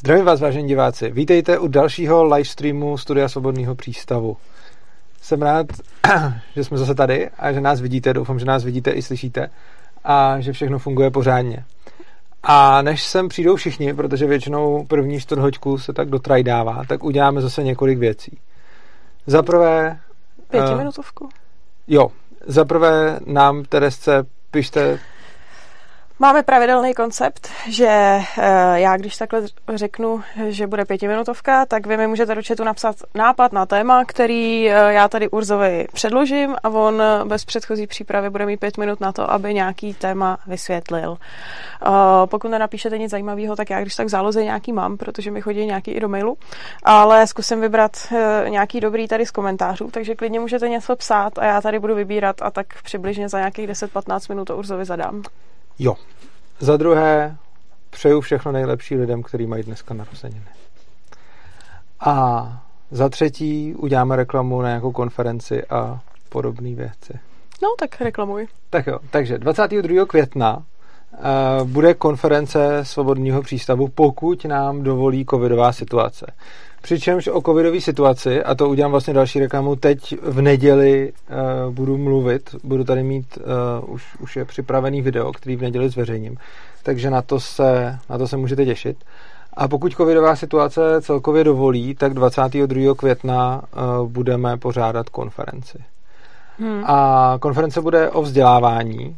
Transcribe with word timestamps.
Zdravím 0.00 0.24
vás, 0.24 0.40
vážení 0.40 0.68
diváci. 0.68 1.10
Vítejte 1.10 1.58
u 1.58 1.68
dalšího 1.68 2.24
livestreamu 2.24 2.98
Studia 2.98 3.28
Svobodného 3.28 3.74
přístavu. 3.74 4.36
Jsem 5.22 5.42
rád, 5.42 5.66
že 6.56 6.64
jsme 6.64 6.78
zase 6.78 6.94
tady 6.94 7.30
a 7.38 7.52
že 7.52 7.60
nás 7.60 7.80
vidíte. 7.80 8.14
Doufám, 8.14 8.38
že 8.38 8.44
nás 8.44 8.64
vidíte 8.64 8.90
i 8.90 9.02
slyšíte 9.02 9.50
a 10.04 10.40
že 10.40 10.52
všechno 10.52 10.78
funguje 10.78 11.10
pořádně. 11.10 11.64
A 12.42 12.82
než 12.82 13.02
sem 13.02 13.28
přijdou 13.28 13.56
všichni, 13.56 13.94
protože 13.94 14.26
většinou 14.26 14.84
první 14.84 15.20
čtvrthoďku 15.20 15.78
se 15.78 15.92
tak 15.92 16.08
dotrajdává, 16.08 16.84
tak 16.88 17.04
uděláme 17.04 17.40
zase 17.40 17.62
několik 17.62 17.98
věcí. 17.98 18.38
Za 19.26 19.42
prvé... 19.42 19.98
Pětiminutovku? 20.50 21.24
Uh, 21.24 21.30
jo. 21.88 22.10
Za 22.46 22.64
prvé 22.64 23.20
nám, 23.26 23.64
Teresce, 23.64 24.26
pište 24.50 24.98
Máme 26.22 26.42
pravidelný 26.42 26.94
koncept, 26.94 27.48
že 27.68 27.86
eh, 27.86 28.80
já 28.80 28.96
když 28.96 29.16
takhle 29.16 29.42
řeknu, 29.74 30.22
že 30.48 30.66
bude 30.66 30.84
pětiminutovka, 30.84 31.66
tak 31.66 31.86
vy 31.86 31.96
mi 31.96 32.06
můžete 32.06 32.34
do 32.34 32.42
chatu 32.46 32.64
napsat 32.64 32.96
nápad 33.14 33.52
na 33.52 33.66
téma, 33.66 34.04
který 34.04 34.70
eh, 34.70 34.72
já 34.72 35.08
tady 35.08 35.28
Urzovi 35.28 35.86
předložím 35.92 36.56
a 36.62 36.68
on 36.68 37.02
bez 37.24 37.44
předchozí 37.44 37.86
přípravy 37.86 38.30
bude 38.30 38.46
mít 38.46 38.60
pět 38.60 38.78
minut 38.78 39.00
na 39.00 39.12
to, 39.12 39.30
aby 39.30 39.54
nějaký 39.54 39.94
téma 39.94 40.38
vysvětlil. 40.46 41.16
Eh, 41.20 41.88
pokud 42.26 42.48
nenapíšete 42.48 42.98
nic 42.98 43.10
zajímavého, 43.10 43.56
tak 43.56 43.70
já 43.70 43.80
když 43.80 43.96
tak 43.96 44.08
záloze 44.08 44.44
nějaký 44.44 44.72
mám, 44.72 44.96
protože 44.96 45.30
mi 45.30 45.40
chodí 45.40 45.66
nějaký 45.66 45.90
i 45.90 46.00
do 46.00 46.08
mailu, 46.08 46.38
ale 46.82 47.26
zkusím 47.26 47.60
vybrat 47.60 47.92
nějaký 48.48 48.80
dobrý 48.80 49.08
tady 49.08 49.26
z 49.26 49.30
komentářů, 49.30 49.88
takže 49.90 50.14
klidně 50.14 50.40
můžete 50.40 50.68
něco 50.68 50.96
psát 50.96 51.38
a 51.38 51.44
já 51.44 51.60
tady 51.60 51.78
budu 51.78 51.94
vybírat 51.94 52.42
a 52.42 52.50
tak 52.50 52.66
přibližně 52.82 53.28
za 53.28 53.38
nějakých 53.38 53.68
10-15 53.68 54.28
minut 54.28 54.44
to 54.44 54.56
Urzovi 54.56 54.84
zadám. 54.84 55.22
Jo. 55.82 55.96
Za 56.58 56.76
druhé, 56.76 57.36
přeju 57.90 58.20
všechno 58.20 58.52
nejlepší 58.52 58.96
lidem, 58.96 59.22
kteří 59.22 59.46
mají 59.46 59.62
dneska 59.62 59.94
narozeniny. 59.94 60.46
A 62.00 62.62
za 62.90 63.08
třetí, 63.08 63.74
uděláme 63.74 64.16
reklamu 64.16 64.62
na 64.62 64.68
nějakou 64.68 64.92
konferenci 64.92 65.64
a 65.66 66.00
podobné 66.28 66.74
věci. 66.74 67.12
No, 67.62 67.68
tak 67.78 68.00
reklamuj. 68.00 68.46
Tak 68.70 68.86
jo, 68.86 68.98
takže 69.10 69.38
22. 69.38 70.06
května 70.06 70.56
uh, 70.56 71.68
bude 71.68 71.94
konference 71.94 72.78
Svobodného 72.82 73.42
přístavu, 73.42 73.88
pokud 73.88 74.44
nám 74.44 74.82
dovolí 74.82 75.26
covidová 75.30 75.72
situace. 75.72 76.26
Přičemž 76.82 77.26
o 77.28 77.42
covidové 77.42 77.80
situaci, 77.80 78.42
a 78.42 78.54
to 78.54 78.68
udělám 78.68 78.90
vlastně 78.90 79.14
další 79.14 79.40
reklamu, 79.40 79.76
teď 79.76 80.14
v 80.22 80.40
neděli 80.40 81.12
uh, 81.66 81.74
budu 81.74 81.98
mluvit, 81.98 82.54
budu 82.64 82.84
tady 82.84 83.02
mít, 83.02 83.38
uh, 83.82 83.94
už, 83.94 84.16
už 84.20 84.36
je 84.36 84.44
připravený 84.44 85.02
video, 85.02 85.32
který 85.32 85.56
v 85.56 85.62
neděli 85.62 85.88
zveřejním, 85.88 86.36
takže 86.82 87.10
na 87.10 87.22
to 87.22 87.40
se, 87.40 87.98
na 88.10 88.18
to 88.18 88.28
se 88.28 88.36
můžete 88.36 88.64
těšit. 88.64 88.96
A 89.54 89.68
pokud 89.68 89.92
covidová 89.92 90.36
situace 90.36 90.80
celkově 91.00 91.44
dovolí, 91.44 91.94
tak 91.94 92.14
22. 92.14 92.94
května 92.94 93.62
uh, 94.00 94.08
budeme 94.08 94.56
pořádat 94.56 95.08
konferenci. 95.08 95.78
Hmm. 96.58 96.84
A 96.86 97.36
konference 97.40 97.80
bude 97.80 98.10
o 98.10 98.22
vzdělávání, 98.22 99.16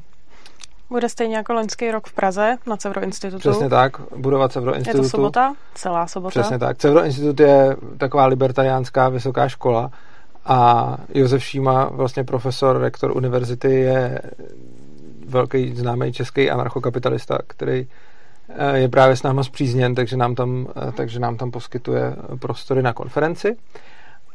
bude 0.93 1.09
stejně 1.09 1.37
jako 1.37 1.53
loňský 1.53 1.91
rok 1.91 2.07
v 2.07 2.13
Praze 2.13 2.57
na 2.67 2.77
Cevro 2.77 3.03
institutu. 3.03 3.39
Přesně 3.39 3.69
tak, 3.69 4.01
budovat 4.17 4.53
Cevro 4.53 4.75
institutu. 4.75 4.99
Je 4.99 5.03
to 5.03 5.09
sobota? 5.09 5.55
Celá 5.75 6.07
sobota? 6.07 6.41
Přesně 6.41 6.59
tak. 6.59 6.79
Cevro 6.79 7.05
institut 7.05 7.41
je 7.41 7.77
taková 7.99 8.27
libertariánská 8.27 9.09
vysoká 9.09 9.49
škola 9.49 9.91
a 10.45 10.97
Josef 11.15 11.45
Šíma, 11.45 11.85
vlastně 11.85 12.25
profesor, 12.25 12.79
rektor 12.79 13.17
univerzity, 13.17 13.75
je 13.75 14.21
velký 15.27 15.75
známý 15.75 16.13
český 16.13 16.51
anarchokapitalista, 16.51 17.39
který 17.47 17.87
eh, 18.49 18.79
je 18.79 18.89
právě 18.89 19.17
s 19.17 19.23
náma 19.23 19.45
zpřízněn, 19.45 19.95
takže 19.95 20.17
nám 20.17 20.35
tam, 20.35 20.67
eh, 20.89 20.93
takže 20.93 21.21
nám 21.21 21.37
tam 21.37 21.51
poskytuje 21.51 22.17
prostory 22.39 22.83
na 22.83 22.93
konferenci. 22.93 23.57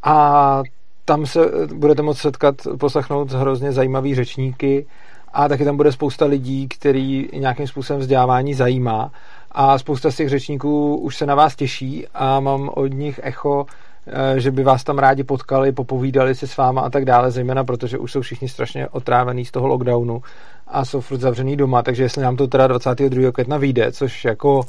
A 0.04 0.62
tam 1.06 1.26
se 1.26 1.40
budete 1.74 2.02
moct 2.02 2.18
setkat, 2.18 2.56
poslechnout 2.80 3.32
hrozně 3.32 3.72
zajímavý 3.72 4.16
řečníky, 4.16 4.86
a 5.34 5.48
taky 5.48 5.66
tam 5.66 5.78
bude 5.78 5.92
spousta 5.92 6.26
lidí, 6.26 6.68
který 6.68 7.30
nějakým 7.34 7.68
způsobem 7.68 8.00
vzdělávání 8.00 8.54
zajímá 8.54 9.12
a 9.52 9.78
spousta 9.78 10.12
z 10.12 10.16
těch 10.16 10.30
řečníků 10.30 10.96
už 10.96 11.18
se 11.18 11.26
na 11.26 11.36
vás 11.36 11.56
těší 11.56 12.08
a 12.14 12.40
mám 12.40 12.70
od 12.74 12.88
nich 12.88 13.20
echo, 13.24 13.66
eh, 14.08 14.40
že 14.40 14.52
by 14.52 14.64
vás 14.64 14.84
tam 14.84 14.98
rádi 14.98 15.24
potkali, 15.24 15.72
popovídali 15.72 16.36
si 16.36 16.48
s 16.48 16.58
váma 16.58 16.82
a 16.82 16.90
tak 16.90 17.06
dále, 17.06 17.32
zejména 17.32 17.64
protože 17.64 17.98
už 17.98 18.12
jsou 18.12 18.22
všichni 18.22 18.50
strašně 18.50 18.88
otrávení 18.88 19.46
z 19.46 19.52
toho 19.52 19.68
lockdownu 19.68 20.22
a 20.68 20.86
jsou 20.86 21.02
furt 21.02 21.20
zavřený 21.20 21.56
doma, 21.58 21.84
takže 21.84 22.04
jestli 22.04 22.22
nám 22.22 22.36
to 22.36 22.48
teda 22.48 22.68
22. 22.68 23.32
května 23.32 23.58
vyjde, 23.58 23.92
což 23.92 24.26
jako 24.26 24.62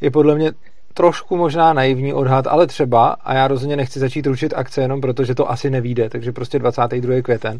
je 0.00 0.10
podle 0.10 0.34
mě 0.34 0.52
trošku 1.00 1.36
možná 1.36 1.72
naivní 1.72 2.14
odhad, 2.14 2.46
ale 2.46 2.66
třeba, 2.66 3.16
a 3.24 3.34
já 3.34 3.48
rozhodně 3.48 3.76
nechci 3.76 4.00
začít 4.00 4.26
ručit 4.26 4.54
akce 4.56 4.80
jenom 4.80 5.00
proto, 5.00 5.24
že 5.24 5.34
to 5.34 5.50
asi 5.50 5.70
nevíde, 5.70 6.08
takže 6.08 6.32
prostě 6.32 6.58
22. 6.58 7.22
květen. 7.22 7.58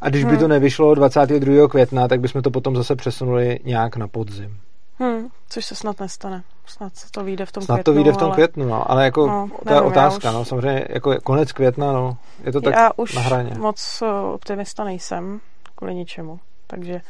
A 0.00 0.08
když 0.08 0.24
hmm. 0.24 0.32
by 0.32 0.38
to 0.38 0.48
nevyšlo 0.48 0.94
22. 0.94 1.68
května, 1.68 2.08
tak 2.08 2.20
bychom 2.20 2.42
to 2.42 2.50
potom 2.50 2.76
zase 2.76 2.96
přesunuli 2.96 3.58
nějak 3.64 3.96
na 3.96 4.08
podzim. 4.08 4.56
Hmm, 4.98 5.28
což 5.48 5.64
se 5.64 5.74
snad 5.74 6.00
nestane. 6.00 6.42
Snad 6.66 6.92
to 7.10 7.24
vyjde 7.24 7.46
v 7.46 7.52
tom 7.52 7.62
snad 7.62 7.74
květnu. 7.74 7.92
to 7.92 7.96
vyjde 7.96 8.12
v 8.12 8.16
tom 8.16 8.26
ale... 8.26 8.34
květnu, 8.34 8.66
no. 8.66 8.90
Ale 8.90 9.04
jako, 9.04 9.26
no, 9.26 9.50
to 9.68 9.74
je 9.74 9.80
otázka, 9.80 10.28
už... 10.28 10.34
no. 10.34 10.44
Samozřejmě, 10.44 10.84
jako 10.88 11.14
konec 11.22 11.52
května, 11.52 11.92
no. 11.92 12.16
Je 12.44 12.52
to 12.52 12.60
tak 12.60 12.74
já 12.74 12.90
už 12.96 13.14
na 13.14 13.22
hraně. 13.22 13.50
moc 13.58 14.02
eh, 14.02 14.06
optimista 14.34 14.84
nejsem 14.84 15.40
kvůli 15.74 15.94
ničemu. 15.94 16.40
Takže 16.66 17.00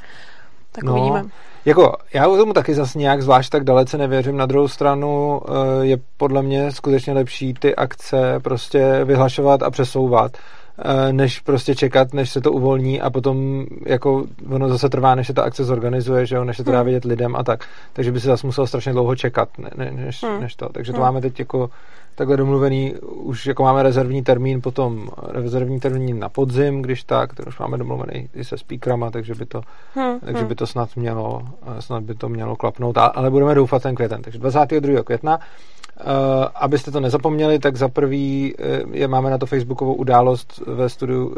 tak 0.72 0.84
no, 0.84 0.92
uvidíme. 0.92 1.24
Jako, 1.64 1.92
já 2.14 2.24
tomu 2.24 2.52
taky 2.52 2.74
zase 2.74 2.98
nějak 2.98 3.22
zvlášť 3.22 3.50
tak 3.50 3.64
dalece 3.64 3.98
nevěřím. 3.98 4.36
Na 4.36 4.46
druhou 4.46 4.68
stranu 4.68 5.40
eh, 5.44 5.86
je 5.86 5.96
podle 6.16 6.42
mě 6.42 6.72
skutečně 6.72 7.12
lepší 7.12 7.54
ty 7.54 7.76
akce 7.76 8.40
prostě 8.42 9.04
vyhlašovat 9.04 9.62
a 9.62 9.70
přesouvat 9.70 10.36
eh, 10.36 11.12
než 11.12 11.40
prostě 11.40 11.74
čekat, 11.74 12.14
než 12.14 12.30
se 12.30 12.40
to 12.40 12.52
uvolní 12.52 13.00
a 13.00 13.10
potom 13.10 13.64
jako 13.86 14.24
ono 14.50 14.68
zase 14.68 14.88
trvá, 14.88 15.14
než 15.14 15.26
se 15.26 15.32
ta 15.32 15.42
akce 15.42 15.64
zorganizuje, 15.64 16.26
že 16.26 16.36
jo, 16.36 16.44
než 16.44 16.56
se 16.56 16.64
to 16.64 16.72
dá 16.72 16.78
hmm. 16.78 16.86
vědět 16.86 17.04
lidem 17.04 17.36
a 17.36 17.42
tak. 17.44 17.64
Takže 17.92 18.12
by 18.12 18.20
se 18.20 18.26
zase 18.26 18.46
muselo 18.46 18.66
strašně 18.66 18.92
dlouho 18.92 19.16
čekat, 19.16 19.48
ne, 19.58 19.70
ne, 19.76 19.90
než, 19.90 20.22
hmm. 20.22 20.40
než 20.40 20.54
to. 20.54 20.68
Takže 20.68 20.92
to 20.92 20.98
hmm. 20.98 21.06
máme 21.06 21.20
teď 21.20 21.38
jako 21.38 21.70
takhle 22.14 22.36
domluvený, 22.36 22.94
už 23.02 23.46
jako 23.46 23.62
máme 23.62 23.82
rezervní 23.82 24.22
termín, 24.22 24.62
potom 24.62 25.08
rezervní 25.28 25.80
termín 25.80 26.18
na 26.18 26.28
podzim, 26.28 26.82
když 26.82 27.04
tak, 27.04 27.34
ten 27.34 27.44
už 27.48 27.58
máme 27.58 27.78
domluvený 27.78 28.28
i 28.34 28.44
se 28.44 28.58
speakrama, 28.58 29.10
takže 29.10 29.34
by 29.34 29.46
to, 29.46 29.62
hmm, 29.94 30.20
takže 30.20 30.40
hmm. 30.40 30.48
by 30.48 30.54
to 30.54 30.66
snad 30.66 30.96
mělo, 30.96 31.42
snad 31.78 32.02
by 32.02 32.14
to 32.14 32.28
mělo 32.28 32.56
klapnout, 32.56 32.98
ale 32.98 33.30
budeme 33.30 33.54
doufat 33.54 33.82
ten 33.82 33.94
květen. 33.94 34.22
Takže 34.22 34.38
22. 34.38 35.02
května, 35.02 35.36
uh, 35.36 36.06
abyste 36.54 36.90
to 36.90 37.00
nezapomněli, 37.00 37.58
tak 37.58 37.76
za 37.76 37.88
prvý 37.88 38.54
uh, 38.54 38.94
je, 38.94 39.08
máme 39.08 39.30
na 39.30 39.38
to 39.38 39.46
facebookovou 39.46 39.94
událost 39.94 40.62
ve 40.66 40.88
studiu, 40.88 41.26
uh, 41.26 41.34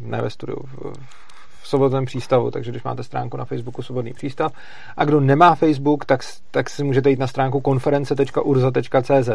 ne 0.00 0.22
ve 0.22 0.30
studiu, 0.30 0.58
v, 0.62 0.92
v 1.00 1.25
Sobotném 1.66 2.04
přístavu, 2.04 2.50
takže 2.50 2.70
když 2.70 2.82
máte 2.82 3.02
stránku 3.02 3.36
na 3.36 3.44
Facebooku 3.44 3.82
Svobodný 3.82 4.12
přístav 4.12 4.52
a 4.96 5.04
kdo 5.04 5.20
nemá 5.20 5.54
Facebook, 5.54 6.04
tak, 6.04 6.20
tak 6.50 6.70
si 6.70 6.84
můžete 6.84 7.10
jít 7.10 7.18
na 7.18 7.26
stránku 7.26 7.60
konference.urza.cz 7.60 9.28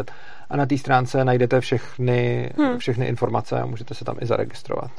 a 0.50 0.56
na 0.56 0.66
té 0.66 0.78
stránce 0.78 1.24
najdete 1.24 1.60
všechny, 1.60 2.50
hmm. 2.56 2.78
všechny 2.78 3.06
informace 3.06 3.60
a 3.60 3.66
můžete 3.66 3.94
se 3.94 4.04
tam 4.04 4.16
i 4.20 4.26
zaregistrovat. 4.26 4.90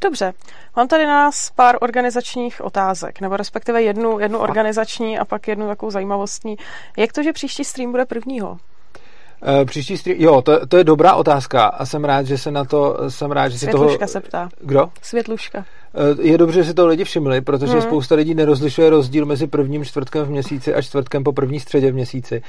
Dobře, 0.00 0.32
mám 0.76 0.88
tady 0.88 1.06
na 1.06 1.24
nás 1.24 1.50
pár 1.50 1.76
organizačních 1.80 2.60
otázek, 2.64 3.20
nebo 3.20 3.36
respektive 3.36 3.82
jednu, 3.82 4.18
jednu 4.18 4.38
organizační 4.38 5.18
a 5.18 5.24
pak 5.24 5.48
jednu 5.48 5.66
takovou 5.66 5.90
zajímavostní. 5.90 6.56
Jak 6.96 7.12
to, 7.12 7.22
že 7.22 7.32
příští 7.32 7.64
stream 7.64 7.90
bude 7.90 8.04
prvního? 8.04 8.50
Uh, 8.50 9.64
příští 9.64 9.96
stream, 9.96 10.20
jo, 10.20 10.42
to, 10.42 10.66
to 10.66 10.76
je 10.76 10.84
dobrá 10.84 11.14
otázka 11.14 11.66
a 11.66 11.86
jsem 11.86 12.04
rád, 12.04 12.26
že 12.26 12.38
se 12.38 12.50
na 12.50 12.64
to, 12.64 13.10
jsem 13.10 13.32
rád, 13.32 13.48
že 13.48 13.58
si 13.58 13.66
toho... 13.66 13.84
Světluška 13.84 14.06
se 14.06 14.20
ptá. 14.20 14.48
Kdo? 14.60 14.90
Světluška. 15.02 15.64
Uh, 15.92 16.26
je 16.26 16.38
dobře, 16.38 16.62
že 16.62 16.68
si 16.68 16.74
to 16.74 16.86
lidi 16.86 17.04
všimli, 17.04 17.40
protože 17.40 17.72
hmm. 17.72 17.82
spousta 17.82 18.14
lidí 18.14 18.34
nerozlišuje 18.34 18.90
rozdíl 18.90 19.26
mezi 19.26 19.46
prvním 19.46 19.84
čtvrtkem 19.84 20.24
v 20.24 20.30
měsíci 20.30 20.74
a 20.74 20.82
čtvrtkem 20.82 21.24
po 21.24 21.32
první 21.32 21.60
středě 21.60 21.90
v 21.90 21.94
měsíci. 21.94 22.42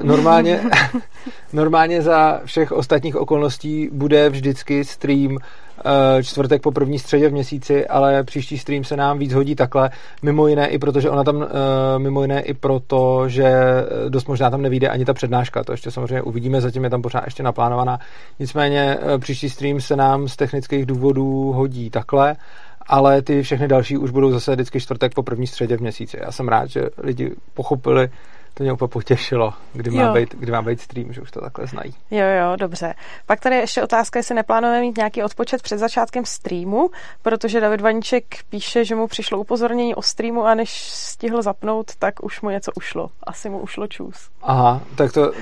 Uh, 0.00 0.06
normálně, 0.06 0.60
normálně 1.52 2.02
za 2.02 2.40
všech 2.44 2.72
ostatních 2.72 3.16
okolností 3.16 3.88
bude 3.92 4.30
vždycky 4.30 4.84
stream 4.84 5.38
Eh, 5.84 6.22
čtvrtek 6.22 6.62
po 6.62 6.72
první 6.72 6.98
středě 6.98 7.28
v 7.28 7.32
měsíci, 7.32 7.86
ale 7.86 8.24
příští 8.24 8.58
stream 8.58 8.84
se 8.84 8.96
nám 8.96 9.18
víc 9.18 9.32
hodí 9.32 9.54
takhle, 9.54 9.90
mimo 10.22 10.46
jiné 10.46 10.68
i 10.68 10.78
proto, 10.78 11.00
že 11.00 11.10
ona 11.10 11.24
tam, 11.24 11.42
eh, 11.42 11.98
mimo 11.98 12.22
jiné 12.22 12.40
i 12.40 12.54
proto, 12.54 13.28
že 13.28 13.52
dost 14.08 14.28
možná 14.28 14.50
tam 14.50 14.62
nevíde 14.62 14.88
ani 14.88 15.04
ta 15.04 15.14
přednáška, 15.14 15.64
to 15.64 15.72
ještě 15.72 15.90
samozřejmě 15.90 16.22
uvidíme, 16.22 16.60
zatím 16.60 16.84
je 16.84 16.90
tam 16.90 17.02
pořád 17.02 17.24
ještě 17.24 17.42
naplánovaná. 17.42 17.98
Nicméně 18.38 18.98
eh, 19.00 19.18
příští 19.18 19.50
stream 19.50 19.80
se 19.80 19.96
nám 19.96 20.28
z 20.28 20.36
technických 20.36 20.86
důvodů 20.86 21.52
hodí 21.52 21.90
takhle, 21.90 22.36
ale 22.88 23.22
ty 23.22 23.42
všechny 23.42 23.68
další 23.68 23.96
už 23.96 24.10
budou 24.10 24.30
zase 24.30 24.54
vždycky 24.54 24.80
čtvrtek 24.80 25.14
po 25.14 25.22
první 25.22 25.46
středě 25.46 25.76
v 25.76 25.80
měsíci. 25.80 26.16
Já 26.20 26.32
jsem 26.32 26.48
rád, 26.48 26.66
že 26.66 26.82
lidi 26.98 27.34
pochopili, 27.54 28.08
to 28.58 28.64
mě 28.64 28.72
úplně 28.72 28.88
potěšilo, 28.88 29.54
kdy 29.72 29.90
má, 29.90 30.12
být, 30.12 30.34
kdy 30.34 30.52
má 30.52 30.62
být 30.62 30.80
stream, 30.80 31.12
že 31.12 31.20
už 31.20 31.30
to 31.30 31.40
takhle 31.40 31.66
znají. 31.66 31.94
Jo, 32.10 32.24
jo, 32.26 32.56
dobře. 32.56 32.94
Pak 33.26 33.40
tady 33.40 33.56
ještě 33.56 33.82
otázka, 33.82 34.18
jestli 34.18 34.34
neplánujeme 34.34 34.80
mít 34.80 34.96
nějaký 34.96 35.22
odpočet 35.22 35.62
před 35.62 35.78
začátkem 35.78 36.24
streamu, 36.24 36.90
protože 37.22 37.60
David 37.60 37.80
Vaníček 37.80 38.24
píše, 38.48 38.84
že 38.84 38.94
mu 38.94 39.06
přišlo 39.06 39.38
upozornění 39.38 39.94
o 39.94 40.02
streamu 40.02 40.44
a 40.44 40.54
než 40.54 40.90
stihl 40.92 41.42
zapnout, 41.42 41.86
tak 41.98 42.24
už 42.24 42.40
mu 42.40 42.50
něco 42.50 42.72
ušlo. 42.76 43.10
Asi 43.22 43.50
mu 43.50 43.58
ušlo 43.58 43.86
čus. 43.86 44.30
Aha, 44.42 44.82
tak 44.96 45.12
to, 45.12 45.32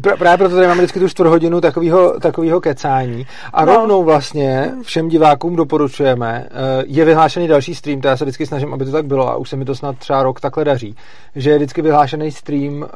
právě 0.00 0.38
proto 0.38 0.54
tady 0.54 0.66
máme 0.66 0.80
vždycky 0.80 1.00
tu 1.00 1.08
čtvrthodinu 1.08 1.60
takového, 1.60 2.20
takového 2.20 2.60
kecání. 2.60 3.26
A 3.52 3.64
no. 3.64 3.74
rovnou 3.74 4.04
vlastně 4.04 4.72
všem 4.82 5.08
divákům 5.08 5.56
doporučujeme, 5.56 6.48
eh, 6.50 6.84
je 6.86 7.04
vyhlášený 7.04 7.48
další 7.48 7.74
stream, 7.74 8.00
to 8.00 8.08
já 8.08 8.16
se 8.16 8.24
vždycky 8.24 8.46
snažím, 8.46 8.74
aby 8.74 8.84
to 8.84 8.92
tak 8.92 9.06
bylo 9.06 9.28
a 9.28 9.36
už 9.36 9.48
se 9.48 9.56
mi 9.56 9.64
to 9.64 9.74
snad 9.74 9.98
třeba 9.98 10.22
rok 10.22 10.40
takhle 10.40 10.64
daří, 10.64 10.96
že 11.34 11.50
je 11.50 11.56
vždycky 11.56 11.82
vyhlášený 11.82 12.32
stream 12.44 12.82
uh, 12.82 12.88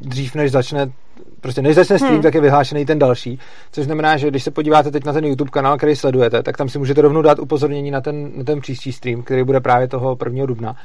dřív, 0.00 0.34
než 0.34 0.50
začne 0.50 0.92
Prostě 1.40 1.62
než 1.62 1.74
začne 1.74 1.98
stream, 1.98 2.14
hmm. 2.14 2.22
tak 2.22 2.34
je 2.34 2.40
vyhlášený 2.40 2.86
ten 2.86 2.98
další. 2.98 3.38
Což 3.72 3.84
znamená, 3.84 4.16
že 4.16 4.30
když 4.30 4.42
se 4.42 4.50
podíváte 4.50 4.90
teď 4.90 5.04
na 5.04 5.12
ten 5.12 5.24
YouTube 5.24 5.50
kanál, 5.50 5.76
který 5.76 5.96
sledujete, 5.96 6.42
tak 6.42 6.56
tam 6.56 6.68
si 6.68 6.78
můžete 6.78 7.02
rovnou 7.02 7.22
dát 7.22 7.38
upozornění 7.38 7.90
na 7.90 8.00
ten, 8.00 8.30
na 8.36 8.44
ten 8.44 8.60
příští 8.60 8.92
stream, 8.92 9.22
který 9.22 9.44
bude 9.44 9.60
právě 9.60 9.88
toho 9.88 10.18
1. 10.24 10.46
dubna. 10.46 10.76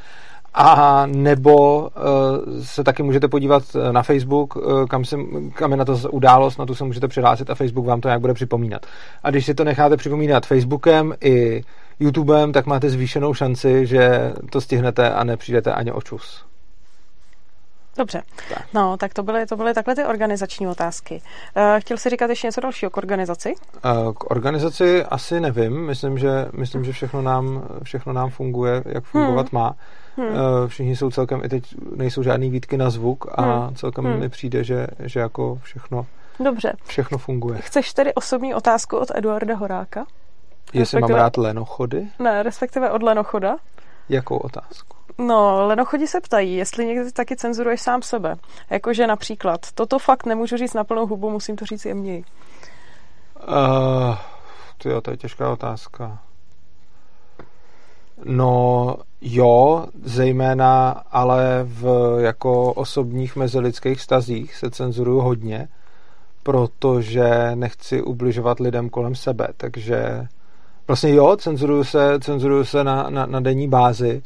A 0.54 1.06
nebo 1.06 1.80
uh, 1.80 1.88
se 2.62 2.84
taky 2.84 3.04
můžete 3.04 3.28
podívat 3.28 3.64
na 3.92 4.04
Facebook, 4.04 4.56
uh, 4.56 4.86
kam, 4.86 5.06
se, 5.06 5.18
kam 5.54 5.72
je 5.72 5.78
na 5.78 5.86
to 5.86 5.98
událost, 6.12 6.58
na 6.58 6.66
to 6.66 6.76
se 6.76 6.84
můžete 6.84 7.08
přihlásit 7.08 7.50
a 7.50 7.56
Facebook 7.56 7.86
vám 7.86 8.02
to 8.02 8.08
nějak 8.08 8.22
bude 8.22 8.34
připomínat. 8.34 8.86
A 9.24 9.30
když 9.30 9.46
si 9.46 9.54
to 9.54 9.64
necháte 9.64 9.98
připomínat 9.98 10.46
Facebookem 10.46 11.14
i 11.22 11.62
YouTubem, 12.00 12.52
tak 12.52 12.66
máte 12.66 12.90
zvýšenou 12.90 13.34
šanci, 13.34 13.86
že 13.86 14.34
to 14.52 14.62
stihnete 14.62 15.10
a 15.10 15.24
nepřijdete 15.24 15.74
ani 15.74 15.92
o 15.92 16.02
čus. 16.02 16.47
Dobře. 17.98 18.24
Tak. 18.50 18.68
No, 18.74 18.98
tak 18.98 19.14
to 19.14 19.24
byly, 19.24 19.46
to 19.46 19.56
byly 19.56 19.74
takhle 19.74 19.96
ty 19.96 20.06
organizační 20.06 20.68
otázky. 20.68 21.22
Uh, 21.58 21.80
chtěl 21.80 21.98
jsi 21.98 22.10
říkat 22.10 22.30
ještě 22.30 22.48
něco 22.48 22.62
dalšího 22.62 22.90
k 22.90 22.98
organizaci? 22.98 23.56
Uh, 23.86 24.14
k 24.14 24.32
organizaci 24.32 25.04
asi 25.04 25.40
nevím. 25.40 25.86
Myslím, 25.86 26.18
že, 26.18 26.46
myslím, 26.54 26.84
že 26.84 26.92
všechno, 26.92 27.22
nám, 27.22 27.68
všechno 27.84 28.14
nám 28.14 28.30
funguje, 28.30 28.84
jak 28.86 29.04
fungovat 29.04 29.52
hmm. 29.52 29.62
má. 29.62 29.76
Hmm. 30.18 30.28
Uh, 30.28 30.36
všichni 30.68 30.96
jsou 30.96 31.12
celkem, 31.12 31.42
i 31.44 31.50
teď 31.50 31.64
nejsou 31.96 32.24
žádný 32.24 32.50
výtky 32.50 32.78
na 32.78 32.90
zvuk 32.90 33.26
a 33.36 33.42
hmm. 33.42 33.76
celkem 33.76 34.06
hmm. 34.06 34.20
mi 34.20 34.30
přijde, 34.30 34.64
že, 34.64 34.88
že 35.00 35.20
jako 35.20 35.60
všechno, 35.64 36.06
Dobře. 36.40 36.74
všechno 36.86 37.18
funguje. 37.18 37.60
Chceš 37.60 37.94
tedy 37.94 38.14
osobní 38.14 38.56
otázku 38.56 38.98
od 38.98 39.12
Eduarda 39.16 39.56
Horáka? 39.56 40.06
Jestli 40.74 41.02
mám 41.02 41.10
rád 41.10 41.38
lenochody? 41.38 42.08
Ne, 42.20 42.44
respektive 42.44 42.92
od 42.92 43.04
lenochoda. 43.04 43.58
Jakou 44.10 44.38
otázku? 44.38 44.97
No, 45.18 45.68
lenochodi 45.68 46.08
se 46.08 46.22
ptají, 46.22 46.56
jestli 46.56 46.86
někdy 46.86 47.12
taky 47.12 47.36
cenzuruješ 47.36 47.81
sám 47.81 48.02
sebe. 48.02 48.36
Jakože 48.69 49.08
například, 49.08 49.72
toto 49.74 50.00
fakt 50.00 50.25
nemůžu 50.25 50.58
říct 50.58 50.74
na 50.74 50.84
plnou 50.84 51.08
hubu, 51.08 51.30
musím 51.30 51.56
to 51.56 51.66
říct 51.66 51.86
jemněji. 51.86 52.24
Uh, 53.48 54.16
to 55.02 55.12
je 55.12 55.18
těžká 55.18 55.52
otázka. 55.52 56.19
No 58.25 58.96
jo, 59.22 59.86
zejména 60.04 60.90
ale 61.12 61.60
v 61.64 62.16
jako 62.19 62.74
osobních 62.74 63.36
mezilidských 63.36 64.02
stazích 64.02 64.56
se 64.56 64.69
cenzuruju 64.69 65.19
hodně, 65.19 65.68
protože 66.44 67.52
nechci 67.56 68.02
ubližovat 68.02 68.60
lidem 68.60 68.90
kolem 68.90 69.16
sebe, 69.16 69.48
takže 69.58 70.28
vlastně 70.88 71.14
jo, 71.14 71.36
cenzuruju 71.36 71.84
se, 71.84 72.19
cenzuruju 72.19 72.64
se 72.64 72.84
na, 72.84 73.10
na, 73.10 73.25
na 73.25 73.40
denní 73.40 73.68
bázi, 73.68 74.24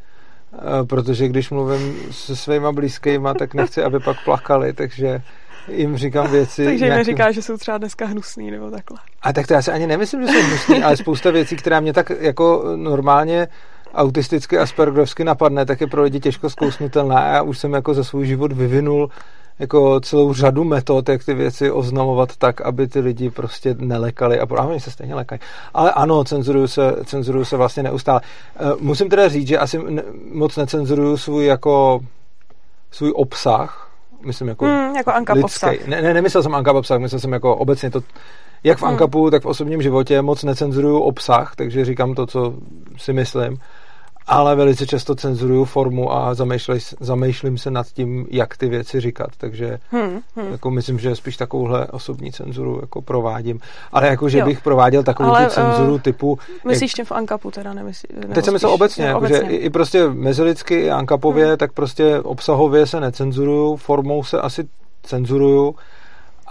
protože 0.89 1.27
když 1.27 1.49
mluvím 1.49 1.95
se 2.11 2.35
svýma 2.35 2.71
blízkýma, 2.71 3.33
tak 3.33 3.53
nechci, 3.53 3.83
aby 3.83 3.99
pak 3.99 4.23
plakali, 4.25 4.73
takže 4.73 5.21
jim 5.67 5.97
říkám 5.97 6.31
věci. 6.31 6.65
takže 6.65 6.85
jim 6.85 6.93
nějakým... 6.93 6.97
neříká, 6.97 7.31
že 7.31 7.41
jsou 7.41 7.57
třeba 7.57 7.77
dneska 7.77 8.05
hnusný 8.05 8.51
nebo 8.51 8.71
takhle. 8.71 8.97
A 9.21 9.33
tak 9.33 9.47
to 9.47 9.53
já 9.53 9.61
si 9.61 9.71
ani 9.71 9.87
nemyslím, 9.87 10.21
že 10.21 10.33
jsou 10.33 10.47
hnusný, 10.47 10.83
ale 10.83 10.97
spousta 10.97 11.31
věcí, 11.31 11.55
která 11.55 11.79
mě 11.79 11.93
tak 11.93 12.11
jako 12.19 12.73
normálně 12.75 13.47
autisticky 13.93 14.57
aspergerovsky 14.57 15.23
napadne, 15.23 15.65
tak 15.65 15.81
je 15.81 15.87
pro 15.87 16.03
lidi 16.03 16.19
těžko 16.19 16.49
zkousnutelná. 16.49 17.27
Já 17.27 17.41
už 17.41 17.59
jsem 17.59 17.73
jako 17.73 17.93
za 17.93 18.03
svůj 18.03 18.25
život 18.25 18.51
vyvinul 18.51 19.09
jako 19.61 19.99
celou 19.99 20.33
řadu 20.33 20.63
metod, 20.63 21.09
jak 21.09 21.23
ty 21.23 21.33
věci 21.33 21.71
oznamovat 21.71 22.37
tak, 22.37 22.61
aby 22.61 22.87
ty 22.87 22.99
lidi 22.99 23.29
prostě 23.29 23.75
nelekali 23.79 24.39
a, 24.39 24.65
oni 24.65 24.79
se 24.79 24.91
stejně 24.91 25.15
lekají. 25.15 25.41
Ale 25.73 25.91
ano, 25.91 26.23
cenzuruju 26.23 26.67
se, 26.67 26.95
cenzuruju 27.05 27.45
se 27.45 27.57
vlastně 27.57 27.83
neustále. 27.83 28.21
Eh, 28.55 28.59
musím 28.79 29.09
teda 29.09 29.27
říct, 29.29 29.47
že 29.47 29.57
asi 29.57 29.79
moc 30.33 30.57
necenzuruju 30.57 31.17
svůj 31.17 31.45
jako 31.45 31.99
svůj 32.91 33.13
obsah, 33.15 33.91
myslím 34.25 34.47
jako, 34.47 34.65
mm, 34.65 34.95
jako 34.95 35.11
Anka 35.11 35.33
lidský. 35.33 35.67
Ne, 35.87 36.01
ne, 36.01 36.13
nemyslel 36.13 36.43
jsem 36.43 36.55
Anka 36.55 36.73
obsah, 36.73 36.99
myslel 36.99 37.19
jsem 37.19 37.33
jako 37.33 37.55
obecně 37.55 37.91
to, 37.91 38.01
jak 38.63 38.77
v 38.77 38.81
hmm. 38.81 38.91
Ankapu, 38.91 39.29
tak 39.29 39.43
v 39.43 39.45
osobním 39.45 39.81
životě 39.81 40.21
moc 40.21 40.43
necenzuruju 40.43 40.99
obsah, 40.99 41.55
takže 41.55 41.85
říkám 41.85 42.15
to, 42.15 42.25
co 42.27 42.53
si 42.97 43.13
myslím 43.13 43.57
ale 44.31 44.55
velice 44.55 44.87
často 44.87 45.15
cenzuruju 45.15 45.65
formu 45.65 46.13
a 46.13 46.33
zamýšlej, 46.33 46.79
zamýšlím 46.99 47.57
se 47.57 47.71
nad 47.71 47.87
tím, 47.87 48.27
jak 48.29 48.57
ty 48.57 48.69
věci 48.69 48.99
říkat, 48.99 49.29
takže 49.37 49.79
hmm, 49.91 50.19
hmm. 50.35 50.51
Jako 50.51 50.71
myslím, 50.71 50.99
že 50.99 51.15
spíš 51.15 51.37
takovouhle 51.37 51.87
osobní 51.87 52.31
cenzuru 52.31 52.77
jako 52.81 53.01
provádím, 53.01 53.59
ale 53.91 54.07
jako, 54.07 54.29
že 54.29 54.39
jo. 54.39 54.45
bych 54.45 54.61
prováděl 54.61 55.03
takovou 55.03 55.29
ale, 55.29 55.45
tu 55.45 55.51
cenzuru 55.51 55.93
uh, 55.93 55.99
typu... 55.99 56.39
Myslíš 56.67 56.91
jak, 56.91 56.95
tím 56.95 57.05
v 57.05 57.11
Ankapu 57.11 57.51
teda, 57.51 57.73
nemyslí, 57.73 58.09
Teď 58.33 58.45
jsem 58.45 58.53
myslel 58.53 58.71
obecně, 58.71 59.05
jako, 59.05 59.17
obecně. 59.17 59.37
že 59.37 59.43
i, 59.43 59.55
i 59.55 59.69
prostě 59.69 60.09
mezilidsky, 60.09 60.75
i 60.75 60.89
Ankapově, 60.89 61.47
hmm. 61.47 61.57
tak 61.57 61.71
prostě 61.71 62.19
obsahově 62.19 62.85
se 62.85 62.99
necenzuruju, 62.99 63.75
formou 63.75 64.23
se 64.23 64.41
asi 64.41 64.67
cenzuruju, 65.03 65.75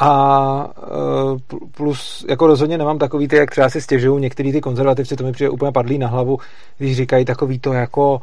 a 0.00 0.70
e, 0.79 1.69
plus, 1.70 2.26
jako 2.29 2.47
rozhodně 2.47 2.79
nemám 2.79 2.99
takový 2.99 3.29
ty, 3.29 3.37
jak 3.37 3.50
třeba 3.50 3.69
si 3.69 3.81
stěžují 3.81 4.23
některý 4.23 4.52
ty 4.52 4.61
konzervativci, 4.61 5.17
to 5.17 5.25
mi 5.25 5.32
přijde 5.32 5.50
úplně 5.50 5.73
padlý 5.73 5.99
na 5.99 6.08
hlavu, 6.08 6.38
když 6.79 6.97
říkají 6.97 7.25
takový 7.25 7.58
to 7.58 7.73
jako 7.73 8.20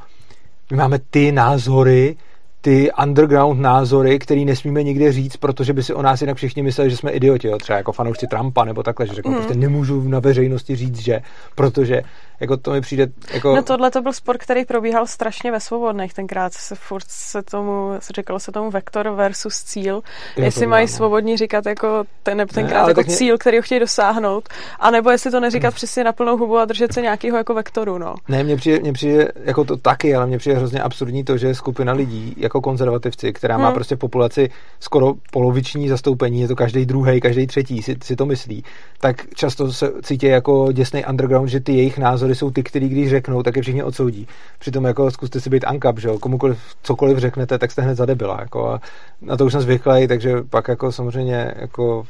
my 0.72 0.78
máme 0.78 1.00
ty 1.10 1.32
názory, 1.32 2.16
ty 2.62 2.92
underground 3.04 3.60
názory, 3.60 4.20
který 4.20 4.46
nesmíme 4.46 4.84
nikde 4.84 5.12
říct, 5.12 5.38
protože 5.38 5.74
by 5.74 5.84
si 5.84 5.94
o 5.94 6.02
nás 6.02 6.22
jinak 6.22 6.38
všichni 6.38 6.64
mysleli, 6.64 6.90
že 6.90 6.98
jsme 6.98 7.12
idioti, 7.12 7.48
jo? 7.48 7.58
třeba 7.58 7.78
jako 7.78 7.92
fanoušci 7.92 8.28
Trumpa 8.28 8.66
nebo 8.66 8.84
takhle, 8.84 9.08
že 9.08 9.14
řeknu, 9.14 9.32
mm. 9.32 9.38
prostě 9.38 9.56
nemůžu 9.56 10.10
na 10.10 10.20
veřejnosti 10.20 10.76
říct, 10.76 11.00
že, 11.00 11.20
protože 11.56 12.02
jako 12.40 12.58
to 12.58 12.72
mi 12.72 12.82
přijde 12.82 13.08
jako... 13.34 13.56
No 13.56 13.64
tohle 13.64 13.92
to 13.92 14.02
byl 14.02 14.14
sport, 14.14 14.38
který 14.38 14.66
probíhal 14.66 15.08
strašně 15.08 15.52
ve 15.52 15.60
svobodných, 15.60 16.14
tenkrát 16.14 16.54
se 16.54 16.76
furt 16.76 17.06
se 17.08 17.44
tomu, 17.44 17.92
se 18.00 18.14
říkalo 18.14 18.40
se 18.40 18.52
tomu 18.52 18.72
vektor 18.72 19.10
versus 19.10 19.64
cíl, 19.64 19.96
jo, 20.38 20.44
jestli 20.44 20.68
mají 20.68 20.86
no. 20.86 20.94
svobodní 20.94 21.38
říkat 21.38 21.66
jako 21.66 22.04
ten, 22.24 22.48
tenkrát 22.54 22.84
ne, 22.84 22.92
jako 22.92 23.02
mě... 23.02 23.16
cíl, 23.16 23.38
který 23.38 23.58
ho 23.58 23.62
chtějí 23.62 23.80
dosáhnout, 23.80 24.50
anebo 24.80 25.10
jestli 25.10 25.32
to 25.32 25.40
neříkat 25.40 25.74
přesně 25.74 26.04
na 26.04 26.14
plnou 26.14 26.38
hubu 26.38 26.58
a 26.58 26.66
držet 26.66 26.94
se 26.94 27.02
nějakého 27.02 27.38
jako 27.38 27.54
vektoru, 27.54 27.98
no. 27.98 28.16
Ne, 28.28 28.44
mně 28.44 28.56
přijde, 28.56 28.80
mně 28.80 28.94
přijde 28.94 29.32
jako 29.44 29.64
to 29.64 29.78
taky, 29.78 30.16
ale 30.16 30.28
mně 30.28 30.38
přijde 30.38 30.58
hrozně 30.58 30.82
absurdní 30.82 31.24
to, 31.24 31.38
že 31.38 31.56
skupina 31.56 31.94
lidí 31.94 32.34
jako 32.38 32.62
konzervativci, 32.62 33.34
která 33.34 33.56
hmm. 33.56 33.64
má 33.64 33.72
prostě 33.72 33.96
populaci 33.96 34.50
skoro 34.80 35.14
poloviční 35.32 35.90
zastoupení, 35.90 36.42
je 36.42 36.48
to 36.48 36.56
každý 36.56 36.86
druhý, 36.86 37.22
každý 37.22 37.48
třetí 37.48 37.82
si, 37.82 37.96
si 38.04 38.16
to 38.16 38.26
myslí, 38.26 38.64
tak 39.00 39.16
často 39.36 39.74
se 39.74 39.92
cítí 40.04 40.26
jako 40.26 40.72
děsný 40.72 41.06
underground, 41.06 41.50
že 41.50 41.60
ty 41.60 41.74
jejich 41.74 41.98
názory 41.98 42.27
jsou 42.36 42.52
ty, 42.52 42.64
který 42.64 42.90
když 42.90 43.10
řeknou, 43.10 43.44
tak 43.44 43.56
je 43.56 43.62
všichni 43.62 43.84
odsoudí. 43.84 44.28
Přitom 44.60 44.86
jako 44.86 45.12
zkuste 45.12 45.42
si 45.42 45.50
být 45.50 45.66
ankap, 45.66 46.00
že 46.00 46.08
jo, 46.08 46.20
komukoliv 46.20 46.60
cokoliv 46.84 47.18
řeknete, 47.18 47.58
tak 47.58 47.72
jste 47.72 47.82
hned 47.82 47.96
zadebila, 47.96 48.38
jako 48.40 48.70
a 48.70 48.82
na 49.22 49.38
to 49.38 49.46
už 49.46 49.52
jsem 49.52 49.62
zvyklý, 49.62 50.08
takže 50.08 50.36
pak 50.50 50.68
jako 50.68 50.92
samozřejmě 50.92 51.54
jako 51.56 52.04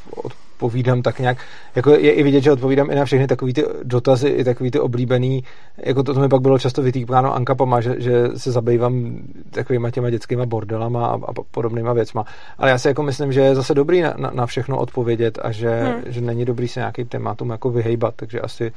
odpovídám 0.58 1.02
tak 1.02 1.20
nějak, 1.20 1.38
jako 1.76 1.92
je 1.92 2.12
i 2.12 2.24
vidět, 2.24 2.42
že 2.42 2.52
odpovídám 2.52 2.92
i 2.92 2.96
na 2.96 3.06
všechny 3.06 3.28
takové 3.28 3.54
ty 3.54 3.64
dotazy, 3.84 4.28
i 4.28 4.44
takový 4.44 4.72
ty 4.72 4.80
oblíbený, 4.80 5.44
jako 5.78 6.04
to, 6.04 6.14
to 6.14 6.20
mi 6.20 6.30
pak 6.30 6.42
bylo 6.42 6.60
často 6.60 6.82
vytýkáno 6.82 7.36
ankapama, 7.36 7.82
že, 7.82 7.96
že 7.98 8.28
se 8.38 8.52
zabývám 8.52 9.20
takovýma 9.52 9.92
těma 9.92 10.10
dětskýma 10.10 10.46
bordelama 10.46 11.08
a, 11.08 11.14
a 11.14 11.34
podobnýma 11.52 11.94
věcma. 11.94 12.26
Ale 12.58 12.70
já 12.70 12.78
si 12.78 12.88
jako 12.88 13.04
myslím, 13.04 13.34
že 13.34 13.42
je 13.42 13.56
zase 13.56 13.74
dobrý 13.74 14.02
na, 14.02 14.14
na, 14.18 14.32
na 14.34 14.46
všechno 14.46 14.78
odpovědět 14.78 15.40
a 15.42 15.52
že, 15.52 15.70
hmm. 15.70 16.02
že 16.06 16.22
není 16.22 16.46
dobrý 16.46 16.68
se 16.68 16.80
nějakým 16.80 17.08
tématům 17.08 17.50
jako 17.50 17.70
vyhejbat, 17.70 18.14
takže 18.16 18.42
asi, 18.42 18.72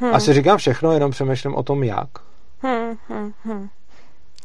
hmm. 0.00 0.14
asi 0.14 0.32
říkám 0.32 0.58
všechno, 0.58 0.92
jenom 0.92 1.10
přemýšlím 1.10 1.54
o 1.54 1.62
tom, 1.62 1.82
jak. 1.82 2.08
Hmm, 2.62 2.96
hmm, 3.08 3.32
hmm. 3.44 3.68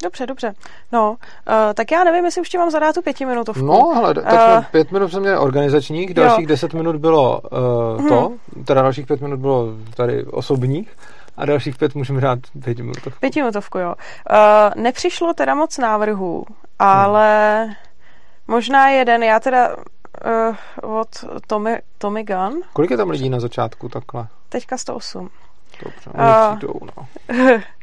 Dobře, 0.04 0.26
dobře. 0.26 0.54
No, 0.92 1.10
uh, 1.10 1.74
tak 1.74 1.92
já 1.92 2.04
nevím, 2.04 2.26
jestli 2.26 2.42
už 2.42 2.50
ti 2.50 2.58
mám 2.58 2.72
zadat 2.72 2.96
tu 2.96 3.02
pětiminutovku. 3.02 3.66
No, 3.66 3.94
ale 3.96 4.14
tak 4.14 4.58
uh, 4.58 4.64
pět 4.72 4.92
minut 4.92 5.10
jsem 5.10 5.22
měl 5.22 5.42
organizačních, 5.42 6.14
dalších 6.14 6.44
jo. 6.44 6.48
deset 6.48 6.74
minut 6.74 6.96
bylo 6.96 7.42
uh, 7.42 8.00
hmm. 8.00 8.10
to, 8.10 8.32
teda 8.66 8.82
dalších 8.82 9.08
pět 9.08 9.22
minut 9.22 9.40
bylo 9.40 9.68
tady 9.96 10.26
osobních 10.26 10.98
a 11.38 11.46
dalších 11.46 11.78
pět 11.78 11.96
můžeme 11.96 12.22
dát 12.22 12.40
pětiminutovku. 12.64 13.20
Pětiminutovku, 13.20 13.78
jo. 13.78 13.96
Uh, 14.32 14.84
nepřišlo 14.84 15.34
teda 15.34 15.56
moc 15.56 15.78
návrhů, 15.78 16.46
ale 16.80 17.64
hmm. 17.64 17.74
možná 18.48 18.90
jeden, 18.90 19.24
já 19.24 19.40
teda 19.40 19.76
uh, 19.76 20.98
od 21.00 21.10
Tommy, 21.48 21.82
Tommy 21.98 22.24
Gun. 22.24 22.62
Kolik 22.74 22.92
je 22.92 22.98
tam 22.98 23.10
lidí 23.10 23.30
na 23.30 23.40
začátku 23.40 23.90
takhle? 23.90 24.28
Teďka 24.50 24.78
108. 24.78 25.30
Dobře, 25.84 26.10
uh, 26.10 26.58
přijdou, 26.58 26.79
no. 26.98 27.08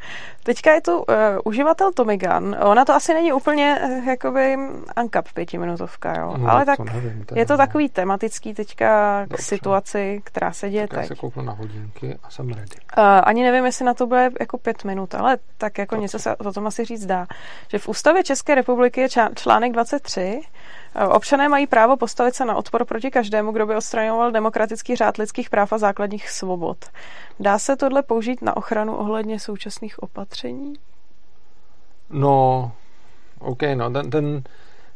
Teďka 0.44 0.72
je 0.72 0.80
tu 0.80 0.98
uh, 0.98 1.04
uživatel 1.44 1.92
Tomigan. 1.92 2.56
Ona 2.62 2.84
to 2.84 2.94
asi 2.94 3.14
není 3.14 3.32
úplně 3.32 3.78
uh, 3.84 4.08
jakoby 4.08 4.56
ankap 4.96 5.28
pětiminutovka, 5.34 6.18
jo. 6.18 6.34
No, 6.36 6.50
Ale 6.50 6.64
tak 6.66 6.78
nevím, 6.78 7.26
je 7.34 7.46
to 7.46 7.56
takový 7.56 7.88
tematický 7.88 8.54
teďka 8.54 9.22
k 9.26 9.28
Dobře. 9.28 9.44
situaci, 9.44 10.20
která 10.24 10.52
se 10.52 10.70
děje 10.70 10.88
tak 10.88 10.96
já 10.96 11.00
teď. 11.00 11.08
se 11.08 11.14
kouknu 11.14 11.42
na 11.42 11.52
hodinky 11.52 12.18
a 12.22 12.30
jsem 12.30 12.48
ready. 12.48 12.76
Uh, 12.98 13.04
ani 13.24 13.42
nevím, 13.42 13.64
jestli 13.64 13.84
na 13.84 13.94
to 13.94 14.06
bude 14.06 14.30
jako 14.40 14.58
pět 14.58 14.84
minut, 14.84 15.14
ale 15.14 15.38
tak 15.58 15.78
jako 15.78 15.96
něco 15.96 16.18
se 16.18 16.36
o 16.36 16.52
tom 16.52 16.66
asi 16.66 16.84
říct 16.84 17.06
dá. 17.06 17.26
Že 17.68 17.78
v 17.78 17.88
ústavě 17.88 18.24
České 18.24 18.54
republiky 18.54 19.00
je 19.00 19.08
článek 19.34 19.72
23. 19.72 20.40
Občané 21.08 21.48
mají 21.48 21.66
právo 21.66 21.96
postavit 21.96 22.34
se 22.34 22.44
na 22.44 22.56
odpor 22.56 22.84
proti 22.84 23.10
každému, 23.10 23.52
kdo 23.52 23.66
by 23.66 23.76
odstraňoval 23.76 24.32
demokratický 24.32 24.96
řád 24.96 25.16
lidských 25.16 25.50
práv 25.50 25.72
a 25.72 25.78
základních 25.78 26.30
svobod. 26.30 26.76
Dá 27.40 27.58
se 27.58 27.76
tohle 27.76 28.02
použít 28.02 28.42
na 28.42 28.56
ochranu 28.56 28.96
ohledně 28.96 29.40
současných 29.40 30.02
opatření? 30.02 30.72
No, 32.10 32.72
OK, 33.38 33.62
no, 33.74 33.90
ten, 33.90 34.10
ten, 34.10 34.42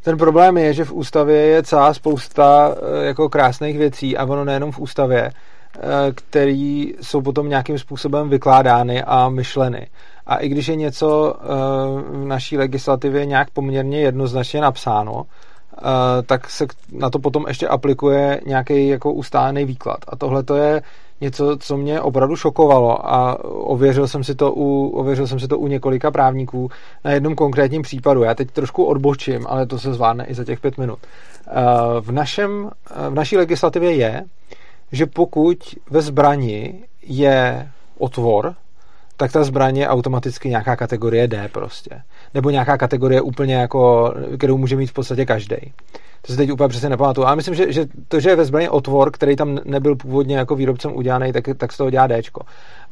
ten 0.03 0.19
problém 0.19 0.59
je, 0.59 0.73
že 0.73 0.85
v 0.85 0.93
ústavě 0.93 1.37
je 1.37 1.63
celá 1.63 1.95
spousta 1.95 2.75
eh, 2.77 3.07
jako 3.07 3.29
krásných 3.29 3.79
věcí 3.79 4.17
a 4.17 4.25
ono 4.25 4.45
nejenom 4.45 4.73
v 4.73 4.79
ústavě, 4.79 5.31
eh, 5.31 5.81
který 6.15 6.95
jsou 7.01 7.23
potom 7.23 7.49
nějakým 7.49 7.79
způsobem 7.79 8.29
vykládány 8.29 9.03
a 9.03 9.29
myšleny. 9.29 9.87
A 10.27 10.37
i 10.37 10.49
když 10.49 10.69
je 10.69 10.77
něco 10.77 11.37
eh, 11.37 11.47
v 12.11 12.25
naší 12.25 12.59
legislativě 12.59 13.27
nějak 13.27 13.51
poměrně 13.51 14.01
jednoznačně 14.01 14.61
napsáno, 14.61 15.27
tak 16.27 16.51
se 16.51 16.67
na 16.93 17.11
to 17.11 17.19
potom 17.19 17.45
ještě 17.49 17.69
aplikuje 17.69 18.41
nějaký 18.47 18.89
jako 18.89 19.13
ustálený 19.13 19.65
výklad. 19.65 19.99
A 20.09 20.17
tohle 20.17 20.43
to 20.43 20.57
je 20.57 20.83
něco, 21.21 21.57
co 21.57 21.77
mě 21.77 22.01
opravdu 22.01 22.37
šokovalo 22.37 23.11
a 23.11 23.45
ověřil 23.45 24.09
jsem 24.09 24.25
si 24.25 24.35
to 24.35 24.53
u, 24.53 24.89
ověřil 24.89 25.27
jsem 25.27 25.41
si 25.41 25.49
to 25.49 25.59
u 25.59 25.67
několika 25.67 26.11
právníků 26.11 26.71
na 27.05 27.11
jednom 27.11 27.35
konkrétním 27.35 27.83
případu. 27.83 28.23
Já 28.23 28.35
teď 28.35 28.51
trošku 28.51 28.85
odbočím, 28.85 29.47
ale 29.49 29.67
to 29.67 29.79
se 29.79 29.95
zvládne 29.95 30.27
i 30.27 30.35
za 30.35 30.45
těch 30.45 30.61
pět 30.61 30.79
minut. 30.79 30.99
V, 32.01 32.13
našem, 32.13 32.71
v 33.09 33.15
naší 33.15 33.37
legislativě 33.37 33.95
je, 33.95 34.25
že 34.93 35.07
pokud 35.07 35.59
ve 35.91 36.01
zbrani 36.01 36.85
je 37.03 37.69
otvor, 37.99 38.55
tak 39.17 39.33
ta 39.33 39.45
zbraň 39.45 39.77
je 39.77 39.89
automaticky 39.89 40.49
nějaká 40.49 40.77
kategorie 40.77 41.29
D 41.29 41.49
prostě. 41.49 42.03
Nebo 42.37 42.51
nějaká 42.51 42.79
kategorie 42.79 43.21
úplně 43.21 43.55
jako, 43.55 44.15
kterou 44.39 44.57
může 44.59 44.77
mít 44.77 44.87
v 44.87 44.93
podstatě 44.93 45.27
každý. 45.27 45.57
To 46.23 46.33
se 46.33 46.37
teď 46.37 46.53
úplně 46.53 46.69
přesně 46.69 46.89
nepamatuju. 46.89 47.27
Ale 47.27 47.37
myslím, 47.37 47.55
že, 47.55 47.73
že 47.73 47.87
to, 48.09 48.21
že 48.21 48.31
je 48.31 48.37
ve 48.37 48.45
zbraně 48.45 48.71
otvor, 48.71 49.11
který 49.11 49.37
tam 49.37 49.59
nebyl 49.65 49.97
původně 49.97 50.37
jako 50.37 50.55
výrobcem 50.55 50.97
udělaný, 50.97 51.33
tak, 51.33 51.45
tak 51.57 51.73
z 51.73 51.77
toho 51.77 51.91
dělá 51.91 52.07
D. 52.07 52.23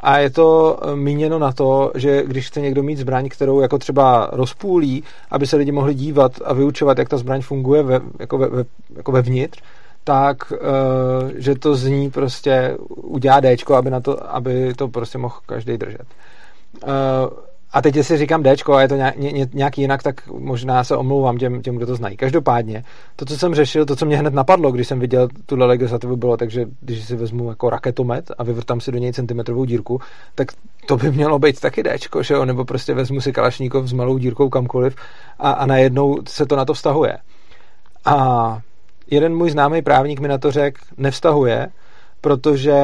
A 0.00 0.18
je 0.18 0.30
to 0.30 0.78
míněno 0.94 1.38
na 1.38 1.52
to, 1.52 1.92
že 1.94 2.22
když 2.26 2.46
chce 2.46 2.60
někdo 2.60 2.82
mít 2.82 2.98
zbraň, 2.98 3.28
kterou 3.28 3.60
jako 3.60 3.78
třeba 3.78 4.28
rozpůlí, 4.32 5.04
aby 5.30 5.46
se 5.46 5.56
lidi 5.56 5.72
mohli 5.72 5.94
dívat 5.94 6.32
a 6.44 6.54
vyučovat, 6.54 6.98
jak 6.98 7.08
ta 7.08 7.16
zbraň 7.16 7.42
funguje 7.42 7.82
ve, 7.82 8.00
jako, 8.18 8.38
ve, 8.38 8.48
ve, 8.48 8.64
jako 8.96 9.12
vevnitř, 9.12 9.62
tak, 10.04 10.52
uh, 10.52 11.30
že 11.34 11.54
to 11.54 11.76
zní 11.76 12.10
prostě 12.10 12.76
udělá 12.96 13.40
D, 13.40 13.56
aby, 13.76 13.90
na 13.90 14.00
to, 14.00 14.34
aby 14.34 14.74
to 14.74 14.88
prostě 14.88 15.18
mohl 15.18 15.34
každý 15.46 15.78
držet. 15.78 16.06
A 17.74 17.82
teď, 17.82 17.96
jestli 17.96 18.18
říkám 18.18 18.42
D 18.42 18.56
a 18.72 18.80
je 18.80 18.88
to 18.88 18.94
nějak, 18.94 19.16
ně, 19.16 19.48
nějak 19.52 19.78
jinak, 19.78 20.02
tak 20.02 20.26
možná 20.26 20.84
se 20.84 20.96
omlouvám 20.96 21.38
těm, 21.38 21.62
těm, 21.62 21.76
kdo 21.76 21.86
to 21.86 21.96
znají. 21.96 22.16
Každopádně, 22.16 22.84
to, 23.16 23.24
co 23.24 23.38
jsem 23.38 23.54
řešil, 23.54 23.86
to, 23.86 23.96
co 23.96 24.06
mě 24.06 24.16
hned 24.16 24.34
napadlo, 24.34 24.72
když 24.72 24.88
jsem 24.88 25.00
viděl 25.00 25.28
tuhle 25.46 25.66
legislativu, 25.66 26.16
bylo 26.16 26.36
takže, 26.36 26.66
když 26.80 27.04
si 27.04 27.16
vezmu 27.16 27.48
jako 27.48 27.70
raketomet 27.70 28.30
a 28.38 28.44
vyvrtám 28.44 28.80
si 28.80 28.92
do 28.92 28.98
něj 28.98 29.12
centimetrovou 29.12 29.64
dírku, 29.64 30.00
tak 30.34 30.48
to 30.86 30.96
by 30.96 31.10
mělo 31.10 31.38
být 31.38 31.60
taky 31.60 31.82
D, 31.82 31.96
že 32.20 32.34
jo? 32.34 32.44
nebo 32.44 32.64
prostě 32.64 32.94
vezmu 32.94 33.20
si 33.20 33.32
kalašníkov 33.32 33.86
s 33.86 33.92
malou 33.92 34.18
dírkou 34.18 34.48
kamkoliv 34.48 34.96
a, 35.38 35.50
a 35.50 35.66
najednou 35.66 36.18
se 36.28 36.46
to 36.46 36.56
na 36.56 36.64
to 36.64 36.74
vztahuje. 36.74 37.18
A 38.04 38.58
jeden 39.10 39.36
můj 39.36 39.50
známý 39.50 39.82
právník 39.82 40.20
mi 40.20 40.28
na 40.28 40.38
to 40.38 40.50
řekl, 40.50 40.80
nevztahuje, 40.96 41.68
protože 42.20 42.74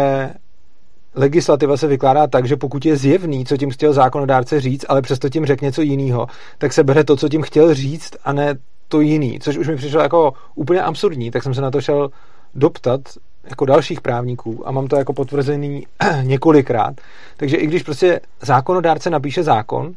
legislativa 1.21 1.77
se 1.77 1.87
vykládá 1.87 2.27
tak, 2.27 2.47
že 2.47 2.57
pokud 2.57 2.87
je 2.87 2.97
zjevný, 2.97 3.45
co 3.45 3.57
tím 3.57 3.71
chtěl 3.71 3.93
zákonodárce 3.93 4.61
říct, 4.61 4.85
ale 4.89 5.03
přesto 5.03 5.29
tím 5.29 5.47
řekne 5.47 5.67
něco 5.67 5.83
jiného, 5.83 6.27
tak 6.59 6.73
se 6.73 6.85
bere 6.85 7.05
to, 7.05 7.17
co 7.17 7.29
tím 7.29 7.43
chtěl 7.43 7.75
říct 7.75 8.17
a 8.25 8.33
ne 8.33 8.55
to 8.89 9.01
jiný, 9.01 9.39
což 9.41 9.57
už 9.57 9.69
mi 9.69 9.77
přišlo 9.77 10.01
jako 10.01 10.33
úplně 10.55 10.83
absurdní, 10.83 11.31
tak 11.31 11.43
jsem 11.43 11.55
se 11.55 11.61
na 11.61 11.71
to 11.71 11.81
šel 11.81 12.11
doptat 12.55 13.01
jako 13.51 13.65
dalších 13.65 14.01
právníků 14.01 14.69
a 14.69 14.71
mám 14.71 14.89
to 14.89 14.97
jako 14.97 15.13
potvrzený 15.13 15.87
několikrát. 16.23 16.95
Takže 17.37 17.57
i 17.57 17.67
když 17.67 17.83
prostě 17.83 18.21
zákonodárce 18.43 19.11
napíše 19.11 19.43
zákon, 19.43 19.93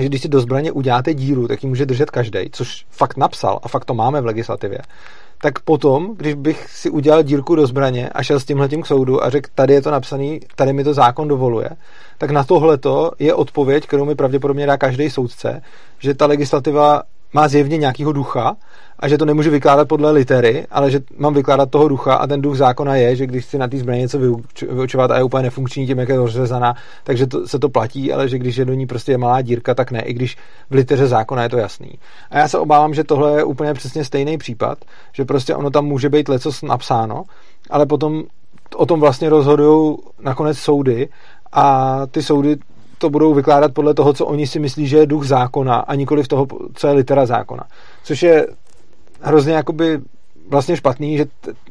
že 0.00 0.06
když 0.06 0.22
si 0.22 0.28
do 0.28 0.40
zbraně 0.40 0.72
uděláte 0.72 1.14
díru, 1.14 1.48
tak 1.48 1.62
ji 1.62 1.68
může 1.68 1.86
držet 1.86 2.10
každý, 2.10 2.40
což 2.52 2.86
fakt 2.90 3.16
napsal 3.16 3.60
a 3.62 3.68
fakt 3.68 3.84
to 3.84 3.94
máme 3.94 4.20
v 4.20 4.26
legislativě, 4.26 4.78
tak 5.40 5.58
potom, 5.58 6.14
když 6.16 6.34
bych 6.34 6.70
si 6.70 6.90
udělal 6.90 7.22
dírku 7.22 7.54
do 7.54 7.66
zbraně 7.66 8.08
a 8.08 8.22
šel 8.22 8.40
s 8.40 8.44
tímhle 8.44 8.68
tím 8.68 8.82
k 8.82 8.86
soudu 8.86 9.24
a 9.24 9.30
řekl, 9.30 9.50
tady 9.54 9.74
je 9.74 9.82
to 9.82 9.90
napsaný, 9.90 10.40
tady 10.54 10.72
mi 10.72 10.84
to 10.84 10.94
zákon 10.94 11.28
dovoluje, 11.28 11.70
tak 12.18 12.30
na 12.30 12.44
tohleto 12.44 13.10
je 13.18 13.34
odpověď, 13.34 13.86
kterou 13.86 14.04
mi 14.04 14.14
pravděpodobně 14.14 14.66
dá 14.66 14.76
každý 14.76 15.10
soudce, 15.10 15.62
že 15.98 16.14
ta 16.14 16.26
legislativa 16.26 17.02
má 17.32 17.48
zjevně 17.48 17.78
nějakého 17.78 18.12
ducha 18.12 18.56
a 18.98 19.08
že 19.08 19.18
to 19.18 19.24
nemůžu 19.24 19.50
vykládat 19.50 19.88
podle 19.88 20.10
litery, 20.10 20.66
ale 20.70 20.90
že 20.90 21.00
mám 21.18 21.34
vykládat 21.34 21.70
toho 21.70 21.88
ducha 21.88 22.14
a 22.14 22.26
ten 22.26 22.40
duch 22.40 22.56
zákona 22.56 22.96
je, 22.96 23.16
že 23.16 23.26
když 23.26 23.44
si 23.44 23.58
na 23.58 23.68
té 23.68 23.78
zbraně 23.78 24.00
něco 24.00 24.18
vyučovat 24.70 25.10
a 25.10 25.16
je 25.16 25.22
úplně 25.22 25.42
nefunkční 25.42 25.86
tím, 25.86 25.98
jak 25.98 26.08
je 26.08 26.16
rozřezaná, 26.16 26.74
takže 27.04 27.26
to, 27.26 27.48
se 27.48 27.58
to 27.58 27.68
platí, 27.68 28.12
ale 28.12 28.28
že 28.28 28.38
když 28.38 28.56
je 28.56 28.64
do 28.64 28.74
ní 28.74 28.86
prostě 28.86 29.18
malá 29.18 29.42
dírka, 29.42 29.74
tak 29.74 29.90
ne, 29.90 30.00
i 30.00 30.12
když 30.12 30.36
v 30.70 30.74
liteře 30.74 31.06
zákona 31.06 31.42
je 31.42 31.48
to 31.48 31.58
jasný. 31.58 31.90
A 32.30 32.38
já 32.38 32.48
se 32.48 32.58
obávám, 32.58 32.94
že 32.94 33.04
tohle 33.04 33.38
je 33.38 33.44
úplně 33.44 33.74
přesně 33.74 34.04
stejný 34.04 34.38
případ, 34.38 34.78
že 35.12 35.24
prostě 35.24 35.54
ono 35.54 35.70
tam 35.70 35.86
může 35.86 36.08
být 36.08 36.28
leco 36.28 36.50
napsáno, 36.62 37.24
ale 37.70 37.86
potom 37.86 38.22
o 38.76 38.86
tom 38.86 39.00
vlastně 39.00 39.28
rozhodují 39.28 39.96
nakonec 40.20 40.58
soudy 40.58 41.08
a 41.52 42.00
ty 42.06 42.22
soudy 42.22 42.56
to 42.98 43.10
budou 43.10 43.34
vykládat 43.34 43.74
podle 43.74 43.94
toho, 43.94 44.12
co 44.12 44.26
oni 44.26 44.46
si 44.46 44.58
myslí, 44.58 44.86
že 44.86 44.96
je 44.96 45.06
duch 45.06 45.26
zákona 45.26 45.74
a 45.74 45.94
nikoli 45.94 46.22
v 46.22 46.28
toho, 46.28 46.46
co 46.74 46.86
je 46.86 46.92
litera 46.92 47.26
zákona. 47.26 47.64
Což 48.04 48.22
je 48.22 48.46
hrozně 49.26 49.52
jakoby 49.52 50.00
vlastně 50.48 50.76
špatný, 50.76 51.16
že 51.16 51.26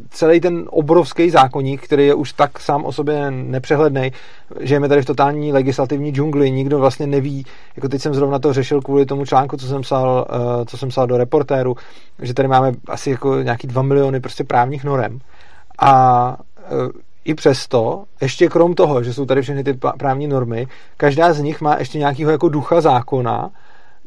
celý 0.09 0.39
ten 0.39 0.63
obrovský 0.69 1.29
zákonník, 1.29 1.83
který 1.83 2.07
je 2.07 2.13
už 2.13 2.33
tak 2.33 2.59
sám 2.59 2.85
o 2.85 2.91
sobě 2.91 3.31
nepřehledný, 3.31 4.11
že 4.59 4.75
je 4.75 4.87
tady 4.89 5.01
v 5.01 5.05
totální 5.05 5.53
legislativní 5.53 6.11
džungli, 6.11 6.51
nikdo 6.51 6.79
vlastně 6.79 7.07
neví, 7.07 7.45
jako 7.75 7.89
teď 7.89 8.01
jsem 8.01 8.13
zrovna 8.13 8.39
to 8.39 8.53
řešil 8.53 8.81
kvůli 8.81 9.05
tomu 9.05 9.25
článku, 9.25 9.57
co 9.57 9.67
jsem 9.67 9.81
psal, 9.81 10.27
uh, 10.29 10.65
co 10.65 10.77
jsem 10.77 10.89
psal 10.89 11.07
do 11.07 11.17
reportéru, 11.17 11.75
že 12.21 12.33
tady 12.33 12.47
máme 12.47 12.71
asi 12.87 13.09
jako 13.09 13.35
nějaký 13.35 13.67
dva 13.67 13.81
miliony 13.81 14.19
prostě 14.19 14.43
právních 14.43 14.83
norem. 14.83 15.19
A 15.79 16.37
uh, 16.71 16.89
i 17.25 17.33
přesto, 17.33 18.03
ještě 18.21 18.47
krom 18.47 18.73
toho, 18.73 19.03
že 19.03 19.13
jsou 19.13 19.25
tady 19.25 19.41
všechny 19.41 19.63
ty 19.63 19.73
právní 19.97 20.27
normy, 20.27 20.67
každá 20.97 21.33
z 21.33 21.41
nich 21.41 21.61
má 21.61 21.75
ještě 21.79 21.97
nějakého 21.97 22.31
jako 22.31 22.49
ducha 22.49 22.81
zákona, 22.81 23.49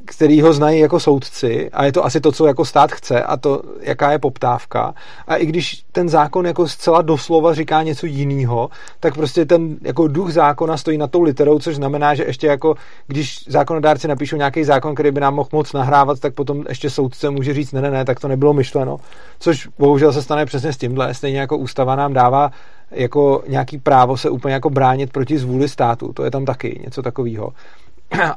který 0.08 0.42
ho 0.42 0.52
znají 0.52 0.80
jako 0.80 1.00
soudci 1.00 1.70
a 1.72 1.84
je 1.84 1.92
to 1.92 2.04
asi 2.04 2.20
to, 2.20 2.32
co 2.32 2.46
jako 2.46 2.64
stát 2.64 2.92
chce 2.92 3.22
a 3.22 3.36
to, 3.36 3.62
jaká 3.80 4.12
je 4.12 4.18
poptávka. 4.18 4.94
A 5.26 5.36
i 5.36 5.46
když 5.46 5.82
ten 5.92 6.08
zákon 6.08 6.46
jako 6.46 6.68
zcela 6.68 7.02
doslova 7.02 7.54
říká 7.54 7.82
něco 7.82 8.06
jiného, 8.06 8.70
tak 9.00 9.14
prostě 9.14 9.44
ten 9.44 9.76
jako 9.82 10.08
duch 10.08 10.32
zákona 10.32 10.76
stojí 10.76 10.98
na 10.98 11.06
tou 11.06 11.22
literou, 11.22 11.58
což 11.58 11.76
znamená, 11.76 12.14
že 12.14 12.24
ještě 12.24 12.46
jako 12.46 12.74
když 13.06 13.44
zákonodárci 13.48 14.08
napíšou 14.08 14.36
nějaký 14.36 14.64
zákon, 14.64 14.94
který 14.94 15.10
by 15.10 15.20
nám 15.20 15.34
mohl 15.34 15.48
moc 15.52 15.72
nahrávat, 15.72 16.20
tak 16.20 16.34
potom 16.34 16.64
ještě 16.68 16.90
soudce 16.90 17.30
může 17.30 17.54
říct, 17.54 17.72
ne, 17.72 17.80
ne, 17.80 17.90
ne, 17.90 18.04
tak 18.04 18.20
to 18.20 18.28
nebylo 18.28 18.52
myšleno. 18.52 18.96
Což 19.40 19.68
bohužel 19.78 20.12
se 20.12 20.22
stane 20.22 20.46
přesně 20.46 20.72
s 20.72 20.76
tímhle. 20.76 21.14
Stejně 21.14 21.40
jako 21.40 21.56
ústava 21.56 21.96
nám 21.96 22.12
dává 22.12 22.50
jako 22.90 23.42
nějaký 23.48 23.78
právo 23.78 24.16
se 24.16 24.30
úplně 24.30 24.54
jako 24.54 24.70
bránit 24.70 25.12
proti 25.12 25.38
zvůli 25.38 25.68
státu. 25.68 26.12
To 26.12 26.24
je 26.24 26.30
tam 26.30 26.44
taky 26.44 26.80
něco 26.84 27.02
takového 27.02 27.52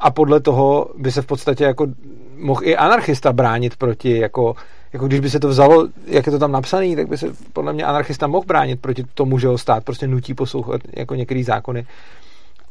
a 0.00 0.10
podle 0.10 0.40
toho 0.40 0.90
by 0.98 1.12
se 1.12 1.22
v 1.22 1.26
podstatě 1.26 1.64
jako 1.64 1.86
mohl 2.36 2.60
i 2.64 2.76
anarchista 2.76 3.32
bránit 3.32 3.76
proti, 3.76 4.18
jako, 4.18 4.56
jako 4.92 5.06
když 5.06 5.20
by 5.20 5.30
se 5.30 5.40
to 5.40 5.48
vzalo, 5.48 5.88
jak 6.06 6.26
je 6.26 6.32
to 6.32 6.38
tam 6.38 6.52
napsané, 6.52 6.96
tak 6.96 7.08
by 7.08 7.18
se 7.18 7.26
podle 7.52 7.72
mě 7.72 7.84
anarchista 7.84 8.26
mohl 8.26 8.46
bránit 8.46 8.80
proti 8.80 9.04
tomu, 9.14 9.38
že 9.38 9.48
ho 9.48 9.58
stát 9.58 9.84
prostě 9.84 10.06
nutí 10.06 10.34
poslouchat 10.34 10.80
jako 10.96 11.14
některé 11.14 11.44
zákony 11.44 11.86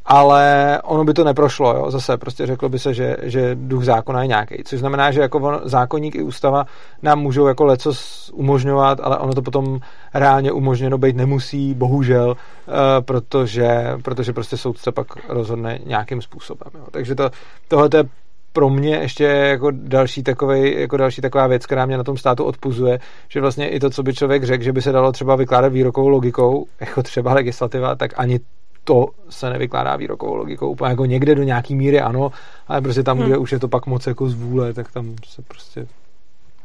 ale 0.04 0.78
ono 0.84 1.04
by 1.04 1.14
to 1.14 1.24
neprošlo, 1.24 1.76
jo? 1.76 1.90
zase 1.90 2.16
prostě 2.16 2.46
řeklo 2.46 2.68
by 2.68 2.78
se, 2.78 2.94
že, 2.94 3.16
že 3.22 3.54
duch 3.54 3.84
zákona 3.84 4.22
je 4.22 4.28
nějaký, 4.28 4.64
což 4.64 4.78
znamená, 4.78 5.10
že 5.10 5.20
jako 5.20 5.38
on, 5.38 5.60
zákonník 5.64 6.14
i 6.14 6.22
ústava 6.22 6.64
nám 7.02 7.20
můžou 7.20 7.46
jako 7.46 7.64
leco 7.64 7.92
umožňovat, 8.32 9.00
ale 9.02 9.18
ono 9.18 9.34
to 9.34 9.42
potom 9.42 9.78
reálně 10.14 10.52
umožněno 10.52 10.98
být 10.98 11.16
nemusí, 11.16 11.74
bohužel, 11.74 12.30
uh, 12.30 12.74
protože, 13.00 13.98
protože 14.02 14.32
prostě 14.32 14.56
soudce 14.56 14.92
pak 14.92 15.06
rozhodne 15.28 15.78
nějakým 15.86 16.22
způsobem. 16.22 16.70
Jo? 16.74 16.84
Takže 16.90 17.14
to, 17.14 17.30
tohle 17.68 17.88
je 17.94 18.04
pro 18.52 18.70
mě 18.70 18.96
ještě 18.96 19.24
jako 19.24 19.70
další, 19.70 20.22
takovej, 20.22 20.80
jako 20.80 20.96
další 20.96 21.20
taková 21.20 21.46
věc, 21.46 21.66
která 21.66 21.86
mě 21.86 21.96
na 21.96 22.04
tom 22.04 22.16
státu 22.16 22.44
odpuzuje, 22.44 22.98
že 23.28 23.40
vlastně 23.40 23.68
i 23.68 23.80
to, 23.80 23.90
co 23.90 24.02
by 24.02 24.14
člověk 24.14 24.44
řekl, 24.44 24.64
že 24.64 24.72
by 24.72 24.82
se 24.82 24.92
dalo 24.92 25.12
třeba 25.12 25.36
vykládat 25.36 25.72
výrokovou 25.72 26.08
logikou, 26.08 26.66
jako 26.80 27.02
třeba 27.02 27.34
legislativa, 27.34 27.94
tak 27.94 28.10
ani 28.16 28.40
to 28.84 29.06
se 29.28 29.50
nevykládá 29.50 29.96
výrokovou 29.96 30.34
logikou. 30.34 30.70
Úplně 30.70 30.90
jako 30.90 31.04
někde 31.04 31.34
do 31.34 31.42
nějaký 31.42 31.74
míry 31.74 32.00
ano, 32.00 32.32
ale 32.68 32.80
prostě 32.80 33.02
tam, 33.02 33.18
hmm. 33.18 33.26
kde 33.26 33.38
už 33.38 33.52
je 33.52 33.58
to 33.58 33.68
pak 33.68 33.86
moc 33.86 34.06
jako 34.06 34.28
z 34.28 34.34
vůle, 34.34 34.72
tak 34.72 34.92
tam 34.92 35.14
se 35.26 35.42
prostě 35.42 35.86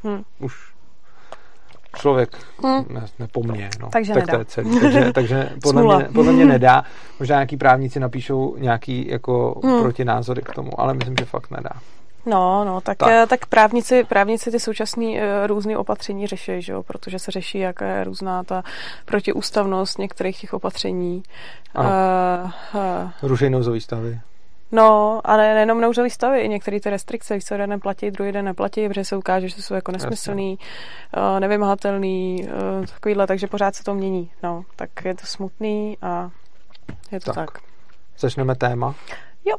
hmm. 0.03 0.24
už 0.39 0.74
člověk 1.97 2.38
hmm. 2.63 2.86
ne, 2.89 3.05
nepomně. 3.19 3.69
No. 3.81 3.89
Takže 3.89 4.13
tak 4.13 4.25
nedá. 4.25 4.33
to 4.33 4.39
je 4.39 4.45
celý. 4.45 4.79
Takže, 4.79 5.12
takže 5.13 5.50
podle, 5.63 5.97
mě, 5.97 6.05
podle 6.13 6.33
mě 6.33 6.45
nedá. 6.55 6.83
Možná 7.19 7.36
nějaký 7.36 7.57
právníci 7.57 8.00
napíšou 8.00 8.55
nějaký 8.57 9.07
jako 9.07 9.62
hmm. 9.63 9.81
protinázory 9.81 10.41
k 10.41 10.53
tomu, 10.53 10.81
ale 10.81 10.93
myslím, 10.93 11.15
že 11.19 11.25
fakt 11.25 11.51
nedá. 11.51 11.71
No, 12.27 12.65
no, 12.65 12.81
tak, 12.81 12.98
tak. 12.98 13.10
Eh, 13.10 13.27
tak 13.27 13.46
právníci, 13.46 14.03
právníci 14.03 14.51
ty 14.51 14.60
současné 14.60 15.05
uh, 15.05 15.17
různé 15.46 15.77
opatření 15.77 16.27
řeší, 16.27 16.62
že 16.62 16.74
jo, 16.74 16.84
protože 16.84 17.19
se 17.19 17.31
řeší, 17.31 17.60
jaká 17.60 17.86
je 17.86 18.03
různá 18.03 18.43
ta 18.43 18.63
protiústavnost 19.05 20.00
některých 20.00 20.41
těch 20.41 20.53
opatření. 20.53 21.24
Uh, 21.77 21.86
uh, 21.86 23.12
Rušej 23.22 23.50
nouzový 23.50 23.81
stavy. 23.81 24.19
No, 24.72 25.22
a 25.24 25.38
ne, 25.38 25.53
nejenom 25.53 25.81
nouzový 25.81 26.10
stavy, 26.10 26.39
i 26.39 26.50
některé 26.50 26.79
ty 26.79 26.89
restrikce, 26.89 27.39
co 27.41 27.53
jeden 27.53 27.69
neplatí, 27.69 28.12
druhý 28.12 28.31
den 28.31 28.46
neplatí, 28.46 28.88
protože 28.88 29.05
se 29.05 29.17
ukáže, 29.17 29.50
že 29.50 29.62
jsou 29.62 29.74
jako 29.74 29.91
nesmyslný, 29.91 30.60
uh, 31.17 31.39
nevymahatelný, 31.39 32.48
uh, 32.79 32.86
takovýhle, 32.86 33.27
takže 33.27 33.48
pořád 33.48 33.75
se 33.75 33.84
to 33.84 33.93
mění. 33.93 34.31
No, 34.43 34.63
tak 34.75 34.89
je 35.05 35.15
to 35.15 35.25
smutný 35.25 35.98
a 36.01 36.29
je 37.12 37.19
to 37.19 37.34
tak. 37.34 37.51
tak. 37.51 37.62
Začneme 38.17 38.55
téma. 38.55 38.96
Jo. 39.46 39.55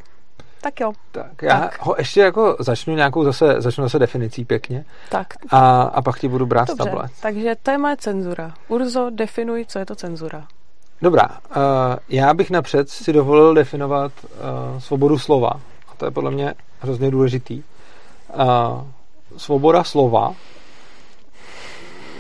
Tak 0.61 0.81
jo. 0.81 0.93
Tak 1.13 1.43
já 1.43 1.61
tak. 1.61 1.87
ho 1.87 1.95
ještě 1.99 2.21
jako 2.21 2.57
začnu 2.59 2.95
nějakou 2.95 3.25
zase, 3.25 3.55
začnu 3.59 3.85
zase 3.85 3.99
definicí 3.99 4.45
pěkně. 4.45 4.85
Tak. 5.09 5.27
A, 5.51 5.83
a 5.83 6.03
pak 6.03 6.19
ti 6.19 6.29
budu 6.29 6.47
brát 6.47 6.69
Dobře, 6.69 6.85
tablet. 6.85 7.11
takže 7.23 7.55
téma 7.63 7.91
je 7.91 7.97
cenzura. 7.97 8.55
Urzo, 8.69 9.11
definuj, 9.11 9.65
co 9.69 9.79
je 9.79 9.87
to 9.87 9.95
cenzura. 9.95 10.47
Dobrá, 11.03 11.29
uh, 11.29 11.57
já 12.09 12.35
bych 12.35 12.51
napřed 12.51 12.89
si 12.89 13.13
dovolil 13.13 13.55
definovat 13.55 14.13
uh, 14.25 14.79
svobodu 14.79 15.19
slova. 15.19 15.51
A 15.89 15.95
to 15.97 16.05
je 16.05 16.11
podle 16.11 16.31
mě 16.31 16.55
hrozně 16.81 17.11
důležitý. 17.11 17.63
Uh, 18.35 18.45
svoboda 19.37 19.85
slova 19.85 20.35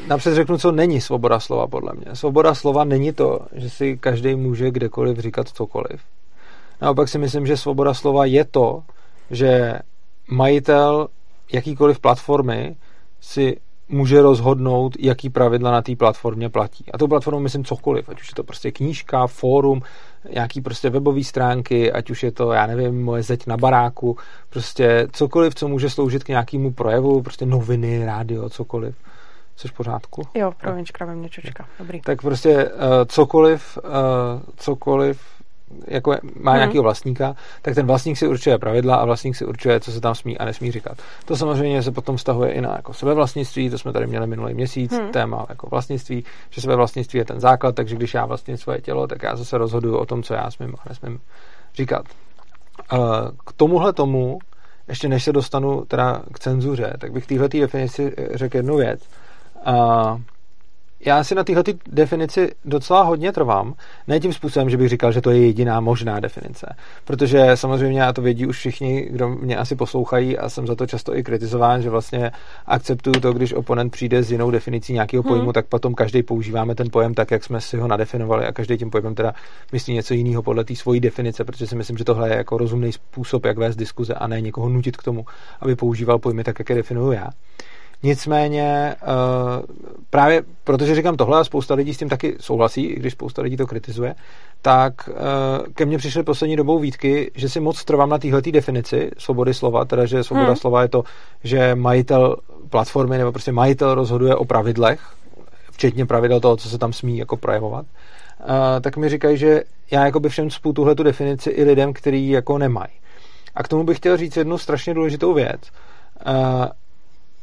napřed 0.08 0.34
řeknu, 0.34 0.58
co 0.58 0.72
není 0.72 1.00
svoboda 1.00 1.40
slova 1.40 1.66
podle 1.66 1.92
mě. 1.94 2.16
Svoboda 2.16 2.54
slova 2.54 2.84
není 2.84 3.12
to, 3.12 3.40
že 3.52 3.70
si 3.70 3.96
každý 3.96 4.34
může 4.34 4.70
kdekoliv 4.70 5.18
říkat 5.18 5.48
cokoliv. 5.48 6.00
Naopak 6.80 7.08
si 7.08 7.18
myslím, 7.18 7.46
že 7.46 7.56
svoboda 7.56 7.94
slova 7.94 8.24
je 8.24 8.44
to, 8.44 8.82
že 9.30 9.78
majitel 10.28 11.08
jakýkoliv 11.52 12.00
platformy 12.00 12.76
si 13.20 13.56
může 13.88 14.22
rozhodnout, 14.22 14.96
jaký 14.98 15.30
pravidla 15.30 15.70
na 15.70 15.82
té 15.82 15.96
platformě 15.96 16.48
platí. 16.48 16.84
A 16.92 16.98
tou 16.98 17.08
platformou 17.08 17.40
myslím 17.40 17.64
cokoliv, 17.64 18.08
ať 18.08 18.20
už 18.20 18.28
je 18.28 18.34
to 18.34 18.44
prostě 18.44 18.72
knížka, 18.72 19.26
fórum, 19.26 19.82
nějaký 20.32 20.60
prostě 20.60 20.90
webové 20.90 21.24
stránky, 21.24 21.92
ať 21.92 22.10
už 22.10 22.22
je 22.22 22.32
to, 22.32 22.52
já 22.52 22.66
nevím, 22.66 23.04
moje 23.04 23.22
zeď 23.22 23.46
na 23.46 23.56
baráku, 23.56 24.16
prostě 24.50 25.08
cokoliv, 25.12 25.54
co 25.54 25.68
může 25.68 25.90
sloužit 25.90 26.24
k 26.24 26.28
nějakému 26.28 26.72
projevu, 26.72 27.22
prostě 27.22 27.46
noviny, 27.46 28.04
rádio, 28.04 28.48
cokoliv. 28.48 28.96
Jsi 29.56 29.68
v 29.68 29.72
pořádku? 29.72 30.22
Jo, 30.34 30.52
promiň, 30.60 30.84
ve 31.00 31.14
mě 31.14 31.28
čočka. 31.28 31.66
Dobrý. 31.78 32.00
Tak 32.00 32.22
prostě 32.22 32.64
uh, 32.64 32.70
cokoliv, 33.06 33.78
uh, 33.84 33.90
cokoliv 34.56 35.20
jako 35.86 36.10
má 36.40 36.50
hmm. 36.50 36.58
nějakého 36.58 36.82
vlastníka, 36.82 37.36
tak 37.62 37.74
ten 37.74 37.86
vlastník 37.86 38.18
si 38.18 38.28
určuje 38.28 38.58
pravidla 38.58 38.96
a 38.96 39.04
vlastník 39.04 39.36
si 39.36 39.44
určuje, 39.44 39.80
co 39.80 39.92
se 39.92 40.00
tam 40.00 40.14
smí 40.14 40.38
a 40.38 40.44
nesmí 40.44 40.72
říkat. 40.72 40.98
To 41.24 41.36
samozřejmě 41.36 41.82
se 41.82 41.92
potom 41.92 42.16
vztahuje 42.16 42.52
i 42.52 42.60
na 42.60 42.72
jako 42.76 42.92
sebevlastnictví, 42.92 43.70
to 43.70 43.78
jsme 43.78 43.92
tady 43.92 44.06
měli 44.06 44.26
minulý 44.26 44.54
měsíc, 44.54 44.92
hmm. 44.92 45.10
téma 45.12 45.46
jako 45.48 45.66
vlastnictví, 45.70 46.24
že 46.50 46.60
sebevlastnictví 46.60 47.18
je 47.18 47.24
ten 47.24 47.40
základ, 47.40 47.74
takže 47.74 47.96
když 47.96 48.14
já 48.14 48.26
vlastním 48.26 48.56
svoje 48.56 48.80
tělo, 48.80 49.06
tak 49.06 49.22
já 49.22 49.36
zase 49.36 49.58
rozhoduju 49.58 49.96
o 49.96 50.06
tom, 50.06 50.22
co 50.22 50.34
já 50.34 50.50
smím 50.50 50.74
a 50.84 50.88
nesmím 50.88 51.20
říkat. 51.74 52.04
K 53.46 53.52
tomuhle 53.56 53.92
tomu, 53.92 54.38
ještě 54.88 55.08
než 55.08 55.24
se 55.24 55.32
dostanu 55.32 55.84
teda 55.84 56.22
k 56.32 56.38
cenzuře, 56.38 56.94
tak 56.98 57.12
bych 57.12 57.26
téhle 57.26 57.48
definici 57.48 58.14
řekl 58.34 58.56
jednu 58.56 58.76
věc 58.76 59.00
já 61.06 61.24
si 61.24 61.34
na 61.34 61.44
téhle 61.44 61.64
definici 61.86 62.52
docela 62.64 63.02
hodně 63.02 63.32
trvám. 63.32 63.74
Ne 64.06 64.20
tím 64.20 64.32
způsobem, 64.32 64.70
že 64.70 64.76
bych 64.76 64.88
říkal, 64.88 65.12
že 65.12 65.20
to 65.20 65.30
je 65.30 65.46
jediná 65.46 65.80
možná 65.80 66.20
definice. 66.20 66.76
Protože 67.04 67.50
samozřejmě, 67.54 68.04
a 68.04 68.12
to 68.12 68.22
vědí 68.22 68.46
už 68.46 68.58
všichni, 68.58 69.08
kdo 69.10 69.28
mě 69.28 69.56
asi 69.56 69.76
poslouchají 69.76 70.38
a 70.38 70.48
jsem 70.48 70.66
za 70.66 70.74
to 70.74 70.86
často 70.86 71.16
i 71.16 71.22
kritizován, 71.22 71.82
že 71.82 71.90
vlastně 71.90 72.30
akceptuju 72.66 73.20
to, 73.20 73.32
když 73.32 73.52
oponent 73.52 73.92
přijde 73.92 74.22
s 74.22 74.32
jinou 74.32 74.50
definicí 74.50 74.92
nějakého 74.92 75.22
hmm. 75.22 75.32
pojmu, 75.32 75.52
tak 75.52 75.66
potom 75.66 75.94
každý 75.94 76.22
používáme 76.22 76.74
ten 76.74 76.90
pojem 76.90 77.14
tak, 77.14 77.30
jak 77.30 77.44
jsme 77.44 77.60
si 77.60 77.76
ho 77.76 77.88
nadefinovali 77.88 78.46
a 78.46 78.52
každý 78.52 78.78
tím 78.78 78.90
pojmem 78.90 79.14
teda 79.14 79.34
myslí 79.72 79.94
něco 79.94 80.14
jiného 80.14 80.42
podle 80.42 80.64
té 80.64 80.76
svojí 80.76 81.00
definice, 81.00 81.44
protože 81.44 81.66
si 81.66 81.76
myslím, 81.76 81.98
že 81.98 82.04
tohle 82.04 82.28
je 82.28 82.36
jako 82.36 82.58
rozumný 82.58 82.92
způsob, 82.92 83.44
jak 83.44 83.58
vést 83.58 83.76
diskuze 83.76 84.14
a 84.14 84.26
ne 84.26 84.40
někoho 84.40 84.68
nutit 84.68 84.96
k 84.96 85.02
tomu, 85.02 85.26
aby 85.60 85.76
používal 85.76 86.18
pojmy 86.18 86.44
tak, 86.44 86.58
jak 86.58 86.70
je 86.70 86.76
definuju 86.76 87.12
já. 87.12 87.30
Nicméně 88.02 88.94
eh, 88.94 89.06
právě 90.10 90.42
protože 90.64 90.94
říkám 90.94 91.16
tohle 91.16 91.40
a 91.40 91.44
spousta 91.44 91.74
lidí 91.74 91.94
s 91.94 91.98
tím 91.98 92.08
taky 92.08 92.36
souhlasí, 92.40 92.84
i 92.84 93.00
když 93.00 93.12
spousta 93.12 93.42
lidí 93.42 93.56
to 93.56 93.66
kritizuje, 93.66 94.14
tak 94.62 95.08
eh, 95.08 95.14
ke 95.74 95.86
mně 95.86 95.98
přišly 95.98 96.22
poslední 96.22 96.56
dobou 96.56 96.78
výtky, 96.78 97.30
že 97.34 97.48
si 97.48 97.60
moc 97.60 97.84
trvám 97.84 98.08
na 98.08 98.18
téhle 98.18 98.42
definici 98.42 99.10
svobody 99.18 99.54
slova, 99.54 99.84
teda 99.84 100.06
že 100.06 100.24
svoboda 100.24 100.46
hmm. 100.46 100.56
slova 100.56 100.82
je 100.82 100.88
to, 100.88 101.04
že 101.44 101.74
majitel 101.74 102.36
platformy 102.70 103.18
nebo 103.18 103.32
prostě 103.32 103.52
majitel 103.52 103.94
rozhoduje 103.94 104.36
o 104.36 104.44
pravidlech, 104.44 105.00
včetně 105.72 106.06
pravidel 106.06 106.40
toho, 106.40 106.56
co 106.56 106.68
se 106.68 106.78
tam 106.78 106.92
smí 106.92 107.18
jako 107.18 107.36
projevovat, 107.36 107.86
uh, 108.40 108.46
tak 108.80 108.96
mi 108.96 109.08
říkají, 109.08 109.36
že 109.36 109.62
já 109.90 110.04
jako 110.04 110.20
by 110.20 110.28
všem 110.28 110.50
spolu 110.50 110.72
tuhle 110.72 110.94
tu 110.94 111.02
definici 111.02 111.50
i 111.50 111.64
lidem, 111.64 111.92
který 111.92 112.28
jako 112.28 112.58
nemají. 112.58 112.92
A 113.54 113.62
k 113.62 113.68
tomu 113.68 113.84
bych 113.84 113.96
chtěl 113.96 114.16
říct 114.16 114.36
jednu 114.36 114.58
strašně 114.58 114.94
důležitou 114.94 115.34
věc. 115.34 115.60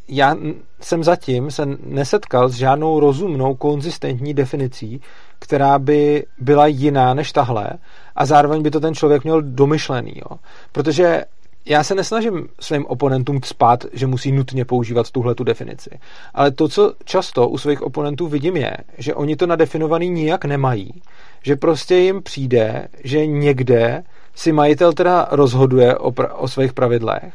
Já 0.08 0.36
jsem 0.82 1.04
zatím 1.04 1.52
se 1.52 1.66
nesetkal 1.84 2.50
s 2.50 2.54
žádnou 2.54 3.00
rozumnou, 3.00 3.56
konzistentní 3.56 4.34
definicí, 4.34 5.02
která 5.40 5.80
by 5.80 6.26
byla 6.40 6.68
jiná 6.68 7.14
než 7.14 7.32
tahle 7.32 7.70
a 8.16 8.26
zároveň 8.26 8.62
by 8.62 8.72
to 8.72 8.80
ten 8.80 8.96
člověk 8.96 9.24
měl 9.24 9.42
domyšlený. 9.42 10.14
Jo? 10.16 10.38
Protože 10.72 11.26
já 11.66 11.84
se 11.84 11.96
nesnažím 11.96 12.48
svým 12.60 12.86
oponentům 12.86 13.40
spát, 13.44 13.86
že 13.94 14.08
musí 14.08 14.32
nutně 14.32 14.66
používat 14.66 15.12
tuhle 15.12 15.36
tu 15.36 15.44
definici. 15.44 15.90
Ale 16.34 16.52
to, 16.52 16.68
co 16.68 16.94
často 17.04 17.50
u 17.50 17.58
svých 17.58 17.82
oponentů 17.82 18.28
vidím, 18.28 18.58
je, 18.58 18.78
že 18.98 19.16
oni 19.16 19.36
to 19.36 19.48
nadefinovaný 19.48 20.10
nijak 20.10 20.46
nemají. 20.46 21.02
Že 21.44 21.56
prostě 21.56 21.96
jim 21.96 22.24
přijde, 22.24 22.88
že 23.04 23.26
někde 23.26 24.04
si 24.36 24.52
majitel 24.52 24.94
teda 24.94 25.28
rozhoduje 25.32 25.98
o, 25.98 26.12
pra- 26.12 26.32
o 26.36 26.48
svých 26.48 26.74
pravidlech 26.74 27.34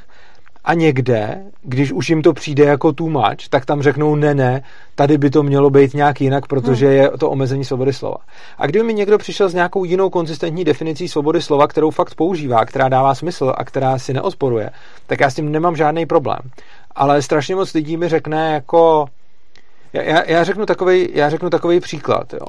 a 0.64 0.75
někde, 0.75 1.42
když 1.62 1.92
už 1.92 2.11
jim 2.11 2.23
to 2.23 2.33
přijde 2.33 2.64
jako 2.64 2.92
tlumač, 2.92 3.49
tak 3.49 3.66
tam 3.66 3.83
řeknou 3.83 4.14
ne, 4.14 4.35
ne, 4.35 4.62
tady 4.94 5.18
by 5.18 5.31
to 5.31 5.42
mělo 5.42 5.70
být 5.70 5.94
nějak 5.94 6.20
jinak, 6.20 6.46
protože 6.46 6.87
hmm. 6.87 6.96
je 6.96 7.11
to 7.11 7.31
omezení 7.31 7.64
svobody 7.64 7.92
slova. 7.92 8.16
A 8.59 8.66
kdyby 8.66 8.85
mi 8.85 8.94
někdo 8.94 9.18
přišel 9.18 9.49
s 9.49 9.55
nějakou 9.55 9.85
jinou 9.85 10.11
konzistentní 10.11 10.64
definicí 10.64 11.09
svobody 11.09 11.42
slova, 11.42 11.66
kterou 11.66 11.90
fakt 11.90 12.14
používá, 12.14 12.64
která 12.64 12.88
dává 12.88 13.14
smysl 13.14 13.53
a 13.57 13.64
která 13.64 13.99
si 13.99 14.12
neodporuje, 14.12 14.70
tak 15.07 15.20
já 15.20 15.31
s 15.31 15.35
tím 15.35 15.53
nemám 15.53 15.77
žádný 15.77 16.07
problém. 16.07 16.40
Ale 16.94 17.23
strašně 17.23 17.55
moc 17.55 17.75
lidí 17.75 17.96
mi 17.96 18.09
řekne 18.09 18.53
jako... 18.55 19.07
Já, 19.92 20.03
já, 20.03 20.25
já 20.31 20.44
řeknu 20.44 20.66
takový, 20.66 21.09
já 21.12 21.31
řeknu 21.31 21.51
takový 21.51 21.81
příklad. 21.81 22.33
Jo. 22.33 22.46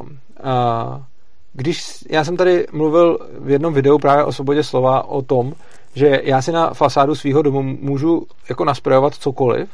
Když 1.53 2.05
já 2.09 2.23
jsem 2.23 2.37
tady 2.37 2.67
mluvil 2.71 3.17
v 3.39 3.49
jednom 3.49 3.73
videu 3.73 3.97
právě 3.97 4.23
o 4.23 4.31
svobodě 4.31 4.63
slova 4.63 5.07
o 5.07 5.21
tom, 5.21 5.53
že 5.95 6.21
já 6.23 6.41
si 6.41 6.51
na 6.51 6.73
fasádu 6.73 7.15
svého 7.15 7.41
domu 7.41 7.63
můžu 7.63 8.25
jako 8.49 8.65
nasprejovat 8.65 9.13
cokoliv, 9.13 9.69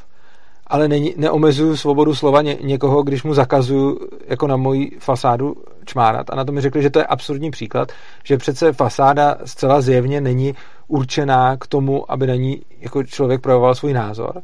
ale 0.68 0.88
není, 0.88 1.14
neomezuju 1.18 1.78
svobodu 1.78 2.16
slova 2.16 2.42
ně, 2.42 2.58
někoho, 2.62 3.04
když 3.04 3.24
mu 3.24 3.34
zakazuju 3.34 4.00
jako 4.28 4.48
na 4.48 4.58
moji 4.58 4.98
fasádu 5.00 5.56
čmárat. 5.86 6.30
A 6.30 6.36
na 6.36 6.46
to 6.46 6.52
mi 6.52 6.62
řekli, 6.62 6.82
že 6.82 6.90
to 6.90 7.00
je 7.00 7.06
absurdní 7.06 7.52
příklad, 7.52 7.92
že 8.24 8.38
přece 8.38 8.74
fasáda 8.74 9.38
zcela 9.46 9.82
zjevně 9.82 10.22
není 10.22 10.56
určená 10.88 11.58
k 11.58 11.68
tomu, 11.68 12.12
aby 12.12 12.28
na 12.28 12.36
ní 12.36 12.62
jako 12.80 13.04
člověk 13.04 13.42
projevoval 13.42 13.76
svůj 13.76 13.94
názor. 13.94 14.42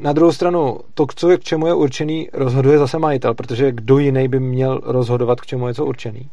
Na 0.00 0.12
druhou 0.12 0.32
stranu, 0.32 0.78
to, 0.94 1.06
co 1.16 1.30
je, 1.30 1.38
k 1.38 1.44
čemu 1.44 1.66
je 1.66 1.74
určený, 1.74 2.28
rozhoduje 2.32 2.78
zase 2.78 2.98
majitel, 2.98 3.34
protože 3.34 3.72
kdo 3.72 3.98
jiný 3.98 4.28
by 4.28 4.40
měl 4.40 4.80
rozhodovat, 4.84 5.40
k 5.40 5.46
čemu 5.46 5.68
je 5.68 5.74
co 5.74 5.84
určený. 5.84 6.30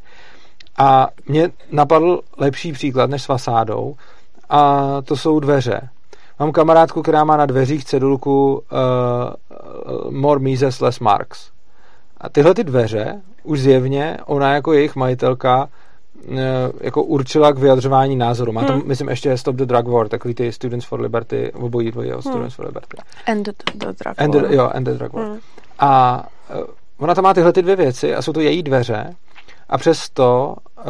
A 0.78 1.08
mě 1.28 1.50
napadl 1.72 2.22
lepší 2.38 2.72
příklad 2.72 3.10
než 3.10 3.22
s 3.22 3.26
fasádou, 3.26 3.95
a 4.50 4.88
to 5.06 5.18
jsou 5.18 5.40
dveře. 5.40 5.90
Mám 6.40 6.52
kamarádku, 6.52 7.02
která 7.02 7.24
má 7.24 7.38
na 7.38 7.46
dveřích 7.46 7.86
cedulku 7.86 8.64
uh, 8.72 10.12
More 10.12 10.40
Mises, 10.40 10.82
Less 10.82 11.00
Marks. 11.00 11.52
A 12.18 12.30
tyhle 12.30 12.54
ty 12.54 12.64
dveře 12.64 13.22
už 13.44 13.60
zjevně 13.60 14.18
ona 14.26 14.54
jako 14.54 14.74
jejich 14.74 14.96
majitelka 14.96 15.70
uh, 16.28 16.38
jako 16.82 17.04
určila 17.04 17.52
k 17.52 17.58
vyjadřování 17.58 18.16
názoru. 18.16 18.52
Má 18.52 18.64
tam, 18.64 18.76
hmm. 18.76 18.88
myslím, 18.88 19.10
ještě 19.10 19.38
Stop 19.38 19.56
the 19.56 19.66
Drug 19.66 19.88
War, 19.88 20.08
takový 20.08 20.34
ty 20.34 20.52
Students 20.52 20.86
for 20.86 21.02
Liberty, 21.02 21.52
obojí 21.52 21.92
dvojí 21.92 22.10
hmm. 22.12 22.22
Students 22.22 22.56
for 22.56 22.66
Liberty. 22.66 22.98
End 23.26 23.46
the 23.46 23.52
Drug 23.76 24.14
End 24.18 24.36
War. 24.36 24.48
The, 24.48 24.56
jo, 24.56 24.70
End 24.74 24.88
the 24.88 24.94
Drug 24.94 25.14
War. 25.14 25.26
Hmm. 25.26 25.40
A 25.80 26.24
ona 26.98 27.16
tam 27.16 27.24
má 27.24 27.34
tyhle 27.34 27.54
ty 27.54 27.62
dvě 27.62 27.76
věci 27.76 28.16
a 28.16 28.22
jsou 28.22 28.34
to 28.34 28.40
její 28.40 28.64
dveře 28.64 29.16
a 29.70 29.78
přesto 29.78 30.56
uh, 30.78 30.84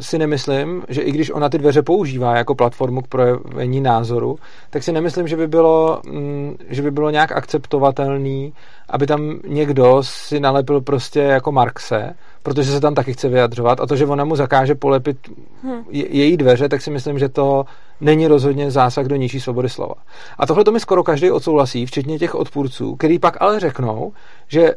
si 0.00 0.18
nemyslím, 0.18 0.82
že 0.88 1.02
i 1.02 1.12
když 1.12 1.30
ona 1.30 1.48
ty 1.48 1.58
dveře 1.58 1.82
používá 1.82 2.36
jako 2.36 2.54
platformu 2.54 3.02
k 3.02 3.06
projevení 3.06 3.80
názoru, 3.80 4.38
tak 4.70 4.82
si 4.82 4.92
nemyslím, 4.92 5.28
že 5.28 5.36
by 5.36 5.46
bylo, 5.46 6.00
mm, 6.06 6.56
že 6.68 6.82
by 6.82 6.90
bylo 6.90 7.10
nějak 7.10 7.32
akceptovatelný, 7.32 8.52
aby 8.88 9.06
tam 9.06 9.38
někdo 9.46 9.98
si 10.00 10.40
nalepil 10.40 10.80
prostě 10.80 11.20
jako 11.20 11.52
Marxe, 11.52 12.14
protože 12.42 12.72
se 12.72 12.80
tam 12.80 12.94
taky 12.94 13.12
chce 13.12 13.28
vyjadřovat 13.28 13.80
a 13.80 13.86
to, 13.86 13.96
že 13.96 14.06
ona 14.06 14.24
mu 14.24 14.36
zakáže 14.36 14.74
polepit 14.74 15.16
hmm. 15.62 15.84
její 15.90 16.36
dveře, 16.36 16.68
tak 16.68 16.82
si 16.82 16.90
myslím, 16.90 17.18
že 17.18 17.28
to 17.28 17.64
není 18.00 18.26
rozhodně 18.26 18.70
zásah 18.70 19.06
do 19.06 19.16
nižší 19.16 19.40
svobody 19.40 19.68
slova. 19.68 19.94
A 20.38 20.46
tohle 20.46 20.64
to 20.64 20.72
mi 20.72 20.80
skoro 20.80 21.02
každý 21.02 21.30
odsouhlasí, 21.30 21.86
včetně 21.86 22.18
těch 22.18 22.34
odpůrců, 22.34 22.96
který 22.96 23.18
pak 23.18 23.36
ale 23.40 23.60
řeknou, 23.60 24.12
že 24.48 24.74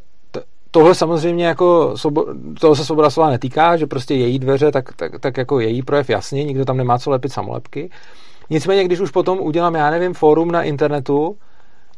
tohle 0.75 0.95
samozřejmě 0.95 1.45
jako, 1.45 1.95
toho 2.59 2.75
se 2.75 2.85
svoboda 2.85 3.09
slova 3.09 3.29
netýká, 3.29 3.77
že 3.77 3.87
prostě 3.87 4.13
její 4.13 4.39
dveře, 4.39 4.71
tak, 4.71 4.93
tak, 4.95 5.19
tak 5.19 5.37
jako 5.37 5.59
její 5.59 5.83
projev 5.83 6.09
jasně, 6.09 6.43
nikdo 6.43 6.65
tam 6.65 6.77
nemá 6.77 6.99
co 6.99 7.11
lepit 7.11 7.33
samolepky. 7.33 7.89
Nicméně, 8.49 8.83
když 8.83 8.99
už 8.99 9.11
potom 9.11 9.39
udělám, 9.39 9.75
já 9.75 9.89
nevím, 9.89 10.13
fórum 10.13 10.51
na 10.51 10.63
internetu 10.63 11.37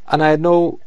a 0.07 0.17
najednou 0.17 0.77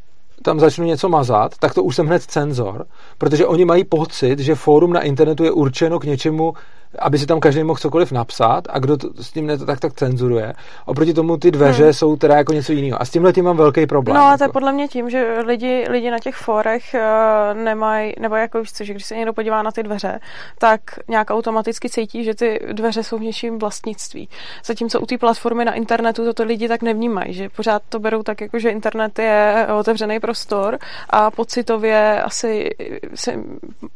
tam 0.43 0.61
začnu 0.61 0.85
něco 0.85 1.09
mazat, 1.09 1.59
tak 1.59 1.75
to 1.75 1.83
už 1.83 1.97
jsem 1.97 2.07
hned 2.07 2.23
cenzor, 2.23 2.87
protože 3.19 3.47
oni 3.47 3.65
mají 3.65 3.85
pocit, 3.85 4.39
že 4.39 4.55
fórum 4.55 4.93
na 4.93 5.01
internetu 5.01 5.45
je 5.45 5.51
určeno 5.51 5.99
k 5.99 6.05
něčemu, 6.05 6.55
aby 6.99 7.19
si 7.19 7.27
tam 7.27 7.41
každý 7.41 7.65
mohl 7.65 7.79
cokoliv 7.79 8.13
napsat 8.13 8.65
a 8.71 8.79
kdo 8.79 8.97
to, 8.97 9.09
s 9.23 9.33
tím 9.33 9.47
ne, 9.47 9.59
to 9.59 9.67
tak 9.67 9.81
tak 9.81 9.93
cenzuruje. 9.95 10.53
Oproti 10.87 11.15
tomu 11.15 11.37
ty 11.37 11.51
dveře 11.51 11.85
hmm. 11.85 11.93
jsou 11.93 12.17
teda 12.17 12.37
jako 12.37 12.53
něco 12.53 12.73
jiného. 12.73 13.03
A 13.03 13.05
s 13.05 13.11
tímhle 13.11 13.33
tím 13.33 13.45
mám 13.45 13.57
velký 13.57 13.87
problém. 13.87 14.17
No 14.17 14.23
a 14.23 14.37
to 14.37 14.45
je 14.45 14.47
jako. 14.47 14.53
podle 14.53 14.73
mě 14.73 14.89
tím, 14.89 15.11
že 15.11 15.43
lidi, 15.47 15.87
lidi 15.89 16.11
na 16.11 16.19
těch 16.19 16.35
fórech 16.35 16.95
uh, 16.95 17.59
nemají, 17.63 18.13
nebo 18.21 18.35
jako 18.35 18.61
víš 18.61 18.73
co, 18.73 18.85
že 18.85 18.93
když 18.93 19.07
se 19.07 19.17
někdo 19.17 19.33
podívá 19.33 19.63
na 19.63 19.73
ty 19.73 19.83
dveře, 19.83 20.21
tak 20.59 20.81
nějak 21.09 21.31
automaticky 21.31 21.89
cítí, 21.89 22.25
že 22.25 22.35
ty 22.35 22.61
dveře 22.73 23.03
jsou 23.03 23.19
v 23.19 23.23
něčím 23.23 23.59
vlastnictví. 23.59 24.29
Zatímco 24.65 25.01
u 25.01 25.07
té 25.07 25.19
platformy 25.19 25.65
na 25.65 25.73
internetu 25.73 26.25
toto 26.25 26.45
lidi 26.45 26.69
tak 26.69 26.83
nevnímají, 26.83 27.35
že 27.35 27.49
pořád 27.49 27.83
to 27.89 27.99
berou 27.99 28.23
tak, 28.23 28.41
jako 28.41 28.59
že 28.59 28.71
internet 28.71 29.19
je 29.19 29.67
otevřený 29.79 30.21
prostor 30.31 30.79
a 31.11 31.31
pocitově 31.31 32.23
asi 32.23 32.71
si 33.15 33.39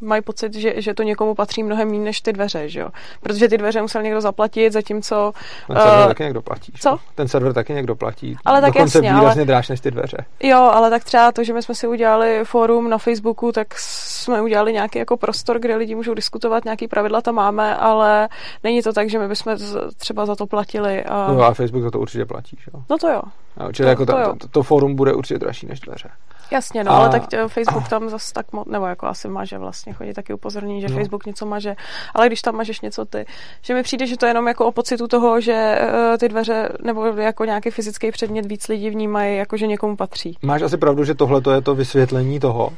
mají 0.01 0.23
pocit, 0.23 0.55
že, 0.55 0.83
že 0.83 0.95
to 0.95 1.03
někomu 1.03 1.35
patří 1.35 1.63
mnohem 1.63 1.89
méně 1.91 2.05
než 2.05 2.21
ty 2.21 2.33
dveře, 2.33 2.69
že 2.69 2.81
jo? 2.81 2.89
Protože 3.23 3.49
ty 3.49 3.59
dveře 3.59 3.83
musel 3.83 4.03
někdo 4.03 4.21
zaplatit, 4.21 4.73
zatímco... 4.73 5.33
Ten 5.67 5.77
server 5.77 6.01
uh, 6.01 6.09
taky 6.09 6.23
někdo 6.23 6.43
platí. 6.43 6.73
Co? 6.81 6.99
Ten 7.15 7.29
server 7.29 7.53
taky 7.53 7.73
někdo 7.73 7.95
platí. 7.95 8.37
Ale 8.45 8.61
tak 8.61 8.75
Dokonce 8.75 8.99
jasně, 8.99 9.15
výrazně 9.15 9.41
ale, 9.41 9.47
dráž 9.47 9.69
než 9.69 9.81
ty 9.81 9.91
dveře. 9.91 10.17
Jo, 10.43 10.59
ale 10.59 10.91
tak 10.91 11.05
třeba 11.05 11.33
to, 11.33 11.45
že 11.45 11.53
my 11.53 11.63
jsme 11.63 11.75
si 11.75 11.87
udělali 11.87 12.41
fórum 12.45 12.91
na 12.91 12.99
Facebooku, 12.99 13.53
tak 13.53 13.67
jsme 13.79 14.43
udělali 14.43 14.73
nějaký 14.73 14.99
jako 14.99 15.17
prostor, 15.17 15.59
kde 15.59 15.77
lidi 15.77 15.95
můžou 15.95 16.15
diskutovat, 16.15 16.65
nějaký 16.65 16.89
pravidla 16.89 17.21
tam 17.21 17.35
máme, 17.35 17.77
ale 17.77 18.29
není 18.65 18.83
to 18.83 18.93
tak, 18.93 19.11
že 19.11 19.19
my 19.19 19.29
bychom 19.29 19.57
třeba 19.97 20.27
za 20.27 20.37
to 20.37 20.47
platili. 20.47 21.05
A... 21.05 21.33
No 21.33 21.43
a 21.43 21.55
Facebook 21.55 21.83
za 21.83 21.91
to 21.91 21.99
určitě 21.99 22.25
platí, 22.25 22.57
že 22.61 22.71
jo? 22.75 22.83
No 22.91 22.99
to 22.99 23.09
jo. 23.09 23.23
No, 23.57 23.73
čili 23.73 23.87
to, 23.87 23.91
jako 23.91 24.07
to, 24.07 24.13
to, 24.13 24.37
to, 24.39 24.49
to 24.49 24.63
fórum 24.63 24.95
bude 24.95 25.13
určitě 25.13 25.39
dražší 25.39 25.67
než 25.67 25.81
dveře. 25.81 26.09
Jasně, 26.51 26.85
no, 26.85 26.93
a... 26.93 26.97
ale 26.97 27.09
tak 27.09 27.35
eh, 27.35 27.49
Facebook 27.49 27.89
tam 27.89 28.09
zase 28.09 28.33
tak, 28.33 28.53
mo- 28.53 28.65
nebo 28.67 28.87
jako 28.87 29.07
asi 29.07 29.29
maže 29.29 29.59
vlastně, 29.59 29.93
chodí 29.93 30.13
taky 30.13 30.35
upozornění, 30.35 30.81
že 30.81 30.89
no. 30.89 30.97
Facebook 30.97 31.27
něco 31.27 31.47
maže, 31.47 31.75
ale 32.15 32.27
když 32.27 32.43
tam 32.43 32.57
mažeš 32.57 32.81
něco 32.81 33.05
ty, 33.05 33.27
že 33.63 33.75
mi 33.75 33.83
přijde, 33.83 34.07
že 34.07 34.17
to 34.17 34.27
je 34.27 34.31
jenom 34.31 34.49
jako 34.49 34.67
o 34.67 34.73
pocitu 34.73 35.09
toho, 35.09 35.41
že 35.41 35.79
uh, 35.83 36.17
ty 36.17 36.29
dveře 36.29 36.69
nebo 36.83 37.07
jako 37.07 37.45
nějaký 37.45 37.71
fyzický 37.71 38.11
předmět 38.11 38.47
víc 38.47 38.69
lidí 38.69 38.91
vnímají, 38.91 39.37
jako 39.37 39.57
že 39.57 39.67
někomu 39.67 39.97
patří. 39.97 40.39
Máš 40.43 40.63
asi 40.63 40.77
pravdu, 40.77 41.05
že 41.05 41.15
tohle 41.15 41.43
je 41.55 41.61
to 41.61 41.75
vysvětlení 41.75 42.41
toho. 42.41 42.73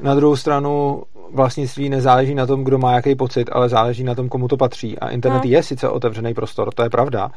Na 0.00 0.14
druhou 0.14 0.36
stranu 0.36 1.02
vlastnictví 1.32 1.88
nezáleží 1.88 2.34
na 2.34 2.46
tom, 2.46 2.64
kdo 2.64 2.78
má 2.78 2.92
jaký 2.92 3.14
pocit, 3.14 3.50
ale 3.52 3.68
záleží 3.68 4.04
na 4.04 4.14
tom, 4.14 4.28
komu 4.28 4.48
to 4.48 4.56
patří. 4.56 4.98
A 4.98 5.08
internet 5.08 5.44
no. 5.44 5.50
je 5.50 5.62
sice 5.62 5.88
otevřený 5.88 6.34
prostor, 6.34 6.74
to 6.74 6.82
je 6.82 6.90
pravda, 6.90 7.30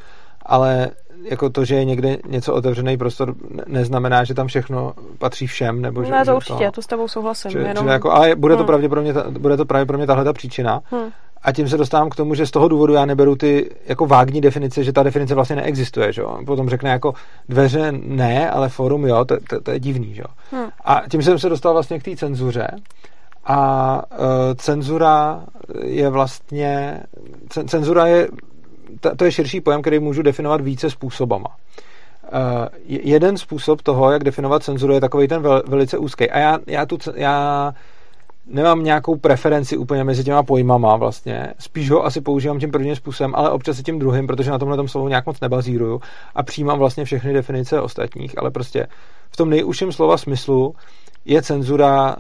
ale 0.45 0.89
jako 1.23 1.49
to, 1.49 1.65
že 1.65 1.75
je 1.75 1.86
někde 1.86 2.17
něco 2.28 2.54
otevřený 2.54 2.97
prostor, 2.97 3.36
neznamená, 3.67 4.23
že 4.23 4.34
tam 4.34 4.47
všechno 4.47 4.93
patří 5.17 5.47
všem. 5.47 5.82
Nebo 5.82 6.04
že, 6.04 6.12
ne, 6.12 6.19
to 6.19 6.25
že 6.25 6.34
určitě, 6.34 6.65
to, 6.65 6.71
to 6.71 6.82
s 6.82 6.88
tebou 6.88 7.08
souhlasím. 7.08 7.51
Že, 7.51 7.60
jenom... 7.60 7.86
že 7.86 7.91
jako, 7.91 8.12
ale 8.12 8.36
bude 8.36 8.54
to, 8.54 8.58
hmm. 8.58 8.67
pravděpodobně, 8.67 9.13
bude 9.30 9.58
to 9.58 9.65
pravděpodobně 9.65 10.08
tahle 10.08 10.23
ta 10.23 10.34
příčina. 10.34 10.82
Hmm. 10.91 11.10
A 11.41 11.51
tím 11.51 11.69
se 11.69 11.78
dostávám 11.78 12.10
k 12.10 12.15
tomu, 12.15 12.36
že 12.36 12.45
z 12.45 12.51
toho 12.51 12.67
důvodu 12.67 12.93
já 12.93 13.06
neberu 13.06 13.36
ty 13.36 13.69
jako 13.86 14.06
vágní 14.06 14.41
definice, 14.41 14.84
že 14.84 14.93
ta 14.93 15.04
definice 15.04 15.36
vlastně 15.36 15.56
neexistuje. 15.56 16.13
Že? 16.13 16.23
Potom 16.45 16.69
řekne 16.69 16.89
jako 16.89 17.13
dveře 17.49 17.91
ne, 17.91 18.49
ale 18.49 18.69
forum 18.69 19.06
jo, 19.06 19.25
to, 19.25 19.38
to, 19.49 19.62
to 19.62 19.71
je 19.71 19.80
divný. 19.80 20.13
Že? 20.13 20.23
Hmm. 20.51 20.69
A 20.86 21.01
tím 21.12 21.21
jsem 21.21 21.39
se 21.39 21.49
dostal 21.49 21.73
vlastně 21.73 21.99
k 21.99 22.04
té 22.04 22.15
cenzuře. 22.15 22.67
A 23.47 24.01
uh, 24.12 24.28
cenzura 24.56 25.43
je 25.84 26.10
vlastně, 26.10 26.99
cenzura 27.67 28.08
je 28.08 28.28
to 29.17 29.25
je 29.25 29.31
širší 29.31 29.61
pojem, 29.61 29.81
který 29.81 29.99
můžu 29.99 30.21
definovat 30.21 30.61
více 30.61 30.89
způsobama. 30.89 31.49
Uh, 32.33 32.67
jeden 32.87 33.37
způsob 33.37 33.81
toho, 33.81 34.11
jak 34.11 34.23
definovat 34.23 34.63
cenzuru, 34.63 34.93
je 34.93 35.01
takový 35.01 35.27
ten 35.27 35.41
vel, 35.41 35.63
velice 35.67 35.97
úzký. 35.97 36.29
A 36.29 36.39
já, 36.39 36.59
já, 36.67 36.85
tu, 36.85 36.97
já 37.15 37.73
nemám 38.47 38.83
nějakou 38.83 39.15
preferenci 39.15 39.77
úplně 39.77 40.03
mezi 40.03 40.23
těma 40.23 40.43
pojmama 40.43 40.95
vlastně. 40.95 41.53
Spíš 41.59 41.91
ho 41.91 42.05
asi 42.05 42.21
používám 42.21 42.59
tím 42.59 42.71
prvním 42.71 42.95
způsobem, 42.95 43.33
ale 43.35 43.49
občas 43.49 43.79
i 43.79 43.83
tím 43.83 43.99
druhým, 43.99 44.27
protože 44.27 44.51
na 44.51 44.59
tomhle 44.59 44.77
tom 44.77 44.87
slovu 44.87 45.07
nějak 45.07 45.25
moc 45.25 45.39
nebazíruju 45.39 46.01
a 46.35 46.43
přijímám 46.43 46.79
vlastně 46.79 47.05
všechny 47.05 47.33
definice 47.33 47.81
ostatních, 47.81 48.37
ale 48.37 48.51
prostě 48.51 48.87
v 49.31 49.37
tom 49.37 49.49
nejužším 49.49 49.91
slova 49.91 50.17
smyslu 50.17 50.75
je 51.25 51.41
cenzura 51.41 52.15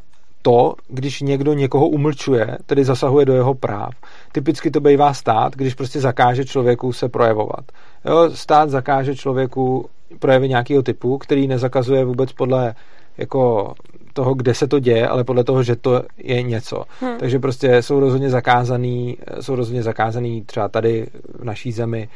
to, 0.45 0.75
když 0.87 1.21
někdo 1.21 1.53
někoho 1.53 1.87
umlčuje, 1.87 2.57
tedy 2.65 2.85
zasahuje 2.85 3.25
do 3.25 3.33
jeho 3.33 3.53
práv. 3.53 3.93
Typicky 4.31 4.71
to 4.71 4.79
bývá 4.79 5.13
stát, 5.13 5.55
když 5.55 5.73
prostě 5.73 5.99
zakáže 5.99 6.45
člověku 6.45 6.93
se 6.93 7.09
projevovat. 7.09 7.65
Jo, 8.05 8.29
stát 8.33 8.69
zakáže 8.69 9.15
člověku 9.15 9.89
projevy 10.19 10.49
nějakého 10.49 10.83
typu, 10.83 11.17
který 11.17 11.47
nezakazuje 11.47 12.05
vůbec 12.05 12.31
podle 12.31 12.75
jako 13.17 13.73
toho, 14.13 14.33
kde 14.33 14.53
se 14.53 14.67
to 14.67 14.79
děje, 14.79 15.07
ale 15.07 15.23
podle 15.23 15.43
toho, 15.43 15.63
že 15.63 15.75
to 15.75 16.03
je 16.17 16.41
něco. 16.41 16.83
Hmm. 16.99 17.17
Takže 17.17 17.39
prostě 17.39 17.81
jsou 17.81 17.99
rozhodně 17.99 18.29
zakázaný, 18.29 19.17
jsou 19.41 19.55
rozhodně 19.55 19.83
zakázaný 19.83 20.41
třeba 20.41 20.69
tady 20.69 21.07
v 21.39 21.43
naší 21.43 21.71
zemi 21.71 22.09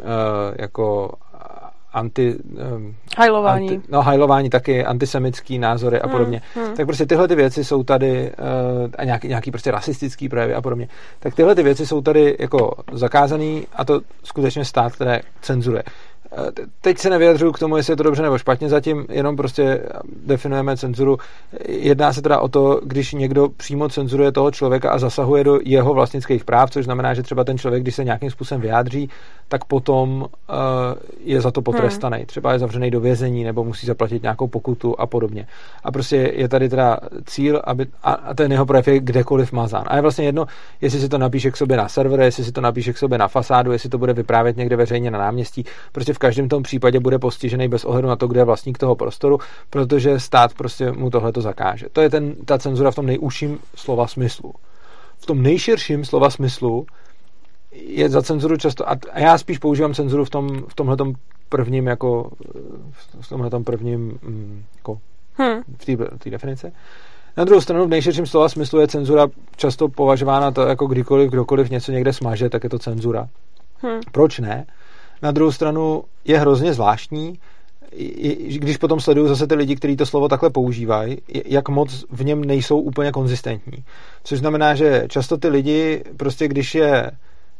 uh, 0.00 0.06
jako 0.58 1.12
anti... 1.92 2.36
Um, 2.74 2.94
hajlování. 3.18 3.70
Anti, 3.70 3.88
no, 3.88 4.02
hajlování 4.02 4.50
taky, 4.50 4.84
antisemický 4.84 5.58
názory 5.58 6.00
a 6.00 6.06
hmm, 6.06 6.12
podobně. 6.12 6.42
Hmm, 6.54 6.64
hmm. 6.64 6.76
Tak 6.76 6.86
prostě 6.86 7.06
tyhle 7.06 7.28
ty 7.28 7.34
věci 7.34 7.64
jsou 7.64 7.82
tady 7.82 8.30
uh, 8.30 8.90
a 8.98 9.04
nějaký, 9.04 9.28
nějaký 9.28 9.50
prostě 9.50 9.70
rasistický 9.70 10.28
projevy 10.28 10.54
a 10.54 10.62
podobně. 10.62 10.88
Tak 11.18 11.34
tyhle 11.34 11.54
ty 11.54 11.62
věci 11.62 11.86
jsou 11.86 12.00
tady 12.00 12.36
jako 12.38 12.72
zakázaný 12.92 13.66
a 13.72 13.84
to 13.84 14.00
skutečně 14.24 14.64
stát, 14.64 14.92
které 14.92 15.20
cenzuruje. 15.40 15.82
Teď 16.80 16.98
se 16.98 17.10
nevyjadřuju 17.10 17.52
k 17.52 17.58
tomu, 17.58 17.76
jestli 17.76 17.92
je 17.92 17.96
to 17.96 18.02
dobře 18.02 18.22
nebo 18.22 18.38
špatně, 18.38 18.68
zatím 18.68 19.06
jenom 19.08 19.36
prostě 19.36 19.82
definujeme 20.26 20.76
cenzuru. 20.76 21.18
Jedná 21.68 22.12
se 22.12 22.22
teda 22.22 22.40
o 22.40 22.48
to, 22.48 22.80
když 22.84 23.12
někdo 23.12 23.48
přímo 23.48 23.88
cenzuruje 23.88 24.32
toho 24.32 24.50
člověka 24.50 24.90
a 24.90 24.98
zasahuje 24.98 25.44
do 25.44 25.58
jeho 25.64 25.94
vlastnických 25.94 26.44
práv, 26.44 26.70
což 26.70 26.84
znamená, 26.84 27.14
že 27.14 27.22
třeba 27.22 27.44
ten 27.44 27.58
člověk, 27.58 27.82
když 27.82 27.94
se 27.94 28.04
nějakým 28.04 28.30
způsobem 28.30 28.60
vyjádří, 28.60 29.10
tak 29.48 29.64
potom 29.64 30.20
uh, 30.20 30.26
je 31.24 31.40
za 31.40 31.50
to 31.50 31.62
potrestaný. 31.62 32.16
Hmm. 32.16 32.26
Třeba 32.26 32.52
je 32.52 32.58
zavřený 32.58 32.90
do 32.90 33.00
vězení 33.00 33.44
nebo 33.44 33.64
musí 33.64 33.86
zaplatit 33.86 34.22
nějakou 34.22 34.46
pokutu 34.46 35.00
a 35.00 35.06
podobně. 35.06 35.46
A 35.84 35.92
prostě 35.92 36.16
je 36.16 36.48
tady 36.48 36.68
teda 36.68 36.98
cíl, 37.26 37.60
aby, 37.64 37.86
a 38.02 38.34
ten 38.34 38.52
jeho 38.52 38.66
projev 38.66 38.88
je 38.88 39.00
kdekoliv 39.00 39.52
mazán. 39.52 39.84
A 39.86 39.96
je 39.96 40.02
vlastně 40.02 40.24
jedno, 40.24 40.46
jestli 40.80 41.00
si 41.00 41.08
to 41.08 41.18
napíše 41.18 41.50
k 41.50 41.56
sobě 41.56 41.76
na 41.76 41.88
server, 41.88 42.20
jestli 42.20 42.44
si 42.44 42.52
to 42.52 42.60
napíše 42.60 42.92
k 42.92 42.98
sobě 42.98 43.18
na 43.18 43.28
fasádu, 43.28 43.72
jestli 43.72 43.88
to 43.88 43.98
bude 43.98 44.12
vyprávět 44.12 44.56
někde 44.56 44.76
veřejně 44.76 45.10
na 45.10 45.18
náměstí. 45.18 45.64
Prostě 45.92 46.12
v 46.12 46.18
každém 46.20 46.48
tom 46.48 46.62
případě 46.62 47.00
bude 47.00 47.18
postižený 47.18 47.68
bez 47.68 47.84
ohledu 47.84 48.08
na 48.08 48.16
to, 48.16 48.26
kde 48.26 48.40
je 48.40 48.44
vlastník 48.44 48.78
toho 48.78 48.94
prostoru, 48.94 49.38
protože 49.70 50.20
stát 50.20 50.54
prostě 50.54 50.92
mu 50.92 51.10
tohle 51.10 51.32
to 51.32 51.40
zakáže. 51.40 51.86
To 51.92 52.00
je 52.00 52.10
ten, 52.10 52.34
ta 52.44 52.58
cenzura 52.58 52.90
v 52.90 52.94
tom 52.94 53.06
nejúžším 53.06 53.58
slova 53.74 54.06
smyslu. 54.06 54.54
V 55.18 55.26
tom 55.26 55.42
nejširším 55.42 56.04
slova 56.04 56.30
smyslu 56.30 56.86
je 57.72 58.08
za 58.08 58.22
cenzuru 58.22 58.56
často, 58.56 58.90
a 58.90 59.18
já 59.18 59.38
spíš 59.38 59.58
používám 59.58 59.94
cenzuru 59.94 60.24
v, 60.24 60.30
tom, 60.30 60.62
v 60.68 60.74
tomhle 60.74 60.96
prvním 61.48 61.86
jako 61.86 62.30
v 63.20 63.28
tomhle 63.28 63.50
prvním 63.64 64.18
mm, 64.22 64.64
jako 64.76 64.98
hmm. 65.34 65.62
v 65.78 66.18
té 66.18 66.30
definici. 66.30 66.72
Na 67.36 67.44
druhou 67.44 67.60
stranu 67.60 67.84
v 67.84 67.88
nejširším 67.88 68.26
slova 68.26 68.48
smyslu 68.48 68.80
je 68.80 68.88
cenzura 68.88 69.28
často 69.56 69.88
považována 69.88 70.50
to 70.50 70.62
jako 70.62 70.86
kdykoliv, 70.86 71.30
kdokoliv 71.30 71.70
něco 71.70 71.92
někde 71.92 72.12
smaže, 72.12 72.48
tak 72.48 72.64
je 72.64 72.70
to 72.70 72.78
cenzura. 72.78 73.28
Hmm. 73.82 74.00
Proč 74.12 74.38
ne? 74.38 74.66
Na 75.22 75.30
druhou 75.30 75.52
stranu 75.52 76.04
je 76.24 76.38
hrozně 76.38 76.74
zvláštní, 76.74 77.38
když 78.58 78.76
potom 78.76 79.00
sleduju 79.00 79.28
zase 79.28 79.46
ty 79.46 79.54
lidi, 79.54 79.76
kteří 79.76 79.96
to 79.96 80.06
slovo 80.06 80.28
takhle 80.28 80.50
používají, 80.50 81.18
jak 81.44 81.68
moc 81.68 82.04
v 82.10 82.24
něm 82.24 82.44
nejsou 82.44 82.80
úplně 82.80 83.12
konzistentní. 83.12 83.84
Což 84.24 84.38
znamená, 84.38 84.74
že 84.74 85.04
často 85.08 85.36
ty 85.36 85.48
lidi, 85.48 86.04
prostě 86.16 86.48
když 86.48 86.74
je, 86.74 87.10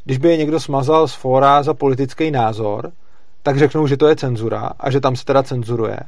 když 0.04 0.18
by 0.18 0.28
je 0.28 0.36
někdo 0.36 0.60
smazal 0.60 1.08
z 1.08 1.14
fóra 1.14 1.62
za 1.62 1.74
politický 1.74 2.30
názor, 2.30 2.92
tak 3.42 3.58
řeknou, 3.58 3.86
že 3.86 3.96
to 3.96 4.08
je 4.08 4.16
cenzura 4.16 4.70
a 4.80 4.90
že 4.90 5.00
tam 5.00 5.16
se 5.16 5.24
teda 5.24 5.42
cenzuruje. 5.42 5.98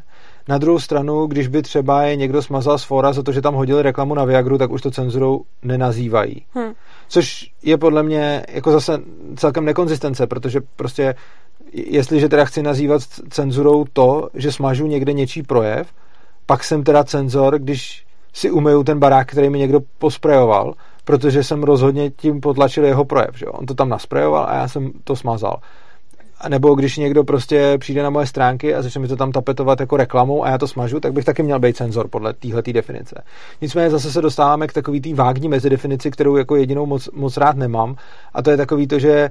Na 0.48 0.58
druhou 0.58 0.78
stranu, 0.78 1.26
když 1.26 1.48
by 1.48 1.62
třeba 1.62 2.02
je 2.02 2.16
někdo 2.16 2.42
smazal 2.42 2.78
z 2.78 2.84
fora 2.84 3.12
za 3.12 3.22
to, 3.22 3.32
že 3.32 3.42
tam 3.42 3.54
hodili 3.54 3.82
reklamu 3.82 4.14
na 4.14 4.24
Viagru, 4.24 4.58
tak 4.58 4.70
už 4.70 4.82
to 4.82 4.90
cenzurou 4.90 5.42
nenazývají. 5.62 6.44
Hmm. 6.54 6.72
Což 7.08 7.50
je 7.62 7.78
podle 7.78 8.02
mě 8.02 8.44
jako 8.48 8.72
zase 8.72 9.00
celkem 9.36 9.64
nekonzistence, 9.64 10.26
protože 10.26 10.60
prostě 10.76 11.14
jestliže 11.72 12.28
teda 12.28 12.44
chci 12.44 12.62
nazývat 12.62 13.02
cenzurou 13.30 13.84
to, 13.92 14.28
že 14.34 14.52
smažu 14.52 14.86
někde 14.86 15.12
něčí 15.12 15.42
projev, 15.42 15.88
pak 16.46 16.64
jsem 16.64 16.84
teda 16.84 17.04
cenzor, 17.04 17.58
když 17.58 18.06
si 18.32 18.50
umyju 18.50 18.84
ten 18.84 18.98
barák, 18.98 19.28
který 19.28 19.50
mi 19.50 19.58
někdo 19.58 19.80
posprejoval, 19.98 20.74
protože 21.04 21.44
jsem 21.44 21.62
rozhodně 21.62 22.10
tím 22.10 22.40
potlačil 22.40 22.84
jeho 22.84 23.04
projev. 23.04 23.30
Že? 23.34 23.46
On 23.46 23.66
to 23.66 23.74
tam 23.74 23.88
nasprejoval 23.88 24.46
a 24.48 24.54
já 24.54 24.68
jsem 24.68 24.90
to 25.04 25.16
smazal. 25.16 25.56
Nebo 26.48 26.74
když 26.74 26.96
někdo 26.96 27.24
prostě 27.24 27.78
přijde 27.78 28.02
na 28.02 28.10
moje 28.10 28.26
stránky 28.26 28.74
a 28.74 28.82
začne 28.82 29.00
mi 29.00 29.08
to 29.08 29.16
tam 29.16 29.32
tapetovat 29.32 29.80
jako 29.80 29.96
reklamou 29.96 30.44
a 30.44 30.50
já 30.50 30.58
to 30.58 30.68
smažu, 30.68 31.00
tak 31.00 31.12
bych 31.12 31.24
taky 31.24 31.42
měl 31.42 31.60
být 31.60 31.76
cenzor 31.76 32.08
podle 32.08 32.32
téhle 32.32 32.62
definice. 32.72 33.22
Nicméně 33.60 33.90
zase 33.90 34.12
se 34.12 34.22
dostáváme 34.22 34.66
k 34.66 34.72
takový 34.72 35.00
té 35.00 35.14
vágní 35.14 35.48
mezidefinici, 35.48 36.10
kterou 36.10 36.36
jako 36.36 36.56
jedinou 36.56 36.86
moc, 36.86 37.08
moc 37.12 37.36
rád 37.36 37.56
nemám. 37.56 37.96
A 38.34 38.42
to 38.42 38.50
je 38.50 38.56
takový 38.56 38.86
to, 38.86 38.98
že 38.98 39.30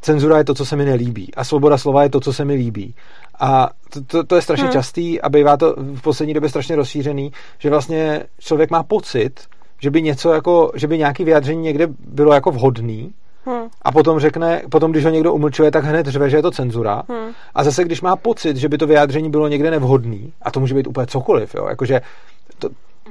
cenzura 0.00 0.38
je 0.38 0.44
to, 0.44 0.54
co 0.54 0.66
se 0.66 0.76
mi 0.76 0.84
nelíbí 0.84 1.34
a 1.34 1.44
svoboda 1.44 1.78
slova 1.78 2.02
je 2.02 2.10
to, 2.10 2.20
co 2.20 2.32
se 2.32 2.44
mi 2.44 2.54
líbí. 2.54 2.94
A 3.40 3.70
to, 3.92 4.04
to, 4.04 4.24
to 4.24 4.36
je 4.36 4.42
strašně 4.42 4.64
hmm. 4.64 4.72
častý 4.72 5.20
a 5.20 5.28
bývá 5.28 5.56
to 5.56 5.74
v 5.78 6.02
poslední 6.02 6.34
době 6.34 6.48
strašně 6.48 6.76
rozšířený, 6.76 7.32
že 7.58 7.70
vlastně 7.70 8.22
člověk 8.38 8.70
má 8.70 8.82
pocit, 8.82 9.40
že 9.82 9.90
by 9.90 10.02
něco 10.02 10.32
jako, 10.32 10.72
že 10.74 10.86
by 10.86 10.98
nějaký 10.98 11.24
vyjádření 11.24 11.62
někde 11.62 11.88
bylo 11.98 12.32
jako 12.32 12.50
vhodný, 12.50 13.12
Hmm. 13.46 13.68
A 13.82 13.92
potom 13.92 14.20
řekne, 14.20 14.62
potom 14.70 14.90
když 14.90 15.04
ho 15.04 15.10
někdo 15.10 15.34
umlčuje, 15.34 15.70
tak 15.70 15.84
hned 15.84 16.06
řve, 16.06 16.30
že 16.30 16.36
je 16.36 16.42
to 16.42 16.50
cenzura. 16.50 17.02
Hmm. 17.08 17.30
A 17.54 17.64
zase, 17.64 17.84
když 17.84 18.00
má 18.00 18.16
pocit, 18.16 18.56
že 18.56 18.68
by 18.68 18.78
to 18.78 18.86
vyjádření 18.86 19.30
bylo 19.30 19.48
někde 19.48 19.70
nevhodný, 19.70 20.32
a 20.42 20.50
to 20.50 20.60
může 20.60 20.74
být 20.74 20.86
úplně 20.86 21.06
cokoliv, 21.06 21.54
jo, 21.54 21.66
jakože 21.68 22.00
to, 22.58 22.68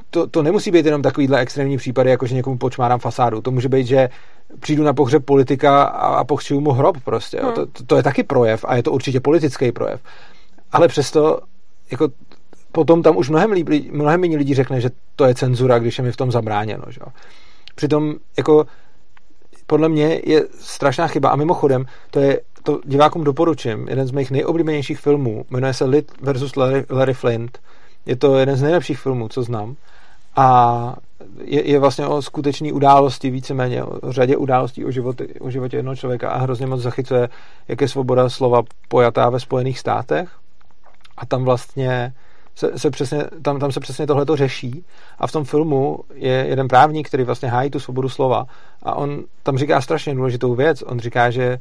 to, 0.09 0.27
to 0.27 0.43
nemusí 0.43 0.71
být 0.71 0.85
jenom 0.85 1.01
takovýhle 1.01 1.39
extrémní 1.39 1.77
případy, 1.77 2.09
jako 2.09 2.25
že 2.25 2.35
někomu 2.35 2.57
počmárám 2.57 2.99
fasádu. 2.99 3.41
To 3.41 3.51
může 3.51 3.69
být, 3.69 3.87
že 3.87 4.09
přijdu 4.59 4.83
na 4.83 4.93
pohřeb 4.93 5.25
politika 5.25 5.83
a, 5.83 6.15
a 6.15 6.23
pochřiju 6.23 6.61
mu 6.61 6.71
hrob 6.71 6.97
prostě. 7.03 7.37
Jo. 7.37 7.45
Hmm. 7.45 7.53
To, 7.53 7.65
to, 7.65 7.83
to 7.83 7.95
je 7.95 8.03
taky 8.03 8.23
projev 8.23 8.65
a 8.67 8.75
je 8.75 8.83
to 8.83 8.91
určitě 8.91 9.19
politický 9.19 9.71
projev. 9.71 10.01
Ale 10.71 10.87
přesto 10.87 11.39
jako 11.91 12.07
potom 12.71 13.03
tam 13.03 13.17
už 13.17 13.29
mnohem, 13.29 13.53
mnohem 13.91 14.21
méně 14.21 14.37
lidí 14.37 14.53
řekne, 14.53 14.81
že 14.81 14.89
to 15.15 15.25
je 15.25 15.35
cenzura, 15.35 15.79
když 15.79 15.97
je 15.97 16.03
mi 16.03 16.11
v 16.11 16.17
tom 16.17 16.31
zabráněno. 16.31 16.83
Že? 16.89 17.01
Přitom 17.75 18.15
jako 18.37 18.65
podle 19.67 19.89
mě 19.89 20.21
je 20.23 20.43
strašná 20.59 21.07
chyba 21.07 21.29
a 21.29 21.35
mimochodem 21.35 21.85
to 22.11 22.19
je 22.19 22.41
to 22.63 22.79
divákům 22.85 23.23
doporučím. 23.23 23.87
Jeden 23.89 24.07
z 24.07 24.11
mých 24.11 24.31
nejoblíbenějších 24.31 24.99
filmů 24.99 25.45
jmenuje 25.49 25.73
se 25.73 25.85
Lit 25.85 26.11
versus 26.21 26.55
Larry, 26.55 26.85
Larry 26.89 27.13
Flint. 27.13 27.59
Je 28.05 28.15
to 28.15 28.37
jeden 28.37 28.55
z 28.55 28.61
nejlepších 28.61 28.99
filmů, 28.99 29.27
co 29.27 29.43
znám. 29.43 29.75
A 30.35 30.95
je, 31.43 31.67
je 31.67 31.79
vlastně 31.79 32.07
o 32.07 32.21
skutečné 32.21 32.73
události, 32.73 33.29
víceméně 33.29 33.83
o 33.83 34.11
řadě 34.11 34.37
událostí 34.37 34.85
o, 34.85 34.91
životě, 34.91 35.27
o 35.39 35.49
životě 35.49 35.77
jednoho 35.77 35.95
člověka 35.95 36.29
a 36.29 36.37
hrozně 36.37 36.67
moc 36.67 36.81
zachycuje, 36.81 37.29
jak 37.67 37.81
je 37.81 37.87
svoboda 37.87 38.29
slova 38.29 38.61
pojatá 38.87 39.29
ve 39.29 39.39
Spojených 39.39 39.79
státech. 39.79 40.29
A 41.17 41.25
tam 41.25 41.43
vlastně 41.43 42.13
se, 42.57 42.79
se 42.79 42.89
přesně, 42.89 43.23
tam, 43.41 43.59
tam 43.59 43.71
se 43.71 43.79
přesně 43.79 44.07
tohle 44.07 44.25
řeší 44.33 44.85
a 45.19 45.27
v 45.27 45.31
tom 45.31 45.43
filmu 45.43 45.99
je 46.13 46.45
jeden 46.49 46.67
právník, 46.67 47.07
který 47.07 47.23
vlastně 47.23 47.49
hájí 47.49 47.69
tu 47.69 47.79
svobodu 47.79 48.09
slova 48.09 48.45
a 48.83 48.95
on 48.95 49.23
tam 49.43 49.57
říká 49.57 49.81
strašně 49.81 50.15
důležitou 50.15 50.55
věc. 50.55 50.81
On 50.81 50.99
říká, 50.99 51.29
že 51.29 51.57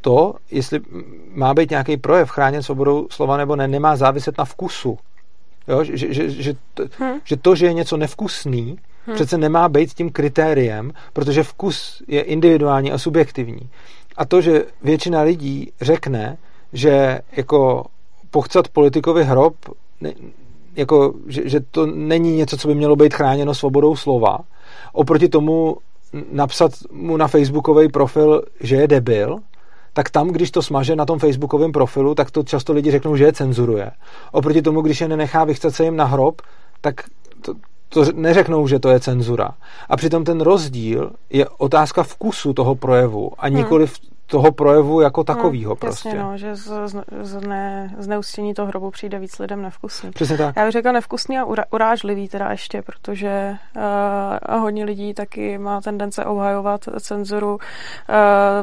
to, 0.00 0.34
jestli 0.50 0.80
má 1.34 1.54
být 1.54 1.70
nějaký 1.70 1.96
projev 1.96 2.30
chráněn 2.30 2.62
svobodou 2.62 3.06
slova 3.10 3.36
nebo 3.36 3.56
ne, 3.56 3.68
nemá 3.68 3.96
záviset 3.96 4.38
na 4.38 4.44
vkusu. 4.44 4.98
Jo? 5.68 5.84
Že, 5.84 6.14
že, 6.14 6.30
že, 6.30 6.54
to, 6.74 6.84
hmm. 6.98 7.20
že 7.24 7.36
to, 7.36 7.54
že 7.54 7.66
je 7.66 7.72
něco 7.72 7.96
nevkusný, 7.96 8.78
hmm. 9.06 9.14
přece 9.14 9.38
nemá 9.38 9.68
být 9.68 9.94
tím 9.94 10.10
kritériem, 10.10 10.92
protože 11.12 11.42
vkus 11.42 12.02
je 12.08 12.20
individuální 12.22 12.92
a 12.92 12.98
subjektivní. 12.98 13.70
A 14.16 14.24
to, 14.24 14.40
že 14.40 14.64
většina 14.82 15.22
lidí 15.22 15.72
řekne, 15.80 16.36
že 16.72 17.20
jako 17.32 17.84
pochcat 18.30 18.68
politikovi 18.68 19.24
hrob 19.24 19.54
ne, 20.00 20.12
jako, 20.76 21.14
že, 21.26 21.48
že 21.48 21.60
to 21.70 21.86
není 21.86 22.36
něco, 22.36 22.56
co 22.56 22.68
by 22.68 22.74
mělo 22.74 22.96
být 22.96 23.14
chráněno 23.14 23.54
svobodou 23.54 23.96
slova. 23.96 24.38
Oproti 24.92 25.28
tomu 25.28 25.76
napsat 26.32 26.72
mu 26.92 27.16
na 27.16 27.28
facebookový 27.28 27.88
profil, 27.88 28.42
že 28.60 28.76
je 28.76 28.88
debil, 28.88 29.38
tak 29.92 30.10
tam, 30.10 30.28
když 30.28 30.50
to 30.50 30.62
smaže 30.62 30.96
na 30.96 31.04
tom 31.04 31.18
facebookovém 31.18 31.72
profilu, 31.72 32.14
tak 32.14 32.30
to 32.30 32.42
často 32.42 32.72
lidi 32.72 32.90
řeknou, 32.90 33.16
že 33.16 33.24
je 33.24 33.32
cenzuruje. 33.32 33.90
Oproti 34.32 34.62
tomu, 34.62 34.80
když 34.80 35.00
je 35.00 35.08
nenechá 35.08 35.44
vychcat 35.44 35.74
se 35.74 35.84
jim 35.84 35.96
na 35.96 36.04
hrob, 36.04 36.42
tak 36.80 36.94
to, 37.42 37.54
to 37.88 38.04
neřeknou, 38.14 38.66
že 38.66 38.78
to 38.78 38.88
je 38.88 39.00
cenzura. 39.00 39.50
A 39.88 39.96
přitom 39.96 40.24
ten 40.24 40.40
rozdíl 40.40 41.10
je 41.30 41.48
otázka 41.48 42.02
vkusu 42.02 42.52
toho 42.52 42.74
projevu 42.74 43.32
a 43.38 43.48
nikoli 43.48 43.86
hmm 43.86 44.15
toho 44.26 44.52
projevu 44.52 45.00
jako 45.00 45.24
takového 45.24 45.70
hmm, 45.70 45.78
prostě. 45.78 46.08
Jasně, 46.08 46.22
no, 46.22 46.36
že 46.36 46.56
z, 46.56 46.70
z, 47.22 47.46
ne, 47.46 47.94
z 47.98 48.06
neustění 48.06 48.54
toho 48.54 48.68
hrobu 48.68 48.90
přijde 48.90 49.18
víc 49.18 49.38
lidem 49.38 49.62
nevkusný. 49.62 50.10
Přesně 50.10 50.36
tak. 50.38 50.56
Já 50.56 50.64
bych 50.64 50.72
řekla 50.72 50.92
nevkusný 50.92 51.38
a 51.38 51.44
ura, 51.44 51.64
urážlivý 51.70 52.28
teda 52.28 52.50
ještě, 52.50 52.82
protože 52.82 53.56
uh, 53.76 54.60
hodně 54.60 54.84
lidí 54.84 55.14
taky 55.14 55.58
má 55.58 55.80
tendence 55.80 56.24
obhajovat 56.24 56.80
cenzuru 57.00 57.54
uh, 57.54 57.60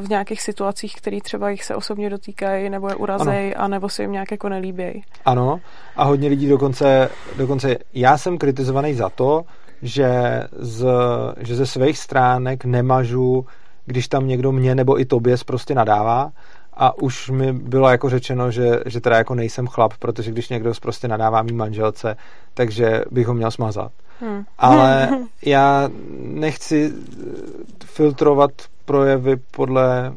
v 0.06 0.10
nějakých 0.10 0.41
situacích, 0.41 0.95
které 0.95 1.21
třeba 1.21 1.49
jich 1.49 1.63
se 1.63 1.76
osobně 1.76 2.10
dotýkají, 2.10 2.69
nebo 2.69 2.89
je 2.89 2.95
urazej, 2.95 3.56
a 3.58 3.67
nebo 3.67 3.89
se 3.89 4.02
jim 4.02 4.12
nějak 4.12 4.32
jako 4.32 4.49
nelíbějí. 4.49 5.04
Ano, 5.26 5.60
a 5.95 6.04
hodně 6.04 6.30
lidí 6.30 6.49
dokonce, 6.49 7.10
dokonce 7.38 7.78
já 7.93 8.17
jsem 8.17 8.38
kritizovaný 8.38 8.93
za 8.93 9.10
to, 9.10 9.41
že, 9.82 10.43
z, 10.52 10.86
že 11.38 11.56
ze 11.56 11.65
svých 11.65 11.97
stránek 11.97 12.65
nemažu 12.65 13.45
když 13.86 14.08
tam 14.08 14.28
někdo 14.28 14.52
mě 14.52 14.76
nebo 14.76 15.00
i 15.00 15.06
tobě 15.06 15.36
prostě 15.46 15.76
nadává 15.76 16.32
a 16.74 16.98
už 16.98 17.30
mi 17.30 17.54
bylo 17.54 17.89
jako 17.89 18.10
řečeno, 18.10 18.52
že, 18.52 18.80
že 18.86 19.02
teda 19.02 19.17
jako 19.17 19.36
nejsem 19.36 19.67
chlap, 19.67 19.93
protože 20.00 20.32
když 20.32 20.50
někdo 20.50 20.74
prostě 20.82 21.08
nadává 21.08 21.41
mý 21.41 21.54
manželce, 21.54 22.17
takže 22.54 23.04
bych 23.12 23.28
ho 23.28 23.34
měl 23.34 23.52
smazat. 23.52 23.91
Hmm. 24.19 24.43
Ale 24.58 25.10
já 25.46 25.89
nechci 26.19 26.93
filtrovat 27.86 28.52
projevy 28.86 29.36
podle 29.52 30.13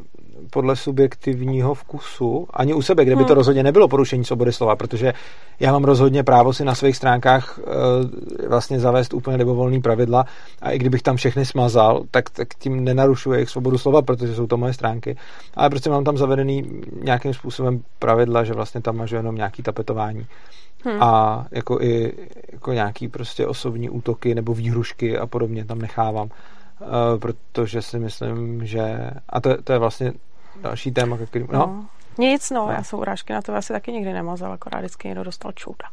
podle 0.51 0.77
subjektivního 0.77 1.75
vkusu, 1.75 2.47
ani 2.51 2.75
u 2.75 2.83
sebe, 2.83 3.05
kde 3.05 3.17
by 3.17 3.23
to 3.23 3.29
hmm. 3.29 3.37
rozhodně 3.37 3.63
nebylo 3.63 3.89
porušení 3.89 4.25
svobody 4.25 4.53
slova, 4.53 4.77
protože 4.77 5.13
já 5.61 5.73
mám 5.73 5.85
rozhodně 5.85 6.23
právo 6.23 6.53
si 6.53 6.65
na 6.65 6.75
svých 6.75 6.97
stránkách 6.97 7.59
uh, 7.59 8.49
vlastně 8.49 8.81
zavést 8.81 9.15
úplně 9.15 9.37
libovolný 9.37 9.81
pravidla 9.81 10.25
a 10.63 10.71
i 10.71 10.79
kdybych 10.79 11.03
tam 11.03 11.17
všechny 11.17 11.47
smazal, 11.47 12.03
tak, 12.11 12.31
tak 12.31 12.49
tím 12.59 12.85
nenarušuje 12.85 13.39
jejich 13.39 13.51
svobodu 13.51 13.79
slova, 13.79 14.03
protože 14.03 14.35
jsou 14.35 14.47
to 14.47 14.57
moje 14.57 14.73
stránky, 14.73 15.17
ale 15.55 15.71
prostě 15.71 15.91
mám 15.91 16.05
tam 16.05 16.17
zavedený 16.17 16.83
nějakým 17.03 17.35
způsobem 17.35 17.83
pravidla, 17.99 18.45
že 18.45 18.55
vlastně 18.55 18.81
tam 18.81 18.97
mažu 18.97 19.17
jenom 19.17 19.35
nějaký 19.35 19.63
tapetování. 19.63 20.27
Hmm. 20.85 21.03
A 21.03 21.47
jako 21.51 21.81
i 21.81 22.13
jako 22.53 22.73
nějaký 22.73 23.09
prostě 23.09 23.47
osobní 23.47 23.91
útoky 23.91 24.35
nebo 24.35 24.55
výhrušky 24.55 25.19
a 25.19 25.27
podobně 25.27 25.65
tam 25.65 25.79
nechávám. 25.79 26.29
Uh, 26.81 27.19
protože 27.19 27.83
si 27.83 27.99
myslím, 27.99 28.67
že 28.67 29.11
a 29.29 29.41
to, 29.41 29.63
to 29.63 29.73
je 29.73 29.79
vlastně 29.79 30.13
další 30.61 30.93
téma, 30.93 31.17
který... 31.17 31.45
No. 31.53 31.59
no. 31.59 31.87
Nic, 32.19 32.51
no, 32.51 32.67
no, 32.67 32.73
já 32.73 32.83
jsem 32.83 32.99
urážky 32.99 33.33
na 33.33 33.43
to 33.43 33.55
asi 33.55 33.73
taky 33.73 33.93
nikdy 33.93 34.13
nemazal, 34.13 34.53
akorát 34.53 34.79
vždycky 34.79 35.09
někdo 35.09 35.25
dostal 35.25 35.53
čouda. 35.53 35.89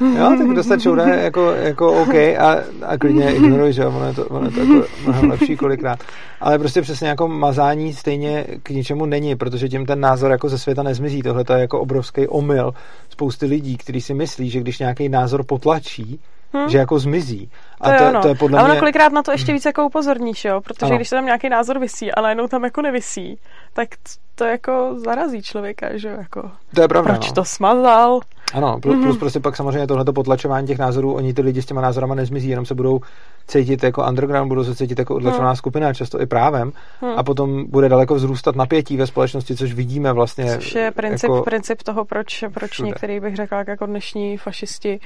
jo, 0.18 0.34
tak 0.38 0.48
dostat 0.54 0.82
čouda 0.82 1.06
je 1.06 1.24
jako, 1.24 1.50
jako 1.50 2.02
OK 2.02 2.14
a, 2.14 2.56
a 2.86 2.98
klidně 2.98 3.34
ignoruj, 3.34 3.72
že 3.72 3.86
ono 3.86 4.06
je 4.06 4.14
to, 4.14 4.26
ono 4.26 4.46
je 4.46 4.52
to 4.52 4.60
jako 4.60 4.88
mnohem 5.02 5.30
lepší 5.30 5.56
kolikrát. 5.56 5.98
Ale 6.40 6.58
prostě 6.58 6.82
přesně 6.82 7.08
jako 7.08 7.28
mazání 7.28 7.92
stejně 7.94 8.46
k 8.62 8.70
ničemu 8.70 9.06
není, 9.06 9.36
protože 9.36 9.68
tím 9.68 9.86
ten 9.86 10.00
názor 10.00 10.30
jako 10.30 10.48
ze 10.48 10.58
světa 10.58 10.82
nezmizí. 10.82 11.22
Tohle 11.22 11.44
je 11.54 11.60
jako 11.60 11.80
obrovský 11.80 12.28
omyl 12.28 12.74
spousty 13.08 13.46
lidí, 13.46 13.76
kteří 13.76 14.00
si 14.00 14.14
myslí, 14.14 14.50
že 14.50 14.60
když 14.60 14.78
nějaký 14.78 15.08
názor 15.08 15.44
potlačí, 15.44 16.20
hmm. 16.52 16.68
že 16.68 16.78
jako 16.78 16.98
zmizí. 16.98 17.50
A 17.80 17.90
to, 17.90 17.96
to, 17.98 18.04
je, 18.04 18.12
to 18.22 18.28
je 18.28 18.34
podle 18.34 18.58
a 18.58 18.62
ono 18.62 18.72
mě... 18.72 18.80
kolikrát 18.80 19.12
na 19.12 19.22
to 19.22 19.32
ještě 19.32 19.52
víc 19.52 19.64
jako 19.64 19.86
upozorníš, 19.86 20.44
jo? 20.44 20.60
Protože 20.60 20.86
ano. 20.86 20.96
když 20.96 21.08
se 21.08 21.16
tam 21.16 21.24
nějaký 21.24 21.48
názor 21.48 21.78
vysí, 21.78 22.12
ale 22.12 22.30
jenom 22.30 22.48
tam 22.48 22.64
jako 22.64 22.82
nevisí, 22.82 23.38
tak 23.72 23.88
to 24.34 24.44
jako 24.44 24.94
zarazí 25.04 25.42
člověka, 25.42 25.96
že 25.96 26.08
jako... 26.08 26.50
To 26.74 26.82
je 26.82 26.88
pravda, 26.88 27.12
Proč 27.12 27.28
no. 27.28 27.34
to 27.34 27.44
smazal? 27.44 28.20
Ano, 28.54 28.78
plus, 28.82 28.96
mm-hmm. 28.96 29.02
plus 29.02 29.18
prostě 29.18 29.40
pak 29.40 29.56
samozřejmě 29.56 29.86
tohleto 29.86 30.12
potlačování 30.12 30.66
těch 30.66 30.78
názorů, 30.78 31.14
oni 31.14 31.34
ty 31.34 31.42
lidi 31.42 31.62
s 31.62 31.66
těma 31.66 31.80
názorama 31.80 32.14
nezmizí, 32.14 32.48
jenom 32.48 32.66
se 32.66 32.74
budou 32.74 33.00
cítit 33.46 33.82
jako 33.82 34.04
underground, 34.08 34.48
budou 34.48 34.64
se 34.64 34.74
cítit 34.74 34.98
jako 34.98 35.14
odlačená 35.14 35.50
mm. 35.50 35.56
skupina, 35.56 35.94
často 35.94 36.20
i 36.20 36.26
právem, 36.26 36.72
mm. 37.02 37.08
a 37.16 37.22
potom 37.22 37.70
bude 37.70 37.88
daleko 37.88 38.14
vzrůstat 38.14 38.56
napětí 38.56 38.96
ve 38.96 39.06
společnosti, 39.06 39.56
což 39.56 39.72
vidíme 39.72 40.12
vlastně. 40.12 40.54
Což 40.54 40.74
je 40.74 40.90
princip, 40.90 41.30
jako 41.30 41.42
princip 41.42 41.82
toho, 41.82 42.04
proč, 42.04 42.44
proč 42.54 42.78
některý 42.78 43.20
bych 43.20 43.36
řekla, 43.36 43.64
jako 43.68 43.86
dnešní 43.86 44.36
fašisti. 44.36 45.00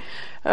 Uh, 0.47 0.53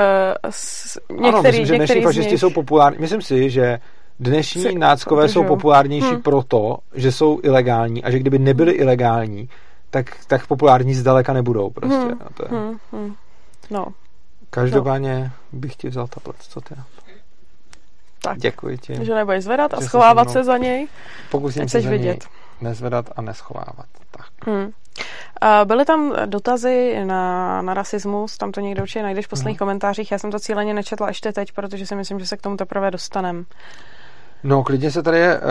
s, 0.50 1.00
některý, 1.10 1.30
ano, 1.30 1.42
myslím, 1.42 1.66
že 1.66 1.76
dnešní 1.76 2.02
fašisti 2.08 2.32
nich... 2.32 2.40
jsou 2.40 2.50
populární. 2.50 2.98
Myslím 3.00 3.22
si, 3.22 3.50
že 3.50 3.80
dnešní 4.20 4.62
si, 4.62 4.76
náckové 4.76 5.30
jsou 5.30 5.44
populárnější 5.44 6.08
hmm. 6.08 6.22
proto, 6.22 6.78
že 6.96 7.12
jsou 7.12 7.40
ilegální 7.44 8.04
a 8.04 8.12
že 8.12 8.20
kdyby 8.20 8.40
nebyli 8.40 8.72
ilegální, 8.72 9.50
tak, 9.90 10.06
tak 10.28 10.48
populární 10.48 10.94
zdaleka 10.94 11.34
nebudou 11.34 11.70
prostě. 11.70 11.98
Hmm. 11.98 12.22
A 12.26 12.34
to 12.34 12.44
je... 12.44 12.60
hmm. 12.60 12.78
Hmm. 12.92 13.16
No. 13.70 13.86
Každopádně 14.50 15.32
no. 15.54 15.60
bych 15.60 15.76
ti 15.76 15.90
vzal 15.90 16.08
tablet, 16.08 16.36
co 16.40 16.62
ty? 16.62 16.76
Tak. 18.22 18.38
Děkuji 18.38 18.78
ti. 18.78 19.06
Že 19.06 19.16
nebudeš 19.16 19.44
zvedat 19.44 19.74
a 19.74 19.82
schovávat 19.82 20.30
se 20.30 20.44
za 20.44 20.58
něj. 20.58 20.88
Pokusím 21.32 21.70
se 21.70 21.82
za 21.82 21.90
vidět. 21.90 22.04
něj 22.06 22.18
nezvedat 22.62 23.10
a 23.16 23.22
neschovávat. 23.22 23.86
Tak. 24.12 24.28
Hmm. 24.48 24.72
Byly 25.66 25.86
tam 25.86 26.16
dotazy 26.26 27.06
na, 27.06 27.62
na 27.62 27.74
rasismus, 27.74 28.38
tam 28.38 28.52
to 28.52 28.60
někde 28.60 28.82
určitě 28.82 29.04
najdeš 29.04 29.26
v 29.26 29.30
posledních 29.30 29.60
hmm. 29.60 29.68
komentářích. 29.68 30.12
Já 30.12 30.20
jsem 30.20 30.32
to 30.32 30.40
cíleně 30.40 30.74
nečetla 30.74 31.08
ještě 31.08 31.34
teď, 31.34 31.52
protože 31.52 31.86
si 31.86 31.96
myslím, 31.96 32.20
že 32.20 32.28
se 32.28 32.38
k 32.38 32.42
tomu 32.42 32.58
teprve 32.58 32.92
dostanem. 32.92 33.46
No, 34.44 34.64
klidně 34.64 34.92
se 34.92 35.04
tady 35.04 35.20
je, 35.20 35.40
uh, 35.40 35.44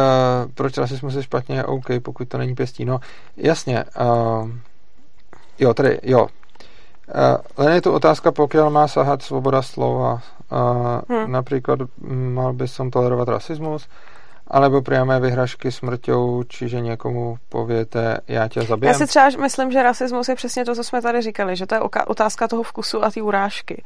proč 0.55 0.79
rasismus 0.79 1.15
je 1.15 1.23
špatně, 1.23 1.65
OK, 1.65 1.87
pokud 2.03 2.29
to 2.29 2.39
není 2.39 2.55
pěstí. 2.55 2.85
No, 2.85 3.01
jasně, 3.37 3.85
uh, 3.85 4.51
jo, 5.59 5.75
tady, 5.75 6.01
jo. 6.03 6.23
Uh, 6.23 7.65
len 7.65 7.75
je 7.75 7.81
tu 7.83 7.93
otázka, 7.93 8.33
pokud 8.33 8.71
má 8.71 8.89
sahat 8.89 9.23
svoboda 9.23 9.63
slova. 9.63 10.21
Uh, 10.53 11.17
hmm. 11.17 11.33
Například, 11.33 11.81
mal 12.09 12.53
by 12.53 12.69
som 12.69 12.91
tolerovat 12.91 13.29
rasismus? 13.29 13.89
Alebo 14.49 14.83
priame 14.83 15.21
vyhražky 15.21 15.73
smrťou, 15.73 16.43
čiže 16.49 16.81
někomu 16.81 17.37
pověte, 17.49 18.19
já 18.29 18.49
tě 18.49 18.63
zabijem. 18.63 18.93
Já 18.93 18.99
si 18.99 19.07
třeba 19.07 19.29
myslím, 19.41 19.73
že 19.73 19.83
rasismus 19.83 20.29
je 20.29 20.35
přesně 20.35 20.65
to, 20.65 20.75
co 20.75 20.85
jsme 20.85 21.03
tady 21.03 21.23
říkali, 21.23 21.57
že 21.57 21.67
to 21.67 21.75
je 21.75 21.81
otázka 22.07 22.49
toho 22.49 22.63
vkusu 22.63 23.05
a 23.05 23.11
té 23.11 23.23
urážky. 23.23 23.83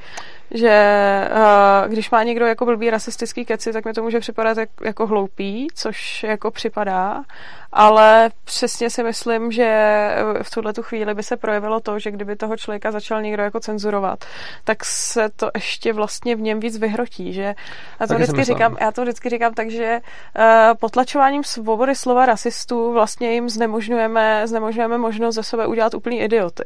Že 0.50 1.28
uh, 1.30 1.92
když 1.92 2.10
má 2.10 2.22
někdo 2.22 2.46
jako 2.46 2.64
blbý 2.64 2.90
rasistický 2.90 3.44
keci, 3.44 3.72
tak 3.72 3.84
mi 3.84 3.92
to 3.92 4.02
může 4.02 4.20
připadat 4.20 4.58
jak, 4.58 4.68
jako 4.84 5.06
hloupý, 5.06 5.68
což 5.74 6.22
jako 6.22 6.50
připadá, 6.50 7.22
ale 7.72 8.30
přesně 8.44 8.90
si 8.90 9.02
myslím, 9.02 9.52
že 9.52 10.08
v 10.42 10.50
tuhle 10.50 10.72
tu 10.72 10.82
chvíli 10.82 11.14
by 11.14 11.22
se 11.22 11.36
projevilo 11.36 11.80
to, 11.80 11.98
že 11.98 12.10
kdyby 12.10 12.36
toho 12.36 12.56
člověka 12.56 12.90
začal 12.92 13.22
někdo 13.22 13.42
jako 13.42 13.60
cenzurovat, 13.60 14.24
tak 14.64 14.84
se 14.84 15.28
to 15.36 15.50
ještě 15.54 15.92
vlastně 15.92 16.36
v 16.36 16.40
něm 16.40 16.60
víc 16.60 16.78
vyhrotí, 16.78 17.32
že 17.32 17.54
já 18.00 18.06
to, 18.06 18.14
vždycky 18.14 18.44
říkám, 18.44 18.76
já 18.80 18.92
to 18.92 19.02
vždycky 19.02 19.28
říkám 19.28 19.54
tak, 19.54 19.70
že 19.70 20.00
uh, 20.38 20.44
potlačováním 20.80 21.44
svobody 21.44 21.94
slova 21.94 22.26
rasistů 22.26 22.92
vlastně 22.92 23.32
jim 23.32 23.48
znemožňujeme, 23.48 24.42
znemožňujeme 24.46 24.98
možnost 24.98 25.34
ze 25.34 25.42
sebe 25.42 25.66
udělat 25.66 25.94
úplný 25.94 26.20
idioty. 26.20 26.64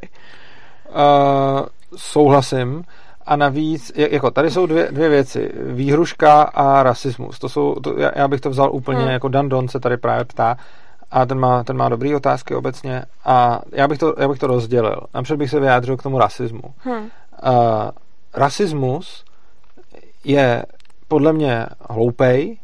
Uh, 0.89 1.65
souhlasím. 1.95 2.83
A 3.27 3.35
navíc, 3.35 3.91
jako 3.95 4.31
tady 4.31 4.51
jsou 4.51 4.65
dvě, 4.65 4.87
dvě 4.91 5.09
věci. 5.09 5.51
Výhruška 5.55 6.41
a 6.41 6.83
rasismus. 6.83 7.39
To 7.39 7.49
jsou, 7.49 7.75
to, 7.75 7.95
já 8.15 8.27
bych 8.27 8.41
to 8.41 8.49
vzal 8.49 8.69
úplně 8.71 8.99
hmm. 8.99 9.09
jako 9.09 9.27
Dan 9.27 9.49
Don 9.49 9.67
se 9.67 9.79
tady 9.79 9.97
právě 9.97 10.25
ptá 10.25 10.57
a 11.11 11.25
ten 11.25 11.39
má, 11.39 11.63
ten 11.63 11.77
má 11.77 11.89
dobrý 11.89 12.15
otázky 12.15 12.55
obecně 12.55 13.03
a 13.25 13.61
já 13.71 13.87
bych 13.87 13.97
to, 13.97 14.15
já 14.17 14.27
bych 14.27 14.39
to 14.39 14.47
rozdělil. 14.47 14.99
Napřed 15.13 15.37
bych 15.37 15.49
se 15.49 15.59
vyjádřil 15.59 15.97
k 15.97 16.03
tomu 16.03 16.19
rasismu. 16.19 16.61
Hmm. 16.77 16.97
Uh, 16.97 17.09
rasismus 18.33 19.25
je 20.23 20.63
podle 21.07 21.33
mě 21.33 21.65
hloupej, 21.89 22.57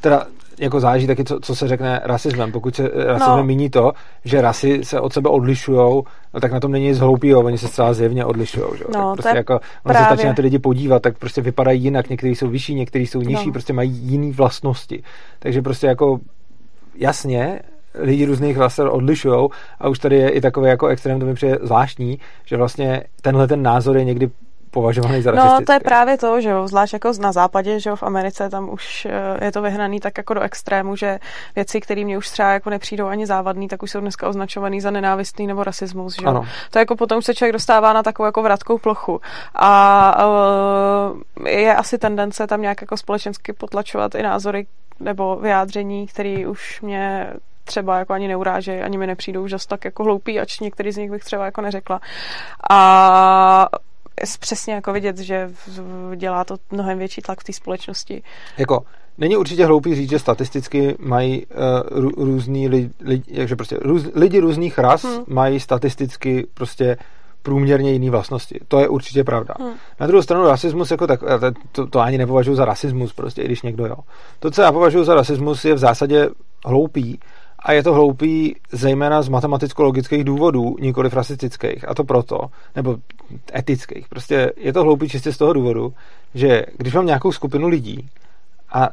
teda 0.00 0.26
jako 0.58 0.80
záleží 0.80 1.06
taky, 1.06 1.24
co, 1.24 1.40
co 1.40 1.56
se 1.56 1.68
řekne 1.68 2.00
rasismem. 2.04 2.52
Pokud 2.52 2.74
se 2.76 2.90
rasismem 2.94 3.36
no. 3.36 3.44
míní 3.44 3.70
to, 3.70 3.92
že 4.24 4.40
rasy 4.40 4.84
se 4.84 5.00
od 5.00 5.12
sebe 5.12 5.30
odlišují, 5.30 6.02
no, 6.34 6.40
tak 6.40 6.52
na 6.52 6.60
tom 6.60 6.72
není 6.72 6.86
nic 6.86 6.98
hloupýho, 6.98 7.40
oni 7.40 7.58
se 7.58 7.68
zcela 7.68 7.92
zjevně 7.92 8.24
odlišují. 8.24 8.66
No, 8.94 9.12
prostě 9.12 9.36
jako, 9.36 9.60
právě... 9.82 10.02
se 10.02 10.04
stačí 10.04 10.26
na 10.26 10.34
ty 10.34 10.42
lidi 10.42 10.58
podívat, 10.58 11.02
tak 11.02 11.18
prostě 11.18 11.40
vypadají 11.40 11.82
jinak, 11.82 12.10
někteří 12.10 12.34
jsou 12.34 12.48
vyšší, 12.48 12.74
někteří 12.74 13.06
jsou 13.06 13.20
nižší, 13.20 13.46
no. 13.46 13.52
prostě 13.52 13.72
mají 13.72 13.90
jiné 13.90 14.32
vlastnosti. 14.32 15.02
Takže 15.38 15.62
prostě 15.62 15.86
jako 15.86 16.18
jasně, 16.94 17.60
lidi 17.98 18.24
různých 18.24 18.58
ras 18.58 18.78
odlišují 18.78 19.48
a 19.80 19.88
už 19.88 19.98
tady 19.98 20.16
je 20.16 20.30
i 20.30 20.40
takový 20.40 20.68
jako 20.68 20.86
extrém, 20.86 21.20
to 21.20 21.26
mi 21.26 21.34
přijde 21.34 21.58
zvláštní, 21.62 22.18
že 22.44 22.56
vlastně 22.56 23.04
tenhle 23.22 23.46
ten 23.46 23.62
názor 23.62 23.96
je 23.96 24.04
někdy 24.04 24.30
považovaný 24.70 25.22
za 25.22 25.32
No 25.32 25.58
to 25.66 25.72
je 25.72 25.80
právě 25.80 26.18
to, 26.18 26.40
že 26.40 26.48
jo, 26.48 26.68
zvlášť 26.68 26.92
jako 26.92 27.12
na 27.20 27.32
západě, 27.32 27.80
že 27.80 27.90
jo, 27.90 27.96
v 27.96 28.02
Americe 28.02 28.48
tam 28.48 28.70
už 28.70 29.06
eh, 29.10 29.44
je 29.44 29.52
to 29.52 29.62
vyhnaný 29.62 30.00
tak 30.00 30.18
jako 30.18 30.34
do 30.34 30.40
extrému, 30.40 30.96
že 30.96 31.18
věci, 31.54 31.80
které 31.80 32.04
mě 32.04 32.18
už 32.18 32.28
třeba 32.28 32.48
jako 32.52 32.70
nepřijdou 32.70 33.06
ani 33.06 33.26
závadný, 33.26 33.68
tak 33.68 33.82
už 33.82 33.90
jsou 33.90 34.00
dneska 34.00 34.28
označovaný 34.28 34.80
za 34.80 34.90
nenávistný 34.90 35.46
nebo 35.46 35.64
rasismus, 35.64 36.16
že 36.20 36.26
jo. 36.26 36.44
To 36.70 36.78
jako 36.78 36.96
potom 36.96 37.22
se 37.22 37.34
člověk 37.34 37.52
dostává 37.52 37.92
na 37.92 38.02
takovou 38.02 38.26
jako 38.26 38.42
vratkou 38.42 38.78
plochu. 38.78 39.20
A 39.54 40.26
uh, 40.26 41.46
je 41.46 41.76
asi 41.76 41.98
tendence 41.98 42.46
tam 42.46 42.62
nějak 42.62 42.80
jako 42.80 42.96
společensky 42.96 43.52
potlačovat 43.52 44.14
i 44.14 44.22
názory 44.22 44.66
nebo 45.00 45.36
vyjádření, 45.36 46.06
které 46.06 46.46
už 46.46 46.80
mě 46.80 47.32
třeba 47.68 47.98
jako 47.98 48.12
ani 48.12 48.28
neurážejí, 48.28 48.80
ani 48.80 48.98
mi 48.98 49.06
nepřijdou 49.06 49.44
už 49.44 49.54
tak 49.68 49.84
jako 49.84 50.04
hloupý, 50.04 50.40
ač 50.40 50.60
některý 50.60 50.92
z 50.92 50.96
nich 50.96 51.10
bych 51.10 51.24
třeba 51.24 51.44
jako 51.44 51.60
neřekla. 51.60 52.00
A 52.70 53.68
přesně 54.40 54.74
jako 54.74 54.92
vidět, 54.92 55.18
že 55.18 55.50
dělá 56.16 56.44
to 56.44 56.56
mnohem 56.70 56.98
větší 56.98 57.22
tlak 57.22 57.40
v 57.40 57.44
té 57.44 57.52
společnosti. 57.52 58.22
Jako, 58.58 58.84
není 59.18 59.36
určitě 59.36 59.66
hloupý 59.66 59.94
říct, 59.94 60.10
že 60.10 60.18
statisticky 60.18 60.96
mají 60.98 61.46
uh, 61.46 62.10
různý 62.16 62.68
lidi, 62.68 62.90
lidi, 63.00 63.24
jakže 63.26 63.56
prostě 63.56 63.78
růz, 63.82 64.06
lidi 64.14 64.40
různých 64.40 64.78
ras 64.78 65.04
hmm. 65.04 65.24
mají 65.26 65.60
statisticky 65.60 66.46
prostě 66.54 66.96
průměrně 67.42 67.92
jiné 67.92 68.10
vlastnosti. 68.10 68.60
To 68.68 68.80
je 68.80 68.88
určitě 68.88 69.24
pravda. 69.24 69.54
Hmm. 69.60 69.72
Na 70.00 70.06
druhou 70.06 70.22
stranu 70.22 70.46
rasismus 70.46 70.90
jako 70.90 71.06
tak, 71.06 71.20
to, 71.72 71.86
to 71.86 72.00
ani 72.00 72.18
nepovažuji 72.18 72.54
za 72.54 72.64
rasismus, 72.64 73.12
prostě, 73.12 73.42
i 73.42 73.44
když 73.44 73.62
někdo 73.62 73.86
jo. 73.86 73.96
To, 74.38 74.50
co 74.50 74.62
já 74.62 74.72
považuji 74.72 75.04
za 75.04 75.14
rasismus, 75.14 75.64
je 75.64 75.74
v 75.74 75.78
zásadě 75.78 76.28
hloupý, 76.66 77.20
a 77.58 77.72
je 77.72 77.82
to 77.82 77.94
hloupý 77.94 78.56
zejména 78.72 79.22
z 79.22 79.28
matematicko-logických 79.28 80.24
důvodů, 80.24 80.76
nikoli 80.80 81.10
rasistických. 81.12 81.88
A 81.88 81.94
to 81.94 82.04
proto, 82.04 82.40
nebo 82.76 82.96
etických. 83.56 84.08
Prostě 84.08 84.52
je 84.56 84.72
to 84.72 84.82
hloupý 84.82 85.08
čistě 85.08 85.32
z 85.32 85.38
toho 85.38 85.52
důvodu, 85.52 85.94
že 86.34 86.62
když 86.76 86.94
mám 86.94 87.06
nějakou 87.06 87.32
skupinu 87.32 87.68
lidí 87.68 88.08
a 88.72 88.88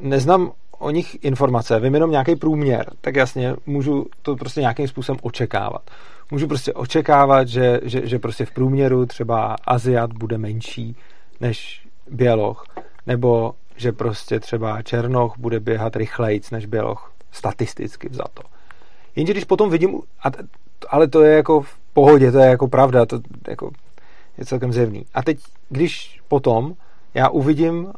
neznám 0.00 0.52
o 0.78 0.90
nich 0.90 1.24
informace, 1.24 1.80
vím 1.80 1.94
jenom 1.94 2.10
nějaký 2.10 2.36
průměr, 2.36 2.90
tak 3.00 3.16
jasně 3.16 3.54
můžu 3.66 4.06
to 4.22 4.36
prostě 4.36 4.60
nějakým 4.60 4.88
způsobem 4.88 5.18
očekávat. 5.22 5.82
Můžu 6.30 6.48
prostě 6.48 6.72
očekávat, 6.72 7.48
že, 7.48 7.80
že, 7.82 8.06
že 8.06 8.18
prostě 8.18 8.44
v 8.44 8.50
průměru 8.50 9.06
třeba 9.06 9.56
Aziat 9.64 10.12
bude 10.12 10.38
menší 10.38 10.96
než 11.40 11.86
Běloch, 12.10 12.64
nebo 13.06 13.54
že 13.76 13.92
prostě 13.92 14.40
třeba 14.40 14.82
Černoch 14.82 15.38
bude 15.38 15.60
běhat 15.60 15.96
rychlejc 15.96 16.50
než 16.50 16.66
Běloch 16.66 17.12
statisticky 17.32 18.08
vzato. 18.08 18.42
Jenže 19.16 19.32
když 19.32 19.44
potom 19.44 19.70
vidím, 19.70 20.00
a, 20.24 20.28
ale 20.88 21.08
to 21.08 21.22
je 21.22 21.36
jako 21.36 21.60
v 21.60 21.78
pohodě, 21.92 22.32
to 22.32 22.38
je 22.38 22.46
jako 22.46 22.68
pravda, 22.68 23.06
to 23.06 23.20
jako 23.48 23.70
je 24.38 24.44
celkem 24.44 24.72
zjevný. 24.72 25.06
A 25.14 25.22
teď, 25.22 25.38
když 25.68 26.20
potom 26.28 26.74
já 27.14 27.28
uvidím 27.28 27.84
uh, 27.84 27.92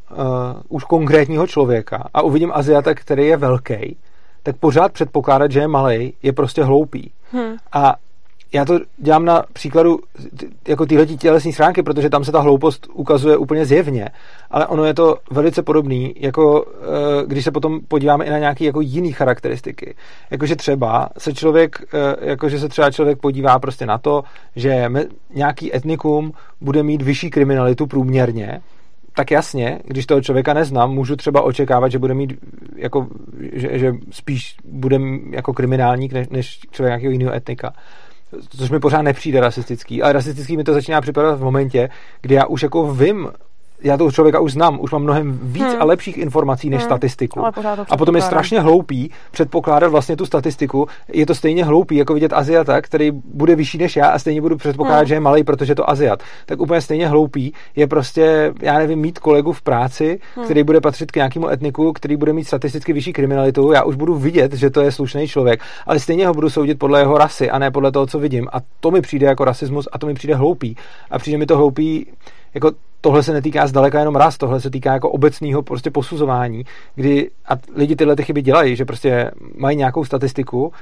už 0.69 0.83
konkrétního 0.83 1.47
člověka 1.47 2.09
a 2.13 2.21
uvidím 2.21 2.51
Aziata, 2.53 2.93
který 2.93 3.27
je 3.27 3.37
velký, 3.37 3.97
tak 4.43 4.57
pořád 4.57 4.91
předpokládat, 4.91 5.51
že 5.51 5.59
je 5.59 5.67
malý, 5.67 6.13
je 6.23 6.33
prostě 6.33 6.63
hloupý. 6.63 7.11
Hmm. 7.31 7.55
A 7.71 7.95
já 8.53 8.65
to 8.65 8.79
dělám 8.97 9.25
na 9.25 9.43
příkladu 9.53 9.99
jako 10.67 10.85
tyhle 10.85 11.05
tělesní 11.05 11.53
stránky, 11.53 11.83
protože 11.83 12.09
tam 12.09 12.23
se 12.23 12.31
ta 12.31 12.39
hloupost 12.39 12.87
ukazuje 12.93 13.37
úplně 13.37 13.65
zjevně, 13.65 14.09
ale 14.51 14.67
ono 14.67 14.85
je 14.85 14.93
to 14.93 15.17
velice 15.31 15.63
podobný, 15.63 16.13
jako 16.19 16.65
eh, 16.65 17.25
když 17.27 17.43
se 17.43 17.51
potom 17.51 17.79
podíváme 17.87 18.25
i 18.25 18.29
na 18.29 18.39
nějaké 18.39 18.65
jako 18.65 18.81
jiné 18.81 19.11
charakteristiky. 19.11 19.95
Jakože 20.31 20.55
třeba 20.55 21.09
se 21.17 21.33
člověk, 21.33 21.81
eh, 21.93 22.29
jakože 22.29 22.59
se 22.59 22.69
třeba 22.69 22.91
člověk 22.91 23.19
podívá 23.19 23.59
prostě 23.59 23.85
na 23.85 23.97
to, 23.97 24.23
že 24.55 24.89
nějaký 25.33 25.75
etnikum 25.75 26.33
bude 26.61 26.83
mít 26.83 27.01
vyšší 27.01 27.29
kriminalitu 27.29 27.87
průměrně, 27.87 28.61
tak 29.15 29.31
jasně, 29.31 29.79
když 29.85 30.05
toho 30.05 30.21
člověka 30.21 30.53
neznám, 30.53 30.93
můžu 30.93 31.15
třeba 31.15 31.41
očekávat, 31.41 31.91
že 31.91 31.99
bude 31.99 32.13
mít 32.13 32.33
jako, 32.75 33.07
že, 33.53 33.79
že 33.79 33.93
spíš 34.11 34.55
bude 34.65 34.99
jako 35.29 35.53
kriminálník 35.53 36.13
než, 36.13 36.29
než 36.29 36.59
člověk 36.71 36.89
nějakého 36.89 37.11
jiného 37.11 37.33
etnika 37.33 37.73
což 38.57 38.69
mi 38.69 38.79
pořád 38.79 39.01
nepřijde 39.01 39.39
rasistický, 39.39 40.01
ale 40.01 40.13
rasistický 40.13 40.57
mi 40.57 40.63
to 40.63 40.73
začíná 40.73 41.01
připadat 41.01 41.39
v 41.39 41.43
momentě, 41.43 41.89
kdy 42.21 42.35
já 42.35 42.45
už 42.45 42.63
jako 42.63 42.93
vím, 42.93 43.31
já 43.83 43.97
toho 43.97 44.11
člověka 44.11 44.39
už 44.39 44.51
znám, 44.51 44.79
už 44.81 44.91
mám 44.91 45.03
mnohem 45.03 45.39
víc 45.43 45.63
hmm. 45.63 45.81
a 45.81 45.85
lepších 45.85 46.17
informací 46.17 46.69
než 46.69 46.79
hmm. 46.79 46.87
statistiku. 46.87 47.45
A 47.89 47.97
potom 47.97 48.15
je 48.15 48.21
strašně 48.21 48.59
hloupý 48.59 49.11
předpokládat 49.31 49.87
vlastně 49.87 50.15
tu 50.15 50.25
statistiku. 50.25 50.87
Je 51.13 51.25
to 51.25 51.35
stejně 51.35 51.65
hloupý, 51.65 51.95
jako 51.95 52.13
vidět 52.13 52.33
Aziata, 52.33 52.81
který 52.81 53.11
bude 53.11 53.55
vyšší 53.55 53.77
než 53.77 53.95
já 53.95 54.07
a 54.07 54.19
stejně 54.19 54.41
budu 54.41 54.57
předpokládat, 54.57 54.99
hmm. 54.99 55.07
že 55.07 55.13
je 55.13 55.19
malý, 55.19 55.43
protože 55.43 55.71
je 55.71 55.75
to 55.75 55.89
Aziat. 55.89 56.23
Tak 56.45 56.59
úplně 56.59 56.81
stejně 56.81 57.07
hloupý 57.07 57.53
je 57.75 57.87
prostě, 57.87 58.53
já 58.61 58.77
nevím, 58.77 58.99
mít 58.99 59.19
kolegu 59.19 59.53
v 59.53 59.61
práci, 59.61 60.19
hmm. 60.35 60.45
který 60.45 60.63
bude 60.63 60.81
patřit 60.81 61.11
k 61.11 61.15
nějakému 61.15 61.49
etniku, 61.49 61.93
který 61.93 62.17
bude 62.17 62.33
mít 62.33 62.45
statisticky 62.45 62.93
vyšší 62.93 63.13
kriminalitu. 63.13 63.71
Já 63.71 63.83
už 63.83 63.95
budu 63.95 64.15
vidět, 64.15 64.53
že 64.53 64.69
to 64.69 64.81
je 64.81 64.91
slušný 64.91 65.27
člověk, 65.27 65.61
ale 65.87 65.99
stejně 65.99 66.27
ho 66.27 66.33
budu 66.33 66.49
soudit 66.49 66.79
podle 66.79 66.99
jeho 66.99 67.17
rasy 67.17 67.49
a 67.49 67.59
ne 67.59 67.71
podle 67.71 67.91
toho, 67.91 68.07
co 68.07 68.19
vidím. 68.19 68.47
A 68.53 68.57
to 68.79 68.91
mi 68.91 69.01
přijde 69.01 69.27
jako 69.27 69.45
rasismus 69.45 69.87
a 69.91 69.97
to 69.97 70.07
mi 70.07 70.13
přijde 70.13 70.35
hloupý. 70.35 70.75
A 71.11 71.19
přijde 71.19 71.37
mi 71.37 71.45
to 71.45 71.57
hloupý 71.57 72.05
jako 72.53 72.71
tohle 73.01 73.23
se 73.23 73.33
netýká 73.33 73.67
zdaleka 73.67 73.99
jenom 73.99 74.15
raz, 74.15 74.37
tohle 74.37 74.61
se 74.61 74.69
týká 74.69 74.93
jako 74.93 75.09
obecného 75.09 75.61
prostě 75.61 75.91
posuzování, 75.91 76.65
kdy 76.95 77.29
a 77.45 77.53
lidi 77.75 77.95
tyhle 77.95 78.15
ty 78.15 78.23
chyby 78.23 78.41
dělají, 78.41 78.75
že 78.75 78.85
prostě 78.85 79.31
mají 79.57 79.77
nějakou 79.77 80.05
statistiku 80.05 80.73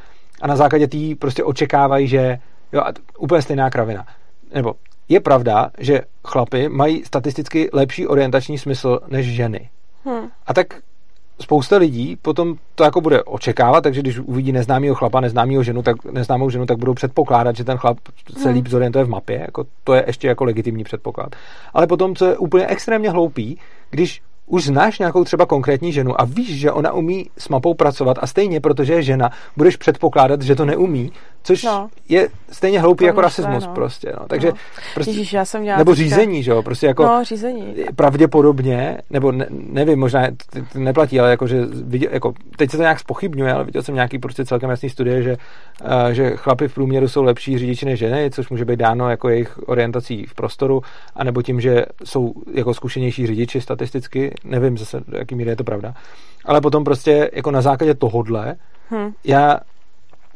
a 0.42 0.48
na 0.48 0.56
základě 0.56 0.88
té 0.88 0.98
prostě 1.20 1.44
očekávají, 1.44 2.08
že 2.08 2.38
jo, 2.74 2.82
a 2.82 2.94
úplně 3.20 3.42
stejná 3.42 3.70
kravina. 3.70 4.06
Nebo 4.54 4.74
je 5.10 5.20
pravda, 5.20 5.72
že 5.78 6.02
chlapy 6.28 6.70
mají 6.70 7.06
statisticky 7.06 7.70
lepší 7.74 8.08
orientační 8.08 8.58
smysl 8.58 9.00
než 9.08 9.26
ženy. 9.26 9.70
Hmm. 10.06 10.28
A 10.48 10.54
tak 10.54 10.68
spousta 11.42 11.78
lidí 11.78 12.16
potom 12.22 12.56
to 12.76 12.84
jako 12.84 13.02
bude 13.02 13.24
očekávat, 13.24 13.82
takže 13.82 14.02
když 14.02 14.20
uvidí 14.20 14.52
neznámého 14.52 14.96
chlapa, 14.96 15.20
neznámého 15.20 15.64
ženu, 15.64 15.82
tak 15.82 16.06
neznámou 16.12 16.50
ženu, 16.50 16.66
tak 16.66 16.78
budou 16.78 16.94
předpokládat, 16.94 17.56
že 17.56 17.64
ten 17.64 17.78
chlap 17.78 17.98
se 18.38 18.50
Hmm. 18.50 18.54
líp 18.54 18.68
zorientuje 18.68 19.06
v 19.06 19.10
mapě, 19.10 19.40
jako 19.40 19.66
to 19.84 19.94
je 19.94 20.04
ještě 20.08 20.28
jako 20.28 20.44
legitimní 20.44 20.84
předpoklad. 20.84 21.36
Ale 21.74 21.88
potom, 21.88 22.16
co 22.16 22.26
je 22.26 22.38
úplně 22.38 22.68
extrémně 22.68 23.10
hloupý, 23.10 23.58
když 23.90 24.22
už 24.50 24.66
znáš 24.66 25.00
nějakou 25.00 25.24
třeba 25.24 25.46
konkrétní 25.46 25.94
ženu 25.94 26.22
a 26.22 26.26
víš, 26.26 26.60
že 26.60 26.72
ona 26.72 26.94
umí 26.94 27.30
s 27.38 27.50
mapou 27.50 27.74
pracovat 27.74 28.18
a 28.22 28.28
stejně, 28.28 28.60
protože 28.60 28.94
je 28.94 29.04
žena, 29.04 29.30
budeš 29.58 29.76
předpokládat, 29.76 30.42
že 30.42 30.56
to 30.56 30.66
neumí, 30.66 31.12
což 31.44 31.64
No. 31.64 31.90
je 32.10 32.30
stejně 32.52 32.80
hloupý 32.80 33.06
jako 33.06 33.22
rasismus 33.22 33.66
no. 33.68 33.74
prostě. 33.74 34.14
No. 34.20 34.26
Takže 34.28 34.48
No. 34.48 34.54
prostě, 34.94 35.12
Ježíš, 35.12 35.34
já 35.34 35.46
jsem 35.46 35.66
nebo 35.66 35.92
teďka- 35.92 35.94
řízení, 35.96 36.44
že 36.44 36.52
jo, 36.52 36.64
prostě 36.64 36.88
jako 36.88 37.04
No, 37.04 37.24
řízení. 37.24 37.76
pravděpodobně, 37.96 38.98
nebo 39.10 39.32
ne, 39.32 39.46
nevím, 39.50 40.00
možná 40.00 40.28
to, 40.54 40.80
neplatí, 40.80 41.20
ale 41.20 41.30
jako, 41.30 41.48
že 41.48 41.66
viděl, 41.84 42.10
jako, 42.14 42.34
teď 42.58 42.72
se 42.72 42.78
to 42.78 42.84
nějak 42.84 43.00
spochybňuje, 43.00 43.54
ale 43.54 43.64
viděl 43.64 43.82
jsem 43.84 43.96
nějaký 43.96 44.20
prostě 44.20 44.46
celkem 44.46 44.70
jasný 44.70 44.90
studie, 44.90 45.24
že, 45.24 45.38
uh, 45.84 46.10
že 46.12 46.32
chlapi 46.36 46.68
v 46.68 46.74
průměru 46.74 47.08
jsou 47.08 47.24
lepší 47.24 47.58
řidiči 47.58 47.86
než 47.86 48.00
ženy, 48.00 48.30
což 48.32 48.50
může 48.50 48.66
být 48.66 48.80
dáno 48.80 49.10
jako 49.10 49.30
jejich 49.30 49.60
orientací 49.70 50.26
v 50.26 50.34
prostoru, 50.34 50.82
anebo 51.16 51.42
tím, 51.42 51.62
že 51.62 51.86
jsou 52.04 52.34
jako 52.54 52.74
zkušenější 52.74 53.28
řidiči 53.28 53.62
statisticky, 53.62 54.34
nevím 54.44 54.78
zase, 54.78 55.02
do 55.08 55.18
jaký 55.18 55.36
míry 55.36 55.50
je 55.50 55.56
to 55.56 55.64
pravda, 55.64 55.94
ale 56.46 56.62
potom 56.62 56.84
prostě 56.84 57.30
jako 57.34 57.52
na 57.52 57.62
základě 57.62 57.94
tohodle 57.94 58.56
Hm. 58.92 59.12
já 59.24 59.60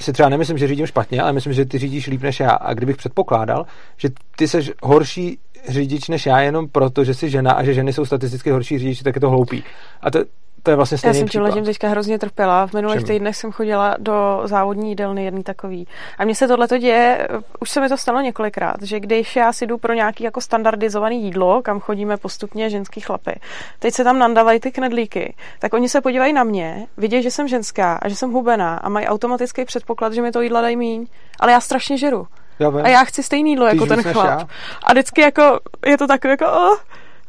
si 0.02 0.14
třeba 0.14 0.30
nemyslím, 0.30 0.58
že 0.58 0.68
řídím 0.68 0.86
špatně, 0.86 1.22
ale 1.22 1.34
myslím, 1.34 1.54
že 1.54 1.66
ty 1.66 1.78
řídíš 1.78 2.08
líp 2.08 2.22
než 2.22 2.39
já. 2.39 2.52
A 2.52 2.74
kdybych 2.74 2.98
předpokládal, 2.98 3.66
že 3.98 4.10
ty 4.36 4.48
seš 4.48 4.72
horší 4.84 5.38
řidič 5.70 6.08
než 6.10 6.26
já 6.26 6.39
jenom 6.39 6.68
proto, 6.68 7.04
že 7.04 7.14
jsi 7.14 7.30
žena 7.30 7.52
a 7.52 7.64
že 7.64 7.74
ženy 7.74 7.94
jsou 7.94 8.06
statisticky 8.06 8.52
horší 8.52 8.80
řidiči, 8.80 9.04
tak 9.04 9.16
je 9.16 9.22
to 9.22 9.30
hloupý. 9.30 9.64
A 10.02 10.12
to, 10.12 10.20
to 10.64 10.72
je 10.72 10.76
vlastně 10.76 10.95
Já 10.95 10.97
stejný 10.97 11.18
jsem 11.20 11.28
tímhle 11.28 11.49
příklad. 11.49 11.61
tím 11.61 11.66
teďka 11.66 11.88
hrozně 11.89 12.20
trpěla. 12.20 12.68
V 12.68 12.74
minulých 12.74 12.99
Čím? 12.99 13.07
týdnech 13.07 13.36
jsem 13.36 13.51
chodila 13.51 13.95
do 13.99 14.41
závodní 14.45 14.89
jídelny 14.89 15.26
jedný 15.26 15.43
takový. 15.43 15.88
A 16.18 16.26
mně 16.26 16.36
se 16.36 16.47
tohle 16.47 16.68
děje, 16.68 17.28
už 17.59 17.70
se 17.70 17.82
mi 17.82 17.89
to 17.89 17.97
stalo 17.97 18.22
několikrát, 18.22 18.76
že 18.82 18.99
když 18.99 19.36
já 19.36 19.53
si 19.53 19.68
jdu 19.68 19.78
pro 19.78 19.93
nějaký 19.93 20.24
jako 20.24 20.41
standardizovaný 20.41 21.24
jídlo, 21.24 21.61
kam 21.61 21.80
chodíme 21.80 22.18
postupně 22.18 22.70
ženský 22.70 23.01
chlapy, 23.01 23.39
teď 23.80 23.93
se 23.93 24.03
tam 24.03 24.20
nandávají 24.20 24.59
ty 24.59 24.72
knedlíky, 24.72 25.36
tak 25.59 25.74
oni 25.74 25.89
se 25.89 26.01
podívají 26.01 26.34
na 26.34 26.43
mě, 26.43 26.88
vidí, 26.97 27.24
že 27.24 27.32
jsem 27.32 27.47
ženská 27.47 27.99
a 28.01 28.09
že 28.09 28.16
jsem 28.16 28.32
hubená 28.32 28.78
a 28.78 28.89
mají 28.89 29.07
automatický 29.07 29.66
předpoklad, 29.66 30.14
že 30.14 30.22
mi 30.22 30.32
to 30.32 30.41
jídla 30.41 30.61
dají 30.61 30.76
míň. 30.76 31.05
Ale 31.39 31.51
já 31.51 31.59
strašně 31.59 31.97
žeru. 31.97 32.28
Já. 32.59 32.72
A 32.84 32.88
já 32.88 33.03
chci 33.03 33.24
stejný 33.24 33.49
jídlo 33.49 33.70
Ty 33.70 33.76
jako 33.76 33.86
ten 33.86 34.03
chlap. 34.03 34.28
já? 34.28 34.47
A 34.84 34.91
vždycky 34.93 35.22
jako, 35.22 35.59
je 35.86 35.97
to 35.97 36.07
takové 36.07 36.32
jako, 36.32 36.45
oh, 36.45 36.78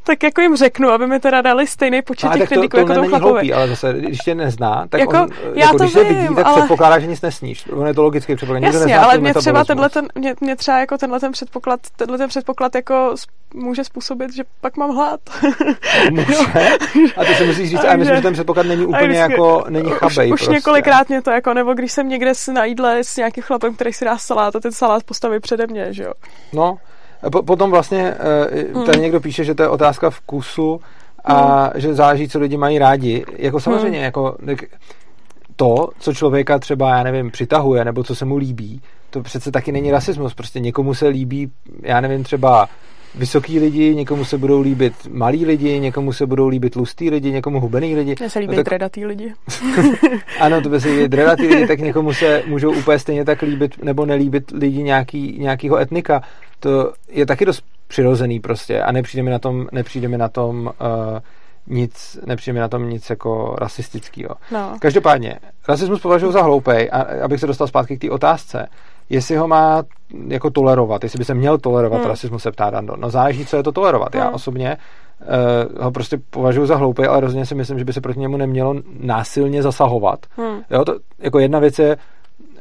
tak 0.07 0.23
jako 0.23 0.41
jim 0.41 0.57
řeknu, 0.57 0.89
aby 0.89 1.07
mi 1.07 1.21
teda 1.21 1.43
dali 1.43 1.67
stejný 1.67 2.03
počet 2.03 2.27
No, 2.27 2.33
a 2.33 2.35
těch 2.39 2.49
to, 2.49 2.53
knedlíků 2.55 2.77
to 2.77 2.81
jako 2.81 2.95
tomu 2.95 3.09
chlapovi. 3.09 3.31
hloupý, 3.31 3.53
ale 3.53 3.69
zase, 3.69 3.93
když 3.99 4.19
tě 4.19 4.35
nezná, 4.35 4.87
tak 4.89 5.01
Jako, 5.01 5.13
on, 5.23 5.29
já 5.55 5.65
jako, 5.67 5.79
to 5.79 5.85
když 5.85 5.93
se 5.93 6.05
vím, 6.05 6.17
vidí, 6.19 6.35
tak 6.35 6.47
ale- 6.47 6.57
předpokládá, 6.61 6.99
že 6.99 7.07
nic 7.07 7.23
nesníš. 7.23 7.65
On 7.73 7.87
je 7.87 7.95
to 7.95 8.03
logický 8.03 8.37
předpoklad. 8.37 8.63
Jasně, 8.63 8.81
nezná 8.81 9.05
ale 9.05 9.19
mě 9.19 9.35
třeba 9.35 9.65
tenhle 9.65 9.89
ten, 9.91 10.09
mě, 10.15 10.35
mě 10.41 10.57
třeba 10.57 10.79
jako 10.79 10.99
tenhle 10.99 11.21
ten 11.21 11.33
předpoklad, 11.33 11.81
tenhle 11.97 12.19
ten 12.19 12.29
předpoklad 12.29 12.75
jako 12.75 13.15
může 13.55 13.85
způsobit, 13.85 14.35
že 14.35 14.43
pak 14.61 14.77
mám 14.77 14.91
hlad. 14.91 15.21
Může. 16.11 16.35
A 17.17 17.25
to 17.25 17.35
si 17.35 17.47
musíš 17.47 17.71
říct, 17.71 17.81
a 17.85 17.87
já 17.87 17.97
myslím, 17.97 18.17
že 18.17 18.23
ten 18.23 18.33
předpoklad 18.33 18.67
není 18.67 18.85
A 18.85 18.87
úplně 18.89 19.09
vždycky- 19.09 19.33
jako, 19.33 19.65
není 19.69 19.91
chabej 19.91 20.29
Už, 20.29 20.33
už 20.33 20.41
prostě. 20.41 20.53
několikrát 20.55 21.09
mě 21.09 21.23
to 21.23 21.31
jako, 21.31 21.55
nebo 21.55 21.75
když 21.75 21.93
jsem 21.93 22.09
někde 22.09 22.33
na 22.53 22.65
jídle 22.65 23.05
s 23.05 23.17
nějakým 23.17 23.43
chlapem, 23.43 23.75
který 23.75 23.93
si 23.93 24.05
dá 24.05 24.19
salát 24.19 24.57
a 24.57 24.61
ten 24.61 24.73
salát 24.73 25.05
postaví 25.05 25.41
přede 25.41 25.67
mě, 25.67 25.87
že 25.91 26.03
jo. 26.03 26.13
No, 26.53 26.77
a 26.77 26.79
po, 27.33 27.43
potom 27.43 27.71
vlastně 27.71 28.15
Hmm. 28.75 28.85
tady 28.87 28.99
někdo 29.01 29.21
píše, 29.21 29.45
že 29.45 29.55
to 29.55 29.63
je 29.63 29.69
otázka 29.69 30.11
vkusu 30.11 30.81
a 31.25 31.71
že 31.75 31.95
záleží, 31.95 32.29
co 32.29 32.39
lidi 32.39 32.57
mají 32.57 32.79
rádi. 32.79 33.25
Jako 33.37 33.61
samozřejmě, 33.61 33.99
Hmm. 33.99 34.05
jako 34.05 34.37
to, 35.57 35.89
co 35.99 36.13
člověka 36.15 36.59
třeba, 36.59 36.91
já 36.97 37.03
nevím, 37.03 37.31
přitahuje, 37.31 37.85
nebo 37.85 38.05
co 38.05 38.15
se 38.15 38.25
mu 38.25 38.37
líbí, 38.37 38.81
to 39.11 39.23
přece 39.23 39.51
taky 39.51 39.73
není 39.73 39.91
rasismus. 39.91 40.35
Prostě 40.35 40.61
někomu 40.61 40.95
se 40.95 41.09
líbí, 41.09 41.51
já 41.83 42.01
nevím, 42.01 42.25
třeba 42.25 42.69
vysoký 43.15 43.59
lidi, 43.61 43.95
někomu 43.95 44.25
se 44.25 44.39
budou 44.39 44.61
líbit 44.61 44.93
malí 45.11 45.47
lidi, 45.47 45.81
někomu 45.81 46.13
se 46.13 46.27
budou 46.27 46.49
líbit 46.49 46.71
tlustý 46.73 47.11
lidi, 47.11 47.33
někomu 47.33 47.61
hubený 47.61 47.97
lidi. 47.97 48.15
Mně 48.21 48.31
se 48.31 48.39
líbí 48.39 48.51
No 48.51 48.57
no, 48.57 48.65
tak- 48.65 48.71
dredatý 48.71 49.07
lidi. 49.07 49.33
Ano, 50.41 50.61
to 50.61 50.69
by 50.69 50.81
se 50.81 50.89
líbit 50.89 51.09
dredatý 51.09 51.47
lidi, 51.47 51.67
tak 51.67 51.79
někomu 51.81 52.13
se 52.13 52.43
můžou 52.47 52.73
úplně 52.75 52.99
stejně 52.99 53.25
tak 53.25 53.43
líbit 53.43 53.85
nebo 53.85 54.07
nelíbit 54.07 54.51
lidi 54.51 54.83
nějaký, 54.83 55.37
nějakýho 55.41 55.77
etnika. 55.79 56.23
To 56.65 56.93
je 57.09 57.27
taky 57.27 57.45
dost 57.45 57.65
přirozený 57.89 58.41
prostě 58.41 58.83
a 58.83 58.93
nepřijde 58.93 59.23
mi 59.23 59.31
na 59.31 59.39
tom, 59.39 59.67
nepřijde 59.73 60.09
mi 60.09 60.19
na 60.19 60.29
tom 60.29 60.67
uh, 60.67 61.19
nic, 61.67 62.19
nepřijde 62.27 62.53
mi 62.55 62.61
na 62.61 62.69
tom 62.69 62.91
nic 62.91 63.11
jako 63.11 63.57
rasistického. 63.59 64.35
No. 64.53 64.77
Každopádně, 64.81 65.39
rasismus 65.69 66.01
považuji 66.01 66.33
za 66.33 66.43
hloupej, 66.43 66.89
a 66.93 67.25
abych 67.25 67.41
se 67.41 67.47
dostal 67.47 67.67
zpátky 67.67 67.97
k 67.97 68.01
té 68.01 68.11
otázce, 68.11 68.67
jestli 69.11 69.37
ho 69.37 69.49
má 69.49 69.83
jako 70.29 70.51
tolerovat, 70.51 71.03
jestli 71.03 71.19
by 71.19 71.25
se 71.25 71.35
měl 71.35 71.59
tolerovat 71.59 72.01
Hmm. 72.01 72.09
rasismus, 72.09 72.43
se 72.43 72.51
ptá 72.51 72.71
Dando. 72.71 72.97
No 72.97 73.11
záleží, 73.11 73.47
co 73.47 73.57
je 73.57 73.63
to 73.63 73.73
tolerovat. 73.73 74.15
Já 74.15 74.25
Hmm. 74.25 74.35
osobně 74.35 74.77
uh, 75.77 75.85
ho 75.85 75.91
prostě 75.91 76.19
považuji 76.31 76.67
za 76.67 76.77
hloupej, 76.77 77.07
ale 77.07 77.21
rozhodně 77.21 77.47
si 77.47 77.55
myslím, 77.55 77.79
že 77.79 77.85
by 77.85 77.93
se 77.93 78.01
proti 78.01 78.21
němu 78.21 78.37
nemělo 78.37 78.75
násilně 79.01 79.63
zasahovat. 79.63 80.19
Hm. 80.41 80.63
Jo, 80.71 80.85
to, 80.85 80.97
jako 81.19 81.39
jedna 81.39 81.59
věc 81.59 81.79
je 81.79 81.97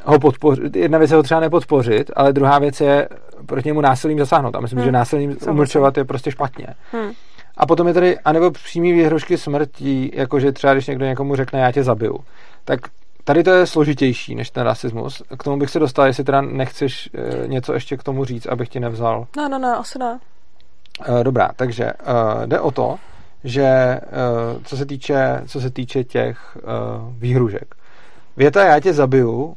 ho 0.06 0.20
podpořit, 0.20 0.76
jedna 0.76 0.97
věc 0.97 1.12
je 1.12 1.18
ho 1.18 1.24
třeba 1.24 1.39
nepodpořit, 1.39 2.12
ale 2.16 2.34
druhá 2.34 2.60
věc 2.60 2.82
je 2.82 3.08
proti 3.45 3.70
němu 3.70 3.82
násilím 3.82 4.20
zasáhnout. 4.20 4.56
A 4.56 4.60
myslím, 4.60 4.80
Hmm. 4.80 4.86
že 4.86 4.91
násilím 4.91 5.38
umlčovat 5.49 5.97
je 5.97 6.06
prostě 6.06 6.32
špatně. 6.32 6.68
Hm. 6.93 7.12
A 7.58 7.66
potom 7.66 7.88
je 7.88 7.93
tady, 7.93 8.20
anebo 8.20 8.51
přímý 8.51 8.91
výhrožky 8.93 9.38
smrtí, 9.38 10.12
jakože 10.14 10.51
třeba 10.51 10.74
když 10.74 10.88
někdo 10.88 11.06
někomu 11.06 11.36
řekne, 11.36 11.60
já 11.60 11.72
tě 11.72 11.84
zabiju. 11.84 12.20
Tak 12.66 12.80
tady 13.24 13.43
to 13.43 13.51
je 13.51 13.68
složitější 13.68 14.36
než 14.36 14.49
ten 14.49 14.64
rasismus. 14.64 15.24
K 15.39 15.43
tomu 15.43 15.58
bych 15.58 15.70
se 15.70 15.80
dostal, 15.80 16.06
jestli 16.08 16.24
teda 16.24 16.41
nechceš 16.41 17.10
e, 17.14 17.47
něco 17.47 17.74
ještě 17.74 17.97
k 17.97 18.04
tomu 18.04 18.26
říct, 18.26 18.45
abych 18.45 18.70
ti 18.70 18.80
nevzal. 18.80 19.28
No, 19.38 19.49
no, 19.49 19.60
no, 19.60 19.80
asi 19.80 19.99
ne. 19.99 20.20
E, 21.20 21.24
dobrá, 21.24 21.49
takže 21.56 21.84
e, 21.86 21.93
jde 22.47 22.60
o 22.60 22.72
to, 22.72 22.95
že 23.43 23.99
co 24.64 24.78
se 24.78 24.86
týče, 24.86 25.41
co 25.47 25.62
se 25.62 25.70
týče 25.70 26.04
těch 26.04 26.58
výhružek. 27.18 27.76
Věta 28.38 28.66
já 28.66 28.80
tě 28.80 28.93
zabiju 28.93 29.56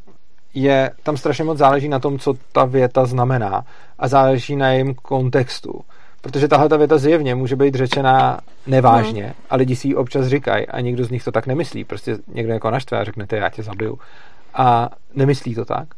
je, 0.57 0.91
tam 1.03 1.17
strašně 1.17 1.45
moc 1.45 1.59
záleží 1.59 1.89
na 1.89 1.99
tom, 1.99 2.19
co 2.19 2.35
ta 2.53 2.65
věta 2.65 3.07
znamená 3.07 3.65
a 3.99 4.09
záleží 4.09 4.57
na 4.57 4.69
jejím 4.69 4.95
kontextu. 4.95 5.81
Protože 6.21 6.49
tahle 6.49 6.69
ta 6.69 6.77
věta 6.77 6.99
zjevně 6.99 7.35
může 7.35 7.57
být 7.57 7.75
řečená 7.75 8.41
nevážně 8.67 9.23
Hmm. 9.23 9.33
a 9.51 9.57
lidi 9.57 9.77
si 9.77 9.89
ji 9.89 9.95
občas 9.95 10.27
říkají 10.27 10.67
a 10.67 10.81
nikdo 10.81 11.05
z 11.05 11.11
nich 11.11 11.25
to 11.25 11.33
tak 11.33 11.47
nemyslí. 11.47 11.85
Prostě 11.85 12.17
někdo 12.29 12.53
jako 12.53 12.71
naštve 12.71 12.99
a 12.99 13.05
řekne, 13.05 13.27
já 13.33 13.49
tě 13.51 13.63
zabiju. 13.63 13.99
A 14.55 14.89
nemyslí 15.15 15.55
to 15.55 15.65
tak. 15.65 15.89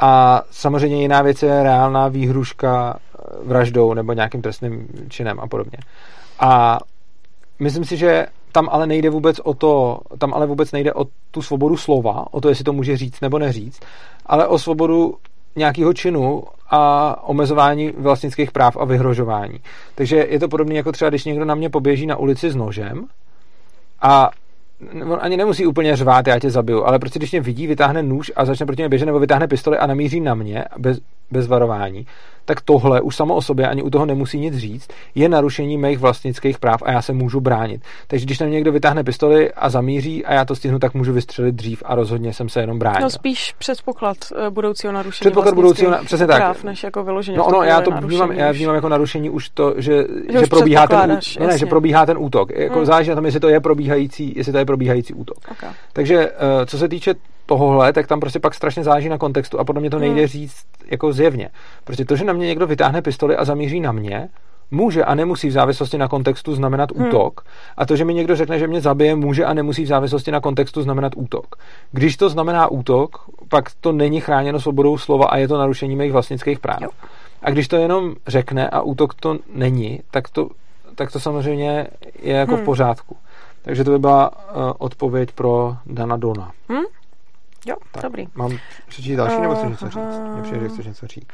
A 0.00 0.42
samozřejmě 0.50 1.02
jiná 1.02 1.22
věc 1.22 1.42
je 1.42 1.62
reálná 1.62 2.08
výhruška 2.08 2.96
eh, 2.98 3.22
vraždou 3.44 3.94
nebo 3.94 4.12
nějakým 4.12 4.42
trestným 4.42 4.88
činem 5.08 5.40
a 5.40 5.46
podobně. 5.46 5.78
A 6.40 6.78
myslím 7.58 7.84
si, 7.84 7.96
že 7.96 8.26
tam 8.58 8.68
ale 8.70 8.86
nejde 8.86 9.10
vůbec 9.10 9.40
o 9.44 9.54
to, 9.54 10.00
tam 10.18 10.34
ale 10.34 10.46
vůbec 10.46 10.72
nejde 10.72 10.94
o 10.94 11.04
tu 11.30 11.42
svobodu 11.42 11.76
slova, 11.76 12.26
o 12.30 12.40
to, 12.40 12.48
jestli 12.48 12.64
to 12.64 12.72
může 12.72 12.96
říct 12.96 13.20
nebo 13.20 13.38
neříct, 13.38 13.84
ale 14.26 14.46
o 14.46 14.58
svobodu 14.58 15.14
nějakého 15.56 15.92
činu 15.94 16.42
a 16.70 16.82
omezování 17.28 17.92
vlastnických 17.98 18.52
práv 18.52 18.76
a 18.76 18.84
vyhrožování. 18.84 19.58
Takže 19.94 20.16
je 20.28 20.40
to 20.40 20.48
podobné 20.48 20.74
jako 20.74 20.92
třeba, 20.92 21.08
když 21.08 21.24
někdo 21.24 21.44
na 21.44 21.54
mě 21.54 21.70
poběží 21.70 22.06
na 22.06 22.16
ulici 22.16 22.50
s 22.50 22.56
nožem 22.56 23.06
a 24.02 24.30
on 25.10 25.18
ani 25.20 25.36
nemusí 25.36 25.66
úplně 25.66 25.96
řvát, 25.96 26.26
já 26.26 26.38
tě 26.38 26.50
zabiju, 26.50 26.84
ale 26.84 26.98
prostě 26.98 27.18
když 27.18 27.30
mě 27.30 27.40
vidí, 27.40 27.66
vytáhne 27.66 28.02
nůž 28.02 28.32
a 28.36 28.44
začne 28.44 28.66
proti 28.66 28.82
mě 28.82 28.88
běžet, 28.88 29.06
nebo 29.06 29.18
vytáhne 29.18 29.48
pistoli 29.48 29.78
a 29.78 29.86
namíří 29.86 30.20
na 30.20 30.34
mě 30.34 30.64
bez, 30.78 30.98
bez 31.30 31.46
varování, 31.46 32.06
tak 32.48 32.60
tohle 32.60 33.00
už 33.00 33.16
samo 33.16 33.34
o 33.34 33.42
sobě 33.42 33.68
ani 33.68 33.82
u 33.82 33.90
toho 33.90 34.06
nemusí 34.06 34.38
nic 34.38 34.56
říct, 34.56 34.88
je 35.14 35.28
narušení 35.28 35.78
mých 35.78 35.98
vlastnických 35.98 36.58
práv 36.58 36.82
a 36.82 36.92
já 36.92 37.02
se 37.02 37.12
můžu 37.12 37.40
bránit. 37.40 37.82
Takže 38.06 38.26
když 38.26 38.38
na 38.38 38.46
mě 38.46 38.54
někdo 38.54 38.72
vytáhne 38.72 39.04
pistoli 39.04 39.52
a 39.52 39.70
zamíří 39.70 40.24
a 40.24 40.34
já 40.34 40.44
to 40.44 40.54
stihnu, 40.56 40.78
tak 40.78 40.94
můžu 40.94 41.12
vystřelit 41.12 41.54
dřív 41.54 41.82
a 41.86 41.94
rozhodně 41.94 42.32
jsem 42.32 42.48
se 42.48 42.60
jenom 42.60 42.78
bránil. 42.78 43.00
No 43.02 43.10
spíš 43.10 43.54
předpoklad 43.58 44.16
eh, 44.46 44.50
budoucího 44.50 44.92
narušení 44.92 45.30
Předpoklad 45.30 45.54
budoucího, 45.54 45.90
na- 45.90 45.98
přesně 46.04 46.26
tak. 46.26 46.36
práv, 46.36 46.64
než 46.64 46.82
jako 46.82 47.04
vyloženě 47.04 47.38
No 47.38 47.44
ono, 47.44 47.62
já 47.62 47.80
to 47.80 47.90
vnímám, 47.90 48.32
já 48.32 48.52
vnímám 48.52 48.74
jako 48.74 48.88
narušení 48.88 49.30
už 49.30 49.48
to, 49.48 49.74
že, 49.76 50.04
že, 50.32 50.40
už 50.40 50.48
probíhá 50.48 50.86
ten, 50.86 50.98
ú- 51.12 51.40
no 51.40 51.46
ne, 51.46 51.58
že 51.58 51.66
probíhá 51.66 52.06
ten 52.06 52.16
útok. 52.20 52.50
Jako 52.54 52.74
Hmm. 52.76 52.84
záleží 52.86 53.10
na 53.10 53.16
tom, 53.16 53.24
jestli 53.24 53.40
to 53.40 53.48
je 53.48 53.60
probíhající, 53.60 54.32
jestli 54.36 54.52
to 54.52 54.58
je 54.58 54.64
probíhající 54.64 55.14
útok. 55.14 55.36
Okay. 55.50 55.70
Takže 55.92 56.30
eh, 56.30 56.66
co 56.66 56.78
se 56.78 56.88
týče 56.88 57.14
tohohle, 57.48 57.92
tak 57.92 58.06
tam 58.06 58.20
prostě 58.20 58.40
pak 58.40 58.54
strašně 58.54 58.84
záleží 58.84 59.08
na 59.08 59.18
kontextu 59.18 59.60
a 59.60 59.64
podle 59.64 59.80
mě 59.80 59.90
to 59.90 59.98
nejde 59.98 60.20
Hmm. 60.20 60.26
říct 60.26 60.64
jako 60.90 61.12
zjevně. 61.12 61.48
Protože 61.84 62.04
to, 62.04 62.16
že 62.16 62.24
na 62.24 62.32
mě 62.32 62.46
někdo 62.46 62.66
vytáhne 62.66 63.02
pistoli 63.02 63.36
a 63.36 63.44
zamíří 63.44 63.80
na 63.80 63.92
mě, 63.92 64.28
může 64.70 65.04
a 65.04 65.14
nemusí 65.14 65.48
v 65.48 65.52
závislosti 65.52 65.98
na 65.98 66.08
kontextu 66.08 66.54
znamenat 66.54 66.92
Hmm. 66.92 67.06
útok. 67.06 67.44
A 67.76 67.86
to, 67.86 67.96
že 67.96 68.04
mi 68.04 68.14
někdo 68.14 68.36
řekne, 68.36 68.58
že 68.58 68.66
mě 68.66 68.80
zabije, 68.80 69.16
může 69.16 69.44
a 69.44 69.54
nemusí 69.54 69.84
v 69.84 69.86
závislosti 69.86 70.30
na 70.30 70.40
kontextu 70.40 70.82
znamenat 70.82 71.12
útok. 71.16 71.46
Když 71.92 72.16
to 72.16 72.28
znamená 72.28 72.68
útok, 72.70 73.16
pak 73.48 73.64
to 73.80 73.92
není 73.92 74.20
chráněno 74.20 74.60
svobodou 74.60 74.98
slova 74.98 75.26
a 75.26 75.36
je 75.36 75.48
to 75.48 75.58
narušení 75.58 75.96
mých 75.96 76.12
vlastnických 76.12 76.58
práv. 76.58 76.80
Jo. 76.80 76.88
A 77.42 77.50
když 77.50 77.68
to 77.68 77.76
jenom 77.76 78.14
řekne 78.26 78.68
a 78.68 78.80
útok 78.80 79.14
to 79.14 79.36
není, 79.54 80.00
tak 80.10 80.28
to, 80.28 80.48
tak 80.94 81.12
to 81.12 81.20
samozřejmě 81.20 81.86
je 82.22 82.34
jako 82.34 82.54
hmm. 82.54 82.62
v 82.62 82.64
pořádku. 82.64 83.16
Takže 83.62 83.84
to 83.84 83.90
by 83.90 83.98
byla 83.98 84.30
uh, 84.30 84.72
odpověď 84.78 85.32
pro 85.32 85.76
Dana 85.86 86.16
Dona. 86.16 86.50
Hmm? 86.68 86.84
Jo, 87.68 87.76
tak, 87.92 88.02
dobrý. 88.02 88.26
Mám 88.34 88.58
přečíst 88.88 89.16
další, 89.16 89.40
nebo 89.40 89.54
chceš 89.54 89.70
něco 89.70 89.88
říct? 89.88 90.20
Mně 90.34 90.42
přijde, 90.42 90.60
že 90.60 90.68
chceš 90.68 90.86
něco 90.86 91.06
říct. 91.06 91.26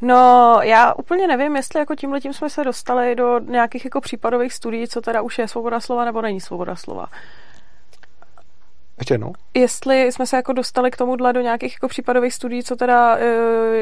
No, 0.00 0.56
já 0.62 0.94
úplně 0.94 1.26
nevím, 1.26 1.56
jestli 1.56 1.78
jako 1.78 1.94
tímhle 1.94 2.20
tím 2.20 2.32
jsme 2.32 2.50
se 2.50 2.64
dostali 2.64 3.14
do 3.14 3.38
nějakých 3.38 3.84
jako 3.84 4.00
případových 4.00 4.52
studií, 4.52 4.88
co 4.88 5.00
teda 5.00 5.22
už 5.22 5.38
je 5.38 5.48
svoboda 5.48 5.80
slova 5.80 6.04
nebo 6.04 6.22
není 6.22 6.40
svoboda 6.40 6.76
slova. 6.76 7.06
Ještě 8.98 9.14
jednou? 9.14 9.32
Jestli 9.54 10.12
jsme 10.12 10.26
se 10.26 10.36
jako 10.36 10.52
dostali 10.52 10.90
k 10.90 10.96
tomuhle 10.96 11.32
do 11.32 11.40
nějakých 11.40 11.72
jako 11.72 11.88
případových 11.88 12.34
studií, 12.34 12.62
co 12.62 12.76
teda 12.76 13.16
e, 13.16 13.24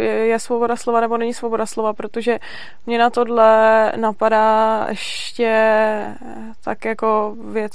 je 0.04 0.38
svoboda 0.38 0.76
slova 0.76 1.00
nebo 1.00 1.16
není 1.16 1.34
svoboda 1.34 1.66
slova, 1.66 1.92
protože 1.92 2.38
mě 2.86 2.98
na 2.98 3.10
tohle 3.10 3.92
napadá 3.96 4.86
ještě 4.88 6.16
tak 6.64 6.84
jako 6.84 7.36
věc 7.50 7.72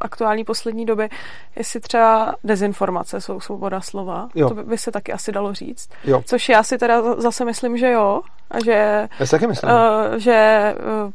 aktuální 0.00 0.44
poslední 0.44 0.86
doby, 0.86 1.08
jestli 1.56 1.80
třeba 1.80 2.34
dezinformace 2.44 3.20
jsou 3.20 3.40
svoboda 3.40 3.80
slova. 3.80 4.28
Jo. 4.34 4.48
To 4.48 4.54
by 4.54 4.78
se 4.78 4.92
taky 4.92 5.12
asi 5.12 5.32
dalo 5.32 5.54
říct. 5.54 5.90
Jo. 6.04 6.22
Což 6.26 6.48
já 6.48 6.62
si 6.62 6.78
teda 6.78 7.14
zase 7.14 7.44
myslím, 7.44 7.78
že 7.78 7.90
jo. 7.90 8.20
A 8.50 8.64
že, 8.64 9.08
já 9.20 9.26
si 9.26 9.30
taky 9.30 9.46
myslím. 9.46 9.70
Uh, 9.70 10.16
že 10.16 10.74
uh, 11.04 11.12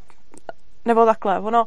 nebo 0.84 1.06
takhle, 1.06 1.40
ono 1.40 1.64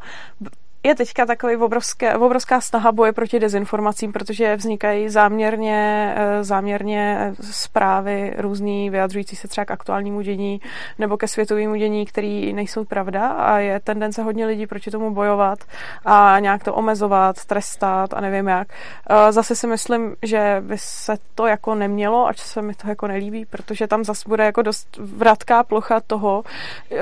je 0.87 0.95
teďka 0.95 1.25
takový 1.25 1.55
obrovské, 1.55 2.15
obrovská 2.15 2.61
snaha 2.61 2.91
boje 2.91 3.13
proti 3.13 3.39
dezinformacím, 3.39 4.13
protože 4.13 4.55
vznikají 4.55 5.09
záměrně, 5.09 6.13
eh, 6.17 6.43
záměrně 6.43 7.33
zprávy 7.41 8.33
různý, 8.37 8.89
vyjadřující 8.89 9.35
se 9.35 9.47
třeba 9.47 9.65
k 9.65 9.71
aktuálnímu 9.71 10.21
dění 10.21 10.61
nebo 10.99 11.17
ke 11.17 11.27
světovému 11.27 11.75
dění, 11.75 12.05
který 12.05 12.53
nejsou 12.53 12.85
pravda 12.85 13.27
a 13.27 13.57
je 13.57 13.79
tendence 13.79 14.23
hodně 14.23 14.45
lidí 14.45 14.67
proti 14.67 14.91
tomu 14.91 15.13
bojovat 15.13 15.59
a 16.05 16.39
nějak 16.39 16.63
to 16.63 16.73
omezovat, 16.73 17.45
trestat 17.45 18.13
a 18.13 18.21
nevím 18.21 18.47
jak. 18.47 18.67
Eh, 19.09 19.31
zase 19.31 19.55
si 19.55 19.67
myslím, 19.67 20.15
že 20.21 20.63
by 20.65 20.77
se 20.77 21.17
to 21.35 21.47
jako 21.47 21.75
nemělo, 21.75 22.27
ač 22.27 22.39
se 22.39 22.61
mi 22.61 22.73
to 22.73 22.87
jako 22.87 23.07
nelíbí, 23.07 23.45
protože 23.45 23.87
tam 23.87 24.03
zase 24.03 24.29
bude 24.29 24.43
jako 24.43 24.61
dost 24.61 24.97
vratká 24.97 25.63
plocha 25.63 25.99
toho, 26.07 26.43
eh, 26.91 26.97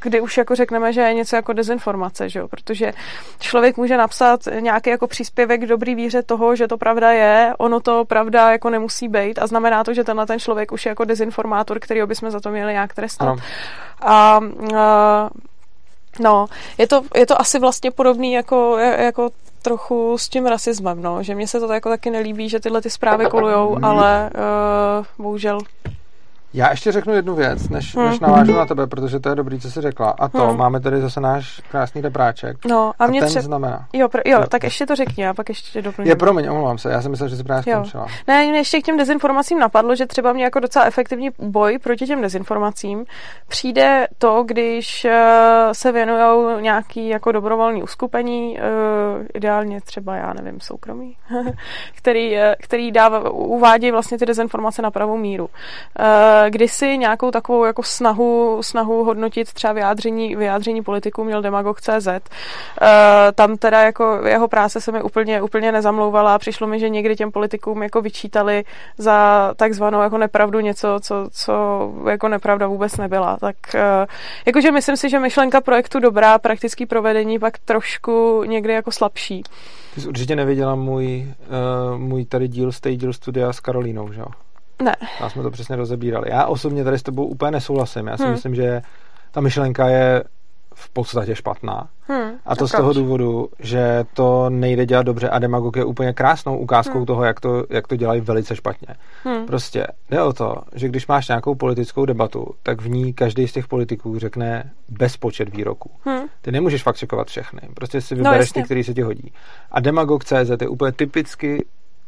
kdy 0.00 0.20
už 0.20 0.36
jako 0.36 0.54
řekneme, 0.54 0.92
že 0.92 1.00
je 1.00 1.14
něco 1.14 1.36
jako 1.36 1.52
dezinformace, 1.52 2.28
že 2.28 2.38
jo? 2.38 2.48
protože 2.48 2.92
člověk 3.38 3.76
může 3.76 3.96
napsat 3.96 4.40
nějaký 4.60 4.90
jako 4.90 5.06
příspěvek 5.06 5.60
k 5.60 5.66
dobrý 5.66 5.94
víře 5.94 6.22
toho, 6.22 6.56
že 6.56 6.68
to 6.68 6.78
pravda 6.78 7.10
je, 7.10 7.54
ono 7.58 7.80
to 7.80 8.04
pravda 8.04 8.52
jako 8.52 8.70
nemusí 8.70 9.08
být 9.08 9.38
a 9.38 9.46
znamená 9.46 9.84
to, 9.84 9.94
že 9.94 10.04
tenhle 10.04 10.26
ten 10.26 10.38
člověk 10.38 10.72
už 10.72 10.86
je 10.86 10.90
jako 10.90 11.04
dezinformátor, 11.04 11.78
který 11.78 12.02
bychom 12.06 12.30
za 12.30 12.40
to 12.40 12.50
měli 12.50 12.72
nějak 12.72 12.94
trestat. 12.94 13.28
Ano. 13.28 13.36
A, 14.00 14.40
a 14.76 15.30
No, 16.20 16.46
je 16.78 16.86
to, 16.86 17.02
je 17.14 17.26
to 17.26 17.40
asi 17.40 17.58
vlastně 17.58 17.90
podobný 17.90 18.32
jako, 18.32 18.76
jako 18.78 19.30
trochu 19.62 20.18
s 20.18 20.28
tím 20.28 20.46
rasismem, 20.46 21.02
no, 21.02 21.22
že 21.22 21.34
mně 21.34 21.48
se 21.48 21.60
to 21.60 21.72
jako 21.72 21.88
taky 21.88 22.10
nelíbí, 22.10 22.48
že 22.48 22.60
tyhle 22.60 22.82
ty 22.82 22.90
zprávy 22.90 23.26
kolujou, 23.26 23.76
mm. 23.76 23.84
ale 23.84 24.30
uh, 24.34 25.24
bohužel 25.24 25.58
já 26.54 26.70
ještě 26.70 26.92
řeknu 26.92 27.14
jednu 27.14 27.34
věc, 27.34 27.68
než, 27.68 27.96
hmm. 27.96 28.06
než 28.06 28.20
navážu 28.20 28.52
na 28.52 28.66
tebe, 28.66 28.86
protože 28.86 29.20
to 29.20 29.28
je 29.28 29.34
dobrý, 29.34 29.60
co 29.60 29.70
jsi 29.70 29.80
řekla. 29.80 30.10
A 30.10 30.28
to, 30.28 30.46
hmm. 30.46 30.56
máme 30.56 30.80
tady 30.80 31.00
zase 31.00 31.20
náš 31.20 31.60
krásný 31.70 32.00
repráček. 32.00 32.56
No, 32.64 32.92
a, 32.98 33.04
a 33.04 33.06
mě 33.06 33.20
ten 33.20 33.28
tře... 33.28 33.40
znamená. 33.40 33.86
Jo, 33.92 34.08
pr- 34.08 34.22
jo, 34.24 34.44
tak 34.48 34.64
ještě 34.64 34.86
to 34.86 34.96
řekni, 34.96 35.28
a 35.28 35.34
pak 35.34 35.48
ještě 35.48 35.82
doplním. 35.82 36.08
Je, 36.08 36.16
promiň, 36.16 36.48
omlouvám 36.48 36.78
se, 36.78 36.90
já 36.90 37.02
jsem 37.02 37.10
myslel, 37.10 37.28
že 37.28 37.36
jsi 37.36 37.44
právě 37.44 37.62
skončila. 37.62 38.06
Ne, 38.26 38.46
mě 38.46 38.58
ještě 38.58 38.80
k 38.80 38.84
těm 38.84 38.96
dezinformacím 38.96 39.58
napadlo, 39.58 39.94
že 39.94 40.06
třeba 40.06 40.32
mě 40.32 40.44
jako 40.44 40.60
docela 40.60 40.84
efektivní 40.84 41.30
boj 41.38 41.78
proti 41.78 42.06
těm 42.06 42.22
dezinformacím 42.22 43.04
přijde 43.48 44.06
to, 44.18 44.42
když 44.46 45.04
uh, 45.04 45.10
se 45.72 45.92
věnují 45.92 46.62
nějaký 46.62 47.08
jako 47.08 47.32
dobrovolný 47.32 47.82
uskupení, 47.82 48.58
uh, 48.58 49.24
ideálně 49.34 49.80
třeba, 49.80 50.16
já 50.16 50.32
nevím, 50.32 50.60
soukromí, 50.60 51.16
který, 51.96 52.36
uh, 52.36 52.40
který 52.62 52.92
dává, 52.92 53.30
uvádí 53.30 53.90
vlastně 53.90 54.18
ty 54.18 54.26
dezinformace 54.26 54.82
na 54.82 54.90
pravou 54.90 55.16
míru. 55.16 55.48
Kdysi 56.50 56.98
nějakou 56.98 57.30
takovou 57.30 57.64
jako 57.64 57.82
snahu, 57.82 58.58
snahu 58.60 59.04
hodnotit 59.04 59.52
třeba 59.52 59.72
vyjádření, 59.72 60.36
vyjádření 60.36 60.82
politiků 60.82 61.24
měl 61.24 61.42
Demagog 61.42 61.80
CZ. 61.80 62.06
Uh, 62.06 62.88
tam 63.34 63.56
teda 63.56 63.82
jako 63.82 64.20
jeho 64.26 64.48
práce 64.48 64.80
se 64.80 64.92
mi 64.92 65.02
úplně, 65.02 65.42
úplně 65.42 65.72
nezamlouvala 65.72 66.34
a 66.34 66.38
přišlo 66.38 66.66
mi, 66.66 66.80
že 66.80 66.88
někdy 66.88 67.16
těm 67.16 67.32
politikům 67.32 67.82
jako 67.82 68.00
vyčítali 68.02 68.64
za 68.98 69.50
takzvanou 69.56 70.00
jako 70.00 70.18
nepravdu 70.18 70.60
něco, 70.60 70.98
co, 71.02 71.28
co 71.32 71.52
jako 72.10 72.28
nepravda 72.28 72.66
vůbec 72.66 72.96
nebyla. 72.96 73.36
Tak 73.40 73.56
uh, 73.74 73.80
jakože 74.46 74.72
myslím 74.72 74.96
si, 74.96 75.10
že 75.10 75.18
myšlenka 75.18 75.60
projektu 75.60 76.00
dobrá, 76.00 76.38
praktický 76.38 76.86
provedení 76.86 77.38
pak 77.38 77.58
trošku 77.58 78.44
někdy 78.46 78.72
jako 78.72 78.90
slabší. 78.90 79.42
Ty 79.94 80.00
jsi 80.00 80.08
určitě 80.08 80.36
neviděla 80.36 80.74
můj, 80.74 81.34
uh, 81.92 81.98
můj 81.98 82.24
tady 82.24 82.48
díl 82.48 82.72
té 82.80 82.96
díl 82.96 83.12
studia 83.12 83.52
s 83.52 83.60
Karolínou, 83.60 84.12
že 84.12 84.20
jo? 84.20 84.26
Ne. 84.82 84.96
Já 85.20 85.28
jsme 85.28 85.42
to 85.42 85.50
přesně 85.50 85.76
rozebírali. 85.76 86.30
Já 86.30 86.46
osobně 86.46 86.84
tady 86.84 86.98
s 86.98 87.02
tebou 87.02 87.26
úplně 87.26 87.50
nesouhlasím. 87.50 88.06
Já 88.06 88.16
si 88.16 88.22
hmm. 88.22 88.32
myslím, 88.32 88.54
že 88.54 88.82
ta 89.30 89.40
myšlenka 89.40 89.88
je 89.88 90.24
v 90.74 90.90
podstatě 90.90 91.34
špatná. 91.34 91.88
Hmm, 92.08 92.30
a 92.46 92.56
to 92.56 92.64
a 92.64 92.68
z 92.68 92.72
toho 92.72 92.92
důvodu, 92.92 93.48
že 93.58 94.04
to 94.14 94.50
nejde 94.50 94.86
dělat 94.86 95.02
dobře 95.02 95.28
a 95.28 95.38
demagog 95.38 95.76
je 95.76 95.84
úplně 95.84 96.12
krásnou 96.12 96.58
ukázkou 96.58 96.98
hmm. 96.98 97.06
toho, 97.06 97.24
jak 97.24 97.40
to, 97.40 97.64
jak 97.70 97.88
to 97.88 97.96
dělají 97.96 98.20
velice 98.20 98.56
špatně. 98.56 98.94
Hmm. 99.24 99.46
Prostě 99.46 99.86
jde 100.10 100.22
o 100.22 100.32
to, 100.32 100.56
že 100.74 100.88
když 100.88 101.06
máš 101.06 101.28
nějakou 101.28 101.54
politickou 101.54 102.04
debatu, 102.04 102.46
tak 102.62 102.80
v 102.80 102.88
ní 102.88 103.12
každý 103.12 103.48
z 103.48 103.52
těch 103.52 103.68
politiků 103.68 104.18
řekne 104.18 104.70
bezpočet 104.88 105.56
výroků. 105.56 105.90
Hmm. 106.04 106.22
Ty 106.40 106.52
nemůžeš 106.52 106.82
fakt 106.82 106.96
čekovat 106.96 107.26
všechny. 107.26 107.60
Prostě 107.74 108.00
si 108.00 108.14
no, 108.14 108.18
vybereš 108.18 108.52
no, 108.54 108.62
ty, 108.62 108.64
který 108.64 108.84
se 108.84 108.94
ti 108.94 109.02
hodí. 109.02 109.32
A 109.72 109.80
demagog.cz 109.80 110.50
je 110.60 110.68
úplně 110.68 110.92
typicky 110.92 111.66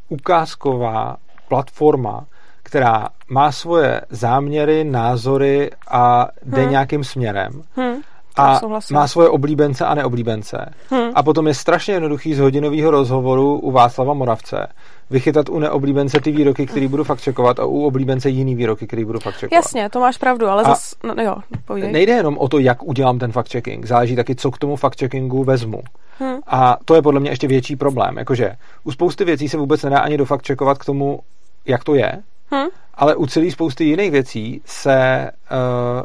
ukázková 0.08 1.16
platforma, 1.48 2.26
která 2.62 3.08
má 3.28 3.52
svoje 3.52 4.00
záměry, 4.10 4.84
názory 4.84 5.70
a 5.90 6.28
jde 6.42 6.62
hmm. 6.62 6.70
nějakým 6.70 7.04
směrem. 7.04 7.62
Hmm. 7.76 7.94
A 8.36 8.60
má 8.92 9.08
svoje 9.08 9.28
oblíbence 9.28 9.86
a 9.86 9.94
neoblíbence. 9.94 10.72
Hmm. 10.90 11.10
A 11.14 11.22
potom 11.22 11.46
je 11.46 11.54
strašně 11.54 11.94
jednoduchý 11.94 12.34
z 12.34 12.38
hodinového 12.38 12.90
rozhovoru 12.90 13.58
u 13.58 13.70
Václava 13.70 14.14
Moravce 14.14 14.66
vychytat 15.10 15.48
u 15.48 15.58
neoblíbence 15.58 16.20
ty 16.20 16.30
výroky, 16.30 16.66
který 16.66 16.88
budu 16.88 17.04
fakt 17.04 17.20
čekovat 17.20 17.60
a 17.60 17.64
u 17.64 17.86
oblíbence 17.86 18.28
jiný 18.28 18.54
výroky, 18.54 18.86
který 18.86 19.04
budu 19.04 19.20
fakt 19.20 19.38
čekovat. 19.38 19.56
Jasně, 19.56 19.90
to 19.90 20.00
máš 20.00 20.18
pravdu, 20.18 20.46
ale 20.48 20.64
zase, 20.64 20.96
no, 21.04 21.22
jo, 21.22 21.36
povídej. 21.64 21.92
Nejde 21.92 22.12
jenom 22.12 22.38
o 22.38 22.48
to, 22.48 22.58
jak 22.58 22.82
udělám 22.82 23.18
ten 23.18 23.32
fact 23.32 23.52
checking, 23.52 23.86
záleží 23.86 24.16
taky, 24.16 24.34
co 24.34 24.50
k 24.50 24.58
tomu 24.58 24.76
fact 24.76 24.98
checkingu 24.98 25.44
vezmu. 25.44 25.82
Hmm. 26.18 26.38
A 26.46 26.76
to 26.84 26.94
je 26.94 27.02
podle 27.02 27.20
mě 27.20 27.30
ještě 27.30 27.48
větší 27.48 27.76
problém, 27.76 28.18
jakože 28.18 28.56
u 28.84 28.92
spousty 28.92 29.24
věcí 29.24 29.48
se 29.48 29.56
vůbec 29.56 29.82
nedá 29.82 29.98
ani 29.98 30.16
do 30.16 30.24
fakt 30.24 30.46
checkovat 30.46 30.78
k 30.78 30.84
tomu, 30.84 31.20
jak 31.66 31.84
to 31.84 31.94
je, 31.94 32.12
hmm 32.50 32.68
ale 33.00 33.16
u 33.16 33.26
celé 33.26 33.50
spousty 33.50 33.84
jiných 33.84 34.10
věcí 34.10 34.62
se 34.64 35.30
uh, 35.50 36.02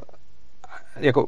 jako 0.95 1.25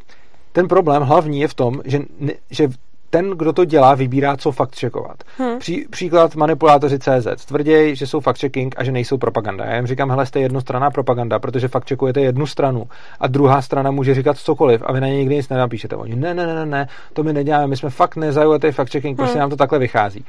ten 0.51 0.67
problém 0.67 1.03
hlavní 1.03 1.39
je 1.39 1.47
v 1.47 1.53
tom, 1.53 1.81
že, 1.85 1.99
ne, 2.19 2.33
že 2.49 2.67
ten, 3.09 3.29
kdo 3.29 3.53
to 3.53 3.65
dělá, 3.65 3.95
vybírá, 3.95 4.37
co 4.37 4.51
fakt 4.51 4.79
checkovat. 4.79 5.23
Hmm. 5.37 5.59
Pří, 5.59 5.85
příklad 5.89 6.35
manipulátoři 6.35 6.99
CZ 6.99 7.45
tvrdějí, 7.45 7.95
že 7.95 8.07
jsou 8.07 8.19
fact 8.19 8.41
checking 8.41 8.75
a 8.77 8.83
že 8.83 8.91
nejsou 8.91 9.17
propaganda. 9.17 9.65
Já 9.65 9.75
jim 9.75 9.87
říkám, 9.87 10.09
hele, 10.09 10.25
jste 10.25 10.39
jednostranná 10.39 10.91
propaganda, 10.91 11.39
protože 11.39 11.67
fakt 11.67 11.89
checkujete 11.89 12.21
jednu 12.21 12.45
stranu 12.45 12.87
a 13.19 13.27
druhá 13.27 13.61
strana 13.61 13.91
může 13.91 14.15
říkat 14.15 14.37
cokoliv 14.37 14.81
a 14.85 14.93
vy 14.93 15.01
na 15.01 15.07
ně 15.07 15.17
nikdy 15.17 15.35
nic 15.35 15.49
nenapíšete. 15.49 15.95
Oni, 15.95 16.15
ne, 16.15 16.33
ne, 16.33 16.47
ne, 16.47 16.65
ne, 16.65 16.87
to 17.13 17.23
my 17.23 17.33
neděláme, 17.33 17.67
my 17.67 17.77
jsme 17.77 17.89
fakt 17.89 18.15
nezajujete 18.15 18.71
fact 18.71 18.91
checking, 18.91 19.17
prostě 19.17 19.33
hmm. 19.33 19.39
nám 19.39 19.49
to 19.49 19.55
takhle 19.55 19.79
vychází. 19.79 20.25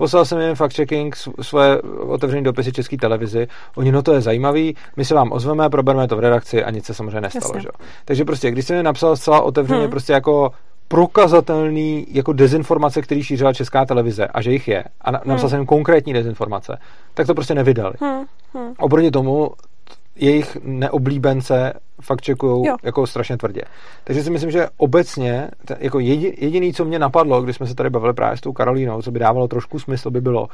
Poslal 0.00 0.24
jsem 0.24 0.40
jim 0.40 0.54
fact-checking, 0.54 1.10
svoje 1.42 1.80
otevřené 1.98 2.42
dopisy 2.42 2.72
České 2.72 2.96
televizi. 2.96 3.48
Oni, 3.76 3.92
no 3.92 4.02
to 4.02 4.12
je 4.12 4.20
zajímavý, 4.20 4.76
my 4.96 5.04
se 5.04 5.14
vám 5.14 5.32
ozveme, 5.32 5.70
probereme 5.70 6.08
to 6.08 6.16
v 6.16 6.20
redakci 6.20 6.64
a 6.64 6.70
nic 6.70 6.84
se 6.84 6.94
samozřejmě 6.94 7.20
nestalo. 7.20 7.60
Že? 7.60 7.68
Takže 8.04 8.24
prostě, 8.24 8.50
když 8.50 8.66
jsem 8.66 8.76
mi 8.76 8.82
napsal 8.82 9.16
zcela 9.16 9.40
otevřeně, 9.40 9.80
hmm. 9.80 9.90
prostě 9.90 10.12
jako 10.12 10.52
prokazatelný 10.88 12.06
jako 12.10 12.32
dezinformace, 12.32 13.02
který 13.02 13.22
šířila 13.22 13.52
česká 13.52 13.84
televize 13.84 14.26
a 14.26 14.42
že 14.42 14.52
jich 14.52 14.68
je 14.68 14.84
a 15.00 15.10
napsal 15.10 15.36
hmm. 15.36 15.48
jsem 15.48 15.66
konkrétní 15.66 16.12
dezinformace, 16.12 16.78
tak 17.14 17.26
to 17.26 17.34
prostě 17.34 17.54
nevydali. 17.54 17.94
Hmm. 18.00 18.24
Hmm. 18.54 18.74
Oproti 18.78 19.10
tomu 19.10 19.50
jejich 20.16 20.56
neoblíbence 20.62 21.72
fakt 22.02 22.20
čekují 22.20 22.64
jako 22.82 23.06
strašně 23.06 23.36
tvrdě. 23.36 23.62
Takže 24.04 24.22
si 24.22 24.30
myslím, 24.30 24.50
že 24.50 24.68
obecně 24.76 25.48
jako 25.78 25.98
jediný, 25.98 26.72
co 26.72 26.84
mě 26.84 26.98
napadlo, 26.98 27.42
když 27.42 27.56
jsme 27.56 27.66
se 27.66 27.74
tady 27.74 27.90
bavili 27.90 28.14
právě 28.14 28.36
s 28.36 28.40
tou 28.40 28.52
Karolínou, 28.52 29.02
co 29.02 29.10
by 29.10 29.18
dávalo 29.18 29.48
trošku 29.48 29.78
smysl, 29.78 30.10
by 30.10 30.20
bylo, 30.20 30.48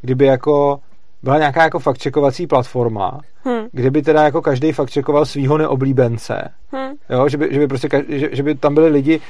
kdyby 0.00 0.26
jako 0.26 0.80
byla 1.22 1.38
nějaká 1.38 1.62
jako 1.62 1.78
faktčekovací 1.78 2.46
platforma, 2.46 3.20
hmm. 3.44 3.66
kde 3.72 3.90
by 3.90 4.02
teda 4.02 4.22
jako 4.22 4.42
každý 4.42 4.72
faktčekoval 4.72 5.26
svého 5.26 5.58
neoblíbence. 5.58 6.50
Hmm. 6.72 6.90
Jo, 7.10 7.28
že 7.28 7.36
by, 7.36 7.48
že 7.50 7.58
by 7.58 7.66
prostě, 7.66 7.88
že, 8.08 8.28
že 8.32 8.42
by 8.42 8.54
tam 8.54 8.74
byli 8.74 8.88
lidi, 8.88 9.20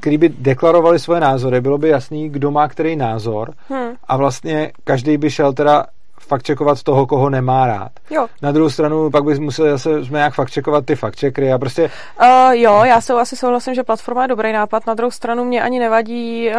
kteří 0.00 0.18
by 0.18 0.28
deklarovali 0.28 0.98
svoje 0.98 1.20
názory, 1.20 1.60
bylo 1.60 1.78
by 1.78 1.88
jasný, 1.88 2.28
kdo 2.28 2.50
má 2.50 2.68
který 2.68 2.96
názor 2.96 3.52
hmm. 3.68 3.90
a 4.08 4.16
vlastně 4.16 4.72
každý 4.84 5.16
by 5.16 5.30
šel 5.30 5.52
teda 5.52 5.86
fakt 6.20 6.42
čekovat 6.42 6.82
toho, 6.82 7.06
koho 7.06 7.30
nemá 7.30 7.66
rád. 7.66 7.92
Jo. 8.10 8.26
Na 8.42 8.52
druhou 8.52 8.70
stranu 8.70 9.10
pak 9.10 9.24
bys 9.24 9.38
musel 9.38 9.70
zase 9.70 10.04
jsme 10.04 10.18
nějak 10.18 10.34
fakt 10.34 10.50
čekovat 10.50 10.84
ty 10.86 10.96
fakt 10.96 11.16
čekry 11.16 11.52
a 11.52 11.58
prostě... 11.58 11.90
Uh, 12.22 12.52
jo, 12.52 12.84
já 12.84 13.00
se 13.00 13.12
asi 13.12 13.36
souhlasím, 13.36 13.74
že 13.74 13.82
platforma 13.82 14.22
je 14.22 14.28
dobrý 14.28 14.52
nápad. 14.52 14.86
Na 14.86 14.94
druhou 14.94 15.10
stranu 15.10 15.44
mě 15.44 15.62
ani 15.62 15.78
nevadí 15.78 16.48
uh, 16.48 16.54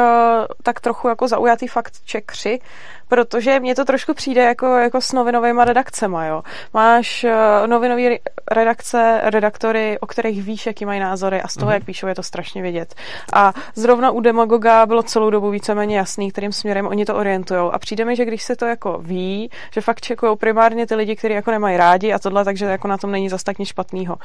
tak 0.64 0.80
trochu 0.80 1.08
jako 1.08 1.28
zaujatý 1.28 1.68
fakt 1.68 1.93
čekři, 2.05 2.60
protože 3.08 3.60
mně 3.60 3.76
to 3.76 3.86
trošku 3.86 4.14
přijde 4.14 4.41
jako, 4.43 4.66
jako 4.66 5.01
s 5.01 5.14
novinovými 5.14 5.62
redakcemi. 5.64 6.18
Jo. 6.28 6.43
Máš 6.74 7.24
uh, 7.24 7.68
novinové 7.68 8.18
redakce, 8.51 9.22
redaktory, 9.24 9.97
o 9.99 10.05
kterých 10.08 10.43
víš, 10.43 10.66
jaký 10.66 10.86
mají 10.86 10.99
názory 10.99 11.41
a 11.41 11.47
z 11.47 11.53
toho, 11.53 11.70
mm-hmm. 11.70 11.74
jak 11.74 11.84
píšou, 11.84 12.08
je 12.08 12.16
to 12.16 12.24
strašně 12.24 12.62
vidět. 12.62 12.95
A 13.34 13.53
zrovna 13.76 14.12
u 14.12 14.20
Demagoga 14.20 14.86
bylo 14.86 15.03
celou 15.03 15.30
dobu 15.30 15.49
víceméně 15.49 15.97
jasný, 15.97 16.32
kterým 16.32 16.51
směrem 16.51 16.88
oni 16.88 17.05
to 17.05 17.16
orientují. 17.16 17.70
A 17.72 17.80
přijde 17.80 18.05
mi, 18.05 18.16
že 18.16 18.26
když 18.26 18.43
se 18.43 18.55
to 18.55 18.66
jako 18.66 18.97
ví, 19.01 19.49
že 19.74 19.82
fakt 19.82 20.01
čekují 20.01 20.38
primárně 20.38 20.88
ty 20.88 20.95
lidi, 20.95 21.16
kteří 21.16 21.34
jako 21.34 21.51
nemají 21.51 21.78
rádi 21.78 22.14
a 22.14 22.20
tohle, 22.20 22.45
takže 22.45 22.66
jako 22.66 22.88
na 22.88 22.97
tom 22.97 23.12
není 23.12 23.30
zas 23.30 23.43
tak 23.43 23.60
nic 23.60 23.70
špatného. 23.70 24.16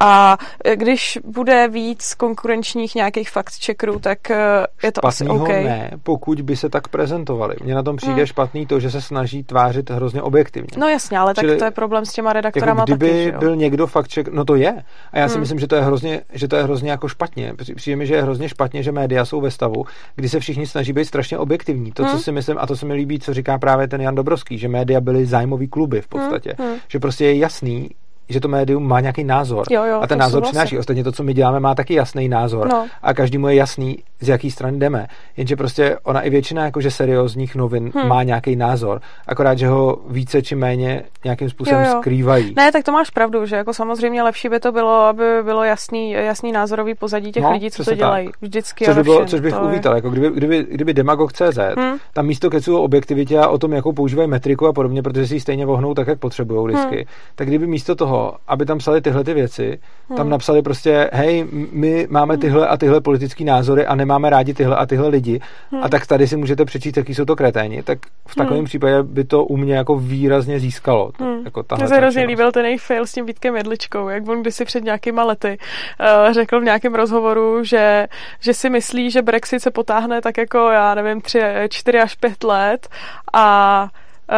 A 0.00 0.38
když 0.74 1.18
bude 1.24 1.68
víc 1.68 2.14
konkurenčních 2.14 2.94
nějakých 2.94 3.30
fakt 3.30 3.52
checkerů, 3.64 3.98
tak 3.98 4.30
eh, 4.30 4.66
je 4.82 4.92
to 4.92 5.00
Špatnýho 5.00 5.34
asi 5.34 5.42
OK. 5.42 5.48
ne, 5.48 5.90
pokud 6.02 6.40
by 6.40 6.56
se 6.56 6.68
tak 6.68 6.88
prezentovali. 6.88 7.56
Mně 7.62 7.74
na 7.74 7.82
tom 7.82 7.96
přijde 7.96 8.14
hmm. 8.14 8.26
Špatný 8.32 8.66
to, 8.66 8.80
že 8.80 8.90
se 8.90 9.00
snaží 9.00 9.42
tvářit 9.44 9.90
hrozně 9.90 10.22
objektivně. 10.22 10.68
No 10.76 10.88
jasně, 10.88 11.18
ale 11.18 11.34
Čili, 11.34 11.52
tak 11.52 11.58
to 11.58 11.64
je 11.64 11.70
problém 11.70 12.04
s 12.04 12.12
těma 12.12 12.32
redaktorama 12.32 12.80
jako 12.80 12.84
kdyby 12.84 13.08
taky, 13.08 13.22
že 13.22 13.30
jo? 13.32 13.38
byl 13.38 13.56
někdo 13.56 13.86
fakt 13.86 14.12
check, 14.14 14.28
no 14.32 14.44
to 14.44 14.54
je. 14.54 14.82
A 15.12 15.18
já 15.18 15.28
si 15.28 15.34
hmm. 15.34 15.40
myslím, 15.40 15.58
že 15.58 15.66
to 15.66 15.76
je 15.76 15.82
hrozně, 15.82 16.20
že 16.32 16.48
to 16.48 16.56
je 16.56 16.62
hrozně 16.62 16.90
jako 16.90 17.08
špatně. 17.08 17.54
Přijde 17.74 17.96
mi, 17.96 18.06
že 18.06 18.14
je 18.14 18.22
hrozně 18.22 18.48
špatně, 18.48 18.82
že 18.82 18.92
média 18.92 19.24
jsou 19.24 19.40
ve 19.40 19.50
stavu, 19.50 19.84
kdy 20.16 20.28
se 20.28 20.40
všichni 20.40 20.66
snaží 20.66 20.92
být 20.92 21.04
strašně 21.04 21.38
objektivní. 21.38 21.92
To, 21.92 22.02
hmm. 22.02 22.12
co 22.12 22.18
si 22.18 22.32
myslím, 22.32 22.56
a 22.60 22.66
to 22.66 22.76
se 22.76 22.86
mi 22.86 22.94
líbí, 22.94 23.18
co 23.20 23.34
říká 23.34 23.58
právě 23.58 23.88
ten 23.88 24.00
Jan 24.00 24.14
Dobrovský, 24.14 24.58
že 24.58 24.68
média 24.68 25.00
byly 25.00 25.26
zájmový 25.26 25.68
kluby 25.68 26.00
v 26.00 26.08
podstatě. 26.08 26.54
Hmm. 26.58 26.74
Že 26.88 26.98
prostě 26.98 27.24
je 27.24 27.36
jasný, 27.36 27.90
že 28.28 28.40
to 28.40 28.48
médium 28.48 28.88
má 28.88 29.00
nějaký 29.00 29.24
názor 29.24 29.66
jo, 29.70 29.84
jo, 29.84 30.00
a 30.02 30.06
ten 30.06 30.18
názor 30.18 30.42
přináší. 30.42 30.78
Ostatně 30.78 31.04
to, 31.04 31.12
co 31.12 31.22
my 31.22 31.34
děláme, 31.34 31.60
má 31.60 31.74
taky 31.74 31.94
jasný 31.94 32.28
názor 32.28 32.68
no. 32.68 32.86
a 33.02 33.14
každému 33.14 33.48
je 33.48 33.54
jasný, 33.54 33.98
z 34.20 34.28
jaký 34.28 34.50
strany 34.50 34.78
jdeme. 34.78 35.06
Jenže 35.36 35.56
prostě 35.56 35.98
ona 36.02 36.20
i 36.20 36.30
většina 36.30 36.64
jakože 36.64 36.90
seriózních 36.90 37.54
novin 37.54 37.90
hmm. 37.94 38.08
má 38.08 38.22
nějaký 38.22 38.56
názor, 38.56 39.00
akorát, 39.26 39.58
že 39.58 39.68
ho 39.68 39.98
více 40.08 40.42
či 40.42 40.54
méně 40.54 41.04
nějakým 41.24 41.50
způsobem 41.50 41.84
jo, 41.84 41.90
jo. 41.90 41.98
skrývají. 42.00 42.54
Ne, 42.56 42.72
tak 42.72 42.84
to 42.84 42.92
máš 42.92 43.10
pravdu, 43.10 43.46
že 43.46 43.56
jako 43.56 43.74
samozřejmě 43.74 44.22
lepší 44.22 44.48
by 44.48 44.60
to 44.60 44.72
bylo, 44.72 45.04
aby 45.04 45.24
bylo 45.42 45.64
jasný, 45.64 46.10
jasný 46.10 46.52
názorový 46.52 46.94
pozadí 46.94 47.32
těch 47.32 47.42
no, 47.42 47.52
lidí, 47.52 47.70
co 47.70 47.84
to 47.84 47.94
dělají. 47.94 48.26
Tak. 48.26 48.34
Vždycky 48.40 48.84
což, 48.84 48.96
by 48.96 49.02
bylo, 49.02 49.16
všem, 49.16 49.28
což 49.28 49.40
bych 49.40 49.54
to 49.54 49.60
uvítal, 49.60 49.92
je... 49.92 49.96
jako 49.96 50.10
kdyby, 50.10 50.30
kdyby, 50.30 50.66
kdyby 50.70 50.94
Demagog.cz, 50.94 51.58
hmm. 51.76 51.96
tam 52.12 52.26
místo 52.26 52.50
keců 52.50 52.76
o 52.76 52.82
objektivitě 52.82 53.38
a 53.38 53.48
o 53.48 53.58
tom, 53.58 53.72
jakou 53.72 53.92
používají 53.92 54.28
metriku 54.28 54.66
a 54.66 54.72
podobně, 54.72 55.02
protože 55.02 55.26
si 55.26 55.34
ji 55.34 55.40
stejně 55.40 55.66
vohnou 55.66 55.94
tak, 55.94 56.08
jak 56.08 56.18
potřebují 56.18 56.66
vždycky, 56.66 56.96
hmm. 56.96 57.04
tak 57.34 57.46
kdyby 57.46 57.66
místo 57.66 57.94
toho, 57.94 58.11
aby 58.48 58.66
tam 58.66 58.78
psali 58.78 59.00
tyhle 59.00 59.24
ty 59.24 59.34
věci, 59.34 59.78
hmm. 60.08 60.16
tam 60.16 60.30
napsali 60.30 60.62
prostě, 60.62 61.10
hej, 61.12 61.46
my 61.72 62.06
máme 62.10 62.38
tyhle 62.38 62.68
a 62.68 62.76
tyhle 62.76 63.00
politické 63.00 63.44
názory 63.44 63.86
a 63.86 63.94
nemáme 63.94 64.30
rádi 64.30 64.54
tyhle 64.54 64.76
a 64.76 64.86
tyhle 64.86 65.08
lidi 65.08 65.40
hmm. 65.70 65.84
a 65.84 65.88
tak 65.88 66.06
tady 66.06 66.26
si 66.26 66.36
můžete 66.36 66.64
přečíst, 66.64 66.96
jaký 66.96 67.14
jsou 67.14 67.24
to 67.24 67.36
kreténi, 67.36 67.82
tak 67.82 67.98
v 68.28 68.34
takovém 68.34 68.58
hmm. 68.58 68.64
případě 68.64 69.02
by 69.02 69.24
to 69.24 69.44
u 69.44 69.56
mě 69.56 69.74
jako 69.74 69.96
výrazně 69.96 70.60
získalo. 70.60 71.10
Hmm. 71.20 71.44
Jako 71.44 71.64
Mně 71.76 71.88
se 71.88 71.96
hrozně 71.96 72.24
líbil 72.24 72.52
ten 72.52 72.64
jejich 72.64 72.82
fail 72.82 73.06
s 73.06 73.12
tím 73.12 73.26
Vítkem 73.26 73.56
Jedličkou, 73.56 74.08
jak 74.08 74.28
on 74.28 74.40
kdysi 74.40 74.64
před 74.64 74.84
nějakýma 74.84 75.24
lety 75.24 75.58
uh, 76.00 76.32
řekl 76.32 76.60
v 76.60 76.64
nějakém 76.64 76.94
rozhovoru, 76.94 77.64
že, 77.64 78.06
že 78.40 78.54
si 78.54 78.70
myslí, 78.70 79.10
že 79.10 79.22
Brexit 79.22 79.62
se 79.62 79.70
potáhne 79.70 80.20
tak 80.20 80.38
jako, 80.38 80.58
já 80.58 80.94
nevím, 80.94 81.20
tři, 81.20 81.40
čtyři 81.68 82.00
až 82.00 82.14
pět 82.14 82.44
let 82.44 82.88
a 83.32 83.88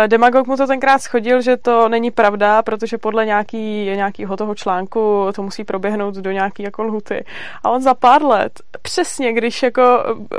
Demagog 0.06 0.46
mu 0.46 0.56
to 0.56 0.66
tenkrát 0.66 0.98
schodil, 1.02 1.40
že 1.40 1.56
to 1.56 1.88
není 1.88 2.10
pravda, 2.10 2.62
protože 2.62 2.98
podle 2.98 3.26
nějaký, 3.26 3.84
nějakého 3.84 4.36
toho 4.36 4.54
článku 4.54 5.26
to 5.34 5.42
musí 5.42 5.64
proběhnout 5.64 6.14
do 6.14 6.30
nějaký 6.30 6.62
jako 6.62 6.82
lhuty. 6.82 7.24
A 7.64 7.70
on 7.70 7.82
za 7.82 7.94
pár 7.94 8.24
let, 8.24 8.52
přesně 8.82 9.32
když 9.32 9.62
jako 9.62 9.82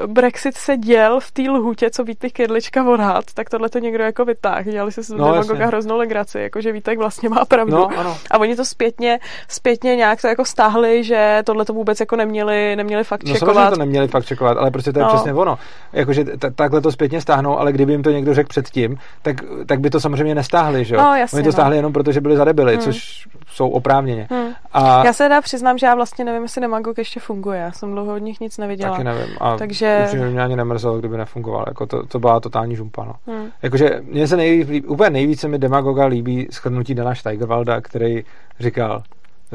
eh, 0.04 0.08
Brexit 0.08 0.56
se 0.58 0.78
děl 0.78 1.20
v 1.20 1.32
té 1.32 1.42
lhutě, 1.42 1.90
co 1.90 2.04
Vítek 2.04 2.32
Kedlička 2.34 2.84
odhad, 2.90 3.26
tak 3.34 3.50
tohle 3.50 3.70
to 3.70 3.80
někdo 3.80 4.04
jako 4.04 4.26
vytáhl. 4.26 4.72
Dělali 4.72 4.92
se 4.92 5.04
z 5.04 5.10
no, 5.10 5.18
Demagoga 5.18 5.54
jasně. 5.54 5.66
hroznou 5.66 5.98
legraci, 5.98 6.40
jako 6.40 6.62
že 6.62 6.72
Vítek 6.72 6.98
vlastně 7.00 7.30
má 7.30 7.46
pravdu. 7.46 7.76
No, 7.76 7.90
ano. 7.98 8.18
A 8.32 8.38
oni 8.38 8.56
to 8.56 8.66
zpětně, 8.66 9.20
zpětně 9.48 9.96
nějak 9.96 10.22
to 10.22 10.28
jako 10.28 10.46
stáhli, 10.46 11.04
že 11.04 11.42
tohle 11.46 11.66
to 11.66 11.74
vůbec 11.74 12.00
jako 12.00 12.16
neměli, 12.16 12.76
neměli 12.76 13.04
fakt 13.04 13.24
no, 13.24 13.34
čekovat. 13.34 13.70
to 13.70 13.80
neměli 13.80 14.08
fakt 14.08 14.26
čekovat, 14.26 14.58
ale 14.58 14.72
prostě 14.72 14.94
to 14.94 15.00
je 15.00 15.04
No. 15.06 15.10
přesně 15.14 15.34
ono. 15.34 15.58
Jakože 15.94 16.26
takhle 16.56 16.82
to 16.82 16.92
zpětně 16.92 17.22
stáhnou, 17.22 17.60
ale 17.60 17.72
kdyby 17.72 17.92
jim 17.92 18.04
to 18.04 18.12
někdo 18.12 18.34
řekl 18.34 18.48
předtím, 18.50 18.98
tak, 19.22 19.35
tak 19.66 19.80
by 19.80 19.90
to 19.90 20.00
samozřejmě 20.00 20.36
nestáhli, 20.36 20.86
že 20.86 20.96
jo? 20.96 21.02
No, 21.02 21.16
jasně, 21.16 21.36
Oni 21.38 21.44
to 21.44 21.48
no. 21.48 21.52
stáhli 21.52 21.76
jenom 21.76 21.94
proto, 21.94 22.12
že 22.12 22.22
byli 22.22 22.38
zadebili, 22.38 22.74
Hmm. 22.74 22.82
což 22.84 23.28
jsou 23.48 23.70
oprávněně. 23.70 24.28
Hmm. 24.32 24.48
A 24.74 25.06
Já 25.06 25.14
se 25.14 25.24
teda 25.24 25.42
přiznám, 25.42 25.78
že 25.78 25.86
já 25.86 25.96
vlastně 25.96 26.26
nevím, 26.26 26.44
jestli 26.44 26.62
Demagog 26.62 26.98
ještě 26.98 27.20
funguje. 27.20 27.60
Já 27.60 27.72
jsem 27.72 27.92
dlouho 27.92 28.14
od 28.16 28.18
nich 28.18 28.40
nic 28.40 28.58
neviděla. 28.58 28.92
taky 28.92 29.04
nevím. 29.04 29.36
A 29.42 29.58
Takže- 29.58 30.00
určitě 30.04 30.26
mě 30.26 30.42
ani 30.44 30.56
nemrzelo, 30.56 31.00
kdyby 31.00 31.18
nefungoval. 31.18 31.66
Jako 31.68 31.86
to, 31.86 32.06
to 32.06 32.20
byla 32.20 32.40
totální 32.40 32.76
žumpa, 32.76 33.04
no. 33.06 33.14
Hmm. 33.34 33.48
Jakože 33.62 34.02
mně 34.04 34.28
se 34.28 34.38
nejvíc, 34.38 34.86
úplně 34.88 35.10
nejvíce 35.10 35.48
mi 35.48 35.58
Demagoga 35.60 36.06
líbí 36.06 36.48
schrnutí 36.52 36.96
Dana 36.96 37.16
Steigerwalda, 37.16 37.82
který 37.82 38.24
říkal, 38.60 39.04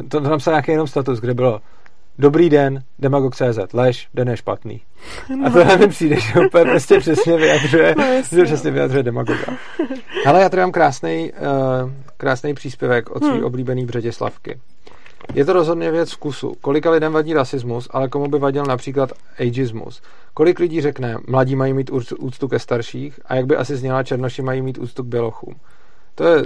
to, 0.08 0.20
to 0.20 0.28
napsal 0.28 0.52
nějaký 0.52 0.72
jenom 0.72 0.86
status, 0.86 1.20
kde 1.20 1.34
bylo 1.34 1.60
Dobrý 2.20 2.50
den, 2.50 2.82
Demagog.cz, 2.98 3.58
lež, 3.72 4.08
den 4.14 4.28
je 4.28 4.36
špatný. 4.36 4.80
A 5.46 5.50
to 5.50 5.78
mi 5.78 5.88
přijde, 5.88 6.16
že 6.20 6.40
úplně 6.46 6.64
prostě 6.64 6.98
přesně 7.00 7.36
vyjadřuje, 7.36 7.94
No, 7.98 8.04
jasně, 8.04 8.38
že 8.38 8.44
přesně 8.44 8.70
vyjadřuje 8.70 9.02
Demagoga. 9.02 9.44
Ale 10.26 10.40
já 10.42 10.48
tady 10.48 10.60
mám 10.62 10.72
krásný, 10.72 11.32
uh, 11.32 11.90
krásný 12.16 12.54
příspěvek 12.54 13.10
od 13.10 13.22
svý 13.24 13.32
Hmm. 13.32 13.44
oblíbený 13.44 13.86
Břetěslavky. 13.86 14.60
Je 15.34 15.44
to 15.44 15.52
rozhodně 15.52 15.90
věc 15.90 16.12
vkusu. 16.12 16.52
Kolika 16.60 16.90
lidem 16.90 17.12
vadí 17.12 17.34
rasismus, 17.34 17.88
ale 17.90 18.08
komu 18.08 18.28
by 18.28 18.38
vadil 18.38 18.64
například 18.64 19.12
ageismus? 19.38 20.02
Kolik 20.34 20.58
lidí 20.58 20.80
řekne, 20.80 21.16
mladí 21.28 21.56
mají 21.56 21.72
mít 21.72 21.90
úc- 21.90 22.16
úctu 22.18 22.48
ke 22.48 22.58
starších 22.58 23.20
a 23.24 23.34
jak 23.34 23.46
by 23.46 23.56
asi 23.56 23.76
zněla 23.76 24.02
černoši 24.02 24.42
mají 24.42 24.62
mít 24.62 24.78
úctu 24.78 25.02
k 25.02 25.06
bělochům? 25.06 25.54
To 26.14 26.24
je 26.28 26.42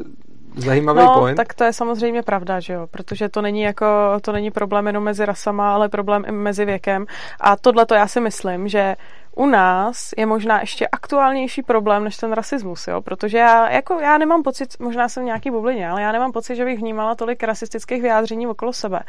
zajímavý 0.57 1.01
no, 1.01 1.15
point. 1.19 1.37
tak 1.37 1.55
to 1.55 1.65
je 1.65 1.73
samozřejmě 1.73 2.23
pravda, 2.23 2.61
že 2.61 2.73
jo, 2.73 2.87
protože 2.91 3.29
to 3.29 3.43
není 3.43 3.63
jako, 3.63 3.87
to 4.21 4.33
není 4.33 4.51
problém 4.51 4.87
jenom 4.87 5.05
mezi 5.05 5.27
rasama, 5.27 5.75
ale 5.75 5.89
problém 5.89 6.25
i 6.29 6.33
mezi 6.33 6.65
věkem 6.65 7.07
a 7.41 7.57
tohle 7.57 7.87
to 7.87 7.95
já 7.95 8.07
si 8.07 8.21
myslím, 8.21 8.69
že 8.69 8.97
u 9.37 9.47
nás 9.47 10.11
je 10.17 10.27
možná 10.27 10.61
ještě 10.61 10.89
aktuálnější 10.89 11.63
problém 11.63 12.05
než 12.05 12.17
ten 12.17 12.33
rasismus, 12.33 12.89
jo? 12.89 13.03
protože 13.03 13.39
já, 13.39 13.71
jako, 13.71 14.01
já 14.01 14.19
nemám 14.19 14.43
pocit, 14.43 14.75
možná 14.79 15.09
jsem 15.09 15.23
v 15.23 15.27
nějaký 15.27 15.51
bublině, 15.51 15.89
ale 15.89 16.03
já 16.03 16.13
nemám 16.13 16.33
pocit, 16.33 16.57
že 16.57 16.65
bych 16.65 16.79
vnímala 16.79 17.15
tolik 17.15 17.43
rasistických 17.43 18.03
vyjádření 18.03 18.47
okolo 18.47 18.73
sebe. 18.73 19.01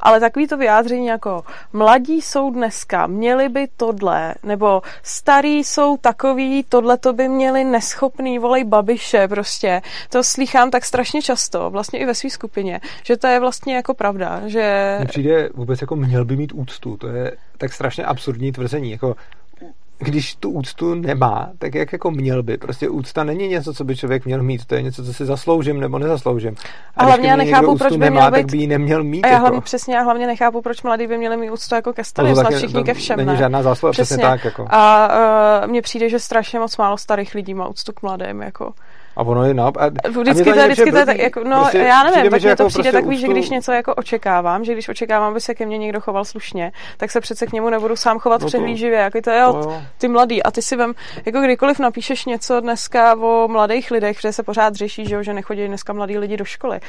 Ale 0.00 0.20
takový 0.20 0.46
to 0.46 0.56
vyjádření 0.56 1.06
jako 1.06 1.44
mladí 1.72 2.22
jsou 2.22 2.50
dneska, 2.50 3.06
měli 3.06 3.48
by 3.48 3.68
tohle, 3.76 4.34
nebo 4.42 4.82
starí 5.02 5.64
jsou 5.64 5.96
takový, 5.96 6.64
tohle 6.68 6.98
to 6.98 7.12
by 7.12 7.28
měli 7.28 7.64
neschopný, 7.64 8.38
volej 8.38 8.64
babiše 8.64 9.28
prostě. 9.28 9.82
To 10.10 10.24
slýchám 10.24 10.70
tak 10.70 10.84
strašně 10.84 11.22
často, 11.22 11.70
vlastně 11.70 11.98
i 11.98 12.06
ve 12.06 12.14
své 12.14 12.30
skupině, 12.30 12.80
že 13.02 13.16
to 13.16 13.26
je 13.26 13.40
vlastně 13.40 13.76
jako 13.76 13.94
pravda, 13.94 14.42
že... 14.46 14.94
Mně 14.98 15.06
přijde 15.06 15.48
vůbec 15.54 15.80
jako 15.80 15.96
měl 15.96 16.24
by 16.24 16.36
mít 16.36 16.52
úctu. 16.52 16.96
To 16.96 17.08
je 17.08 17.32
tak 17.58 17.72
strašně 17.72 18.04
absurdní 18.04 18.52
tvrzení. 18.52 18.90
Jako 18.90 19.16
když 19.98 20.34
tu 20.34 20.50
úctu 20.50 20.94
nemá, 20.94 21.50
tak 21.58 21.74
jak 21.74 21.92
jako 21.92 22.10
měl 22.10 22.42
by. 22.42 22.56
Prostě 22.58 22.88
úcta 22.88 23.24
není 23.24 23.48
něco, 23.48 23.74
co 23.74 23.84
by 23.84 23.96
člověk 23.96 24.24
měl 24.24 24.42
mít, 24.42 24.64
to 24.66 24.74
je 24.74 24.82
něco, 24.82 25.04
co 25.04 25.12
si 25.12 25.24
zasloužím 25.26 25.80
nebo 25.80 25.98
nezasloužím. 25.98 26.54
A 26.96 27.04
když 27.04 27.08
hlavně 27.08 27.28
já 27.30 27.36
nechápu, 27.36 27.78
proč 27.78 27.92
by 27.92 27.98
nemá, 27.98 28.20
měl 28.20 28.30
tak 28.30 28.44
být- 28.46 28.50
by 28.50 28.58
ji 28.58 28.66
neměl 28.66 29.04
mít. 29.04 29.24
A 29.24 29.26
já 29.26 29.32
jako. 29.32 29.40
hlavně 29.42 29.60
přesně, 29.60 29.94
já 29.96 30.02
hlavně 30.02 30.26
nechápu, 30.26 30.62
proč 30.62 30.82
mladí 30.82 31.06
by 31.06 31.18
měli 31.18 31.36
mít 31.36 31.50
úctu 31.50 31.74
jako 31.74 31.92
ke 31.92 32.04
starým, 32.04 32.34
snad 32.34 32.42
taky- 32.44 32.56
všichni 32.56 32.84
ke 32.84 32.94
všem, 32.94 33.16
Není 33.16 33.26
ne? 33.30 33.36
žádná 33.36 33.62
zásluha, 33.62 33.92
přesně, 33.92 34.16
Přesně. 34.16 34.30
tak. 34.30 34.44
Jako. 34.44 34.66
A 34.70 35.08
uh, 35.62 35.70
mně 35.70 35.82
přijde, 35.82 36.08
že 36.08 36.18
strašně 36.18 36.58
moc 36.58 36.76
málo 36.76 36.98
starých 36.98 37.34
lidí 37.34 37.54
má 37.54 37.68
úctu 37.68 37.92
k 37.92 38.02
mladým, 38.02 38.42
jako. 38.42 38.72
A 39.18 39.22
ono 39.22 39.44
je 39.44 39.54
naopak. 39.54 39.82
a- 39.82 39.86
a 40.04 40.08
mě 40.08 40.20
Vždycky 40.20 40.44
to, 40.52 40.58
je, 40.58 40.64
vždycky 40.68 40.90
to 40.92 40.98
je 40.98 41.06
tak, 41.06 41.18
jako, 41.18 41.44
no 41.44 41.60
prostě 41.60 41.78
já 41.78 42.02
nevím, 42.02 42.22
mi, 42.22 42.30
tak 42.30 42.40
že 42.40 42.48
mně 42.48 42.56
to 42.56 42.62
jako 42.62 42.68
přijde 42.68 42.82
prostě 42.82 42.98
takový, 42.98 43.16
že 43.18 43.26
úctu- 43.26 43.32
když 43.32 43.50
něco 43.50 43.72
jako 43.72 43.94
očekávám, 43.94 44.64
že 44.64 44.72
když 44.72 44.88
očekávám, 44.88 45.30
aby 45.30 45.40
se 45.40 45.54
ke 45.54 45.66
mně 45.66 45.78
někdo 45.78 46.00
choval 46.00 46.24
slušně, 46.24 46.72
tak 46.96 47.10
se 47.10 47.20
přece 47.20 47.46
k 47.46 47.52
němu 47.52 47.70
nebudu 47.70 47.96
sám 47.96 48.18
chovat 48.18 48.40
No 48.40 48.44
to- 48.44 48.46
přehlíživě, 48.46 48.98
jako 48.98 49.20
to 49.20 49.30
jo, 49.30 49.52
to 49.52 49.70
jo. 49.70 49.82
ty 49.98 50.08
mladý. 50.08 50.42
A 50.42 50.50
ty 50.50 50.62
si 50.62 50.76
vem, 50.76 50.94
jako 51.26 51.40
kdykoliv 51.40 51.78
napíšeš 51.78 52.24
něco 52.24 52.60
dneska 52.60 53.16
o 53.20 53.48
mladých 53.48 53.90
lidech, 53.90 54.16
protože 54.16 54.32
se 54.32 54.42
pořád 54.42 54.74
řeší, 54.74 55.06
že, 55.06 55.14
jo, 55.14 55.22
že 55.22 55.32
nechodí 55.34 55.66
dneska 55.66 55.92
mladí 55.92 56.18
lidi 56.18 56.36
do 56.36 56.44
školy 56.44 56.80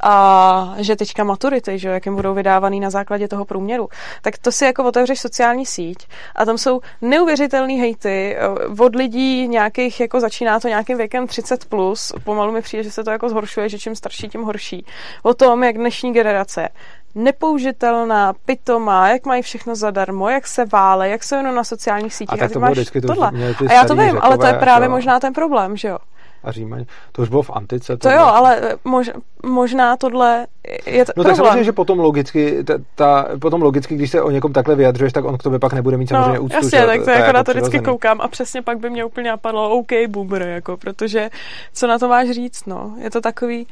a 0.00 0.74
že 0.78 0.96
teďka 0.96 1.24
maturity, 1.24 1.78
že 1.78 1.88
jo, 1.88 1.94
jak 1.94 2.06
jim 2.06 2.14
budou 2.16 2.34
vydávaný 2.34 2.80
na 2.80 2.90
základě 2.90 3.28
toho 3.28 3.44
průměru, 3.44 3.88
tak 4.22 4.38
to 4.38 4.52
si 4.52 4.64
jako 4.64 4.84
otevřeš 4.84 5.20
sociální 5.20 5.66
síť 5.66 6.06
a 6.36 6.44
tam 6.44 6.58
jsou 6.58 6.80
neuvěřitelný 7.02 7.80
hejty 7.80 8.36
eh, 8.38 8.82
od 8.82 8.94
lidí 8.94 9.48
nějakých, 9.48 10.00
jako 10.00 10.20
začíná 10.20 10.60
to 10.60 10.68
nějakým 10.68 10.96
věkem 10.98 11.26
30 11.26 11.64
plus, 11.72 12.12
pomalu 12.24 12.52
mi 12.52 12.62
přijde, 12.62 12.82
že 12.82 12.90
se 12.90 13.04
to 13.04 13.10
jako 13.10 13.28
zhoršuje, 13.28 13.68
že 13.68 13.78
čím 13.78 13.96
starší, 13.96 14.28
tím 14.28 14.42
horší. 14.42 14.86
O 15.22 15.34
tom, 15.34 15.64
jak 15.64 15.76
dnešní 15.76 16.12
generace 16.12 16.68
nepoužitelná, 17.14 18.32
pitomá, 18.46 19.08
jak 19.08 19.26
mají 19.26 19.42
všechno 19.42 19.76
zadarmo, 19.76 20.28
jak 20.28 20.46
se 20.46 20.64
vále, 20.64 21.08
jak 21.08 21.24
jsou 21.24 21.36
jenom 21.36 21.54
na 21.54 21.64
sociálních 21.64 22.14
sítích. 22.14 22.32
A 22.32 22.36
tak 22.36 22.48
ty 22.48 22.52
to 22.52 22.58
bylo 22.58 22.68
máš 22.68 22.78
vždycky, 22.78 23.00
to 23.00 23.06
tohle. 23.06 23.30
A 23.68 23.72
já 23.72 23.84
to 23.84 23.96
vím, 23.96 24.18
ale 24.20 24.38
to 24.38 24.46
je 24.46 24.54
právě 24.54 24.84
jako- 24.84 24.94
možná 24.94 25.20
ten 25.20 25.32
problém, 25.32 25.76
že 25.76 25.88
jo. 25.88 25.98
A 26.44 26.52
Římaň. 26.52 26.84
To 27.12 27.22
už 27.22 27.28
bylo 27.28 27.42
v 27.42 27.50
antice. 27.50 27.96
To 27.96 28.10
jo, 28.10 28.20
ale 28.20 28.76
mož, 28.84 29.10
možná 29.46 29.96
tohle 29.96 30.46
je 30.86 31.04
t- 31.04 31.12
No 31.16 31.24
tak 31.24 31.36
samozřejmě, 31.36 31.64
že 31.64 31.72
potom 31.72 31.98
logicky, 31.98 32.64
ta, 32.64 32.74
ta, 32.94 33.28
potom 33.40 33.62
logicky, 33.62 33.94
když 33.94 34.10
se 34.10 34.22
o 34.22 34.30
někom 34.30 34.52
takhle 34.52 34.74
vyjadřuješ, 34.74 35.12
tak 35.12 35.24
on 35.24 35.38
k 35.38 35.42
tobě 35.42 35.58
pak 35.58 35.72
nebude 35.72 35.96
mít 35.96 36.08
samozřejmě 36.08 36.38
no, 36.38 36.42
úctu. 36.42 36.56
Jasně, 36.56 36.78
že? 36.78 36.86
tak 36.86 36.98
to, 36.98 37.04
to 37.04 37.10
jako 37.10 37.32
na 37.32 37.44
to 37.44 37.52
vždycky 37.52 37.80
koukám 37.80 38.20
a 38.20 38.28
přesně 38.28 38.62
pak 38.62 38.78
by 38.78 38.90
mě 38.90 39.04
úplně 39.04 39.30
napadlo, 39.30 39.70
OK, 39.70 39.92
boomer, 40.08 40.42
jako, 40.42 40.76
protože 40.76 41.30
co 41.72 41.86
na 41.86 41.98
to 41.98 42.08
máš 42.08 42.30
říct, 42.30 42.66
no. 42.66 42.94
Je 42.98 43.10
to 43.10 43.20
takový, 43.20 43.66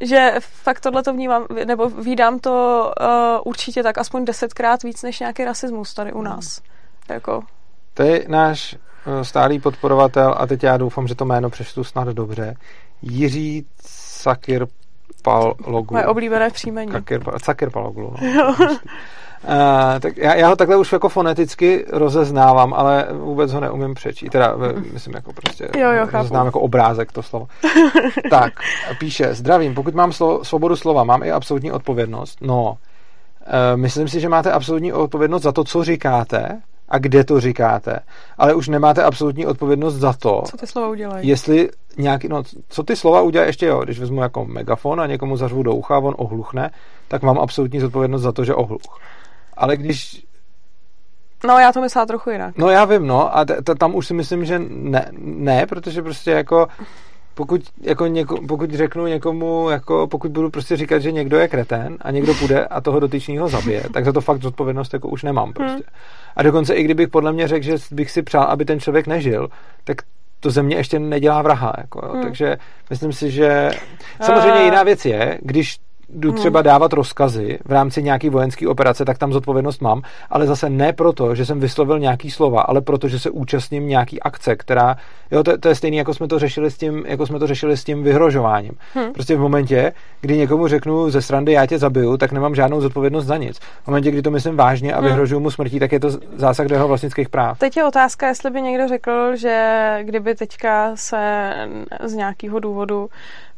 že 0.00 0.32
fakt 0.40 0.80
tohle 0.80 1.02
to 1.02 1.12
vnímám, 1.12 1.46
nebo 1.64 1.88
vídám 1.88 2.38
to 2.38 2.84
uh, 3.00 3.06
určitě 3.44 3.82
tak 3.82 3.98
aspoň 3.98 4.24
desetkrát 4.24 4.82
víc 4.82 5.02
než 5.02 5.20
nějaký 5.20 5.44
rasismus 5.44 5.94
tady 5.94 6.12
u 6.12 6.22
nás. 6.22 6.60
Jako, 7.08 7.42
To 7.94 8.02
je 8.02 8.24
náš 8.28 8.76
stálý 9.22 9.60
podporovatel 9.60 10.34
a 10.38 10.46
teď 10.46 10.62
já 10.62 10.76
doufám, 10.76 11.06
že 11.08 11.14
to 11.14 11.24
jméno 11.24 11.50
přečtu 11.50 11.84
snad 11.84 12.08
dobře. 12.08 12.54
Jiří 13.02 13.66
Sakir 13.86 14.66
Paloglu. 15.22 15.86
moje 15.90 16.06
oblíbené 16.06 16.50
příjmení. 16.50 16.92
Sakir 17.42 17.70
Paloglu. 17.70 18.14
No. 18.36 18.56
Uh, 19.44 20.00
tak 20.00 20.16
já, 20.16 20.34
já 20.34 20.48
ho 20.48 20.56
takhle 20.56 20.76
už 20.76 20.92
jako 20.92 21.08
foneticky 21.08 21.84
rozeznávám, 21.92 22.74
ale 22.74 23.06
vůbec 23.12 23.52
ho 23.52 23.60
neumím 23.60 23.94
přečíst. 23.94 24.30
Teda, 24.30 24.54
ve- 24.56 24.72
myslím, 24.92 25.14
jako 25.14 25.32
prostě 25.32 25.68
Jo, 25.78 25.90
jo, 25.90 26.00
chápu. 26.06 26.16
rozeznám 26.16 26.46
jako 26.46 26.60
obrázek 26.60 27.12
to 27.12 27.22
slovo. 27.22 27.46
tak, 28.30 28.52
píše, 28.98 29.34
zdravím, 29.34 29.74
pokud 29.74 29.94
mám 29.94 30.12
slo, 30.12 30.44
svobodu 30.44 30.76
slova, 30.76 31.04
mám 31.04 31.22
i 31.22 31.32
absolutní 31.32 31.72
odpovědnost. 31.72 32.38
No, 32.40 32.70
uh, 32.70 32.76
myslím 33.76 34.08
si, 34.08 34.20
že 34.20 34.28
máte 34.28 34.52
absolutní 34.52 34.92
odpovědnost 34.92 35.42
za 35.42 35.52
to, 35.52 35.64
co 35.64 35.84
říkáte 35.84 36.60
a 36.88 36.98
kde 36.98 37.24
to 37.24 37.40
říkáte, 37.40 37.98
ale 38.38 38.54
už 38.54 38.68
nemáte 38.68 39.02
absolutní 39.02 39.46
odpovědnost 39.46 39.94
za 39.94 40.12
to, 40.12 40.42
Co 40.50 40.56
ty 40.56 40.66
slova 40.66 40.88
udělají? 40.88 41.28
jestli 41.28 41.68
nějaký, 41.98 42.28
no, 42.28 42.42
co 42.68 42.82
ty 42.82 42.96
slova 42.96 43.20
udělají 43.20 43.48
ještě 43.48 43.66
jo, 43.66 43.80
když 43.84 43.98
vezmu 44.00 44.22
jako 44.22 44.44
megafon 44.44 45.00
a 45.00 45.06
někomu 45.06 45.36
zařvu 45.36 45.62
do 45.62 45.74
ucha 45.74 45.98
on 45.98 46.14
ohluchne, 46.18 46.70
tak 47.08 47.22
mám 47.22 47.38
absolutní 47.38 47.80
zodpovědnost 47.80 48.22
za 48.22 48.32
to, 48.32 48.44
že 48.44 48.54
ohluch. 48.54 48.98
Ale 49.56 49.76
když, 49.76 50.24
No, 51.46 51.58
já 51.58 51.72
to 51.72 51.80
myslela 51.80 52.06
trochu 52.06 52.30
jinak. 52.30 52.58
no 52.58 52.68
já 52.70 52.84
vím, 52.84 53.06
no, 53.06 53.36
a 53.36 53.44
t- 53.44 53.62
t- 53.62 53.74
tam 53.74 53.94
už 53.94 54.06
si 54.06 54.14
myslím, 54.14 54.44
že 54.44 54.58
ne, 54.68 55.08
ne, 55.18 55.66
protože 55.66 56.02
prostě 56.02 56.30
jako 56.30 56.66
pokud, 57.38 57.60
jako 57.82 58.06
něko, 58.06 58.38
pokud 58.48 58.70
řeknu 58.70 59.06
někomu, 59.06 59.70
jako 59.70 60.06
pokud 60.10 60.30
budu 60.30 60.50
prostě 60.50 60.76
říkat, 60.76 60.98
že 60.98 61.12
někdo 61.12 61.38
je 61.38 61.48
kretén 61.48 61.96
a 62.00 62.10
někdo 62.10 62.34
půjde 62.34 62.66
a 62.66 62.80
toho 62.80 63.00
dotyčního 63.00 63.48
zabije, 63.48 63.84
tak 63.92 64.04
za 64.04 64.12
to 64.12 64.20
fakt 64.20 64.42
zodpovědnost 64.42 64.92
jako 64.92 65.08
už 65.08 65.22
nemám 65.22 65.52
prostě. 65.52 65.82
A 66.36 66.42
dokonce 66.42 66.74
i 66.74 66.82
kdybych 66.82 67.08
podle 67.08 67.32
mě 67.32 67.48
řekl, 67.48 67.64
že 67.64 67.76
bych 67.90 68.10
si 68.10 68.22
přál, 68.22 68.42
aby 68.44 68.64
ten 68.64 68.80
člověk 68.80 69.06
nežil, 69.06 69.48
tak 69.84 69.96
to 70.40 70.50
ze 70.50 70.62
mě 70.62 70.76
ještě 70.76 70.98
nedělá 70.98 71.42
vraha. 71.42 71.72
Jako, 71.78 72.06
jo. 72.06 72.12
Hmm. 72.12 72.22
Takže 72.22 72.56
myslím 72.90 73.12
si, 73.12 73.30
že 73.30 73.70
samozřejmě 74.22 74.60
Eh. 74.60 74.64
jiná 74.64 74.82
věc 74.82 75.04
je, 75.04 75.38
když 75.42 75.78
jdu 76.08 76.32
třeba 76.32 76.62
dávat 76.62 76.92
rozkazy 76.92 77.58
v 77.64 77.72
rámci 77.72 78.02
nějaký 78.02 78.28
vojenské 78.28 78.68
operace, 78.68 79.04
tak 79.04 79.18
tam 79.18 79.32
zodpovědnost 79.32 79.82
mám, 79.82 80.02
ale 80.30 80.46
zase 80.46 80.70
ne 80.70 80.92
proto, 80.92 81.34
že 81.34 81.46
jsem 81.46 81.60
vyslovil 81.60 81.98
nějaký 81.98 82.30
slova, 82.30 82.62
ale 82.62 82.80
proto, 82.80 83.08
že 83.08 83.18
se 83.18 83.30
účastním 83.30 83.88
nějaký 83.88 84.22
akce, 84.22 84.56
která, 84.56 84.96
jo, 85.30 85.42
to, 85.42 85.58
to 85.58 85.68
je 85.68 85.74
stejné, 85.74 85.96
jako 85.96 86.14
jsme 86.14 86.28
to 86.28 86.38
řešili 86.38 86.70
s 86.70 86.76
tím, 86.76 87.04
jako 87.06 87.26
jsme 87.26 87.38
to 87.38 87.46
řešili 87.46 87.76
s 87.76 87.84
tím 87.84 88.02
vyhrožováním. 88.02 88.72
Hm. 88.94 89.12
Prostě 89.12 89.36
v 89.36 89.40
momentě, 89.40 89.92
kdy 90.20 90.36
někomu 90.36 90.68
řeknu 90.68 91.10
ze 91.10 91.22
srandy, 91.22 91.52
já 91.52 91.66
tě 91.66 91.78
zabiju, 91.78 92.16
tak 92.16 92.32
nemám 92.32 92.54
žádnou 92.54 92.80
zodpovědnost 92.80 93.26
za 93.26 93.36
nic. 93.36 93.58
V 93.58 93.86
momentě, 93.86 94.10
kdy 94.10 94.22
to 94.22 94.30
myslím 94.30 94.56
vážně 94.56 94.94
a 94.94 95.00
Hm. 95.00 95.04
vyhrožuju 95.04 95.40
mu 95.40 95.50
smrtí, 95.50 95.78
tak 95.78 95.92
je 95.92 96.00
to 96.00 96.10
zásah 96.36 96.66
do 96.66 96.74
jeho 96.74 96.88
vlastnických 96.88 97.28
práv. 97.28 97.58
Teď 97.58 97.76
je 97.76 97.84
otázka, 97.84 98.28
jestli 98.28 98.50
by 98.50 98.62
někdo 98.62 98.88
řekl, 98.88 99.36
že 99.36 99.98
kdyby 100.02 100.34
teďka 100.34 100.90
se 100.94 101.52
z 102.04 102.12
nějakého 102.14 102.60
důvodu 102.60 103.08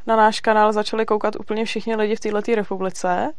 na 0.07 0.17
náš 0.17 0.41
kanál 0.41 0.73
začali 0.73 1.07
koukat 1.07 1.37
úplně 1.37 1.65
všichni 1.65 1.97
lidi 1.97 2.17
v 2.17 2.21
této 2.21 2.55
republice 2.55 3.31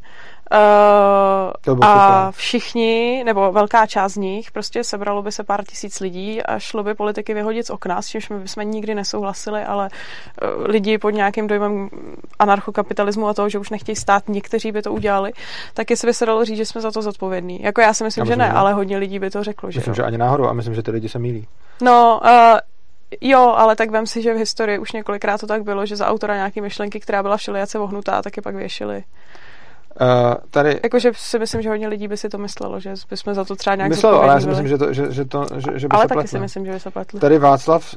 uh, 0.51 1.81
a 1.81 2.25
super. 2.25 2.39
všichni, 2.39 3.23
nebo 3.25 3.51
velká 3.51 3.87
část 3.87 4.13
z 4.13 4.17
nich, 4.17 4.51
prostě 4.51 4.83
sebralo 4.83 5.21
by 5.21 5.31
se 5.31 5.43
pár 5.43 5.63
tisíc 5.63 5.99
lidí 5.99 6.43
a 6.43 6.59
šlo 6.59 6.83
by 6.83 6.93
politiky 6.93 7.33
vyhodit 7.33 7.65
z 7.65 7.69
okna, 7.69 8.01
s 8.01 8.07
čímž 8.07 8.29
my 8.29 8.39
bychom 8.39 8.71
nikdy 8.71 8.95
nesouhlasili, 8.95 9.63
ale 9.63 9.89
uh, 9.89 10.65
lidi 10.65 10.97
pod 10.97 11.09
nějakým 11.09 11.47
dojmem 11.47 11.89
anarchokapitalismu 12.39 13.27
a 13.27 13.33
toho, 13.33 13.49
že 13.49 13.59
už 13.59 13.69
nechtějí 13.69 13.95
stát, 13.95 14.29
někteří 14.29 14.71
by 14.71 14.81
to 14.81 14.93
udělali, 14.93 15.33
tak 15.73 15.89
jestli 15.89 16.05
by 16.05 16.13
se 16.13 16.25
dalo 16.25 16.45
říct, 16.45 16.57
že 16.57 16.65
jsme 16.65 16.81
za 16.81 16.91
to 16.91 17.01
zodpovědní. 17.01 17.63
Jako 17.63 17.81
já 17.81 17.93
si 17.93 18.03
myslím, 18.03 18.21
Já 18.21 18.25
že 18.25 18.29
myslím, 18.29 18.39
ne, 18.39 18.45
že 18.45 18.53
ne. 18.53 18.59
ale 18.59 18.73
hodně 18.73 18.97
lidí 18.97 19.19
by 19.19 19.29
to 19.29 19.43
řeklo, 19.43 19.71
že 19.71 19.79
Myslím, 19.79 19.91
jo. 19.91 19.95
že 19.95 20.03
ani 20.03 20.17
náhodou 20.17 20.47
a 20.47 20.53
myslím, 20.53 20.75
že 20.75 20.83
ty 20.83 20.91
lidi 20.91 21.09
se 21.09 21.19
mílí. 21.19 21.47
No, 21.81 22.21
uh, 22.23 22.29
jo, 23.21 23.39
ale 23.57 23.75
tak 23.75 23.91
vem 23.91 24.07
si, 24.07 24.21
že 24.21 24.33
v 24.33 24.37
historii 24.37 24.79
už 24.79 24.91
několikrát 24.91 25.41
to 25.41 25.47
tak 25.47 25.63
bylo, 25.63 25.85
že 25.85 25.95
za 25.95 26.07
autora 26.07 26.35
nějaké 26.35 26.61
myšlenky, 26.61 26.99
která 26.99 27.23
byla 27.23 27.37
všelijace 27.37 27.79
ohnutá, 27.79 28.21
tak 28.21 28.37
je 28.37 28.43
pak 28.43 28.55
věšili. 28.55 29.03
Uh, 30.01 30.33
tady 30.51 30.79
Jakože 30.83 31.11
si 31.15 31.39
myslím, 31.39 31.61
že 31.61 31.69
hodně 31.69 31.87
lidí 31.87 32.07
by 32.07 32.17
si 32.17 32.29
to 32.29 32.37
myslelo, 32.37 32.79
že 32.79 32.93
bychom 33.09 33.33
za 33.33 33.45
to 33.45 33.55
třeba 33.55 33.75
nějak 33.75 33.89
myslel, 33.89 34.15
ale 34.15 34.33
já 34.33 34.39
si 34.39 34.47
myslím, 34.47 34.67
že, 34.67 34.77
to, 34.77 34.93
že, 34.93 35.11
že, 35.11 35.25
to, 35.25 35.45
že, 35.57 35.79
že 35.79 35.87
by 35.87 35.91
Ale 35.95 36.03
se 36.03 36.07
taky 36.07 36.13
pletl. 36.15 36.27
si 36.27 36.39
myslím, 36.39 36.65
že 36.65 36.71
by 36.71 36.79
se 36.79 36.91
pletli. 36.91 37.19
Tady 37.19 37.37
Václav, 37.39 37.95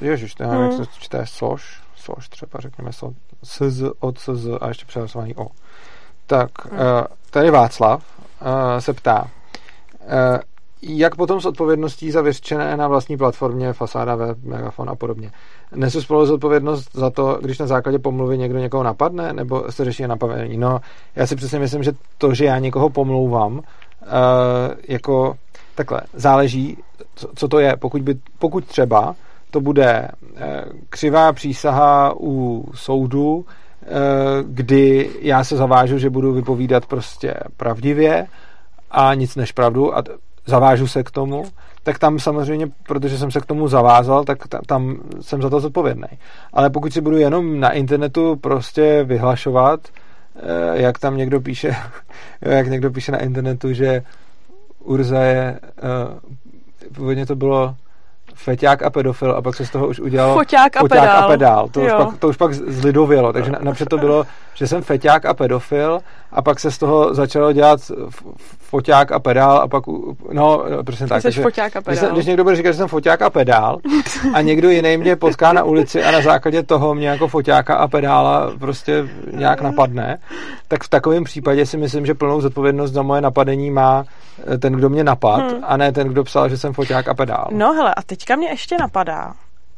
ježiš, 0.00 0.34
to 0.34 0.42
nevím, 0.42 0.58
Hmm. 0.58 0.70
jak 0.70 0.76
se 0.76 1.00
čte, 1.00 1.26
soš, 1.26 1.80
soš 1.96 2.28
třeba, 2.28 2.60
řekněme, 2.60 2.92
so, 2.92 3.14
SZ, 3.44 3.82
od 4.00 4.18
SZ 4.18 4.46
a 4.60 4.68
ještě 4.68 4.84
přehlasovaný 4.86 5.34
O. 5.36 5.46
Tak, 6.26 6.50
Hmm. 6.70 6.80
uh, 6.80 6.86
tady 7.30 7.50
Václav 7.50 8.02
uh, 8.42 8.48
se 8.78 8.92
ptá, 8.92 9.22
uh, 9.22 10.38
jak 10.82 11.16
potom 11.16 11.40
s 11.40 11.46
odpovědností 11.46 12.10
za 12.10 12.22
vyřčené 12.22 12.76
na 12.76 12.88
vlastní 12.88 13.16
platformě, 13.16 13.72
fasáda, 13.72 14.14
web, 14.14 14.38
megafon 14.42 14.90
a 14.90 14.94
podobně. 14.94 15.30
Nesu 15.74 16.02
spolu 16.02 16.26
zodpovědnost 16.26 16.88
za 16.94 17.10
to, 17.10 17.38
když 17.42 17.58
na 17.58 17.66
základě 17.66 17.98
pomluvy 17.98 18.38
někdo 18.38 18.58
někoho 18.58 18.82
napadne, 18.82 19.32
nebo 19.32 19.64
se 19.70 19.84
řeší 19.84 20.02
napadení? 20.02 20.56
No, 20.56 20.80
já 21.16 21.26
si 21.26 21.36
přesně 21.36 21.58
myslím, 21.58 21.82
že 21.82 21.92
to, 22.18 22.34
že 22.34 22.44
já 22.44 22.58
někoho 22.58 22.90
pomlouvám, 22.90 23.52
uh, 23.52 23.62
jako 24.88 25.36
takhle, 25.74 26.00
záleží, 26.14 26.78
co, 27.14 27.28
co 27.34 27.48
to 27.48 27.58
je. 27.58 27.76
Pokud, 27.76 28.02
by, 28.02 28.14
pokud 28.38 28.64
třeba 28.64 29.14
to 29.50 29.60
bude 29.60 30.08
eh, 30.36 30.64
křivá 30.88 31.32
přísaha 31.32 32.14
u 32.20 32.64
soudu, 32.74 33.46
eh, 33.82 33.86
kdy 34.42 35.10
já 35.20 35.44
se 35.44 35.56
zavážu, 35.56 35.98
že 35.98 36.10
budu 36.10 36.32
vypovídat 36.32 36.86
prostě 36.86 37.34
pravdivě 37.56 38.26
a 38.90 39.14
nic 39.14 39.36
než 39.36 39.52
pravdu 39.52 39.96
a 39.96 40.02
zavážu 40.46 40.86
se 40.86 41.02
k 41.02 41.10
tomu, 41.10 41.44
tak 41.82 41.98
tam 41.98 42.18
samozřejmě, 42.18 42.66
protože 42.82 43.18
jsem 43.18 43.30
se 43.30 43.40
k 43.40 43.46
tomu 43.46 43.68
zavázal, 43.68 44.24
tak 44.24 44.48
ta, 44.48 44.60
tam 44.66 44.96
jsem 45.20 45.42
za 45.42 45.50
to 45.50 45.60
zodpovědný. 45.60 46.08
Ale 46.52 46.70
pokud 46.70 46.92
si 46.92 47.00
budu 47.00 47.16
jenom 47.16 47.60
na 47.60 47.70
internetu 47.70 48.36
prostě 48.36 49.04
vyhlašovat, 49.04 49.80
eh, 50.36 50.42
jak 50.82 50.98
tam 50.98 51.16
někdo 51.16 51.40
píše, 51.40 51.76
jak 52.40 52.66
někdo 52.66 52.90
píše 52.90 53.12
na 53.12 53.18
internetu, 53.18 53.72
že 53.72 54.02
Urza 54.84 55.20
je, 55.20 55.60
eh, 55.78 56.90
původně 56.94 57.26
to 57.26 57.36
bylo 57.36 57.74
feťák 58.34 58.82
a 58.82 58.90
pedofil 58.90 59.32
a 59.32 59.42
pak 59.42 59.54
se 59.54 59.66
z 59.66 59.70
toho 59.70 59.86
už 59.88 60.00
udělalo 60.00 60.34
Foťák 60.34 60.76
a 60.76 60.80
foťák 60.80 61.00
pedál. 61.00 61.24
a 61.24 61.28
pedál. 61.28 61.68
To 61.68 61.80
už, 61.80 61.88
Jo. 61.90 61.96
pak, 62.04 62.18
to 62.18 62.28
už 62.28 62.36
pak 62.36 62.54
zlidovělo, 62.54 63.32
takže 63.32 63.50
na- 63.50 63.58
napřed 63.62 63.88
to 63.88 63.98
bylo, 63.98 64.24
že 64.54 64.66
jsem 64.66 64.82
feťák 64.82 65.24
a 65.26 65.34
pedofil 65.34 65.98
a 66.32 66.42
pak 66.42 66.60
se 66.60 66.70
z 66.70 66.78
toho 66.78 67.14
začalo 67.14 67.52
dělat 67.52 67.80
foťák 68.58 69.12
a 69.12 69.18
pedál 69.18 69.56
a 69.56 69.68
pak, 69.68 69.84
no, 70.32 70.64
přesně 70.86 71.06
tak. 71.06 71.22
Jsi 71.22 71.30
foťák 71.42 71.76
a 71.76 71.80
když, 71.80 71.98
pedál. 72.00 72.14
když 72.14 72.26
někdo 72.26 72.44
bude 72.44 72.56
říkat, 72.56 72.72
že 72.72 72.78
jsem 72.78 72.88
foťák 72.88 73.22
a 73.22 73.30
pedál 73.30 73.78
a 74.34 74.40
někdo 74.40 74.70
jiný 74.70 74.96
mě 74.96 75.16
potká 75.16 75.52
na 75.52 75.62
ulici 75.64 76.04
a 76.04 76.10
na 76.10 76.20
základě 76.20 76.62
toho 76.62 76.94
mě 76.94 77.08
jako 77.08 77.28
foťáka 77.28 77.74
a 77.74 77.88
pedála 77.88 78.52
prostě 78.58 79.08
nějak 79.32 79.60
napadne, 79.60 80.18
tak 80.68 80.82
v 80.84 80.88
takovém 80.88 81.24
případě 81.24 81.66
si 81.66 81.76
myslím, 81.76 82.06
že 82.06 82.14
plnou 82.14 82.40
zodpovědnost 82.40 82.92
za 82.92 83.02
moje 83.02 83.20
napadení 83.20 83.70
má 83.70 84.04
eh, 84.54 84.58
ten, 84.58 84.72
kdo 84.72 84.88
mě 84.88 85.04
napad 85.04 85.42
Hmm. 85.42 85.60
a 85.66 85.76
ne 85.76 85.92
ten, 85.92 86.08
kdo 86.08 86.24
psal, 86.24 86.48
že 86.48 86.58
jsem 86.58 86.72
foťák 86.72 87.08
a 87.08 87.14
pedál. 87.14 87.46
No 87.52 87.72
hele, 87.72 87.94
a 87.94 88.02
teďka 88.02 88.36
mě 88.36 88.48
ještě 88.48 88.76
napadá, 88.80 89.32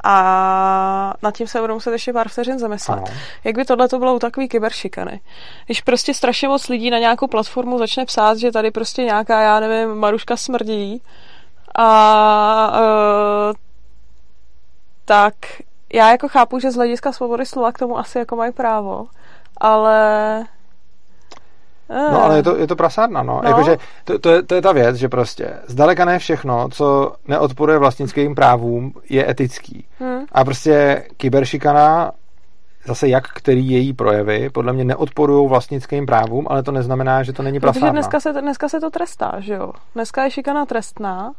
a 0.07 1.15
nad 1.23 1.35
tím 1.37 1.47
se 1.47 1.61
budu 1.61 1.75
muset 1.75 1.93
ještě 1.93 2.13
pár 2.13 2.29
vteřin 2.29 2.59
zamyslet. 2.59 2.99
Ano. 2.99 3.07
Jak 3.45 3.57
by 3.57 3.65
tohle 3.65 3.89
to 3.89 3.99
bylo 3.99 4.15
u 4.15 4.19
takový 4.19 4.49
kyberšikany? 4.49 5.21
Když 5.67 5.81
prostě 5.81 6.15
strašně 6.15 6.49
moc 6.49 6.69
lidí 6.69 6.91
na 6.91 6.99
nějakou 6.99 7.27
platformu 7.27 7.79
začne 7.79 8.05
psát, 8.05 8.39
že 8.39 8.53
tady 8.53 8.71
prostě 8.71 9.05
nějaká, 9.05 9.43
já 9.43 9.61
nevím, 9.61 9.95
Maruška 9.95 10.37
smrdí 10.37 11.03
a 11.75 12.69
uh, 12.69 13.55
tak 15.05 15.35
já 15.93 16.11
jako 16.11 16.29
chápu, 16.29 16.59
že 16.59 16.71
z 16.71 16.75
hlediska 16.75 17.13
svobody 17.13 17.47
slova 17.47 17.73
k 17.73 17.79
tomu 17.79 17.99
asi 17.99 18.19
jako 18.19 18.37
mají 18.37 18.53
právo, 18.53 19.07
ale 19.61 20.45
No, 21.89 22.25
ale 22.25 22.37
je 22.37 22.43
to, 22.43 22.57
je 22.57 22.67
to 22.67 22.77
prasárna, 22.77 23.23
no. 23.23 23.35
No. 23.35 23.41
no. 23.43 23.49
Jakože 23.49 23.77
to, 24.05 24.19
to, 24.19 24.31
je, 24.31 24.43
to 24.43 24.55
je 24.55 24.63
ta 24.63 24.73
věc, 24.73 24.97
že 24.97 25.09
prostě 25.09 25.55
zdaleka 25.67 26.05
ne 26.05 26.19
všechno, 26.19 26.69
co 26.69 27.15
neodporuje 27.29 27.79
vlastnickým 27.79 28.35
právům, 28.35 28.93
je 29.09 29.31
etický. 29.31 29.87
Hmm. 29.99 30.25
A 30.33 30.45
prostě 30.45 31.05
kyberšikana, 31.17 32.13
zase 32.87 33.09
jak 33.09 33.29
který 33.29 33.71
její 33.71 33.93
projevy, 33.93 34.51
podle 34.51 34.73
mě 34.73 34.85
neodporují 34.85 35.49
vlastnickým 35.49 36.07
právům, 36.07 36.47
ale 36.51 36.63
to 36.63 36.73
neznamená, 36.73 37.23
že 37.23 37.33
to 37.33 37.43
není 37.43 37.61
Protože 37.61 37.73
prasárna. 37.73 37.91
dneska 37.93 38.21
se, 38.21 38.33
dneska 38.33 38.69
se 38.69 38.81
to 38.81 38.91
trestá, 38.91 39.33
že 39.39 39.55
jo? 39.55 39.73
Dneska 39.95 40.25
je 40.25 40.31
šikana 40.31 40.67
trestná 40.67 41.33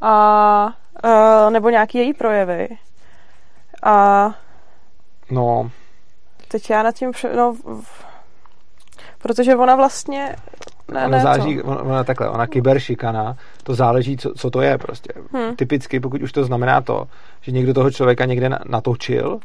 a 0.00 0.74
uh, 1.04 1.50
nebo 1.50 1.70
nějaký 1.70 1.98
její 1.98 2.14
projevy. 2.14 2.68
A 3.82 4.28
No. 5.30 5.70
Teď 6.48 6.70
já 6.70 6.82
nad 6.82 6.94
tím, 6.94 7.10
pře- 7.10 7.36
no, 7.36 7.54
protože 9.22 9.56
ona 9.56 9.76
vlastně 9.76 10.36
ne, 10.92 11.06
ona 11.06 11.08
ne, 11.08 11.22
záleží, 11.22 11.62
ona, 11.62 11.82
ona 11.82 12.04
takhle, 12.04 12.28
ona 12.28 12.46
kyberšikana, 12.46 13.36
to 13.62 13.74
záleží, 13.74 14.16
co, 14.16 14.32
co 14.36 14.50
to 14.50 14.60
je 14.60 14.78
prostě. 14.78 15.12
Hmm. 15.32 15.56
Typicky, 15.56 16.00
pokud 16.00 16.22
už 16.22 16.32
to 16.32 16.44
znamená 16.44 16.80
to, 16.80 17.04
že 17.40 17.52
někdo 17.52 17.74
toho 17.74 17.90
člověka 17.90 18.24
někde 18.24 18.50
natočil, 18.68 19.38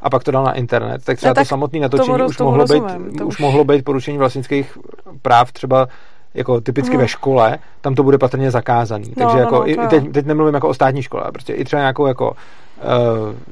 a 0.00 0.10
pak 0.10 0.24
to 0.24 0.30
dal 0.30 0.44
na 0.44 0.52
internet, 0.52 1.04
tak 1.04 1.16
třeba 1.16 1.30
ne, 1.30 1.34
tak 1.34 1.44
to 1.44 1.48
samotné 1.48 1.80
natočení 1.80 2.18
tomu, 2.18 2.28
už, 2.28 2.38
mohlo 2.38 2.58
rozumím, 2.58 2.84
být, 2.84 3.20
už, 3.20 3.26
už 3.26 3.38
mohlo 3.38 3.64
být 3.64 3.84
porušení 3.84 4.18
vlastnických 4.18 4.78
práv 5.22 5.52
třeba 5.52 5.88
jako 6.34 6.60
typicky 6.60 6.92
hmm. 6.92 7.00
ve 7.00 7.08
škole, 7.08 7.58
tam 7.80 7.94
to 7.94 8.02
bude 8.02 8.18
patrně 8.18 8.50
zakázaný. 8.50 9.08
No, 9.08 9.14
Takže 9.14 9.36
no, 9.36 9.42
jako 9.42 9.54
no, 9.54 9.70
i, 9.70 9.76
teď, 9.76 10.12
teď 10.12 10.26
nemluvím 10.26 10.54
jako 10.54 10.68
o 10.68 10.74
státní 10.74 11.02
škole, 11.02 11.24
prostě 11.32 11.52
i 11.52 11.64
třeba 11.64 11.80
nějakou 11.80 12.06
jako 12.06 12.36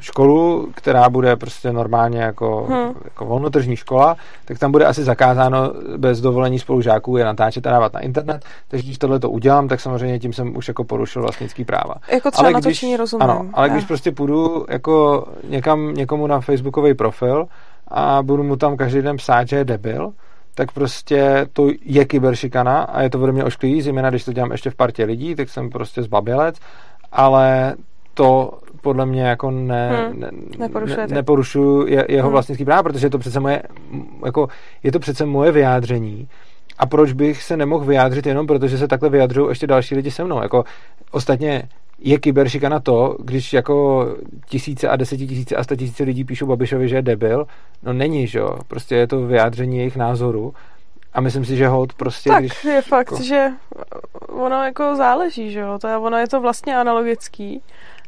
školu, 0.00 0.68
která 0.74 1.10
bude 1.10 1.36
prostě 1.36 1.72
normálně 1.72 2.22
jako, 2.22 2.66
hmm. 2.70 2.94
jako 3.04 3.24
volnotržní 3.24 3.76
škola, 3.76 4.16
tak 4.44 4.58
tam 4.58 4.72
bude 4.72 4.86
asi 4.86 5.04
zakázáno 5.04 5.72
bez 5.96 6.20
dovolení 6.20 6.58
spolužáků 6.58 7.16
je 7.16 7.24
natáčet 7.24 7.66
a 7.66 7.70
dávat 7.70 7.92
na 7.92 8.00
internet. 8.00 8.44
Takže 8.68 8.86
když 8.86 8.98
tohle 8.98 9.18
to 9.18 9.30
udělám, 9.30 9.68
tak 9.68 9.80
samozřejmě 9.80 10.18
tím 10.18 10.32
jsem 10.32 10.56
už 10.56 10.68
jako 10.68 10.84
porušil 10.84 11.22
vlastnický 11.22 11.64
práva. 11.64 11.94
Jako 12.12 12.30
třeba 12.30 12.48
ale 12.48 12.60
když, 12.60 12.84
rozumím. 12.98 13.22
Ano, 13.22 13.46
ale 13.54 13.68
když 13.68 13.84
prostě 13.84 14.12
půjdu 14.12 14.66
jako 14.68 15.24
někam 15.48 15.94
někomu 15.94 16.26
na 16.26 16.40
facebookový 16.40 16.94
profil 16.94 17.46
a 17.88 18.22
budu 18.22 18.42
mu 18.42 18.56
tam 18.56 18.76
každý 18.76 19.02
den 19.02 19.16
psát, 19.16 19.48
že 19.48 19.56
je 19.56 19.64
debil, 19.64 20.12
tak 20.54 20.72
prostě 20.72 21.46
to 21.52 21.68
je 21.84 22.04
kyberšikana 22.04 22.82
a 22.82 23.02
je 23.02 23.10
to 23.10 23.20
ode 23.20 23.32
mě 23.32 23.44
ošklivý, 23.44 23.82
zejména 23.82 24.10
když 24.10 24.24
to 24.24 24.32
dělám 24.32 24.52
ještě 24.52 24.70
v 24.70 24.74
partě 24.74 25.04
lidí, 25.04 25.34
tak 25.34 25.48
jsem 25.48 25.70
prostě 25.70 26.02
zbabělec, 26.02 26.56
ale 27.12 27.74
to 28.14 28.58
podle 28.82 29.06
mě 29.06 29.22
jako 29.22 29.50
ne, 29.50 30.08
hmm, 30.10 30.20
ne, 30.20 30.30
neporušuju 31.08 31.86
je, 31.86 32.06
jeho 32.08 32.26
hmm. 32.26 32.32
vlastnický 32.32 32.64
práva, 32.64 32.82
protože 32.82 33.06
je 33.06 33.10
to 33.10 33.18
přece 33.18 33.40
moje, 33.40 33.62
jako, 34.24 34.48
je 34.82 34.92
to 34.92 34.98
přece 34.98 35.26
moje 35.26 35.52
vyjádření. 35.52 36.28
A 36.78 36.86
proč 36.86 37.12
bych 37.12 37.42
se 37.42 37.56
nemohl 37.56 37.84
vyjádřit 37.84 38.26
jenom 38.26 38.46
protože 38.46 38.78
se 38.78 38.88
takhle 38.88 39.08
vyjadřují 39.08 39.48
ještě 39.48 39.66
další 39.66 39.94
lidi 39.94 40.10
se 40.10 40.24
mnou. 40.24 40.42
Jako, 40.42 40.64
ostatně 41.10 41.68
je 41.98 42.18
kyberšikana 42.18 42.80
to, 42.80 43.16
když 43.20 43.52
jako 43.52 44.06
tisíce 44.46 44.88
a 44.88 44.96
desetitisíce 44.96 45.56
a 45.56 45.64
tisíce 45.76 46.04
lidí 46.04 46.24
píšou 46.24 46.46
Babišovi, 46.46 46.88
že 46.88 46.96
je 46.96 47.02
debil, 47.02 47.46
no 47.82 47.92
není, 47.92 48.26
že 48.26 48.38
jo, 48.38 48.58
prostě 48.68 48.96
je 48.96 49.06
to 49.06 49.26
vyjádření 49.26 49.78
jejich 49.78 49.96
názoru. 49.96 50.54
A 51.14 51.20
myslím 51.20 51.44
si, 51.44 51.56
že 51.56 51.68
hod 51.68 51.92
prostě... 51.92 52.30
Tak 52.30 52.40
když, 52.40 52.64
je 52.64 52.82
fakt, 52.82 53.12
jako... 53.12 53.22
že 53.22 53.48
ono 54.28 54.64
jako 54.64 54.96
záleží, 54.96 55.50
že 55.50 55.60
jo, 55.60 55.78
to 55.80 55.88
je, 55.88 55.96
ono 55.96 56.16
je 56.16 56.28
to 56.28 56.40
vlastně 56.40 56.76
analogický 56.76 57.62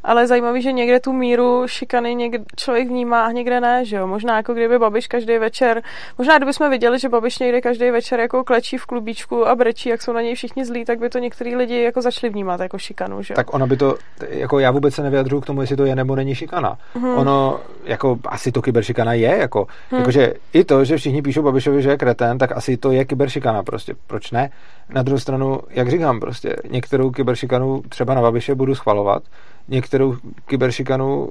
ale 0.04 0.22
je 0.22 0.26
zajímavý, 0.26 0.62
že 0.62 0.72
někde 0.72 1.00
tu 1.00 1.12
míru 1.12 1.62
šikany 1.66 2.14
někde 2.14 2.38
člověk 2.56 2.88
vnímá 2.88 3.24
a 3.24 3.32
někde 3.32 3.60
ne, 3.60 3.84
že 3.84 3.96
jo. 3.96 4.06
Možná 4.06 4.36
jako 4.36 4.54
kdyby 4.54 4.78
Babiš 4.78 5.06
každý 5.06 5.38
večer, 5.38 5.82
možná 6.18 6.36
kdyby 6.36 6.52
jsme 6.52 6.70
viděli, 6.70 6.98
že 6.98 7.08
Babiš 7.08 7.38
někde 7.38 7.60
každý 7.60 7.90
večer 7.90 8.20
jako 8.20 8.44
klečí 8.44 8.78
v 8.78 8.86
klubíčku 8.86 9.48
a 9.48 9.54
brečí, 9.54 9.88
jak 9.88 10.02
jsou 10.02 10.12
na 10.12 10.20
něj 10.20 10.34
všichni 10.34 10.64
zlí, 10.64 10.84
tak 10.84 10.98
by 10.98 11.10
to 11.10 11.18
některý 11.18 11.56
lidi 11.56 11.82
jako 11.82 12.02
začali 12.02 12.32
vnímat 12.32 12.60
jako 12.60 12.78
šikanu, 12.78 13.22
že 13.22 13.32
jo. 13.32 13.36
Tak 13.36 13.54
ona 13.54 13.66
by 13.66 13.76
to, 13.76 13.96
jako 14.28 14.58
já 14.58 14.70
vůbec 14.70 14.94
se 14.94 15.02
nevyjadřuju 15.02 15.40
k 15.40 15.46
tomu, 15.46 15.60
jestli 15.60 15.76
to 15.76 15.84
je 15.84 15.96
nebo 15.96 16.16
není 16.16 16.34
šikana. 16.34 16.78
Hmm. 16.94 17.18
Ono, 17.18 17.60
jako 17.84 18.18
asi 18.24 18.52
to 18.52 18.62
kyberšikana 18.62 19.12
je, 19.12 19.36
jako, 19.38 19.66
hmm. 19.90 20.00
jakože 20.00 20.34
i 20.52 20.64
to, 20.64 20.84
že 20.84 20.96
všichni 20.96 21.22
píšou 21.22 21.42
Babišovi, 21.42 21.82
že 21.82 21.90
je 21.90 21.96
kreten, 21.96 22.38
tak 22.38 22.56
asi 22.56 22.76
to 22.76 22.92
je 22.92 23.04
kyberšikana 23.04 23.62
prostě. 23.62 23.94
Proč 24.06 24.30
ne? 24.30 24.50
Na 24.88 25.02
druhou 25.02 25.18
stranu, 25.18 25.60
jak 25.70 25.90
říkám, 25.90 26.20
prostě 26.20 26.56
některou 26.70 27.10
kyberšikanu 27.10 27.82
třeba 27.88 28.14
na 28.14 28.22
Babiše 28.22 28.54
budu 28.54 28.74
schvalovat, 28.74 29.22
některou 29.68 30.16
kyberšikanu 30.46 31.28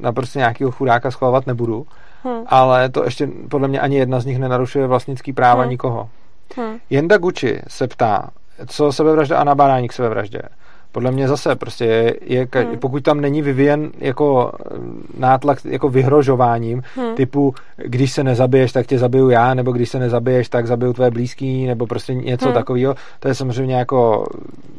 na 0.00 0.12
prostě 0.12 0.38
nějakého 0.38 0.70
chudáka 0.70 1.10
schvalovat 1.10 1.46
nebudu, 1.46 1.86
hmm. 2.24 2.42
ale 2.46 2.88
to 2.88 3.04
ještě 3.04 3.28
podle 3.48 3.68
mě 3.68 3.80
ani 3.80 3.96
jedna 3.96 4.20
z 4.20 4.26
nich 4.26 4.38
nenarušuje 4.38 4.86
vlastnický 4.86 5.32
práva 5.32 5.62
hmm. 5.62 5.70
nikoho. 5.70 6.08
Hmm. 6.56 6.78
Jenda 6.90 7.18
Gucci 7.18 7.62
se 7.68 7.88
ptá, 7.88 8.30
co 8.66 8.92
sebevražda 8.92 9.38
a 9.38 9.44
nabádání 9.44 9.88
k 9.88 9.92
sebevraždě 9.92 10.42
podle 10.92 11.10
mě 11.10 11.28
zase 11.28 11.56
prostě 11.56 11.84
je, 11.84 12.14
je 12.22 12.48
hmm. 12.52 12.78
pokud 12.78 13.02
tam 13.02 13.20
není 13.20 13.42
vyvíjen 13.42 13.90
jako 13.98 14.52
eh, 14.60 14.74
nátlak 15.18 15.64
jako 15.64 15.88
vyhrožováním 15.88 16.82
hmm. 16.96 17.14
typu, 17.14 17.54
když 17.76 18.12
se 18.12 18.24
nezabiješ, 18.24 18.72
tak 18.72 18.86
tě 18.86 18.98
zabiju 18.98 19.30
já, 19.30 19.54
nebo 19.54 19.72
když 19.72 19.88
se 19.88 19.98
nezabiješ, 19.98 20.48
tak 20.48 20.66
zabiju 20.66 20.92
tvoje 20.92 21.10
blízký, 21.10 21.66
nebo 21.66 21.86
prostě 21.86 22.14
něco 22.14 22.44
hmm. 22.44 22.54
takového, 22.54 22.94
to 23.20 23.28
je 23.28 23.34
samozřejmě 23.34 23.74
jako 23.74 24.26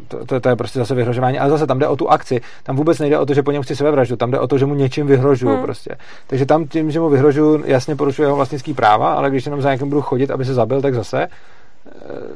to, 0.07 0.25
to, 0.25 0.39
to, 0.39 0.49
je 0.49 0.55
prostě 0.55 0.79
zase 0.79 0.95
vyhrožování, 0.95 1.39
ale 1.39 1.49
zase 1.49 1.67
tam 1.67 1.79
jde 1.79 1.87
o 1.87 1.95
tu 1.95 2.09
akci, 2.09 2.41
tam 2.63 2.75
vůbec 2.75 2.99
nejde 2.99 3.19
o 3.19 3.25
to, 3.25 3.33
že 3.33 3.43
po 3.43 3.51
něm 3.51 3.63
chci 3.63 3.75
sebevraždu, 3.75 4.15
tam 4.15 4.31
jde 4.31 4.39
o 4.39 4.47
to, 4.47 4.57
že 4.57 4.65
mu 4.65 4.75
něčím 4.75 5.07
vyhrožuju 5.07 5.53
hmm. 5.53 5.63
prostě. 5.63 5.95
Takže 6.27 6.45
tam 6.45 6.67
tím, 6.67 6.91
že 6.91 6.99
mu 6.99 7.09
vyhrožuju, 7.09 7.63
jasně 7.65 7.95
porušuje 7.95 8.25
jeho 8.25 8.35
vlastnický 8.35 8.73
práva, 8.73 9.13
ale 9.13 9.29
když 9.29 9.45
jenom 9.45 9.61
za 9.61 9.71
někým 9.71 9.89
budu 9.89 10.01
chodit, 10.01 10.31
aby 10.31 10.45
se 10.45 10.53
zabil, 10.53 10.81
tak 10.81 10.93
zase 10.93 11.27
eh, 11.27 11.29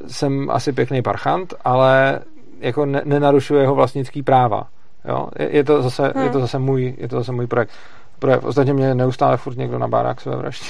jsem 0.08 0.50
asi 0.50 0.72
pěkný 0.72 1.02
parchant, 1.02 1.54
ale 1.64 2.20
jako 2.60 2.86
ne, 2.86 3.02
nenarušuje 3.06 3.62
jeho 3.62 3.76
vlastnický 3.76 4.24
práva. 4.24 4.68
Jo? 5.08 5.28
Je, 5.40 5.56
je, 5.56 5.64
to 5.64 5.82
zase, 5.82 6.12
hmm. 6.16 6.24
je 6.24 6.30
to 6.30 6.40
zase 6.40 6.60
můj, 6.60 6.96
je 6.98 7.08
to 7.08 7.18
zase 7.18 7.32
můj 7.32 7.48
projekt. 7.48 7.72
projev. 8.20 8.44
Ostatně 8.44 8.74
mě 8.74 8.96
neustále 8.96 9.38
furt 9.38 9.58
někdo 9.58 9.80
nabádá 9.80 10.14
k 10.14 10.22
své 10.22 10.36
vraždě. 10.36 10.66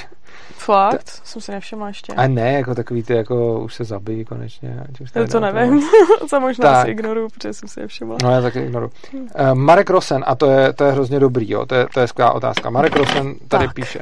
Fakt? 0.58 1.04
Ta, 1.04 1.12
jsem 1.24 1.42
se 1.42 1.52
nevšimla 1.52 1.88
ještě. 1.88 2.14
A 2.14 2.28
ne, 2.28 2.54
jako 2.54 2.76
takový 2.76 3.04
ty, 3.04 3.14
jako 3.14 3.60
už 3.60 3.74
se 3.76 3.84
zabijí 3.84 4.26
konečně. 4.26 4.84
Už 5.02 5.12
to, 5.12 5.28
to 5.28 5.40
nevím. 5.40 5.82
to 6.30 6.40
možná 6.40 6.72
tak. 6.72 6.86
si 6.86 6.92
ignoruju, 6.92 7.30
protože 7.30 7.54
jsem 7.54 7.70
si 7.70 7.80
nevšimla. 7.80 8.18
No 8.24 8.32
já 8.32 8.42
taky 8.42 8.60
ignoruju. 8.60 8.92
Uh, 9.14 9.54
Marek 9.54 9.90
Rosen, 9.90 10.24
a 10.28 10.36
to 10.36 10.52
je, 10.52 10.74
to 10.74 10.84
je 10.84 10.92
hrozně 10.92 11.20
dobrý, 11.20 11.52
jo? 11.52 11.66
To, 11.66 11.76
je, 11.76 11.88
to 11.94 12.00
je 12.00 12.08
skvělá 12.08 12.32
otázka. 12.32 12.70
Marek 12.70 12.96
Rosen 12.96 13.36
tady 13.48 13.66
tak. 13.66 13.76
píše. 13.76 14.00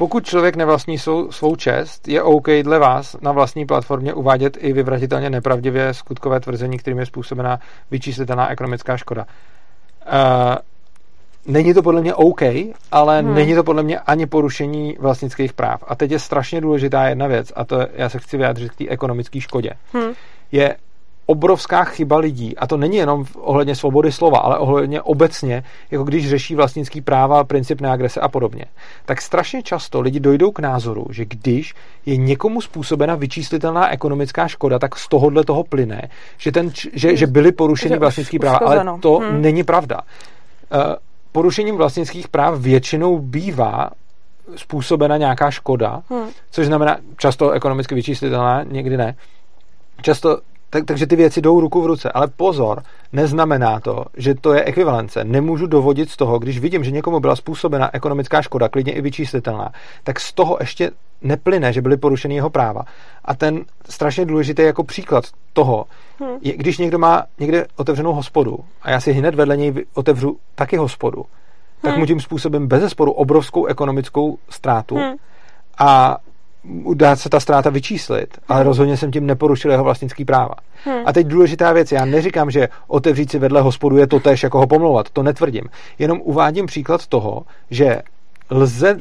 Pokud 0.00 0.26
člověk 0.26 0.56
nevlastní 0.56 0.98
svou, 0.98 1.32
svou 1.32 1.56
čest, 1.56 2.08
je 2.08 2.22
OK 2.22 2.46
dle 2.62 2.78
vás 2.78 3.16
na 3.20 3.32
vlastní 3.32 3.66
platformě 3.66 4.14
uvádět 4.14 4.56
i 4.60 4.72
vyvratitelně 4.72 5.30
nepravdivě 5.30 5.94
skutkové 5.94 6.40
tvrzení, 6.40 6.78
kterým 6.78 6.98
je 6.98 7.06
způsobená 7.06 7.60
vyčíslitelná 7.90 8.48
ekonomická 8.48 8.96
škoda. 8.96 9.26
Uh, 9.26 10.56
není 11.46 11.74
to 11.74 11.82
podle 11.82 12.00
mě 12.00 12.14
OK, 12.14 12.40
ale 12.92 13.22
hmm. 13.22 13.34
není 13.34 13.54
to 13.54 13.64
podle 13.64 13.82
mě 13.82 13.98
ani 13.98 14.26
porušení 14.26 14.96
vlastnických 15.00 15.52
práv. 15.52 15.84
A 15.86 15.94
teď 15.94 16.10
je 16.10 16.18
strašně 16.18 16.60
důležitá 16.60 17.08
jedna 17.08 17.26
věc, 17.26 17.52
a 17.56 17.64
to 17.64 17.80
je, 17.80 17.88
já 17.94 18.08
se 18.08 18.18
chci 18.18 18.36
vyjádřit 18.36 18.72
k 18.72 18.76
té 18.76 18.88
ekonomické 18.88 19.40
škodě. 19.40 19.70
Hmm. 19.92 20.12
Je 20.52 20.76
obrovská 21.30 21.84
chyba 21.84 22.18
lidí, 22.18 22.56
a 22.56 22.66
to 22.66 22.76
není 22.76 22.96
jenom 22.96 23.24
ohledně 23.38 23.74
svobody 23.74 24.12
slova, 24.12 24.38
ale 24.38 24.58
ohledně 24.58 25.02
obecně, 25.02 25.62
jako 25.90 26.04
když 26.04 26.28
řeší 26.28 26.54
vlastnický 26.54 27.00
práva, 27.00 27.44
princip 27.44 27.80
neagrese 27.80 28.20
a 28.20 28.28
podobně, 28.28 28.64
tak 29.04 29.22
strašně 29.22 29.62
často 29.62 30.00
lidi 30.00 30.20
dojdou 30.20 30.50
k 30.50 30.58
názoru, 30.58 31.06
že 31.10 31.24
když 31.24 31.74
je 32.06 32.16
někomu 32.16 32.60
způsobena 32.60 33.14
vyčíslitelná 33.14 33.90
ekonomická 33.90 34.48
škoda, 34.48 34.78
tak 34.78 34.96
z 34.96 35.08
tohohle 35.08 35.44
toho 35.44 35.64
plyne, 35.64 36.08
že, 36.38 36.52
ten, 36.52 36.70
že, 36.92 37.16
že 37.16 37.26
byly 37.26 37.52
porušeny 37.52 37.98
vlastnický 37.98 38.38
práva, 38.38 38.58
ale 38.58 38.98
to 39.00 39.18
hmm. 39.18 39.42
není 39.42 39.64
pravda. 39.64 40.00
Uh, 40.74 40.94
porušením 41.32 41.76
vlastnických 41.76 42.28
práv 42.28 42.58
většinou 42.58 43.18
bývá 43.18 43.90
způsobena 44.56 45.16
nějaká 45.16 45.50
škoda, 45.50 46.02
hmm. 46.10 46.28
což 46.50 46.66
znamená 46.66 46.96
často 47.16 47.50
ekonomicky 47.50 47.94
vyčíslitelná, 47.94 48.62
někdy 48.62 48.96
ne. 48.96 49.14
Často 50.02 50.49
tak, 50.70 50.84
takže 50.84 51.06
ty 51.06 51.16
věci 51.16 51.40
jdou 51.40 51.60
ruku 51.60 51.82
v 51.82 51.86
ruce. 51.86 52.12
Ale 52.12 52.28
pozor, 52.36 52.82
neznamená 53.12 53.80
to, 53.80 54.04
že 54.16 54.34
to 54.34 54.52
je 54.52 54.64
ekvivalence. 54.64 55.24
Nemůžu 55.24 55.66
dovodit 55.66 56.10
z 56.10 56.16
toho, 56.16 56.38
když 56.38 56.58
vidím, 56.58 56.84
že 56.84 56.90
někomu 56.90 57.20
byla 57.20 57.36
způsobena 57.36 57.90
ekonomická 57.92 58.42
škoda, 58.42 58.68
klidně 58.68 58.92
i 58.92 59.00
vyčíslitelná, 59.00 59.72
tak 60.04 60.20
z 60.20 60.32
toho 60.32 60.56
ještě 60.60 60.90
neplyne, 61.22 61.72
že 61.72 61.82
byly 61.82 61.96
porušeny 61.96 62.34
jeho 62.34 62.50
práva. 62.50 62.82
A 63.24 63.34
ten 63.34 63.64
strašně 63.88 64.24
důležitý 64.24 64.62
jako 64.62 64.84
příklad 64.84 65.24
toho, 65.52 65.84
hmm. 66.20 66.36
je, 66.42 66.56
když 66.56 66.78
někdo 66.78 66.98
má 66.98 67.24
někde 67.38 67.66
otevřenou 67.76 68.12
hospodu 68.12 68.58
a 68.82 68.90
já 68.90 69.00
si 69.00 69.12
hned 69.12 69.34
vedle 69.34 69.56
něj 69.56 69.84
otevřu 69.94 70.38
taky 70.54 70.76
hospodu, 70.76 71.24
tak 71.82 71.90
hmm. 71.90 72.00
mu 72.00 72.06
tím 72.06 72.20
způsobem 72.20 72.68
bez 72.68 72.90
sporu 72.90 73.12
obrovskou 73.12 73.66
ekonomickou 73.66 74.38
ztrátu 74.50 74.96
hmm. 74.96 75.14
a 75.78 76.18
dá 76.94 77.16
se 77.16 77.28
ta 77.28 77.40
ztráta 77.40 77.70
vyčíslit, 77.70 78.38
ale 78.48 78.62
rozhodně 78.62 78.96
jsem 78.96 79.10
tím 79.10 79.26
neporušil 79.26 79.70
jeho 79.70 79.84
vlastnický 79.84 80.24
práva. 80.24 80.54
Hmm. 80.84 81.02
A 81.06 81.12
teď 81.12 81.26
důležitá 81.26 81.72
věc, 81.72 81.92
já 81.92 82.04
neříkám, 82.04 82.50
že 82.50 82.68
otevřít 82.86 83.30
si 83.30 83.38
vedle 83.38 83.60
hospodu 83.60 83.96
je 83.96 84.06
to 84.06 84.20
tež, 84.20 84.42
jako 84.42 84.58
ho 84.58 84.66
pomlouvat, 84.66 85.10
to 85.10 85.22
netvrdím. 85.22 85.64
Jenom 85.98 86.20
uvádím 86.24 86.66
příklad 86.66 87.06
toho, 87.06 87.42
že 87.70 88.02
lze 88.50 89.00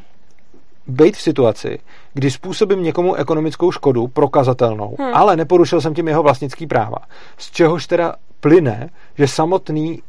být 0.88 1.18
v 1.18 1.22
situaci, 1.22 1.80
kdy 2.14 2.32
způsobím 2.32 2.84
někomu 2.84 3.16
ekonomickou 3.16 3.72
škodu 3.72 4.08
prokazatelnou, 4.08 4.96
hmm. 5.00 5.14
ale 5.14 5.36
neporušil 5.36 5.82
jsem 5.82 5.94
tím 5.94 6.08
jeho 6.08 6.24
vlastnický 6.24 6.68
práva. 6.68 6.98
Z 7.38 7.52
čehož 7.52 7.88
teda 7.88 8.16
plyne, 8.40 8.90
že 9.18 9.28
samotný 9.28 10.02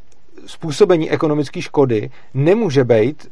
způsobení 0.47 1.11
ekonomické 1.11 1.63
škody 1.63 2.11
nemůže 2.35 2.85
být 2.85 3.29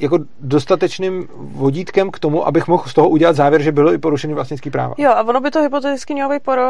jako 0.00 0.18
dostatečným 0.40 1.28
vodítkem 1.36 2.10
k 2.10 2.18
tomu, 2.18 2.46
abych 2.46 2.68
mohl 2.68 2.84
z 2.86 2.94
toho 2.94 3.08
udělat 3.08 3.36
závěr, 3.36 3.62
že 3.62 3.72
bylo 3.72 3.92
i 3.92 3.98
porušený 3.98 4.34
vlastnický 4.34 4.70
práva. 4.70 4.94
Jo, 4.98 5.10
a 5.10 5.22
ono 5.22 5.40
by 5.40 5.50
to 5.50 5.62
hypoteticky 5.62 6.14
mělo 6.14 6.30
být 6.30 6.42
poro, 6.42 6.62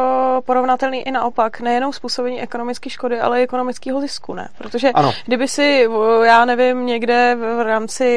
porovnatelný 0.45 1.03
i 1.03 1.11
naopak, 1.11 1.61
nejenom 1.61 1.93
způsobení 1.93 2.41
ekonomické 2.41 2.91
škody, 2.91 3.21
ale 3.21 3.41
i 3.41 3.43
ekonomického 3.45 4.01
zisku, 4.01 4.35
ne? 4.35 4.49
Protože 4.59 4.91
ano. 4.91 5.13
kdyby 5.27 5.49
si, 5.49 5.89
já 6.23 6.45
nevím, 6.45 6.87
někde 6.87 7.37
v 7.41 7.65
rámci 7.65 8.09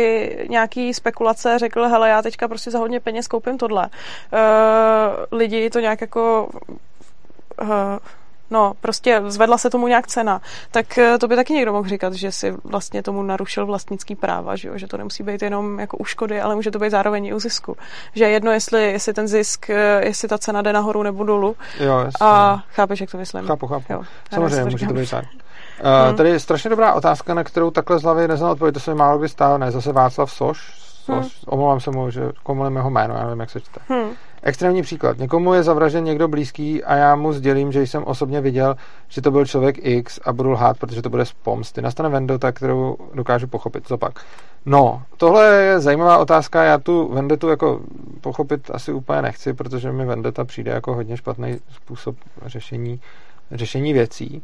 nějaký 0.50 0.94
spekulace 0.94 1.60
řekl, 1.60 1.88
hele, 1.88 2.10
já 2.10 2.22
teďka 2.22 2.48
prostě 2.48 2.72
za 2.72 2.80
hodně 2.80 3.00
peněz 3.00 3.28
koupím 3.28 3.58
tohle, 3.58 3.90
uh, 4.34 5.40
lidi 5.40 5.70
to 5.70 5.80
nějak 5.80 6.02
jako 6.02 6.50
uh, 7.62 7.68
no 8.52 8.74
prostě 8.82 9.22
zvedla 9.28 9.58
se 9.58 9.70
tomu 9.70 9.88
nějak 9.88 10.08
cena, 10.08 10.42
tak 10.72 10.98
eh, 10.98 11.18
to 11.18 11.28
by 11.28 11.36
taky 11.36 11.54
někdo 11.54 11.74
mohl 11.74 11.90
říkat, 11.90 12.14
že 12.14 12.32
si 12.32 12.54
vlastně 12.64 13.04
tomu 13.04 13.24
narušil 13.24 13.66
vlastnický 13.66 14.16
práva, 14.16 14.56
že, 14.56 14.68
jo? 14.68 14.78
že 14.78 14.88
to 14.88 14.98
nemusí 14.98 15.24
být 15.24 15.42
jenom 15.42 15.80
jako 15.80 15.98
u 15.98 16.06
škody, 16.06 16.42
ale 16.42 16.56
může 16.56 16.72
to 16.72 16.80
být 16.80 16.90
zároveň 16.90 17.26
i 17.26 17.34
u 17.34 17.40
zisku. 17.40 17.78
Že 18.16 18.30
jedno, 18.30 18.52
jestli, 18.52 18.92
jestli 18.92 19.14
ten 19.14 19.28
zisk, 19.28 19.70
eh, 19.70 20.02
jestli 20.06 20.28
ta 20.28 20.38
cena 20.38 20.62
jde 20.62 20.74
nahoru 20.74 21.04
nebo 21.04 21.24
dolů. 21.24 21.56
Jo, 21.80 21.98
jasně. 21.98 22.28
A 22.28 22.64
chápeš, 22.70 23.02
jak 23.02 23.12
to 23.12 23.18
myslím? 23.18 23.48
Chápu, 23.48 23.68
chápu. 23.68 23.94
Jo, 23.94 24.04
Samozřejmě, 24.34 24.72
může 24.72 24.88
to 24.88 24.94
být 24.94 25.10
tak. 25.10 25.26
Uh, 25.84 26.08
hmm. 26.08 26.18
Tady 26.18 26.30
je 26.30 26.40
strašně 26.40 26.70
dobrá 26.70 26.94
otázka, 26.94 27.34
na 27.34 27.44
kterou 27.44 27.72
takhle 27.72 28.00
z 28.00 28.04
hlavy 28.04 28.28
neznám 28.28 28.52
odpověď, 28.52 28.74
to 28.74 28.80
se 28.80 28.92
mi 28.92 28.98
málo 28.98 29.18
kdy 29.18 29.30
stalo, 29.30 29.58
ne, 29.58 29.72
zase 29.72 29.92
Václav 29.94 30.32
Soš, 30.32 30.72
Soš 31.06 31.16
hmm. 31.16 31.30
omlouvám 31.46 31.80
se 31.80 31.92
mu, 31.92 32.10
že 32.10 32.30
komulím 32.44 32.76
jeho 32.76 32.90
jméno, 32.90 33.16
já 33.16 33.24
nevím, 33.24 33.40
jak 33.40 33.50
se 33.50 33.62
čte. 33.62 33.80
Hmm. 33.90 34.10
Extrémní 34.44 34.82
příklad. 34.82 35.18
Někomu 35.18 35.54
je 35.54 35.64
zavražen 35.64 36.04
někdo 36.04 36.28
blízký 36.28 36.84
a 36.84 36.96
já 36.96 37.16
mu 37.16 37.34
sdělím, 37.34 37.72
že 37.72 37.82
jsem 37.82 38.04
osobně 38.04 38.42
viděl, 38.42 38.76
že 39.08 39.22
to 39.22 39.32
byl 39.32 39.46
člověk 39.46 39.86
X 39.86 40.20
a 40.26 40.34
budu 40.34 40.52
lhát, 40.52 40.78
protože 40.78 41.02
to 41.02 41.10
bude 41.10 41.26
z 41.26 41.34
pomsty. 41.34 41.82
Nastane 41.82 42.10
vendota, 42.10 42.52
kterou 42.52 42.98
dokážu 43.14 43.48
pochopit. 43.48 43.88
Co 43.88 43.98
pak? 43.98 44.26
No, 44.66 45.04
tohle 45.18 45.46
je 45.46 45.80
zajímavá 45.80 46.18
otázka. 46.18 46.64
Já 46.64 46.78
tu 46.78 47.14
vendetu 47.14 47.50
jako 47.50 47.82
pochopit 48.22 48.72
asi 48.74 48.94
úplně 48.94 49.22
nechci, 49.22 49.54
protože 49.54 49.92
mi 49.92 50.06
vendeta 50.06 50.46
přijde 50.46 50.72
jako 50.72 50.96
hodně 50.96 51.18
špatný 51.18 51.58
způsob 51.70 52.16
řešení, 52.46 53.00
řešení 53.52 53.94
věcí 53.94 54.44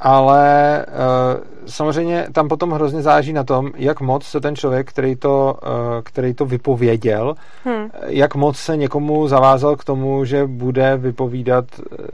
ale 0.00 0.86
uh, 0.88 1.44
samozřejmě 1.66 2.26
tam 2.32 2.48
potom 2.48 2.70
hrozně 2.70 3.02
záleží 3.02 3.32
na 3.32 3.44
tom, 3.44 3.70
jak 3.76 4.00
moc 4.00 4.24
se 4.24 4.40
ten 4.40 4.56
člověk, 4.56 4.88
který 4.90 5.16
to, 5.16 5.58
uh, 5.62 5.70
který 6.02 6.34
to 6.34 6.46
vypověděl, 6.46 7.34
hmm. 7.64 7.90
jak 8.06 8.34
moc 8.34 8.56
se 8.56 8.76
někomu 8.76 9.28
zavázal 9.28 9.76
k 9.76 9.84
tomu, 9.84 10.24
že 10.24 10.46
bude 10.46 10.96
vypovídat 10.96 11.64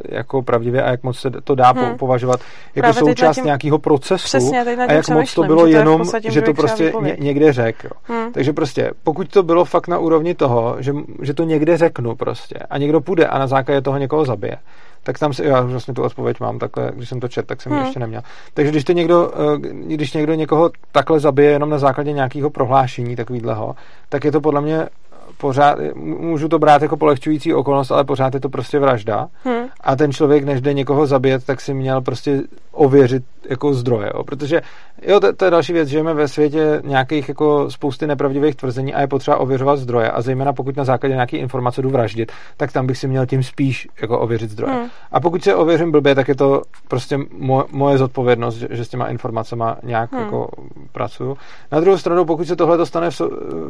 jako 0.08 0.42
pravdivě 0.42 0.82
a 0.82 0.90
jak 0.90 1.02
moc 1.02 1.18
se 1.18 1.30
to 1.44 1.54
dá 1.54 1.72
hmm. 1.72 1.98
považovat 1.98 2.40
jako 2.74 2.92
Právě 2.92 3.00
součást 3.00 3.36
tím... 3.36 3.44
nějakého 3.44 3.78
procesu 3.78 4.24
Přesně, 4.24 4.60
a 4.88 4.92
jak 4.92 5.08
moc 5.08 5.34
to 5.34 5.42
bylo 5.42 5.68
že 5.68 5.76
jenom, 5.76 6.02
to 6.22 6.30
že 6.30 6.42
to 6.42 6.54
prostě 6.54 6.92
ně, 7.00 7.16
někde 7.20 7.52
řekl. 7.52 7.88
Hmm. 8.02 8.32
Takže 8.32 8.52
prostě, 8.52 8.90
pokud 9.02 9.28
to 9.28 9.42
bylo 9.42 9.64
fakt 9.64 9.88
na 9.88 9.98
úrovni 9.98 10.34
toho, 10.34 10.76
že, 10.78 10.92
že 11.22 11.34
to 11.34 11.44
někde 11.44 11.76
řeknu 11.76 12.16
prostě 12.16 12.58
a 12.70 12.78
někdo 12.78 13.00
půjde 13.00 13.26
a 13.26 13.38
na 13.38 13.46
základě 13.46 13.80
toho 13.80 13.98
někoho 13.98 14.24
zabije, 14.24 14.56
tak 15.04 15.18
tam 15.18 15.32
si, 15.32 15.44
já 15.44 15.60
vlastně 15.60 15.94
tu 15.94 16.02
odpověď 16.02 16.40
mám 16.40 16.58
takhle, 16.58 16.92
když 16.94 17.08
jsem 17.08 17.20
to 17.20 17.28
čet, 17.28 17.46
tak 17.46 17.62
jsem 17.62 17.72
hmm. 17.72 17.80
ji 17.80 17.86
ještě 17.86 18.00
neměl. 18.00 18.22
Takže 18.54 18.70
když 18.70 18.84
to 18.84 18.92
někdo, 18.92 19.32
eh, 19.34 19.58
když 19.96 20.12
někdo 20.12 20.34
někoho 20.34 20.70
takhle 20.92 21.20
zabije 21.20 21.50
jenom 21.50 21.70
na 21.70 21.78
základě 21.78 22.12
nějakého 22.12 22.50
prohlášení 22.50 23.16
takovýhleho, 23.16 23.76
tak 24.08 24.24
je 24.24 24.32
to 24.32 24.40
podle 24.40 24.60
mě 24.60 24.88
pořád, 25.36 25.78
můžu 25.94 26.48
to 26.48 26.58
brát 26.58 26.82
jako 26.82 26.96
polehčující 26.96 27.54
okolnost, 27.54 27.90
ale 27.90 28.04
pořád 28.04 28.34
je 28.34 28.40
to 28.40 28.48
prostě 28.48 28.78
vražda. 28.78 29.28
Hmm. 29.44 29.64
A 29.80 29.96
ten 29.96 30.12
člověk, 30.12 30.44
než 30.44 30.60
jde 30.60 30.74
někoho 30.74 31.06
zabít, 31.06 31.46
tak 31.46 31.60
si 31.60 31.74
měl 31.74 32.00
prostě 32.00 32.42
ověřit 32.72 33.24
jako 33.50 33.74
zdroje. 33.74 34.10
Jo. 34.14 34.24
Protože 34.24 34.62
jo, 35.02 35.20
to, 35.20 35.32
to, 35.32 35.44
je 35.44 35.50
další 35.50 35.72
věc, 35.72 35.88
žijeme 35.88 36.14
ve 36.14 36.28
světě 36.28 36.82
nějakých 36.84 37.28
jako 37.28 37.70
spousty 37.70 38.06
nepravdivých 38.06 38.56
tvrzení 38.56 38.94
a 38.94 39.00
je 39.00 39.06
potřeba 39.06 39.36
ověřovat 39.36 39.78
zdroje. 39.78 40.10
A 40.10 40.22
zejména 40.22 40.52
pokud 40.52 40.76
na 40.76 40.84
základě 40.84 41.14
nějaké 41.14 41.36
informace 41.36 41.82
jdu 41.82 41.90
vraždit, 41.90 42.32
tak 42.56 42.72
tam 42.72 42.86
bych 42.86 42.98
si 42.98 43.08
měl 43.08 43.26
tím 43.26 43.42
spíš 43.42 43.88
jako 44.02 44.20
ověřit 44.20 44.50
zdroje. 44.50 44.74
Hmm. 44.74 44.88
A 45.12 45.20
pokud 45.20 45.44
se 45.44 45.54
ověřím 45.54 45.92
blbě, 45.92 46.14
tak 46.14 46.28
je 46.28 46.34
to 46.34 46.62
prostě 46.88 47.18
moje, 47.38 47.64
moje 47.72 47.98
zodpovědnost, 47.98 48.54
že, 48.54 48.68
že 48.70 48.84
s 48.84 48.88
těma 48.88 49.06
informacemi 49.06 49.64
nějak 49.82 50.12
hmm. 50.12 50.22
jako 50.22 50.48
pracuju. 50.92 51.36
Na 51.72 51.80
druhou 51.80 51.98
stranu, 51.98 52.24
pokud 52.24 52.46
se 52.46 52.56
tohle 52.56 52.76
dostane 52.76 53.10
v, 53.10 53.20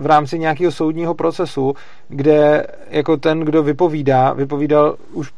v 0.05 0.07
rámci 0.07 0.39
nějakého 0.39 0.73
soudního 0.73 1.15
procesu, 1.15 1.75
kde 2.09 2.67
jako 2.91 3.17
ten, 3.17 3.41
kdo 3.41 3.63
vypovídá, 3.63 4.33
vypovídal 4.33 4.97
už 5.13 5.33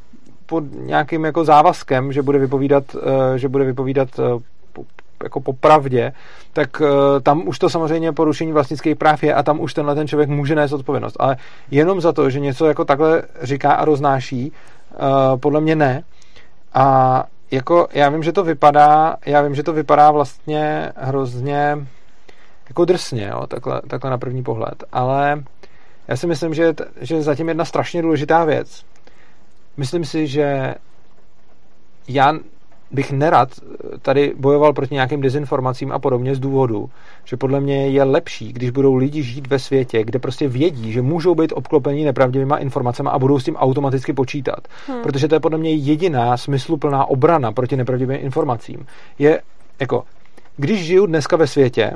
pod 0.47 0.65
nějakým 0.81 1.25
jako 1.25 1.45
závazkem, 1.45 2.13
že 2.13 2.23
bude 2.23 2.39
vypovídat, 2.39 2.85
eh, 2.97 3.39
že 3.39 3.49
bude 3.49 3.65
vypovídat 3.65 4.09
eh, 4.19 4.43
jako 5.23 5.41
po 5.41 5.53
pravdě, 5.53 6.13
tak 6.53 6.81
uh, 6.81 6.89
tam 7.23 7.49
už 7.49 7.59
to 7.59 7.71
samozřejmě 7.71 8.13
porušení 8.13 8.53
vlastnických 8.53 8.97
práv 8.97 9.23
je 9.23 9.35
a 9.35 9.43
tam 9.43 9.61
už 9.61 9.75
tenhle 9.75 9.95
ten 9.95 10.09
člověk 10.09 10.29
může 10.29 10.55
nést 10.55 10.73
odpovědnost. 10.73 11.17
Ale 11.19 11.37
jenom 11.71 12.01
za 12.01 12.13
to, 12.13 12.31
že 12.31 12.41
něco 12.41 12.67
jako 12.67 12.85
takhle 12.85 13.23
říká 13.43 13.73
a 13.73 13.85
roznáší, 13.85 14.53
podle 15.41 15.61
mě 15.61 15.77
ne. 15.77 16.03
A 16.75 17.25
jako 17.51 17.89
já 17.93 18.09
vím, 18.09 18.23
že 18.23 18.33
to 18.33 18.45
vypadá, 18.45 19.17
já 19.27 19.43
vím, 19.43 19.55
že 19.55 19.63
to 19.63 19.73
vypadá 19.73 20.11
vlastně 20.11 20.93
hrozně 20.97 21.87
jako 22.69 22.85
drsně, 22.85 23.29
jo, 23.33 23.47
takhle, 23.47 23.83
takhle 23.89 24.11
na 24.11 24.19
první 24.19 24.43
pohled, 24.43 24.85
ale 24.93 25.45
já 26.09 26.17
si 26.17 26.27
myslím, 26.27 26.55
že, 26.55 26.75
že 27.01 27.23
zatím 27.23 27.49
jedna 27.49 27.65
strašně 27.65 28.03
důležitá 28.03 28.45
věc. 28.45 28.85
Myslím 29.77 30.05
si, 30.05 30.27
že 30.27 30.75
já 32.09 32.33
bych 32.91 33.13
nerad 33.13 33.49
tady 34.03 34.35
bojoval 34.37 34.73
proti 34.73 34.95
nějakým 34.95 35.21
dezinformacím 35.21 35.93
a 35.93 35.99
podobně 35.99 36.35
z 36.35 36.41
důvodu, 36.41 36.91
že 37.25 37.37
podle 37.37 37.61
mě 37.61 37.89
je 37.89 38.05
lepší, 38.05 38.53
když 38.53 38.71
budou 38.71 38.95
lidi 38.95 39.23
žít 39.23 39.47
ve 39.47 39.59
světě, 39.59 40.05
kde 40.05 40.19
prostě 40.19 40.49
vědí, 40.49 40.93
že 40.93 41.03
můžou 41.03 41.35
být 41.35 41.53
obklopení 41.53 42.05
nepravdivýma 42.05 42.57
informacemi 42.57 43.09
a 43.13 43.19
budou 43.19 43.39
s 43.39 43.45
tím 43.45 43.57
automaticky 43.57 44.13
počítat. 44.13 44.69
Hmm. 44.87 45.03
Protože 45.03 45.29
to 45.29 45.35
je 45.35 45.41
podle 45.41 45.59
mě 45.59 45.75
jediná 45.75 46.37
smysluplná 46.37 47.05
obrana 47.05 47.53
proti 47.53 47.77
nepravdivým 47.77 48.19
informacím. 48.21 48.87
Je 49.19 49.43
jako, 49.81 50.05
když 50.57 50.85
žiju 50.85 51.07
dneska 51.07 51.37
ve 51.37 51.47
světě, 51.47 51.93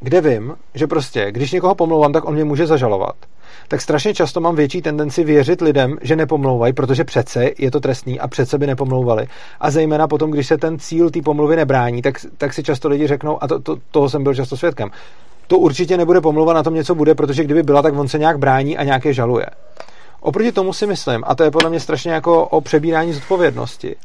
kde 0.00 0.20
vím, 0.20 0.54
že 0.74 0.86
prostě, 0.86 1.32
když 1.32 1.52
někoho 1.52 1.74
pomlouvám, 1.74 2.12
tak 2.12 2.24
on 2.24 2.34
mě 2.34 2.44
může 2.44 2.66
zažalovat, 2.66 3.14
tak 3.68 3.80
strašně 3.80 4.14
často 4.14 4.40
mám 4.40 4.56
větší 4.56 4.82
tendenci 4.82 5.24
věřit 5.24 5.60
lidem, 5.60 5.98
že 6.02 6.16
nepomlouvají, 6.16 6.72
protože 6.72 7.04
přece 7.04 7.50
je 7.58 7.70
to 7.70 7.80
trestný 7.80 8.20
a 8.20 8.28
přece 8.28 8.58
by 8.58 8.66
nepomlouvali. 8.66 9.26
A 9.60 9.70
zejména 9.70 10.08
potom, 10.08 10.30
když 10.30 10.46
se 10.46 10.58
ten 10.58 10.78
cíl 10.78 11.10
té 11.10 11.22
pomluvy 11.22 11.56
nebrání, 11.56 12.02
tak, 12.02 12.14
tak 12.38 12.52
si 12.52 12.62
často 12.62 12.88
lidi 12.88 13.06
řeknou, 13.06 13.42
a 13.42 13.48
to, 13.48 13.60
to, 13.60 13.76
toho 13.90 14.08
jsem 14.08 14.22
byl 14.22 14.34
často 14.34 14.56
svědkem, 14.56 14.90
to 15.46 15.58
určitě 15.58 15.96
nebude 15.96 16.20
pomluva, 16.20 16.52
na 16.52 16.62
tom 16.62 16.74
něco 16.74 16.94
bude, 16.94 17.14
protože 17.14 17.44
kdyby 17.44 17.62
byla, 17.62 17.82
tak 17.82 17.98
on 17.98 18.08
se 18.08 18.18
nějak 18.18 18.38
brání 18.38 18.78
a 18.78 18.84
nějaké 18.84 19.12
žaluje. 19.12 19.46
Oproti 20.20 20.52
tomu 20.52 20.72
si 20.72 20.86
myslím, 20.86 21.22
a 21.26 21.34
to 21.34 21.42
je 21.44 21.50
podle 21.50 21.70
mě 21.70 21.80
strašně 21.80 22.12
jako 22.12 22.44
o 22.44 22.60
přebírání 22.60 23.12
zodpovědnosti, 23.12 23.96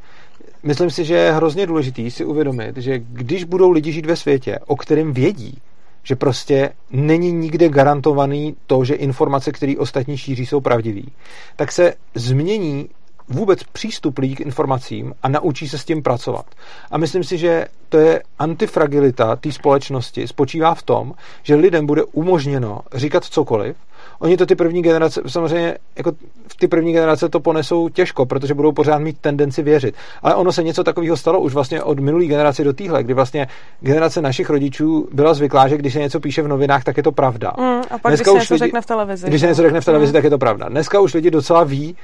myslím 0.64 0.90
si, 0.90 1.06
že 1.06 1.16
je 1.16 1.32
hrozně 1.32 1.68
důležitý 1.68 2.12
si 2.12 2.26
uvědomit, 2.26 2.78
že 2.78 3.00
když 3.00 3.44
budou 3.44 3.72
lidi 3.72 3.92
žít 3.92 4.06
ve 4.06 4.16
světě, 4.16 4.60
o 4.68 4.76
kterém 4.76 5.14
vědí, 5.14 5.62
že 6.04 6.16
prostě 6.16 6.70
není 6.92 7.32
nikde 7.32 7.70
garantovaný 7.70 8.56
to, 8.68 8.84
že 8.84 8.96
informace, 8.96 9.52
které 9.52 9.74
ostatní 9.78 10.18
šíří, 10.18 10.46
jsou 10.46 10.62
pravdivý, 10.62 11.12
tak 11.56 11.72
se 11.72 11.94
změní 12.16 12.90
vůbec 13.30 13.64
přístup 13.64 14.18
lidí 14.18 14.36
k 14.36 14.40
informacím 14.40 15.14
a 15.24 15.30
naučí 15.30 15.70
se 15.70 15.78
s 15.78 15.86
tím 15.86 16.04
pracovat. 16.04 16.46
A 16.92 16.98
myslím 16.98 17.24
si, 17.24 17.38
že 17.38 17.68
to 17.90 17.98
je 17.98 18.24
antifragilita 18.40 19.36
té 19.36 19.52
společnosti 19.52 20.28
spočívá 20.28 20.76
v 20.76 20.84
tom, 20.84 21.14
že 21.44 21.56
lidem 21.56 21.86
bude 21.86 22.04
umožněno 22.04 22.82
říkat 22.94 23.24
cokoliv, 23.24 23.76
Oni 24.24 24.38
to 24.38 24.46
ty 24.46 24.56
první 24.56 24.82
generace, 24.82 25.22
samozřejmě 25.28 25.78
jako 25.98 26.12
v 26.48 26.56
ty 26.56 26.68
první 26.68 26.94
generace 26.94 27.30
to 27.30 27.40
ponesou 27.40 27.90
těžko, 27.90 28.26
protože 28.26 28.54
budou 28.54 28.72
pořád 28.72 28.98
mít 28.98 29.18
tendenci 29.22 29.64
věřit. 29.64 29.96
Ale 30.22 30.36
ono 30.36 30.52
se 30.52 30.64
něco 30.64 30.84
takového 30.84 31.18
stalo 31.18 31.40
už 31.40 31.54
vlastně 31.54 31.84
od 31.84 32.00
minulé 32.00 32.26
generace 32.26 32.64
do 32.64 32.74
téhle, 32.74 33.04
kdy 33.04 33.14
vlastně 33.14 33.48
generace 33.80 34.22
našich 34.22 34.50
rodičů 34.50 35.08
byla 35.12 35.34
zvyklá, 35.34 35.68
že 35.68 35.78
když 35.78 35.94
se 35.94 36.00
něco 36.00 36.20
píše 36.20 36.42
v 36.42 36.48
novinách, 36.48 36.84
tak 36.84 36.98
je 36.98 37.04
to 37.04 37.12
pravda. 37.12 37.52
Mm, 37.58 37.66
a 37.66 37.98
pak 37.98 38.12
Dneska 38.12 38.32
když 38.32 38.48
se 38.48 38.54
něco 38.54 38.54
lidi, 38.54 38.60
řekne 38.66 38.82
v 38.82 38.86
televizi. 38.86 39.28
Když 39.28 39.42
se 39.42 39.48
něco 39.48 39.62
řekne 39.62 39.82
v 39.82 39.86
televizi, 39.86 40.10
mm. 40.10 40.14
tak 40.14 40.24
je 40.24 40.30
to 40.30 40.38
pravda. 40.38 40.70
Dneska 40.70 41.00
už 41.00 41.14
lidi 41.14 41.32
docela 41.32 41.64
ví, 41.64 41.96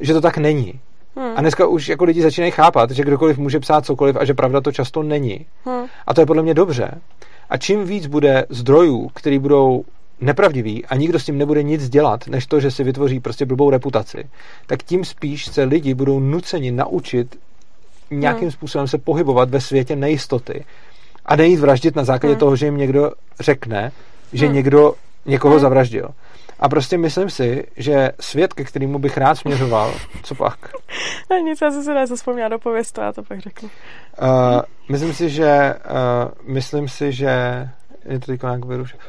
že 0.00 0.12
to 0.12 0.20
tak 0.20 0.38
není. 0.38 0.80
Hmm. 1.16 1.32
A 1.36 1.40
dneska 1.40 1.66
už 1.66 1.88
jako 1.88 2.04
lidi 2.04 2.22
začínají 2.22 2.52
chápat, 2.52 2.90
že 2.90 3.02
kdokoliv 3.02 3.38
může 3.38 3.60
psát 3.60 3.86
cokoliv 3.86 4.16
a 4.16 4.24
že 4.24 4.34
pravda 4.34 4.60
to 4.60 4.72
často 4.72 5.02
není. 5.02 5.46
Hmm. 5.64 5.84
A 6.06 6.14
to 6.14 6.20
je 6.20 6.26
podle 6.26 6.42
mě 6.42 6.54
dobře. 6.54 6.90
A 7.50 7.56
čím 7.56 7.84
víc 7.84 8.06
bude 8.06 8.46
zdrojů, 8.48 9.10
které 9.14 9.38
budou 9.38 9.84
nepravdivý 10.20 10.86
a 10.86 10.96
nikdo 10.96 11.18
s 11.18 11.24
tím 11.24 11.38
nebude 11.38 11.62
nic 11.62 11.88
dělat, 11.88 12.26
než 12.26 12.46
to, 12.46 12.60
že 12.60 12.70
si 12.70 12.84
vytvoří 12.84 13.20
prostě 13.20 13.46
blbou 13.46 13.70
reputaci, 13.70 14.28
tak 14.66 14.82
tím 14.82 15.04
spíš 15.04 15.46
se 15.46 15.64
lidi 15.64 15.94
budou 15.94 16.20
nuceni 16.20 16.70
naučit 16.70 17.38
nějakým 18.10 18.42
hmm. 18.42 18.50
způsobem 18.50 18.88
se 18.88 18.98
pohybovat 18.98 19.50
ve 19.50 19.60
světě 19.60 19.96
nejistoty 19.96 20.64
a 21.26 21.36
nejít 21.36 21.60
vraždit 21.60 21.96
na 21.96 22.04
základě 22.04 22.32
hmm. 22.32 22.40
toho, 22.40 22.56
že 22.56 22.66
jim 22.66 22.76
někdo 22.76 23.12
řekne, 23.40 23.92
že 24.32 24.46
hmm. 24.46 24.54
někdo 24.54 24.94
někoho 25.26 25.54
hmm. 25.54 25.60
zavraždil. 25.60 26.08
A 26.60 26.68
prostě 26.68 26.98
myslím 26.98 27.30
si, 27.30 27.66
že 27.76 28.10
svět, 28.20 28.52
ke 28.52 28.64
kterému 28.64 28.98
bych 28.98 29.16
rád 29.16 29.34
směřoval, 29.34 29.94
co 30.22 30.34
pak? 30.34 30.58
Ne, 31.30 31.40
nic, 31.40 31.60
já 31.62 31.70
jsem 31.70 31.82
se 31.82 31.94
nezapomněla 31.94 32.48
do 32.48 32.58
pověstu, 32.58 33.00
já 33.00 33.12
to 33.12 33.22
pak 33.22 33.38
řeknu. 33.38 33.70
Uh, 34.22 34.62
myslím 34.88 35.14
si, 35.14 35.30
že 35.30 35.74
uh, 35.90 36.52
myslím 36.54 36.88
si, 36.88 37.12
že 37.12 37.28
je 38.08 38.18
to 38.18 38.32
nějak 38.42 38.64
vyrušené 38.64 39.02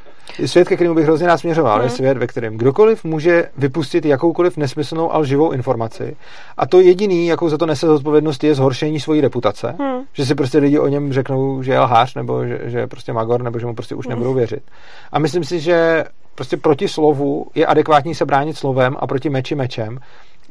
Svět, 0.46 0.68
ke 0.68 0.76
kterému 0.76 0.96
bych 0.96 1.06
hrozně 1.06 1.28
rád 1.28 1.38
směřoval, 1.38 1.74
hmm. 1.74 1.82
je 1.82 1.88
Hmm. 1.88 1.96
svět, 1.98 2.18
ve 2.18 2.28
kterém 2.28 2.58
kdokoliv 2.58 3.04
může 3.04 3.50
vypustit 3.58 4.06
jakoukoliv 4.06 4.58
nesmyslnou 4.58 5.14
a 5.14 5.18
lživou 5.18 5.52
informaci. 5.52 6.16
A 6.58 6.68
to 6.68 6.80
jediný, 6.80 7.28
jakou 7.28 7.50
za 7.50 7.58
to 7.58 7.66
nese 7.66 7.88
zodpovědnost, 7.88 8.44
je 8.44 8.56
zhoršení 8.56 9.00
svojí 9.00 9.22
reputace. 9.22 9.76
Hmm. 9.80 10.02
Že 10.14 10.26
si 10.26 10.36
prostě 10.36 10.58
lidi 10.58 10.80
o 10.80 10.88
něm 10.88 11.14
řeknou, 11.14 11.64
že 11.64 11.72
je 11.72 11.80
lhář, 11.80 12.16
nebo 12.16 12.46
že, 12.46 12.60
že 12.66 12.80
je 12.80 12.88
prostě 12.88 13.14
magor, 13.14 13.44
nebo 13.44 13.60
že 13.60 13.66
mu 13.66 13.76
prostě 13.76 13.96
už 13.96 14.06
Hmm. 14.06 14.16
nebudou 14.16 14.34
věřit. 14.34 14.64
A 15.12 15.20
myslím 15.20 15.44
si, 15.44 15.60
že 15.60 16.04
prostě 16.36 16.58
proti 16.58 16.88
slovu 16.88 17.46
je 17.56 17.66
adekvátní 17.66 18.16
se 18.16 18.26
bránit 18.26 18.58
slovem 18.58 18.96
a 19.00 19.08
proti 19.08 19.30
meči 19.30 19.56
mečem. 19.56 20.00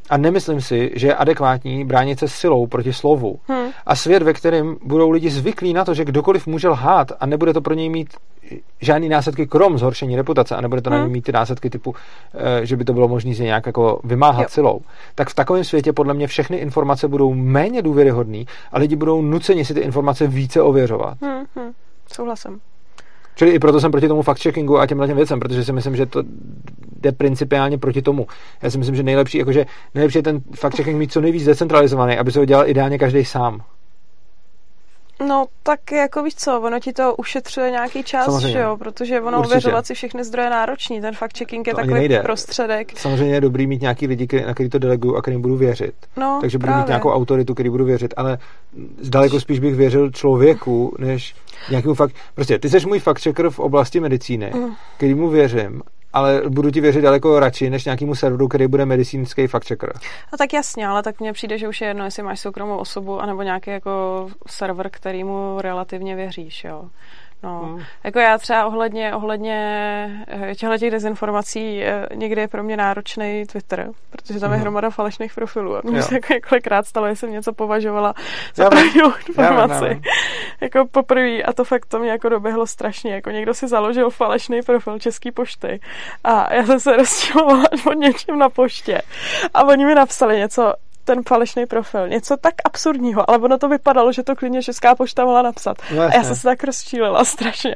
A 0.09 0.17
nemyslím 0.17 0.61
si, 0.61 0.91
že 0.95 1.07
je 1.07 1.15
adekvátní 1.15 1.85
bránit 1.85 2.19
se 2.19 2.27
silou 2.27 2.67
proti 2.67 2.93
slovu. 2.93 3.39
Hmm. 3.47 3.69
A 3.85 3.95
svět, 3.95 4.23
ve 4.23 4.33
kterém 4.33 4.75
budou 4.83 5.09
lidi 5.09 5.29
zvyklí 5.29 5.73
na 5.73 5.85
to, 5.85 5.93
že 5.93 6.05
kdokoliv 6.05 6.47
může 6.47 6.69
lhát 6.69 7.11
a 7.19 7.25
nebude 7.25 7.53
to 7.53 7.61
pro 7.61 7.73
něj 7.73 7.89
mít 7.89 8.09
žádný 8.81 9.09
následky 9.09 9.47
krom 9.47 9.77
zhoršení 9.77 10.15
reputace 10.15 10.55
a 10.55 10.61
nebude 10.61 10.81
to 10.81 10.89
na 10.89 10.95
Hmm. 10.97 11.05
něj 11.05 11.13
mít 11.13 11.21
ty 11.21 11.31
následky 11.31 11.69
typu, 11.69 11.95
eh, 12.33 12.65
že 12.65 12.75
by 12.75 12.85
to 12.85 12.93
bylo 12.93 13.07
možné 13.07 13.35
se 13.35 13.43
nějak 13.43 13.65
jako 13.65 13.99
vymáhat 14.03 14.41
Jo. 14.41 14.47
silou. 14.49 14.81
Tak 15.15 15.29
v 15.29 15.35
takovém 15.35 15.63
světě 15.63 15.93
podle 15.93 16.13
mě 16.13 16.27
všechny 16.27 16.57
informace 16.57 17.07
budou 17.07 17.33
méně 17.33 17.81
důvěryhodné 17.81 18.43
a 18.71 18.79
lidi 18.79 18.95
budou 18.95 19.21
nuceni 19.21 19.65
si 19.65 19.73
ty 19.73 19.79
informace 19.79 20.27
více 20.27 20.61
ověřovat. 20.61 21.17
Hmm. 21.21 21.43
Hmm. 21.55 21.71
Souhlasím. 22.13 22.59
Čili 23.39 23.51
i 23.51 23.59
proto 23.59 23.81
jsem 23.81 23.91
proti 23.91 24.07
tomu 24.07 24.21
fact-checkingu 24.21 24.79
a 24.79 24.87
těmhle 24.87 25.07
těm 25.07 25.17
věcem, 25.17 25.39
protože 25.39 25.63
si 25.63 25.73
myslím, 25.73 25.95
že 25.95 26.05
to 26.05 26.23
jde 27.01 27.11
principiálně 27.11 27.77
proti 27.77 28.01
tomu. 28.01 28.27
Já 28.61 28.69
si 28.69 28.77
myslím, 28.77 28.95
že 28.95 29.03
nejlepší, 29.03 29.37
jakože 29.37 29.65
nejlepší 29.95 30.17
je 30.17 30.23
ten 30.23 30.39
fact-checking 30.39 30.95
mít 30.95 31.11
co 31.11 31.21
nejvíc 31.21 31.45
decentralizovaný, 31.45 32.17
aby 32.17 32.31
se 32.31 32.39
ho 32.39 32.45
dělal 32.45 32.69
ideálně 32.69 32.97
každý 32.97 33.25
sám. 33.25 33.61
No 35.27 35.45
tak 35.63 35.91
jako 35.91 36.23
víš 36.23 36.35
co, 36.35 36.61
ono 36.61 36.79
ti 36.79 36.93
to 36.93 37.15
ušetřuje 37.15 37.71
nějaký 37.71 38.03
čas, 38.03 38.25
Samozřejmě. 38.25 38.51
že 38.51 38.59
jo, 38.59 38.77
protože 38.77 39.21
ono 39.21 39.37
Určitě. 39.39 39.51
ověřovat 39.53 39.85
si 39.87 39.93
všechny 39.93 40.23
zdroje 40.23 40.45
je 40.45 40.49
náročný, 40.49 41.01
ten 41.01 41.15
fact 41.15 41.37
checking 41.37 41.67
je 41.67 41.73
To 41.73 41.77
takový 41.77 41.93
nejde. 41.93 42.19
prostředek. 42.19 42.99
Samozřejmě 42.99 43.33
je 43.35 43.41
dobrý 43.41 43.67
mít 43.67 43.81
nějaký 43.81 44.07
lidi, 44.07 44.27
který- 44.27 44.45
na 44.45 44.53
který 44.53 44.69
to 44.69 44.79
deleguju 44.79 45.15
a 45.15 45.21
kterým 45.21 45.41
budu 45.41 45.55
věřit. 45.55 45.93
No, 46.17 46.37
Takže 46.41 46.57
budu 46.57 46.65
právě. 46.67 46.81
mít 46.81 46.87
nějakou 46.87 47.09
autoritu, 47.11 47.53
který 47.53 47.69
budu 47.69 47.85
věřit, 47.85 48.13
ale 48.17 48.37
zdaleko 49.01 49.39
spíš 49.39 49.59
bych 49.59 49.75
věřil 49.75 50.11
člověku, 50.11 50.95
než 50.99 51.35
nějakému 51.69 51.93
fakt. 51.93 52.15
Prostě 52.35 52.59
ty 52.59 52.69
jsi 52.69 52.85
můj 52.87 52.99
fakt 52.99 53.19
checker 53.23 53.49
v 53.49 53.59
oblasti 53.59 53.99
medicíny, 53.99 54.51
Mm. 54.55 54.75
kterýmu 54.97 55.29
věřím, 55.29 55.81
ale 56.13 56.41
budu 56.49 56.71
ti 56.71 56.81
věřit 56.81 57.01
daleko 57.01 57.39
radši, 57.39 57.69
než 57.69 57.85
nějakému 57.85 58.15
serveru, 58.15 58.47
který 58.47 58.67
bude 58.67 58.85
medicínský 58.85 59.47
fakt 59.47 59.67
checker. 59.67 59.93
A 60.33 60.37
tak 60.37 60.53
jasně, 60.53 60.87
ale 60.87 61.03
tak 61.03 61.19
mně 61.19 61.33
přijde, 61.33 61.57
že 61.57 61.67
už 61.67 61.81
je 61.81 61.87
jedno, 61.87 62.05
jestli 62.05 62.23
máš 62.23 62.39
soukromou 62.39 62.77
osobu, 62.77 63.21
anebo 63.21 63.41
nějaký 63.41 63.71
jako 63.71 64.27
server, 64.47 64.89
kterýmu 64.89 65.57
relativně 65.61 66.15
věříš, 66.15 66.63
jo. 66.63 66.89
No, 67.43 67.59
Hmm. 67.59 67.83
jako 68.03 68.19
já 68.19 68.37
třeba 68.37 68.65
ohledně, 68.65 69.15
ohledně 69.15 69.55
eh, 70.27 70.55
těchto 70.55 70.77
těch 70.77 70.91
dezinformací 70.91 71.83
eh, 71.83 72.07
někdy 72.15 72.41
je 72.41 72.47
pro 72.47 72.63
mě 72.63 72.77
náročný 72.77 73.45
Twitter, 73.51 73.89
protože 74.09 74.39
tam 74.39 74.51
je 74.51 74.55
Mhm. 74.57 74.61
hromada 74.61 74.89
falešných 74.89 75.33
profilů 75.35 75.77
a 75.77 75.81
mně 75.83 75.97
Jo. 75.97 76.03
se 76.03 76.13
jako 76.15 76.33
několikrát 76.33 76.85
stalo, 76.87 77.07
že 77.09 77.15
jsem 77.15 77.31
něco 77.31 77.53
považovala 77.53 78.13
za 78.55 78.63
Já 78.63 78.69
pravdivou 78.69 79.09
Já 79.09 79.15
vím, 79.27 79.35
já 79.37 79.43
informaci. 79.49 79.89
vím. 79.89 80.01
jako 80.61 80.85
poprvé 80.91 81.41
a 81.43 81.53
to 81.53 81.63
fakt 81.63 81.85
to 81.85 81.99
mě 81.99 82.11
jako 82.11 82.29
doběhlo 82.29 82.67
strašně, 82.67 83.13
jako 83.13 83.29
někdo 83.29 83.53
si 83.53 83.67
založil 83.67 84.09
falešný 84.09 84.61
profil 84.61 84.99
České 84.99 85.31
pošty 85.31 85.79
a 86.23 86.53
já 86.53 86.65
jsem 86.65 86.79
se 86.79 86.95
rozčilovala 86.97 87.63
od 87.87 87.93
něčem 87.93 88.39
na 88.39 88.49
poště 88.49 89.01
a 89.53 89.63
oni 89.63 89.85
mi 89.85 89.95
napsali 89.95 90.37
něco 90.37 90.73
ten 91.09 91.23
falešný 91.23 91.65
profil. 91.65 92.07
Něco 92.07 92.37
tak 92.37 92.53
absurdního, 92.65 93.29
ale 93.29 93.37
ono 93.37 93.57
to 93.57 93.69
vypadalo, 93.69 94.11
že 94.11 94.23
to 94.23 94.35
klidně 94.35 94.63
Česká 94.63 94.95
pošta 94.95 95.25
mohla 95.25 95.41
napsat. 95.41 95.77
No 95.95 96.01
a 96.01 96.13
já 96.13 96.23
jsem 96.23 96.35
se 96.35 96.43
tak 96.43 96.63
rozčílila 96.63 97.25
strašně. 97.25 97.75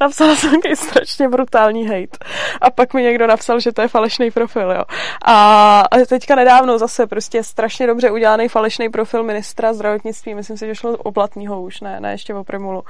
Napsala 0.00 0.36
jsem 0.36 0.50
takový 0.50 0.76
strašně 0.76 1.28
brutální 1.28 1.86
hate. 1.86 2.18
A 2.60 2.70
pak 2.70 2.94
mi 2.94 3.02
někdo 3.02 3.26
napsal, 3.26 3.60
že 3.60 3.72
to 3.72 3.82
je 3.82 3.88
falešný 3.88 4.30
profil, 4.30 4.70
jo. 4.70 4.82
A 5.24 5.62
a 5.80 6.04
teďka 6.08 6.34
nedávno 6.34 6.78
zase 6.78 7.06
prostě 7.06 7.42
strašně 7.42 7.86
dobře 7.86 8.10
udělaný 8.10 8.48
falešný 8.48 8.88
profil 8.88 9.22
ministra 9.22 9.72
zdravotnictví. 9.72 10.34
Myslím 10.34 10.56
si, 10.56 10.66
že 10.66 10.74
šlo 10.74 10.96
o 10.96 11.10
Blatního 11.10 11.62
už, 11.62 11.80
ne, 11.80 12.00
ne 12.00 12.12
ještě 12.12 12.34
o 12.34 12.44
Primulu. 12.44 12.82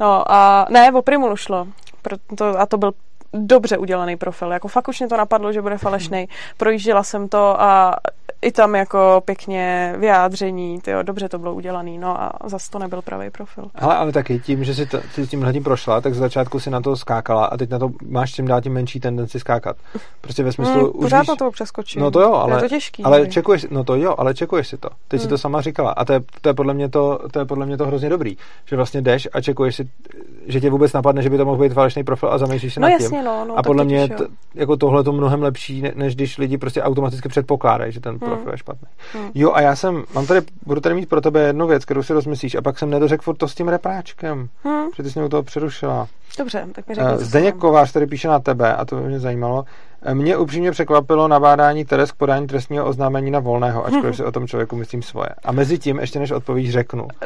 No 0.00 0.32
a 0.32 0.66
ne, 0.70 0.92
o 0.92 1.02
Primulu 1.02 1.36
šlo. 1.36 1.66
Proto, 2.02 2.60
a 2.60 2.66
to 2.66 2.76
byl 2.78 2.92
dobře 3.32 3.78
udělaný 3.78 4.16
profil. 4.16 4.52
Jako 4.52 4.68
fakt 4.68 4.88
už 4.88 5.00
mě 5.00 5.08
to 5.08 5.16
napadlo, 5.16 5.52
že 5.52 5.62
bude 5.62 5.78
falešný. 5.78 6.28
Projížděla 6.56 7.02
jsem 7.02 7.28
to 7.28 7.60
a 7.60 7.96
i 8.42 8.52
tam 8.52 8.74
jako 8.74 9.22
pěkně 9.24 9.94
vyjádření, 9.98 10.80
tyjo, 10.80 11.02
dobře 11.02 11.28
to 11.28 11.38
bylo 11.38 11.54
udělaný, 11.54 11.98
no 11.98 12.22
a 12.22 12.32
zase 12.44 12.70
to 12.70 12.78
nebyl 12.78 13.02
pravý 13.02 13.30
profil. 13.30 13.64
Hele, 13.74 13.96
ale 13.96 14.12
taky 14.12 14.38
tím, 14.40 14.64
že 14.64 14.74
si, 14.74 14.86
to, 14.86 15.00
si 15.12 15.26
tímhle 15.26 15.52
tím 15.52 15.64
prošla, 15.64 16.00
tak 16.00 16.14
z 16.14 16.18
začátku 16.18 16.60
si 16.60 16.70
na 16.70 16.80
to 16.80 16.96
skákala 16.96 17.44
a 17.46 17.56
teď 17.56 17.70
na 17.70 17.78
to 17.78 17.90
máš 18.08 18.32
čím 18.32 18.46
dál 18.46 18.60
tím 18.60 18.72
menší 18.72 19.00
tendenci 19.00 19.40
skákat. 19.40 19.76
Prostě 20.20 20.42
ve 20.42 20.52
smyslu, 20.52 20.74
Hmm, 20.74 20.84
už 20.94 21.02
pořád 21.02 21.20
víš, 21.20 21.28
na 21.28 21.36
to 21.36 21.50
přeskočím. 21.50 22.02
No 22.02 22.10
to 22.10 22.20
jo, 22.20 22.32
ale, 22.34 22.56
je 22.56 22.60
to 22.60 22.68
těžký. 22.68 23.02
ale 23.04 23.18
někdy. 23.18 23.32
čekuješ, 23.32 23.66
no 23.70 23.84
to 23.84 23.96
jo, 23.96 24.14
ale 24.18 24.34
čekuješ 24.34 24.68
si 24.68 24.76
to. 24.76 24.88
Teď 25.08 25.20
si 25.20 25.24
Hmm. 25.26 25.30
to 25.30 25.38
sama 25.38 25.60
říkala 25.60 25.90
a 25.90 26.04
to 26.04 26.12
je, 26.12 26.20
to 26.40 26.48
je, 26.48 26.54
podle 26.54 26.74
mě 26.74 26.88
to, 26.88 27.20
to 27.30 27.38
je 27.38 27.44
podle 27.44 27.66
mě 27.66 27.76
to 27.76 27.86
hrozně 27.86 28.08
dobrý, 28.08 28.36
že 28.66 28.76
vlastně 28.76 29.02
jdeš 29.02 29.28
a 29.32 29.40
čekuješ 29.40 29.76
si, 29.76 29.88
že 30.46 30.60
tě 30.60 30.70
vůbec 30.70 30.92
napadne, 30.92 31.22
že 31.22 31.30
by 31.30 31.36
to 31.36 31.44
mohl 31.44 31.58
být 31.62 31.72
falešný 31.72 32.04
profil 32.04 32.28
a 32.32 32.38
zamýšlíš 32.38 32.74
se 32.74 32.80
No 32.80 32.86
nad 32.88 32.90
jasně, 32.92 33.08
tím. 33.18 33.24
no. 33.24 33.44
no 33.48 33.58
a 33.58 33.62
podle 33.62 33.84
mě 33.84 34.08
t, 34.08 34.24
jako 34.54 34.76
tohle 34.76 35.04
to 35.04 35.12
mnohem 35.12 35.42
lepší, 35.42 35.82
ne- 35.82 35.92
než 35.94 36.14
když 36.14 36.38
lidi 36.38 36.58
prostě 36.58 36.82
automaticky 36.82 37.28
předpokládají, 37.28 37.92
že 37.92 38.00
ten 38.00 38.18
Hmm. 38.28 38.36
profil 38.36 38.52
je 38.52 38.58
špatný. 38.58 38.88
Hmm. 39.14 39.30
Jo, 39.34 39.52
a 39.52 39.60
já 39.60 39.76
jsem, 39.76 40.04
mám 40.14 40.26
tady, 40.26 40.40
budu 40.66 40.80
tady 40.80 40.94
mít 40.94 41.08
pro 41.08 41.20
tebe 41.20 41.40
jednu 41.40 41.66
věc, 41.66 41.84
kterou 41.84 42.02
si 42.02 42.12
rozmyslíš, 42.12 42.54
a 42.54 42.62
pak 42.62 42.78
jsem 42.78 42.90
nedořekl 42.90 43.22
furt 43.22 43.36
to 43.36 43.48
s 43.48 43.54
tím 43.54 43.68
repráčkem, 43.68 44.48
Hm, 44.64 44.88
že 44.96 45.02
ty 45.02 45.10
jsi 45.10 45.18
mě 45.18 45.26
u 45.26 45.28
toho 45.28 45.42
přerušila. 45.42 46.08
dobře, 46.38 46.66
tak 46.72 46.88
mi 46.88 46.94
řekni, 46.94 47.10
Uh, 47.12 47.18
co 47.18 47.24
Zdeněk. 47.24 47.56
Kovář 47.56 47.92
tady 47.92 48.06
píše 48.06 48.28
na 48.28 48.38
tebe, 48.38 48.74
a 48.74 48.84
to 48.84 48.96
by 48.96 49.02
mě 49.02 49.20
zajímalo. 49.20 49.64
Eh, 50.02 50.14
Mě 50.14 50.36
upřímně 50.36 50.70
překvapilo 50.70 51.28
nabádání 51.28 51.84
Teres 51.84 52.12
k 52.12 52.14
podání 52.14 52.46
trestního 52.46 52.84
oznámení 52.86 53.30
na 53.30 53.38
volného, 53.40 53.86
ačkoliv 53.86 54.16
si 54.16 54.24
o 54.24 54.32
tom 54.32 54.46
člověku 54.46 54.76
myslím 54.76 55.02
svoje. 55.02 55.28
A 55.44 55.52
mezi 55.52 55.78
tím, 55.78 55.98
ještě 55.98 56.18
než 56.18 56.30
odpovíš, 56.30 56.70
řeknu. 56.72 57.08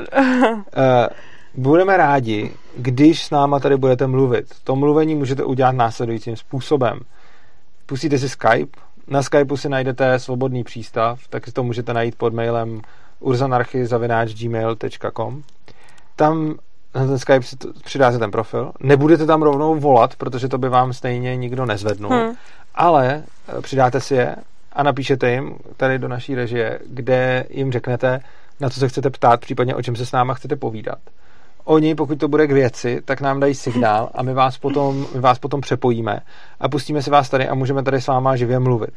Eh, 0.76 1.08
Budeme 1.54 1.96
rádi, 1.96 2.52
když 2.76 3.24
s 3.24 3.30
náma 3.30 3.60
tady 3.60 3.76
budete 3.76 4.06
mluvit. 4.06 4.46
To 4.64 4.76
mluvení 4.76 5.14
můžete 5.14 5.44
udělat 5.44 5.72
následujícím 5.72 6.36
způsobem. 6.36 7.00
Pustíte 7.86 8.18
si 8.18 8.28
Skype, 8.28 8.80
na 9.06 9.22
Skypeu 9.22 9.56
si 9.56 9.68
najdete 9.68 10.18
svobodný 10.18 10.64
přístav, 10.64 11.20
tak 11.30 11.46
si 11.46 11.52
to 11.52 11.62
můžete 11.62 11.94
najít 11.94 12.14
pod 12.14 12.34
mailem 12.34 12.80
urzanarchy.gmail.com 13.20 15.42
Tam 16.16 16.54
na 16.94 17.06
ten 17.06 17.18
Skype 17.18 17.42
si 17.42 17.56
to, 17.56 17.68
přidáte 17.84 18.18
ten 18.18 18.30
profil. 18.30 18.72
Nebudete 18.80 19.26
tam 19.26 19.42
rovnou 19.42 19.80
volat, 19.80 20.16
protože 20.16 20.48
to 20.48 20.58
by 20.58 20.68
vám 20.68 20.92
stejně 20.92 21.36
nikdo 21.36 21.66
nezvednul. 21.66 22.12
Hm. 22.12 22.34
Ale 22.74 23.22
eh, 23.48 23.62
přidáte 23.62 24.00
si 24.00 24.14
je 24.14 24.36
a 24.72 24.82
napíšete 24.82 25.30
jim 25.30 25.54
tady 25.76 25.98
do 25.98 26.08
naší 26.08 26.34
režie, 26.34 26.78
kde 26.86 27.44
jim 27.50 27.72
řeknete, 27.72 28.20
na 28.60 28.70
co 28.70 28.80
se 28.80 28.88
chcete 28.88 29.10
ptát, 29.10 29.40
případně 29.40 29.74
o 29.74 29.82
čem 29.82 29.96
se 29.96 30.06
s 30.06 30.12
náma 30.12 30.34
chcete 30.34 30.56
povídat. 30.56 30.98
Oni, 31.64 31.94
pokud 31.94 32.18
to 32.18 32.28
bude 32.28 32.46
k 32.46 32.52
věci, 32.52 33.00
tak 33.04 33.20
nám 33.20 33.40
dají 33.40 33.54
signál 33.54 34.10
a 34.14 34.22
my 34.22 34.34
vás 34.34 34.58
potom, 34.58 35.06
my 35.14 35.20
vás 35.20 35.38
potom 35.38 35.60
přepojíme 35.60 36.20
a 36.60 36.68
pustíme 36.68 37.02
si 37.02 37.10
vás 37.10 37.28
tady 37.28 37.48
a 37.48 37.54
můžeme 37.54 37.82
tady 37.82 38.00
s 38.00 38.06
váma 38.06 38.36
živě 38.36 38.58
mluvit. 38.58 38.90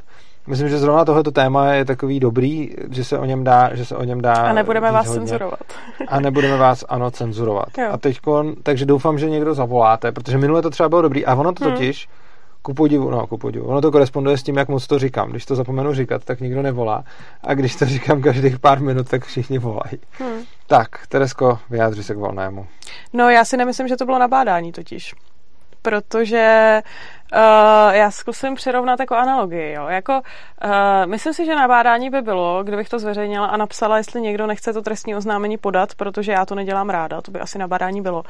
Myslím, 0.48 0.70
že 0.70 0.78
zrovna 0.78 1.06
tohleto 1.06 1.32
téma 1.32 1.74
je 1.74 1.86
takový 1.86 2.20
dobrý, 2.20 2.70
že 2.92 3.04
se 3.04 3.20
o 3.20 3.26
něm 3.26 3.44
dá, 3.44 3.76
že 3.76 3.86
se 3.86 3.96
o 3.96 4.04
něm 4.04 4.22
dá 4.22 4.34
A 4.34 4.54
nebudeme 4.54 4.92
vás 4.92 5.08
hodně. 5.08 5.20
cenzurovat. 5.20 5.60
A 6.08 6.20
nebudeme 6.20 6.58
vás, 6.58 6.86
ano, 6.90 7.12
cenzurovat. 7.12 7.78
Jo. 7.78 7.88
A 7.92 7.98
teďko, 7.98 8.46
takže 8.64 8.86
doufám, 8.86 9.18
že 9.20 9.30
někdo 9.30 9.54
zavoláte, 9.54 10.12
protože 10.12 10.38
minule 10.38 10.62
to 10.62 10.70
třeba 10.70 10.90
bylo 10.90 11.02
dobrý. 11.02 11.26
A 11.26 11.36
ono 11.36 11.54
to 11.54 11.66
Hmm. 11.66 11.74
totiž, 11.74 12.08
ku 12.62 12.74
podivu, 12.74 13.10
no, 13.10 13.28
ku 13.28 13.38
podivu, 13.38 13.66
ono 13.66 13.82
to 13.82 13.92
koresponduje 13.92 14.38
s 14.38 14.44
tím, 14.44 14.58
jak 14.58 14.68
moc 14.70 14.88
to 14.88 15.00
říkám. 15.00 15.30
Když 15.30 15.46
to 15.46 15.56
zapomenu 15.56 15.94
říkat, 15.94 16.24
tak 16.26 16.40
nikdo 16.42 16.62
nevolá. 16.62 17.04
A 17.44 17.54
když 17.54 17.76
to 17.76 17.86
říkám 17.86 18.22
každých 18.22 18.60
pár 18.60 18.80
minut, 18.82 19.10
tak 19.10 19.26
všichni 19.26 19.58
volají. 19.60 20.00
Hm. 20.20 20.44
Tak, 20.68 21.08
Teresko, 21.08 21.60
vyjádři 21.70 22.04
se 22.04 22.14
k 22.14 22.18
volnému. 22.18 22.68
No 23.14 23.30
já 23.30 23.46
si 23.46 23.58
nemyslím, 23.58 23.88
že 23.88 23.98
to 23.98 24.06
bylo 24.06 24.20
nabádání 24.20 24.72
totiž. 24.72 25.16
Protože 25.82 26.82
uh, 27.36 27.94
já 27.96 28.12
zkusím 28.12 28.56
přirovnat 28.56 29.00
jako 29.00 29.16
analogii. 29.16 29.74
Jo. 29.74 29.88
Jako, 29.88 30.14
uh, 30.14 30.72
myslím 31.06 31.34
si, 31.34 31.46
že 31.46 31.56
nabádání 31.56 32.10
by 32.10 32.22
bylo, 32.22 32.64
kdybych 32.64 32.90
to 32.90 33.00
zveřejnila 33.00 33.48
a 33.48 33.58
napsala, 33.58 33.98
jestli 33.98 34.22
někdo 34.22 34.48
nechce 34.48 34.74
to 34.74 34.82
trestní 34.82 35.16
oznámení 35.16 35.58
podat, 35.58 35.96
protože 35.96 36.32
já 36.32 36.46
to 36.46 36.56
nedělám 36.56 36.90
ráda. 36.90 37.22
To 37.22 37.32
by 37.32 37.40
asi 37.40 37.58
nabádání 37.58 38.02
bylo. 38.02 38.24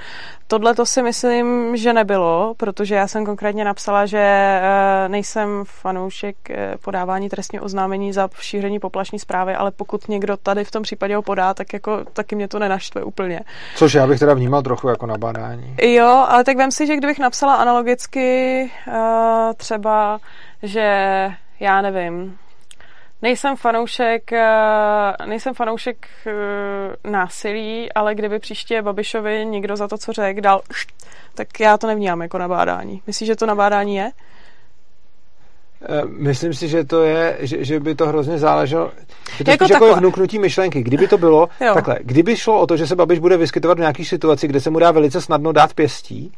Tohle 0.47 0.75
to 0.75 0.85
si 0.85 1.01
myslím, 1.01 1.77
že 1.77 1.93
nebylo, 1.93 2.53
protože 2.57 2.95
já 2.95 3.07
jsem 3.07 3.25
konkrétně 3.25 3.65
napsala, 3.65 4.05
že 4.05 4.59
uh, 4.61 5.11
nejsem 5.11 5.63
fanoušek 5.65 6.35
podávání 6.83 7.29
trestního 7.29 7.65
oznámení 7.65 8.13
za 8.13 8.29
šíření 8.39 8.79
poplašní 8.79 9.19
zprávy, 9.19 9.55
ale 9.55 9.71
pokud 9.71 10.09
někdo 10.09 10.37
tady 10.37 10.63
v 10.63 10.71
tom 10.71 10.83
případě 10.83 11.15
ho 11.15 11.21
podá, 11.21 11.53
tak 11.53 11.73
jako 11.73 12.03
taky 12.13 12.35
mě 12.35 12.47
to 12.47 12.59
nenaštve 12.59 13.03
úplně. 13.03 13.39
Což 13.75 13.93
já 13.93 14.07
bych 14.07 14.19
teda 14.19 14.33
vnímal 14.33 14.61
trochu 14.61 14.87
jako 14.87 15.05
nabádání. 15.05 15.75
Jo, 15.81 16.25
ale 16.27 16.43
tak 16.43 16.57
vem 16.57 16.71
si, 16.71 16.87
že 16.87 16.95
kdybych 16.95 17.19
napsala 17.19 17.55
analogicky 17.55 18.71
uh, 18.87 18.94
třeba, 19.57 20.19
že 20.63 20.89
já 21.59 21.81
nevím, 21.81 22.37
nejsem 23.21 23.55
fanoušek, 23.55 24.31
nejsem 25.25 25.53
fanoušek 25.53 26.07
násilí, 27.03 27.93
ale 27.93 28.15
kdyby 28.15 28.39
příště 28.39 28.81
Babišovi 28.81 29.45
někdo 29.45 29.75
za 29.75 29.87
to, 29.87 29.97
co 29.97 30.13
řekl, 30.13 30.41
dal 30.41 30.61
tak 31.35 31.59
já 31.59 31.77
to 31.77 31.87
nevnímám 31.87 32.21
jako 32.21 32.37
nabádání. 32.37 33.01
Myslíš, 33.07 33.27
že 33.27 33.35
to 33.35 33.45
nabádání 33.45 33.95
je? 33.95 34.11
Eh, 35.81 36.01
myslím 36.05 36.53
si, 36.53 36.67
že 36.67 36.83
to 36.83 37.03
je, 37.03 37.37
že, 37.39 37.63
že 37.63 37.79
by 37.79 37.95
to 37.95 38.07
hrozně 38.07 38.37
záleželo. 38.37 38.91
Je 39.39 39.45
to 39.45 39.51
jako, 39.51 39.73
jako 39.73 39.95
vnuknutí 39.95 40.39
myšlenky. 40.39 40.83
Kdyby 40.83 41.07
to 41.07 41.17
bylo 41.17 41.49
jo. 41.61 41.73
takhle, 41.73 41.97
kdyby 42.01 42.37
šlo 42.37 42.59
o 42.59 42.67
to, 42.67 42.77
že 42.77 42.87
se 42.87 42.95
Babiš 42.95 43.19
bude 43.19 43.37
vyskytovat 43.37 43.77
v 43.77 43.79
nějaké 43.79 44.05
situaci, 44.05 44.47
kde 44.47 44.59
se 44.59 44.69
mu 44.69 44.79
dá 44.79 44.91
velice 44.91 45.21
snadno 45.21 45.51
dát 45.51 45.73
pěstí, 45.73 46.31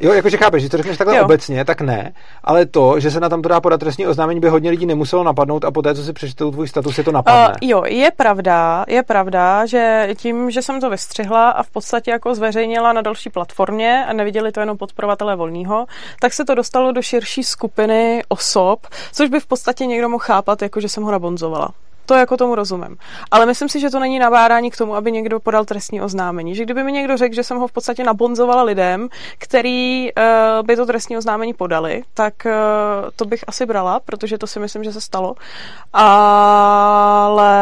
Jo, 0.00 0.12
jakože 0.12 0.36
chápeš, 0.36 0.62
že 0.62 0.68
to 0.68 0.76
řekneš 0.76 0.98
takhle 0.98 1.16
jo. 1.16 1.24
obecně, 1.24 1.64
tak 1.64 1.80
ne, 1.80 2.12
ale 2.44 2.66
to, 2.66 3.00
že 3.00 3.10
se 3.10 3.20
na 3.20 3.28
tam 3.28 3.42
to 3.42 3.48
dá 3.48 3.60
podat 3.60 3.80
trestní 3.80 4.06
oznámení, 4.06 4.40
by 4.40 4.48
hodně 4.48 4.70
lidí 4.70 4.86
nemuselo 4.86 5.24
napadnout 5.24 5.64
a 5.64 5.70
poté, 5.70 5.94
co 5.94 6.02
si 6.02 6.12
přečtou 6.12 6.50
tvůj 6.50 6.68
status, 6.68 6.98
je 6.98 7.04
to 7.04 7.12
napadne. 7.12 7.48
Uh, 7.48 7.68
jo, 7.68 7.82
je 7.86 8.10
pravda, 8.10 8.84
je 8.88 9.02
pravda, 9.02 9.66
že 9.66 10.08
tím, 10.16 10.50
že 10.50 10.62
jsem 10.62 10.80
to 10.80 10.90
vystřihla 10.90 11.50
a 11.50 11.62
v 11.62 11.70
podstatě 11.70 12.10
jako 12.10 12.34
zveřejnila 12.34 12.92
na 12.92 13.02
další 13.02 13.30
platformě 13.30 14.04
a 14.08 14.12
neviděli 14.12 14.52
to 14.52 14.60
jenom 14.60 14.76
podporovatelé 14.78 15.36
volného, 15.36 15.86
tak 16.20 16.32
se 16.32 16.44
to 16.44 16.54
dostalo 16.54 16.92
do 16.92 17.02
širší 17.02 17.42
skupiny 17.42 18.22
osob, 18.28 18.86
což 19.12 19.28
by 19.28 19.40
v 19.40 19.46
podstatě 19.46 19.86
někdo 19.86 20.08
mohl 20.08 20.24
chápat, 20.24 20.62
jako 20.62 20.80
že 20.80 20.88
jsem 20.88 21.02
ho 21.02 21.10
nabonzovala. 21.10 21.68
To 22.08 22.14
jako 22.14 22.36
tomu 22.36 22.54
rozumím. 22.54 22.96
Ale 23.30 23.46
myslím 23.46 23.68
si, 23.68 23.80
že 23.80 23.90
to 23.90 24.00
není 24.00 24.18
nabádání 24.18 24.70
k 24.70 24.76
tomu, 24.76 24.94
aby 24.94 25.12
někdo 25.12 25.40
podal 25.40 25.64
trestní 25.64 26.00
oznámení. 26.00 26.54
Že 26.54 26.64
kdyby 26.64 26.82
mi 26.82 26.92
někdo 26.92 27.16
řekl, 27.16 27.34
že 27.34 27.44
jsem 27.44 27.58
ho 27.58 27.68
v 27.68 27.72
podstatě 27.72 28.04
nabonzovala 28.04 28.62
lidem, 28.62 29.08
který 29.38 30.10
uh, 30.12 30.66
by 30.66 30.76
to 30.76 30.86
trestní 30.86 31.16
oznámení 31.16 31.54
podali, 31.54 32.02
tak 32.14 32.34
uh, 32.46 32.52
to 33.16 33.24
bych 33.24 33.44
asi 33.46 33.66
brala, 33.66 34.00
protože 34.00 34.38
to 34.38 34.46
si 34.46 34.60
myslím, 34.60 34.84
že 34.84 34.92
se 34.92 35.00
stalo. 35.00 35.34
Ale 35.92 37.52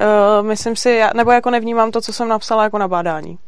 uh, 0.00 0.46
myslím 0.46 0.76
si, 0.76 1.00
nebo 1.14 1.30
jako 1.30 1.50
nevnímám 1.50 1.90
to, 1.90 2.00
co 2.00 2.12
jsem 2.12 2.28
napsala 2.28 2.62
jako 2.62 2.78
nabádání. 2.78 3.38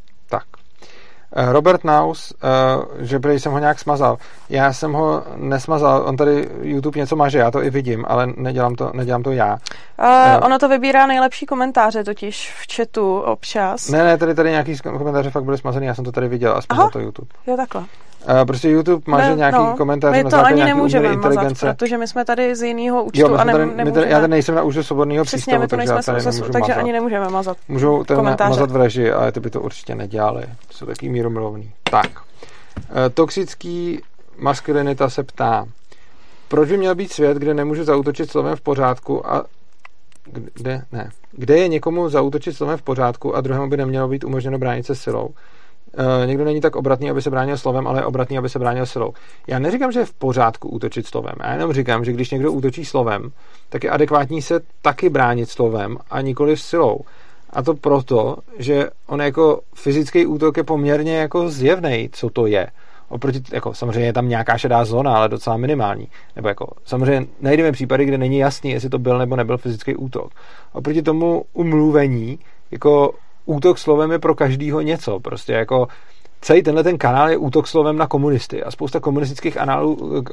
Eh, 1.36 1.52
Robert 1.52 1.84
Naus, 1.84 2.32
uh, 2.32 2.84
že 2.98 3.18
prý 3.18 3.40
jsem 3.40 3.52
ho 3.52 3.58
nějak 3.58 3.78
smazal. 3.78 4.16
Já 4.48 4.72
jsem 4.72 4.92
ho 4.92 5.22
nesmazal, 5.36 6.02
on 6.06 6.16
tady 6.16 6.48
YouTube 6.62 7.00
něco 7.00 7.16
maže, 7.16 7.38
já 7.38 7.50
to 7.50 7.62
i 7.62 7.70
vidím, 7.70 8.04
ale 8.08 8.26
nedělám 8.36 8.74
to, 8.74 8.90
nedělám 8.94 9.22
to 9.22 9.30
já. 9.30 9.58
Uh, 9.98 10.06
uh, 10.06 10.44
ono 10.44 10.58
to 10.58 10.68
vybírá 10.68 11.06
nejlepší 11.06 11.46
komentáře 11.46 12.04
totiž 12.04 12.54
v 12.60 12.76
chatu 12.76 13.20
občas. 13.20 13.88
Ne, 13.88 14.04
ne, 14.04 14.18
tady, 14.18 14.34
tady 14.34 14.50
nějaký 14.50 14.78
komentáře 14.78 15.30
fakt 15.30 15.44
byly 15.44 15.58
smazený, 15.58 15.86
já 15.86 15.94
jsem 15.94 16.04
to 16.04 16.12
tady 16.12 16.28
viděl 16.28 16.56
a 16.56 16.60
smazal 16.62 16.90
to 16.90 17.00
YouTube. 17.00 17.28
Jo, 17.46 17.56
takhle. 17.56 17.84
Uh, 18.28 18.44
prostě 18.46 18.68
YouTube 18.68 19.02
má 19.06 19.28
no, 19.28 19.36
nějaký 19.36 19.58
no, 19.58 19.74
komentář 19.76 20.16
my 20.16 20.24
to 20.24 20.36
na 20.36 20.42
ani 20.42 20.64
nemůžeme 20.64 21.16
mazat, 21.16 21.52
protože 21.60 21.98
my 21.98 22.08
jsme 22.08 22.24
tady 22.24 22.56
z 22.56 22.62
jiného 22.62 23.04
účtu 23.04 23.20
jo, 23.20 23.34
a 23.34 23.44
ne, 23.44 23.52
tady, 23.52 23.66
nemůžeme. 23.66 23.92
Tady, 23.92 24.10
já 24.10 24.20
tady 24.20 24.30
nejsem 24.30 24.54
na 24.54 24.62
účtu 24.62 24.82
svobodného 24.82 25.24
přístavu, 25.24 25.66
takže 25.66 25.92
já 25.92 26.02
tady 26.02 26.24
nemůžu 26.24 26.40
takže 26.40 26.58
mazat. 26.60 26.78
ani 26.78 26.92
nemůžeme 26.92 27.28
mazat 27.28 27.56
Můžou 27.68 28.04
to 28.04 28.22
mazat 28.22 28.70
v 28.70 28.76
režii, 28.76 29.12
ale 29.12 29.32
ty 29.32 29.40
by 29.40 29.50
to 29.50 29.60
určitě 29.60 29.94
nedělali. 29.94 30.44
Jsou 30.70 30.86
taky 30.86 31.08
míromilovní. 31.08 31.72
Tak. 31.90 32.10
Uh, 32.10 32.96
toxický 33.14 34.00
maskulinita 34.38 35.10
se 35.10 35.22
ptá, 35.22 35.66
proč 36.48 36.68
by 36.68 36.76
měl 36.76 36.94
být 36.94 37.12
svět, 37.12 37.36
kde 37.36 37.54
nemůžu 37.54 37.84
zautočit 37.84 38.30
slovem 38.30 38.56
v 38.56 38.60
pořádku 38.60 39.30
a 39.30 39.44
kde, 40.54 40.82
ne, 40.92 41.10
kde 41.32 41.58
je 41.58 41.68
někomu 41.68 42.08
zautočit 42.08 42.56
slovem 42.56 42.78
v 42.78 42.82
pořádku 42.82 43.36
a 43.36 43.40
druhému 43.40 43.68
by 43.68 43.76
nemělo 43.76 44.08
být 44.08 44.24
umožněno 44.24 44.58
bránit 44.58 44.86
se 44.86 44.94
silou. 44.94 45.28
Uh, 45.98 46.26
někdo 46.26 46.44
není 46.44 46.60
tak 46.60 46.76
obratný, 46.76 47.10
aby 47.10 47.22
se 47.22 47.30
bránil 47.30 47.56
slovem, 47.56 47.86
ale 47.86 48.00
je 48.00 48.04
obratný, 48.04 48.38
aby 48.38 48.48
se 48.48 48.58
bránil 48.58 48.86
silou. 48.86 49.12
Já 49.46 49.58
neříkám, 49.58 49.92
že 49.92 50.00
je 50.00 50.06
v 50.06 50.12
pořádku 50.12 50.68
útočit 50.68 51.06
slovem. 51.06 51.34
Já 51.40 51.52
jenom 51.52 51.72
říkám, 51.72 52.04
že 52.04 52.12
když 52.12 52.30
někdo 52.30 52.52
útočí 52.52 52.84
slovem, 52.84 53.30
tak 53.68 53.84
je 53.84 53.90
adekvátní 53.90 54.42
se 54.42 54.60
taky 54.82 55.08
bránit 55.08 55.50
slovem 55.50 55.98
a 56.10 56.20
nikoli 56.20 56.56
silou. 56.56 57.00
A 57.50 57.62
to 57.62 57.74
proto, 57.74 58.36
že 58.58 58.88
on 59.06 59.20
jako 59.22 59.60
fyzický 59.74 60.26
útok 60.26 60.56
je 60.56 60.64
poměrně 60.64 61.16
jako 61.16 61.48
zjevný, 61.48 62.08
co 62.12 62.30
to 62.30 62.46
je. 62.46 62.66
Oproti, 63.08 63.42
jako 63.52 63.74
samozřejmě 63.74 64.06
je 64.06 64.12
tam 64.12 64.28
nějaká 64.28 64.58
šedá 64.58 64.84
zóna, 64.84 65.16
ale 65.16 65.28
docela 65.28 65.56
minimální. 65.56 66.08
Nebo 66.36 66.48
jako, 66.48 66.66
samozřejmě 66.84 67.26
najdeme 67.40 67.72
případy, 67.72 68.04
kde 68.04 68.18
není 68.18 68.38
jasný, 68.38 68.70
jestli 68.70 68.88
to 68.88 68.98
byl 68.98 69.18
nebo 69.18 69.36
nebyl 69.36 69.58
fyzický 69.58 69.96
útok. 69.96 70.32
Oproti 70.72 71.02
tomu 71.02 71.44
umluvení, 71.52 72.38
jako 72.70 73.14
útok 73.44 73.78
slovem 73.78 74.10
je 74.10 74.18
pro 74.18 74.34
každýho 74.34 74.80
něco. 74.80 75.20
Prostě 75.20 75.52
jako 75.52 75.88
celý 76.40 76.62
tenhle 76.62 76.84
ten 76.84 76.98
kanál 76.98 77.30
je 77.30 77.36
útok 77.36 77.66
slovem 77.66 77.96
na 77.96 78.06
komunisty 78.06 78.62
a 78.62 78.70
spousta 78.70 79.00
komunistických 79.00 79.54
kanálů, 79.54 80.24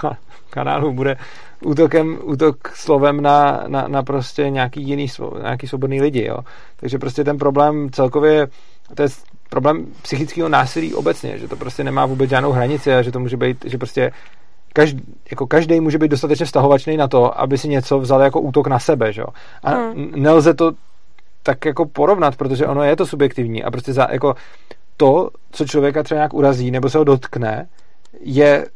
kanálů 0.50 0.92
bude 0.92 1.16
útokem, 1.64 2.18
útok 2.22 2.68
slovem 2.74 3.20
na, 3.20 3.64
na, 3.66 3.88
na 3.88 4.02
prostě 4.02 4.50
nějaký 4.50 4.82
jiný, 4.82 5.06
nějaký 5.42 5.66
svobodný 5.66 6.00
lidi, 6.00 6.24
jo. 6.24 6.38
Takže 6.76 6.98
prostě 6.98 7.24
ten 7.24 7.38
problém 7.38 7.90
celkově, 7.90 8.46
to 8.94 9.02
je 9.02 9.08
problém 9.50 9.86
psychického 10.02 10.48
násilí 10.48 10.94
obecně, 10.94 11.38
že 11.38 11.48
to 11.48 11.56
prostě 11.56 11.84
nemá 11.84 12.06
vůbec 12.06 12.30
žádnou 12.30 12.52
hranici 12.52 12.94
a 12.94 13.02
že 13.02 13.12
to 13.12 13.20
může 13.20 13.36
být, 13.36 13.64
že 13.64 13.78
prostě 13.78 14.12
každý, 14.72 15.02
jako 15.30 15.46
každý 15.46 15.80
může 15.80 15.98
být 15.98 16.10
dostatečně 16.10 16.46
stahovačný 16.46 16.96
na 16.96 17.08
to, 17.08 17.40
aby 17.40 17.58
si 17.58 17.68
něco 17.68 17.98
vzal 17.98 18.20
jako 18.20 18.40
útok 18.40 18.66
na 18.66 18.78
sebe, 18.78 19.12
že? 19.12 19.22
A 19.62 19.70
hmm. 19.70 20.12
nelze 20.16 20.54
to 20.54 20.72
tak 21.42 21.64
jako 21.64 21.86
porovnat, 21.86 22.36
protože 22.36 22.66
ono 22.66 22.82
je 22.82 22.96
to 22.96 23.06
subjektivní 23.06 23.64
a 23.64 23.70
prostě 23.70 23.92
za, 23.92 24.08
jako 24.10 24.34
to, 24.96 25.30
co 25.50 25.64
člověka 25.64 26.02
třeba 26.02 26.18
nějak 26.18 26.34
urazí 26.34 26.70
nebo 26.70 26.90
se 26.90 26.98
ho 26.98 27.04
dotkne, 27.04 27.68
je 28.20 28.66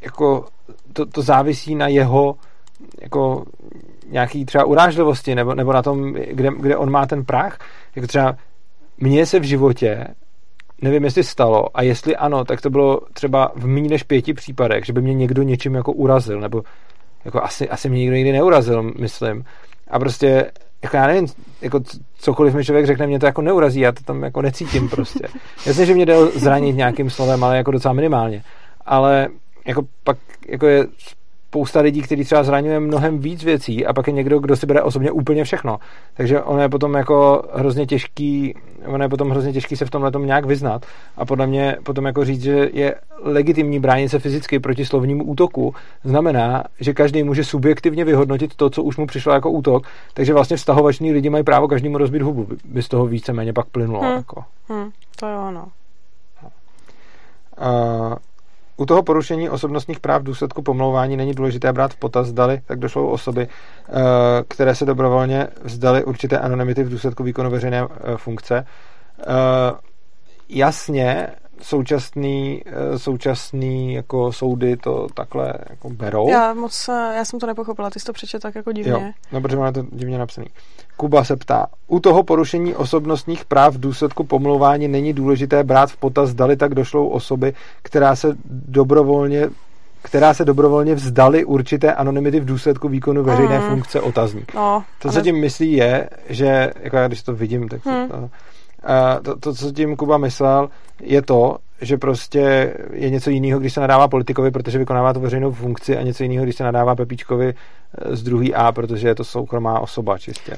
jako 0.00 0.44
to, 0.92 1.06
to 1.06 1.22
závisí 1.22 1.74
na 1.74 1.88
jeho 1.88 2.36
jako 3.00 3.44
nějaký 4.10 4.44
třeba 4.44 4.64
urážlivosti 4.64 5.34
nebo, 5.34 5.54
nebo 5.54 5.72
na 5.72 5.82
tom, 5.82 6.12
kde, 6.12 6.50
kde 6.58 6.76
on 6.76 6.90
má 6.90 7.06
ten 7.06 7.24
prach. 7.24 7.58
Jako 7.96 8.06
třeba 8.06 8.36
mně 8.98 9.26
se 9.26 9.40
v 9.40 9.42
životě 9.42 10.06
nevím, 10.82 11.04
jestli 11.04 11.24
stalo 11.24 11.76
a 11.76 11.82
jestli 11.82 12.16
ano, 12.16 12.44
tak 12.44 12.60
to 12.60 12.70
bylo 12.70 13.00
třeba 13.12 13.52
v 13.54 13.66
méně 13.66 13.88
než 13.88 14.02
pěti 14.02 14.34
případech, 14.34 14.84
že 14.84 14.92
by 14.92 15.02
mě 15.02 15.14
někdo 15.14 15.42
něčím 15.42 15.74
jako 15.74 15.92
urazil, 15.92 16.40
nebo 16.40 16.62
jako 17.24 17.42
asi, 17.42 17.68
asi 17.68 17.88
mě 17.88 17.98
nikdo 17.98 18.16
nikdy 18.16 18.32
neurazil, 18.32 18.82
myslím. 18.82 19.44
A 19.90 19.98
prostě 19.98 20.50
jako 20.86 20.96
já 20.96 21.06
nevím, 21.06 21.26
jako 21.62 21.80
cokoliv 22.18 22.54
mi 22.54 22.64
člověk 22.64 22.86
řekne, 22.86 23.06
mě 23.06 23.18
to 23.18 23.26
jako 23.26 23.42
neurazí, 23.42 23.80
já 23.80 23.92
to 23.92 24.02
tam 24.02 24.22
jako 24.22 24.42
necítím 24.42 24.88
prostě. 24.88 25.28
Jasně, 25.66 25.86
že 25.86 25.94
mě 25.94 26.06
jde 26.06 26.26
zranit 26.26 26.76
nějakým 26.76 27.10
slovem, 27.10 27.44
ale 27.44 27.56
jako 27.56 27.70
docela 27.70 27.94
minimálně. 27.94 28.42
Ale 28.86 29.28
jako 29.66 29.82
pak 30.04 30.16
jako 30.48 30.66
je 30.66 30.86
spousta 31.48 31.80
lidí, 31.80 32.02
kteří 32.02 32.24
třeba 32.24 32.42
zraňuje 32.42 32.80
mnohem 32.80 33.18
víc 33.18 33.44
věcí 33.44 33.86
a 33.86 33.92
pak 33.92 34.06
je 34.06 34.12
někdo, 34.12 34.38
kdo 34.38 34.56
si 34.56 34.66
bere 34.66 34.82
osobně 34.82 35.10
úplně 35.10 35.44
všechno. 35.44 35.78
Takže 36.14 36.42
ono 36.42 36.62
je 36.62 36.68
potom 36.68 36.94
jako 36.94 37.42
hrozně 37.54 37.86
těžký, 37.86 38.54
ono 38.86 39.04
je 39.04 39.08
potom 39.08 39.30
hrozně 39.30 39.52
těžký 39.52 39.76
se 39.76 39.84
v 39.84 39.90
tomhle 39.90 40.10
tom 40.10 40.26
nějak 40.26 40.44
vyznat 40.44 40.86
a 41.16 41.24
podle 41.24 41.46
mě 41.46 41.76
potom 41.82 42.04
jako 42.04 42.24
říct, 42.24 42.42
že 42.42 42.70
je 42.72 42.94
legitimní 43.22 43.80
bránit 43.80 44.08
se 44.08 44.18
fyzicky 44.18 44.58
proti 44.58 44.84
slovnímu 44.84 45.24
útoku, 45.24 45.74
znamená, 46.04 46.64
že 46.80 46.94
každý 46.94 47.22
může 47.22 47.44
subjektivně 47.44 48.04
vyhodnotit 48.04 48.54
to, 48.54 48.70
co 48.70 48.82
už 48.82 48.96
mu 48.96 49.06
přišlo 49.06 49.32
jako 49.32 49.50
útok, 49.50 49.86
takže 50.14 50.32
vlastně 50.32 50.56
vztahovační 50.56 51.12
lidi 51.12 51.30
mají 51.30 51.44
právo 51.44 51.68
každému 51.68 51.98
rozbít 51.98 52.22
hubu, 52.22 52.46
by 52.64 52.82
z 52.82 52.88
toho 52.88 53.06
víceméně 53.06 53.52
pak 53.52 53.66
plynulo. 53.66 54.00
Hmm. 54.00 54.12
Jako. 54.16 54.44
Hmm, 54.68 54.90
to 55.20 55.26
je 55.26 55.36
ono. 55.36 55.68
Uh, 57.60 58.14
u 58.76 58.86
toho 58.86 59.02
porušení 59.02 59.50
osobnostních 59.50 60.00
práv 60.00 60.22
v 60.22 60.24
důsledku 60.24 60.62
pomlouvání 60.62 61.16
není 61.16 61.34
důležité 61.34 61.72
brát 61.72 61.92
v 61.92 61.96
potaz, 61.96 62.26
zdali 62.26 62.60
tak 62.66 62.78
došlo 62.78 63.02
u 63.02 63.08
osoby, 63.08 63.48
eh, 63.48 63.92
které 64.48 64.74
se 64.74 64.84
dobrovolně 64.84 65.48
vzdali 65.62 66.04
určité 66.04 66.38
anonymity 66.38 66.84
v 66.84 66.90
důsledku 66.90 67.22
výkonu 67.22 67.50
veřejné 67.50 67.82
eh, 67.82 68.16
funkce. 68.16 68.66
Eh, 69.20 69.24
jasně, 70.48 71.28
současný, 71.62 72.62
eh, 72.66 72.98
současný 72.98 73.94
jako 73.94 74.32
soudy 74.32 74.76
to 74.76 75.06
takhle 75.14 75.54
jako 75.70 75.90
berou. 75.90 76.28
Já 76.28 76.54
moc, 76.54 76.88
eh, 76.88 77.12
já 77.16 77.24
jsem 77.24 77.40
to 77.40 77.46
nepochopila, 77.46 77.90
ty 77.90 78.00
jsi 78.00 78.06
to 78.06 78.12
přečet 78.12 78.42
tak 78.42 78.54
jako 78.54 78.72
divně. 78.72 78.92
Jo, 78.92 79.02
no 79.32 79.40
protože 79.40 79.56
máme 79.56 79.72
to 79.72 79.84
divně 79.92 80.18
napsaný. 80.18 80.46
Kuba 80.96 81.24
se 81.24 81.36
ptá, 81.36 81.66
u 81.86 82.00
toho 82.00 82.22
porušení 82.22 82.74
osobnostních 82.74 83.44
práv 83.44 83.74
v 83.74 83.80
důsledku 83.80 84.24
pomlouvání 84.24 84.88
není 84.88 85.12
důležité 85.12 85.64
brát 85.64 85.90
v 85.90 85.96
potaz, 85.96 86.30
zdali 86.30 86.56
tak 86.56 86.74
došlou 86.74 87.08
osoby, 87.08 87.54
která 87.82 88.16
se 88.16 88.36
dobrovolně 88.44 89.48
která 90.02 90.34
se 90.34 90.44
dobrovolně 90.44 90.94
vzdali 90.94 91.44
určité 91.44 91.94
anonymity 91.94 92.40
v 92.40 92.44
důsledku 92.44 92.88
výkonu 92.88 93.22
veřejné 93.22 93.58
mm. 93.58 93.68
funkce 93.68 94.00
otazník. 94.00 94.54
No, 94.54 94.84
to, 94.98 95.08
co 95.08 95.14
ale... 95.14 95.22
tím 95.22 95.40
myslí, 95.40 95.72
je, 95.72 96.10
že, 96.28 96.72
jako 96.80 96.96
já 96.96 97.08
když 97.08 97.22
to 97.22 97.34
vidím, 97.34 97.68
tak 97.68 97.86
hmm. 97.86 98.08
to, 98.08 98.30
to, 99.22 99.36
to, 99.36 99.54
co 99.54 99.72
tím 99.72 99.96
Kuba 99.96 100.18
myslel, 100.18 100.68
je 101.00 101.22
to, 101.22 101.58
že 101.80 101.96
prostě 101.96 102.74
je 102.92 103.10
něco 103.10 103.30
jiného, 103.30 103.60
když 103.60 103.72
se 103.72 103.80
nadává 103.80 104.08
politikovi, 104.08 104.50
protože 104.50 104.78
vykonává 104.78 105.12
tu 105.12 105.20
veřejnou 105.20 105.52
funkci 105.52 105.96
a 105.96 106.02
něco 106.02 106.22
jiného, 106.22 106.44
když 106.44 106.56
se 106.56 106.64
nadává 106.64 106.94
Pepíčkovi 106.94 107.54
z 108.10 108.22
druhý 108.22 108.54
A, 108.54 108.72
protože 108.72 109.08
je 109.08 109.14
to 109.14 109.24
soukromá 109.24 109.80
osoba 109.80 110.18
čistě. 110.18 110.56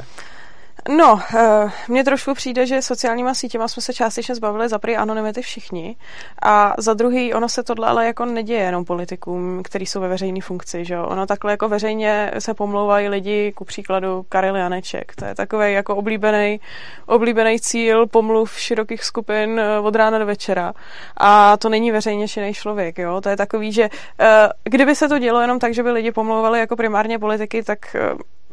No, 0.89 1.13
uh, 1.13 1.71
mně 1.89 2.05
trošku 2.05 2.35
přijde, 2.35 2.67
že 2.67 2.83
sociálníma 2.83 3.35
sítěma 3.35 3.69
jsme 3.69 3.83
se 3.83 3.95
částečně 3.95 4.35
zbavili 4.35 4.69
za 4.69 4.79
prý 4.79 4.97
anonymity 4.97 5.43
všichni 5.43 5.97
a 6.43 6.75
za 6.79 6.95
druhý 6.95 7.35
ono 7.35 7.49
se 7.49 7.63
tohle 7.63 7.89
ale 7.89 8.07
jako 8.07 8.25
neděje 8.25 8.61
jenom 8.61 8.85
politikům, 8.85 9.63
kteří 9.63 9.87
jsou 9.87 10.01
ve 10.01 10.09
veřejné 10.09 10.41
funkci, 10.41 10.85
že 10.85 10.95
jo? 10.95 11.07
Ono 11.07 11.27
takhle 11.27 11.51
jako 11.51 11.69
veřejně 11.69 12.31
se 12.39 12.55
pomlouvají 12.55 13.09
lidi, 13.09 13.53
ku 13.53 13.65
příkladu 13.65 14.27
Karel 14.29 14.57
Janeček. 14.57 15.17
To 15.17 15.25
je 15.25 15.35
takový 15.35 15.73
jako 15.73 15.97
oblíbený, 15.97 16.61
oblíbený 17.07 17.61
cíl 17.61 18.07
pomluv 18.07 18.59
širokých 18.59 19.05
skupin 19.05 19.61
eh, 19.61 19.79
od 19.79 19.95
rána 19.95 20.19
do 20.19 20.27
večera. 20.27 20.73
A 21.17 21.57
to 21.57 21.69
není 21.69 21.93
veřejně 21.93 22.29
činný 22.29 22.55
člověk, 22.55 22.99
jo? 22.99 23.21
To 23.21 23.29
je 23.29 23.37
takový, 23.37 23.73
že 23.73 23.83
uh, 23.83 24.27
kdyby 24.65 24.95
se 24.95 25.09
to 25.09 25.19
dělo 25.19 25.41
jenom 25.41 25.59
tak, 25.59 25.75
že 25.75 25.83
by 25.83 25.91
lidi 25.91 26.13
pomlouvali 26.13 26.59
jako 26.59 26.77
primárně 26.77 27.19
politiky, 27.19 27.63
tak 27.63 27.97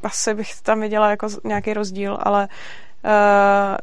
asi 0.06 0.34
bych 0.34 0.62
tam 0.62 0.82
viděla 0.82 1.10
jako 1.10 1.28
nějaký 1.44 1.74
rozdíl, 1.74 2.18
ale 2.22 2.48
uh, 3.06 3.78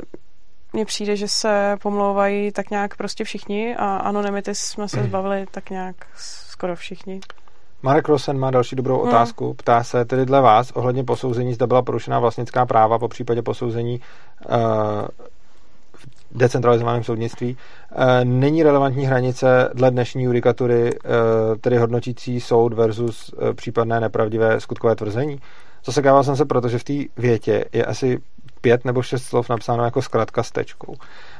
mně 0.72 0.84
přijde, 0.84 1.16
že 1.16 1.28
se 1.28 1.76
pomlouvají 1.82 2.52
tak 2.52 2.70
nějak 2.70 2.96
prostě 2.96 3.24
všichni 3.24 3.76
a 3.76 3.96
anonymity 3.96 4.54
jsme 4.54 4.88
se 4.88 5.02
zbavili 5.04 5.46
tak 5.50 5.70
nějak 5.70 5.96
skoro 6.16 6.76
všichni. 6.76 7.20
Marek 7.82 8.08
Rosen 8.08 8.38
má 8.38 8.50
další 8.50 8.76
dobrou 8.76 8.98
hmm. 8.98 9.08
otázku. 9.08 9.54
Ptá 9.54 9.84
se 9.84 10.04
tedy 10.04 10.26
dle 10.26 10.40
vás 10.40 10.70
ohledně 10.70 11.04
posouzení, 11.04 11.54
zda 11.54 11.66
byla 11.66 11.82
porušená 11.82 12.18
vlastnická 12.20 12.66
práva 12.66 12.98
po 12.98 13.08
případě 13.08 13.42
posouzení 13.42 14.00
uh, 14.00 14.56
v 15.92 16.06
decentralizovaném 16.30 17.04
soudnictví. 17.04 17.56
Uh, 17.90 18.04
není 18.24 18.62
relevantní 18.62 19.04
hranice 19.04 19.70
dle 19.74 19.90
dnešní 19.90 20.22
judikatury, 20.24 20.94
uh, 20.94 21.10
tedy 21.60 21.76
hodnotící 21.76 22.40
soud 22.40 22.72
versus 22.72 23.32
uh, 23.32 23.52
případné 23.52 24.00
nepravdivé 24.00 24.60
skutkové 24.60 24.96
tvrzení? 24.96 25.40
Zasekával 25.84 26.24
jsem 26.24 26.36
se, 26.36 26.44
protože 26.44 26.78
v 26.78 26.84
té 26.84 26.92
větě 27.16 27.64
je 27.72 27.84
asi 27.84 28.18
pět 28.60 28.84
nebo 28.84 29.02
šest 29.02 29.22
slov 29.22 29.48
napsáno 29.48 29.84
jako 29.84 30.02
zkratka 30.02 30.42
s 30.42 30.50
tečkou. 30.50 30.94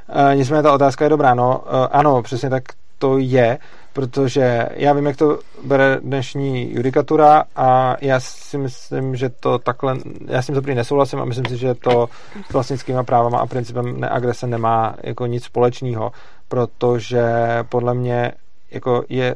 E, 0.09 0.37
nicméně 0.37 0.63
ta 0.63 0.73
otázka 0.73 1.05
je 1.05 1.11
dobrá. 1.11 1.35
No, 1.35 1.65
e, 1.67 1.89
ano, 1.89 2.23
přesně 2.23 2.51
tak 2.51 2.63
to 2.99 3.19
je, 3.19 3.59
protože 3.93 4.69
já 4.75 4.93
vím, 4.93 5.07
jak 5.07 5.17
to 5.17 5.39
bere 5.65 5.99
dnešní 6.03 6.75
judikatura 6.75 7.45
a 7.57 7.97
já 8.01 8.21
si 8.21 8.59
myslím, 8.59 9.17
že 9.17 9.29
to 9.29 9.59
takhle, 9.59 9.97
já 10.29 10.43
s 10.43 10.47
tím 10.47 10.55
zaprý 10.55 10.75
nesouhlasím 10.75 11.21
a 11.21 11.25
myslím 11.25 11.45
si, 11.45 11.57
že 11.57 11.75
to 11.75 12.09
s 12.51 12.53
vlastnickými 12.53 13.05
právama 13.05 13.39
a 13.39 13.47
principem 13.47 14.01
neagrese 14.01 14.47
nemá 14.47 14.95
jako 15.03 15.27
nic 15.27 15.45
společného, 15.45 16.13
protože 16.49 17.25
podle 17.69 17.95
mě 17.95 18.33
jako 18.71 19.05
je 19.09 19.35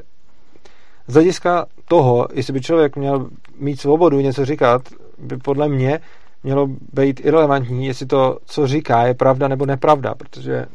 z 1.08 1.14
hlediska 1.14 1.66
toho, 1.88 2.28
jestli 2.32 2.52
by 2.52 2.60
člověk 2.60 2.96
měl 2.96 3.28
mít 3.58 3.80
svobodu 3.80 4.20
něco 4.20 4.44
říkat, 4.44 4.82
by 5.18 5.36
podle 5.36 5.68
mě 5.68 6.00
mělo 6.44 6.66
být 6.92 7.20
irrelevantní, 7.20 7.86
jestli 7.86 8.06
to, 8.06 8.38
co 8.44 8.66
říká, 8.66 9.06
je 9.06 9.14
pravda 9.14 9.48
nebo 9.48 9.66
nepravda, 9.66 10.14
protože 10.14 10.66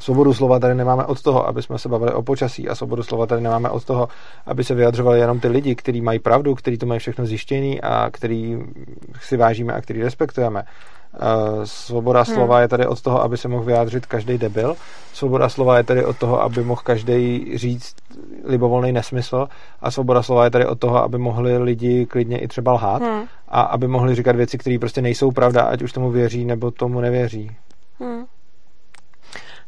Svobodu 0.00 0.34
slova 0.34 0.58
tady 0.58 0.74
nemáme 0.74 1.04
od 1.04 1.22
toho, 1.22 1.48
aby 1.48 1.62
jsme 1.62 1.78
se 1.78 1.88
bavili 1.88 2.12
o 2.12 2.22
počasí 2.22 2.68
a 2.68 2.74
svobodu 2.74 3.02
slova 3.02 3.26
tady 3.26 3.40
nemáme 3.40 3.70
od 3.70 3.84
toho, 3.84 4.08
aby 4.46 4.64
se 4.64 4.74
vyjadřovali 4.74 5.20
jenom 5.20 5.40
ty 5.40 5.48
lidi, 5.48 5.74
kteří 5.74 6.00
mají 6.00 6.18
pravdu, 6.18 6.54
kteří 6.54 6.78
to 6.78 6.86
mají 6.86 7.00
všechno 7.00 7.26
zjištěný 7.26 7.80
a 7.80 8.10
který 8.10 8.58
si 9.20 9.36
vážíme 9.36 9.72
a 9.72 9.80
který 9.80 10.02
respektujeme. 10.02 10.62
Eh, 11.16 11.66
svoboda 11.66 12.22
hmm. 12.22 12.34
slova 12.34 12.60
je 12.60 12.68
tady 12.68 12.86
od 12.86 13.00
toho, 13.00 13.22
aby 13.22 13.36
se 13.36 13.48
mohl 13.48 13.64
vyjádřit 13.64 14.06
každý 14.06 14.38
debil. 14.38 14.76
Svoboda 15.12 15.48
slova 15.48 15.76
je 15.76 15.84
tady 15.84 16.04
od 16.04 16.18
toho, 16.18 16.42
aby 16.42 16.64
mohl 16.64 16.80
každý 16.84 17.52
říct 17.58 17.94
libovolný 18.44 18.92
nesmysl. 18.92 19.48
A 19.80 19.90
svoboda 19.90 20.22
slova 20.22 20.44
je 20.44 20.50
tady 20.50 20.66
od 20.66 20.78
toho, 20.78 21.02
aby 21.02 21.18
mohli 21.18 21.58
lidi 21.58 22.06
klidně 22.06 22.38
i 22.38 22.48
třeba 22.48 22.72
lhát 22.72 23.02
hmm. 23.02 23.22
a 23.48 23.60
aby 23.60 23.88
mohli 23.88 24.14
říkat 24.14 24.36
věci, 24.36 24.58
které 24.58 24.78
prostě 24.78 25.02
nejsou 25.02 25.30
pravda, 25.30 25.62
ať 25.62 25.82
už 25.82 25.92
tomu 25.92 26.10
věří 26.10 26.44
nebo 26.44 26.70
tomu 26.70 27.00
nevěří. 27.00 27.56
Hmm. 28.00 28.24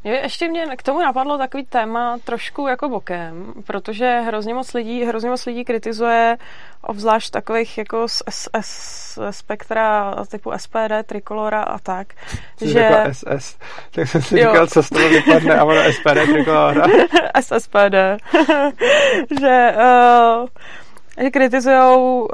Ještě 0.04 0.48
mě 0.48 0.66
k 0.76 0.82
tomu 0.82 1.00
napadlo 1.00 1.38
takový 1.38 1.66
téma 1.66 2.18
trošku 2.24 2.66
jako 2.66 2.88
bokem, 2.88 3.52
protože 3.66 4.20
hrozně 4.26 4.54
moc 4.54 4.74
lidí, 4.74 5.04
hrozně 5.04 5.30
moc 5.30 5.46
lidí 5.46 5.64
kritizuje 5.64 6.36
obzvlášť 6.82 7.30
takových 7.30 7.78
jako 7.78 8.08
z, 8.08 8.22
z, 8.30 8.48
z 8.60 9.18
spektra 9.30 10.14
typu 10.30 10.52
SPD, 10.56 11.06
Trikolora 11.06 11.62
a 11.62 11.78
tak. 11.78 12.06
Jsi 12.58 12.68
že... 12.68 12.90
SS, 13.12 13.58
tak 13.90 14.08
jsem 14.08 14.22
si 14.22 14.40
jo. 14.40 14.50
říkal, 14.50 14.66
co 14.66 14.82
z 14.82 14.88
toho 14.88 15.08
vypadne 15.08 15.58
a 15.58 15.64
ono 15.64 15.92
SPD, 15.92 16.26
Trikolora. 16.26 16.86
SSPD. 17.40 17.94
že 19.40 19.74
uh, 19.76 20.48
že 21.22 21.30
kritizují, 21.30 21.76
uh, 21.76 22.26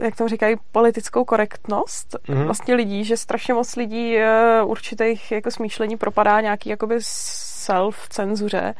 jak 0.00 0.16
to 0.16 0.28
říkají, 0.28 0.56
politickou 0.72 1.24
korektnost 1.24 2.16
mm-hmm. 2.28 2.44
vlastně 2.44 2.74
lidí, 2.74 3.04
že 3.04 3.16
strašně 3.16 3.54
moc 3.54 3.76
lidí 3.76 4.16
uh, 4.16 4.70
určitých 4.70 5.32
jako 5.32 5.50
smýšlení 5.50 5.96
propadá 5.96 6.40
nějaký 6.40 6.68
jakoby 6.68 6.96
self-cenzuře, 7.00 8.74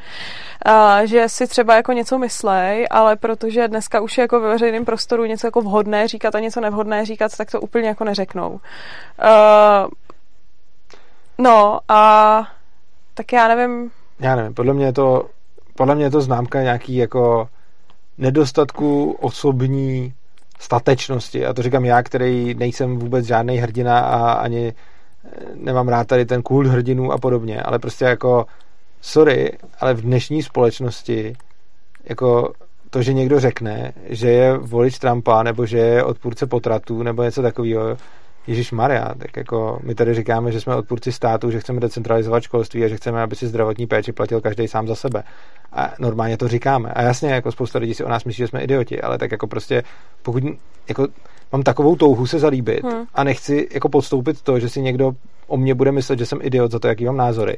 uh, 0.67 1.05
že 1.05 1.29
si 1.29 1.47
třeba 1.47 1.75
jako 1.75 1.91
něco 1.93 2.17
myslej, 2.17 2.87
ale 2.91 3.15
protože 3.15 3.67
dneska 3.67 4.01
už 4.01 4.17
je 4.17 4.21
jako 4.21 4.39
ve 4.39 4.49
veřejném 4.49 4.85
prostoru 4.85 5.25
něco 5.25 5.47
jako 5.47 5.61
vhodné 5.61 6.07
říkat 6.07 6.35
a 6.35 6.39
něco 6.39 6.61
nevhodné 6.61 7.05
říkat, 7.05 7.37
tak 7.37 7.51
to 7.51 7.61
úplně 7.61 7.87
jako 7.87 8.03
neřeknou. 8.03 8.59
No 11.37 11.79
a 11.87 12.43
tak 13.13 13.33
já 13.33 13.47
nevím. 13.47 13.91
Já 14.19 14.35
nevím, 14.35 14.53
podle 14.53 14.73
mě 14.73 14.85
je 14.85 14.93
to, 14.93 15.29
podle 15.75 15.95
mě 15.95 16.05
je 16.05 16.11
to 16.11 16.21
známka 16.21 16.61
nějaký 16.61 16.95
jako 16.95 17.47
nedostatku 18.17 19.11
osobní 19.11 20.13
statečnosti. 20.59 21.45
A 21.45 21.53
to 21.53 21.61
říkám 21.61 21.85
já, 21.85 22.03
který 22.03 22.53
nejsem 22.53 22.97
vůbec 22.97 23.25
žádný 23.25 23.57
hrdina 23.57 23.99
a 23.99 24.31
ani 24.31 24.73
eh, 24.73 25.29
nemám 25.55 25.87
rád 25.87 26.07
tady 26.07 26.25
ten 26.25 26.41
kult 26.41 26.67
hrdinů 26.67 27.11
a 27.11 27.17
podobně, 27.17 27.61
ale 27.61 27.79
prostě 27.79 28.05
jako 28.05 28.45
sorry, 29.01 29.57
ale 29.79 29.93
v 29.93 30.01
dnešní 30.01 30.43
společnosti 30.43 31.35
jako 32.03 32.53
to, 32.89 33.01
že 33.01 33.13
někdo 33.13 33.39
řekne, 33.39 33.93
že 34.05 34.29
je 34.29 34.57
volič 34.57 34.99
Trumpa 34.99 35.43
nebo 35.43 35.65
že 35.65 35.77
je 35.77 36.03
odpůrce 36.03 36.47
potratů 36.47 37.03
nebo 37.03 37.23
něco 37.23 37.41
takového, 37.41 37.97
Ježíš 38.47 38.71
Maria, 38.71 39.13
tak 39.17 39.37
jako 39.37 39.79
my 39.83 39.95
tady 39.95 40.13
říkáme, 40.13 40.51
že 40.51 40.61
jsme 40.61 40.75
odpůrci 40.75 41.11
státu, 41.11 41.51
že 41.51 41.59
chceme 41.59 41.79
decentralizovat 41.79 42.43
školství 42.43 42.85
a 42.85 42.87
že 42.87 42.97
chceme, 42.97 43.21
aby 43.21 43.35
si 43.35 43.47
zdravotní 43.47 43.87
péči 43.87 44.11
platil 44.11 44.41
každý 44.41 44.67
sám 44.67 44.87
za 44.87 44.95
sebe. 44.95 45.23
A 45.71 45.93
normálně 45.99 46.37
to 46.37 46.47
říkáme. 46.47 46.89
A 46.89 47.01
jasně, 47.01 47.29
jako 47.29 47.51
spousta 47.51 47.79
lidí 47.79 47.93
si 47.93 48.03
o 48.03 48.09
nás 48.09 48.23
myslí, 48.23 48.37
že 48.37 48.47
jsme 48.47 48.63
idioti, 48.63 49.01
ale 49.01 49.17
tak 49.17 49.31
jako 49.31 49.47
prostě, 49.47 49.83
pokud 50.21 50.43
jako 50.87 51.07
mám 51.51 51.63
takovou 51.63 51.95
touhu 51.95 52.27
se 52.27 52.39
zalíbit 52.39 52.83
hmm. 52.83 53.05
a 53.13 53.23
nechci 53.23 53.67
jako 53.73 53.89
podstoupit 53.89 54.41
to, 54.41 54.59
že 54.59 54.69
si 54.69 54.81
někdo 54.81 55.11
o 55.47 55.57
mě 55.57 55.75
bude 55.75 55.91
myslet, 55.91 56.19
že 56.19 56.25
jsem 56.25 56.39
idiot 56.41 56.71
za 56.71 56.79
to, 56.79 56.87
jaký 56.87 57.05
mám 57.05 57.17
názory, 57.17 57.57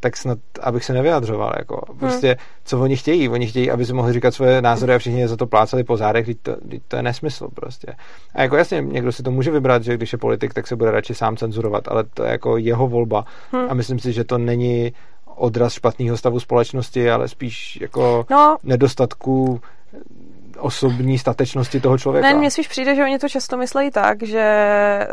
tak 0.00 0.16
snad, 0.16 0.38
abych 0.60 0.84
se 0.84 0.92
nevyjadřoval. 0.92 1.52
Jako. 1.58 1.80
Prostě, 1.98 2.26
hmm. 2.26 2.36
co 2.64 2.80
oni 2.80 2.96
chtějí? 2.96 3.28
Oni 3.28 3.46
chtějí, 3.46 3.70
aby 3.70 3.86
si 3.86 3.92
mohli 3.92 4.12
říkat 4.12 4.34
svoje 4.34 4.62
názory 4.62 4.94
a 4.94 4.98
všichni 4.98 5.28
za 5.28 5.36
to 5.36 5.46
plácali 5.46 5.84
po 5.84 5.96
zádech, 5.96 6.26
to, 6.42 6.56
to 6.88 6.96
je 6.96 7.02
nesmysl 7.02 7.48
prostě. 7.54 7.86
A 8.34 8.42
jako 8.42 8.56
jasně, 8.56 8.80
někdo 8.80 9.12
si 9.12 9.22
to 9.22 9.30
může 9.30 9.50
vybrat, 9.50 9.82
že 9.82 9.96
když 9.96 10.12
je 10.12 10.18
politik, 10.18 10.54
tak 10.54 10.66
se 10.66 10.76
bude 10.76 10.90
radši 10.90 11.14
sám 11.14 11.36
cenzurovat, 11.36 11.88
ale 11.88 12.04
to 12.04 12.24
je 12.24 12.30
jako 12.30 12.56
jeho 12.56 12.88
volba. 12.88 13.24
Hmm. 13.52 13.66
A 13.70 13.74
myslím 13.74 13.98
si, 13.98 14.12
že 14.12 14.24
to 14.24 14.38
není 14.38 14.92
odraz 15.36 15.72
špatného 15.72 16.16
stavu 16.16 16.40
společnosti, 16.40 17.10
ale 17.10 17.28
spíš 17.28 17.78
jako 17.80 18.26
no. 18.30 18.56
nedostatku 18.62 19.60
osobní 20.58 21.18
statečnosti 21.18 21.80
toho 21.80 21.98
člověka. 21.98 22.28
Ne, 22.28 22.34
mně 22.34 22.50
spíš 22.50 22.68
přijde, 22.68 22.94
že 22.94 23.02
oni 23.02 23.18
to 23.18 23.28
často 23.28 23.56
myslí 23.56 23.90
tak, 23.90 24.22
že 24.22 24.46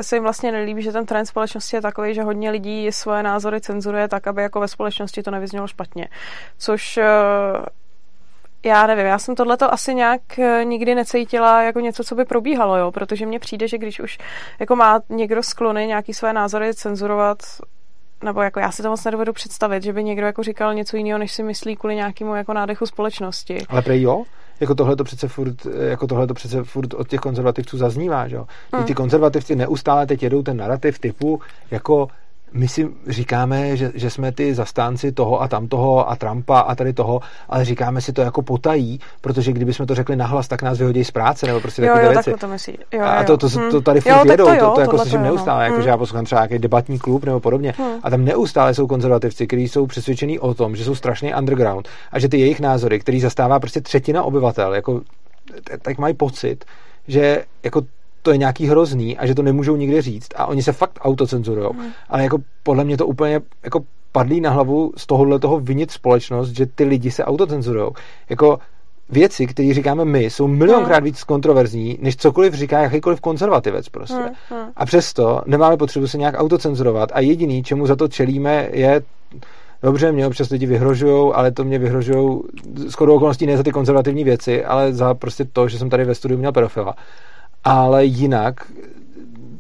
se 0.01 0.15
jim 0.15 0.23
vlastně 0.23 0.51
nelíbí, 0.51 0.81
že 0.81 0.91
ten 0.91 1.05
trend 1.05 1.25
společnosti 1.25 1.75
je 1.75 1.81
takový, 1.81 2.13
že 2.13 2.23
hodně 2.23 2.51
lidí 2.51 2.91
svoje 2.91 3.23
názory 3.23 3.61
cenzuruje 3.61 4.07
tak, 4.07 4.27
aby 4.27 4.41
jako 4.41 4.59
ve 4.59 4.67
společnosti 4.67 5.23
to 5.23 5.31
nevyznělo 5.31 5.67
špatně. 5.67 6.07
Což 6.57 6.97
eh, 6.97 7.03
já 8.65 8.87
nevím, 8.87 9.05
já 9.05 9.19
jsem 9.19 9.35
tohleto 9.35 9.73
asi 9.73 9.95
nějak 9.95 10.39
eh, 10.39 10.65
nikdy 10.65 10.95
necítila 10.95 11.61
jako 11.61 11.79
něco, 11.79 12.03
co 12.03 12.15
by 12.15 12.25
probíhalo, 12.25 12.77
jo, 12.77 12.91
protože 12.91 13.25
mně 13.25 13.39
přijde, 13.39 13.67
že 13.67 13.77
když 13.77 13.99
už 13.99 14.17
jako 14.59 14.75
má 14.75 14.99
někdo 15.09 15.43
sklony 15.43 15.87
nějaký 15.87 16.13
své 16.13 16.33
názory 16.33 16.73
cenzurovat, 16.73 17.37
nebo 18.23 18.41
jako 18.41 18.59
já 18.59 18.71
si 18.71 18.83
to 18.83 18.89
moc 18.89 19.03
nedovedu 19.03 19.33
představit, 19.33 19.83
že 19.83 19.93
by 19.93 20.03
někdo 20.03 20.25
jako 20.25 20.43
říkal 20.43 20.73
něco 20.73 20.97
jiného, 20.97 21.19
než 21.19 21.31
si 21.31 21.43
myslí 21.43 21.75
kvůli 21.75 21.95
nějakému 21.95 22.35
jako 22.35 22.53
nádechu 22.53 22.85
společnosti. 22.85 23.57
Ale 23.69 23.81
prej 23.81 24.01
jo? 24.01 24.23
Jako 24.63 24.75
tohle 24.75 24.95
to 24.95 25.03
přece 25.03 25.27
furt, 25.27 25.67
jako 25.89 26.07
tohle 26.07 26.27
to 26.27 26.33
přece 26.33 26.63
furt 26.63 26.93
od 26.93 27.07
těch 27.07 27.19
konzervativců 27.19 27.77
zaznívá, 27.77 28.27
že 28.27 28.35
jo. 28.35 28.47
Hmm. 28.73 28.85
Ty 28.85 28.93
konzervativci 28.93 29.55
neustále 29.55 30.07
teď 30.07 30.23
jedou 30.23 30.43
ten 30.43 30.57
narrativ 30.57 30.99
typu, 30.99 31.41
jako 31.71 32.07
my 32.53 32.67
si 32.67 32.89
říkáme, 33.07 33.77
že, 33.77 33.91
že 33.95 34.09
jsme 34.09 34.31
ty 34.31 34.55
zastánci 34.55 35.11
toho 35.11 35.41
a 35.41 35.47
tamtoho 35.47 36.09
a 36.09 36.15
Trumpa 36.15 36.59
a 36.59 36.75
tady 36.75 36.93
toho, 36.93 37.21
ale 37.49 37.65
říkáme 37.65 38.01
si 38.01 38.13
to 38.13 38.21
jako 38.21 38.41
potají, 38.41 38.99
protože 39.21 39.53
kdyby 39.53 39.73
jsme 39.73 39.85
to 39.85 39.95
řekli 39.95 40.15
nahlas, 40.15 40.47
tak 40.47 40.61
nás 40.61 40.77
vyhodí 40.77 41.03
z 41.03 41.11
práce 41.11 41.47
nebo 41.47 41.59
prostě 41.59 41.81
takové 41.81 42.09
věci. 42.09 42.33
to 42.39 42.47
myslí. 42.47 42.77
Jo, 42.91 43.01
a 43.03 43.23
to, 43.23 43.37
to, 43.37 43.49
to, 43.49 43.71
to 43.71 43.81
tady 43.81 44.01
furt 44.01 44.11
jo, 44.11 44.31
jedou, 44.31 44.45
to, 44.45 44.53
jo, 44.53 44.59
to, 44.59 44.71
to 44.71 44.81
jako 44.81 44.97
slyším 44.97 45.23
neustále, 45.23 45.63
jako, 45.63 45.75
hmm. 45.75 45.83
že 45.83 45.89
já 45.89 45.97
poslouchám 45.97 46.25
třeba 46.25 46.41
nějaký 46.41 46.59
debatní 46.59 46.99
klub 46.99 47.25
nebo 47.25 47.39
podobně 47.39 47.73
hmm. 47.77 47.99
a 48.03 48.09
tam 48.09 48.25
neustále 48.25 48.73
jsou 48.73 48.87
konzervativci, 48.87 49.47
kteří 49.47 49.67
jsou 49.67 49.87
přesvědčení 49.87 50.39
o 50.39 50.53
tom, 50.53 50.75
že 50.75 50.83
jsou 50.83 50.95
strašný 50.95 51.35
underground 51.35 51.89
a 52.11 52.19
že 52.19 52.29
ty 52.29 52.39
jejich 52.39 52.59
názory, 52.59 52.99
který 52.99 53.19
zastává 53.19 53.59
prostě 53.59 53.81
třetina 53.81 54.23
obyvatel, 54.23 54.73
jako 54.73 55.01
tak 55.81 55.97
mají 55.97 56.13
pocit, 56.13 56.65
že 57.07 57.43
jako 57.63 57.81
to 58.23 58.31
je 58.31 58.37
nějaký 58.37 58.67
hrozný 58.67 59.17
a 59.17 59.25
že 59.25 59.35
to 59.35 59.41
nemůžou 59.41 59.75
nikdy 59.75 60.01
říct 60.01 60.29
a 60.35 60.45
oni 60.45 60.63
se 60.63 60.71
fakt 60.71 60.99
autocenzurují. 61.01 61.69
Hmm. 61.73 61.91
Ale 62.09 62.23
jako 62.23 62.37
podle 62.63 62.83
mě 62.83 62.97
to 62.97 63.07
úplně 63.07 63.41
jako 63.63 63.79
padlí 64.11 64.41
na 64.41 64.49
hlavu 64.49 64.93
z 64.97 65.07
tohohle 65.07 65.39
toho 65.39 65.59
vinit 65.59 65.91
společnost, 65.91 66.49
že 66.49 66.65
ty 66.65 66.83
lidi 66.83 67.11
se 67.11 67.25
autocenzurují. 67.25 67.91
Jako 68.29 68.59
věci, 69.09 69.47
které 69.47 69.73
říkáme 69.73 70.05
my, 70.05 70.23
jsou 70.23 70.47
milionkrát 70.47 70.97
hmm. 70.97 71.05
víc 71.05 71.23
kontroverzní, 71.23 71.97
než 72.01 72.15
cokoliv 72.15 72.53
říká 72.53 72.79
jakýkoliv 72.79 73.21
konzervativec 73.21 73.89
prostě. 73.89 74.13
Hmm. 74.13 74.59
Hmm. 74.59 74.69
A 74.75 74.85
přesto 74.85 75.41
nemáme 75.45 75.77
potřebu 75.77 76.07
se 76.07 76.17
nějak 76.17 76.35
autocenzurovat 76.37 77.09
a 77.13 77.19
jediný, 77.19 77.63
čemu 77.63 77.87
za 77.87 77.95
to 77.95 78.07
čelíme, 78.07 78.69
je 78.71 79.01
dobře, 79.83 80.11
mě 80.11 80.27
občas 80.27 80.49
lidi 80.49 80.65
vyhrožují, 80.65 81.33
ale 81.33 81.51
to 81.51 81.63
mě 81.63 81.79
vyhrožují 81.79 82.41
skoro 82.89 83.15
okolností 83.15 83.45
ne 83.45 83.57
za 83.57 83.63
ty 83.63 83.71
konzervativní 83.71 84.23
věci, 84.23 84.65
ale 84.65 84.93
za 84.93 85.13
prostě 85.13 85.45
to, 85.45 85.67
že 85.67 85.77
jsem 85.77 85.89
tady 85.89 86.05
ve 86.05 86.15
studiu 86.15 86.39
měl 86.39 86.51
pedofila. 86.51 86.95
Ale 87.63 88.05
jinak 88.05 88.71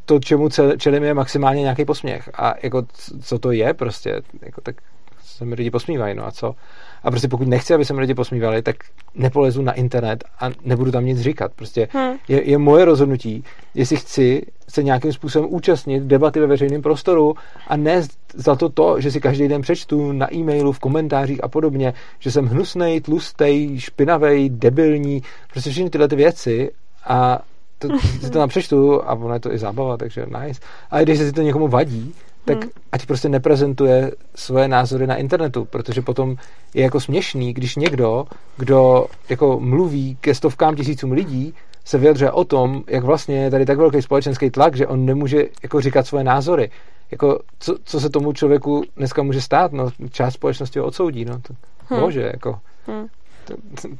to, 0.05 0.19
čemu 0.19 0.49
čelím, 0.77 1.03
je 1.03 1.13
maximálně 1.13 1.61
nějaký 1.61 1.85
posměch. 1.85 2.29
A 2.33 2.53
jako, 2.63 2.83
co 3.21 3.39
to 3.39 3.51
je 3.51 3.73
prostě, 3.73 4.21
jako, 4.41 4.61
tak 4.61 4.75
se 5.23 5.45
mi 5.45 5.55
lidi 5.55 5.71
posmívají, 5.71 6.15
no 6.15 6.27
a 6.27 6.31
co? 6.31 6.55
A 7.03 7.11
prostě 7.11 7.27
pokud 7.27 7.47
nechci, 7.47 7.73
aby 7.73 7.85
se 7.85 7.93
mi 7.93 8.01
lidi 8.01 8.13
posmívali, 8.13 8.61
tak 8.61 8.75
nepolezu 9.15 9.61
na 9.61 9.73
internet 9.73 10.23
a 10.39 10.49
nebudu 10.65 10.91
tam 10.91 11.05
nic 11.05 11.19
říkat. 11.19 11.51
Prostě 11.55 11.87
hmm. 11.91 12.15
je, 12.27 12.49
je 12.49 12.57
moje 12.57 12.85
rozhodnutí, 12.85 13.43
jestli 13.73 13.97
chci 13.97 14.45
se 14.67 14.83
nějakým 14.83 15.13
způsobem 15.13 15.53
účastnit 15.53 16.03
debaty 16.03 16.39
ve 16.39 16.47
veřejném 16.47 16.81
prostoru 16.81 17.35
a 17.67 17.77
ne 17.77 18.01
za 18.33 18.55
to 18.55 18.69
to, 18.69 19.01
že 19.01 19.11
si 19.11 19.21
každý 19.21 19.47
den 19.47 19.61
přečtu 19.61 20.11
na 20.11 20.33
e-mailu, 20.33 20.71
v 20.71 20.79
komentářích 20.79 21.43
a 21.43 21.47
podobně, 21.47 21.93
že 22.19 22.31
jsem 22.31 22.45
hnusnej, 22.45 23.01
tlustej, 23.01 23.79
špinavej, 23.79 24.49
debilní, 24.49 25.23
prostě 25.51 25.69
všechny 25.69 25.89
tyhle 25.89 26.07
ty 26.07 26.15
věci 26.15 26.71
a 27.05 27.39
to, 27.87 27.97
to, 28.21 28.27
to 28.27 28.29
tam 28.29 28.49
přečtu 28.49 29.03
a 29.09 29.13
ono 29.13 29.33
je 29.33 29.39
to 29.39 29.53
i 29.53 29.57
zábava, 29.57 29.97
takže 29.97 30.25
nice. 30.25 30.61
A 30.91 31.01
když 31.01 31.17
se 31.17 31.25
si 31.25 31.31
to 31.31 31.41
někomu 31.41 31.67
vadí, 31.67 32.13
tak 32.45 32.61
hmm. 32.61 32.69
ať 32.91 33.05
prostě 33.05 33.29
neprezentuje 33.29 34.11
svoje 34.35 34.67
názory 34.67 35.07
na 35.07 35.15
internetu, 35.15 35.65
protože 35.65 36.01
potom 36.01 36.35
je 36.73 36.83
jako 36.83 36.99
směšný, 36.99 37.53
když 37.53 37.75
někdo, 37.75 38.25
kdo 38.57 39.05
jako 39.29 39.59
mluví 39.59 40.17
ke 40.21 40.35
stovkám 40.35 40.75
tisícům 40.75 41.11
lidí, 41.11 41.53
se 41.85 41.97
vyjadřuje 41.97 42.31
o 42.31 42.43
tom, 42.43 42.83
jak 42.87 43.03
vlastně 43.03 43.43
je 43.43 43.51
tady 43.51 43.65
tak 43.65 43.77
velký 43.77 44.01
společenský 44.01 44.49
tlak, 44.49 44.75
že 44.75 44.87
on 44.87 45.05
nemůže 45.05 45.45
jako 45.63 45.81
říkat 45.81 46.07
svoje 46.07 46.23
názory. 46.23 46.71
Jako, 47.11 47.39
co, 47.59 47.75
co 47.83 47.99
se 47.99 48.09
tomu 48.09 48.33
člověku 48.33 48.83
dneska 48.97 49.23
může 49.23 49.41
stát? 49.41 49.71
No, 49.71 49.89
část 50.11 50.33
společnosti 50.33 50.79
ho 50.79 50.85
odsoudí, 50.85 51.25
no, 51.25 51.39
to 51.39 51.53
hmm. 51.87 52.01
může, 52.03 52.21
jako. 52.21 52.59
Hmm. 52.87 53.07
To, 53.45 53.55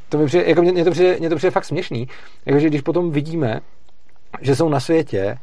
to, 0.10 0.18
mi 0.18 0.26
přijde, 0.26 0.45
jako 0.48 0.61
mě, 0.61 0.72
mě, 0.72 0.84
to 0.86 0.91
přijde, 0.91 1.18
mě 1.20 1.30
to 1.30 1.36
přijde 1.36 1.52
fakt 1.52 1.65
směšný. 1.65 2.07
Jakože 2.45 2.68
když 2.68 2.82
potom 2.82 3.11
vidíme, 3.11 3.61
že 4.41 4.56
jsou 4.56 4.70
na 4.70 4.80
světě 4.80 5.38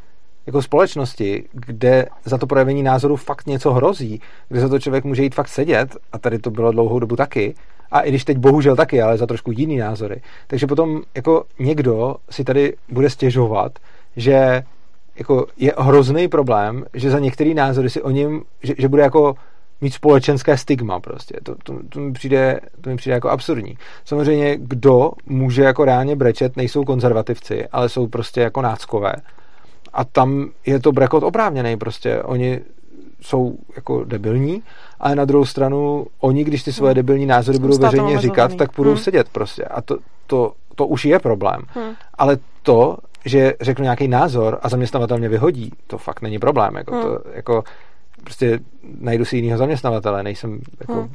jako 0.47 0.62
společnosti, 0.62 1.44
kde 1.52 2.06
za 2.24 2.39
to 2.39 2.47
projevení 2.47 2.82
názoru 2.82 3.16
fakt 3.16 3.47
něco 3.47 3.72
hrozí, 3.72 4.20
kde 4.48 4.60
za 4.60 4.68
to 4.68 4.78
člověk 4.78 5.05
může 5.05 5.22
jít 5.22 5.35
fakt 5.35 5.48
sedět, 5.48 5.97
a 6.12 6.18
tady 6.18 6.39
to 6.39 6.51
bylo 6.51 6.72
dlouhou 6.72 6.98
dobu 6.98 7.16
taky, 7.16 7.55
a 7.90 8.01
i 8.01 8.09
když 8.09 8.24
teď 8.24 8.39
bohužel 8.39 8.77
taky, 8.77 9.02
ale 9.02 9.18
za 9.18 9.27
trošku 9.27 9.52
jiný 9.52 9.77
názory. 9.77 10.22
Takže 10.47 10.66
potom 10.66 11.02
jako 11.14 11.44
někdo 11.59 12.16
si 12.31 12.44
tady 12.44 12.77
bude 12.89 13.10
stěžovat, 13.10 13.78
že 14.16 14.62
jako 15.16 15.47
je 15.56 15.72
hrozný 15.78 16.28
problém, 16.28 16.85
že 16.94 17.10
za 17.10 17.18
některý 17.18 17.55
názory 17.55 17.90
si 17.90 18.02
o 18.02 18.10
něm, 18.10 18.43
že, 18.62 18.74
že 18.78 18.89
bude 18.89 19.02
jako 19.02 19.35
mít 19.81 19.94
společenské 19.94 20.57
stigma 20.57 21.01
prostě. 21.01 21.36
To, 21.43 21.55
to, 21.62 21.78
to, 21.89 22.01
mi 22.01 22.12
přijde, 22.12 22.61
to 22.81 22.90
mi 22.90 22.97
přijde 22.97 23.15
jako 23.15 23.31
absurdní. 23.31 23.78
Samozřejmě, 24.05 24.57
kdo 24.57 25.12
může 25.27 25.62
jako 25.62 25.85
reálně 25.85 26.16
brečet, 26.16 26.57
nejsou 26.57 26.85
konzervativci, 26.85 27.69
ale 27.69 27.89
jsou 27.89 28.07
prostě 28.07 28.40
jako 28.40 28.62
náckové 28.62 29.12
a 29.93 30.05
tam 30.05 30.51
je 30.66 30.81
to 30.81 30.93
brekot 30.93 31.23
oprávněný 31.23 31.77
prostě. 31.77 32.23
Oni 32.23 32.61
jsou 33.20 33.59
jako 33.77 34.05
debilní, 34.05 34.62
ale 35.01 35.15
na 35.15 35.24
druhou 35.24 35.44
stranu 35.44 36.07
oni, 36.20 36.44
když 36.44 36.62
ty 36.62 36.73
svoje 36.73 36.90
hmm. 36.90 36.97
debilní 36.97 37.27
názory 37.27 37.59
budou 37.59 37.78
veřejně 37.78 38.19
říkat, 38.19 38.55
tak 38.55 38.70
budou 38.77 38.90
hmm. 38.90 38.98
sedět 38.98 39.28
prostě. 39.28 39.65
A 39.65 39.82
to, 39.82 39.98
to, 40.27 40.52
to 40.74 40.86
už 40.86 41.05
je 41.05 41.19
problém. 41.19 41.62
Hmm. 41.74 41.94
Ale 42.15 42.39
to, 42.62 42.97
že 43.24 43.55
řeknu 43.61 43.82
nějaký 43.82 44.09
názor 44.09 44.59
a 44.62 44.69
zaměstnavatel 44.69 45.19
mě 45.19 45.28
vyhodí, 45.28 45.73
to 45.86 45.98
fakt 45.98 46.23
není 46.23 46.39
problém. 46.39 46.77
Jako, 46.77 46.93
hmm. 46.94 47.02
to, 47.02 47.20
jako, 47.35 47.65
prostě 48.24 48.59
najdu 49.01 49.24
si 49.24 49.36
jinýho 49.36 49.59
zaměstnavatele, 49.59 50.22
nejsem 50.22 50.60
jako, 50.80 50.94
hmm. 50.94 51.14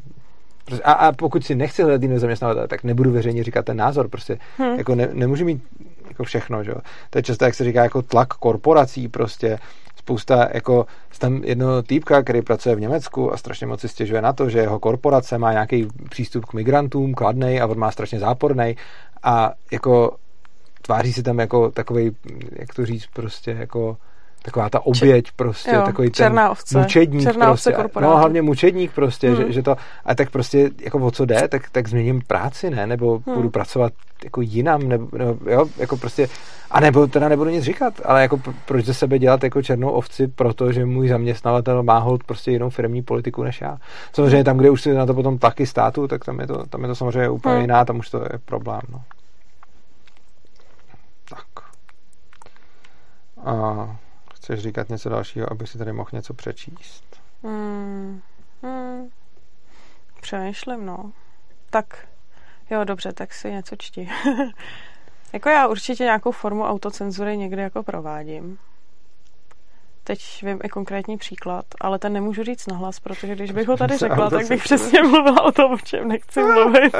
Prostě, 0.66 0.84
a, 0.84 0.92
a 0.92 1.12
pokud 1.12 1.46
si 1.46 1.56
nechci 1.56 1.84
hledat 1.84 2.02
jiného 2.02 2.20
zaměstnavatele, 2.20 2.68
tak 2.68 2.84
nebudu 2.84 3.12
veřejně 3.12 3.44
říkat 3.44 3.66
ten 3.66 3.78
názor. 3.78 4.10
Prostě 4.10 4.40
hmm. 4.58 4.78
jako 4.78 4.96
ne, 4.96 5.10
nemůžu 5.14 5.46
mít 5.46 5.64
jako 6.08 6.24
všechno, 6.24 6.64
že? 6.64 6.74
To 7.10 7.18
je 7.20 7.24
často, 7.24 7.46
jak 7.46 7.56
se 7.56 7.64
říká, 7.64 7.84
jako 7.84 8.02
tlak 8.02 8.28
korporací 8.28 9.08
prostě, 9.08 9.60
spousta, 9.96 10.50
jako 10.54 10.86
tam 11.20 11.44
jedno 11.44 11.84
týpka, 11.84 12.24
který 12.24 12.42
pracuje 12.42 12.76
v 12.76 12.80
Německu 12.80 13.34
a 13.34 13.38
strašně 13.38 13.68
moc 13.68 13.82
si 13.82 13.90
stěžuje 13.90 14.22
na 14.22 14.34
to, 14.34 14.50
že 14.50 14.60
jeho 14.60 14.80
korporace 14.80 15.38
má 15.38 15.52
nějaký 15.52 15.88
přístup 16.10 16.46
k 16.46 16.54
migrantům, 16.54 17.14
kladnej 17.14 17.62
a 17.62 17.68
on 17.68 17.78
má 17.80 17.92
strašně 17.92 18.20
záporný 18.20 18.76
a 19.24 19.54
jako 19.72 20.16
tváří 20.82 21.14
se 21.14 21.24
tam 21.24 21.40
jako 21.40 21.72
takový, 21.72 22.12
jak 22.52 22.74
to 22.74 22.86
říct, 22.86 23.08
prostě 23.14 23.52
jako 23.60 23.98
taková 24.46 24.70
ta 24.70 24.86
oběť 24.86 25.32
prostě, 25.36 25.72
jo, 25.76 25.82
takový 25.82 26.10
ten 26.10 26.40
ovce. 26.40 26.78
mučedník 26.80 27.24
černá 27.24 27.46
prostě. 27.46 27.78
Ovce 27.78 28.00
no 28.02 28.18
hlavně 28.18 28.42
mučedník 28.42 28.92
prostě, 28.92 29.28
hmm. 29.28 29.38
že, 29.38 29.52
že, 29.52 29.64
to, 29.64 29.76
a 30.06 30.16
tak 30.16 30.30
prostě 30.30 30.70
jako 30.82 31.00
o 31.00 31.12
co 31.12 31.26
jde, 31.26 31.48
tak, 31.48 31.70
tak 31.70 31.88
změním 31.88 32.22
práci, 32.28 32.70
ne, 32.70 32.88
nebo 32.88 33.22
hmm. 33.26 33.36
budu 33.36 33.50
pracovat 33.50 33.94
jako 34.24 34.42
jinam, 34.42 34.88
nebo, 34.88 35.18
nebo 35.18 35.38
jo, 35.50 35.66
jako 35.78 35.98
prostě, 35.98 36.30
a 36.72 36.80
nebo 36.80 37.08
teda 37.08 37.30
nebudu 37.30 37.50
nic 37.50 37.64
říkat, 37.64 37.94
ale 38.06 38.22
jako 38.22 38.42
proč 38.66 38.86
ze 38.86 38.94
sebe 38.94 39.20
dělat 39.20 39.44
jako 39.44 39.62
černou 39.62 39.90
ovci, 39.90 40.28
protože 40.28 40.86
můj 40.86 41.08
zaměstnavatel 41.08 41.84
má 41.84 41.98
hold 41.98 42.24
prostě 42.24 42.52
jinou 42.52 42.70
firmní 42.70 43.02
politiku 43.02 43.44
než 43.44 43.62
já. 43.62 43.78
Samozřejmě 44.14 44.44
tam, 44.44 44.58
kde 44.58 44.70
už 44.70 44.82
si 44.82 44.94
na 44.94 45.06
to 45.06 45.14
potom 45.14 45.38
taky 45.38 45.66
státu, 45.68 46.08
tak 46.08 46.26
tam 46.26 46.40
je 46.40 46.48
to, 46.48 46.66
tam 46.66 46.82
je 46.82 46.88
to 46.88 46.96
samozřejmě 46.96 47.30
úplně 47.30 47.54
hmm. 47.54 47.62
jiná, 47.62 47.86
tam 47.86 48.00
už 48.00 48.10
to 48.10 48.18
je 48.18 48.40
problém, 48.46 48.82
no. 48.92 49.02
Tak. 51.30 51.66
A 53.46 53.98
Chceš 54.46 54.60
říkat 54.60 54.90
něco 54.90 55.10
dalšího, 55.10 55.52
abych 55.52 55.70
si 55.70 55.78
tady 55.78 55.94
mohl 55.94 56.10
něco 56.14 56.34
přečíst? 56.34 57.04
Hmm. 57.44 58.22
Hmm. 58.64 59.10
Přemýšlím, 60.22 60.86
no. 60.86 61.12
Tak, 61.70 62.08
jo, 62.70 62.84
dobře, 62.84 63.14
tak 63.14 63.34
si 63.34 63.52
něco 63.52 63.76
čti. 63.76 64.10
jako 65.34 65.50
já 65.50 65.68
určitě 65.68 66.04
nějakou 66.04 66.32
formu 66.32 66.64
autocenzury 66.64 67.38
někdy 67.38 67.62
jako 67.62 67.84
provádím. 67.84 68.58
Teď 70.08 70.44
vím 70.44 70.60
i 70.64 70.70
konkrétní 70.70 71.18
příklad, 71.18 71.66
ale 71.82 72.00
ten 72.00 72.14
nemůžu 72.14 72.44
říct 72.44 72.68
nahlas, 72.68 73.00
protože 73.00 73.36
když 73.36 73.52
bych 73.52 73.68
ho 73.68 73.78
tady 73.78 73.98
řekla, 73.98 74.30
tak 74.30 74.48
bych 74.48 74.64
přesně 74.64 75.04
mluvila 75.04 75.42
o 75.42 75.52
tom, 75.52 75.74
o 75.74 75.78
čem 75.78 76.08
nechci 76.08 76.44
mluvit. 76.44 76.96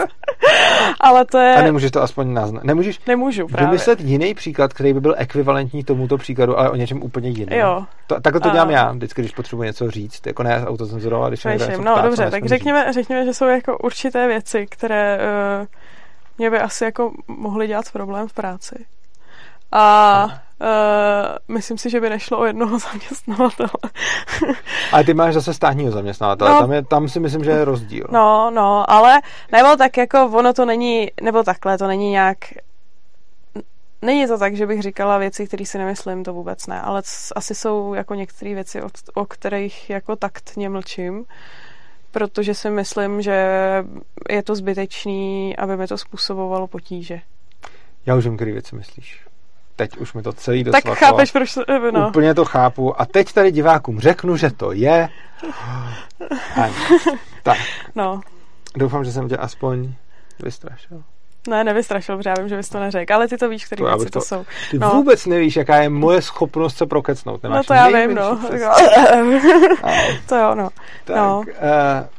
ale 1.00 1.26
to 1.26 1.38
je... 1.38 1.56
A 1.56 1.62
nemůžeš 1.62 1.92
to 1.92 2.02
aspoň 2.02 2.34
naznat. 2.34 2.64
Nemůžeš 2.64 3.00
Nemůžu, 3.08 3.48
právě. 3.48 3.68
vymyslet 3.68 4.02
jiný 4.02 4.34
příklad, 4.34 4.74
který 4.74 4.94
by 4.94 5.02
byl 5.02 5.16
ekvivalentní 5.18 5.84
tomuto 5.84 6.18
příkladu, 6.18 6.60
ale 6.60 6.70
o 6.70 6.76
něčem 6.76 7.04
úplně 7.04 7.30
jiném. 7.30 7.60
Jo. 7.60 7.86
To, 8.08 8.22
takhle 8.22 8.42
to 8.42 8.50
dělám 8.50 8.70
a... 8.70 8.72
já, 8.72 8.92
vždycky, 8.92 9.22
když 9.22 9.32
potřebuji 9.32 9.64
něco 9.64 9.92
říct, 9.92 10.28
jako 10.28 10.44
ne 10.44 10.66
autocenzurovat, 10.66 11.30
když 11.30 11.44
něco 11.44 11.82
No 11.82 11.94
ptát, 11.94 12.06
dobře, 12.06 12.32
tak 12.32 12.46
řekněme, 12.46 12.94
řekněme, 12.94 13.26
že 13.26 13.34
jsou 13.34 13.46
jako 13.46 13.78
určité 13.78 14.28
věci, 14.28 14.66
které 14.70 15.18
uh, 15.18 15.66
mě 16.38 16.50
by 16.50 16.60
asi 16.60 16.84
jako 16.84 17.12
mohly 17.28 17.68
dělat 17.68 17.92
problém 17.92 18.28
v 18.28 18.34
práci. 18.34 18.86
A 19.72 20.28
uh, 20.62 21.56
myslím 21.56 21.78
si, 21.78 21.90
že 21.90 22.02
by 22.02 22.10
nešlo 22.10 22.40
o 22.40 22.46
jednoho 22.46 22.80
zaměstnavatele. 22.92 23.70
ale 24.92 25.04
ty 25.04 25.14
máš 25.14 25.34
zase 25.34 25.54
státního 25.54 25.92
zaměstnavatele, 25.92 26.52
no, 26.52 26.60
tam, 26.60 26.72
je, 26.72 26.84
tam 26.84 27.10
si 27.10 27.20
myslím, 27.20 27.44
že 27.44 27.52
je 27.52 27.66
rozdíl. 27.66 28.08
No, 28.12 28.52
no, 28.52 28.92
ale 28.92 29.22
nebo 29.52 29.76
tak 29.76 29.98
jako 29.98 30.26
ono 30.26 30.54
to 30.54 30.66
není, 30.66 31.12
nebo 31.22 31.44
takhle, 31.44 31.78
to 31.78 31.88
není 31.88 32.12
nějak 32.12 32.38
Není 34.02 34.28
to 34.28 34.38
tak, 34.38 34.56
že 34.56 34.68
bych 34.68 34.82
říkala 34.82 35.18
věci, 35.18 35.48
které 35.48 35.66
si 35.66 35.78
nemyslím, 35.78 36.24
to 36.24 36.34
vůbec 36.34 36.68
ne, 36.68 36.82
ale 36.82 37.02
asi 37.36 37.56
jsou 37.56 37.94
jako 37.94 38.16
některé 38.16 38.54
věci, 38.54 38.82
o, 38.82 38.88
o 39.14 39.26
kterých 39.26 39.90
jako 39.90 40.16
taktně 40.16 40.70
mlčím, 40.70 41.26
protože 42.12 42.54
si 42.54 42.70
myslím, 42.70 43.22
že 43.22 43.48
je 44.30 44.44
to 44.44 44.56
zbytečný, 44.56 45.58
aby 45.58 45.78
mi 45.78 45.88
to 45.88 45.98
způsobovalo 45.98 46.68
potíže. 46.68 47.22
Já 48.06 48.16
už 48.16 48.26
vím, 48.26 48.36
které 48.36 48.52
věci 48.52 48.76
myslíš 48.76 49.25
teď 49.76 49.98
už 49.98 50.14
mi 50.14 50.22
to 50.22 50.34
celý 50.34 50.64
dost 50.64 50.72
Tak 50.72 50.98
chápeš, 50.98 51.32
proč 51.32 51.56
no. 51.92 52.08
Úplně 52.08 52.34
to 52.34 52.46
chápu. 52.46 53.02
A 53.02 53.06
teď 53.06 53.34
tady 53.34 53.52
divákům 53.52 54.00
řeknu, 54.00 54.38
že 54.38 54.52
to 54.52 54.72
je... 54.72 55.10
Ani. 56.56 56.74
Tak. 57.44 57.58
No. 57.96 58.22
Doufám, 58.76 59.06
že 59.06 59.12
jsem 59.12 59.30
tě 59.30 59.38
aspoň 59.38 59.94
vystrašil. 60.44 61.04
Ne, 61.48 61.64
nevystrašil, 61.64 62.18
protože 62.18 62.30
já 62.30 62.36
vím, 62.40 62.50
že 62.50 62.58
bys 62.58 62.70
to 62.70 62.80
neřekl, 62.80 63.14
ale 63.14 63.28
ty 63.28 63.38
to 63.38 63.50
víš, 63.50 63.66
které 63.66 63.84
věci 63.86 64.06
to, 64.06 64.12
to 64.20 64.22
jsou. 64.22 64.46
Ty 64.72 64.80
no. 64.80 64.90
vůbec 64.90 65.26
nevíš, 65.26 65.56
jaká 65.56 65.76
je 65.76 65.90
moje 65.90 66.22
schopnost 66.22 66.78
se 66.78 66.86
prokecnout. 66.86 67.44
Nemáš 67.44 67.58
no 67.58 67.64
to 67.64 67.74
já 67.74 67.88
vím, 67.88 68.16
no. 68.16 68.40
to 70.28 70.36
jo, 70.36 70.56
no. 70.56 70.70
Tak, 71.04 71.16
no. 71.16 71.40
Uh, 71.40 71.46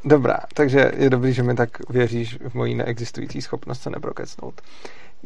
dobrá, 0.04 0.38
takže 0.54 0.92
je 0.96 1.10
dobrý, 1.10 1.32
že 1.32 1.42
mi 1.42 1.54
tak 1.54 1.90
věříš 1.90 2.38
v 2.48 2.54
mojí 2.54 2.74
neexistující 2.74 3.42
schopnost 3.42 3.82
se 3.82 3.90
neprokecnout. 3.90 4.60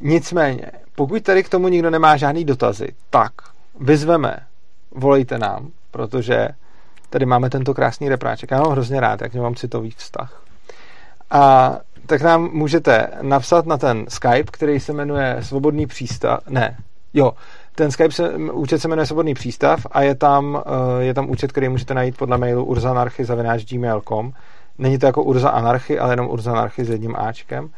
Nicméně, 0.00 0.66
pokud 0.94 1.22
tady 1.22 1.42
k 1.42 1.48
tomu 1.48 1.68
nikdo 1.68 1.90
nemá 1.90 2.16
žádný 2.16 2.44
dotazy, 2.44 2.88
tak 3.10 3.32
vyzveme, 3.80 4.36
volejte 4.90 5.38
nám, 5.38 5.70
protože 5.90 6.48
tady 7.10 7.26
máme 7.26 7.50
tento 7.50 7.74
krásný 7.74 8.08
repráček. 8.08 8.50
Já 8.50 8.60
mám 8.60 8.72
hrozně 8.72 9.00
rád, 9.00 9.20
jak 9.22 9.34
mám 9.34 9.54
citový 9.54 9.90
vztah. 9.90 10.42
A 11.30 11.76
tak 12.06 12.22
nám 12.22 12.50
můžete 12.52 13.08
napsat 13.22 13.66
na 13.66 13.76
ten 13.76 14.04
Skype, 14.08 14.52
který 14.52 14.80
se 14.80 14.92
jmenuje 14.92 15.36
Svobodný 15.40 15.86
přístav. 15.86 16.40
Ne, 16.48 16.76
jo, 17.14 17.32
ten 17.74 17.90
Skype 17.90 18.12
se, 18.12 18.34
účet 18.34 18.78
se 18.78 18.88
jmenuje 18.88 19.06
Svobodný 19.06 19.34
přístav 19.34 19.86
a 19.90 20.02
je 20.02 20.14
tam, 20.14 20.62
eh, 20.66 21.04
je 21.04 21.14
tam 21.14 21.30
účet, 21.30 21.52
který 21.52 21.68
můžete 21.68 21.94
najít 21.94 22.16
podle 22.16 22.38
mailu 22.38 22.64
urzanarchy.gmail.com 22.64 24.32
Není 24.80 24.98
to 24.98 25.06
jako 25.06 25.22
Urza 25.22 25.50
Anarchy, 25.50 25.98
ale 25.98 26.12
jenom 26.12 26.30
Urza 26.30 26.52
Anarchy 26.52 26.84
s 26.84 26.88
jedním 26.90 27.16
Ačkem. 27.16 27.70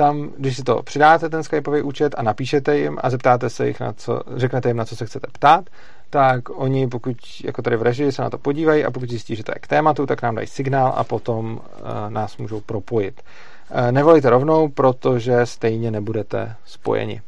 Tam, 0.00 0.30
když 0.38 0.56
si 0.56 0.62
to 0.62 0.82
přidáte, 0.82 1.28
ten 1.28 1.42
Skypeový 1.42 1.82
účet 1.82 2.14
a 2.18 2.22
napíšete 2.22 2.78
jim 2.78 2.98
a 3.00 3.10
zeptáte 3.10 3.50
se 3.50 3.68
jich 3.68 3.80
na 3.80 3.92
co, 3.92 4.20
řeknete 4.36 4.68
jim, 4.68 4.76
na 4.76 4.84
co 4.84 4.96
se 4.96 5.06
chcete 5.06 5.26
ptát, 5.32 5.64
tak 6.10 6.50
oni, 6.50 6.88
pokud 6.88 7.16
jako 7.44 7.62
tady 7.62 7.76
v 7.76 7.82
režii 7.82 8.12
se 8.12 8.22
na 8.22 8.30
to 8.30 8.38
podívají 8.38 8.84
a 8.84 8.90
pokud 8.90 9.08
zjistí, 9.08 9.36
že 9.36 9.44
to 9.44 9.52
je 9.54 9.58
k 9.60 9.66
tématu, 9.66 10.06
tak 10.06 10.22
nám 10.22 10.34
dají 10.34 10.46
signál 10.46 10.92
a 10.96 11.04
potom 11.04 11.52
uh, 11.52 11.60
nás 12.08 12.36
můžou 12.36 12.60
propojit. 12.60 13.22
Uh, 13.70 13.92
nevolejte 13.92 14.30
rovnou, 14.30 14.68
protože 14.68 15.46
stejně 15.46 15.90
nebudete 15.90 16.54
spojeni. 16.64 17.22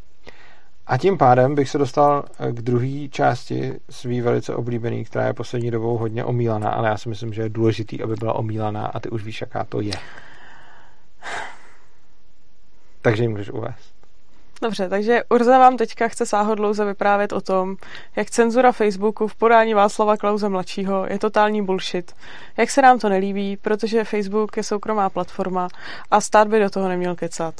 A 0.87 0.99
tím 0.99 1.19
pádem 1.19 1.55
bych 1.55 1.69
se 1.69 1.79
dostal 1.79 2.25
eh, 2.39 2.53
k 2.53 2.63
druhé 2.63 3.09
části 3.11 3.73
svý 3.91 4.21
velice 4.21 4.55
oblíbený, 4.55 5.05
která 5.05 5.27
je 5.27 5.33
poslední 5.33 5.71
dobou 5.71 5.99
hodně 5.99 6.25
omílaná, 6.25 6.71
ale 6.71 6.89
já 6.89 6.97
si 6.97 7.09
myslím, 7.09 7.33
že 7.33 7.43
je 7.43 7.49
důležitý, 7.49 8.03
aby 8.03 8.15
byla 8.15 8.33
omílaná 8.33 8.87
a 8.87 9.01
ty 9.01 9.09
už 9.09 9.25
víš, 9.25 9.41
jaká 9.41 9.65
to 9.65 9.81
je. 9.81 9.95
Takže 13.03 13.25
ji 13.25 13.29
můžeš 13.29 13.51
uvést. 13.51 13.93
Dobře, 14.63 14.89
takže 14.89 15.23
Urza 15.29 15.59
vám 15.59 15.77
teďka 15.77 16.09
chce 16.09 16.27
sáhodlouze 16.27 16.85
vyprávět 16.85 17.33
o 17.33 17.41
tom, 17.41 17.77
jak 18.17 18.31
cenzura 18.31 18.73
Facebooku 18.73 19.29
v 19.29 19.35
podání 19.35 19.75
Václava 19.75 20.17
Klauze 20.17 20.49
mladšího 20.49 21.07
je 21.11 21.19
totální 21.19 21.63
bullshit. 21.63 22.13
Jak 22.57 22.71
se 22.71 22.83
nám 22.83 22.99
to 22.99 23.09
nelíbí, 23.09 23.57
protože 23.57 24.05
Facebook 24.05 24.57
je 24.57 24.63
soukromá 24.63 25.11
platforma 25.11 25.69
a 26.11 26.21
stát 26.21 26.49
by 26.49 26.61
do 26.61 26.71
toho 26.71 26.89
neměl 26.89 27.15
kecat. 27.15 27.55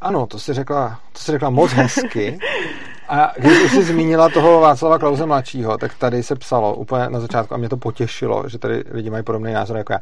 Ano, 0.00 0.26
to 0.26 0.38
si 0.38 0.52
řekla, 0.52 1.00
to 1.12 1.18
si 1.18 1.32
řekla 1.32 1.50
moc 1.50 1.72
hezky. 1.72 2.38
A 3.08 3.32
když 3.36 3.64
už 3.64 3.70
jsi 3.70 3.84
zmínila 3.84 4.28
toho 4.28 4.60
Václava 4.60 4.98
Klauze 4.98 5.26
mladšího, 5.26 5.78
tak 5.78 5.94
tady 5.94 6.22
se 6.22 6.36
psalo 6.36 6.74
úplně 6.74 7.08
na 7.08 7.20
začátku 7.20 7.54
a 7.54 7.56
mě 7.56 7.68
to 7.68 7.76
potěšilo, 7.76 8.48
že 8.48 8.58
tady 8.58 8.84
lidi 8.90 9.10
mají 9.10 9.24
podobný 9.24 9.52
názor 9.52 9.76
jako 9.76 9.92
já. 9.92 9.98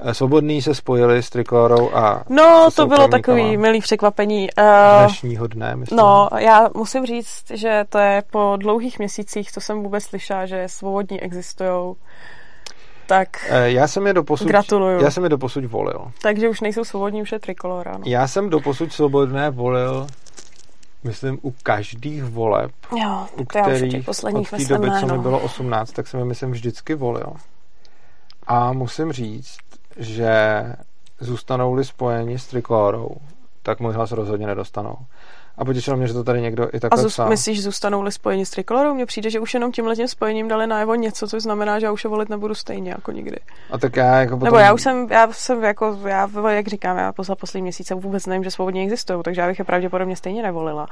Eh, 0.00 0.14
Svobodný 0.14 0.62
se 0.62 0.74
spojili 0.74 1.22
s 1.22 1.30
Trikolorou 1.30 1.90
a 1.94 2.24
No, 2.28 2.68
to 2.74 2.86
bylo 2.86 3.08
takový 3.08 3.56
milý 3.56 3.80
překvapení. 3.80 4.48
Uh, 4.58 4.64
dnešního 5.06 5.46
dne, 5.46 5.76
myslím. 5.76 5.96
No, 5.96 6.28
já 6.38 6.68
musím 6.74 7.06
říct, 7.06 7.44
že 7.54 7.84
to 7.88 7.98
je 7.98 8.22
po 8.30 8.56
dlouhých 8.60 8.98
měsících, 8.98 9.52
co 9.52 9.60
jsem 9.60 9.82
vůbec 9.82 10.04
slyšela, 10.04 10.46
že 10.46 10.64
svobodní 10.68 11.20
existují 11.20 11.94
tak 13.06 13.28
eh, 13.48 13.70
já 13.70 13.88
jsem 13.88 14.06
je 14.06 14.12
doposud, 14.12 14.48
gratuluju. 14.48 15.02
Já 15.02 15.10
jsem 15.10 15.24
je 15.24 15.28
doposud 15.28 15.64
volil. 15.64 16.12
Takže 16.22 16.48
už 16.48 16.60
nejsou 16.60 16.84
svobodní, 16.84 17.22
už 17.22 17.32
je 17.32 17.38
trikolora. 17.38 17.92
No. 17.92 18.04
Já 18.06 18.28
jsem 18.28 18.50
doposud 18.50 18.92
svobodné 18.92 19.50
volil 19.50 20.06
myslím, 21.04 21.38
u 21.42 21.54
každých 21.62 22.24
voleb, 22.24 22.70
jo, 22.96 23.26
u 23.36 23.44
kterých 23.44 24.04
posledních 24.04 24.52
od 24.52 24.56
té 24.56 24.64
doby, 24.64 24.88
co 25.00 25.06
mi 25.06 25.18
bylo 25.18 25.38
18, 25.38 25.92
tak 25.92 26.06
jsem 26.06 26.20
je, 26.20 26.26
myslím, 26.26 26.50
vždycky 26.50 26.94
volil. 26.94 27.32
A 28.46 28.72
musím 28.72 29.12
říct, 29.12 29.56
že 29.98 30.64
zůstanou-li 31.20 31.84
spojeni 31.84 32.38
s 32.38 32.46
trikolorou, 32.46 33.08
tak 33.62 33.80
můj 33.80 33.94
hlas 33.94 34.12
rozhodně 34.12 34.46
nedostanou. 34.46 34.96
A 35.58 35.64
potěšilo 35.64 35.96
mě, 35.96 36.06
že 36.06 36.12
to 36.12 36.24
tady 36.24 36.40
někdo 36.40 36.68
i 36.72 36.80
takhle 36.80 36.98
A 36.98 37.02
zůst, 37.02 37.20
myslíš, 37.28 37.62
zůstanou-li 37.62 38.12
spojení 38.12 38.46
s 38.46 38.50
Trikolorou? 38.50 38.94
Mně 38.94 39.06
přijde, 39.06 39.30
že 39.30 39.40
už 39.40 39.54
jenom 39.54 39.72
tím 39.72 39.86
letním 39.86 40.08
spojením 40.08 40.48
dali 40.48 40.66
najevo 40.66 40.94
něco, 40.94 41.28
což 41.28 41.42
znamená, 41.42 41.80
že 41.80 41.86
já 41.86 41.92
už 41.92 42.04
je 42.04 42.10
volit 42.10 42.28
nebudu 42.28 42.54
stejně 42.54 42.90
jako 42.90 43.12
nikdy. 43.12 43.36
A 43.70 43.78
tak 43.78 43.96
já 43.96 44.20
jako 44.20 44.36
potom... 44.36 44.44
Nebo 44.44 44.58
já 44.58 44.72
už 44.72 44.82
jsem, 44.82 45.06
já 45.10 45.32
jsem 45.32 45.64
jako, 45.64 45.98
já, 46.06 46.30
jak 46.48 46.68
říkám, 46.68 46.98
já 46.98 47.12
za 47.22 47.34
poslední 47.34 47.62
měsíce 47.62 47.94
vůbec 47.94 48.26
nevím, 48.26 48.44
že 48.44 48.50
svobodně 48.50 48.82
existují, 48.82 49.22
takže 49.22 49.40
já 49.40 49.46
bych 49.46 49.58
je 49.58 49.64
pravděpodobně 49.64 50.16
stejně 50.16 50.42
nevolila. 50.42 50.86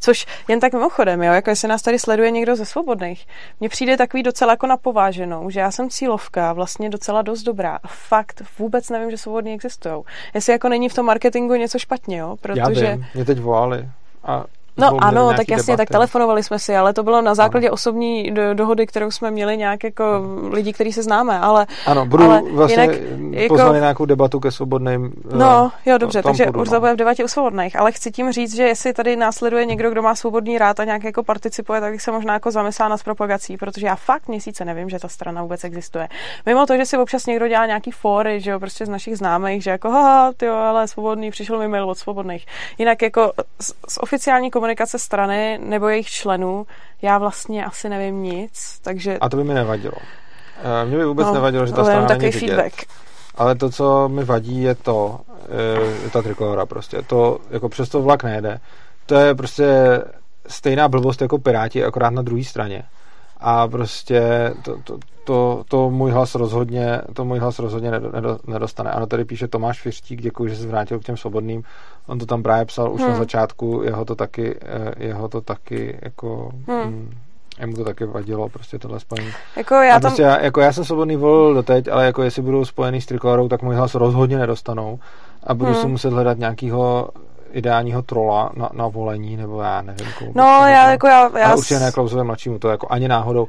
Což 0.00 0.26
jen 0.48 0.60
tak 0.60 0.72
mimochodem, 0.72 1.22
jo, 1.22 1.32
jako 1.32 1.50
jestli 1.50 1.68
nás 1.68 1.82
tady 1.82 1.98
sleduje 1.98 2.30
někdo 2.30 2.56
ze 2.56 2.64
svobodných, 2.64 3.26
mně 3.60 3.68
přijde 3.68 3.96
takový 3.96 4.22
docela 4.22 4.52
jako 4.52 4.66
napováženou, 4.66 5.50
že 5.50 5.60
já 5.60 5.70
jsem 5.70 5.90
cílovka, 5.90 6.52
vlastně 6.52 6.90
docela 6.90 7.22
dost 7.22 7.42
dobrá. 7.42 7.78
A 7.82 7.88
fakt 7.88 8.42
vůbec 8.58 8.90
nevím, 8.90 9.10
že 9.10 9.18
svobodní 9.18 9.54
existují. 9.54 9.94
Jestli 10.34 10.52
jako 10.52 10.68
není 10.68 10.88
v 10.88 10.94
tom 10.94 11.06
marketingu 11.06 11.54
něco 11.54 11.78
špatně, 11.78 12.18
jo, 12.18 12.36
protože... 12.40 12.60
Já 12.60 12.94
vím, 12.94 13.06
mě 13.14 13.24
teď 13.24 13.40
volali 13.40 13.88
a 14.22 14.46
No 14.76 14.96
ano, 15.00 15.32
tak 15.36 15.48
jasně, 15.48 15.72
debaty. 15.72 15.76
tak 15.76 15.88
telefonovali 15.88 16.42
jsme 16.42 16.58
si, 16.58 16.76
ale 16.76 16.92
to 16.92 17.02
bylo 17.02 17.22
na 17.22 17.34
základě 17.34 17.66
ano. 17.66 17.74
osobní 17.74 18.30
do, 18.30 18.54
dohody, 18.54 18.86
kterou 18.86 19.10
jsme 19.10 19.30
měli 19.30 19.56
nějak 19.56 19.84
jako 19.84 20.04
ano. 20.04 20.48
lidi, 20.48 20.72
kteří 20.72 20.92
se 20.92 21.02
známe, 21.02 21.38
ale... 21.38 21.66
Ano, 21.86 22.06
budu 22.06 22.24
ale 22.24 22.42
vlastně 22.52 22.82
jinak, 22.82 22.96
jako, 23.30 23.72
nějakou 23.72 24.04
debatu 24.04 24.40
ke 24.40 24.50
svobodným... 24.50 25.12
No, 25.32 25.72
jo, 25.86 25.98
dobře, 25.98 26.22
takže 26.22 26.46
už 26.46 26.68
to 26.68 26.80
bude 26.80 26.92
v 26.92 26.96
debatě 26.96 27.24
u 27.24 27.28
svobodných, 27.28 27.78
ale 27.78 27.92
chci 27.92 28.10
tím 28.10 28.32
říct, 28.32 28.56
že 28.56 28.62
jestli 28.62 28.92
tady 28.92 29.16
následuje 29.16 29.66
někdo, 29.66 29.90
kdo 29.90 30.02
má 30.02 30.14
svobodný 30.14 30.58
rád 30.58 30.80
a 30.80 30.84
nějak 30.84 31.04
jako 31.04 31.22
participuje, 31.22 31.80
tak 31.80 31.92
bych 31.92 32.02
se 32.02 32.12
možná 32.12 32.34
jako 32.34 32.50
zamyslela 32.50 32.96
s 32.96 33.02
propagací, 33.02 33.56
protože 33.56 33.86
já 33.86 33.96
fakt 33.96 34.28
měsíce 34.28 34.64
nevím, 34.64 34.88
že 34.88 34.98
ta 34.98 35.08
strana 35.08 35.42
vůbec 35.42 35.64
existuje. 35.64 36.08
Mimo 36.46 36.66
to, 36.66 36.76
že 36.76 36.86
si 36.86 36.98
občas 36.98 37.26
někdo 37.26 37.48
dělá 37.48 37.66
nějaký 37.66 37.90
fóry, 37.90 38.40
že 38.40 38.50
jo, 38.50 38.60
prostě 38.60 38.86
z 38.86 38.88
našich 38.88 39.16
známých, 39.16 39.62
že 39.62 39.70
jako, 39.70 39.90
haha, 39.90 40.32
ty 40.36 40.46
jo, 40.46 40.54
ale 40.54 40.88
svobodný, 40.88 41.30
přišel 41.30 41.58
mi 41.58 41.68
mail 41.68 41.90
od 41.90 41.98
svobodných. 41.98 42.46
Jinak 42.78 43.02
jako 43.02 43.32
z, 43.60 43.72
z 43.88 43.98
oficiální 44.00 44.50
komunikace 44.50 44.61
strany 44.98 45.58
nebo 45.62 45.88
jejich 45.88 46.06
členů, 46.06 46.66
já 47.02 47.18
vlastně 47.18 47.64
asi 47.64 47.88
nevím 47.88 48.22
nic, 48.22 48.78
takže... 48.82 49.18
A 49.18 49.28
to 49.28 49.36
by 49.36 49.44
mi 49.44 49.54
nevadilo. 49.54 49.96
Eh, 50.62 50.84
mně 50.84 50.96
by 50.96 51.04
vůbec 51.04 51.26
no, 51.26 51.34
nevadilo, 51.34 51.66
že 51.66 51.72
ta 51.72 51.84
strana 51.84 52.06
není 52.06 52.24
vidět. 52.24 52.38
feedback. 52.38 52.74
Ale 53.34 53.54
to, 53.54 53.70
co 53.70 54.08
mi 54.08 54.24
vadí, 54.24 54.62
je 54.62 54.74
to, 54.74 55.20
je 56.04 56.10
ta 56.10 56.22
trikolora 56.22 56.66
prostě. 56.66 57.02
To, 57.02 57.38
jako 57.50 57.68
přes 57.68 57.88
to 57.88 58.02
vlak 58.02 58.24
nejede. 58.24 58.60
To 59.06 59.14
je 59.14 59.34
prostě 59.34 60.02
stejná 60.46 60.88
blbost 60.88 61.22
jako 61.22 61.38
Piráti, 61.38 61.84
akorát 61.84 62.10
na 62.10 62.22
druhé 62.22 62.44
straně 62.44 62.82
a 63.42 63.68
prostě 63.68 64.52
to, 64.62 64.76
to, 64.84 64.98
to, 65.24 65.64
to 65.68 65.90
můj 65.90 66.10
hlas 66.10 66.34
rozhodně 66.34 67.00
to 67.12 67.24
můj 67.24 67.38
hlas 67.38 67.58
rozhodně 67.58 67.90
nedostane. 68.46 68.90
Ano, 68.90 69.06
tady 69.06 69.24
píše 69.24 69.48
Tomáš 69.48 69.80
Fiřtík, 69.80 70.22
děkuji, 70.22 70.48
že 70.48 70.56
se 70.56 70.66
vrátil 70.66 70.98
k 70.98 71.04
těm 71.04 71.16
svobodným. 71.16 71.62
On 72.06 72.18
to 72.18 72.26
tam 72.26 72.42
právě 72.42 72.64
psal 72.64 72.92
už 72.92 73.00
hmm. 73.00 73.10
na 73.10 73.16
začátku, 73.16 73.82
jeho 73.84 74.04
to 74.04 74.14
taky, 74.14 74.58
eh, 74.62 75.04
jeho 75.04 75.28
to 75.28 75.40
taky 75.40 75.98
jako 76.02 76.50
hmm. 76.68 76.82
Mm, 76.82 77.14
jemu 77.60 77.76
to 77.76 77.84
taky 77.84 78.04
vadilo, 78.04 78.48
prostě 78.48 78.78
tohle 78.78 79.00
spojení. 79.00 79.30
Jako 79.56 79.74
já, 79.74 79.96
a 79.96 80.00
prostě 80.00 80.22
já, 80.22 80.40
jako 80.40 80.60
já 80.60 80.72
jsem 80.72 80.84
svobodný 80.84 81.16
volil 81.16 81.54
doteď, 81.54 81.88
ale 81.88 82.06
jako 82.06 82.22
jestli 82.22 82.42
budou 82.42 82.64
spojený 82.64 83.00
s 83.00 83.06
trikolorou, 83.06 83.48
tak 83.48 83.62
můj 83.62 83.74
hlas 83.74 83.94
rozhodně 83.94 84.38
nedostanou 84.38 84.98
a 85.44 85.54
budu 85.54 85.72
hmm. 85.72 85.80
si 85.80 85.86
muset 85.86 86.12
hledat 86.12 86.38
nějakýho 86.38 87.08
ideálního 87.52 88.02
trola 88.02 88.50
na, 88.56 88.70
na 88.72 88.88
volení, 88.88 89.36
nebo 89.36 89.60
já 89.60 89.82
nevím. 89.82 90.06
Komu 90.18 90.32
no, 90.34 90.44
já, 90.44 90.90
jako 90.90 91.06
já, 91.06 91.38
já... 91.38 91.46
Ale 91.46 91.56
určitě 91.56 91.78
ne 91.78 91.92
Klausové 91.92 92.24
mladšímu, 92.24 92.58
to 92.58 92.68
jako 92.68 92.86
ani 92.90 93.08
náhodou. 93.08 93.46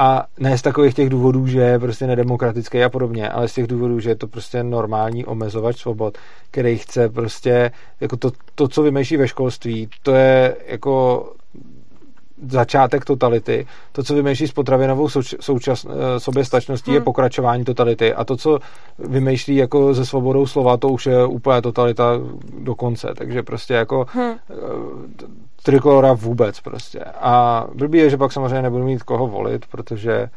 A 0.00 0.26
ne 0.38 0.58
z 0.58 0.62
takových 0.62 0.94
těch 0.94 1.08
důvodů, 1.08 1.46
že 1.46 1.60
je 1.60 1.78
prostě 1.78 2.06
nedemokratický 2.06 2.82
a 2.82 2.88
podobně, 2.88 3.28
ale 3.28 3.48
z 3.48 3.54
těch 3.54 3.66
důvodů, 3.66 4.00
že 4.00 4.10
je 4.10 4.16
to 4.16 4.26
prostě 4.26 4.62
normální 4.62 5.24
omezovač 5.24 5.76
svobod, 5.76 6.18
který 6.50 6.78
chce 6.78 7.08
prostě, 7.08 7.70
jako 8.00 8.16
to, 8.16 8.30
to 8.54 8.68
co 8.68 8.82
vymýšlí 8.82 9.16
ve 9.16 9.28
školství, 9.28 9.88
to 10.02 10.14
je 10.14 10.56
jako 10.66 11.24
začátek 12.48 13.04
totality. 13.04 13.66
To, 13.92 14.02
co 14.02 14.14
vymýšlí 14.14 14.48
s 14.48 14.52
potravinovou 14.52 15.06
souč- 15.06 15.36
součas, 15.40 15.86
eh, 15.90 16.20
soběstačností, 16.20 16.90
hmm. 16.90 16.94
je 16.94 17.00
pokračování 17.00 17.64
totality. 17.64 18.14
A 18.14 18.24
to, 18.24 18.36
co 18.36 18.58
vymýšlí 18.98 19.56
jako 19.56 19.94
se 19.94 20.06
svobodou 20.06 20.46
slova, 20.46 20.76
to 20.76 20.88
už 20.88 21.06
je 21.06 21.26
úplně 21.26 21.62
totalita 21.62 22.12
do 22.58 22.74
konce. 22.74 23.08
Takže 23.16 23.42
prostě 23.42 23.74
jako 23.74 24.06
hmm. 24.08 24.34
trikolora 25.62 26.12
vůbec 26.12 26.60
prostě. 26.60 27.00
A 27.20 27.66
blbý 27.74 27.98
je, 27.98 28.10
že 28.10 28.16
pak 28.16 28.32
samozřejmě 28.32 28.62
nebudu 28.62 28.84
mít 28.84 29.02
koho 29.02 29.26
volit, 29.26 29.66
protože 29.66 30.28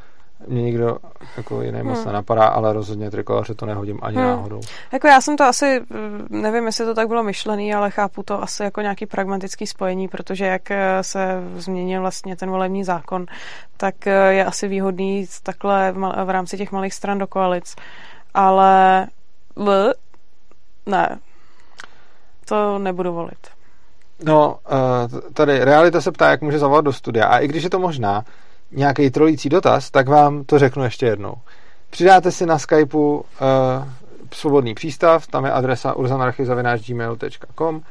mě 0.47 0.61
nikdo 0.61 0.97
jako 1.38 1.61
jiný 1.61 1.84
moc 1.84 1.97
hmm. 1.97 2.07
nenapadá, 2.07 2.45
ale 2.45 2.73
rozhodně 2.73 3.11
trikolaře 3.11 3.53
to 3.53 3.65
nehodím 3.65 3.99
ani 4.01 4.18
hmm. 4.18 4.26
náhodou. 4.26 4.61
Jako 4.91 5.07
já 5.07 5.22
jsem 5.22 5.38
to 5.38 5.43
asi, 5.43 5.81
nevím, 6.30 6.65
jestli 6.65 6.85
to 6.85 6.95
tak 6.95 7.07
bylo 7.07 7.23
myšlený, 7.23 7.73
ale 7.73 7.91
chápu 7.91 8.23
to 8.23 8.43
asi 8.43 8.63
jako 8.63 8.81
nějaký 8.81 9.05
pragmatický 9.05 9.68
spojení, 9.68 10.07
protože 10.07 10.45
jak 10.45 10.72
eh, 10.72 11.03
se 11.03 11.41
změnil 11.55 12.01
vlastně 12.01 12.35
ten 12.35 12.49
volební 12.49 12.84
zákon, 12.84 13.26
tak 13.77 14.07
eh, 14.07 14.34
je 14.34 14.45
asi 14.45 14.68
výhodný 14.68 15.27
takhle 15.43 15.91
v 16.26 16.30
rámci 16.30 16.57
těch 16.57 16.72
malých 16.72 16.93
stran 16.93 17.18
do 17.18 17.27
koalic. 17.27 17.76
Ale 18.34 19.07
l, 19.57 19.93
ne, 20.85 21.19
to 22.45 22.80
nebudu 22.80 23.13
volit. 23.13 23.47
No, 24.23 24.59
eh, 24.65 25.31
tady 25.34 25.65
realita 25.65 26.01
se 26.01 26.11
ptá, 26.11 26.30
jak 26.30 26.41
může 26.41 26.59
zavolat 26.59 26.85
do 26.85 26.93
studia. 26.93 27.26
A 27.26 27.39
i 27.39 27.47
když 27.47 27.63
je 27.63 27.69
to 27.69 27.80
možná, 27.80 28.23
nějaký 28.72 29.10
trolící 29.10 29.49
dotaz, 29.49 29.91
tak 29.91 30.07
vám 30.07 30.43
to 30.43 30.60
řeknu 30.60 30.84
ještě 30.84 31.06
jednou. 31.06 31.34
Přidáte 31.89 32.31
si 32.31 32.45
na 32.45 32.60
Skypeu 32.60 33.15
uh, 33.15 33.23
svobodný 34.34 34.73
přístav, 34.73 35.27
tam 35.27 35.45
je 35.45 35.52
adresa 35.52 35.93
urzanarchy.gmail.com 35.93 37.81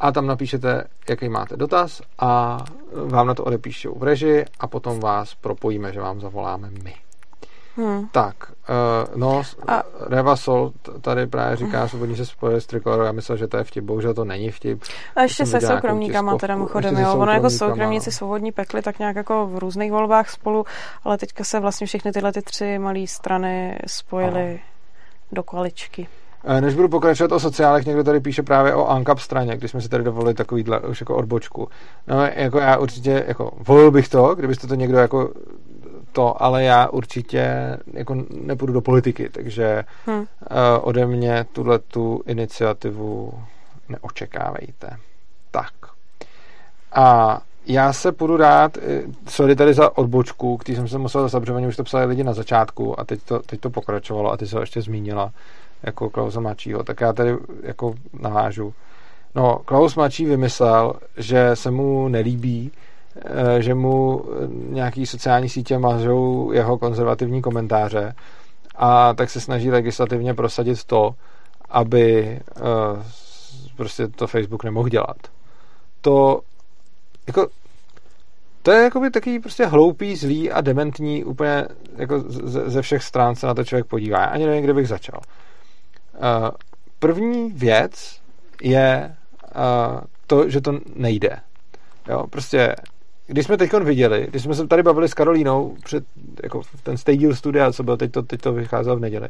a 0.00 0.12
tam 0.12 0.26
napíšete, 0.26 0.84
jaký 1.08 1.28
máte 1.28 1.56
dotaz 1.56 2.02
a 2.18 2.58
vám 3.06 3.26
na 3.26 3.34
to 3.34 3.44
odepíšou 3.44 3.94
v 3.98 4.02
reži 4.02 4.44
a 4.60 4.66
potom 4.66 5.00
vás 5.00 5.34
propojíme, 5.34 5.92
že 5.92 6.00
vám 6.00 6.20
zavoláme 6.20 6.70
my. 6.82 6.94
Hmm. 7.76 8.08
Tak, 8.12 8.34
uh, 8.50 9.16
no, 9.20 9.42
a... 9.68 9.82
Reva 10.00 10.36
Sol 10.36 10.72
tady 11.00 11.26
právě 11.26 11.56
říká, 11.56 11.88
svobodní 11.88 12.16
se 12.16 12.26
spojili 12.26 12.60
s 12.60 12.66
Trikolorou, 12.66 13.04
já 13.04 13.12
myslel, 13.12 13.38
že 13.38 13.46
to 13.46 13.56
je 13.56 13.64
vtip, 13.64 13.84
bohužel 13.84 14.14
to 14.14 14.24
není 14.24 14.50
vtip. 14.50 14.82
A 15.16 15.22
ještě 15.22 15.46
se 15.46 15.60
soukromníkama 15.60 16.36
teda 16.38 16.54
mimochodem, 16.54 16.96
jo, 16.96 17.14
ono 17.14 17.32
jako 17.32 17.50
soukromníci 17.50 18.10
no. 18.10 18.12
svobodní 18.12 18.52
pekli 18.52 18.82
tak 18.82 18.98
nějak 18.98 19.16
jako 19.16 19.46
v 19.46 19.58
různých 19.58 19.92
volbách 19.92 20.30
spolu, 20.30 20.64
ale 21.04 21.18
teďka 21.18 21.44
se 21.44 21.60
vlastně 21.60 21.86
všechny 21.86 22.12
tyhle 22.12 22.32
ty 22.32 22.42
tři 22.42 22.78
malé 22.78 23.06
strany 23.06 23.78
spojily 23.86 24.60
do 25.32 25.42
koaličky. 25.42 26.08
Eh, 26.44 26.60
než 26.60 26.74
budu 26.74 26.88
pokračovat 26.88 27.32
o 27.32 27.40
sociálech, 27.40 27.86
někdo 27.86 28.04
tady 28.04 28.20
píše 28.20 28.42
právě 28.42 28.74
o 28.74 28.86
ANCAP 28.90 29.18
straně, 29.18 29.56
když 29.56 29.70
jsme 29.70 29.80
si 29.80 29.88
tady 29.88 30.04
dovolili 30.04 30.34
takovýhle 30.34 30.80
už 30.80 31.00
jako 31.00 31.16
odbočku. 31.16 31.68
No, 32.06 32.26
jako 32.34 32.58
já 32.58 32.76
určitě, 32.76 33.24
jako 33.28 33.52
volil 33.58 33.90
bych 33.90 34.08
to, 34.08 34.34
kdybyste 34.34 34.66
to 34.66 34.74
někdo 34.74 34.98
jako 34.98 35.30
to, 36.12 36.42
ale 36.42 36.64
já 36.64 36.88
určitě 36.88 37.76
jako 37.92 38.16
nepůjdu 38.30 38.72
do 38.72 38.80
politiky, 38.80 39.28
takže 39.28 39.84
hmm. 40.06 40.18
uh, 40.18 40.26
ode 40.80 41.06
mě 41.06 41.46
tuhle 41.52 41.78
tu 41.78 42.22
iniciativu 42.26 43.32
neočekávejte. 43.88 44.96
Tak. 45.50 45.72
A 46.92 47.40
já 47.66 47.92
se 47.92 48.12
půjdu 48.12 48.36
dát, 48.36 48.76
eh, 48.76 49.02
sorry 49.28 49.56
tady 49.56 49.74
za 49.74 49.98
odbočku, 49.98 50.56
který 50.56 50.76
jsem 50.76 50.88
se 50.88 50.98
musel 50.98 51.28
protože 51.28 51.52
už 51.52 51.76
to 51.76 51.84
psali 51.84 52.04
lidi 52.04 52.24
na 52.24 52.32
začátku 52.32 53.00
a 53.00 53.04
teď 53.04 53.22
to, 53.22 53.38
teď 53.38 53.60
to 53.60 53.70
pokračovalo 53.70 54.32
a 54.32 54.36
ty 54.36 54.46
se 54.46 54.56
ho 54.56 54.62
ještě 54.62 54.82
zmínila 54.82 55.32
jako 55.82 56.10
Klausa 56.10 56.40
Mačího, 56.40 56.82
tak 56.84 57.00
já 57.00 57.12
tady 57.12 57.36
jako 57.62 57.94
navážu. 58.20 58.74
No, 59.34 59.58
Klaus 59.64 59.96
Mačí 59.96 60.24
vymyslel, 60.24 60.94
že 61.16 61.50
se 61.56 61.70
mu 61.70 62.08
nelíbí, 62.08 62.72
že 63.58 63.74
mu 63.74 64.24
nějaký 64.48 65.06
sociální 65.06 65.48
sítě 65.48 65.78
mažou 65.78 66.52
jeho 66.52 66.78
konzervativní 66.78 67.42
komentáře 67.42 68.14
a 68.74 69.14
tak 69.14 69.30
se 69.30 69.40
snaží 69.40 69.70
legislativně 69.70 70.34
prosadit 70.34 70.84
to, 70.84 71.14
aby 71.70 72.40
eh, 72.56 72.62
prostě 73.76 74.08
to 74.08 74.26
Facebook 74.26 74.64
nemohl 74.64 74.88
dělat. 74.88 75.16
To 76.00 76.40
jako 77.26 77.48
to 78.62 78.70
je 78.70 78.82
jakoby 78.82 79.10
takový 79.10 79.38
prostě 79.38 79.66
hloupý, 79.66 80.16
zlý 80.16 80.50
a 80.50 80.60
dementní 80.60 81.24
úplně 81.24 81.64
jako 81.96 82.20
ze, 82.26 82.70
ze 82.70 82.82
všech 82.82 83.02
stran 83.02 83.34
se 83.34 83.46
na 83.46 83.54
to 83.54 83.64
člověk 83.64 83.86
podívá. 83.86 84.20
Já 84.20 84.26
ani 84.26 84.46
nevím, 84.46 84.64
kde 84.64 84.74
bych 84.74 84.88
začal. 84.88 85.20
První 86.98 87.52
věc 87.52 88.20
je 88.62 89.16
to, 90.26 90.48
že 90.48 90.60
to 90.60 90.78
nejde. 90.96 91.36
Jo, 92.08 92.26
prostě 92.30 92.76
když 93.26 93.44
jsme 93.46 93.56
teď 93.56 93.72
viděli, 93.72 94.26
když 94.30 94.42
jsme 94.42 94.54
se 94.54 94.66
tady 94.66 94.82
bavili 94.82 95.08
s 95.08 95.14
Karolínou 95.14 95.76
před 95.84 96.04
jako 96.42 96.62
ten 96.82 96.96
Stadium 96.96 97.34
studia, 97.34 97.72
co 97.72 97.82
bylo, 97.82 97.96
teď 97.96 98.12
to, 98.12 98.22
teď 98.22 98.40
to 98.40 98.52
vycházelo 98.52 98.96
v 98.96 99.00
neděli, 99.00 99.28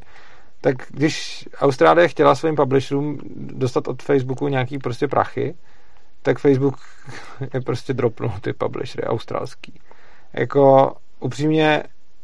tak 0.61 0.77
když 0.89 1.49
Austrálie 1.59 2.09
chtěla 2.09 2.35
svým 2.35 2.57
publisherům 2.57 3.19
dostat 3.37 3.89
od 3.89 4.03
Facebooku 4.03 4.49
nějaký 4.49 4.79
prostě 4.79 5.09
prachy, 5.09 5.55
tak 6.23 6.39
Facebook 6.39 6.77
je 7.55 7.61
prostě 7.61 7.95
dropnul 7.95 8.33
ty 8.41 8.53
publishery 8.53 9.07
australský. 9.07 9.81
Jako 10.33 10.95
upřímně 11.21 11.83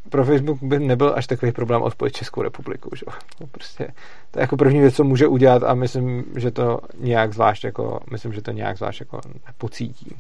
pro 0.08 0.24
Facebook 0.24 0.62
by 0.62 0.78
nebyl 0.78 1.12
až 1.16 1.26
takový 1.26 1.52
problém 1.52 1.82
odpojit 1.82 2.16
Českou 2.16 2.42
republiku. 2.42 2.90
Že? 2.96 3.04
Prostě, 3.50 3.88
to 4.30 4.38
je 4.38 4.40
jako 4.40 4.56
první 4.56 4.80
věc, 4.80 4.94
co 4.94 5.04
může 5.04 5.26
udělat 5.26 5.62
a 5.62 5.74
myslím, 5.74 6.24
že 6.36 6.50
to 6.50 6.80
nějak 7.00 7.32
zvlášť 7.32 7.64
jako, 7.64 8.00
myslím, 8.10 8.32
že 8.32 8.42
to 8.42 8.50
nějak 8.50 8.76
zvlášť 8.76 9.00
jako 9.00 9.20
nepocítí. 9.46 10.16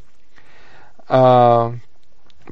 Uh, 1.10 1.74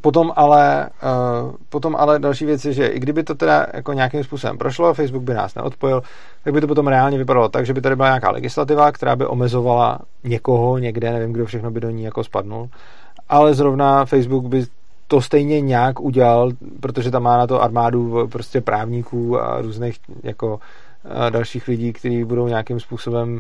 Potom 0.01 0.33
ale, 0.37 0.91
uh, 1.03 1.53
potom 1.69 1.97
ale 1.97 2.19
další 2.19 2.47
věc 2.47 2.65
je, 2.65 2.73
že 2.73 2.87
i 2.87 3.01
kdyby 3.01 3.25
to 3.25 3.35
teda 3.35 3.67
jako 3.75 3.93
nějakým 3.93 4.25
způsobem 4.25 4.59
prošlo, 4.59 4.95
Facebook 4.95 5.23
by 5.23 5.35
nás 5.35 5.55
neodpojil, 5.55 6.03
tak 6.45 6.55
by 6.55 6.61
to 6.61 6.67
potom 6.67 6.87
reálně 6.87 7.19
vypadalo 7.19 7.49
tak, 7.49 7.67
že 7.67 7.75
by 7.75 7.81
tady 7.81 7.97
byla 7.97 8.09
nějaká 8.09 8.31
legislativa, 8.31 8.93
která 8.93 9.17
by 9.17 9.27
omezovala 9.27 9.99
někoho 10.25 10.79
někde, 10.79 11.13
nevím, 11.13 11.33
kdo 11.33 11.47
všechno 11.47 11.71
by 11.71 11.81
do 11.81 11.91
ní 11.91 12.03
jako 12.03 12.25
spadnul, 12.25 12.69
ale 13.29 13.55
zrovna 13.55 14.05
Facebook 14.05 14.45
by 14.45 14.65
to 15.07 15.21
stejně 15.21 15.61
nějak 15.61 16.01
udělal, 16.01 16.51
protože 16.81 17.11
tam 17.11 17.23
má 17.23 17.37
na 17.37 17.47
to 17.47 17.63
armádu 17.63 18.29
prostě 18.33 18.61
právníků 18.61 19.41
a 19.41 19.61
různých 19.61 19.97
jako 20.23 20.61
dalších 21.31 21.69
lidí, 21.69 21.93
kteří 21.93 22.25
budou 22.25 22.49
nějakým 22.49 22.81
způsobem 22.81 23.39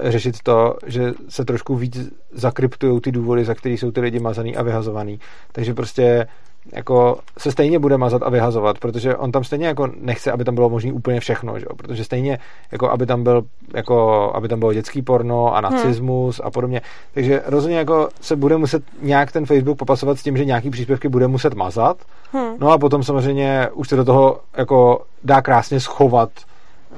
řešit 0.00 0.42
to, 0.42 0.76
že 0.86 1.12
se 1.28 1.44
trošku 1.44 1.76
víc 1.76 2.12
zakryptují 2.32 3.00
ty 3.00 3.12
důvody, 3.12 3.44
za 3.44 3.54
který 3.54 3.78
jsou 3.78 3.90
ty 3.90 4.00
lidi 4.00 4.20
mazaný 4.20 4.56
a 4.56 4.62
vyhazovaný. 4.62 5.20
Takže 5.52 5.74
prostě 5.74 6.26
jako 6.72 7.18
se 7.38 7.52
stejně 7.52 7.78
bude 7.78 7.98
mazat 7.98 8.22
a 8.22 8.30
vyhazovat, 8.30 8.78
protože 8.78 9.16
on 9.16 9.32
tam 9.32 9.44
stejně 9.44 9.66
jako 9.66 9.88
nechce, 10.00 10.32
aby 10.32 10.44
tam 10.44 10.54
bylo 10.54 10.70
možné 10.70 10.92
úplně 10.92 11.20
všechno, 11.20 11.58
že? 11.58 11.66
protože 11.76 12.04
stejně 12.04 12.38
jako 12.72 12.90
aby 12.90 13.06
tam 13.06 13.22
byl 13.22 13.42
jako 13.74 14.30
aby 14.34 14.48
tam 14.48 14.58
bylo 14.58 14.72
dětský 14.72 15.02
porno 15.02 15.56
a 15.56 15.60
hmm. 15.60 15.62
nacismus 15.62 16.38
hmm. 16.38 16.46
a 16.46 16.50
podobně. 16.50 16.80
Takže 17.14 17.42
rozhodně 17.46 17.78
jako 17.78 18.08
se 18.20 18.36
bude 18.36 18.56
muset 18.56 18.82
nějak 19.02 19.32
ten 19.32 19.46
Facebook 19.46 19.78
popasovat 19.78 20.18
s 20.18 20.22
tím, 20.22 20.36
že 20.36 20.44
nějaký 20.44 20.70
příspěvky 20.70 21.08
bude 21.08 21.28
muset 21.28 21.54
mazat. 21.54 21.96
Hmm. 22.32 22.54
No 22.58 22.70
a 22.70 22.78
potom 22.78 23.02
samozřejmě 23.02 23.68
už 23.72 23.88
se 23.88 23.96
do 23.96 24.04
toho 24.04 24.40
jako 24.56 25.02
dá 25.24 25.42
krásně 25.42 25.80
schovat 25.80 26.30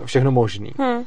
všechno 0.05 0.31
možný. 0.31 0.73
Hmm. 0.79 1.03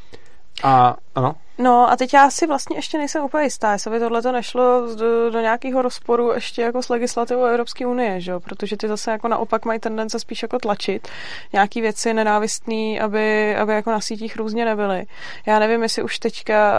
A 0.63 0.95
ano. 1.15 1.35
No 1.57 1.91
a 1.91 1.95
teď 1.95 2.13
já 2.13 2.29
si 2.29 2.47
vlastně 2.47 2.77
ještě 2.77 2.97
nejsem 2.97 3.23
úplně 3.23 3.43
jistá, 3.43 3.71
jestli 3.71 3.91
by 3.91 3.99
tohle 3.99 4.21
to 4.21 4.31
nešlo 4.31 4.95
do, 4.95 5.29
do 5.29 5.39
nějakého 5.39 5.81
rozporu 5.81 6.31
ještě 6.33 6.61
jako 6.61 6.81
s 6.83 6.89
legislativou 6.89 7.45
Evropské 7.45 7.85
unie, 7.85 8.21
že 8.21 8.31
jo? 8.31 8.39
protože 8.39 8.77
ty 8.77 8.87
zase 8.87 9.11
jako 9.11 9.27
naopak 9.27 9.65
mají 9.65 9.79
tendence 9.79 10.19
spíš 10.19 10.41
jako 10.41 10.59
tlačit 10.59 11.07
nějaký 11.53 11.81
věci 11.81 12.13
nenávistný, 12.13 12.99
aby, 12.99 13.55
aby 13.55 13.73
jako 13.73 13.91
na 13.91 14.01
sítích 14.01 14.37
různě 14.37 14.65
nebyly. 14.65 15.05
Já 15.45 15.59
nevím, 15.59 15.83
jestli 15.83 16.03
už 16.03 16.19
teďka, 16.19 16.73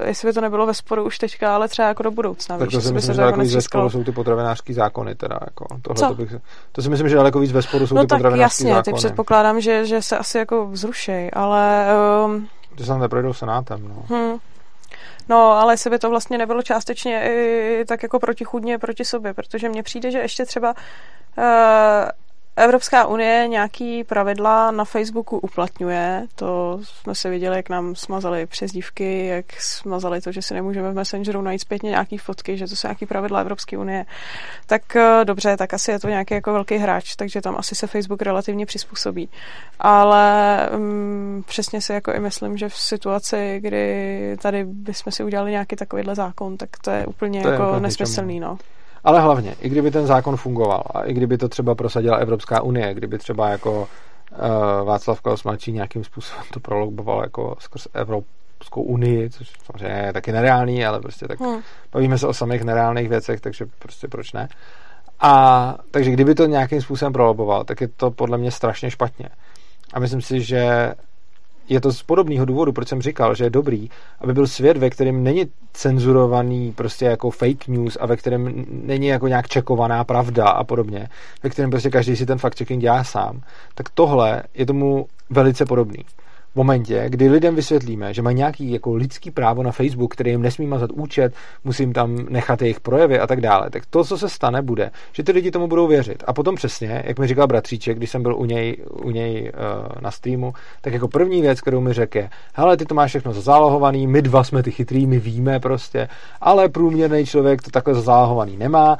uh, 0.00 0.08
jestli 0.08 0.28
by 0.28 0.32
to 0.32 0.40
nebylo 0.40 0.66
ve 0.66 0.74
sporu 0.74 1.04
už 1.04 1.18
teďka, 1.18 1.54
ale 1.54 1.68
třeba 1.68 1.88
jako 1.88 2.02
do 2.02 2.10
budoucna. 2.10 2.58
Tak 2.58 2.68
víš, 2.68 2.74
to 2.74 2.80
si 2.80 2.92
myslím, 2.92 3.14
že 3.14 3.20
daleko 3.20 3.40
víc 3.40 3.54
ve 3.54 3.62
sporu 3.62 3.90
jsou 3.90 4.04
ty 4.04 4.12
potravinářské 4.12 4.74
zákony 4.74 5.14
teda. 5.14 5.38
Jako, 5.44 5.66
tohle 5.82 6.08
to, 6.08 6.14
bych, 6.14 6.34
to 6.72 6.82
si 6.82 6.90
myslím, 6.90 7.08
že 7.08 7.16
daleko 7.16 7.40
víc 7.40 7.52
ve 7.52 7.62
sporu 7.62 7.86
jsou 7.86 7.94
no 7.94 8.02
ty 8.02 8.06
potravinářské 8.06 8.62
zákony. 8.62 8.70
No 8.70 8.82
tak 8.82 8.86
jasně, 8.86 8.92
ty 8.92 9.08
předpokládám, 9.08 9.60
že, 9.60 9.86
že 9.86 10.02
se 10.02 10.18
asi 10.18 10.38
jako 10.38 10.66
vzrušej, 10.66 11.30
ale... 11.32 11.86
Um, 12.24 12.48
že 12.78 12.86
se 12.86 12.98
neprojdou 12.98 13.32
senátem, 13.32 13.88
no. 13.88 14.16
Hmm. 14.16 14.38
No, 15.28 15.52
ale 15.52 15.72
jestli 15.72 15.90
by 15.90 15.98
to 15.98 16.10
vlastně 16.10 16.38
nebylo 16.38 16.62
částečně 16.62 17.22
i 17.80 17.84
tak 17.88 18.02
jako 18.02 18.18
protichudně 18.18 18.78
proti 18.78 19.04
sobě, 19.04 19.34
protože 19.34 19.68
mně 19.68 19.82
přijde, 19.82 20.10
že 20.10 20.18
ještě 20.18 20.46
třeba 20.46 20.74
uh, 21.38 21.44
Evropská 22.56 23.06
unie 23.06 23.48
nějaký 23.48 24.04
pravidla 24.04 24.70
na 24.70 24.84
Facebooku 24.84 25.38
uplatňuje. 25.38 26.26
To 26.34 26.80
jsme 26.82 27.14
se 27.14 27.30
viděli, 27.30 27.56
jak 27.56 27.68
nám 27.68 27.94
smazali 27.94 28.46
přezdívky, 28.46 29.26
jak 29.26 29.60
smazali 29.60 30.20
to, 30.20 30.32
že 30.32 30.42
si 30.42 30.54
nemůžeme 30.54 30.90
v 30.90 30.94
Messengeru 30.94 31.42
najít 31.42 31.58
zpětně 31.58 31.90
nějaký 31.90 32.18
fotky, 32.18 32.56
že 32.56 32.66
to 32.66 32.76
jsou 32.76 32.88
nějaký 32.88 33.06
pravidla 33.06 33.40
Evropské 33.40 33.78
unie. 33.78 34.04
Tak 34.66 34.96
eh, 34.96 35.24
dobře, 35.24 35.56
tak 35.56 35.74
asi 35.74 35.90
je 35.90 35.98
to 35.98 36.08
nějaký 36.08 36.34
jako 36.34 36.52
velký 36.52 36.76
hráč, 36.76 37.16
takže 37.16 37.40
tam 37.40 37.56
asi 37.58 37.74
se 37.74 37.86
Facebook 37.86 38.22
relativně 38.22 38.66
přizpůsobí. 38.66 39.28
Ale 39.78 40.68
um, 40.76 41.44
přesně 41.46 41.80
si 41.80 41.92
jako 41.92 42.12
i 42.12 42.20
myslím, 42.20 42.56
že 42.56 42.68
v 42.68 42.76
situaci, 42.76 43.60
kdy 43.60 44.36
tady 44.42 44.64
bychom 44.64 45.12
si 45.12 45.24
udělali 45.24 45.50
nějaký 45.50 45.76
takovýhle 45.76 46.14
zákon, 46.14 46.56
tak 46.56 46.68
to 46.84 46.90
je 46.90 47.06
úplně 47.06 47.42
to 47.42 47.48
jako 47.48 47.74
je 47.74 47.80
nesmyslný. 47.80 48.40
No. 48.40 48.58
Ale 49.04 49.20
hlavně, 49.20 49.54
i 49.60 49.68
kdyby 49.68 49.90
ten 49.90 50.06
zákon 50.06 50.36
fungoval 50.36 50.82
a 50.94 51.02
i 51.02 51.12
kdyby 51.12 51.38
to 51.38 51.48
třeba 51.48 51.74
prosadila 51.74 52.16
Evropská 52.16 52.62
unie, 52.62 52.94
kdyby 52.94 53.18
třeba 53.18 53.48
jako 53.48 53.80
uh, 53.80 54.86
Václav 54.86 55.20
Klaus 55.20 55.44
mladší 55.44 55.72
nějakým 55.72 56.04
způsobem 56.04 56.44
to 56.52 56.60
proloboval 56.60 57.22
jako 57.22 57.56
skrz 57.58 57.86
Evropskou 57.94 58.82
unii, 58.82 59.30
což 59.30 59.52
samozřejmě 59.66 59.96
je 60.06 60.12
taky 60.12 60.32
nereálný, 60.32 60.86
ale 60.86 61.00
prostě 61.00 61.28
tak 61.28 61.40
hmm. 61.40 61.60
bavíme 61.92 62.18
se 62.18 62.26
o 62.26 62.34
samých 62.34 62.62
nereálných 62.62 63.08
věcech, 63.08 63.40
takže 63.40 63.66
prostě 63.78 64.08
proč 64.08 64.32
ne. 64.32 64.48
A 65.20 65.74
takže 65.90 66.10
kdyby 66.10 66.34
to 66.34 66.46
nějakým 66.46 66.82
způsobem 66.82 67.12
proloboval, 67.12 67.64
tak 67.64 67.80
je 67.80 67.88
to 67.88 68.10
podle 68.10 68.38
mě 68.38 68.50
strašně 68.50 68.90
špatně. 68.90 69.28
A 69.94 70.00
myslím 70.00 70.20
si, 70.20 70.40
že 70.40 70.92
je 71.68 71.80
to 71.80 71.92
z 71.92 72.02
podobného 72.02 72.44
důvodu, 72.44 72.72
proč 72.72 72.88
jsem 72.88 73.02
říkal, 73.02 73.34
že 73.34 73.44
je 73.44 73.50
dobrý, 73.50 73.90
aby 74.20 74.34
byl 74.34 74.46
svět, 74.46 74.76
ve 74.76 74.90
kterém 74.90 75.24
není 75.24 75.46
cenzurovaný 75.72 76.72
prostě 76.72 77.04
jako 77.04 77.30
fake 77.30 77.68
news 77.68 77.98
a 78.00 78.06
ve 78.06 78.16
kterém 78.16 78.64
není 78.70 79.06
jako 79.06 79.28
nějak 79.28 79.48
čekovaná 79.48 80.04
pravda 80.04 80.48
a 80.48 80.64
podobně, 80.64 81.08
ve 81.42 81.50
kterém 81.50 81.70
prostě 81.70 81.90
každý 81.90 82.16
si 82.16 82.26
ten 82.26 82.38
fact-checking 82.38 82.78
dělá 82.78 83.04
sám, 83.04 83.40
tak 83.74 83.88
tohle 83.94 84.42
je 84.54 84.66
tomu 84.66 85.06
velice 85.30 85.66
podobný. 85.66 86.04
V 86.52 86.56
momentě, 86.56 87.04
kdy 87.08 87.28
lidem 87.30 87.54
vysvětlíme, 87.54 88.14
že 88.14 88.22
mají 88.22 88.36
nějaký 88.36 88.72
jako 88.72 88.94
lidský 88.94 89.30
právo 89.30 89.62
na 89.62 89.72
Facebook, 89.72 90.14
který 90.14 90.30
jim 90.30 90.42
nesmí 90.42 90.66
mazat 90.66 90.92
účet, 90.92 91.34
musím 91.64 91.92
tam 91.92 92.26
nechat 92.28 92.62
jejich 92.62 92.80
projevy 92.80 93.18
a 93.18 93.26
tak 93.26 93.40
dále, 93.40 93.70
tak 93.70 93.86
to, 93.86 94.04
co 94.04 94.18
se 94.18 94.28
stane, 94.28 94.62
bude, 94.62 94.90
že 95.12 95.22
ty 95.22 95.32
lidi 95.32 95.50
tomu 95.50 95.68
budou 95.68 95.86
věřit. 95.86 96.24
A 96.26 96.32
potom 96.32 96.54
přesně, 96.54 97.02
jak 97.06 97.18
mi 97.18 97.26
říkal 97.26 97.46
bratříček, 97.46 97.96
když 97.96 98.10
jsem 98.10 98.22
byl 98.22 98.36
u 98.36 98.44
něj, 98.44 98.76
u 99.02 99.10
něj 99.10 99.52
uh, 99.54 100.02
na 100.02 100.10
streamu, 100.10 100.52
tak 100.80 100.92
jako 100.92 101.08
první 101.08 101.42
věc, 101.42 101.60
kterou 101.60 101.80
mi 101.80 101.92
řekl 101.92 102.18
je, 102.18 102.30
hele, 102.54 102.76
ty 102.76 102.84
to 102.84 102.94
máš 102.94 103.10
všechno 103.10 103.32
zazálohovaný, 103.32 104.06
my 104.06 104.22
dva 104.22 104.44
jsme 104.44 104.62
ty 104.62 104.70
chytrý, 104.70 105.06
my 105.06 105.18
víme 105.18 105.60
prostě, 105.60 106.08
ale 106.40 106.68
průměrný 106.68 107.26
člověk 107.26 107.62
to 107.62 107.70
takhle 107.70 107.94
zazálohovaný 107.94 108.56
nemá, 108.56 108.98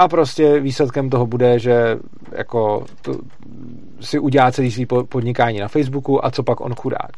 a 0.00 0.08
prostě 0.08 0.60
výsledkem 0.60 1.10
toho 1.10 1.26
bude, 1.26 1.58
že 1.58 1.98
jako 2.32 2.84
to, 3.02 3.14
si 4.00 4.18
udělá 4.18 4.52
celý 4.52 4.70
svý 4.70 4.86
podnikání 4.86 5.58
na 5.58 5.68
Facebooku 5.68 6.24
a 6.24 6.30
co 6.30 6.42
pak 6.42 6.60
on 6.60 6.74
chudák. 6.74 7.10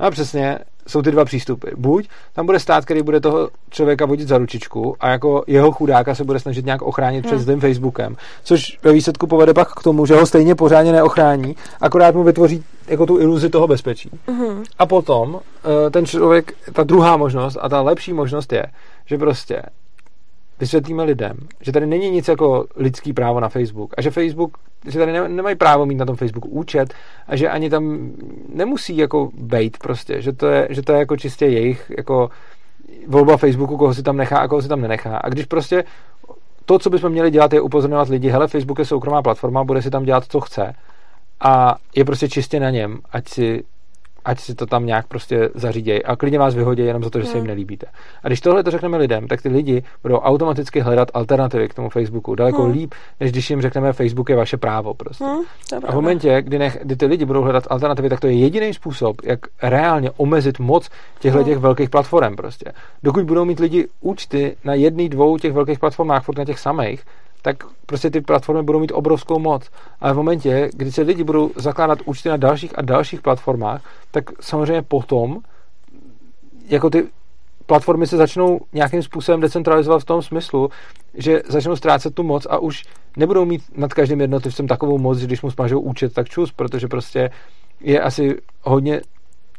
No 0.00 0.06
a 0.06 0.10
přesně 0.10 0.58
jsou 0.86 1.02
ty 1.02 1.10
dva 1.10 1.24
přístupy. 1.24 1.68
Buď 1.76 2.08
tam 2.32 2.46
bude 2.46 2.60
stát, 2.60 2.84
který 2.84 3.02
bude 3.02 3.20
toho 3.20 3.50
člověka 3.70 4.06
vodit 4.06 4.28
za 4.28 4.38
ručičku 4.38 4.96
a 5.00 5.08
jako 5.08 5.44
jeho 5.46 5.72
chudáka 5.72 6.14
se 6.14 6.24
bude 6.24 6.40
snažit 6.40 6.64
nějak 6.64 6.82
ochránit 6.82 7.24
hmm. 7.24 7.30
před 7.34 7.44
zlým 7.44 7.60
Facebookem, 7.60 8.16
což 8.44 8.78
ve 8.82 8.92
výsledku 8.92 9.26
povede 9.26 9.54
pak 9.54 9.72
k 9.72 9.82
tomu, 9.82 10.06
že 10.06 10.14
ho 10.14 10.26
stejně 10.26 10.54
pořádně 10.54 10.92
neochrání, 10.92 11.56
akorát 11.80 12.14
mu 12.14 12.22
vytvoří 12.22 12.64
jako 12.88 13.06
tu 13.06 13.18
iluzi 13.18 13.50
toho 13.50 13.66
bezpečí. 13.66 14.10
Hmm. 14.28 14.64
A 14.78 14.86
potom 14.86 15.40
eh, 15.86 15.90
ten 15.90 16.06
člověk, 16.06 16.52
ta 16.72 16.84
druhá 16.84 17.16
možnost 17.16 17.58
a 17.60 17.68
ta 17.68 17.80
lepší 17.80 18.12
možnost 18.12 18.52
je, 18.52 18.66
že 19.06 19.18
prostě 19.18 19.62
vysvětlíme 20.60 21.02
lidem, 21.02 21.36
že 21.60 21.72
tady 21.72 21.86
není 21.86 22.10
nic 22.10 22.28
jako 22.28 22.66
lidský 22.76 23.12
právo 23.12 23.40
na 23.40 23.48
Facebook 23.48 23.94
a 23.96 24.02
že 24.02 24.10
Facebook, 24.10 24.58
že 24.88 24.98
tady 24.98 25.12
nemají 25.12 25.56
právo 25.56 25.86
mít 25.86 25.94
na 25.94 26.06
tom 26.06 26.16
Facebooku 26.16 26.48
účet 26.48 26.94
a 27.28 27.36
že 27.36 27.48
ani 27.48 27.70
tam 27.70 28.10
nemusí 28.54 28.96
jako 28.96 29.30
bejt 29.34 29.78
prostě, 29.78 30.22
že 30.22 30.32
to 30.32 30.46
je, 30.46 30.68
že 30.70 30.82
to 30.82 30.92
je 30.92 30.98
jako 30.98 31.16
čistě 31.16 31.46
jejich 31.46 31.92
jako 31.96 32.30
volba 33.08 33.36
Facebooku, 33.36 33.76
koho 33.76 33.94
si 33.94 34.02
tam 34.02 34.16
nechá 34.16 34.38
a 34.38 34.48
koho 34.48 34.62
si 34.62 34.68
tam 34.68 34.80
nenechá. 34.80 35.16
A 35.16 35.28
když 35.28 35.44
prostě 35.44 35.84
to, 36.64 36.78
co 36.78 36.90
bychom 36.90 37.12
měli 37.12 37.30
dělat, 37.30 37.52
je 37.52 37.60
upozorňovat 37.60 38.08
lidi, 38.08 38.28
hele, 38.28 38.48
Facebook 38.48 38.78
je 38.78 38.84
soukromá 38.84 39.22
platforma, 39.22 39.64
bude 39.64 39.82
si 39.82 39.90
tam 39.90 40.04
dělat, 40.04 40.24
co 40.28 40.40
chce 40.40 40.74
a 41.40 41.76
je 41.96 42.04
prostě 42.04 42.28
čistě 42.28 42.60
na 42.60 42.70
něm, 42.70 42.98
ať 43.12 43.28
si 43.28 43.64
ať 44.24 44.40
si 44.40 44.54
to 44.54 44.66
tam 44.66 44.86
nějak 44.86 45.06
prostě 45.06 45.48
zařídějí 45.54 46.04
a 46.04 46.16
klidně 46.16 46.38
vás 46.38 46.54
vyhodí 46.54 46.82
jenom 46.82 47.04
za 47.04 47.10
to, 47.10 47.20
že 47.20 47.26
se 47.26 47.32
jim 47.32 47.38
hmm. 47.38 47.46
nelíbíte. 47.46 47.86
A 48.22 48.28
když 48.28 48.40
tohle 48.40 48.62
to 48.62 48.70
řekneme 48.70 48.96
lidem, 48.96 49.28
tak 49.28 49.42
ty 49.42 49.48
lidi 49.48 49.82
budou 50.02 50.16
automaticky 50.16 50.80
hledat 50.80 51.08
alternativy 51.14 51.68
k 51.68 51.74
tomu 51.74 51.88
Facebooku 51.88 52.34
daleko 52.34 52.62
hmm. 52.62 52.72
líp, 52.72 52.94
než 53.20 53.32
když 53.32 53.50
jim 53.50 53.62
řekneme, 53.62 53.92
Facebook 53.92 54.28
je 54.28 54.36
vaše 54.36 54.56
právo 54.56 54.94
prostě. 54.94 55.24
Hmm, 55.24 55.42
a 55.86 55.92
v 55.92 55.94
momentě, 55.94 56.42
kdy, 56.42 56.58
nech, 56.58 56.78
kdy 56.82 56.96
ty 56.96 57.06
lidi 57.06 57.24
budou 57.24 57.42
hledat 57.42 57.64
alternativy, 57.70 58.08
tak 58.08 58.20
to 58.20 58.26
je 58.26 58.32
jediný 58.32 58.74
způsob, 58.74 59.16
jak 59.24 59.40
reálně 59.62 60.10
omezit 60.16 60.58
moc 60.58 60.88
těchto 61.18 61.38
hmm. 61.38 61.46
těch 61.46 61.58
velkých 61.58 61.90
platform 61.90 62.36
prostě. 62.36 62.72
Dokud 63.02 63.24
budou 63.24 63.44
mít 63.44 63.60
lidi 63.60 63.88
účty 64.00 64.56
na 64.64 64.74
jedný, 64.74 65.08
dvou 65.08 65.38
těch 65.38 65.52
velkých 65.52 65.78
platformách, 65.78 66.24
furt 66.24 66.38
na 66.38 66.44
těch 66.44 66.58
samých, 66.58 67.04
tak 67.42 67.56
prostě 67.86 68.10
ty 68.10 68.20
platformy 68.20 68.62
budou 68.62 68.80
mít 68.80 68.92
obrovskou 68.92 69.38
moc. 69.38 69.70
Ale 70.00 70.12
v 70.12 70.16
momentě, 70.16 70.70
kdy 70.74 70.92
se 70.92 71.02
lidi 71.02 71.24
budou 71.24 71.50
zakládat 71.56 71.98
účty 72.04 72.28
na 72.28 72.36
dalších 72.36 72.78
a 72.78 72.82
dalších 72.82 73.22
platformách, 73.22 73.82
tak 74.10 74.24
samozřejmě 74.40 74.82
potom 74.82 75.38
jako 76.68 76.90
ty 76.90 77.08
platformy 77.66 78.06
se 78.06 78.16
začnou 78.16 78.60
nějakým 78.72 79.02
způsobem 79.02 79.40
decentralizovat 79.40 80.02
v 80.02 80.04
tom 80.04 80.22
smyslu, 80.22 80.70
že 81.14 81.42
začnou 81.48 81.76
ztrácet 81.76 82.14
tu 82.14 82.22
moc 82.22 82.46
a 82.50 82.58
už 82.58 82.84
nebudou 83.16 83.44
mít 83.44 83.62
nad 83.76 83.94
každým 83.94 84.20
jednotlivcem 84.20 84.66
takovou 84.66 84.98
moc, 84.98 85.18
že 85.18 85.26
když 85.26 85.42
mu 85.42 85.50
smažou 85.50 85.80
účet, 85.80 86.12
tak 86.12 86.28
čus, 86.28 86.52
protože 86.52 86.88
prostě 86.88 87.30
je 87.80 88.00
asi 88.00 88.36
hodně 88.62 89.00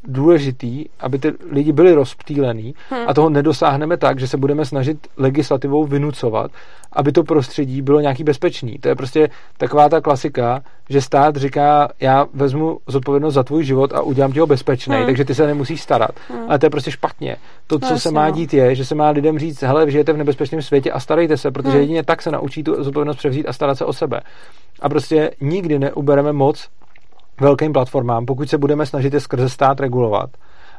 důležitý, 0.04 0.86
aby 1.00 1.20
ty 1.20 1.34
lidi 1.52 1.72
byli 1.72 1.94
rozptýlený 1.94 2.76
hmm. 2.90 3.04
a 3.08 3.14
toho 3.14 3.30
nedosáhneme 3.30 3.98
tak, 3.98 4.20
že 4.20 4.28
se 4.28 4.38
budeme 4.38 4.66
snažit 4.66 5.08
legislativou 5.18 5.86
vynucovat, 5.86 6.52
aby 6.94 7.12
to 7.12 7.24
prostředí 7.24 7.82
bylo 7.82 8.00
nějaký 8.00 8.24
bezpečný. 8.24 8.78
To 8.80 8.88
je 8.88 8.96
prostě 8.96 9.30
taková 9.58 9.90
ta 9.90 10.02
klasika, 10.02 10.64
že 10.90 11.02
stát 11.02 11.36
říká, 11.36 11.90
já 12.00 12.26
vezmu 12.34 12.80
zodpovědnost 12.88 13.34
za 13.34 13.44
tvůj 13.44 13.64
život 13.64 13.94
a 13.94 14.02
udělám 14.02 14.32
ti 14.32 14.40
ho 14.40 14.48
bezpečný, 14.48 14.96
hmm. 14.96 15.06
takže 15.06 15.26
ty 15.26 15.36
se 15.36 15.48
nemusíš 15.48 15.82
starat. 15.82 16.12
Hmm. 16.30 16.50
Ale 16.50 16.60
to 16.60 16.66
je 16.66 16.70
prostě 16.70 16.92
špatně. 16.92 17.36
To, 17.68 17.80
co 17.80 17.94
no, 17.94 18.00
se 18.00 18.12
má 18.12 18.28
no. 18.28 18.32
dít, 18.32 18.54
je, 18.54 18.76
že 18.76 18.86
se 18.86 18.96
má 18.96 19.10
lidem 19.10 19.40
říct, 19.40 19.62
hele, 19.62 19.92
žijete 19.92 20.14
v 20.14 20.18
nebezpečném 20.18 20.62
světě 20.62 20.92
a 20.92 21.00
starejte 21.00 21.38
se, 21.38 21.52
protože 21.52 21.72
hmm. 21.72 21.82
jedině 21.82 22.04
tak 22.04 22.22
se 22.22 22.32
naučí 22.32 22.64
tu 22.64 22.84
zodpovědnost 22.84 23.18
převzít 23.18 23.48
a 23.48 23.54
starat 23.54 23.78
se 23.78 23.86
o 23.86 23.94
sebe. 23.94 24.22
A 24.82 24.90
prostě 24.90 25.32
nikdy 25.42 25.80
neubereme 25.80 26.34
moc 26.34 26.68
velkým 27.42 27.74
platformám, 27.74 28.26
pokud 28.26 28.50
se 28.50 28.58
budeme 28.58 28.86
snažit 28.86 29.14
je 29.14 29.20
skrze 29.20 29.50
stát 29.50 29.80
regulovat. 29.80 30.30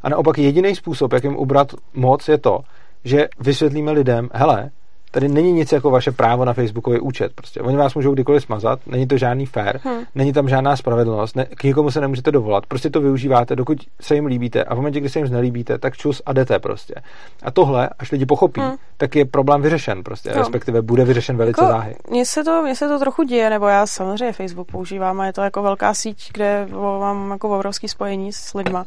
A 0.03 0.09
naopak 0.09 0.39
jediný 0.39 0.75
způsob, 0.75 1.13
jak 1.13 1.25
jim 1.25 1.37
ubrat 1.37 1.75
moc, 1.95 2.29
je 2.29 2.39
to, 2.39 2.59
že 3.05 3.29
vysvětlíme 3.41 3.93
lidem, 3.93 4.29
hele, 4.33 4.71
Tady 5.15 5.29
není 5.29 5.53
nic 5.53 5.73
jako 5.73 5.91
vaše 5.91 6.13
právo 6.13 6.45
na 6.45 6.53
Facebookový 6.53 7.01
účet. 7.01 7.33
Prostě. 7.35 7.61
Oni 7.61 7.77
vás 7.77 7.95
můžou 7.95 8.13
kdykoliv 8.13 8.43
smazat, 8.43 8.81
není 8.87 9.07
to 9.07 9.17
žádný 9.17 9.47
fair, 9.47 9.81
hmm. 9.85 10.03
není 10.15 10.33
tam 10.33 10.49
žádná 10.49 10.77
spravedlnost, 10.77 11.37
ne, 11.37 11.45
k 11.45 11.65
nikomu 11.65 11.91
se 11.91 12.01
nemůžete 12.01 12.31
dovolat. 12.31 12.67
Prostě 12.67 12.91
to 12.91 13.01
využíváte, 13.01 13.57
dokud 13.57 13.79
se 14.01 14.15
jim 14.15 14.27
líbíte 14.27 14.65
a 14.65 14.75
v 14.75 14.77
momentě, 14.77 15.01
kdy 15.01 15.09
se 15.09 15.19
jim 15.19 15.27
znelíbíte, 15.27 15.79
tak 15.79 15.97
čus 15.97 16.23
a 16.27 16.33
jdete 16.33 16.59
prostě. 16.59 16.95
A 17.43 17.51
tohle, 17.51 17.89
až 17.99 18.13
lidi 18.13 18.27
pochopí, 18.27 18.61
hmm. 18.61 18.77
tak 18.97 19.17
je 19.17 19.25
problém 19.25 19.63
vyřešen 19.63 20.03
prostě, 20.03 20.31
no. 20.31 20.39
respektive 20.39 20.83
bude 20.83 21.05
vyřešen 21.05 21.37
velice 21.37 21.65
jako, 21.65 21.73
záhy. 21.73 21.97
Mně 22.11 22.27
se, 22.27 22.45
to, 22.45 22.63
mně 22.63 22.77
se 22.77 22.89
to 22.89 22.99
trochu 22.99 23.23
děje, 23.23 23.51
nebo 23.51 23.67
já 23.67 23.87
samozřejmě 23.87 24.33
Facebook 24.33 24.71
používám 24.71 25.21
a 25.21 25.27
je 25.27 25.33
to 25.33 25.41
jako 25.41 25.63
velká 25.63 25.95
síť, 25.95 26.33
kde 26.33 26.69
mám 27.01 27.31
jako 27.31 27.57
obrovský 27.57 27.89
spojení 27.89 28.33
s 28.33 28.55
lidma, 28.55 28.85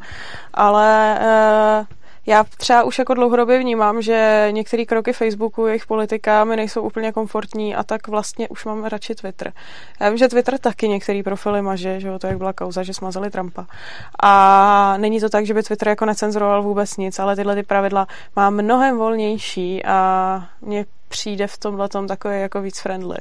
ale 0.54 1.18
uh, 1.80 1.95
já 2.26 2.44
třeba 2.44 2.82
už 2.82 2.98
jako 2.98 3.14
dlouhodobě 3.14 3.58
vnímám, 3.58 4.02
že 4.02 4.48
některé 4.50 4.84
kroky 4.84 5.12
Facebooku, 5.12 5.66
jejich 5.66 5.86
politika 5.86 6.44
mi 6.44 6.56
nejsou 6.56 6.82
úplně 6.82 7.12
komfortní 7.12 7.74
a 7.74 7.82
tak 7.82 8.08
vlastně 8.08 8.48
už 8.48 8.64
mám 8.64 8.84
radši 8.84 9.14
Twitter. 9.14 9.52
Já 10.00 10.08
vím, 10.08 10.18
že 10.18 10.28
Twitter 10.28 10.58
taky 10.58 10.88
některý 10.88 11.22
profily 11.22 11.62
maže, 11.62 12.00
že 12.00 12.08
jo, 12.08 12.18
to 12.18 12.26
jak 12.26 12.38
byla 12.38 12.52
kauza, 12.52 12.82
že 12.82 12.94
smazali 12.94 13.30
Trumpa. 13.30 13.66
A 14.22 14.96
není 14.96 15.20
to 15.20 15.28
tak, 15.28 15.46
že 15.46 15.54
by 15.54 15.62
Twitter 15.62 15.88
jako 15.88 16.04
necenzuroval 16.04 16.62
vůbec 16.62 16.96
nic, 16.96 17.18
ale 17.18 17.36
tyhle 17.36 17.54
ty 17.54 17.62
pravidla 17.62 18.06
má 18.36 18.50
mnohem 18.50 18.98
volnější 18.98 19.84
a 19.84 20.48
mně 20.60 20.86
přijde 21.08 21.46
v 21.46 21.58
tomhle 21.58 21.88
tom 21.88 22.06
takové 22.06 22.38
jako 22.38 22.60
víc 22.60 22.80
friendly. 22.80 23.18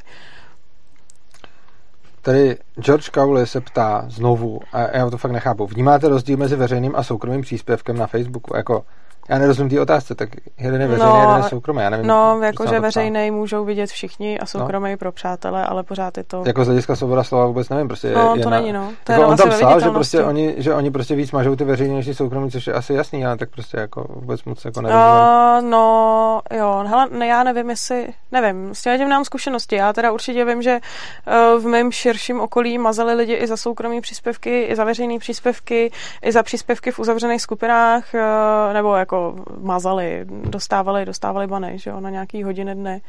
Tady 2.25 2.57
George 2.79 3.09
Cowley 3.09 3.47
se 3.47 3.61
ptá 3.61 4.05
znovu, 4.09 4.59
a 4.73 4.97
já 4.97 5.09
to 5.09 5.17
fakt 5.17 5.31
nechápu, 5.31 5.65
vnímáte 5.67 6.09
rozdíl 6.09 6.37
mezi 6.37 6.55
veřejným 6.55 6.95
a 6.95 7.03
soukromým 7.03 7.41
příspěvkem 7.41 7.97
na 7.97 8.07
Facebooku? 8.07 8.57
Jako, 8.57 8.85
já 9.29 9.37
nerozumím 9.37 9.69
té 9.69 9.81
otázce, 9.81 10.15
tak 10.15 10.29
jeden 10.59 10.81
je 10.81 10.87
veřejný, 10.87 11.11
no, 11.13 11.21
jeden 11.21 11.37
je 11.37 11.43
soukromý. 11.43 11.81
Já 11.81 11.89
nevím, 11.89 12.07
no, 12.07 12.39
jakože 12.43 12.79
veřejný 12.79 13.31
můžou 13.31 13.65
vidět 13.65 13.89
všichni 13.89 14.39
a 14.39 14.45
soukromý 14.45 14.91
no. 14.91 14.97
pro 14.97 15.11
přátelé, 15.11 15.65
ale 15.65 15.83
pořád 15.83 16.17
je 16.17 16.23
to... 16.23 16.43
Jako 16.45 16.63
z 16.63 16.67
hlediska 16.67 16.95
svoboda 16.95 17.23
slova 17.23 17.45
vůbec 17.45 17.69
nevím, 17.69 17.87
prostě 17.87 18.11
No, 18.15 18.35
je, 18.35 18.43
to 18.43 18.49
na... 18.49 18.59
není, 18.59 18.73
no. 18.73 18.91
To 19.03 19.11
jako 19.11 19.27
on 19.27 19.37
tam 19.37 19.49
psal, 19.49 19.79
že 19.79 19.89
prostě 19.89 20.23
oni, 20.23 20.55
že 20.57 20.73
oni 20.73 20.91
prostě 20.91 21.15
víc 21.15 21.31
mažou 21.31 21.55
ty 21.55 21.63
veřejný 21.63 21.95
než 21.95 22.05
ty 22.05 22.15
soukromí, 22.15 22.51
což 22.51 22.67
je 22.67 22.73
asi 22.73 22.93
jasný, 22.93 23.25
ale 23.25 23.37
tak 23.37 23.49
prostě 23.49 23.77
jako 23.77 24.05
vůbec 24.09 24.43
moc 24.43 24.65
jako 24.65 24.81
nevím. 24.81 24.97
Uh, 24.97 25.69
no, 25.69 26.41
jo, 26.53 26.83
hele, 26.87 27.07
ne, 27.11 27.27
já 27.27 27.43
nevím, 27.43 27.69
jestli, 27.69 28.07
nevím, 28.31 28.75
s 28.75 28.81
tím 28.81 29.09
nám 29.09 29.25
zkušenosti. 29.25 29.75
Já 29.75 29.93
teda 29.93 30.11
určitě 30.11 30.45
vím, 30.45 30.61
že 30.61 30.79
uh, 31.27 31.61
v 31.61 31.65
mém 31.65 31.91
širším 31.91 32.39
okolí 32.41 32.77
mazali 32.77 33.13
lidi 33.13 33.33
i 33.33 33.47
za 33.47 33.57
soukromí 33.57 34.01
příspěvky, 34.01 34.61
i 34.61 34.75
za 34.75 34.83
veřejné 34.83 35.19
příspěvky, 35.19 35.91
i 36.21 36.31
za 36.31 36.43
příspěvky 36.43 36.91
v 36.91 36.99
uzavřených 36.99 37.41
skupinách, 37.41 38.03
uh, 38.13 38.73
nebo 38.73 38.95
jako 38.95 39.14
mazali 39.59 40.25
dostávali, 40.27 41.05
dostávali, 41.05 41.47
bany, 41.47 41.79
že 41.79 41.89
jo, 41.89 41.99
na 41.99 42.09
nějaký 42.09 42.43
hodiny 42.43 42.75
dny. 42.75 43.01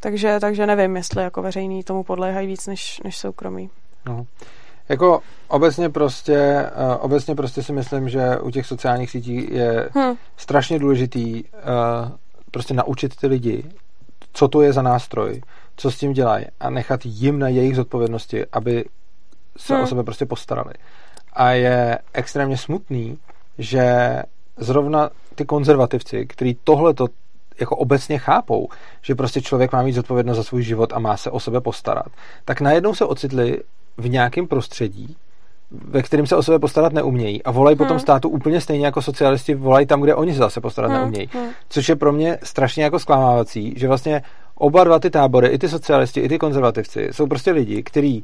Takže, 0.00 0.40
takže 0.40 0.66
nevím, 0.66 0.96
jestli 0.96 1.22
jako 1.22 1.42
veřejný 1.42 1.84
tomu 1.84 2.04
podléhají 2.04 2.46
víc 2.46 2.66
než, 2.66 3.00
než 3.04 3.18
soukromí. 3.18 3.70
No. 4.06 4.26
Jako 4.88 5.20
obecně 5.48 5.88
prostě, 5.88 6.66
uh, 6.90 7.04
obecně 7.04 7.34
prostě 7.34 7.62
si 7.62 7.72
myslím, 7.72 8.08
že 8.08 8.38
u 8.38 8.50
těch 8.50 8.66
sociálních 8.66 9.10
sítí 9.10 9.54
je 9.54 9.88
hmm. 9.94 10.14
strašně 10.36 10.78
důležitý 10.78 11.44
uh, 11.44 11.50
prostě 12.50 12.74
naučit 12.74 13.16
ty 13.16 13.26
lidi, 13.26 13.64
co 14.32 14.48
to 14.48 14.62
je 14.62 14.72
za 14.72 14.82
nástroj, 14.82 15.42
co 15.76 15.90
s 15.90 15.98
tím 15.98 16.12
dělají 16.12 16.46
a 16.60 16.70
nechat 16.70 17.00
jim 17.04 17.38
na 17.38 17.48
jejich 17.48 17.76
zodpovědnosti, 17.76 18.46
aby 18.52 18.84
se 19.56 19.74
hmm. 19.74 19.84
o 19.84 19.86
sebe 19.86 20.02
prostě 20.02 20.26
postarali. 20.26 20.72
A 21.32 21.50
je 21.50 21.98
extrémně 22.12 22.56
smutný, 22.56 23.18
že 23.58 24.16
zrovna 24.56 25.10
ty 25.34 25.44
konzervativci, 25.44 26.26
kteří 26.26 26.58
tohle 26.64 26.94
to 26.94 27.06
jako 27.60 27.76
obecně 27.76 28.18
chápou, 28.18 28.68
že 29.02 29.14
prostě 29.14 29.40
člověk 29.40 29.72
má 29.72 29.82
mít 29.82 29.92
zodpovědnost 29.92 30.36
za 30.36 30.42
svůj 30.42 30.62
život 30.62 30.92
a 30.92 30.98
má 30.98 31.16
se 31.16 31.30
o 31.30 31.40
sebe 31.40 31.60
postarat, 31.60 32.06
tak 32.44 32.60
najednou 32.60 32.94
se 32.94 33.04
ocitli 33.04 33.60
v 33.96 34.08
nějakém 34.08 34.46
prostředí, 34.46 35.16
ve 35.70 36.02
kterém 36.02 36.26
se 36.26 36.36
o 36.36 36.42
sebe 36.42 36.58
postarat 36.58 36.92
neumějí 36.92 37.42
a 37.42 37.50
volají 37.50 37.76
hmm. 37.76 37.86
potom 37.86 37.98
státu 37.98 38.28
úplně 38.28 38.60
stejně 38.60 38.86
jako 38.86 39.02
socialisti 39.02 39.54
volají 39.54 39.86
tam, 39.86 40.00
kde 40.00 40.14
oni 40.14 40.32
se 40.32 40.38
zase 40.38 40.60
postarat 40.60 40.90
hmm. 40.90 41.00
neumějí. 41.00 41.28
Hmm. 41.32 41.48
Což 41.68 41.88
je 41.88 41.96
pro 41.96 42.12
mě 42.12 42.38
strašně 42.42 42.84
jako 42.84 42.98
zklamávací, 42.98 43.74
že 43.76 43.88
vlastně 43.88 44.22
oba 44.54 44.84
dva 44.84 44.98
ty 44.98 45.10
tábory, 45.10 45.48
i 45.48 45.58
ty 45.58 45.68
socialisti, 45.68 46.20
i 46.20 46.28
ty 46.28 46.38
konzervativci, 46.38 47.08
jsou 47.12 47.26
prostě 47.26 47.50
lidi, 47.50 47.82
kteří 47.82 48.22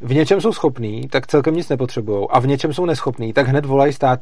v 0.00 0.14
něčem 0.14 0.40
jsou 0.40 0.52
schopní, 0.52 1.08
tak 1.08 1.26
celkem 1.26 1.56
nic 1.56 1.68
nepotřebují 1.68 2.26
a 2.30 2.40
v 2.40 2.46
něčem 2.46 2.72
jsou 2.72 2.86
neschopní, 2.86 3.32
tak 3.32 3.48
hned 3.48 3.64
volají 3.64 3.92
stát, 3.92 4.20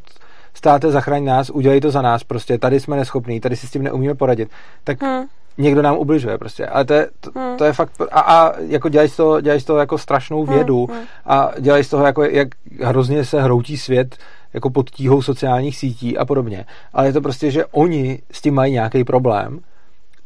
státe, 0.57 0.91
zachraň 0.91 1.25
nás, 1.25 1.51
udělej 1.51 1.81
to 1.81 1.91
za 1.91 2.03
nás, 2.03 2.25
prostě 2.25 2.59
tady 2.59 2.81
jsme 2.81 2.97
neschopní, 2.97 3.41
tady 3.41 3.57
si 3.57 3.67
s 3.67 3.71
tím 3.71 3.83
neumíme 3.83 4.15
poradit. 4.15 4.49
Tak 4.85 5.03
hmm 5.03 5.27
někdo 5.59 5.83
nám 5.83 5.97
ubližuje 5.97 6.39
prostě. 6.39 6.67
Ale 6.67 6.85
to 6.85 6.95
je, 6.95 7.09
to, 7.21 7.31
hmm. 7.35 7.57
to 7.57 7.65
je 7.65 7.73
fakt, 7.73 7.93
a, 8.13 8.21
a 8.21 8.61
jako 8.61 8.89
dělají 8.89 9.09
z 9.09 9.17
toho, 9.17 9.41
dělají 9.41 9.61
z 9.61 9.65
toho 9.65 9.79
jako 9.79 9.99
strašnou 9.99 10.45
hmm, 10.45 10.55
vědu 10.55 10.87
hmm. 10.87 11.01
a 11.27 11.51
dělají 11.59 11.85
z 11.85 11.89
toho 11.89 12.07
jako, 12.07 12.23
jak 12.25 12.49
hrozně 12.83 13.25
se 13.25 13.43
hroutí 13.43 13.77
svět 13.77 14.17
jako 14.55 14.71
pod 14.71 14.91
tíhou 14.91 15.23
sociálních 15.23 15.77
sítí 15.77 16.19
a 16.19 16.25
podobně. 16.25 16.65
Ale 16.93 17.07
je 17.07 17.13
to 17.13 17.21
prostě, 17.21 17.51
že 17.51 17.67
oni 17.67 18.23
s 18.33 18.41
tím 18.41 18.55
mají 18.55 18.73
nějaký 18.73 19.05
problém 19.05 19.61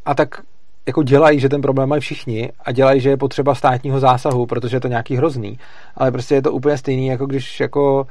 a 0.04 0.14
tak 0.14 0.28
jako 0.86 1.02
dělají, 1.02 1.40
že 1.40 1.48
ten 1.48 1.60
problém 1.60 1.88
mají 1.88 2.00
všichni 2.00 2.52
a 2.64 2.72
dělají, 2.72 3.00
že 3.00 3.10
je 3.10 3.16
potřeba 3.16 3.54
státního 3.54 4.00
zásahu, 4.00 4.46
protože 4.46 4.76
je 4.76 4.80
to 4.80 4.88
nějaký 4.88 5.16
hrozný. 5.16 5.58
Ale 5.96 6.10
prostě 6.10 6.34
je 6.34 6.42
to 6.42 6.52
úplně 6.52 6.76
stejný, 6.76 7.06
jako 7.06 7.26
když 7.26 7.60
jako 7.60 8.06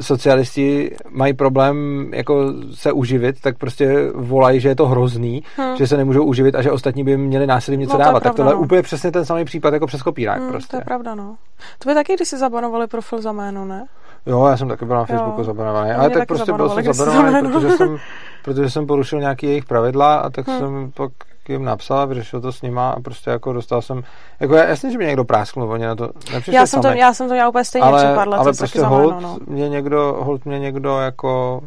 socialisti 0.00 0.96
mají 1.10 1.34
problém 1.34 2.06
jako 2.14 2.52
se 2.74 2.92
uživit, 2.92 3.40
tak 3.40 3.58
prostě 3.58 4.10
volají, 4.14 4.60
že 4.60 4.68
je 4.68 4.76
to 4.76 4.86
hrozný, 4.86 5.42
hmm. 5.56 5.76
že 5.76 5.86
se 5.86 5.96
nemůžou 5.96 6.24
uživit 6.24 6.54
a 6.54 6.62
že 6.62 6.70
ostatní 6.70 7.04
by 7.04 7.16
měli 7.16 7.46
násilím 7.46 7.80
něco 7.80 7.92
no, 7.92 7.98
dávat. 7.98 8.10
Pravda, 8.10 8.30
tak 8.30 8.36
tohle 8.36 8.52
no. 8.52 8.58
je 8.58 8.64
úplně 8.64 8.82
přesně 8.82 9.12
ten 9.12 9.24
samý 9.24 9.44
případ 9.44 9.74
jako 9.74 9.86
přes 9.86 10.02
kopírák. 10.02 10.40
Hmm, 10.40 10.48
prostě. 10.48 10.70
To 10.70 10.76
je 10.76 10.84
pravda, 10.84 11.14
no. 11.14 11.36
To 11.78 11.88
by 11.88 11.94
taky, 11.94 12.14
když 12.14 12.28
si 12.28 12.38
zabanovali 12.38 12.86
profil 12.86 13.22
za 13.22 13.32
jméno, 13.32 13.64
ne? 13.64 13.84
Jo, 14.26 14.46
já 14.46 14.56
jsem 14.56 14.68
taky 14.68 14.84
byl 14.84 14.96
na 14.96 15.04
Facebooku 15.04 15.44
zabanovaný, 15.44 15.90
ale 15.90 16.10
tak 16.10 16.28
prostě 16.28 16.52
byl 16.52 16.68
jsem 16.68 16.92
zabanovaný, 16.92 17.48
protože 17.48 17.70
jsem, 17.70 17.96
protože 18.44 18.70
jsem 18.70 18.86
porušil 18.86 19.20
nějaké 19.20 19.46
jejich 19.46 19.64
pravidla 19.64 20.16
a 20.16 20.30
tak 20.30 20.48
hmm. 20.48 20.58
jsem 20.58 20.92
pak 20.94 21.12
jim 21.52 21.64
napsal, 21.64 22.06
vyřešil 22.06 22.40
to 22.40 22.52
s 22.52 22.62
nima 22.62 22.90
a 22.90 23.00
prostě 23.00 23.30
jako 23.30 23.52
dostal 23.52 23.82
jsem, 23.82 24.02
jako 24.40 24.54
jasně, 24.54 24.90
že 24.90 24.98
mě 24.98 25.06
někdo 25.06 25.24
práskl, 25.24 25.62
oni 25.62 25.84
na 25.86 25.94
to 25.94 26.10
nepřišli 26.32 26.54
já 26.54 26.66
jsem, 26.66 26.82
to, 26.82 26.88
já 26.88 27.14
jsem 27.14 27.28
to 27.28 27.34
měl 27.34 27.48
úplně 27.48 27.64
stejně 27.64 27.86
ale, 27.86 28.02
lety, 28.02 28.20
ale 28.36 28.52
prostě 28.52 28.82
hold, 28.82 29.20
no. 29.20 29.38
mě 29.46 29.68
někdo, 29.68 30.16
hold 30.20 30.44
mě 30.44 30.58
někdo 30.58 30.98
jako 30.98 31.60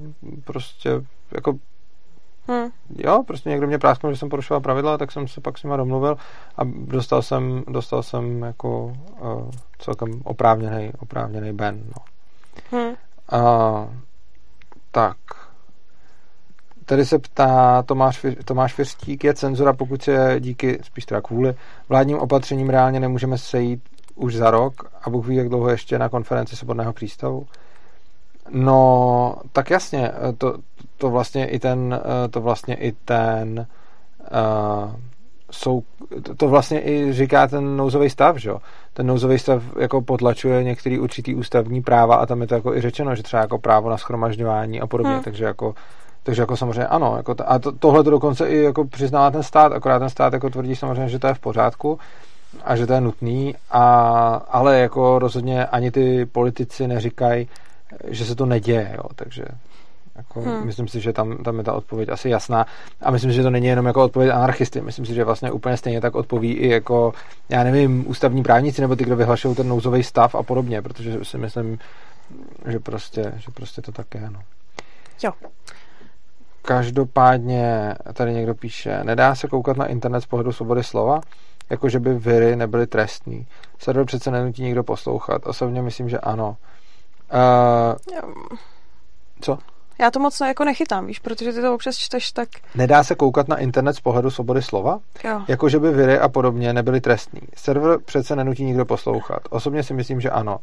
prostě 0.44 0.90
jako 1.32 1.54
Hmm. 2.48 2.70
Jo, 2.98 3.24
prostě 3.28 3.50
někdo 3.50 3.68
mě 3.68 3.80
prásknul, 3.80 4.14
že 4.14 4.20
jsem 4.20 4.30
porušoval 4.30 4.62
pravidla, 4.62 4.98
tak 4.98 5.12
jsem 5.12 5.28
se 5.28 5.42
pak 5.42 5.58
s 5.58 5.64
nima 5.64 5.78
domluvil 5.78 6.18
a 6.58 6.62
dostal 6.64 7.22
jsem, 7.22 7.64
dostal 7.68 8.04
jsem 8.04 8.42
jako 8.42 8.98
uh, 9.20 9.52
celkem 9.80 10.22
oprávněný, 10.24 10.92
oprávněný 11.00 11.54
ben. 11.54 11.84
No. 11.86 12.04
Hmm. 12.72 12.94
Uh, 13.34 13.90
tak. 14.92 15.18
Tady 16.92 17.06
se 17.06 17.20
ptá 17.20 17.84
Tomáš, 17.84 18.26
Tomáš 18.46 18.74
Firstík, 18.74 19.24
je 19.24 19.34
cenzura, 19.34 19.74
pokud 19.74 20.02
se 20.02 20.36
díky, 20.40 20.80
spíš 20.84 21.06
teda 21.06 21.22
kvůli, 21.22 21.56
vládním 21.90 22.18
opatřením 22.18 22.70
reálně 22.70 23.00
nemůžeme 23.00 23.38
sejít 23.38 23.82
už 24.16 24.36
za 24.36 24.52
rok 24.52 24.92
a 25.02 25.10
Bůh 25.10 25.28
ví, 25.28 25.36
jak 25.36 25.50
dlouho 25.50 25.70
ještě 25.70 26.00
na 26.00 26.10
konferenci 26.10 26.56
Svobodného 26.56 26.94
přístavu. 26.94 27.46
No, 28.50 29.36
tak 29.52 29.70
jasně, 29.70 30.12
to, 30.38 30.58
to 30.98 31.10
vlastně 31.10 31.48
i 31.48 31.60
ten, 31.60 32.02
to 32.30 32.42
vlastně 32.42 32.76
i 32.76 32.92
ten 32.92 33.68
uh, 34.20 34.96
jsou, 35.52 35.84
to 36.38 36.48
vlastně 36.48 36.82
i 36.86 37.14
říká 37.14 37.48
ten 37.48 37.78
nouzový 37.78 38.10
stav, 38.10 38.38
že 38.38 38.50
jo? 38.50 38.58
Ten 38.94 39.08
nouzový 39.08 39.40
stav 39.40 39.64
jako 39.80 40.02
potlačuje 40.02 40.64
některý 40.64 41.00
určitý 41.00 41.36
ústavní 41.36 41.82
práva 41.82 42.16
a 42.16 42.26
tam 42.26 42.42
je 42.42 42.48
to 42.48 42.56
jako 42.56 42.76
i 42.76 42.82
řečeno, 42.82 43.16
že 43.16 43.24
třeba 43.24 43.42
jako 43.42 43.60
právo 43.60 43.90
na 43.90 43.98
schromažďování 43.98 44.82
a 44.82 44.88
podobně, 44.88 45.14
hmm. 45.14 45.24
takže 45.24 45.46
jako 45.46 45.76
takže 46.24 46.42
jako 46.42 46.58
samozřejmě 46.58 46.88
ano. 46.88 47.14
Jako 47.18 47.36
to, 47.36 47.52
a 47.52 47.60
to, 47.60 47.72
tohle 47.72 48.04
to 48.04 48.10
dokonce 48.10 48.50
i 48.50 48.58
jako 48.58 48.86
přiznává 48.86 49.32
ten 49.32 49.44
stát, 49.44 49.72
akorát 49.72 50.00
ten 50.00 50.10
stát 50.10 50.34
jako 50.34 50.50
tvrdí 50.50 50.76
samozřejmě, 50.76 51.10
že 51.10 51.20
to 51.20 51.28
je 51.28 51.34
v 51.34 51.40
pořádku 51.40 52.00
a 52.64 52.76
že 52.76 52.88
to 52.88 52.94
je 52.94 53.02
nutný, 53.02 53.56
a, 53.72 53.84
ale 54.50 54.80
jako 54.80 55.20
rozhodně 55.20 55.66
ani 55.66 55.92
ty 55.92 56.26
politici 56.26 56.88
neříkají, 56.88 57.48
že 58.08 58.26
se 58.26 58.36
to 58.36 58.46
neděje, 58.46 58.96
jo, 58.98 59.04
takže 59.16 59.46
jako, 60.16 60.42
hmm. 60.42 60.66
Myslím 60.66 60.88
si, 60.88 61.00
že 61.00 61.14
tam, 61.14 61.38
tam 61.38 61.58
je 61.58 61.64
ta 61.64 61.74
odpověď 61.74 62.10
asi 62.10 62.30
jasná. 62.30 62.66
A 63.02 63.12
myslím 63.12 63.32
si, 63.32 63.36
že 63.36 63.44
to 63.44 63.50
není 63.50 63.68
jenom 63.68 63.86
jako 63.86 64.04
odpověď 64.04 64.32
anarchisty. 64.32 64.82
Myslím 64.82 65.06
si, 65.06 65.14
že 65.14 65.24
vlastně 65.24 65.52
úplně 65.52 65.78
stejně 65.78 66.02
tak 66.02 66.16
odpoví 66.16 66.52
i 66.54 66.70
jako, 66.70 67.14
já 67.50 67.64
nevím, 67.64 68.04
ústavní 68.08 68.44
právníci 68.44 68.82
nebo 68.82 68.96
ty, 68.96 69.04
kdo 69.04 69.16
vyhlašují 69.16 69.56
ten 69.56 69.68
nouzový 69.68 70.04
stav 70.04 70.36
a 70.36 70.44
podobně, 70.44 70.82
protože 70.82 71.26
si 71.26 71.38
myslím, 71.38 71.80
že 72.68 72.80
prostě, 72.80 73.34
že 73.38 73.52
prostě 73.54 73.82
to 73.82 73.92
tak 73.92 74.16
je. 74.16 74.30
No. 74.30 74.40
Jo. 75.24 75.32
Každopádně 76.62 77.96
tady 78.14 78.34
někdo 78.34 78.56
píše, 78.56 79.04
nedá 79.04 79.36
se 79.36 79.48
koukat 79.48 79.78
na 79.78 79.86
internet 79.86 80.22
z 80.22 80.26
pohledu 80.26 80.52
svobody 80.52 80.84
slova, 80.84 81.22
jako 81.70 81.90
že 81.90 82.00
by 82.00 82.14
viry 82.14 82.56
nebyly 82.56 82.88
trestný. 82.88 83.48
Server 83.80 84.06
přece 84.06 84.32
nenutí 84.32 84.64
nikdo 84.64 84.84
poslouchat. 84.84 85.48
Osobně 85.48 85.82
myslím, 85.82 86.10
že 86.10 86.20
ano. 86.20 86.58
Uh, 87.34 88.20
co? 89.42 89.58
Já 90.00 90.12
to 90.12 90.20
moc 90.20 90.40
jako 90.40 90.64
nechytám, 90.64 91.06
víš, 91.08 91.20
protože 91.20 91.54
ty 91.54 91.62
to 91.62 91.76
občas 91.76 91.96
čteš 91.96 92.32
tak... 92.32 92.50
Nedá 92.76 93.04
se 93.04 93.16
koukat 93.16 93.48
na 93.48 93.58
internet 93.58 93.94
z 93.94 94.00
pohledu 94.00 94.30
svobody 94.30 94.62
slova? 94.62 95.00
Jo. 95.24 95.42
Jako, 95.48 95.70
že 95.70 95.80
by 95.80 95.92
viry 95.92 96.20
a 96.20 96.30
podobně 96.30 96.74
nebyly 96.74 97.02
trestný. 97.02 97.42
Server 97.56 98.00
přece 98.00 98.36
nenutí 98.36 98.64
nikdo 98.64 98.86
poslouchat. 98.86 99.40
Osobně 99.50 99.84
si 99.84 99.94
myslím, 99.94 100.22
že 100.22 100.30
ano. 100.30 100.60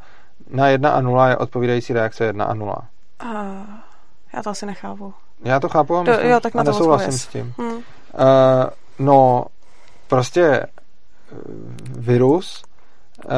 Na 0.50 0.68
1 0.68 0.90
a 0.90 1.00
0 1.00 1.28
je 1.28 1.36
odpovídající 1.36 1.92
reakce 1.92 2.24
1 2.24 2.44
a 2.44 2.54
0. 2.54 2.76
Uh, 3.24 3.30
já 4.32 4.42
to 4.42 4.50
asi 4.50 4.66
nechápu. 4.66 5.14
Já 5.44 5.60
to 5.60 5.68
chápu 5.68 5.96
a, 5.96 6.02
myslím, 6.02 6.30
jo, 6.30 6.40
tak 6.40 6.54
na 6.54 6.60
a 6.60 6.64
nesouhlasím 6.64 7.12
s 7.12 7.26
tím. 7.26 7.54
Hmm. 7.58 7.72
Uh, 7.72 7.82
no, 8.98 9.46
prostě 10.08 10.44
eh, 10.44 10.66
virus 11.98 12.64
uh, 13.24 13.32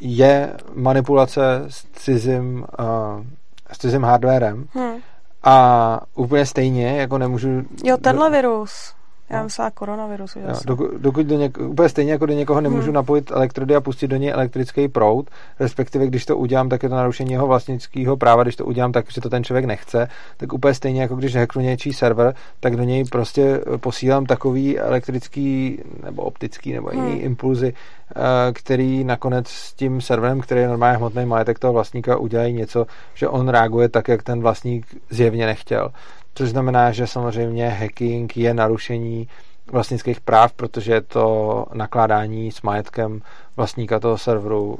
je 0.00 0.56
manipulace 0.74 1.64
s 1.68 1.86
cizím 1.92 2.66
uh, 2.78 3.24
s 3.72 3.78
cizím 3.78 4.02
hardwarem. 4.02 4.66
Hmm. 4.74 4.96
A 5.42 6.00
úplně 6.14 6.46
stejně, 6.46 7.00
jako 7.00 7.18
nemůžu... 7.18 7.48
Jo, 7.84 7.96
tenhle 7.96 8.30
virus. 8.30 8.94
Já 9.32 9.38
no. 9.38 9.44
myslela 9.44 9.70
koronavirus. 9.70 10.36
Jo, 10.36 10.42
dokud, 10.66 10.90
dokud 10.98 11.26
do 11.26 11.36
něk, 11.36 11.58
úplně 11.58 11.88
stejně 11.88 12.12
jako 12.12 12.26
do 12.26 12.32
někoho 12.32 12.60
nemůžu 12.60 12.84
hmm. 12.84 12.94
napojit 12.94 13.30
elektrody 13.30 13.76
a 13.76 13.80
pustit 13.80 14.08
do 14.08 14.16
něj 14.16 14.30
elektrický 14.30 14.88
proud, 14.88 15.30
respektive 15.60 16.06
když 16.06 16.26
to 16.26 16.36
udělám, 16.36 16.68
tak 16.68 16.82
je 16.82 16.88
to 16.88 16.94
narušení 16.94 17.32
jeho 17.32 17.46
vlastnického 17.46 18.16
práva, 18.16 18.42
když 18.42 18.56
to 18.56 18.64
udělám 18.64 18.92
tak, 18.92 19.12
že 19.12 19.20
to 19.20 19.30
ten 19.30 19.44
člověk 19.44 19.64
nechce, 19.64 20.08
tak 20.36 20.52
úplně 20.52 20.74
stejně 20.74 21.02
jako 21.02 21.16
když 21.16 21.36
hacknu 21.36 21.62
něčí 21.62 21.92
server, 21.92 22.34
tak 22.60 22.76
do 22.76 22.82
něj 22.82 23.04
prostě 23.04 23.60
posílám 23.76 24.26
takový 24.26 24.78
elektrický 24.78 25.78
nebo 26.04 26.22
optický 26.22 26.72
nebo 26.72 26.90
jiný 26.92 27.12
hmm. 27.12 27.20
impulzy, 27.20 27.74
eh, 28.16 28.52
který 28.52 29.04
nakonec 29.04 29.48
s 29.48 29.72
tím 29.72 30.00
serverem, 30.00 30.40
který 30.40 30.60
je 30.60 30.68
normálně 30.68 30.96
hmotný 30.96 31.26
majetek 31.26 31.58
toho 31.58 31.72
vlastníka, 31.72 32.16
udělají 32.16 32.54
něco, 32.54 32.86
že 33.14 33.28
on 33.28 33.48
reaguje 33.48 33.88
tak, 33.88 34.08
jak 34.08 34.22
ten 34.22 34.40
vlastník 34.40 34.86
zjevně 35.10 35.46
nechtěl. 35.46 35.90
Což 36.34 36.48
znamená, 36.48 36.92
že 36.92 37.06
samozřejmě 37.06 37.68
hacking 37.68 38.36
je 38.36 38.54
narušení 38.54 39.28
vlastnických 39.72 40.20
práv, 40.20 40.52
protože 40.52 40.92
je 40.92 41.00
to 41.00 41.66
nakládání 41.74 42.52
s 42.52 42.62
majetkem 42.62 43.22
vlastníka 43.56 44.00
toho 44.00 44.18
serveru 44.18 44.64
uh, 44.72 44.78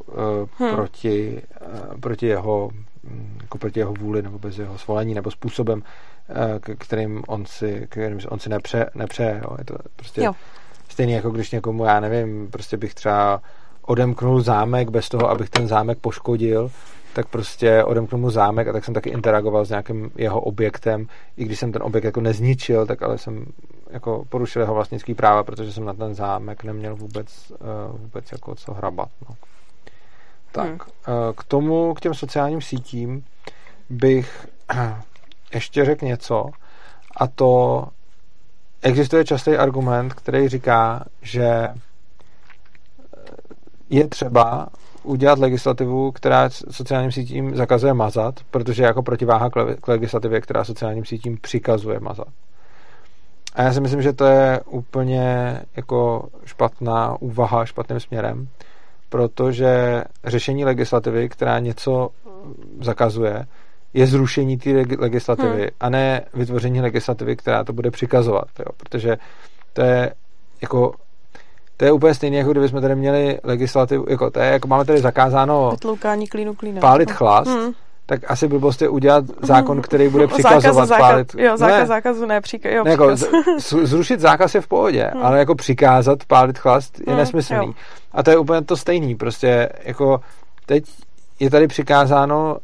hmm. 0.59 0.75
proti, 0.75 1.43
uh, 1.61 2.01
proti 2.01 2.27
jeho 2.27 2.71
mm, 3.03 3.39
jako 3.43 3.59
proti 3.59 3.81
jeho 3.81 3.93
vůli 3.93 4.23
nebo 4.23 4.39
bez 4.39 4.59
jeho 4.59 4.79
svolení 4.79 5.15
nebo 5.15 5.31
způsobem, 5.31 5.83
uh, 6.29 6.75
kterým 6.79 7.23
on 7.29 7.47
si, 7.47 7.87
kterým 7.91 8.21
on 8.29 8.39
si 8.39 8.49
nepře, 8.49 8.91
nepřeje. 8.95 9.41
Jo. 9.45 9.57
Je 9.59 9.65
to 9.65 9.75
prostě 9.97 10.25
jo. 10.25 10.33
stejný 10.89 11.13
jako 11.13 11.31
když 11.31 11.51
někomu, 11.51 11.85
já 11.85 12.01
nevím, 12.01 12.49
prostě 12.51 12.77
bych 12.77 12.95
třeba 12.95 13.43
odemknul 13.83 14.41
zámek 14.41 14.91
bez 14.91 15.09
toho, 15.09 15.31
abych 15.31 15.51
ten 15.51 15.69
zámek 15.69 15.99
poškodil, 15.99 16.71
tak 17.13 17.29
prostě 17.29 17.85
odemknu 17.85 18.19
mu 18.19 18.31
zámek 18.31 18.69
a 18.69 18.73
tak 18.73 18.85
jsem 18.85 18.95
taky 18.95 19.11
interagoval 19.11 19.65
s 19.65 19.69
nějakým 19.69 20.11
jeho 20.17 20.41
objektem, 20.41 21.07
i 21.37 21.45
když 21.45 21.59
jsem 21.59 21.73
ten 21.73 21.83
objekt 21.83 22.05
jako 22.05 22.21
nezničil, 22.21 22.87
tak 22.87 23.03
ale 23.03 23.19
jsem 23.19 23.47
jako 23.91 24.25
porušil 24.29 24.63
jeho 24.63 24.75
vlastnický 24.75 25.15
práva, 25.15 25.43
protože 25.43 25.73
jsem 25.73 25.85
na 25.85 25.93
ten 25.93 26.15
zámek 26.15 26.65
neměl 26.65 26.97
vůbec, 26.97 27.51
uh, 27.51 28.01
vůbec 28.01 28.33
jako 28.33 28.55
co 28.55 28.75
hrabat. 28.75 29.09
No. 29.29 29.37
Tak, 30.53 30.67
hmm. 30.67 30.79
uh, 30.79 31.33
k 31.37 31.45
tomu, 31.45 31.95
k 31.95 32.01
těm 32.01 32.15
sociálním 32.15 32.61
sítím 32.61 33.25
bych 33.91 34.47
ještě 35.55 35.85
řekl 35.85 36.05
něco 36.05 36.51
a 37.17 37.27
to 37.27 37.85
existuje 38.83 39.25
častý 39.25 39.57
argument, 39.57 40.15
který 40.15 40.49
říká, 40.49 41.05
že 41.23 41.69
je 43.91 44.09
třeba 44.09 44.69
udělat 45.03 45.39
legislativu, 45.39 46.13
která 46.13 46.51
sociálním 46.51 47.13
sítím 47.13 47.57
zakazuje 47.57 47.95
mazat, 47.95 48.41
protože 48.51 48.83
jako 48.83 49.03
protiváha 49.03 49.51
k 49.81 49.89
legislativě, 49.89 50.41
která 50.41 50.65
sociálním 50.65 51.05
sítím 51.05 51.39
přikazuje 51.41 52.01
mazat. 52.01 52.29
A 53.55 53.63
já 53.63 53.73
si 53.73 53.81
myslím, 53.81 54.03
že 54.03 54.13
to 54.13 54.25
je 54.25 54.61
úplně 54.67 55.59
jako 55.77 56.29
špatná 56.45 57.17
úvaha 57.21 57.65
špatným 57.65 58.01
směrem, 58.01 58.49
protože 59.09 60.05
řešení 60.25 60.65
legislativy, 60.65 61.29
která 61.29 61.59
něco 61.59 62.09
zakazuje, 62.81 63.47
je 63.95 64.07
zrušení 64.07 64.59
té 64.59 64.71
legislativy 64.99 65.61
hmm. 65.61 65.71
a 65.81 65.91
ne 65.91 66.21
vytvoření 66.35 66.81
legislativy, 66.81 67.37
která 67.37 67.65
to 67.65 67.73
bude 67.73 67.91
přikazovat. 67.91 68.49
Jo? 68.59 68.67
Protože 68.77 69.17
to 69.73 69.83
je 69.83 70.15
jako 70.63 70.95
To 71.83 71.87
je 71.87 71.93
úplně 71.93 72.15
stejné, 72.15 72.37
jako 72.37 72.51
kdybychom 72.51 72.81
tady 72.81 72.95
měli 72.97 73.39
legislativu, 73.45 74.05
jako 74.09 74.31
to 74.31 74.41
je, 74.41 74.47
jako 74.51 74.69
máme 74.69 74.85
tady 74.85 75.01
zakázáno 75.01 75.73
klínu 76.31 76.55
klínem. 76.55 76.81
pálit 76.81 77.11
chlast, 77.11 77.51
Hmm. 77.51 77.73
tak 78.07 78.21
asi 78.31 78.49
blbost 78.49 78.83
je 78.83 78.89
udělat 78.89 79.25
zákon, 79.43 79.77
Hmm. 79.77 79.83
který 79.83 80.09
bude 80.09 80.27
přikazovat 80.27 80.89
zákaz, 80.89 81.07
pálit. 81.09 81.35
Jo, 81.39 81.57
zákaz 81.57 81.79
ne, 81.81 81.87
zákazu, 81.87 82.27
ne, 82.27 82.41
příka, 82.41 82.71
jo, 82.71 82.85
ne, 82.85 82.91
jako, 82.91 83.17
z- 83.17 83.29
zrušit 83.83 84.21
zákaz 84.21 84.55
je 84.55 84.61
v 84.61 84.67
pohodě, 84.69 85.11
Hmm. 85.15 85.23
ale 85.27 85.39
jako 85.39 85.55
přikázat 85.55 86.25
pálit 86.25 86.59
chlast 86.59 86.99
je 86.99 87.05
Hmm, 87.09 87.17
nesmyslný. 87.17 87.67
jo. 87.67 87.73
A 88.13 88.23
to 88.23 88.31
je 88.31 88.39
úplně 88.39 88.63
to 88.63 88.77
stejný, 88.77 89.15
prostě 89.15 89.69
jako 89.85 90.21
teď 90.67 90.85
je 91.41 91.51
tady 91.51 91.67
přikázáno 91.67 92.57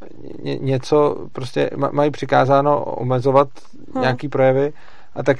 ně, 0.42 0.58
něco, 0.58 1.16
prostě 1.32 1.70
ma- 1.76 1.92
mají 1.92 2.10
přikázáno 2.10 2.84
omezovat 2.84 3.48
Hmm. 3.94 4.02
nějaký 4.02 4.28
projevy 4.28 4.72
a 5.14 5.22
tak 5.22 5.36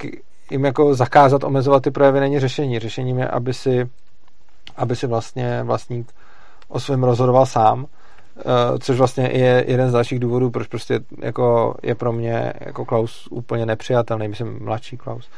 jim 0.51 0.65
jako 0.65 0.95
zakázat 0.95 1.45
omezovat 1.45 1.83
ty 1.83 1.91
projevy 1.91 2.21
není 2.21 2.41
řešení. 2.41 2.79
Řešením 2.79 3.19
je, 3.19 3.29
aby 3.29 3.55
si, 3.55 3.89
aby 4.77 4.97
si 4.97 5.07
vlastně 5.07 5.63
vlastník 5.63 6.13
o 6.69 6.81
svém 6.81 7.05
rozhodoval 7.05 7.47
sám, 7.47 7.87
eh, 8.39 8.43
což 8.79 8.99
vlastně 8.99 9.31
je 9.33 9.65
jeden 9.69 9.91
z 9.91 9.93
dalších 9.93 10.19
důvodů, 10.19 10.51
proč 10.51 10.67
prostě 10.67 11.01
jako 11.23 11.75
je 11.83 11.95
pro 11.95 12.13
mě 12.13 12.53
jako 12.61 12.85
Klaus 12.85 13.29
úplně 13.31 13.67
nepřijatelný, 13.67 14.29
myslím 14.29 14.59
mladší 14.65 14.97
Klaus, 14.97 15.29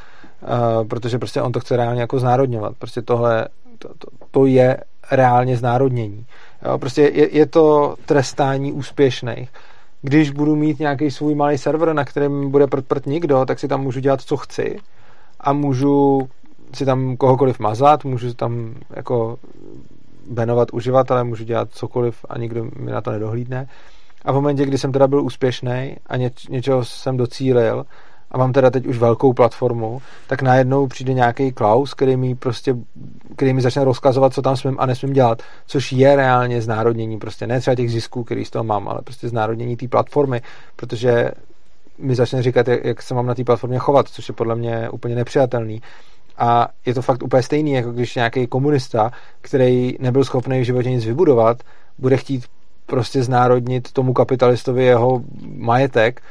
Eh, 0.43 0.85
protože 0.85 1.17
prostě 1.17 1.41
on 1.41 1.51
to 1.51 1.59
chce 1.59 1.77
reálně 1.77 2.01
jako 2.01 2.19
znárodňovat. 2.19 2.73
Prostě 2.79 3.01
tohle, 3.01 3.47
to, 3.79 3.89
to, 3.97 4.07
to 4.31 4.45
je 4.45 4.77
reálně 5.11 5.57
znárodnění. 5.57 6.25
Jo, 6.65 6.77
prostě 6.77 7.01
je, 7.01 7.37
je 7.37 7.45
to 7.45 7.95
trestání 8.05 8.71
úspěšných. 8.73 9.49
Když 10.01 10.31
budu 10.31 10.55
mít 10.55 10.79
nějaký 10.79 11.11
svůj 11.11 11.35
malý 11.35 11.57
server, 11.57 11.93
na 11.93 12.05
kterém 12.05 12.51
bude 12.51 12.67
prd 12.67 13.05
nikdo, 13.05 13.45
tak 13.45 13.59
si 13.59 13.67
tam 13.67 13.81
můžu 13.81 13.99
dělat, 13.99 14.21
co 14.21 14.37
chci 14.37 14.79
a 15.41 15.53
můžu 15.53 16.21
si 16.73 16.85
tam 16.85 17.17
kohokoliv 17.17 17.59
mazat, 17.59 18.05
můžu 18.05 18.33
tam 18.33 18.73
jako 18.95 19.37
benovat 20.29 20.67
uživatele, 20.73 21.23
můžu 21.23 21.43
dělat 21.43 21.71
cokoliv 21.71 22.25
a 22.29 22.37
nikdo 22.37 22.63
mi 22.63 22.91
na 22.91 23.01
to 23.01 23.11
nedohlídne. 23.11 23.67
A 24.25 24.31
v 24.31 24.35
momentě, 24.35 24.65
kdy 24.65 24.77
jsem 24.77 24.91
teda 24.91 25.07
byl 25.07 25.23
úspěšný 25.23 25.95
a 26.05 26.17
něč, 26.17 26.47
něčeho 26.47 26.85
jsem 26.85 27.17
docílil 27.17 27.85
a 28.31 28.37
mám 28.37 28.53
teda 28.53 28.69
teď 28.69 28.85
už 28.87 28.97
velkou 28.97 29.33
platformu, 29.33 30.01
tak 30.27 30.41
najednou 30.41 30.87
přijde 30.87 31.13
nějaký 31.13 31.51
Klaus, 31.51 31.93
který 31.93 32.17
mi 32.17 32.35
prostě, 32.35 32.75
který 33.35 33.53
mi 33.53 33.61
začne 33.61 33.83
rozkazovat, 33.83 34.33
co 34.33 34.41
tam 34.41 34.57
smím 34.57 34.75
a 34.79 34.85
nesmím 34.85 35.13
dělat, 35.13 35.41
což 35.65 35.91
je 35.91 36.15
reálně 36.15 36.61
znárodnění, 36.61 37.19
prostě 37.19 37.47
ne 37.47 37.59
třeba 37.59 37.75
těch 37.75 37.91
zisků, 37.91 38.23
který 38.23 38.45
z 38.45 38.49
toho 38.49 38.63
mám, 38.63 38.87
ale 38.87 39.01
prostě 39.03 39.29
znárodnění 39.29 39.77
té 39.77 39.87
platformy, 39.87 40.41
protože 40.75 41.31
mi 41.97 42.15
začne 42.15 42.43
říkat, 42.43 42.67
jak, 42.67 42.85
jak 42.85 43.01
se 43.01 43.13
mám 43.13 43.25
na 43.25 43.35
té 43.35 43.43
platformě 43.43 43.79
chovat, 43.79 44.07
což 44.07 44.27
je 44.27 44.33
podle 44.35 44.55
mě 44.55 44.89
úplně 44.89 45.15
nepřijatelný. 45.15 45.81
A 46.37 46.67
je 46.85 46.93
to 46.93 47.01
fakt 47.01 47.23
úplně 47.23 47.43
stejný, 47.43 47.71
jako 47.71 47.91
když 47.91 48.15
nějaký 48.15 48.47
komunista, 48.47 49.11
který 49.41 49.95
nebyl 49.99 50.23
schopný 50.23 50.61
v 50.61 50.65
životě 50.65 50.89
nic 50.89 51.05
vybudovat, 51.05 51.63
bude 51.97 52.17
chtít 52.17 52.45
prostě 52.85 53.23
znárodnit 53.23 53.91
tomu 53.91 54.13
kapitalistovi 54.13 54.85
jeho 54.85 55.21
majetek, 55.55 56.21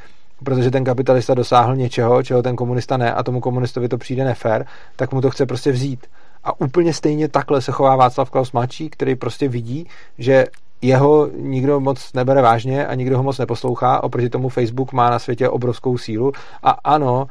protože 0.44 0.70
ten 0.70 0.84
kapitalista 0.84 1.34
dosáhl 1.34 1.76
něčeho, 1.76 2.22
čeho 2.22 2.42
ten 2.42 2.56
komunista 2.56 2.96
ne 2.96 3.12
a 3.12 3.22
tomu 3.22 3.40
komunistovi 3.40 3.88
to 3.88 3.98
přijde 3.98 4.24
nefér, 4.24 4.66
tak 4.96 5.12
mu 5.12 5.20
to 5.20 5.30
chce 5.30 5.46
prostě 5.46 5.72
vzít. 5.72 6.06
A 6.44 6.60
úplně 6.60 6.94
stejně 6.94 7.28
takhle 7.28 7.62
se 7.62 7.72
chová 7.72 7.96
Václav 7.96 8.30
Klaus 8.30 8.52
mladší, 8.52 8.90
který 8.90 9.14
prostě 9.14 9.48
vidí, 9.48 9.86
že 10.18 10.46
jeho 10.82 11.30
nikdo 11.36 11.80
moc 11.80 12.12
nebere 12.12 12.42
vážně 12.42 12.86
a 12.86 12.94
nikdo 12.94 13.16
ho 13.16 13.22
moc 13.22 13.38
neposlouchá, 13.38 14.02
oproti 14.02 14.28
tomu 14.28 14.48
Facebook 14.48 14.92
má 14.92 15.10
na 15.10 15.18
světě 15.18 15.48
obrovskou 15.48 15.98
sílu 15.98 16.32
a 16.62 16.70
ano, 16.70 17.26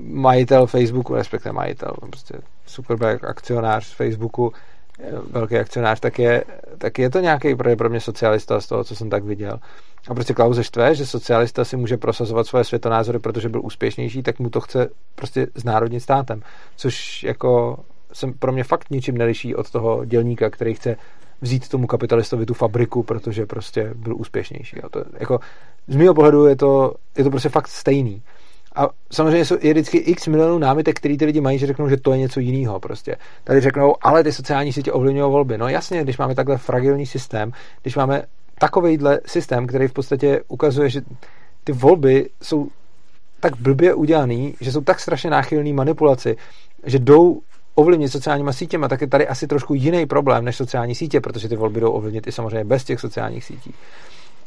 majitel 0.00 0.66
Facebooku, 0.66 1.14
respektive 1.14 1.52
majitel, 1.52 1.92
prostě 2.10 2.34
Zuckerberg, 2.68 3.24
akcionář 3.24 3.94
Facebooku, 3.94 4.52
eh, 5.00 5.12
velký 5.30 5.56
akcionář, 5.56 6.00
tak 6.00 6.18
je, 6.18 6.44
tak 6.78 6.98
je 6.98 7.10
to 7.10 7.20
nějaký 7.20 7.54
pro 7.54 7.88
mě 7.88 8.00
socialista 8.00 8.60
z 8.60 8.66
toho, 8.66 8.84
co 8.84 8.96
jsem 8.96 9.10
tak 9.10 9.24
viděl. 9.24 9.58
A 10.08 10.14
prostě 10.14 10.34
Klauze 10.34 10.64
štve, 10.64 10.94
že 10.94 11.06
socialista 11.06 11.64
si 11.64 11.76
může 11.76 11.96
prosazovat 11.96 12.46
svoje 12.46 12.64
světonázory, 12.64 13.18
protože 13.18 13.48
byl 13.48 13.60
úspěšnější, 13.64 14.22
tak 14.22 14.38
mu 14.38 14.50
to 14.50 14.60
chce 14.60 14.88
prostě 15.14 15.46
znárodnit 15.54 16.00
státem. 16.00 16.42
Což 16.76 17.22
jako 17.22 17.78
se 18.12 18.26
pro 18.38 18.52
mě 18.52 18.64
fakt 18.64 18.90
ničím 18.90 19.18
neliší 19.18 19.54
od 19.54 19.70
toho 19.70 20.04
dělníka, 20.04 20.50
který 20.50 20.74
chce 20.74 20.96
vzít 21.40 21.68
tomu 21.68 21.86
kapitalistovi 21.86 22.46
tu 22.46 22.54
fabriku, 22.54 23.02
protože 23.02 23.46
prostě 23.46 23.90
byl 23.94 24.16
úspěšnější. 24.16 24.80
A 24.82 24.88
to, 24.88 25.04
jako, 25.20 25.40
z 25.88 25.96
mého 25.96 26.14
pohledu 26.14 26.46
je 26.46 26.56
to, 26.56 26.94
je 27.18 27.24
to 27.24 27.30
prostě 27.30 27.48
fakt 27.48 27.68
stejný. 27.68 28.22
A 28.76 28.88
samozřejmě 29.12 29.44
jsou, 29.44 29.56
je 29.60 29.72
vždycky 29.72 29.98
x 29.98 30.26
milionů 30.26 30.58
námitek, 30.58 30.96
který 30.96 31.18
ty 31.18 31.24
lidi 31.24 31.40
mají, 31.40 31.58
že 31.58 31.66
řeknou, 31.66 31.88
že 31.88 31.96
to 31.96 32.12
je 32.12 32.18
něco 32.18 32.40
jiného. 32.40 32.80
Prostě. 32.80 33.16
Tady 33.44 33.60
řeknou, 33.60 33.94
ale 34.02 34.24
ty 34.24 34.32
sociální 34.32 34.72
sítě 34.72 34.92
ovlivňují 34.92 35.30
volby. 35.30 35.58
No 35.58 35.68
jasně, 35.68 36.02
když 36.02 36.18
máme 36.18 36.34
takhle 36.34 36.58
fragilní 36.58 37.06
systém, 37.06 37.52
když 37.82 37.96
máme 37.96 38.22
takovejhle 38.58 39.20
systém, 39.26 39.66
který 39.66 39.88
v 39.88 39.92
podstatě 39.92 40.40
ukazuje, 40.48 40.90
že 40.90 41.00
ty 41.64 41.72
volby 41.72 42.30
jsou 42.42 42.68
tak 43.40 43.56
blbě 43.56 43.94
udělaný, 43.94 44.54
že 44.60 44.72
jsou 44.72 44.80
tak 44.80 45.00
strašně 45.00 45.30
náchylný 45.30 45.72
manipulaci, 45.72 46.36
že 46.86 46.98
jdou 46.98 47.40
ovlivnit 47.78 48.08
sociálníma 48.08 48.52
sítěma, 48.52 48.88
tak 48.88 49.00
je 49.00 49.06
tady 49.06 49.28
asi 49.28 49.46
trošku 49.46 49.74
jiný 49.74 50.06
problém 50.06 50.44
než 50.44 50.56
sociální 50.56 50.94
sítě, 50.94 51.20
protože 51.20 51.48
ty 51.48 51.56
volby 51.56 51.80
jdou 51.80 51.90
ovlivnit 51.90 52.26
i 52.26 52.32
samozřejmě 52.32 52.64
bez 52.64 52.84
těch 52.84 53.00
sociálních 53.00 53.44
sítí. 53.44 53.74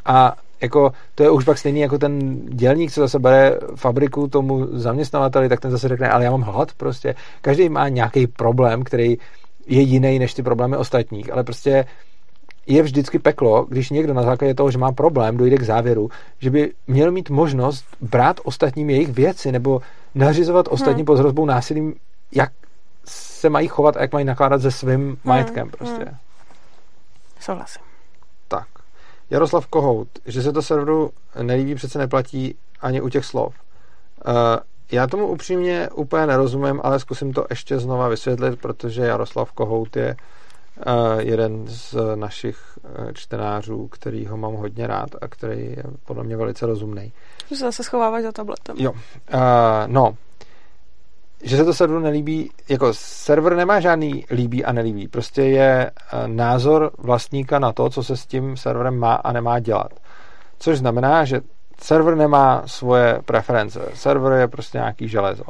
A 0.05 0.35
jako 0.61 0.91
to 1.15 1.23
je 1.23 1.29
už 1.29 1.43
pak 1.43 1.57
stejný 1.57 1.79
jako 1.79 1.97
ten 1.97 2.41
dělník, 2.45 2.91
co 2.91 3.01
zase 3.01 3.19
bere 3.19 3.57
fabriku 3.75 4.27
tomu 4.27 4.67
zaměstnavateli, 4.71 5.49
tak 5.49 5.59
ten 5.59 5.71
zase 5.71 5.87
řekne, 5.87 6.09
ale 6.09 6.23
já 6.23 6.31
mám 6.31 6.41
hlad 6.41 6.71
prostě. 6.77 7.15
Každý 7.41 7.69
má 7.69 7.89
nějaký 7.89 8.27
problém, 8.27 8.83
který 8.83 9.17
je 9.67 9.81
jiný 9.81 10.19
než 10.19 10.33
ty 10.33 10.43
problémy 10.43 10.77
ostatních, 10.77 11.33
ale 11.33 11.43
prostě 11.43 11.85
je 12.67 12.83
vždycky 12.83 13.19
peklo, 13.19 13.65
když 13.69 13.89
někdo 13.89 14.13
na 14.13 14.23
základě 14.23 14.53
toho, 14.53 14.71
že 14.71 14.77
má 14.77 14.91
problém, 14.91 15.37
dojde 15.37 15.57
k 15.57 15.63
závěru, 15.63 16.09
že 16.39 16.49
by 16.49 16.71
měl 16.87 17.11
mít 17.11 17.29
možnost 17.29 17.85
brát 18.01 18.39
ostatním 18.43 18.89
jejich 18.89 19.09
věci 19.09 19.51
nebo 19.51 19.81
nařizovat 20.15 20.67
ostatním 20.69 20.97
hmm. 20.97 21.05
pod 21.05 21.19
hrozbou 21.19 21.45
násilím, 21.45 21.93
jak 22.35 22.51
se 23.41 23.49
mají 23.49 23.67
chovat 23.67 23.97
a 23.97 24.01
jak 24.01 24.13
mají 24.13 24.25
nakládat 24.25 24.61
se 24.61 24.71
svým 24.71 25.17
majetkem 25.23 25.69
prostě. 25.69 26.05
Hmm. 26.05 26.17
Souhlasím. 27.39 27.81
Tak. 28.47 28.67
Jaroslav 29.29 29.67
Kohout, 29.67 30.07
že 30.25 30.41
se 30.41 30.53
to 30.53 30.61
serveru 30.61 31.11
nelíbí, 31.41 31.75
přece 31.75 31.99
neplatí 31.99 32.55
ani 32.81 33.01
u 33.01 33.09
těch 33.09 33.25
slov. 33.25 33.55
Uh, 34.27 34.33
já 34.91 35.07
tomu 35.07 35.27
upřímně 35.27 35.89
úplně 35.93 36.27
nerozumím, 36.27 36.81
ale 36.83 36.99
zkusím 36.99 37.33
to 37.33 37.45
ještě 37.49 37.79
znova 37.79 38.07
vysvětlit, 38.07 38.59
protože 38.59 39.01
Jaroslav 39.01 39.51
Kohout 39.51 39.95
je 39.95 40.15
uh, 40.15 41.19
jeden 41.19 41.67
z 41.67 41.95
našich 42.15 42.57
uh, 42.99 43.11
čtenářů, 43.11 43.87
který 43.87 44.27
ho 44.27 44.37
mám 44.37 44.53
hodně 44.53 44.87
rád 44.87 45.09
a 45.21 45.27
který 45.27 45.65
je 45.65 45.83
podle 46.05 46.23
mě 46.23 46.37
velice 46.37 46.65
rozumný. 46.65 47.13
Že 47.49 47.55
se 47.55 47.65
zase 47.65 47.83
schováváš 47.83 48.23
za 48.23 48.31
tabletem. 48.31 48.75
Jo. 48.79 48.91
Uh, 48.91 48.97
no, 49.87 50.15
že 51.43 51.57
se 51.57 51.65
to 51.65 51.73
serveru 51.73 51.99
nelíbí, 51.99 52.51
jako 52.69 52.93
server 52.93 53.55
nemá 53.55 53.79
žádný 53.79 54.25
líbí 54.31 54.65
a 54.65 54.71
nelíbí. 54.71 55.07
Prostě 55.07 55.41
je 55.41 55.91
názor 56.27 56.91
vlastníka 56.97 57.59
na 57.59 57.71
to, 57.71 57.89
co 57.89 58.03
se 58.03 58.17
s 58.17 58.25
tím 58.25 58.57
serverem 58.57 58.97
má 58.97 59.13
a 59.13 59.31
nemá 59.31 59.59
dělat. 59.59 59.91
Což 60.59 60.77
znamená, 60.77 61.25
že 61.25 61.41
server 61.81 62.15
nemá 62.15 62.63
svoje 62.65 63.19
preference. 63.25 63.79
Server 63.93 64.33
je 64.33 64.47
prostě 64.47 64.77
nějaký 64.77 65.07
železo. 65.07 65.43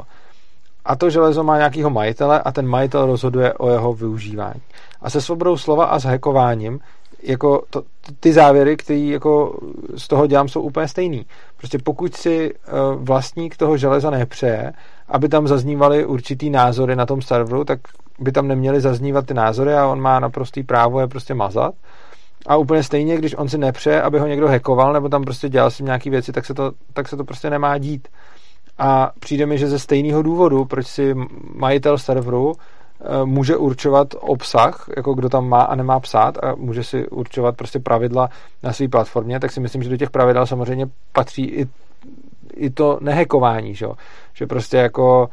A 0.85 0.95
to 0.95 1.09
železo 1.09 1.43
má 1.43 1.57
nějakýho 1.57 1.89
majitele 1.89 2.41
a 2.41 2.51
ten 2.51 2.67
majitel 2.67 3.05
rozhoduje 3.05 3.53
o 3.53 3.69
jeho 3.69 3.93
využívání. 3.93 4.61
A 5.01 5.09
se 5.09 5.21
svobodou 5.21 5.57
slova 5.57 5.85
a 5.85 5.99
s 5.99 6.03
hackováním 6.03 6.79
jako 7.23 7.63
to, 7.69 7.83
ty 8.19 8.33
závěry, 8.33 8.77
které 8.77 8.99
jako 8.99 9.59
z 9.95 10.07
toho 10.07 10.27
dělám, 10.27 10.47
jsou 10.47 10.61
úplně 10.61 10.87
stejný. 10.87 11.25
Prostě 11.57 11.77
pokud 11.83 12.15
si 12.15 12.53
vlastník 12.95 13.57
toho 13.57 13.77
železa 13.77 14.09
nepřeje, 14.09 14.73
aby 15.11 15.29
tam 15.29 15.47
zaznívaly 15.47 16.05
určitý 16.05 16.49
názory 16.49 16.95
na 16.95 17.05
tom 17.05 17.21
serveru, 17.21 17.63
tak 17.63 17.79
by 18.19 18.31
tam 18.31 18.47
neměly 18.47 18.81
zaznívat 18.81 19.25
ty 19.25 19.33
názory 19.33 19.73
a 19.73 19.87
on 19.87 20.01
má 20.01 20.19
naprostý 20.19 20.63
právo 20.63 20.99
je 20.99 21.07
prostě 21.07 21.33
mazat. 21.33 21.73
A 22.47 22.55
úplně 22.55 22.83
stejně, 22.83 23.17
když 23.17 23.35
on 23.37 23.49
si 23.49 23.57
nepřeje, 23.57 24.01
aby 24.01 24.19
ho 24.19 24.27
někdo 24.27 24.47
hackoval 24.47 24.93
nebo 24.93 25.09
tam 25.09 25.23
prostě 25.23 25.49
dělal 25.49 25.71
si 25.71 25.83
nějaký 25.83 26.09
věci, 26.09 26.31
tak 26.31 26.45
se 26.45 26.53
to, 26.53 26.71
tak 26.93 27.07
se 27.07 27.17
to 27.17 27.23
prostě 27.23 27.49
nemá 27.49 27.77
dít. 27.77 28.07
A 28.77 29.11
přijde 29.19 29.45
mi, 29.45 29.57
že 29.57 29.67
ze 29.67 29.79
stejného 29.79 30.21
důvodu, 30.21 30.65
proč 30.65 30.87
si 30.87 31.15
majitel 31.55 31.97
serveru 31.97 32.53
může 33.25 33.57
určovat 33.57 34.07
obsah, 34.19 34.89
jako 34.97 35.13
kdo 35.13 35.29
tam 35.29 35.49
má 35.49 35.61
a 35.61 35.75
nemá 35.75 35.99
psát 35.99 36.37
a 36.43 36.55
může 36.55 36.83
si 36.83 37.07
určovat 37.07 37.57
prostě 37.57 37.79
pravidla 37.79 38.29
na 38.63 38.73
své 38.73 38.87
platformě, 38.87 39.39
tak 39.39 39.51
si 39.51 39.59
myslím, 39.59 39.83
že 39.83 39.89
do 39.89 39.97
těch 39.97 40.09
pravidel 40.09 40.45
samozřejmě 40.45 40.87
patří 41.11 41.45
i, 41.45 41.67
i 42.55 42.69
to 42.69 42.97
nehekování, 43.01 43.75
že? 43.75 43.87
že 44.33 44.47
prostě 44.47 44.77
jako 44.77 45.29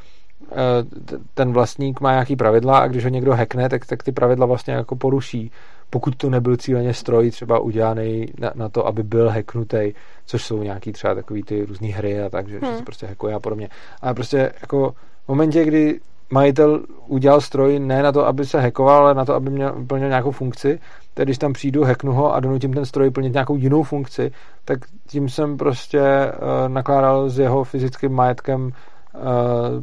ten 1.34 1.52
vlastník 1.52 2.00
má 2.00 2.12
nějaký 2.12 2.36
pravidla 2.36 2.78
a 2.78 2.86
když 2.86 3.04
ho 3.04 3.10
někdo 3.10 3.34
hackne, 3.34 3.68
tak, 3.68 3.86
tak 3.86 4.02
ty 4.02 4.12
pravidla 4.12 4.46
vlastně 4.46 4.74
jako 4.74 4.96
poruší, 4.96 5.50
pokud 5.90 6.16
to 6.16 6.30
nebyl 6.30 6.56
cíleně 6.56 6.94
stroj 6.94 7.30
třeba 7.30 7.58
udělaný 7.58 8.26
na, 8.38 8.52
na 8.54 8.68
to, 8.68 8.86
aby 8.86 9.02
byl 9.02 9.28
hacknutý, 9.28 9.92
což 10.26 10.44
jsou 10.44 10.62
nějaký 10.62 10.92
třeba 10.92 11.14
takový 11.14 11.42
ty 11.42 11.64
různé 11.64 11.88
hry 11.88 12.22
a 12.22 12.30
tak, 12.30 12.48
že, 12.48 12.58
hmm. 12.58 12.70
že 12.70 12.78
se 12.78 12.84
prostě 12.84 13.06
hackuje 13.06 13.34
a 13.34 13.40
podobně. 13.40 13.68
Ale 14.02 14.14
prostě 14.14 14.52
jako 14.60 14.94
v 15.24 15.28
momentě, 15.28 15.64
kdy 15.64 16.00
majitel 16.30 16.82
udělal 17.06 17.40
stroj 17.40 17.78
ne 17.78 18.02
na 18.02 18.12
to, 18.12 18.26
aby 18.26 18.46
se 18.46 18.60
hackoval, 18.60 19.04
ale 19.04 19.14
na 19.14 19.24
to, 19.24 19.34
aby 19.34 19.50
měl, 19.50 19.84
plnil 19.86 20.08
nějakou 20.08 20.30
funkci. 20.30 20.78
Tedy 21.18 21.28
když 21.28 21.38
tam 21.38 21.52
přijdu, 21.52 21.84
hacknu 21.84 22.12
ho 22.12 22.34
a 22.34 22.40
donutím 22.40 22.72
ten 22.72 22.84
stroj 22.84 23.10
plnit 23.10 23.32
nějakou 23.32 23.56
jinou 23.56 23.82
funkci, 23.82 24.32
tak 24.64 24.78
tím 25.06 25.28
jsem 25.28 25.56
prostě 25.56 26.00
uh, 26.00 26.68
nakládal 26.68 27.28
s 27.28 27.38
jeho 27.38 27.64
fyzickým 27.64 28.12
majetkem 28.12 28.64
uh, 28.64 28.70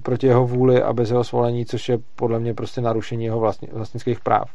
proti 0.03 0.27
jeho 0.27 0.47
vůli 0.47 0.83
a 0.83 0.93
bez 0.93 1.09
jeho 1.09 1.23
svolení, 1.23 1.65
což 1.65 1.89
je 1.89 1.97
podle 2.15 2.39
mě 2.39 2.53
prostě 2.53 2.81
narušení 2.81 3.25
jeho 3.25 3.39
vlastni, 3.39 3.67
vlastnických 3.73 4.19
práv. 4.19 4.49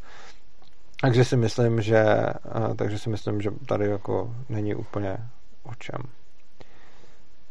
Takže 1.01 1.25
si 1.25 1.37
myslím, 1.37 1.81
že 1.81 2.05
uh, 2.57 2.75
takže 2.75 2.99
si 2.99 3.11
myslím, 3.11 3.41
že 3.41 3.51
tady 3.69 3.89
jako 3.89 4.35
není 4.49 4.75
úplně 4.75 5.17
o 5.65 5.75
čem. 5.79 6.03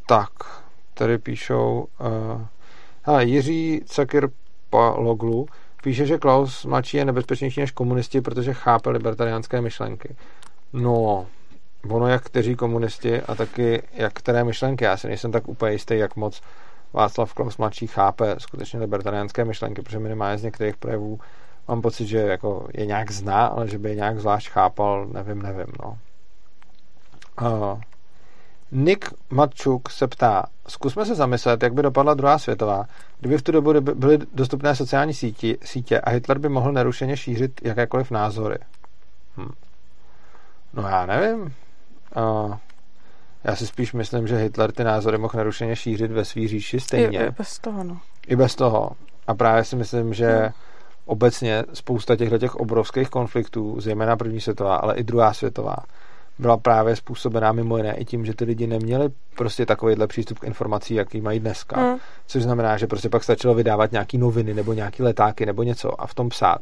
Tak, 0.08 0.30
tady 0.94 1.18
píšou 1.18 1.88
uh, 2.00 2.42
hele, 3.04 3.26
Jiří 3.26 3.82
Paloglu 4.70 5.46
píše, 5.84 6.06
že 6.06 6.18
Klaus 6.18 6.66
mladší 6.66 6.98
je 6.98 7.06
nebezpečnější 7.06 7.60
než 7.60 7.72
komunisti, 7.72 8.22
protože 8.22 8.54
chápe 8.54 8.90
libertariánské 8.90 9.62
myšlenky. 9.62 10.16
No, 10.74 11.28
ono 11.90 12.08
jak 12.08 12.24
kteří 12.24 12.56
komunisti 12.56 13.22
a 13.22 13.36
taky 13.36 13.82
jak 13.94 14.14
které 14.14 14.44
myšlenky. 14.44 14.86
Já 14.86 14.98
si 14.98 15.08
nejsem 15.08 15.32
tak 15.32 15.48
úplně 15.48 15.72
jistý, 15.72 15.98
jak 15.98 16.16
moc 16.16 16.42
Václav 16.94 17.34
Klaus 17.34 17.58
mladší 17.58 17.88
chápe 17.88 18.36
skutečně 18.38 18.80
libertariánské 18.80 19.46
myšlenky, 19.46 19.82
protože 19.82 20.00
minimálně 20.00 20.38
z 20.38 20.44
některých 20.44 20.78
projevů 20.78 21.20
mám 21.68 21.82
pocit, 21.82 22.08
že 22.08 22.18
jako 22.18 22.68
je 22.74 22.86
nějak 22.86 23.12
zná, 23.12 23.46
ale 23.46 23.68
že 23.68 23.78
by 23.78 23.90
je 23.90 23.96
nějak 23.96 24.20
zvlášť 24.20 24.50
chápal, 24.50 25.08
nevím, 25.12 25.42
nevím, 25.42 25.74
no. 25.84 25.98
Uh, 27.42 27.82
Nick 28.72 29.14
Matčuk 29.30 29.90
se 29.90 30.08
ptá, 30.08 30.44
zkusme 30.68 31.06
se 31.06 31.16
zamyslet, 31.16 31.64
jak 31.64 31.74
by 31.74 31.82
dopadla 31.82 32.14
druhá 32.14 32.38
světová, 32.38 32.86
kdyby 33.20 33.38
v 33.38 33.42
tu 33.42 33.52
dobu 33.52 33.82
byly 33.82 34.18
dostupné 34.34 34.76
sociální 34.76 35.14
síti, 35.14 35.58
sítě 35.64 36.00
a 36.00 36.10
Hitler 36.10 36.40
by 36.40 36.50
mohl 36.50 36.72
nerušeně 36.72 37.18
šířit 37.18 37.62
jakékoliv 37.64 38.12
názory. 38.12 38.58
Hm. 39.38 39.52
No 40.74 40.88
já 40.88 41.06
nevím. 41.06 41.54
Uh, 42.18 42.56
já 43.44 43.56
si 43.56 43.68
spíš 43.68 43.94
myslím, 43.94 44.28
že 44.28 44.38
Hitler 44.38 44.72
ty 44.72 44.84
názory 44.84 45.18
mohl 45.18 45.34
nerušeně 45.36 45.76
šířit 45.76 46.12
ve 46.12 46.26
svý 46.26 46.48
říši 46.48 46.80
stejně. 46.80 47.20
I, 47.20 47.28
I 47.28 47.32
bez 47.38 47.60
toho, 47.60 47.84
no. 47.84 47.98
I 48.28 48.36
bez 48.36 48.56
toho. 48.56 48.92
A 49.28 49.34
právě 49.34 49.64
si 49.64 49.76
myslím, 49.76 50.14
že 50.14 50.40
no. 50.42 50.50
obecně 51.06 51.64
spousta 51.74 52.16
těchto 52.16 52.38
těch 52.38 52.56
obrovských 52.56 53.10
konfliktů, 53.10 53.76
zejména 53.80 54.18
první 54.18 54.42
světová, 54.42 54.76
ale 54.76 54.96
i 54.96 55.04
druhá 55.04 55.34
světová, 55.34 55.76
byla 56.40 56.58
právě 56.58 56.96
způsobená 56.96 57.52
mimo 57.52 57.78
jiné 57.78 57.96
i 57.96 58.06
tím, 58.06 58.26
že 58.26 58.34
ty 58.34 58.46
lidi 58.46 58.68
neměli 58.68 59.10
prostě 59.36 59.66
takovýhle 59.66 60.08
přístup 60.08 60.40
k 60.40 60.44
informací, 60.44 60.94
jaký 60.94 61.22
mají 61.22 61.40
dneska. 61.40 61.82
Hmm. 61.82 61.98
Což 62.28 62.44
znamená, 62.44 62.78
že 62.78 62.88
prostě 62.88 63.10
pak 63.10 63.24
stačilo 63.24 63.54
vydávat 63.54 63.92
nějaký 63.92 64.18
noviny 64.18 64.54
nebo 64.54 64.74
nějaký 64.74 65.04
letáky 65.04 65.46
nebo 65.46 65.64
něco 65.64 66.02
a 66.02 66.08
v 66.08 66.14
tom 66.14 66.30
psát, 66.30 66.58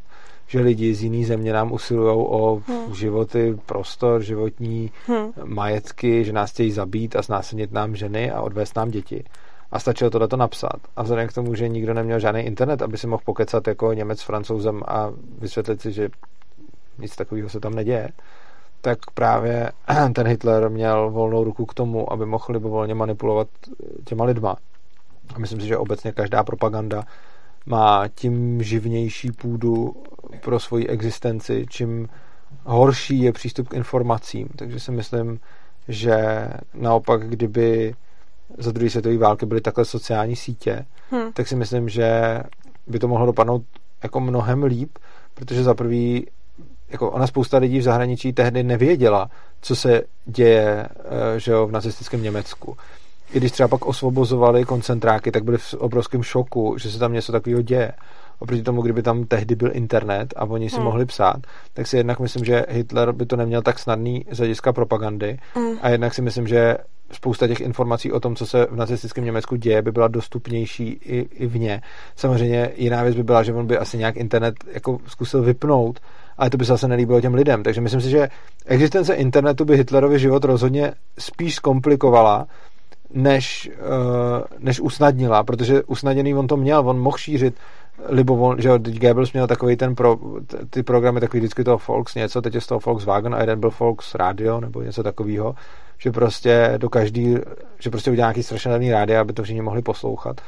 že 0.48 0.60
lidi 0.60 0.94
z 0.94 1.04
jiný 1.04 1.26
země 1.26 1.54
nám 1.54 1.72
usilují 1.72 2.16
o 2.16 2.62
hmm. 2.68 2.96
životy, 2.96 3.58
prostor, 3.66 4.22
životní 4.22 4.92
hmm. 5.08 5.32
majetky, 5.44 6.24
že 6.24 6.34
nás 6.34 6.52
chtějí 6.52 6.72
zabít 6.72 7.16
a 7.16 7.22
znásilnit 7.22 7.72
nám 7.72 7.96
ženy 7.96 8.32
a 8.32 8.42
odvést 8.42 8.76
nám 8.76 8.92
děti. 8.92 9.24
A 9.72 9.80
stačilo 9.80 10.10
tohleto 10.10 10.38
napsat. 10.38 10.80
A 10.96 11.04
vzhledem 11.04 11.28
k 11.28 11.34
tomu, 11.34 11.56
že 11.56 11.68
nikdo 11.68 11.94
neměl 11.94 12.20
žádný 12.20 12.42
internet, 12.42 12.82
aby 12.82 12.98
si 12.98 13.08
mohl 13.08 13.22
pokecat 13.26 13.68
jako 13.68 13.94
Němec 13.94 14.20
s 14.20 14.24
francouzem 14.24 14.82
a 14.88 15.12
vysvětlit 15.40 15.82
si, 15.82 15.92
že 15.92 16.10
nic 17.00 17.16
takového 17.16 17.50
se 17.50 17.60
tam 17.60 17.74
neděje, 17.74 18.10
tak 18.82 18.98
právě 19.14 19.72
ten 20.14 20.28
Hitler 20.28 20.70
měl 20.70 21.10
volnou 21.10 21.44
ruku 21.44 21.66
k 21.66 21.74
tomu, 21.74 22.14
aby 22.14 22.26
mohl 22.26 22.46
libovolně 22.50 22.96
manipulovat 22.96 23.48
těma 24.06 24.26
lidma. 24.26 24.56
A 25.36 25.40
myslím 25.40 25.62
si, 25.62 25.68
že 25.68 25.78
obecně 25.78 26.12
každá 26.12 26.44
propaganda 26.44 27.04
má 27.66 28.08
tím 28.16 28.64
živnější 28.64 29.32
půdu 29.32 29.96
pro 30.42 30.60
svoji 30.60 30.88
existenci, 30.88 31.66
čím 31.70 32.10
horší 32.64 33.20
je 33.20 33.32
přístup 33.32 33.68
k 33.68 33.74
informacím. 33.74 34.48
Takže 34.56 34.80
si 34.80 34.92
myslím, 34.92 35.40
že 35.88 36.48
naopak, 36.74 37.30
kdyby 37.30 37.96
za 38.58 38.72
druhé 38.72 38.90
světové 38.90 39.18
války 39.18 39.46
byly 39.46 39.62
takhle 39.62 39.86
sociální 39.86 40.36
sítě, 40.36 40.86
hmm. 41.12 41.34
tak 41.34 41.48
si 41.48 41.56
myslím, 41.56 41.90
že 41.90 42.40
by 42.88 43.00
to 43.00 43.08
mohlo 43.08 43.26
dopadnout 43.26 43.64
jako 44.04 44.20
mnohem 44.20 44.64
líp, 44.64 44.98
protože 45.34 45.64
za 45.64 45.74
prvý 45.74 46.28
jako 46.90 47.12
ona 47.12 47.28
spousta 47.28 47.58
lidí 47.58 47.80
v 47.80 47.84
zahraničí 47.84 48.34
tehdy 48.34 48.64
nevěděla, 48.64 49.30
co 49.62 49.76
se 49.76 50.02
děje 50.26 50.88
eh, 51.06 51.40
že 51.40 51.52
jo, 51.52 51.68
v 51.68 51.72
nacistickém 51.72 52.24
Německu. 52.24 52.78
I 53.34 53.38
když 53.38 53.52
třeba 53.52 53.68
pak 53.68 53.86
osvobozovali 53.86 54.66
koncentráky, 54.66 55.32
tak 55.32 55.44
byli 55.44 55.58
v 55.58 55.74
obrovském 55.74 56.24
šoku, 56.24 56.76
že 56.78 56.92
se 56.92 57.00
tam 57.00 57.14
něco 57.14 57.32
takového 57.32 57.62
děje. 57.62 57.92
Oproti 58.40 58.64
tomu, 58.64 58.82
kdyby 58.82 59.04
tam 59.04 59.26
tehdy 59.26 59.56
byl 59.56 59.72
internet 59.74 60.34
a 60.38 60.46
oni 60.46 60.70
si 60.70 60.76
hmm. 60.76 60.86
mohli 60.86 61.06
psát, 61.06 61.38
tak 61.74 61.88
si 61.88 61.98
jednak 61.98 62.20
myslím, 62.20 62.46
že 62.46 62.66
Hitler 62.70 63.12
by 63.12 63.26
to 63.26 63.36
neměl 63.36 63.62
tak 63.62 63.80
snadný 63.80 64.26
z 64.32 64.38
hlediska 64.38 64.74
propagandy 64.74 65.40
hmm. 65.54 65.78
a 65.82 65.90
jednak 65.90 66.14
si 66.14 66.22
myslím, 66.22 66.48
že 66.48 66.78
spousta 67.12 67.48
těch 67.48 67.62
informací 67.62 68.12
o 68.12 68.20
tom, 68.20 68.36
co 68.36 68.46
se 68.46 68.68
v 68.72 68.76
nacistickém 68.76 69.26
Německu 69.26 69.56
děje, 69.56 69.82
by 69.82 69.92
byla 69.92 70.08
dostupnější 70.08 70.88
i, 70.88 71.18
i 71.18 71.48
vně. 71.48 71.82
Samozřejmě 72.16 72.72
jiná 72.76 73.04
věc 73.04 73.16
by 73.16 73.24
byla, 73.24 73.44
že 73.44 73.54
on 73.54 73.68
by 73.68 73.78
asi 73.78 73.98
nějak 73.98 74.18
internet 74.18 74.56
jako 74.74 75.00
zkusil 75.08 75.42
vypnout, 75.42 76.00
ale 76.38 76.50
to 76.50 76.58
by 76.58 76.66
se 76.66 76.72
zase 76.72 76.88
nelíbilo 76.88 77.22
těm 77.22 77.34
lidem. 77.34 77.64
Takže 77.64 77.82
myslím 77.82 78.02
si, 78.02 78.10
že 78.10 78.30
existence 78.66 79.14
internetu 79.14 79.66
by 79.66 79.78
Hitlerovi 79.78 80.20
život 80.20 80.44
rozhodně 80.44 80.94
spíš 81.20 81.56
zkomplikovala, 81.56 82.48
než, 83.14 83.72
uh, 83.80 84.44
než 84.60 84.80
usnadnila, 84.80 85.44
protože 85.44 85.84
usnadněný 85.84 86.36
on 86.36 86.48
to 86.48 86.58
měl, 86.58 86.90
on 86.90 87.00
mohl 87.00 87.18
šířit 87.18 87.56
libovol, 88.10 88.56
že 88.60 88.70
jo, 88.70 88.78
Goebbels 88.78 89.34
měl 89.34 89.48
takový 89.48 89.76
ten 89.76 89.96
pro, 89.96 90.18
ty 90.70 90.84
programy 90.84 91.20
takový 91.20 91.40
vždycky 91.40 91.64
toho 91.64 91.80
Volks 91.88 92.16
něco, 92.16 92.42
teď 92.42 92.56
je 92.56 92.62
z 92.62 92.68
toho 92.68 92.80
Volkswagen 92.86 93.36
a 93.36 93.42
jeden 93.42 93.60
byl 93.60 93.72
Volks 93.80 94.16
Radio 94.16 94.60
nebo 94.60 94.82
něco 94.82 95.04
takového, 95.04 95.56
že 95.98 96.12
prostě 96.12 96.74
do 96.78 96.90
každý, 96.90 97.36
že 97.80 97.90
prostě 97.90 98.12
udělal 98.12 98.28
nějaký 98.28 98.44
strašně 98.44 98.72
levný 98.72 98.92
rádio, 98.92 99.20
aby 99.20 99.34
to 99.34 99.44
všichni 99.44 99.62
mohli 99.62 99.82
poslouchat 99.82 100.42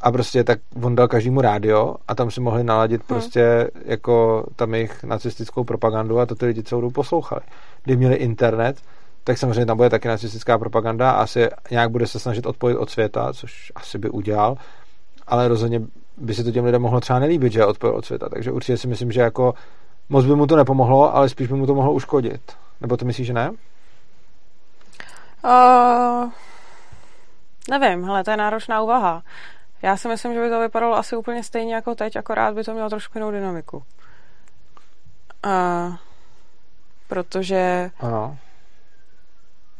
a 0.00 0.12
prostě 0.12 0.44
tak 0.44 0.58
on 0.82 0.94
dal 0.94 1.08
každému 1.08 1.40
rádio 1.40 1.94
a 2.08 2.14
tam 2.14 2.30
si 2.30 2.40
mohli 2.40 2.64
naladit 2.64 3.00
hmm. 3.00 3.06
prostě 3.06 3.70
jako 3.84 4.44
tam 4.56 4.74
jejich 4.74 5.04
nacistickou 5.04 5.64
propagandu 5.64 6.18
a 6.18 6.26
to 6.26 6.34
ty 6.34 6.46
lidi 6.46 6.62
celou 6.62 6.80
dobu 6.80 6.92
poslouchali. 6.92 7.42
Když 7.84 7.96
měli 7.96 8.14
internet, 8.14 8.76
tak 9.24 9.38
samozřejmě 9.38 9.66
tam 9.66 9.76
bude 9.76 9.90
taky 9.90 10.08
nacistická 10.08 10.58
propaganda 10.58 11.10
a 11.10 11.22
asi 11.22 11.48
nějak 11.70 11.90
bude 11.90 12.06
se 12.06 12.18
snažit 12.18 12.46
odpojit 12.46 12.78
od 12.78 12.90
světa, 12.90 13.32
což 13.32 13.72
asi 13.74 13.98
by 13.98 14.10
udělal, 14.10 14.56
ale 15.26 15.48
rozhodně 15.48 15.80
by 16.16 16.34
se 16.34 16.44
to 16.44 16.52
těm 16.52 16.64
lidem 16.64 16.82
mohlo 16.82 17.00
třeba 17.00 17.18
nelíbit, 17.18 17.52
že 17.52 17.60
je 17.60 17.66
odpojil 17.66 17.96
od 17.96 18.04
světa. 18.04 18.28
Takže 18.28 18.52
určitě 18.52 18.76
si 18.76 18.88
myslím, 18.88 19.12
že 19.12 19.20
jako 19.20 19.54
moc 20.08 20.24
by 20.24 20.36
mu 20.36 20.46
to 20.46 20.56
nepomohlo, 20.56 21.16
ale 21.16 21.28
spíš 21.28 21.48
by 21.48 21.54
mu 21.54 21.66
to 21.66 21.74
mohlo 21.74 21.92
uškodit. 21.92 22.52
Nebo 22.80 22.96
to 22.96 23.04
myslíš, 23.04 23.26
že 23.26 23.32
ne? 23.32 23.50
Uh, 25.44 26.30
nevím, 27.70 28.10
ale 28.10 28.24
to 28.24 28.30
je 28.30 28.36
náročná 28.36 28.82
úvaha. 28.82 29.22
Já 29.84 29.96
si 29.96 30.08
myslím, 30.08 30.34
že 30.34 30.40
by 30.40 30.50
to 30.50 30.60
vypadalo 30.60 30.96
asi 30.96 31.16
úplně 31.16 31.42
stejně 31.42 31.74
jako 31.74 31.94
teď, 31.94 32.16
akorát 32.16 32.54
by 32.54 32.64
to 32.64 32.72
mělo 32.72 32.90
trošku 32.90 33.18
jinou 33.18 33.30
dynamiku. 33.30 33.76
Uh, 35.46 35.94
protože 37.08 37.90
ano. 38.00 38.38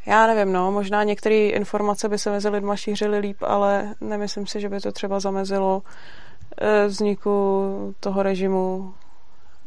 já 0.06 0.26
nevím, 0.26 0.52
no, 0.52 0.72
možná 0.72 1.04
některé 1.04 1.34
informace 1.34 2.08
by 2.08 2.18
se 2.18 2.30
mezi 2.30 2.48
lidma 2.48 2.76
šířily 2.76 3.18
líp, 3.18 3.42
ale 3.42 3.94
nemyslím 4.00 4.46
si, 4.46 4.60
že 4.60 4.68
by 4.68 4.80
to 4.80 4.92
třeba 4.92 5.20
zamezilo 5.20 5.82
uh, 5.82 6.86
vzniku 6.86 7.94
toho 8.00 8.22
režimu 8.22 8.94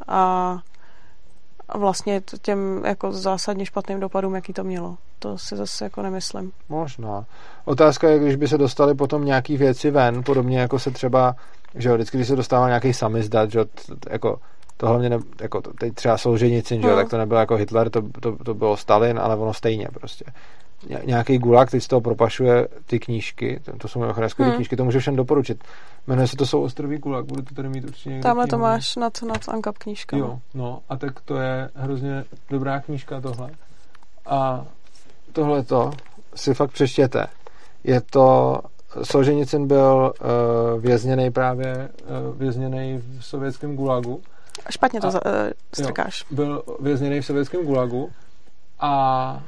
a 0.08 0.58
a 1.68 1.78
vlastně 1.78 2.22
těm 2.42 2.82
jako 2.84 3.12
zásadně 3.12 3.66
špatným 3.66 4.00
dopadům, 4.00 4.34
jaký 4.34 4.52
to 4.52 4.64
mělo. 4.64 4.96
To 5.18 5.38
si 5.38 5.56
zase 5.56 5.84
jako 5.84 6.02
nemyslím. 6.02 6.52
Možná. 6.68 7.24
Otázka 7.64 8.08
je, 8.08 8.18
když 8.18 8.36
by 8.36 8.48
se 8.48 8.58
dostali 8.58 8.94
potom 8.94 9.24
nějaký 9.24 9.56
věci 9.56 9.90
ven, 9.90 10.22
podobně 10.22 10.58
jako 10.58 10.78
se 10.78 10.90
třeba, 10.90 11.36
že 11.74 11.88
jo, 11.88 11.94
vždycky, 11.94 12.16
když 12.16 12.28
se 12.28 12.36
dostával 12.36 12.68
nějaký 12.68 12.92
samizdat, 12.92 13.50
že 13.50 13.58
jo, 13.58 13.64
jako 14.10 14.40
to 14.80 14.86
hlavně, 14.86 15.10
ne, 15.10 15.18
jako 15.40 15.60
teď 15.60 15.94
třeba 15.94 16.18
Solženicin, 16.18 16.82
že 16.82 16.88
jo, 16.88 16.94
hmm. 16.94 17.02
tak 17.02 17.10
to 17.10 17.18
nebylo 17.18 17.40
jako 17.40 17.56
Hitler, 17.56 17.90
to, 17.90 18.02
to, 18.20 18.36
to 18.44 18.54
bylo 18.54 18.76
Stalin, 18.76 19.18
ale 19.18 19.36
ono 19.36 19.54
stejně 19.54 19.88
prostě 19.94 20.24
nějaký 21.04 21.38
gulag, 21.38 21.70
teď 21.70 21.82
z 21.82 21.88
toho 21.88 22.00
propašuje 22.00 22.68
ty 22.86 22.98
knížky, 22.98 23.60
to 23.78 23.88
jsou 23.88 24.00
mimochodem 24.00 24.30
skvělé 24.30 24.50
hmm. 24.50 24.56
knížky, 24.56 24.76
to 24.76 24.84
můžu 24.84 24.98
všem 24.98 25.16
doporučit. 25.16 25.64
Jmenuje 26.06 26.28
se 26.28 26.36
to 26.36 26.46
jsou 26.46 26.62
ostrový 26.62 26.98
gulag, 26.98 27.24
budu 27.24 27.42
to 27.42 27.54
tady 27.54 27.68
mít 27.68 27.84
určitě 27.84 28.10
někde. 28.10 28.22
Tamhle 28.22 28.46
to 28.46 28.58
máš 28.58 28.96
nad, 28.96 29.22
nad 29.22 29.48
Ankap 29.48 29.78
knížka. 29.78 30.16
Jo, 30.16 30.38
no 30.54 30.80
a 30.88 30.96
tak 30.96 31.20
to 31.20 31.36
je 31.36 31.70
hrozně 31.74 32.24
dobrá 32.50 32.80
knížka 32.80 33.20
tohle. 33.20 33.50
A 34.26 34.66
tohle 35.32 35.62
to 35.62 35.90
si 36.34 36.54
fakt 36.54 36.70
přečtěte. 36.70 37.26
Je 37.84 38.00
to 38.00 38.58
Solženicin 39.02 39.66
byl 39.66 40.12
uh, 40.20 40.82
vězněný 40.82 41.30
právě 41.30 41.88
uh, 42.30 42.38
vězněný 42.38 43.02
v 43.18 43.24
sovětském 43.24 43.76
gulagu. 43.76 44.20
Špatně 44.70 45.00
to 45.00 45.06
a, 45.06 45.10
uh, 45.10 45.20
strkáš. 45.74 46.20
Jo, 46.20 46.26
byl 46.30 46.62
vězněný 46.80 47.20
v 47.20 47.26
sovětském 47.26 47.64
gulagu 47.64 48.10
a 48.80 49.42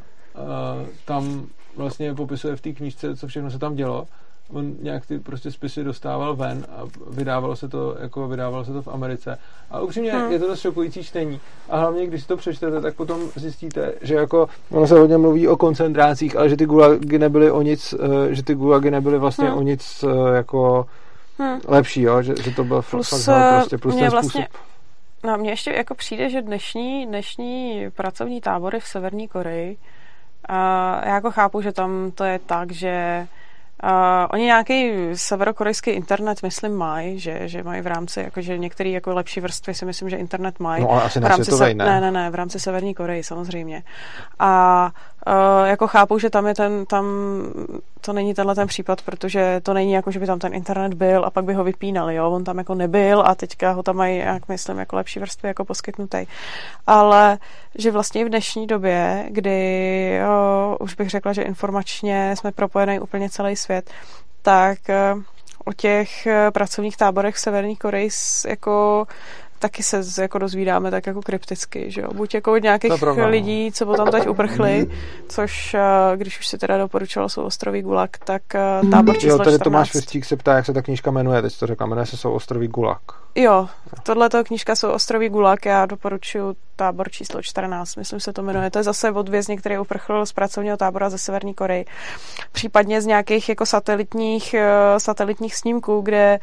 tam 1.05 1.47
vlastně 1.77 2.15
popisuje 2.15 2.57
v 2.57 2.61
té 2.61 2.73
knížce, 2.73 3.17
co 3.17 3.27
všechno 3.27 3.51
se 3.51 3.59
tam 3.59 3.75
dělo 3.75 4.07
on 4.53 4.73
nějak 4.83 5.07
ty 5.07 5.19
prostě 5.19 5.51
spisy 5.51 5.85
dostával 5.85 6.37
ven 6.37 6.67
a 6.71 6.83
vydávalo 7.11 7.57
se 7.57 7.69
to, 7.69 7.97
jako 8.01 8.29
vydávalo 8.29 8.65
se 8.65 8.73
to 8.73 8.83
v 8.83 8.89
Americe. 8.89 9.39
A 9.71 9.81
upřímně 9.81 10.13
hmm. 10.13 10.33
je 10.33 10.39
to 10.39 10.47
dost 10.47 10.61
šokující 10.61 11.05
čtení. 11.05 11.41
A 11.69 11.79
hlavně, 11.79 12.07
když 12.07 12.23
si 12.23 12.29
to 12.29 12.37
přečtete, 12.37 12.81
tak 12.81 12.95
potom 12.95 13.21
zjistíte, 13.37 13.93
že 14.01 14.15
jako 14.15 14.49
ono 14.71 14.87
se 14.87 14.99
hodně 14.99 15.19
mluví 15.19 15.49
o 15.49 15.57
koncentrácích, 15.57 16.37
ale 16.37 16.49
že 16.49 16.57
ty 16.57 16.67
gulagy 16.67 17.19
nebyly 17.19 17.51
o 17.51 17.63
nic, 17.63 17.95
eh, 17.95 18.35
že 18.35 18.43
ty 18.43 18.55
gulagy 18.55 18.91
nebyly 18.91 19.19
vlastně 19.19 19.49
hmm. 19.49 19.59
o 19.59 19.63
nic 19.63 20.05
jako 20.35 20.87
hmm. 21.39 21.61
lepší, 21.69 22.03
jo? 22.03 22.23
Že, 22.23 22.35
že 22.43 22.51
to 22.51 22.65
byl 22.65 22.83
plus, 22.91 23.09
fakt 23.09 23.59
prostě 23.59 23.79
plus 23.79 23.97
ten 23.97 24.11
vlastně, 24.11 24.43
způsob. 24.43 24.71
No, 25.25 25.39
mně 25.39 25.51
ještě 25.51 25.73
jako 25.73 25.95
přijde, 25.95 26.31
že 26.31 26.43
dnešní, 26.43 27.07
dnešní 27.07 27.87
pracovní 27.91 28.41
tábory 28.41 28.81
v 28.81 28.87
Severní 28.87 29.29
Koreji, 29.29 29.77
uh, 29.77 30.57
já 31.05 31.15
jako 31.15 31.31
chápu, 31.31 31.61
že 31.63 31.73
tam 31.73 32.11
to 32.15 32.25
je 32.25 32.39
tak, 32.39 32.73
že 32.73 33.27
Uh, 33.85 34.27
oni 34.31 34.45
nějaký 34.45 34.93
severokorejský 35.15 35.91
internet, 35.91 36.43
myslím, 36.43 36.77
mají, 36.77 37.19
že, 37.19 37.49
že 37.49 37.63
mají 37.63 37.83
v 37.83 37.87
rámci, 37.87 38.21
jakože 38.21 38.59
některé 38.59 38.91
jako 38.91 39.15
lepší 39.15 39.41
vrstvy 39.41 39.75
si 39.75 39.85
myslím, 39.85 40.11
že 40.11 40.17
internet 40.17 40.61
mají. 40.61 40.83
No 40.83 40.91
ale 40.91 41.03
asi 41.03 41.21
v 41.21 41.25
rámci 41.25 41.51
se, 41.51 41.75
ne? 41.75 41.85
Ne, 41.85 42.01
ne, 42.01 42.11
ne, 42.11 42.31
v 42.31 42.35
rámci 42.35 42.61
Severní 42.61 42.95
Koreji 42.95 43.25
samozřejmě. 43.25 43.83
A 44.39 44.91
uh, 45.27 45.67
jako 45.67 45.87
chápu, 45.87 46.19
že 46.19 46.31
tam 46.31 46.47
je 46.47 46.55
ten, 46.55 46.87
tam 46.87 47.05
to 48.01 48.13
není 48.13 48.35
tenhle 48.35 48.55
ten 48.55 48.67
případ, 48.67 49.03
protože 49.03 49.61
to 49.63 49.75
není 49.75 49.93
jako, 49.93 50.11
že 50.11 50.21
by 50.21 50.27
tam 50.27 50.39
ten 50.39 50.55
internet 50.55 50.95
byl 50.95 51.25
a 51.25 51.31
pak 51.31 51.45
by 51.45 51.55
ho 51.55 51.65
vypínali, 51.65 52.15
jo, 52.15 52.31
on 52.31 52.45
tam 52.45 52.59
jako 52.59 52.75
nebyl 52.75 53.23
a 53.27 53.35
teďka 53.35 53.71
ho 53.71 53.83
tam 53.83 53.97
mají, 53.97 54.19
jak 54.19 54.49
myslím, 54.49 54.79
jako 54.79 54.97
lepší 54.97 55.21
vrstvy 55.21 55.49
jako 55.49 55.65
poskytnutý. 55.65 56.27
Ale 56.87 57.39
že 57.75 57.91
vlastně 57.91 58.25
v 58.25 58.29
dnešní 58.29 58.67
době, 58.67 59.27
kdy 59.29 60.21
jo, 60.23 60.77
už 60.81 60.95
bych 60.95 61.11
řekla, 61.11 61.33
že 61.33 61.43
informačně 61.43 62.35
jsme 62.39 62.53
propojení 62.53 63.01
úplně 63.01 63.31
celý 63.31 63.57
svět, 63.57 63.91
tak 64.43 64.79
o 65.65 65.73
těch 65.73 66.29
pracovních 66.53 66.97
táborech 66.97 67.35
v 67.35 67.41
Severní 67.41 67.77
Koreji 67.77 68.09
jako 68.49 69.07
taky 69.61 69.83
se 69.83 70.23
jako 70.23 70.39
dozvídáme 70.39 70.91
tak 70.91 71.07
jako 71.07 71.23
krypticky, 71.23 71.91
že 71.91 72.01
jo. 72.01 72.09
Buď 72.15 72.35
jako 72.35 72.53
od 72.53 72.63
nějakých 72.63 73.03
no. 73.03 73.29
lidí, 73.29 73.73
co 73.73 73.87
potom 73.87 74.11
teď 74.11 74.29
uprchli, 74.29 74.91
což 75.29 75.75
eh, 75.75 76.17
když 76.17 76.39
už 76.39 76.47
si 76.47 76.59
teda 76.59 76.79
doporučilo 76.79 77.29
jsou 77.29 77.43
ostrový 77.43 77.83
Gulag, 77.83 78.19
tak 78.19 78.43
eh, 78.55 78.81
tábor 78.91 79.15
číslo 79.15 79.31
Jo, 79.31 79.39
tady 79.39 79.57
14. 79.57 79.65
Tomáš 79.65 79.93
Věstík 79.93 80.25
se 80.25 80.37
ptá, 80.37 80.57
jak 80.57 80.67
se 80.67 80.73
ta 80.73 80.83
knížka 80.83 81.11
jmenuje, 81.11 81.43
teď 81.43 81.59
to 81.59 81.67
řekla, 81.67 81.87
jmenuje 81.87 82.07
se 82.07 82.17
jsou 82.17 82.33
ostrový 82.33 82.69
Gulag. 82.69 83.03
Jo, 83.35 83.69
tohle 84.03 84.29
knížka 84.45 84.77
jsou 84.77 84.91
ostrový 84.91 85.29
Gulag, 85.29 85.67
já 85.67 85.87
doporučuji 85.87 86.55
tábor 86.81 87.11
číslo 87.11 87.43
14, 87.43 87.97
myslím 87.97 88.21
se 88.21 88.33
to 88.33 88.43
jmenuje. 88.43 88.71
To 88.71 88.79
je 88.79 88.83
zase 88.83 89.11
od 89.11 89.29
vězně, 89.29 89.57
který 89.57 89.79
uprchl 89.79 90.27
z 90.27 90.33
pracovního 90.33 90.77
tábora 90.77 91.11
ze 91.11 91.19
Severní 91.19 91.55
Koreji. 91.55 91.85
Případně 92.53 93.03
z 93.03 93.07
nějakých 93.07 93.49
jako 93.49 93.67
satelitních, 93.67 94.55
eh, 94.55 94.67
satelitních 94.99 95.57
snímků, 95.57 96.01
kde 96.01 96.39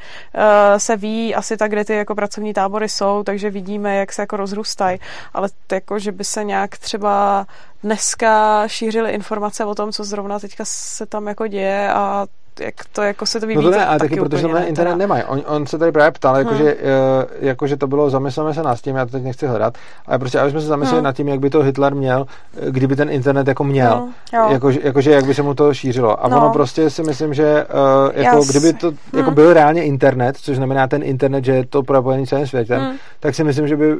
se 0.77 0.97
ví 0.97 1.35
asi 1.35 1.57
tak, 1.57 1.72
kde 1.72 1.85
ty 1.85 1.93
jako 1.93 2.15
pracovní 2.15 2.53
tábory 2.53 2.89
jsou 2.89 3.07
jsou, 3.07 3.23
takže 3.23 3.49
vidíme, 3.49 3.95
jak 3.95 4.14
se 4.14 4.22
jako 4.22 4.38
rozrůstají, 4.38 4.99
ale 5.34 5.49
to 5.68 5.76
jako, 5.76 5.99
že 5.99 6.11
by 6.11 6.23
se 6.23 6.43
nějak 6.43 6.77
třeba 6.77 7.45
dneska 7.84 8.64
šířily 8.68 9.11
informace 9.11 9.65
o 9.65 9.76
tom, 9.76 9.91
co 9.91 10.03
zrovna 10.03 10.39
teďka 10.39 10.64
se 10.68 11.05
tam 11.05 11.27
jako 11.27 11.47
děje 11.47 11.93
a 11.93 12.26
jak 12.59 12.73
to 12.91 13.01
jako 13.01 13.25
se 13.25 13.39
to 13.39 13.47
vyvíjí. 13.47 13.65
No 13.65 13.71
to 13.71 13.77
ne, 13.77 13.85
ale 13.85 13.99
taky, 13.99 14.09
taky 14.09 14.21
protože 14.21 14.41
tohle 14.41 14.63
internet 14.63 14.95
nemají. 14.95 15.23
On, 15.23 15.41
on, 15.45 15.65
se 15.65 15.77
tady 15.77 15.91
právě 15.91 16.11
ptal, 16.11 16.38
jako, 16.38 16.49
hmm. 16.49 16.57
že, 16.57 16.75
eh, 16.79 17.25
jako, 17.39 17.67
že 17.67 17.77
to 17.77 17.88
bylo, 17.88 18.09
zamysleme 18.09 18.53
se 18.53 18.63
nad 18.63 18.81
tím, 18.81 18.95
já 18.95 19.05
to 19.05 19.11
teď 19.11 19.23
nechci 19.23 19.47
hledat, 19.47 19.73
ale 20.05 20.19
prostě, 20.19 20.39
aby 20.39 20.51
jsme 20.51 20.61
se 20.61 20.67
zamysleli 20.67 20.97
hmm. 20.97 21.03
nad 21.03 21.15
tím, 21.15 21.27
jak 21.27 21.39
by 21.39 21.49
to 21.49 21.61
Hitler 21.61 21.95
měl, 21.95 22.25
eh, 22.57 22.71
kdyby 22.71 22.95
ten 22.95 23.09
internet 23.09 23.47
jako 23.47 23.63
měl. 23.63 23.95
Hmm. 23.95 24.51
Jako, 24.51 24.69
jakože 24.69 25.11
jak 25.11 25.25
by 25.25 25.34
se 25.34 25.41
mu 25.41 25.53
to 25.53 25.73
šířilo. 25.73 26.25
A 26.25 26.27
no. 26.27 26.38
ono 26.38 26.49
prostě 26.49 26.89
si 26.89 27.03
myslím, 27.03 27.34
že 27.34 27.65
uh, 27.65 28.11
jako, 28.13 28.43
kdyby 28.43 28.73
to 28.73 28.88
hmm. 28.88 28.97
jako 29.17 29.31
byl 29.31 29.53
reálně 29.53 29.84
internet, 29.84 30.38
což 30.38 30.55
znamená 30.55 30.88
ten 30.88 31.03
internet, 31.03 31.45
že 31.45 31.51
je 31.51 31.65
to 31.65 31.84
propojený 31.84 32.27
celým 32.27 32.47
světem, 32.47 32.81
hmm. 32.81 32.95
tak 33.19 33.35
si 33.35 33.43
myslím, 33.43 33.67
že 33.67 33.77
by 33.77 33.95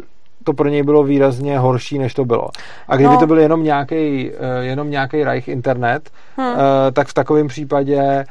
to 0.48 0.54
pro 0.54 0.70
něj 0.70 0.84
bylo 0.84 1.04
výrazně 1.04 1.60
horší, 1.60 2.00
než 2.00 2.14
to 2.14 2.26
bylo. 2.26 2.48
A 2.88 2.96
kdyby 2.96 3.14
no. 3.14 3.20
to 3.20 3.28
byl 3.28 3.40
jenom 3.40 3.64
nějaký 3.64 4.32
jenom 4.62 4.90
nějaký 4.90 5.24
Reich 5.24 5.48
internet, 5.48 6.10
hmm. 6.38 6.56
tak 6.94 7.08
v 7.08 7.14
takovém 7.14 7.48
případě 7.48 8.26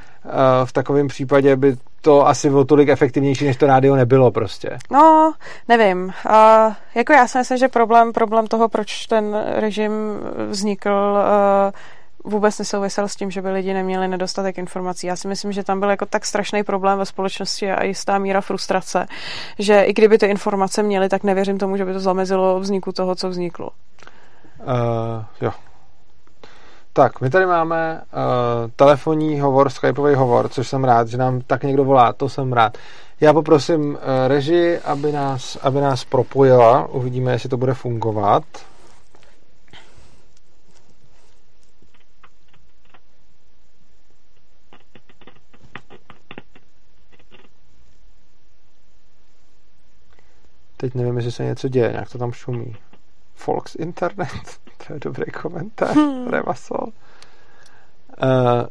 v 0.65 0.73
takovém 0.73 1.09
případě 1.09 1.57
by 1.57 1.77
to 2.01 2.27
asi 2.27 2.51
bylo 2.51 2.65
tolik 2.65 2.89
efektivnější, 2.89 3.45
než 3.45 3.57
to 3.57 3.67
rádio 3.67 3.97
nebylo 3.97 4.31
prostě. 4.31 4.79
No, 4.91 5.33
nevím. 5.69 6.05
Uh, 6.05 6.73
jako 6.95 7.13
já 7.13 7.27
si 7.27 7.39
myslím, 7.39 7.59
že 7.59 7.69
problém, 7.69 8.13
problém 8.13 8.47
toho, 8.47 8.69
proč 8.69 9.07
ten 9.07 9.45
režim 9.57 9.93
vznikl, 10.49 10.91
uh, 10.91 11.71
vůbec 12.27 12.59
nesouvisel 12.59 13.09
s 13.09 13.17
tím, 13.17 13.31
že 13.31 13.43
by 13.43 13.51
lidi 13.51 13.75
neměli 13.75 14.09
nedostatek 14.09 14.59
informací. 14.59 15.07
Já 15.07 15.17
si 15.17 15.29
myslím, 15.29 15.53
že 15.53 15.65
tam 15.65 15.81
byl 15.81 15.91
jako 15.91 16.07
tak 16.07 16.27
strašný 16.27 16.63
problém 16.63 16.99
ve 16.99 17.07
společnosti 17.07 17.73
a 17.73 17.85
jistá 17.85 18.19
míra 18.19 18.41
frustrace, 18.41 19.07
že 19.59 19.83
i 19.83 19.93
kdyby 19.93 20.19
ty 20.19 20.27
informace 20.27 20.83
měli, 20.83 21.09
tak 21.09 21.23
nevěřím 21.23 21.59
tomu, 21.59 21.77
že 21.77 21.85
by 21.85 21.93
to 21.93 22.01
zamezilo 22.01 22.61
vzniku 22.61 22.93
toho, 22.93 23.15
co 23.15 23.29
vzniklo. 23.29 23.71
Uh, 24.61 25.25
jo, 25.41 25.53
tak, 26.97 27.21
my 27.21 27.31
tady 27.31 27.47
máme 27.47 28.01
uh, 28.01 28.71
telefonní 28.77 29.41
hovor, 29.41 29.71
skypový 29.71 30.15
hovor, 30.15 30.49
což 30.49 30.69
jsem 30.69 30.85
rád, 30.85 31.09
že 31.09 31.17
nám 31.17 31.41
tak 31.47 31.63
někdo 31.63 31.85
volá, 31.85 32.13
to 32.13 32.29
jsem 32.29 32.53
rád. 32.53 32.79
Já 33.21 33.33
poprosím 33.33 33.91
uh, 33.91 33.97
režii, 34.27 34.79
aby 34.79 35.13
nás, 35.13 35.59
aby 35.63 35.81
nás 35.81 36.05
propojila, 36.05 36.89
uvidíme, 36.89 37.33
jestli 37.33 37.49
to 37.49 37.57
bude 37.57 37.75
fungovat. 37.75 38.45
Teď 50.77 50.95
nevím, 50.95 51.17
jestli 51.17 51.33
se 51.33 51.45
něco 51.45 51.69
děje, 51.69 51.89
nějak 51.93 52.11
to 52.11 52.19
tam 52.19 52.33
šumí. 52.33 52.77
Folks 53.35 53.75
Internet. 53.75 54.29
To 54.87 54.93
je 54.95 55.01
dobrý 55.01 55.33
komentář. 55.33 55.95
Hmm. 55.95 56.29
Remasol. 56.29 56.87
Uh, 58.23 58.67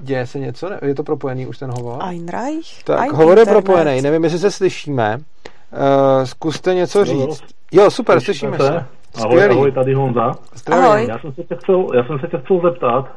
děje 0.00 0.26
se 0.26 0.38
něco? 0.38 0.70
Je 0.82 0.94
to 0.94 1.02
propojený 1.02 1.46
už 1.46 1.58
ten 1.58 1.70
hovor? 1.70 2.02
Einreich? 2.02 2.84
Tak, 2.84 3.00
Ein 3.00 3.14
hovor 3.14 3.38
je 3.38 3.46
propojený. 3.46 4.02
Nevím, 4.02 4.24
jestli 4.24 4.38
se 4.38 4.50
slyšíme. 4.50 5.16
Uh, 5.18 6.24
zkuste 6.24 6.74
něco 6.74 7.04
říct. 7.04 7.44
Jo, 7.72 7.90
super, 7.90 8.20
slyšíme 8.20 8.58
se. 8.58 8.86
Ahoj, 9.14 9.44
ahoj, 9.44 9.72
tady 9.72 9.94
Honza. 9.94 10.32
Ahoj. 10.70 11.06
Já 11.08 11.18
jsem 11.18 11.32
se 11.32 11.42
tě 11.42 11.56
chcel, 11.56 11.86
já 11.94 12.04
jsem 12.04 12.18
se 12.18 12.26
tě 12.26 12.38
chcel 12.44 12.60
zeptat. 12.60 13.08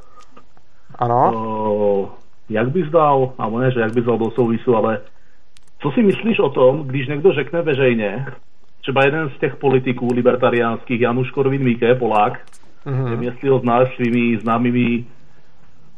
Ano. 0.95 1.31
Uh, 1.34 2.09
jak 2.49 2.69
bys 2.69 2.91
dal, 2.91 3.34
nebo 3.43 3.59
ne, 3.59 3.71
že 3.71 3.80
jak 3.80 3.93
bys 3.93 4.05
dal 4.05 4.17
do 4.17 4.31
souvisu, 4.31 4.76
ale 4.76 5.01
co 5.80 5.91
si 5.91 6.03
myslíš 6.03 6.39
o 6.39 6.49
tom, 6.49 6.88
když 6.88 7.07
někdo 7.07 7.34
řekne 7.34 7.61
veřejně, 7.61 8.26
třeba 8.81 9.06
jeden 9.06 9.30
z 9.30 9.39
těch 9.39 9.56
politiků 9.56 10.07
libertariánských, 10.14 11.01
Januš 11.01 11.31
Korvin-Mikke, 11.31 11.95
Polák, 11.95 12.39
mm-hmm. 12.85 13.03
nevím, 13.03 13.23
jestli 13.23 13.49
ho 13.49 13.60
znáš 13.60 13.95
svými 13.95 14.38
známými 14.38 15.06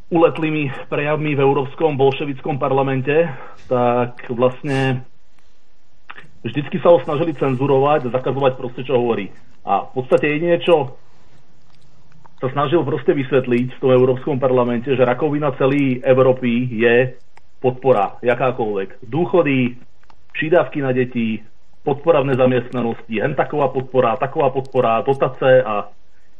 uletlými 0.09 0.71
prejavmi 0.89 1.35
v 1.35 1.39
Európskom 1.39 1.97
bolševickom 1.97 2.59
parlamente, 2.59 3.31
tak 3.71 4.27
vlastne 4.27 5.07
vždycky 6.43 6.83
sa 6.83 6.91
ho 6.91 6.99
snažili 6.99 7.31
cenzurovať, 7.31 8.11
zakazovať 8.11 8.59
proste, 8.59 8.83
čo 8.83 8.99
hovorí. 8.99 9.31
A 9.63 9.87
v 9.87 10.03
podstate 10.03 10.27
jedine, 10.27 10.59
čo 10.59 10.99
sa 12.43 12.51
snažil 12.51 12.83
proste 12.83 13.15
vysvetliť 13.15 13.77
v 13.77 13.79
tom 13.79 13.91
Európskom 13.95 14.35
parlamente, 14.35 14.91
že 14.91 15.05
rakovina 15.05 15.55
celej 15.55 16.03
Európy 16.03 16.67
je 16.75 17.15
podpora, 17.61 18.17
jakákoľvek. 18.21 19.05
Dôchody, 19.05 19.77
přidávky 20.33 20.81
na 20.81 20.91
deti, 20.91 21.43
podpora 21.83 22.21
v 22.21 22.25
nezaměstnanosti, 22.25 23.15
jen 23.15 23.35
taková 23.35 23.67
podpora, 23.67 24.15
taková 24.15 24.49
podpora, 24.49 25.01
dotace 25.01 25.63
a 25.63 25.87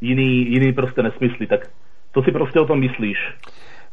jiný, 0.02 0.52
jiný 0.52 0.74
prostě 0.74 1.04
nesmysly. 1.04 1.48
Tak 1.48 1.70
co 2.14 2.22
si 2.22 2.32
prostě 2.32 2.60
o 2.60 2.66
tom 2.66 2.80
myslíš? 2.80 3.18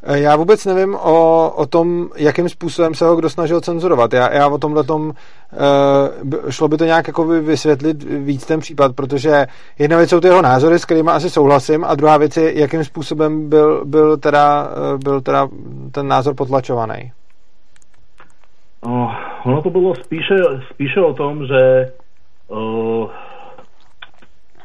Eh, 0.03 0.19
já 0.19 0.35
vůbec 0.35 0.65
nevím 0.65 0.95
o, 0.95 1.49
o 1.55 1.65
tom, 1.65 2.09
jakým 2.15 2.49
způsobem 2.49 2.95
se 2.95 3.05
ho 3.05 3.15
kdo 3.15 3.29
snažil 3.29 3.61
cenzurovat. 3.61 4.13
Já, 4.13 4.33
já 4.33 4.47
o 4.47 4.57
tomhle 4.57 4.83
tom, 4.83 5.07
uh, 5.07 6.49
šlo 6.49 6.67
by 6.67 6.77
to 6.77 6.85
nějak 6.85 7.07
jako 7.07 7.25
vysvětlit 7.25 8.03
víc 8.03 8.45
ten 8.45 8.59
případ, 8.59 8.95
protože 8.95 9.47
jedna 9.79 9.97
věc 9.97 10.09
jsou 10.09 10.19
ty 10.19 10.27
jeho 10.27 10.41
názory, 10.41 10.79
s 10.79 10.85
kterými 10.85 11.09
asi 11.11 11.29
souhlasím, 11.29 11.83
a 11.83 11.95
druhá 11.95 12.17
věc 12.17 12.37
je, 12.37 12.59
jakým 12.59 12.83
způsobem 12.83 13.49
byl, 13.49 13.85
byl, 13.85 14.17
teda, 14.17 14.69
eh, 14.71 14.97
byl 14.97 15.21
teda 15.21 15.47
ten 15.91 16.07
názor 16.07 16.35
potlačovaný. 16.35 17.11
No, 18.85 19.15
ono 19.45 19.61
to 19.61 19.69
bylo 19.69 19.95
spíše, 19.95 20.35
spíše 20.71 21.01
o 21.01 21.13
tom, 21.13 21.47
že 21.47 21.85
uh, 22.47 23.11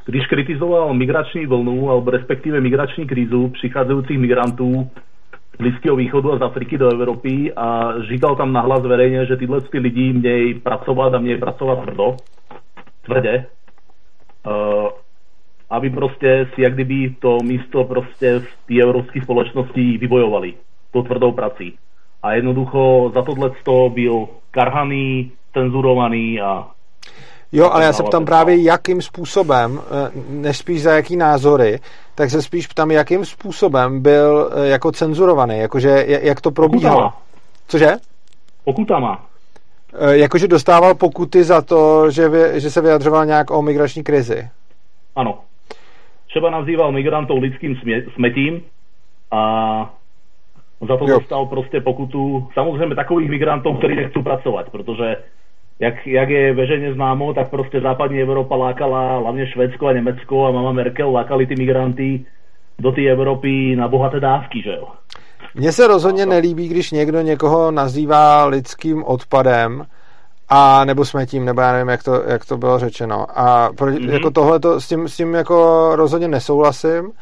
když 0.07 0.27
kritizoval 0.27 0.95
migrační 0.95 1.47
vlnu, 1.47 1.91
alebo 1.91 2.11
respektíve 2.11 2.61
migrační 2.61 3.07
krízu 3.07 3.49
přicházejících 3.49 4.19
migrantů 4.19 4.91
z 5.55 5.57
Blízkého 5.59 5.97
východu 5.97 6.32
a 6.32 6.39
z 6.39 6.43
Afriky 6.43 6.78
do 6.78 6.93
Evropy 6.93 7.53
a 7.57 7.93
říkal 8.09 8.36
tam 8.36 8.53
nahlas 8.53 8.82
verejně, 8.82 9.27
že 9.27 9.36
tyhle 9.36 9.61
ty 9.61 9.78
lidi 9.78 10.12
mějí 10.12 10.55
pracovat 10.55 11.15
a 11.15 11.19
mějí 11.19 11.41
pracovat 11.41 11.82
tvrdo, 11.82 12.16
tvrdě, 13.03 13.47
uh, 14.47 14.89
aby 15.70 15.91
prostě 15.91 16.49
si 16.55 16.62
jak 16.62 16.74
kdyby 16.74 17.15
to 17.19 17.39
místo 17.43 17.85
prostě 17.85 18.39
v 18.39 18.66
té 18.66 18.82
evropské 18.82 19.23
společnosti 19.23 19.99
vybojovali 19.99 20.55
tou 20.93 21.03
tvrdou 21.03 21.32
prací. 21.32 21.78
A 22.24 22.32
jednoducho 22.32 23.10
za 23.14 23.22
tohle 23.22 23.51
byl 23.88 24.28
karhaný, 24.51 25.32
cenzurovaný 25.52 26.40
a 26.40 26.66
Jo, 27.52 27.70
ale 27.70 27.84
já 27.84 27.92
se 27.92 28.02
ptám 28.02 28.24
právě, 28.24 28.62
jakým 28.62 29.02
způsobem, 29.02 29.80
eh, 29.80 30.10
než 30.28 30.59
spíš 30.59 30.82
za 30.82 30.92
jaký 30.92 31.16
názory, 31.16 31.78
tak 32.14 32.30
se 32.30 32.42
spíš 32.42 32.66
ptám, 32.66 32.90
jakým 32.90 33.24
způsobem 33.24 34.02
byl 34.02 34.51
eh, 34.52 34.68
jako 34.68 34.92
cenzurovaný, 34.92 35.59
jakože 35.59 36.05
jak 36.06 36.40
to 36.40 36.51
probíhalo. 36.51 37.01
Pokutama. 37.01 37.22
Cože? 37.68 37.96
Pokutama. 38.64 39.26
Eh, 39.94 40.16
jakože 40.16 40.48
dostával 40.48 40.94
pokuty 40.94 41.44
za 41.44 41.62
to, 41.62 42.10
že, 42.10 42.28
vy, 42.28 42.60
že 42.60 42.70
se 42.70 42.80
vyjadřoval 42.80 43.26
nějak 43.26 43.51
o 43.51 43.62
migrační 43.62 44.02
krizi. 44.02 44.48
Ano. 45.16 45.38
Třeba 46.28 46.51
nazýval 46.51 46.92
migrantov 46.92 47.40
lidským 47.40 47.76
smetím 48.14 48.62
a 49.30 49.94
za 50.88 50.96
to 50.96 51.06
dostal 51.06 51.46
prostě 51.46 51.80
pokutu. 51.80 52.48
Samozřejmě 52.55 52.96
takových 52.96 53.30
migrantů, 53.30 53.74
kteří 53.74 53.94
nechcou 53.94 54.22
pracovat, 54.22 54.70
protože 54.70 55.16
jak, 55.78 56.06
jak 56.06 56.28
je 56.28 56.55
veřejně 56.55 56.94
známo, 56.94 57.34
tak 57.34 57.51
prostě 57.51 57.80
západní 57.80 58.20
Evropa 58.20 58.56
lákala 58.56 59.18
hlavně 59.18 59.46
Švédsko 59.46 59.86
a 59.86 59.92
Německo 59.92 60.46
a 60.46 60.51
mama 60.51 60.72
Merkel 60.72 61.12
lákali 61.12 61.46
ty 61.46 61.56
migranty 61.56 62.24
do 62.78 62.92
té 62.92 63.06
Evropy 63.06 63.76
na 63.76 63.88
bohaté 63.88 64.20
dávky, 64.20 64.62
že 64.62 64.70
jo. 64.70 64.88
Mně 65.55 65.72
se 65.72 65.86
rozhodně 65.86 66.26
nelíbí, 66.26 66.68
když 66.68 66.90
někdo 66.90 67.20
někoho 67.20 67.70
nazývá 67.70 68.44
lidským 68.44 69.05
odpadem, 69.05 69.84
a 70.48 70.84
nebo 70.84 71.05
smetím, 71.05 71.44
nebo 71.44 71.60
já 71.60 71.72
nevím, 71.72 71.88
jak 71.88 72.02
to, 72.02 72.22
jak 72.26 72.44
to 72.44 72.56
bylo 72.56 72.78
řečeno. 72.78 73.26
A 73.34 73.72
pro, 73.72 73.90
mm-hmm. 73.90 74.12
jako 74.12 74.30
tohle 74.30 74.60
s 74.78 74.88
tím, 74.88 75.09
s 75.09 75.16
tím 75.16 75.34
jako 75.34 75.90
rozhodně 75.94 76.28
nesouhlasím 76.28 77.12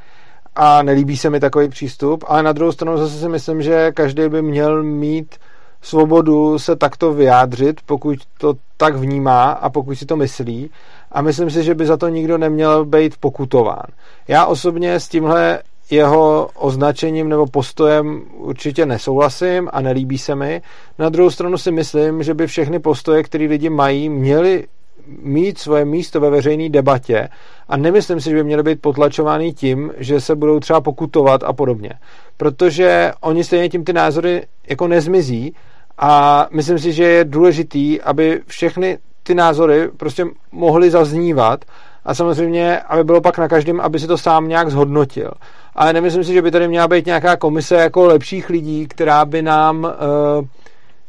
a 0.54 0.82
nelíbí 0.82 1.16
se 1.16 1.30
mi 1.30 1.40
takový 1.40 1.68
přístup, 1.68 2.24
ale 2.28 2.42
na 2.42 2.52
druhou 2.52 2.72
stranu 2.72 2.98
zase 2.98 3.18
si 3.18 3.28
myslím, 3.28 3.62
že 3.62 3.92
každý 3.92 4.28
by 4.28 4.42
měl 4.42 4.82
mít 4.82 5.36
svobodu 5.82 6.58
se 6.58 6.76
takto 6.76 7.12
vyjádřit, 7.12 7.80
pokud 7.86 8.18
to 8.38 8.54
tak 8.76 8.96
vnímá 8.96 9.50
a 9.50 9.70
pokud 9.70 9.94
si 9.94 10.06
to 10.06 10.16
myslí. 10.16 10.70
A 11.12 11.22
myslím 11.22 11.50
si, 11.50 11.64
že 11.64 11.74
by 11.74 11.86
za 11.86 11.96
to 11.96 12.08
nikdo 12.08 12.38
neměl 12.38 12.84
být 12.84 13.16
pokutován. 13.20 13.86
Já 14.28 14.46
osobně 14.46 14.94
s 14.94 15.08
tímhle 15.08 15.62
jeho 15.90 16.48
označením 16.54 17.28
nebo 17.28 17.46
postojem 17.46 18.22
určitě 18.34 18.86
nesouhlasím 18.86 19.68
a 19.72 19.80
nelíbí 19.80 20.18
se 20.18 20.34
mi. 20.34 20.62
Na 20.98 21.08
druhou 21.08 21.30
stranu 21.30 21.58
si 21.58 21.70
myslím, 21.70 22.22
že 22.22 22.34
by 22.34 22.46
všechny 22.46 22.78
postoje, 22.78 23.22
které 23.22 23.44
lidi 23.44 23.70
mají, 23.70 24.08
měly 24.08 24.66
mít 25.06 25.58
svoje 25.58 25.84
místo 25.84 26.20
ve 26.20 26.30
veřejné 26.30 26.68
debatě 26.68 27.28
a 27.68 27.76
nemyslím 27.76 28.20
si, 28.20 28.30
že 28.30 28.36
by 28.36 28.44
měly 28.44 28.62
být 28.62 28.80
potlačovány 28.80 29.52
tím, 29.52 29.92
že 29.96 30.20
se 30.20 30.34
budou 30.34 30.60
třeba 30.60 30.80
pokutovat 30.80 31.42
a 31.44 31.52
podobně. 31.52 31.90
Protože 32.36 33.12
oni 33.20 33.44
stejně 33.44 33.68
tím 33.68 33.84
ty 33.84 33.92
názory 33.92 34.42
jako 34.68 34.88
nezmizí 34.88 35.54
a 35.98 36.46
myslím 36.52 36.78
si, 36.78 36.92
že 36.92 37.04
je 37.04 37.24
důležitý, 37.24 38.00
aby 38.00 38.40
všechny 38.46 38.98
ty 39.22 39.34
názory 39.34 39.88
prostě 39.96 40.26
mohly 40.52 40.90
zaznívat 40.90 41.64
a 42.04 42.14
samozřejmě, 42.14 42.78
aby 42.78 43.04
bylo 43.04 43.20
pak 43.20 43.38
na 43.38 43.48
každém, 43.48 43.80
aby 43.80 43.98
si 43.98 44.06
to 44.06 44.18
sám 44.18 44.48
nějak 44.48 44.70
zhodnotil. 44.70 45.30
Ale 45.74 45.92
nemyslím 45.92 46.24
si, 46.24 46.32
že 46.32 46.42
by 46.42 46.50
tady 46.50 46.68
měla 46.68 46.88
být 46.88 47.06
nějaká 47.06 47.36
komise 47.36 47.74
jako 47.74 48.04
lepších 48.04 48.50
lidí, 48.50 48.86
která 48.86 49.24
by 49.24 49.42
nám 49.42 49.84
uh, 49.84 50.46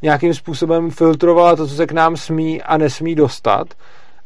nějakým 0.04 0.34
způsobem 0.34 0.92
filtrovala 0.92 1.56
to, 1.56 1.68
co 1.68 1.76
se 1.76 1.88
k 1.88 1.92
nám 1.92 2.18
smí 2.18 2.62
a 2.62 2.78
nesmí 2.78 3.16
dostat. 3.16 3.68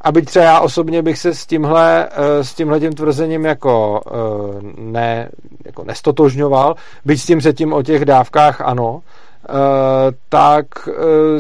A 0.02 0.12
byť 0.12 0.26
třeba 0.26 0.46
já 0.46 0.60
osobně 0.60 1.02
bych 1.02 1.18
se 1.18 1.34
s 1.34 1.46
tímhle, 1.46 2.10
uh, 2.10 2.44
s 2.44 2.54
tímhle 2.54 2.80
tím 2.80 2.94
tvrzením 2.94 3.46
jako, 3.46 4.02
uh, 4.12 4.62
ne, 4.78 5.30
jako 5.66 5.84
nestotožňoval, 5.84 6.76
byť 7.06 7.22
s 7.22 7.26
tím 7.26 7.42
se 7.42 7.54
tím 7.54 7.74
o 7.74 7.84
těch 7.84 8.06
dávkách 8.06 8.62
ano, 8.62 9.02
Uh, 9.50 9.56
tak 10.30 10.66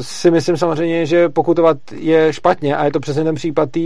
si 0.02 0.32
myslím 0.32 0.58
samozřejmě, 0.58 1.06
že 1.06 1.30
pokutovat 1.30 1.78
je 1.92 2.34
špatně 2.34 2.78
a 2.78 2.86
je 2.86 2.92
to 2.92 3.00
přesně 3.00 3.24
ten 3.24 3.36
případ 3.36 3.72
té 3.72 3.80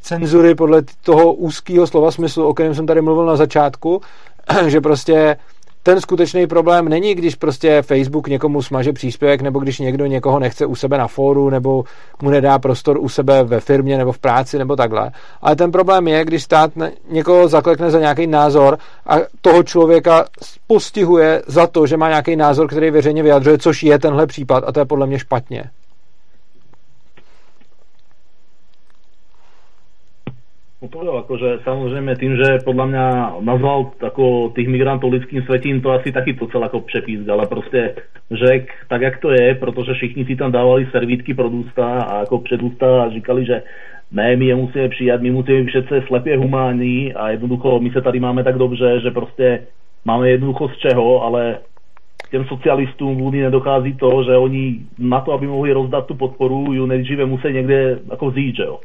cenzury 0.00 0.54
podle 0.54 0.82
toho 1.02 1.32
úzkého 1.32 1.86
slova 1.86 2.10
smyslu, 2.10 2.48
o 2.48 2.54
kterém 2.54 2.74
jsem 2.74 2.86
tady 2.86 3.00
mluvil 3.00 3.26
na 3.26 3.36
začátku, 3.36 4.00
že 4.66 4.80
prostě 4.80 5.36
ten 5.82 6.00
skutečný 6.00 6.46
problém 6.46 6.88
není, 6.88 7.14
když 7.14 7.34
prostě 7.34 7.82
Facebook 7.82 8.28
někomu 8.28 8.62
smaže 8.62 8.92
příspěvek, 8.92 9.42
nebo 9.42 9.58
když 9.58 9.78
někdo 9.78 10.06
někoho 10.06 10.38
nechce 10.38 10.66
u 10.66 10.74
sebe 10.74 10.98
na 10.98 11.06
fóru, 11.06 11.50
nebo 11.50 11.84
mu 12.22 12.30
nedá 12.30 12.58
prostor 12.58 12.98
u 13.00 13.08
sebe 13.08 13.44
ve 13.44 13.60
firmě, 13.60 13.98
nebo 13.98 14.12
v 14.12 14.18
práci, 14.18 14.58
nebo 14.58 14.76
takhle. 14.76 15.10
Ale 15.42 15.56
ten 15.56 15.72
problém 15.72 16.08
je, 16.08 16.24
když 16.24 16.42
stát 16.42 16.70
někoho 17.10 17.48
zaklekne 17.48 17.90
za 17.90 18.00
nějaký 18.00 18.26
názor 18.26 18.78
a 19.06 19.16
toho 19.40 19.62
člověka 19.62 20.24
postihuje 20.66 21.42
za 21.46 21.66
to, 21.66 21.86
že 21.86 21.96
má 21.96 22.08
nějaký 22.08 22.36
názor, 22.36 22.68
který 22.68 22.90
veřejně 22.90 23.22
vyjadřuje, 23.22 23.58
což 23.58 23.82
je 23.82 23.98
tenhle 23.98 24.26
případ 24.26 24.64
a 24.66 24.72
to 24.72 24.80
je 24.80 24.84
podle 24.84 25.06
mě 25.06 25.18
špatně. 25.18 25.70
No 30.80 31.04
jo, 31.04 31.20
akože 31.20 31.60
samozrejme 31.60 32.16
tým, 32.16 32.40
že 32.40 32.64
podľa 32.64 32.86
mňa 32.88 33.04
nazval 33.44 33.92
ako 34.00 34.56
tých 34.56 34.64
migrantov 34.64 35.12
lidským 35.12 35.44
svetím, 35.44 35.84
to 35.84 35.92
asi 35.92 36.08
taky 36.08 36.32
to 36.32 36.48
celé 36.48 36.72
ako 36.72 36.80
přepísk, 36.80 37.28
ale 37.28 37.46
prostě 37.46 37.94
řek 38.30 38.72
tak, 38.88 39.00
jak 39.00 39.18
to 39.20 39.30
je, 39.30 39.54
protože 39.54 39.92
všichni 39.92 40.24
si 40.24 40.36
tam 40.36 40.52
dávali 40.52 40.88
servítky 40.90 41.34
pro 41.34 41.48
ústa 41.48 41.84
a 41.84 42.20
jako 42.20 42.38
před 42.38 42.62
ústa 42.62 43.02
a 43.02 43.10
říkali, 43.10 43.46
že 43.46 43.62
ne, 44.12 44.36
my 44.36 44.44
je 44.46 44.56
musíme 44.56 44.88
přijat, 44.88 45.20
my 45.20 45.30
musíme 45.30 45.64
přece 45.64 46.02
slepě 46.06 46.36
humánní 46.38 47.14
a 47.14 47.30
jednoducho 47.30 47.80
my 47.80 47.90
se 47.90 48.00
tady 48.00 48.20
máme 48.20 48.44
tak 48.44 48.58
dobře, 48.58 49.00
že 49.00 49.10
prostě 49.10 49.62
máme 50.04 50.30
jednoducho 50.30 50.68
z 50.68 50.76
čeho, 50.76 51.22
ale 51.22 51.58
těm 52.30 52.44
socialistům 52.44 53.16
v 53.16 53.22
Unii 53.22 53.42
nedochází 53.42 53.94
to, 53.94 54.22
že 54.24 54.36
oni 54.36 54.80
na 54.98 55.20
to, 55.20 55.32
aby 55.32 55.46
mohli 55.46 55.72
rozdat 55.72 56.06
tu 56.06 56.14
podporu, 56.14 56.72
ju 56.72 56.86
nejdříve 56.86 57.26
musí 57.26 57.52
někde 57.52 57.98
jako 58.10 58.30
vzít, 58.30 58.56
že 58.56 58.62
jo. 58.62 58.78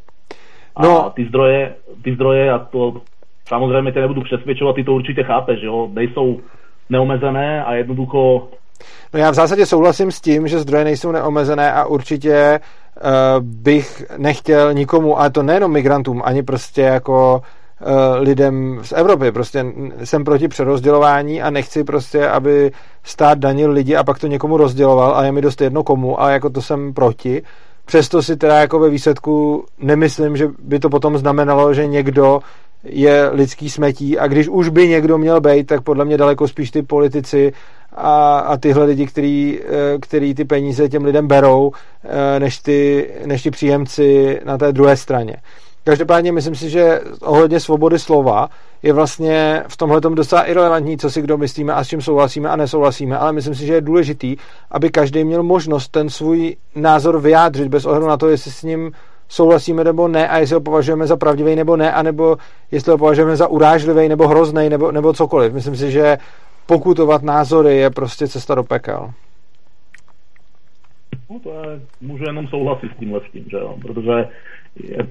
No. 0.84 1.06
A 1.06 1.10
ty 1.10 1.26
zdroje, 1.26 1.76
ty 2.04 2.16
zdroje, 2.16 2.52
a 2.52 2.60
to 2.60 3.02
samozřejmě 3.48 3.92
tě 3.92 4.00
nebudu 4.00 4.22
přesvědčovat, 4.22 4.76
ty 4.76 4.84
to 4.84 4.94
určitě 4.94 5.24
chápeš, 5.24 5.60
jo, 5.62 5.90
nejsou 5.94 6.40
neomezené 6.90 7.64
a 7.64 7.74
jednoducho 7.74 8.48
No 9.14 9.20
já 9.20 9.32
v 9.32 9.34
zásadě 9.34 9.66
souhlasím 9.66 10.12
s 10.12 10.22
tím, 10.22 10.48
že 10.48 10.60
zdroje 10.60 10.84
nejsou 10.84 11.12
neomezené 11.12 11.74
a 11.74 11.86
určitě 11.86 12.60
uh, 12.60 13.10
bych 13.40 14.04
nechtěl 14.18 14.74
nikomu, 14.74 15.20
ale 15.20 15.30
to 15.30 15.44
nejenom 15.44 15.72
migrantům, 15.72 16.22
ani 16.26 16.44
prostě 16.44 16.82
jako 16.82 17.42
uh, 17.82 17.88
lidem 18.20 18.80
z 18.82 18.92
Evropy. 18.92 19.32
Prostě 19.32 19.66
jsem 20.04 20.24
proti 20.24 20.48
přerozdělování 20.48 21.42
a 21.42 21.50
nechci 21.50 21.84
prostě, 21.84 22.28
aby 22.28 22.72
stát 23.04 23.40
danil 23.40 23.72
lidi 23.72 23.96
a 23.96 24.04
pak 24.04 24.20
to 24.20 24.28
někomu 24.28 24.58
rozděloval 24.58 25.16
a 25.16 25.26
je 25.26 25.32
mi 25.32 25.42
dost 25.42 25.62
jedno 25.62 25.84
komu, 25.84 26.22
ale 26.22 26.34
jako 26.34 26.50
to 26.50 26.62
jsem 26.62 26.94
proti. 26.94 27.44
Přesto 27.86 28.24
si 28.24 28.38
teda 28.38 28.60
jako 28.60 28.80
ve 28.80 28.90
výsledku 28.90 29.66
nemyslím, 29.80 30.38
že 30.38 30.48
by 30.60 30.80
to 30.80 30.90
potom 30.90 31.18
znamenalo, 31.18 31.74
že 31.74 31.88
někdo 31.88 32.40
je 32.84 33.30
lidský 33.30 33.70
smetí 33.70 34.20
a 34.20 34.28
když 34.28 34.48
už 34.48 34.70
by 34.70 34.88
někdo 34.88 35.18
měl 35.18 35.41
být, 35.41 35.68
tak 35.68 35.82
podle 35.82 36.06
mě 36.06 36.18
daleko 36.18 36.48
spíš 36.48 36.72
ty 36.72 36.82
politici 36.82 37.53
a, 37.95 38.40
a 38.40 38.57
tyhle 38.57 38.86
lidi, 38.86 39.06
který, 39.07 39.60
eh, 39.60 39.98
který 39.99 40.34
ty 40.34 40.45
peníze 40.45 40.90
těm 40.90 41.06
lidem 41.06 41.28
berou, 41.28 41.72
eh, 42.03 42.40
než 42.40 42.60
ty, 42.60 43.10
než 43.26 43.44
ty 43.44 43.52
příjemci 43.52 44.40
na 44.45 44.57
té 44.57 44.72
druhé 44.72 44.98
straně. 44.98 45.38
Každopádně 45.84 46.32
myslím 46.32 46.56
si, 46.56 46.70
že 46.70 47.02
ohledně 47.22 47.60
svobody 47.60 47.99
slova 47.99 48.49
je 48.86 48.94
vlastně 48.94 49.64
v 49.68 49.78
tomhle 49.78 50.02
docela 50.02 50.44
irrelevantní, 50.44 50.98
co 50.98 51.10
si 51.10 51.22
kdo 51.22 51.38
myslíme 51.38 51.74
a 51.74 51.84
s 51.84 51.88
čím 51.88 52.02
souhlasíme 52.02 52.49
a 52.49 52.56
nesouhlasíme, 52.56 53.18
ale 53.18 53.34
myslím 53.34 53.56
si, 53.56 53.66
že 53.66 53.74
je 53.74 53.82
důležitý, 53.82 54.38
aby 54.72 54.90
každý 54.90 55.24
měl 55.24 55.44
možnost 55.44 55.88
ten 55.88 56.10
svůj 56.10 56.56
názor 56.76 57.20
vyjádřit 57.20 57.68
bez 57.68 57.86
ohledu 57.86 58.07
na 58.07 58.18
to, 58.18 58.30
jestli 58.30 58.52
s 58.52 58.64
ním 58.64 58.91
souhlasíme 59.28 59.84
nebo 59.84 60.07
ne 60.07 60.28
a 60.28 60.38
jestli 60.38 60.53
ho 60.53 60.62
považujeme 60.62 61.07
za 61.07 61.18
pravdivý 61.18 61.56
nebo 61.56 61.78
ne, 61.78 61.94
anebo 61.94 62.38
jestli 62.72 62.91
ho 62.91 62.98
považujeme 62.98 63.36
za 63.36 63.48
urážlivý 63.48 64.10
nebo 64.10 64.28
hrozný 64.28 64.70
nebo, 64.70 64.91
nebo 64.91 65.14
cokoliv. 65.14 65.53
Myslím 65.53 65.76
si, 65.76 65.91
že 65.91 66.18
pokutovat 66.66 67.24
názory 67.24 67.78
je 67.78 67.90
prostě 67.90 68.28
cesta 68.28 68.56
do 68.56 68.64
pekel. 68.64 69.10
No 71.30 71.40
to 71.40 71.49
je, 71.49 71.82
můžu 72.02 72.24
jenom 72.24 72.48
souhlasit 72.48 72.91
s 72.95 72.99
tímhle 72.99 73.20
s 73.30 73.32
tím, 73.32 73.45
že 73.52 73.57
jo, 73.57 73.76
protože 73.82 74.28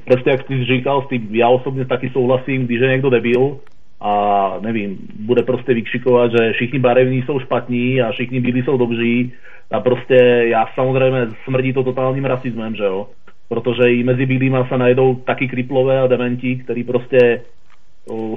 Presne 0.04 0.32
jak 0.32 0.42
ty 0.46 0.64
říkal, 0.64 1.02
s 1.02 1.08
tým 1.08 1.28
ja 1.32 1.48
osobne 1.48 1.84
taky 1.84 2.10
souhlasím, 2.10 2.66
když 2.66 2.80
je 2.80 2.88
někdo 2.88 3.10
debil 3.10 3.58
a 4.00 4.12
nevím, 4.60 4.98
bude 5.20 5.42
prostě 5.42 5.74
vykřikovat, 5.74 6.30
že 6.30 6.52
všichni 6.52 6.78
barevní 6.78 7.22
jsou 7.22 7.40
špatní 7.40 8.02
a 8.02 8.12
všichni 8.12 8.40
bílí 8.40 8.62
jsou 8.62 8.76
dobří 8.76 9.32
a 9.70 9.80
prostě 9.80 10.14
já 10.48 10.66
samozřejmě 10.74 11.26
smrdí 11.44 11.72
to 11.72 11.84
totálním 11.84 12.24
rasismem, 12.24 12.74
že 12.74 12.84
jo. 12.84 13.06
Protože 13.48 13.92
i 13.92 14.04
mezi 14.04 14.26
bílýma 14.26 14.68
se 14.68 14.78
najdou 14.78 15.14
taky 15.14 15.48
kriplové 15.48 16.00
a 16.00 16.06
dementi, 16.06 16.56
který 16.56 16.84
prostě 16.84 17.40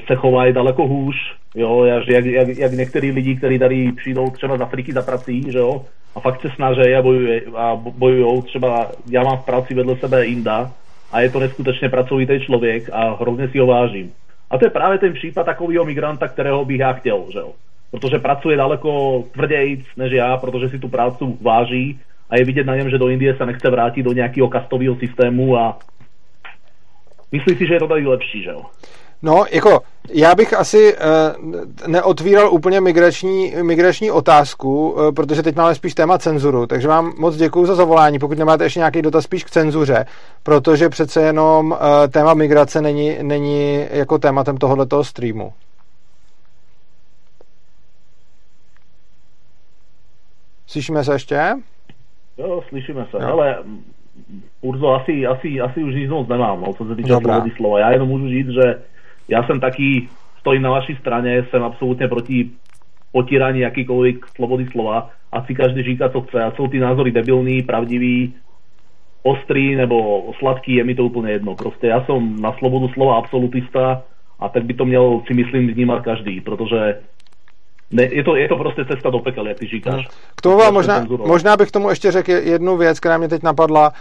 se 0.07 0.15
chovají 0.15 0.53
daleko 0.53 0.87
hůř, 0.87 1.15
jo, 1.55 1.83
jak, 1.83 2.25
jak, 2.25 2.47
jak 2.47 2.71
některý 2.71 3.11
lidi, 3.11 3.35
kteří 3.35 3.59
tady 3.59 3.91
přijdou 3.91 4.29
třeba 4.29 4.57
z 4.57 4.61
Afriky 4.61 4.93
za 4.93 5.01
prací, 5.01 5.51
že 5.51 5.57
jo, 5.57 5.85
a 6.15 6.19
fakt 6.19 6.41
se 6.41 6.49
snaží 6.55 6.95
a 6.95 7.01
bojují, 7.01 7.41
a 7.55 7.75
bojují, 7.75 8.41
třeba 8.41 8.91
já 9.09 9.23
mám 9.23 9.37
v 9.37 9.45
práci 9.45 9.73
vedle 9.73 9.97
sebe 9.97 10.25
Inda, 10.25 10.71
a 11.11 11.19
je 11.21 11.29
to 11.29 11.39
neskutečně 11.39 11.89
pracovitý 11.89 12.39
člověk 12.39 12.89
a 12.93 13.17
hrozně 13.21 13.49
si 13.49 13.59
ho 13.59 13.65
vážím. 13.67 14.13
A 14.49 14.57
to 14.57 14.65
je 14.65 14.69
právě 14.69 14.97
ten 14.97 15.13
případ 15.13 15.43
takového 15.43 15.85
migranta, 15.85 16.27
kterého 16.27 16.65
bych 16.65 16.79
já 16.79 16.93
chtěl, 16.93 17.25
že 17.33 17.39
jo. 17.39 17.53
protože 17.91 18.19
pracuje 18.19 18.57
daleko 18.57 19.23
tvrdějíc 19.31 19.85
než 19.97 20.11
já, 20.11 20.37
protože 20.37 20.69
si 20.69 20.79
tu 20.79 20.87
prácu 20.87 21.37
váží 21.41 21.99
a 22.29 22.37
je 22.37 22.45
vidět 22.45 22.67
na 22.67 22.75
něm, 22.75 22.89
že 22.89 22.97
do 22.97 23.07
Indie 23.07 23.35
se 23.35 23.45
nechce 23.45 23.69
vrátit 23.69 24.03
do 24.03 24.13
nějakého 24.13 24.47
kastového 24.47 24.95
systému 24.95 25.57
a 25.57 25.77
myslí 27.31 27.55
si, 27.55 27.67
že 27.67 27.73
je 27.73 27.79
to 27.79 27.87
tady 27.87 28.07
lepší, 28.07 28.43
že 28.43 28.49
jo? 28.49 28.61
No, 29.21 29.45
jako 29.51 29.79
já 30.13 30.35
bych 30.35 30.53
asi 30.53 30.95
uh, 30.97 31.87
neotvíral 31.87 32.53
úplně 32.53 32.81
migrační, 32.81 33.53
migrační 33.61 34.11
otázku, 34.11 34.91
uh, 34.91 35.11
protože 35.11 35.43
teď 35.43 35.55
máme 35.55 35.75
spíš 35.75 35.93
téma 35.93 36.17
cenzuru, 36.17 36.67
takže 36.67 36.87
vám 36.87 37.13
moc 37.17 37.35
děkuji 37.35 37.65
za 37.65 37.75
zavolání, 37.75 38.19
pokud 38.19 38.37
nemáte 38.37 38.63
ještě 38.63 38.79
nějaký 38.79 39.01
dotaz 39.01 39.23
spíš 39.23 39.43
k 39.43 39.49
cenzuře, 39.49 40.05
protože 40.43 40.89
přece 40.89 41.21
jenom 41.21 41.71
uh, 41.71 41.77
téma 42.11 42.33
migrace 42.33 42.81
není, 42.81 43.17
není 43.21 43.85
jako 43.91 44.17
tématem 44.17 44.57
tohoto 44.57 45.03
streamu. 45.03 45.53
Slyšíme 50.67 51.03
se 51.03 51.13
ještě? 51.13 51.53
Jo, 52.37 52.63
slyšíme 52.69 53.07
se. 53.11 53.17
No. 53.19 53.27
Ale 53.27 53.57
Urzo, 54.61 54.93
asi, 54.93 55.27
asi, 55.27 55.61
asi 55.61 55.83
už 55.83 55.95
nic 55.95 56.09
moc 56.09 56.27
nemám, 56.27 56.61
no, 56.61 56.73
co 56.73 56.85
se 56.85 56.95
týče 56.95 57.13
slova. 57.57 57.79
Já 57.79 57.91
jenom 57.91 58.07
můžu 58.07 58.27
říct, 58.29 58.47
že 58.47 58.81
já 59.27 59.43
jsem 59.43 59.59
taký, 59.59 60.09
stojím 60.39 60.61
na 60.61 60.69
vaší 60.69 60.95
straně, 60.95 61.45
jsem 61.49 61.63
absolutně 61.63 62.07
proti 62.07 62.49
potírání 63.11 63.59
jakýkoliv 63.59 64.19
slobody 64.35 64.65
slova. 64.65 65.09
Asi 65.31 65.55
každý 65.55 65.83
říká, 65.83 66.09
co 66.09 66.21
chce. 66.21 66.43
A 66.43 66.51
jsou 66.51 66.67
ty 66.67 66.79
názory 66.79 67.11
debilní, 67.11 67.63
pravdivý, 67.63 68.33
ostrý 69.23 69.75
nebo 69.75 70.25
sladký, 70.39 70.75
je 70.75 70.83
mi 70.83 70.95
to 70.95 71.05
úplně 71.05 71.31
jedno. 71.31 71.55
Prostě 71.55 71.87
já 71.87 72.05
jsem 72.05 72.41
na 72.41 72.51
slobodu 72.51 72.87
slova 72.87 73.17
absolutista 73.17 74.03
a 74.39 74.49
tak 74.49 74.63
by 74.63 74.73
to 74.73 74.85
měl, 74.85 75.21
si 75.27 75.33
myslím, 75.33 75.67
vnímat 75.67 76.03
každý, 76.03 76.41
protože 76.41 76.99
ne, 77.91 78.03
je, 78.03 78.23
to, 78.23 78.35
je 78.35 78.47
to 78.47 78.55
prostě 78.55 78.85
cesta 78.85 79.09
do 79.09 79.19
pekel, 79.19 79.47
jak 79.47 79.59
ty 79.59 79.65
říkáš. 79.65 80.07
K 80.35 80.41
tomu 80.41 80.57
vám 80.57 80.73
možná, 80.73 81.05
možná 81.25 81.57
bych 81.57 81.71
tomu 81.71 81.89
ještě 81.89 82.11
řekl 82.11 82.31
jednu 82.31 82.77
věc, 82.77 82.99
která 82.99 83.17
mě 83.17 83.27
teď 83.27 83.43
napadla. 83.43 83.93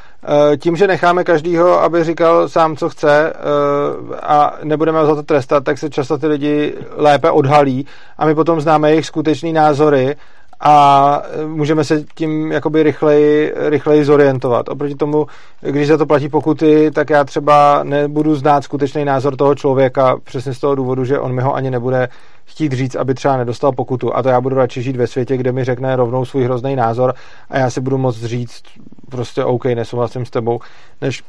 Eh, 0.52 0.56
tím, 0.56 0.76
že 0.76 0.86
necháme 0.86 1.24
každýho, 1.24 1.82
aby 1.82 2.04
říkal 2.04 2.48
sám, 2.48 2.76
co 2.76 2.88
chce 2.88 3.32
eh, 3.32 4.16
a 4.22 4.58
nebudeme 4.64 5.00
ho 5.00 5.06
za 5.06 5.14
to 5.14 5.22
trestat, 5.22 5.64
tak 5.64 5.78
se 5.78 5.90
často 5.90 6.18
ty 6.18 6.26
lidi 6.26 6.74
lépe 6.96 7.30
odhalí 7.30 7.86
a 8.18 8.26
my 8.26 8.34
potom 8.34 8.60
známe 8.60 8.90
jejich 8.90 9.06
skutečný 9.06 9.52
názory 9.52 10.16
a 10.60 11.22
můžeme 11.46 11.84
se 11.84 12.04
tím 12.14 12.52
jakoby 12.52 12.82
rychleji, 12.82 13.52
rychleji 13.56 14.04
zorientovat. 14.04 14.68
Oproti 14.68 14.94
tomu, 14.94 15.26
když 15.60 15.88
za 15.88 15.98
to 15.98 16.06
platí 16.06 16.28
pokuty, 16.28 16.90
tak 16.90 17.10
já 17.10 17.24
třeba 17.24 17.80
nebudu 17.82 18.34
znát 18.34 18.64
skutečný 18.64 19.04
názor 19.04 19.36
toho 19.36 19.54
člověka 19.54 20.16
přesně 20.24 20.54
z 20.54 20.58
toho 20.58 20.74
důvodu, 20.74 21.04
že 21.04 21.18
on 21.18 21.32
mi 21.32 21.42
ho 21.42 21.54
ani 21.54 21.70
nebude 21.70 22.08
chtít 22.46 22.72
říct, 22.72 22.94
aby 22.94 23.14
třeba 23.14 23.36
nedostal 23.36 23.72
pokutu. 23.72 24.16
A 24.16 24.22
to 24.22 24.28
já 24.28 24.40
budu 24.40 24.56
radši 24.56 24.82
žít 24.82 24.96
ve 24.96 25.06
světě, 25.06 25.36
kde 25.36 25.52
mi 25.52 25.64
řekne 25.64 25.96
rovnou 25.96 26.24
svůj 26.24 26.44
hrozný 26.44 26.76
názor 26.76 27.14
a 27.50 27.58
já 27.58 27.70
si 27.70 27.80
budu 27.80 27.98
moct 27.98 28.24
říct 28.24 28.62
prostě 29.10 29.44
OK, 29.44 29.64
nesouhlasím 29.64 30.26
s 30.26 30.30
tebou, 30.30 30.60
než 31.00 31.22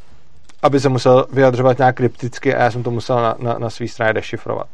aby 0.63 0.79
se 0.79 0.89
musel 0.89 1.25
vyjadřovat 1.33 1.77
nějak 1.77 1.95
krypticky 1.95 2.55
a 2.55 2.63
já 2.63 2.71
jsem 2.71 2.83
to 2.83 2.91
musel 2.91 3.15
na, 3.15 3.35
na, 3.39 3.57
na 3.59 3.69
svý 3.69 3.87
straně 3.87 4.13
dešifrovat. 4.13 4.67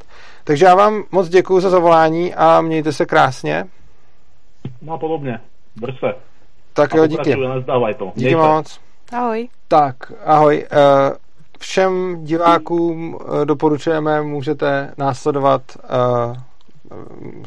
Takže 0.43 0.65
já 0.65 0.75
vám 0.75 1.03
moc 1.11 1.29
děkuji 1.29 1.59
za 1.59 1.69
zavolání 1.69 2.33
a 2.35 2.61
mějte 2.61 2.93
se 2.93 3.05
krásně. 3.05 3.65
No 4.81 4.97
podobně. 4.97 5.39
Drž 5.75 5.99
se. 5.99 6.13
Tak 6.73 6.93
jo, 6.93 7.07
díky. 7.07 7.35
to. 7.97 8.11
Díky 8.15 8.35
moc. 8.35 8.79
Ahoj. 9.13 9.49
Tak, 9.67 9.95
ahoj. 10.25 10.65
Eh, 10.71 11.22
všem 11.59 12.23
divákům 12.23 13.19
eh, 13.41 13.45
doporučujeme, 13.45 14.21
můžete 14.21 14.93
následovat 14.97 15.61
eh, 15.77 16.41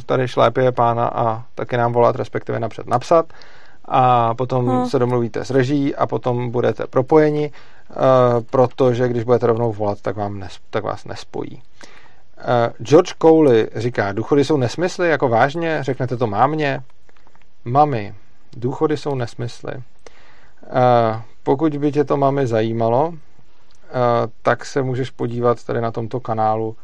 tady 0.06 0.28
šlépě 0.28 0.72
pána 0.72 1.06
a 1.06 1.44
taky 1.54 1.76
nám 1.76 1.92
volat, 1.92 2.16
respektive 2.16 2.60
napřed 2.60 2.86
napsat 2.86 3.26
a 3.84 4.34
potom 4.34 4.68
hmm. 4.68 4.88
se 4.88 4.98
domluvíte 4.98 5.44
s 5.44 5.50
reží 5.50 5.94
a 5.94 6.06
potom 6.06 6.50
budete 6.50 6.86
propojeni, 6.86 7.52
protože 8.50 9.08
když 9.08 9.24
budete 9.24 9.46
rovnou 9.46 9.72
volat, 9.72 10.00
tak, 10.02 10.16
vám 10.16 10.38
nes, 10.38 10.58
tak 10.70 10.84
vás 10.84 11.04
nespojí. 11.04 11.62
George 12.78 13.12
Cowley 13.22 13.68
říká, 13.74 14.12
důchody 14.12 14.44
jsou 14.44 14.56
nesmysly, 14.56 15.08
jako 15.08 15.28
vážně, 15.28 15.78
řeknete 15.82 16.16
to 16.16 16.26
mámě, 16.26 16.82
Mami, 17.66 18.14
důchody 18.56 18.96
jsou 18.96 19.14
nesmysly. 19.14 19.72
Pokud 21.42 21.76
by 21.76 21.92
tě 21.92 22.04
to 22.04 22.16
mami 22.16 22.46
zajímalo, 22.46 23.12
tak 24.42 24.64
se 24.64 24.82
můžeš 24.82 25.10
podívat 25.10 25.64
tady 25.64 25.80
na 25.80 25.90
tomto 25.90 26.20
kanálu 26.20 26.76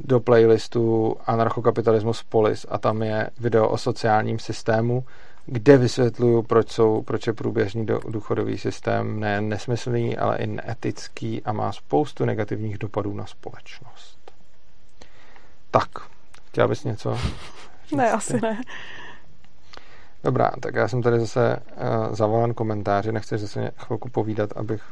do 0.00 0.20
playlistu 0.20 1.16
Anarchokapitalismus 1.26 2.22
Polis 2.22 2.66
a 2.68 2.78
tam 2.78 3.02
je 3.02 3.30
video 3.40 3.68
o 3.68 3.78
sociálním 3.78 4.38
systému, 4.38 5.04
kde 5.46 5.76
vysvětluju, 5.76 6.42
proč, 6.42 6.70
jsou, 6.70 7.02
proč 7.02 7.26
je 7.26 7.32
průběžný 7.32 7.86
do, 7.86 8.00
důchodový 8.08 8.58
systém 8.58 9.20
ne 9.20 9.40
nesmyslný, 9.40 10.18
ale 10.18 10.36
i 10.36 10.46
neetický 10.46 11.42
a 11.44 11.52
má 11.52 11.72
spoustu 11.72 12.24
negativních 12.24 12.78
dopadů 12.78 13.14
na 13.14 13.26
společnost. 13.26 14.18
Tak, 15.70 15.88
chtěla 16.48 16.68
bys 16.68 16.84
něco? 16.84 17.18
Říct 17.88 17.96
ne, 17.96 18.12
asi 18.12 18.40
ne. 18.40 18.62
Dobrá, 20.24 20.50
tak 20.60 20.74
já 20.74 20.88
jsem 20.88 21.02
tady 21.02 21.20
zase 21.20 21.56
uh, 21.56 22.14
zavolen 22.14 22.54
komentáři, 22.54 23.12
nechci 23.12 23.38
zase 23.38 23.70
chvilku 23.76 24.08
povídat, 24.08 24.52
abych 24.56 24.82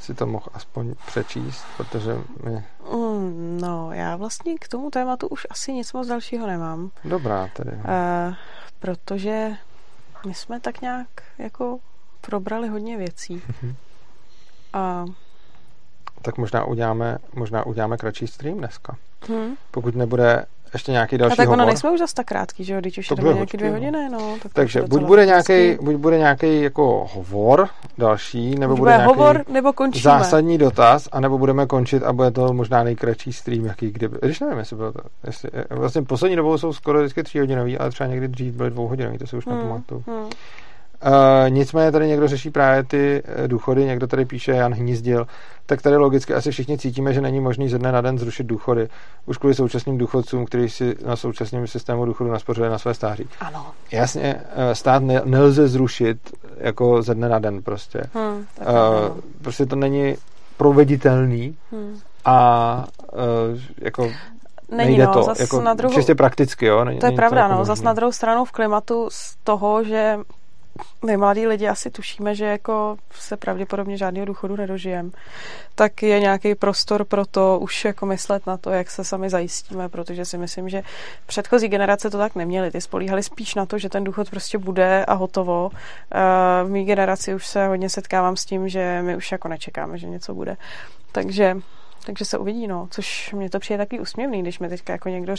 si 0.00 0.14
to 0.14 0.26
mohl 0.26 0.46
aspoň 0.54 0.94
přečíst, 1.06 1.64
protože 1.76 2.14
mi... 2.44 2.64
Mm, 2.92 3.58
no, 3.60 3.92
já 3.92 4.16
vlastně 4.16 4.54
k 4.58 4.68
tomu 4.68 4.90
tématu 4.90 5.28
už 5.28 5.46
asi 5.50 5.72
nic 5.72 5.92
moc 5.92 6.06
dalšího 6.06 6.46
nemám. 6.46 6.90
Dobrá, 7.04 7.48
tedy. 7.56 7.72
Uh, 7.72 8.34
protože 8.78 9.50
my 10.26 10.34
jsme 10.34 10.60
tak 10.60 10.80
nějak 10.80 11.08
jako 11.38 11.78
probrali 12.20 12.68
hodně 12.68 12.96
věcí. 12.96 13.42
A... 14.72 15.04
Tak 16.22 16.38
možná 16.38 16.64
uděláme, 16.64 17.18
možná 17.34 17.66
uděláme 17.66 17.96
kratší 17.96 18.26
stream 18.26 18.58
dneska. 18.58 18.96
Hmm. 19.28 19.56
Pokud 19.70 19.94
nebude 19.94 20.46
ještě 20.72 20.92
nějaký 20.92 21.18
další 21.18 21.32
A 21.32 21.36
tak 21.36 21.48
ono 21.48 21.66
nejsme 21.66 21.90
už 21.90 21.98
zase 21.98 22.14
tak 22.14 22.26
krátký, 22.26 22.64
že 22.64 22.74
jo, 22.74 22.80
když 22.80 22.98
už 22.98 23.08
to 23.08 23.26
je 23.26 23.34
nějaké 23.34 23.56
dvě 23.56 23.70
hodiny, 23.70 24.08
no. 24.12 24.36
Tak 24.42 24.52
Takže 24.52 24.82
buď 24.82 25.02
bude, 25.02 25.26
nějaký, 25.26 25.78
buď 25.82 25.94
bude 25.94 26.18
nějaký 26.18 26.62
jako 26.62 27.08
hovor 27.12 27.68
další, 27.98 28.58
nebo 28.58 28.76
bude, 28.76 28.78
bude 28.78 28.90
nějaký 28.90 29.06
hovor, 29.06 29.44
nebo 29.48 29.72
končíme. 29.72 30.02
zásadní 30.02 30.58
dotaz, 30.58 31.08
anebo 31.12 31.38
budeme 31.38 31.66
končit 31.66 32.02
a 32.02 32.12
bude 32.12 32.30
to 32.30 32.52
možná 32.52 32.84
nejkratší 32.84 33.32
stream, 33.32 33.64
jaký 33.64 33.90
kdyby. 33.90 34.18
Když 34.22 34.40
nevím, 34.40 34.58
jestli 34.58 34.76
bylo 34.76 34.92
to. 34.92 35.00
Jestli, 35.26 35.50
vlastně 35.70 36.02
poslední 36.02 36.36
dobou 36.36 36.58
jsou 36.58 36.72
skoro 36.72 36.98
vždycky 36.98 37.22
tříhodinový, 37.22 37.78
ale 37.78 37.90
třeba 37.90 38.10
někdy 38.10 38.28
dřív 38.28 38.54
byly 38.54 38.70
dvouhodinový, 38.70 39.18
to 39.18 39.26
se 39.26 39.36
už 39.36 39.46
hmm, 39.46 39.56
nepamatuju. 39.56 40.04
Hmm. 40.06 40.30
Uh, 41.06 41.50
nicméně 41.50 41.92
tady 41.92 42.08
někdo 42.08 42.28
řeší 42.28 42.50
právě 42.50 42.82
ty 42.82 43.22
eh, 43.24 43.48
důchody, 43.48 43.84
někdo 43.84 44.06
tady 44.06 44.24
píše 44.24 44.52
Jan 44.52 44.74
Hnízdil, 44.74 45.26
tak 45.66 45.82
tady 45.82 45.96
logicky 45.96 46.34
asi 46.34 46.50
všichni 46.50 46.78
cítíme, 46.78 47.12
že 47.12 47.20
není 47.20 47.40
možný 47.40 47.68
ze 47.68 47.78
dne 47.78 47.92
na 47.92 48.00
den 48.00 48.18
zrušit 48.18 48.46
důchody. 48.46 48.88
Už 49.26 49.38
kvůli 49.38 49.54
současným 49.54 49.98
důchodcům, 49.98 50.44
kteří 50.44 50.68
si 50.68 50.96
na 51.06 51.16
současném 51.16 51.66
systému 51.66 52.04
důchodu 52.04 52.30
naspořili 52.30 52.68
na 52.68 52.78
své 52.78 52.94
stáří. 52.94 53.28
Ano. 53.40 53.66
Jasně, 53.92 54.34
uh, 54.34 54.72
stát 54.72 55.02
ne, 55.02 55.22
nelze 55.24 55.68
zrušit 55.68 56.18
jako 56.56 57.02
ze 57.02 57.14
dne 57.14 57.28
na 57.28 57.38
den 57.38 57.62
prostě. 57.62 58.02
Hmm, 58.14 58.36
uh, 58.36 58.44
prostě 59.42 59.66
to 59.66 59.76
není 59.76 60.16
proveditelný 60.56 61.56
hmm. 61.72 61.98
a 62.24 62.84
uh, 63.12 63.58
jako 63.78 64.02
Není, 64.70 64.90
nejde 64.90 65.06
no, 65.06 65.12
to, 65.12 65.22
zas 65.22 65.40
jako 65.40 65.60
na 65.60 65.74
druhou, 65.74 65.94
čistě 65.94 66.14
prakticky, 66.14 66.66
jo. 66.66 66.84
Není, 66.84 66.98
to 66.98 67.06
je 67.06 67.12
pravda, 67.12 67.36
to 67.36 67.50
jako 67.50 67.58
no, 67.58 67.64
zase 67.64 67.84
na 67.84 67.92
druhou 67.92 68.12
stranu 68.12 68.44
v 68.44 68.52
klimatu 68.52 69.08
z 69.12 69.36
toho, 69.44 69.84
že 69.84 70.16
my 71.06 71.16
mladí 71.16 71.46
lidi 71.46 71.68
asi 71.68 71.90
tušíme, 71.90 72.34
že 72.34 72.44
jako 72.44 72.96
se 73.10 73.36
pravděpodobně 73.36 73.96
žádného 73.96 74.26
důchodu 74.26 74.56
nedožijem, 74.56 75.12
tak 75.74 76.02
je 76.02 76.20
nějaký 76.20 76.54
prostor 76.54 77.04
pro 77.04 77.26
to 77.26 77.58
už 77.58 77.84
jako 77.84 78.06
myslet 78.06 78.46
na 78.46 78.56
to, 78.56 78.70
jak 78.70 78.90
se 78.90 79.04
sami 79.04 79.30
zajistíme, 79.30 79.88
protože 79.88 80.24
si 80.24 80.38
myslím, 80.38 80.68
že 80.68 80.82
předchozí 81.26 81.68
generace 81.68 82.10
to 82.10 82.18
tak 82.18 82.34
neměly. 82.34 82.70
Ty 82.70 82.80
spolíhali 82.80 83.22
spíš 83.22 83.54
na 83.54 83.66
to, 83.66 83.78
že 83.78 83.88
ten 83.88 84.04
důchod 84.04 84.30
prostě 84.30 84.58
bude 84.58 85.04
a 85.04 85.14
hotovo. 85.14 85.70
V 86.64 86.68
mý 86.68 86.84
generaci 86.84 87.34
už 87.34 87.46
se 87.46 87.66
hodně 87.66 87.88
setkávám 87.88 88.36
s 88.36 88.44
tím, 88.44 88.68
že 88.68 89.02
my 89.02 89.16
už 89.16 89.32
jako 89.32 89.48
nečekáme, 89.48 89.98
že 89.98 90.06
něco 90.06 90.34
bude. 90.34 90.56
Takže 91.12 91.56
takže 92.06 92.24
se 92.24 92.38
uvidí, 92.38 92.66
no. 92.66 92.88
Což 92.90 93.32
mě 93.32 93.50
to 93.50 93.58
přijde 93.58 93.78
taky 93.78 94.00
úsměvný, 94.00 94.42
když 94.42 94.58
mi 94.58 94.68
teďka 94.68 94.92
jako 94.92 95.08
někdo 95.08 95.34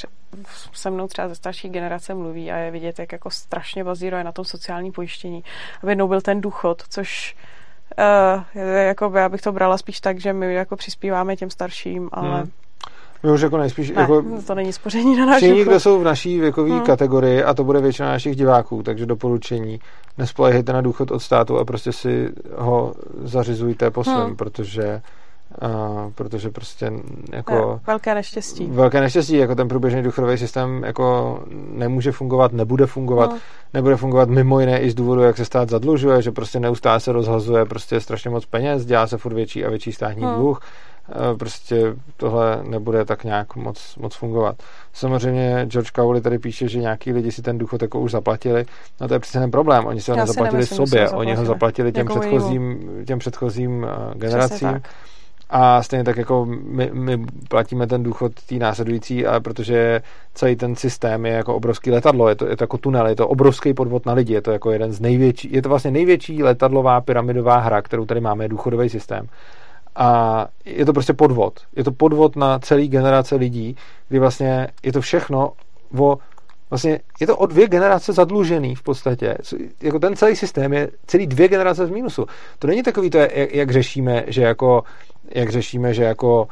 se 0.73 0.89
mnou 0.89 1.07
třeba 1.07 1.27
ze 1.27 1.35
starší 1.35 1.69
generace 1.69 2.13
mluví 2.13 2.51
a 2.51 2.57
je 2.57 2.71
vidět, 2.71 2.99
jak 2.99 3.11
jako 3.11 3.29
strašně 3.29 3.83
bazíruje 3.83 4.23
na 4.23 4.31
tom 4.31 4.45
sociální 4.45 4.91
pojištění. 4.91 5.43
Aby 5.83 5.91
jednou 5.91 6.07
byl 6.07 6.21
ten 6.21 6.41
důchod, 6.41 6.83
což 6.89 7.35
uh, 8.55 8.61
jako 8.63 9.11
já 9.15 9.29
bych 9.29 9.41
to 9.41 9.51
brala 9.51 9.77
spíš 9.77 9.99
tak, 9.99 10.19
že 10.19 10.33
my 10.33 10.53
jako 10.53 10.75
přispíváme 10.75 11.35
těm 11.35 11.49
starším, 11.49 12.09
ale 12.11 12.37
hmm. 12.37 12.51
My 13.23 13.31
už 13.31 13.41
jako 13.41 13.57
nejspíš... 13.57 13.89
Ne, 13.89 14.01
jako, 14.01 14.23
to 14.47 14.55
není 14.55 14.73
spoření 14.73 15.17
na 15.17 15.25
náš 15.25 15.37
Všichni, 15.37 15.63
kdo 15.63 15.79
jsou 15.79 15.99
v 15.99 16.03
naší 16.03 16.39
věkové 16.39 16.69
hmm. 16.69 16.81
kategorii, 16.81 17.43
a 17.43 17.53
to 17.53 17.63
bude 17.63 17.81
většina 17.81 18.09
našich 18.09 18.35
diváků, 18.35 18.83
takže 18.83 19.05
doporučení, 19.05 19.79
nespolehejte 20.17 20.73
na 20.73 20.81
důchod 20.81 21.11
od 21.11 21.19
státu 21.19 21.59
a 21.59 21.65
prostě 21.65 21.91
si 21.91 22.29
ho 22.57 22.93
zařizujte 23.23 23.91
po 23.91 24.03
svém, 24.03 24.25
hmm. 24.25 24.35
protože 24.35 25.01
Uh, 25.63 26.11
protože 26.15 26.49
prostě 26.49 26.91
jako... 27.31 27.53
Je, 27.53 27.79
velké 27.87 28.15
neštěstí. 28.15 28.65
Velké 28.65 29.01
neštěstí, 29.01 29.35
jako 29.35 29.55
ten 29.55 29.67
průběžný 29.67 30.03
důchodový 30.03 30.37
systém 30.37 30.83
jako 30.83 31.39
nemůže 31.71 32.11
fungovat, 32.11 32.53
nebude 32.53 32.85
fungovat, 32.85 33.31
no. 33.31 33.37
nebude 33.73 33.95
fungovat 33.95 34.29
mimo 34.29 34.59
jiné 34.59 34.79
i 34.79 34.91
z 34.91 34.95
důvodu, 34.95 35.21
jak 35.21 35.37
se 35.37 35.45
stát 35.45 35.69
zadlužuje, 35.69 36.21
že 36.21 36.31
prostě 36.31 36.59
neustále 36.59 36.99
se 36.99 37.11
rozhazuje 37.11 37.65
prostě 37.65 37.99
strašně 37.99 38.29
moc 38.29 38.45
peněz, 38.45 38.85
dělá 38.85 39.07
se 39.07 39.17
furt 39.17 39.33
větší 39.33 39.65
a 39.65 39.69
větší 39.69 39.91
státní 39.91 40.23
no. 40.23 40.35
dluh, 40.35 40.61
uh, 41.31 41.37
prostě 41.37 41.95
tohle 42.17 42.59
nebude 42.63 43.05
tak 43.05 43.23
nějak 43.23 43.55
moc, 43.55 43.95
moc 43.99 44.15
fungovat. 44.15 44.55
Samozřejmě 44.93 45.65
George 45.65 45.91
Cowley 45.95 46.21
tady 46.21 46.39
píše, 46.39 46.67
že 46.67 46.79
nějaký 46.79 47.11
lidi 47.11 47.31
si 47.31 47.41
ten 47.41 47.57
důchod 47.57 47.81
jako 47.81 47.99
už 47.99 48.11
zaplatili, 48.11 48.65
no 49.01 49.07
to 49.07 49.13
je 49.13 49.19
přece 49.19 49.39
ten 49.39 49.51
problém, 49.51 49.85
oni 49.85 50.01
si 50.01 50.11
ho 50.11 50.17
nezaplatili 50.17 50.65
sobě, 50.65 51.09
oni 51.09 51.35
ho 51.35 51.45
zaplatili 51.45 51.91
těm 51.91 52.07
předchozím, 52.07 52.79
těm 53.05 53.19
předchozím 53.19 53.83
uh, 53.83 54.13
generacím 54.15 54.81
a 55.51 55.83
stejně 55.83 56.03
tak 56.03 56.17
jako 56.17 56.45
my, 56.45 56.89
my 56.93 57.25
platíme 57.49 57.87
ten 57.87 58.03
důchod 58.03 58.31
tý 58.45 58.59
následující, 58.59 59.25
ale 59.25 59.39
protože 59.39 60.01
celý 60.33 60.55
ten 60.55 60.75
systém 60.75 61.25
je 61.25 61.33
jako 61.33 61.55
obrovský 61.55 61.91
letadlo, 61.91 62.29
je 62.29 62.35
to, 62.35 62.47
je 62.47 62.57
to 62.57 62.63
jako 62.63 62.77
tunel, 62.77 63.07
je 63.07 63.15
to 63.15 63.27
obrovský 63.27 63.73
podvod 63.73 64.05
na 64.05 64.13
lidi, 64.13 64.33
je 64.33 64.41
to 64.41 64.51
jako 64.51 64.71
jeden 64.71 64.91
z 64.91 64.99
největší, 64.99 65.53
je 65.53 65.61
to 65.61 65.69
vlastně 65.69 65.91
největší 65.91 66.43
letadlová 66.43 67.01
pyramidová 67.01 67.57
hra, 67.57 67.81
kterou 67.81 68.05
tady 68.05 68.21
máme, 68.21 68.43
je 68.43 68.49
důchodový 68.49 68.89
systém. 68.89 69.27
A 69.95 70.47
je 70.65 70.85
to 70.85 70.93
prostě 70.93 71.13
podvod. 71.13 71.59
Je 71.75 71.83
to 71.83 71.91
podvod 71.91 72.35
na 72.35 72.59
celý 72.59 72.87
generace 72.87 73.35
lidí, 73.35 73.75
kdy 74.09 74.19
vlastně 74.19 74.67
je 74.83 74.93
to 74.93 75.01
všechno 75.01 75.51
o 75.97 76.17
vlastně 76.71 76.99
je 77.19 77.27
to 77.27 77.37
o 77.37 77.45
dvě 77.45 77.67
generace 77.67 78.13
zadlužený 78.13 78.75
v 78.75 78.83
podstatě. 78.83 79.37
Jako 79.81 79.99
ten 79.99 80.15
celý 80.15 80.35
systém 80.35 80.73
je 80.73 80.89
celý 81.07 81.27
dvě 81.27 81.47
generace 81.47 81.87
z 81.87 81.89
mínusu. 81.89 82.25
To 82.59 82.67
není 82.67 82.83
takový 82.83 83.09
to, 83.09 83.17
jak, 83.17 83.53
jak 83.53 83.71
řešíme, 83.71 84.23
že 84.27 84.41
jako 84.41 84.83
jak 85.35 85.49
řešíme, 85.49 85.93
že 85.93 86.03
jako 86.03 86.47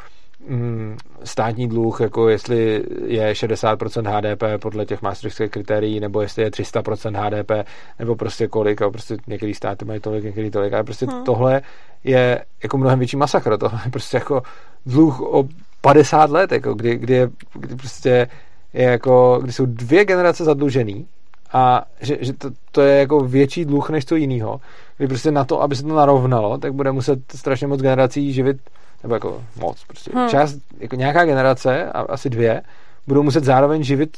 mm, 0.47 0.97
státní 1.23 1.67
dluh, 1.67 2.01
jako 2.01 2.29
jestli 2.29 2.83
je 3.05 3.33
60% 3.33 4.17
HDP 4.17 4.61
podle 4.61 4.85
těch 4.85 5.01
maastrichtských 5.01 5.51
kritérií, 5.51 5.99
nebo 5.99 6.21
jestli 6.21 6.43
je 6.43 6.49
300% 6.49 7.25
HDP, 7.25 7.67
nebo 7.99 8.15
prostě 8.15 8.47
kolik, 8.47 8.81
a 8.81 8.89
prostě 8.89 9.17
některý 9.27 9.53
státy 9.53 9.85
mají 9.85 9.99
tolik, 9.99 10.23
některý 10.23 10.51
tolik, 10.51 10.73
ale 10.73 10.83
prostě 10.83 11.05
hmm. 11.05 11.23
tohle 11.23 11.61
je 12.03 12.45
jako 12.63 12.77
mnohem 12.77 12.99
větší 12.99 13.17
masakr, 13.17 13.57
tohle 13.59 13.79
je 13.85 13.91
prostě 13.91 14.17
jako 14.17 14.41
dluh 14.85 15.21
o 15.21 15.47
50 15.81 16.29
let, 16.29 16.51
jako 16.51 16.73
kdy, 16.73 16.95
kdy, 16.95 17.13
je, 17.13 17.29
kdy 17.53 17.75
prostě 17.75 18.27
je 18.73 18.83
jako, 18.83 19.39
kdy 19.41 19.51
jsou 19.51 19.65
dvě 19.65 20.05
generace 20.05 20.43
zadlužený 20.43 21.07
a 21.53 21.85
že, 22.01 22.17
že 22.21 22.33
to, 22.33 22.49
to, 22.71 22.81
je 22.81 22.99
jako 22.99 23.19
větší 23.19 23.65
dluh 23.65 23.89
než 23.89 24.05
to 24.05 24.15
jinýho, 24.15 24.61
kdy 24.97 25.07
prostě 25.07 25.31
na 25.31 25.45
to, 25.45 25.61
aby 25.61 25.75
se 25.75 25.83
to 25.83 25.95
narovnalo, 25.95 26.57
tak 26.57 26.73
bude 26.73 26.91
muset 26.91 27.19
strašně 27.35 27.67
moc 27.67 27.81
generací 27.81 28.33
živit, 28.33 28.57
nebo 29.03 29.13
jako 29.13 29.43
moc, 29.61 29.83
prostě 29.87 30.11
hmm. 30.13 30.29
část, 30.29 30.57
jako 30.79 30.95
nějaká 30.95 31.25
generace, 31.25 31.85
a 31.85 31.99
asi 32.01 32.29
dvě, 32.29 32.61
budou 33.07 33.23
muset 33.23 33.43
zároveň 33.43 33.83
živit 33.83 34.17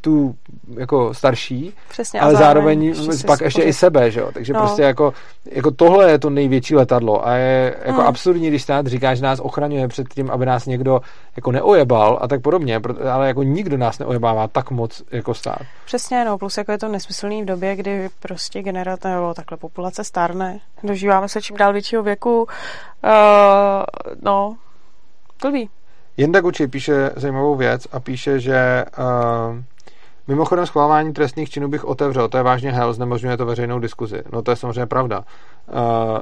tu 0.00 0.34
jako 0.78 1.14
starší, 1.14 1.74
Přesně, 1.88 2.20
ale 2.20 2.36
zároveň, 2.36 2.94
zároveň 2.94 3.22
pak 3.26 3.40
ještě 3.40 3.62
i 3.62 3.72
sebe, 3.72 4.10
že 4.10 4.20
jo? 4.20 4.30
Takže 4.32 4.52
no. 4.52 4.60
prostě 4.60 4.82
jako, 4.82 5.12
jako 5.44 5.70
tohle 5.70 6.10
je 6.10 6.18
to 6.18 6.30
největší 6.30 6.76
letadlo 6.76 7.26
a 7.26 7.34
je 7.34 7.76
jako 7.84 8.00
hmm. 8.00 8.08
absurdní, 8.08 8.48
když 8.48 8.62
stát 8.62 8.86
říká, 8.86 9.14
že 9.14 9.22
nás 9.22 9.40
ochraňuje 9.40 9.88
před 9.88 10.14
tím, 10.14 10.30
aby 10.30 10.46
nás 10.46 10.66
někdo 10.66 11.00
jako 11.36 11.52
neojebal 11.52 12.18
a 12.22 12.28
tak 12.28 12.40
podobně, 12.40 12.80
ale 13.12 13.26
jako 13.26 13.42
nikdo 13.42 13.76
nás 13.76 13.98
neojebává 13.98 14.48
tak 14.48 14.70
moc 14.70 15.02
jako 15.10 15.34
stát. 15.34 15.62
Přesně, 15.84 16.24
no, 16.24 16.38
plus 16.38 16.56
jako 16.56 16.72
je 16.72 16.78
to 16.78 16.88
nesmyslný 16.88 17.42
v 17.42 17.46
době, 17.46 17.76
kdy 17.76 18.08
prostě 18.20 18.62
generace 18.62 19.08
nebo 19.08 19.34
takhle 19.34 19.58
populace 19.58 20.04
stárne, 20.04 20.60
dožíváme 20.82 21.28
se 21.28 21.42
čím 21.42 21.56
dál 21.56 21.72
většího 21.72 22.02
věku, 22.02 22.42
uh, 22.42 22.48
no, 24.22 24.56
blbý. 25.42 25.70
Jenda 26.16 26.40
Gucci 26.40 26.68
píše 26.68 27.10
zajímavou 27.16 27.56
věc 27.56 27.86
a 27.92 28.00
píše, 28.00 28.40
že 28.40 28.84
uh, 28.98 29.56
Mimochodem 30.28 30.66
schvalování 30.66 31.12
trestných 31.12 31.50
činů 31.50 31.68
bych 31.68 31.84
otevřel, 31.84 32.28
to 32.28 32.36
je 32.36 32.42
vážně 32.42 32.72
hell, 32.72 32.92
znemožňuje 32.92 33.36
to 33.36 33.46
veřejnou 33.46 33.78
diskuzi. 33.78 34.22
No 34.32 34.42
to 34.42 34.50
je 34.50 34.56
samozřejmě 34.56 34.86
pravda. 34.86 35.18
Uh, 35.18 36.18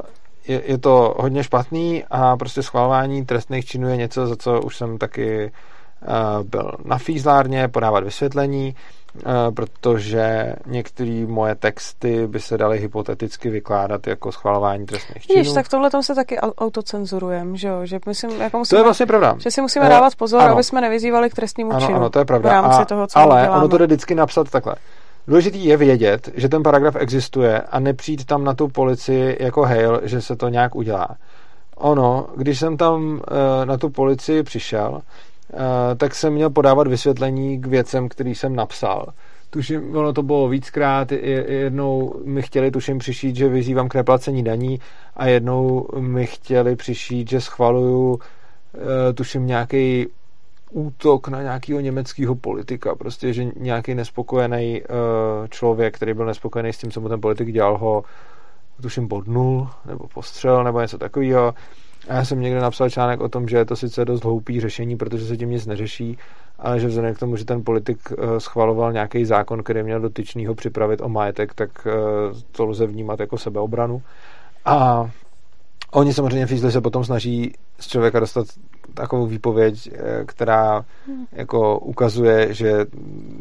je, 0.49 0.63
je 0.67 0.79
to 0.79 1.15
hodně 1.19 1.45
špatný 1.45 2.05
a 2.11 2.37
prostě 2.37 2.63
schvalování 2.63 3.25
trestných 3.25 3.65
činů 3.65 3.89
je 3.89 3.97
něco, 3.97 4.27
za 4.27 4.37
co 4.37 4.61
už 4.61 4.77
jsem 4.77 4.99
taky 4.99 5.53
uh, 6.03 6.47
byl 6.47 6.73
na 6.85 6.99
fízlárně 6.99 7.69
podávat 7.69 8.05
vysvětlení. 8.05 8.75
Eh, 9.19 9.53
protože 9.53 10.55
některé 10.67 11.25
moje 11.27 11.55
texty 11.55 12.27
by 12.27 12.41
se 12.41 12.59
daly 12.59 12.79
hypoteticky 12.79 13.51
vykládat 13.51 14.07
jako 14.07 14.33
schvalování 14.33 14.87
trestných 14.87 15.27
činů. 15.27 15.43
Víš, 15.43 15.53
tak 15.53 15.69
tohle 15.69 15.91
tom 15.91 16.03
se 16.03 16.15
taky 16.15 16.39
autocenzurujeme, 16.39 17.57
že 17.57 17.69
jo? 17.69 17.87
Že, 17.87 17.99
myslím, 18.07 18.41
jako 18.41 18.59
musíme, 18.59 18.77
to 18.77 18.81
je 18.81 18.85
vlastně 18.85 19.07
pravda. 19.07 19.37
Že 19.39 19.51
si 19.51 19.61
musíme 19.61 19.89
dávat 19.89 20.15
pozor, 20.17 20.41
ano. 20.41 20.53
aby 20.53 20.65
jsme 20.65 20.81
nevyzývali 20.81 21.31
k 21.31 21.35
trestnímu 21.35 21.71
ano, 21.73 21.87
činu. 21.87 21.97
Ano, 21.97 22.11
to 22.11 22.19
je 22.19 22.25
pravda. 22.25 22.51
V 22.51 22.53
rámci 22.53 22.83
a, 22.83 22.85
toho, 22.85 23.07
co 23.07 23.19
ale 23.19 23.43
děláme. 23.43 23.59
ono 23.59 23.69
to 23.69 23.79
jde 23.79 23.87
vždycky 23.87 24.15
napsat 24.15 24.51
takhle. 24.51 24.75
Důležitý 25.27 25.65
je 25.65 25.77
vědět, 25.77 26.29
že 26.35 26.49
ten 26.49 26.63
paragraf 26.63 26.97
existuje 26.97 27.61
a 27.61 27.81
nepřijít 27.81 28.25
tam 28.25 28.45
na 28.45 28.55
tu 28.55 28.69
policii 28.69 29.37
jako 29.41 29.63
hail, 29.63 30.01
že 30.03 30.21
se 30.21 30.37
to 30.37 30.49
nějak 30.49 30.75
udělá. 30.75 31.09
Ono, 31.77 32.27
když 32.37 32.59
jsem 32.59 32.77
tam 32.77 33.13
uh, 33.13 33.21
na 33.65 33.77
tu 33.77 33.91
policii 33.91 34.43
přišel, 34.43 35.01
Eh, 35.01 35.34
tak 35.97 36.15
jsem 36.15 36.33
měl 36.33 36.51
podávat 36.51 36.87
vysvětlení 36.87 37.61
k 37.61 37.67
věcem, 37.67 38.09
který 38.09 38.35
jsem 38.35 38.57
napsal. 38.57 39.07
Tuším, 39.51 39.97
ono 39.97 40.13
to 40.13 40.23
bylo 40.23 40.49
víckrát, 40.49 41.13
jednou 41.13 42.15
mi 42.25 42.43
chtěli 42.43 42.71
tuším 42.71 42.99
přišít, 42.99 43.37
že 43.37 43.49
vyzývám 43.49 43.89
k 43.89 43.95
neplacení 43.95 44.45
daní 44.45 44.81
a 45.17 45.27
jednou 45.27 45.89
mi 45.99 46.27
chtěli 46.27 46.77
přišít, 46.77 47.31
že 47.31 47.41
schvaluju 47.41 48.19
eh, 48.75 49.13
tuším 49.13 49.47
nějaký 49.47 50.07
útok 50.71 51.29
na 51.29 51.43
nějakého 51.43 51.81
německého 51.81 52.35
politika, 52.35 52.95
prostě, 52.95 53.33
že 53.33 53.45
nějaký 53.57 53.95
nespokojený 53.95 54.83
eh, 54.83 54.87
člověk, 55.49 55.97
který 55.97 56.15
byl 56.15 56.27
nespokojený 56.27 56.73
s 56.73 56.79
tím, 56.79 56.91
co 56.91 57.01
mu 57.01 57.09
ten 57.09 57.21
politik 57.21 57.53
dělal, 57.53 57.79
ho 57.79 58.05
tuším 58.83 59.09
bodnul, 59.09 59.69
nebo 59.87 60.07
postřel, 60.15 60.65
nebo 60.65 60.81
něco 60.81 60.99
takového 60.99 61.55
já 62.09 62.25
jsem 62.25 62.41
někde 62.41 62.61
napsal 62.61 62.91
článek 62.91 63.21
o 63.21 63.29
tom, 63.29 63.49
že 63.49 63.57
je 63.57 63.65
to 63.65 63.77
sice 63.77 64.05
dost 64.05 64.25
hloupý 64.25 64.61
řešení, 64.61 64.97
protože 64.97 65.27
se 65.27 65.37
tím 65.37 65.51
nic 65.51 65.67
neřeší, 65.67 66.19
ale 66.59 66.81
že 66.81 66.89
vzhledem 66.89 67.15
k 67.15 67.19
tomu, 67.19 67.37
že 67.37 67.45
ten 67.45 67.65
politik 67.65 67.99
eh, 68.13 68.41
schvaloval 68.41 68.93
nějaký 68.93 69.25
zákon, 69.25 69.63
který 69.63 69.83
měl 69.83 70.01
dotyčnýho 70.01 70.55
připravit 70.55 71.01
o 71.01 71.09
majetek, 71.09 71.55
tak 71.55 71.87
eh, 71.87 71.93
to 72.53 72.67
lze 72.67 72.87
vnímat 72.87 73.21
jako 73.21 73.39
sebeobranu. 73.39 74.03
A 74.65 75.11
oni 75.93 76.15
samozřejmě 76.15 76.47
fízli 76.47 76.73
se 76.73 76.81
potom 76.81 77.05
snaží 77.05 77.53
z 77.81 77.87
člověka 77.87 78.21
dostat 78.21 78.47
takovou 78.95 79.27
výpověď, 79.27 79.91
eh, 79.93 80.25
která 80.25 80.85
jako 81.33 81.79
ukazuje, 81.79 82.55
že 82.55 82.87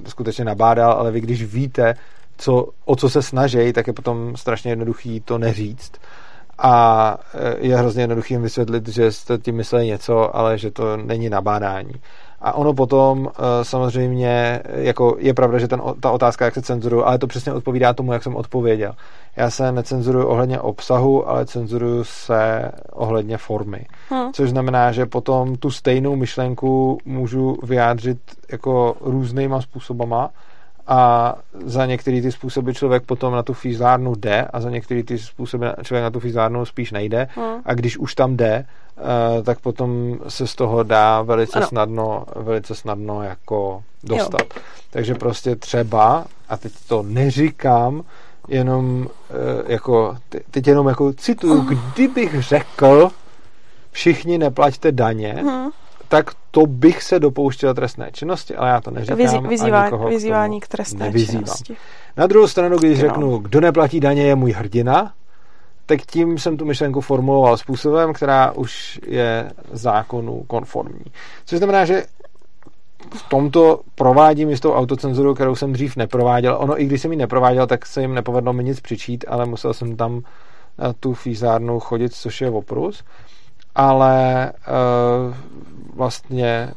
skutečně 0.07 0.45
nabádal, 0.45 0.91
ale 0.91 1.11
vy 1.11 1.21
když 1.21 1.43
víte, 1.43 1.93
co, 2.37 2.67
o 2.85 2.95
co 2.95 3.09
se 3.09 3.21
snaží, 3.21 3.73
tak 3.73 3.87
je 3.87 3.93
potom 3.93 4.37
strašně 4.37 4.71
jednoduchý 4.71 5.21
to 5.21 5.37
neříct 5.37 5.97
a 6.57 7.17
e, 7.33 7.67
je 7.67 7.77
hrozně 7.77 8.03
jednoduchým 8.03 8.41
vysvětlit, 8.41 8.87
že 8.87 9.11
jste 9.11 9.37
tím 9.37 9.55
mysleli 9.55 9.87
něco, 9.87 10.35
ale 10.35 10.57
že 10.57 10.71
to 10.71 10.97
není 10.97 11.29
nabádání. 11.29 11.93
A 12.41 12.53
ono 12.53 12.73
potom 12.73 13.27
e, 13.27 13.65
samozřejmě, 13.65 14.61
jako 14.65 15.15
je 15.19 15.33
pravda, 15.33 15.59
že 15.59 15.67
ten, 15.67 15.81
ta 15.99 16.11
otázka, 16.11 16.45
jak 16.45 16.53
se 16.53 16.61
cenzuruje, 16.61 17.03
ale 17.03 17.17
to 17.17 17.27
přesně 17.27 17.53
odpovídá 17.53 17.93
tomu, 17.93 18.13
jak 18.13 18.23
jsem 18.23 18.35
odpověděl. 18.35 18.93
Já 19.35 19.49
se 19.49 19.71
necenzuruju 19.71 20.27
ohledně 20.27 20.59
obsahu, 20.59 21.29
ale 21.29 21.45
cenzuruju 21.45 22.03
se 22.03 22.71
ohledně 22.91 23.37
formy. 23.37 23.85
Hmm. 24.09 24.33
Což 24.33 24.49
znamená, 24.49 24.91
že 24.91 25.05
potom 25.05 25.55
tu 25.55 25.71
stejnou 25.71 26.15
myšlenku 26.15 26.97
můžu 27.05 27.57
vyjádřit 27.63 28.17
jako 28.51 28.95
různýma 29.01 29.61
způsobama, 29.61 30.29
a 30.87 31.35
za 31.65 31.85
některé 31.85 32.21
ty 32.21 32.31
způsoby 32.31 32.71
člověk 32.71 33.03
potom 33.03 33.33
na 33.33 33.43
tu 33.43 33.53
fízlárnu 33.53 34.15
jde 34.15 34.47
a 34.53 34.61
za 34.61 34.69
některé 34.69 35.03
ty 35.03 35.17
způsoby 35.17 35.65
člověk 35.83 36.03
na 36.03 36.11
tu 36.11 36.19
fízlárnu 36.19 36.65
spíš 36.65 36.91
nejde 36.91 37.27
hmm. 37.35 37.61
a 37.65 37.73
když 37.73 37.97
už 37.97 38.15
tam 38.15 38.37
jde, 38.37 38.65
uh, 38.97 39.43
tak 39.43 39.59
potom 39.59 40.19
se 40.27 40.47
z 40.47 40.55
toho 40.55 40.83
dá 40.83 41.21
velice 41.21 41.57
ano. 41.57 41.67
snadno 41.67 42.25
velice 42.35 42.75
snadno 42.75 43.23
jako 43.23 43.83
dostat. 44.03 44.41
Jo. 44.55 44.61
Takže 44.89 45.15
prostě 45.15 45.55
třeba, 45.55 46.25
a 46.49 46.57
teď 46.57 46.73
to 46.87 47.03
neříkám, 47.03 48.03
jenom 48.47 49.01
uh, 49.01 49.07
jako, 49.71 50.17
teď 50.51 50.67
jenom 50.67 50.87
jako 50.87 51.13
cituju, 51.13 51.61
kdybych 51.61 52.43
řekl, 52.43 53.09
všichni 53.91 54.37
neplaťte 54.37 54.91
daně, 54.91 55.33
hmm 55.33 55.71
tak 56.13 56.31
to 56.55 56.65
bych 56.65 57.03
se 57.03 57.19
dopouštěl 57.19 57.73
trestné 57.73 58.09
činnosti, 58.11 58.55
ale 58.55 58.69
já 58.69 58.81
to 58.81 58.91
neříkám. 58.91 59.17
Vyzý, 59.17 59.39
vyzývá, 59.39 59.83
a 59.83 59.95
vyzývání 60.09 60.59
k, 60.59 60.65
k 60.65 60.67
trestné 60.67 61.05
nevyzývám. 61.05 61.43
činnosti. 61.43 61.75
Na 62.17 62.27
druhou 62.27 62.47
stranu, 62.47 62.77
když 62.77 63.01
no. 63.01 63.07
řeknu, 63.07 63.37
kdo 63.37 63.61
neplatí 63.61 63.99
daně, 63.99 64.23
je 64.23 64.35
můj 64.35 64.51
hrdina, 64.51 65.13
tak 65.85 66.01
tím 66.01 66.37
jsem 66.37 66.57
tu 66.57 66.65
myšlenku 66.65 67.01
formuloval 67.01 67.57
způsobem, 67.57 68.13
která 68.13 68.51
už 68.51 68.99
je 69.07 69.51
zákonu 69.71 70.43
konformní. 70.47 71.05
Což 71.45 71.57
znamená, 71.57 71.85
že 71.85 72.05
v 73.13 73.29
tomto 73.29 73.79
provádím 73.95 74.49
jistou 74.49 74.73
autocenzuru, 74.73 75.33
kterou 75.35 75.55
jsem 75.55 75.73
dřív 75.73 75.95
neprováděl. 75.95 76.57
Ono, 76.59 76.81
i 76.81 76.85
když 76.85 77.01
jsem 77.01 77.11
ji 77.11 77.17
neprováděl, 77.17 77.67
tak 77.67 77.85
se 77.85 78.01
jim 78.01 78.13
nepovedlo 78.13 78.53
mi 78.53 78.63
nic 78.63 78.79
přičít, 78.79 79.25
ale 79.27 79.45
musel 79.45 79.73
jsem 79.73 79.95
tam 79.95 80.21
na 80.77 80.93
tu 80.93 81.13
fízárnu 81.13 81.79
chodit, 81.79 82.13
což 82.13 82.41
je 82.41 82.49
oprus. 82.49 83.03
ale 83.75 84.51
uh, 85.27 85.35
vlastně 85.95 86.73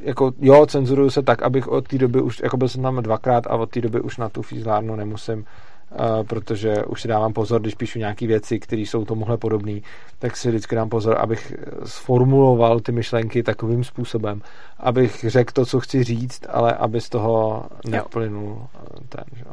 jako 0.00 0.32
jo, 0.40 0.66
cenzuruju 0.66 1.10
se 1.10 1.22
tak, 1.22 1.42
abych 1.42 1.68
od 1.68 1.88
té 1.88 1.98
doby 1.98 2.22
už, 2.22 2.40
jako 2.42 2.56
byl 2.56 2.68
jsem 2.68 2.82
tam 2.82 3.02
dvakrát 3.02 3.46
a 3.46 3.56
od 3.56 3.70
té 3.70 3.80
doby 3.80 4.00
už 4.00 4.16
na 4.16 4.28
tu 4.28 4.42
fízlárnu 4.42 4.96
nemusím, 4.96 5.38
uh, 5.38 6.26
protože 6.26 6.84
už 6.84 7.02
si 7.02 7.08
dávám 7.08 7.32
pozor, 7.32 7.60
když 7.60 7.74
píšu 7.74 7.98
nějaké 7.98 8.26
věci, 8.26 8.60
které 8.60 8.82
jsou 8.82 9.04
tomuhle 9.04 9.36
podobné, 9.36 9.80
tak 10.18 10.36
si 10.36 10.48
vždycky 10.48 10.76
dám 10.76 10.88
pozor, 10.88 11.16
abych 11.20 11.54
sformuloval 11.84 12.80
ty 12.80 12.92
myšlenky 12.92 13.42
takovým 13.42 13.84
způsobem, 13.84 14.42
abych 14.78 15.24
řekl 15.28 15.52
to, 15.52 15.66
co 15.66 15.80
chci 15.80 16.04
říct, 16.04 16.46
ale 16.48 16.72
aby 16.72 17.00
z 17.00 17.08
toho 17.08 17.64
neplynul 17.88 18.66
ten, 19.08 19.24
že? 19.36 19.44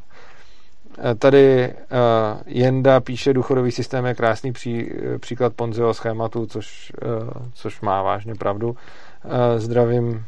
Tady 1.20 1.74
uh, 1.74 2.42
Jenda 2.46 3.00
píše, 3.00 3.34
důchodový 3.34 3.72
systém 3.72 4.06
je 4.06 4.16
krásný 4.16 4.52
pří, 4.54 4.92
příklad 5.20 5.54
Ponziho 5.54 5.94
schématu, 5.94 6.46
což, 6.46 6.92
uh, 7.06 7.30
což 7.54 7.82
má 7.82 8.02
vážně 8.02 8.36
pravdu. 8.36 8.76
Zdravím 9.58 10.26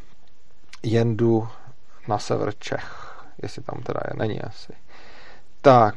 Jendu 0.83 1.47
na 2.07 2.19
sever 2.19 2.53
Čech, 2.59 3.15
jestli 3.41 3.63
tam 3.63 3.81
teda 3.83 3.99
je, 4.07 4.19
není 4.19 4.41
asi. 4.41 4.73
Tak, 5.61 5.95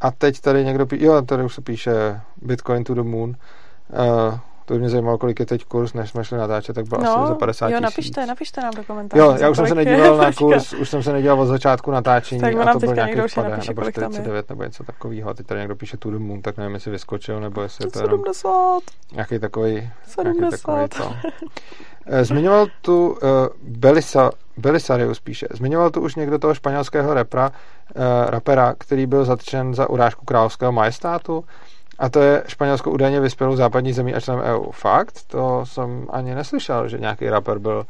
a 0.00 0.10
teď 0.10 0.40
tady 0.40 0.64
někdo 0.64 0.86
píše, 0.86 1.04
jo, 1.04 1.22
tady 1.22 1.44
už 1.44 1.54
se 1.54 1.60
píše 1.60 2.20
Bitcoin 2.42 2.84
to 2.84 2.94
the 2.94 3.02
moon. 3.02 3.36
To 4.70 4.74
by 4.74 4.80
mě 4.80 4.88
zajímalo, 4.88 5.18
kolik 5.18 5.40
je 5.40 5.46
teď 5.46 5.64
kurz, 5.64 5.92
než 5.92 6.10
jsme 6.10 6.24
šli 6.24 6.38
natáčet, 6.38 6.74
tak 6.74 6.88
byl 6.88 6.98
no, 6.98 7.18
asi 7.18 7.28
za 7.28 7.34
50 7.34 7.66
tisíc. 7.66 7.74
Jo, 7.74 7.80
napište, 7.80 8.26
napište 8.26 8.60
nám 8.60 8.74
do 8.76 8.84
komentářů. 8.84 9.22
Jo, 9.22 9.36
já 9.40 9.50
už 9.50 9.56
jsem 9.56 9.66
se 9.66 9.74
nedíval 9.74 10.16
na 10.16 10.32
kurz, 10.38 10.72
už 10.72 10.88
jsem 10.88 11.02
se 11.02 11.12
nedíval 11.12 11.40
od 11.40 11.46
začátku 11.46 11.90
natáčení 11.90 12.40
tak 12.40 12.56
a 12.56 12.72
to 12.72 12.78
byl 12.78 12.94
nějaký 12.94 13.16
napíše, 13.16 13.42
nebo 13.68 13.90
49 13.90 14.48
nebo 14.48 14.64
něco 14.64 14.84
takového. 14.84 15.34
Teď 15.34 15.46
tady 15.46 15.60
někdo 15.60 15.76
píše 15.76 15.96
to 15.96 16.10
the 16.10 16.18
moon, 16.18 16.42
tak 16.42 16.56
nevím, 16.56 16.74
jestli 16.74 16.90
vyskočil, 16.90 17.40
nebo 17.40 17.62
jestli 17.62 17.86
je 17.86 17.90
to 17.90 18.02
jenom 18.02 18.22
nějaký 19.12 19.38
takový, 19.38 19.90
70. 20.04 20.40
nějaký 20.40 20.56
takový 20.56 20.88
to. 20.88 21.30
Eh, 22.06 22.24
zmiňoval 22.24 22.66
tu 22.80 23.08
uh, 23.08 23.18
Belisa, 23.62 24.30
Belisarius 24.56 25.20
píše, 25.20 25.46
zmiňoval 25.50 25.90
tu 25.90 26.00
už 26.00 26.14
někdo 26.14 26.38
toho 26.38 26.54
španělského 26.54 27.14
repra, 27.14 27.50
uh, 27.50 28.02
rapera, 28.30 28.74
který 28.78 29.06
byl 29.06 29.24
zatčen 29.24 29.74
za 29.74 29.90
urážku 29.90 30.24
královského 30.24 30.72
majestátu. 30.72 31.44
A 32.00 32.08
to 32.08 32.20
je 32.20 32.44
Španělsko 32.46 32.90
údajně 32.90 33.20
vyspělou 33.20 33.56
západní 33.56 33.92
zemí 33.92 34.14
a 34.14 34.20
členem 34.20 34.44
EU. 34.44 34.70
Fakt? 34.70 35.22
To 35.26 35.66
jsem 35.66 36.06
ani 36.10 36.34
neslyšel, 36.34 36.88
že 36.88 36.98
nějaký 36.98 37.30
rapper 37.30 37.58
byl 37.58 37.86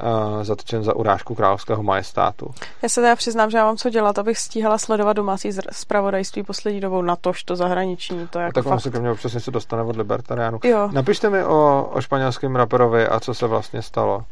uh, 0.00 0.42
zatčen 0.42 0.84
za 0.84 0.96
urážku 0.96 1.34
královského 1.34 1.82
majestátu. 1.82 2.54
Já 2.82 2.88
se 2.88 3.00
teda 3.00 3.16
přiznám, 3.16 3.50
že 3.50 3.58
já 3.58 3.64
mám 3.64 3.76
co 3.76 3.90
dělat, 3.90 4.18
abych 4.18 4.38
stíhala 4.38 4.78
sledovat 4.78 5.12
domácí 5.12 5.50
zpravodajství 5.72 6.42
poslední 6.42 6.80
dobou 6.80 7.02
na 7.02 7.16
tož 7.16 7.44
to 7.44 7.56
zahraniční. 7.56 8.28
To 8.28 8.38
jako 8.38 8.52
tak 8.52 8.64
fakt... 8.64 8.80
se 8.80 8.90
ke 8.90 9.00
mně 9.00 9.10
občas 9.10 9.34
něco 9.34 9.50
dostane 9.50 9.82
od 9.82 9.96
libertariánu. 9.96 10.58
Jo. 10.64 10.88
Napište 10.92 11.30
mi 11.30 11.44
o, 11.44 11.90
o 11.92 12.00
španělském 12.00 12.56
raperovi 12.56 13.08
a 13.08 13.20
co 13.20 13.34
se 13.34 13.46
vlastně 13.46 13.82
stalo. 13.82 14.24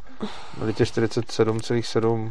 Letě 0.60 0.84
47,7 0.84 2.30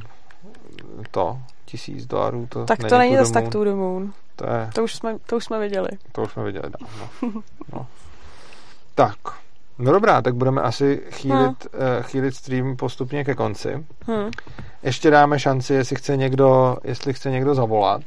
to 1.11 1.37
tisíc 1.65 2.05
dolarů. 2.05 2.47
To 2.49 2.65
tak 2.65 2.79
to 2.83 2.97
není 2.97 3.17
zase 3.17 3.33
tak 3.33 3.47
to 3.47 3.63
the 3.63 3.73
moon. 3.73 4.13
To, 4.35 4.49
je, 4.49 4.69
to, 4.75 4.83
už 4.83 4.95
jsme, 4.95 5.17
to 5.25 5.37
už 5.37 5.43
jsme 5.43 5.59
viděli. 5.59 5.89
To 6.11 6.21
už 6.21 6.31
jsme 6.31 6.43
viděli 6.43 6.69
dávno. 6.79 7.09
No. 7.73 7.87
tak, 8.95 9.17
no 9.77 9.91
dobrá, 9.91 10.21
tak 10.21 10.35
budeme 10.35 10.61
asi 10.61 11.03
chýlit, 11.11 11.67
hmm. 11.73 11.97
uh, 11.97 12.03
chýlit 12.03 12.35
stream 12.35 12.77
postupně 12.77 13.23
ke 13.23 13.35
konci. 13.35 13.85
Hmm. 14.07 14.31
Ještě 14.83 15.11
dáme 15.11 15.39
šanci, 15.39 15.73
jestli 15.73 15.95
chce 15.95 16.17
někdo, 16.17 16.77
jestli 16.83 17.13
chce 17.13 17.31
někdo 17.31 17.55
zavolat, 17.55 18.01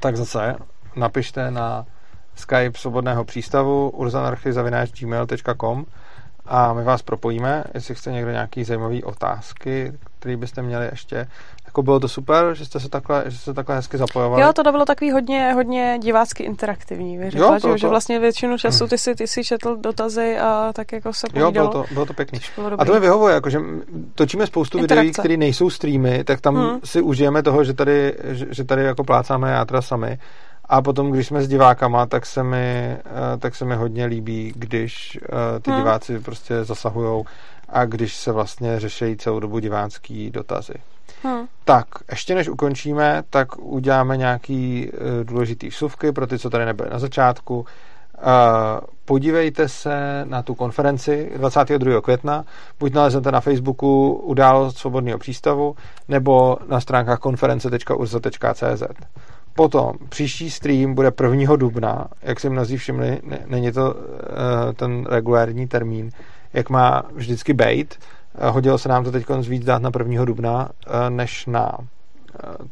tak 0.00 0.16
zase 0.16 0.56
napište 0.96 1.50
na 1.50 1.86
Skype 2.34 2.78
svobodného 2.78 3.24
přístavu 3.24 3.90
urzanarchy.gmail.com 3.90 5.84
a 6.46 6.72
my 6.72 6.84
vás 6.84 7.02
propojíme, 7.02 7.64
jestli 7.74 7.94
chce 7.94 8.12
někdo 8.12 8.30
nějaký 8.30 8.64
zajímavý 8.64 9.04
otázky, 9.04 9.92
které 10.18 10.36
byste 10.36 10.62
měli 10.62 10.86
ještě, 10.86 11.26
jako 11.72 11.82
bylo 11.82 12.00
to 12.00 12.08
super, 12.08 12.54
že 12.54 12.64
jste 12.64 12.80
se 12.80 12.88
takhle, 12.88 13.24
že 13.26 13.38
jste 13.38 13.54
takhle 13.54 13.76
hezky 13.76 13.98
zapojovali. 13.98 14.42
Jo, 14.42 14.52
to 14.52 14.62
bylo 14.62 14.84
takový 14.84 15.10
hodně, 15.10 15.52
hodně 15.52 15.98
divácky 16.02 16.42
interaktivní. 16.42 17.18
Vy 17.18 17.30
řekla, 17.30 17.46
jo, 17.46 17.54
že, 17.54 17.60
to. 17.60 17.76
že 17.76 17.88
vlastně 17.88 18.18
většinu 18.18 18.58
času 18.58 18.88
ty 18.88 18.98
si, 18.98 19.14
ty 19.14 19.26
si 19.26 19.44
četl 19.44 19.76
dotazy 19.76 20.38
a 20.38 20.72
tak 20.72 20.92
jako 20.92 21.12
se 21.12 21.26
povídalo. 21.32 21.48
Jo, 21.48 21.52
bylo 21.52 21.68
to, 21.68 21.94
bylo 21.94 22.06
to 22.06 22.14
pěkný. 22.14 22.38
Bylo 22.56 22.80
a 22.80 22.84
to 22.84 22.92
mi 22.92 23.00
vyhovuje, 23.00 23.34
jakože 23.34 23.60
točíme 24.14 24.46
spoustu 24.46 24.78
Interakce. 24.78 25.00
videí, 25.00 25.12
které 25.12 25.36
nejsou 25.36 25.70
streamy, 25.70 26.24
tak 26.24 26.40
tam 26.40 26.56
hmm. 26.56 26.80
si 26.84 27.00
užijeme 27.00 27.42
toho, 27.42 27.64
že 27.64 27.72
tady, 27.72 28.14
že, 28.24 28.46
že 28.50 28.64
tady 28.64 28.84
jako 28.84 29.04
plácáme 29.04 29.50
játra 29.50 29.82
sami. 29.82 30.18
A 30.64 30.82
potom, 30.82 31.10
když 31.10 31.26
jsme 31.26 31.42
s 31.42 31.48
divákama, 31.48 32.06
tak 32.06 32.26
se 32.26 32.42
mi, 32.42 32.96
eh, 32.96 33.00
tak 33.38 33.54
se 33.54 33.64
mi 33.64 33.74
hodně 33.76 34.06
líbí, 34.06 34.52
když 34.56 35.18
eh, 35.22 35.60
ty 35.60 35.70
hmm. 35.70 35.80
diváci 35.80 36.18
prostě 36.18 36.64
zasahujou 36.64 37.24
a 37.68 37.84
když 37.84 38.16
se 38.16 38.32
vlastně 38.32 38.80
řeší 38.80 39.16
celou 39.16 39.40
dobu 39.40 39.58
divácký 39.58 40.30
dotazy. 40.30 40.74
Hmm. 41.22 41.46
Tak, 41.64 41.86
ještě 42.10 42.34
než 42.34 42.48
ukončíme, 42.48 43.22
tak 43.30 43.58
uděláme 43.58 44.16
nějaký 44.16 44.90
uh, 44.90 45.24
důležitý 45.24 45.68
vsuvky 45.68 46.12
pro 46.12 46.26
ty, 46.26 46.38
co 46.38 46.50
tady 46.50 46.64
nebyli 46.64 46.90
na 46.90 46.98
začátku. 46.98 47.58
Uh, 47.58 47.66
podívejte 49.04 49.68
se 49.68 50.24
na 50.28 50.42
tu 50.42 50.54
konferenci 50.54 51.32
22. 51.36 52.00
května, 52.00 52.44
buď 52.80 52.92
naleznete 52.92 53.32
na 53.32 53.40
Facebooku 53.40 54.12
Událost 54.12 54.78
svobodného 54.78 55.18
přístavu, 55.18 55.76
nebo 56.08 56.58
na 56.68 56.80
stránkách 56.80 57.18
konference.urza.cz. 57.18 58.82
Potom 59.54 59.92
příští 60.08 60.50
stream 60.50 60.94
bude 60.94 61.12
1. 61.32 61.56
dubna, 61.56 62.06
jak 62.22 62.40
si 62.40 62.50
mnozí 62.50 62.76
všimli, 62.76 63.20
není 63.46 63.72
to 63.72 63.94
uh, 63.94 64.00
ten 64.76 65.06
regulární 65.08 65.68
termín, 65.68 66.10
jak 66.52 66.70
má 66.70 67.02
vždycky 67.12 67.52
být. 67.52 67.94
Eh, 68.34 68.50
hodilo 68.50 68.78
se 68.78 68.88
nám 68.88 69.04
to 69.04 69.12
teď 69.12 69.26
víc 69.48 69.64
dát 69.64 69.82
na 69.82 69.90
1. 69.90 70.24
dubna, 70.24 70.68
eh, 70.86 71.10
než 71.10 71.46
na 71.46 71.72
eh, 71.78 71.88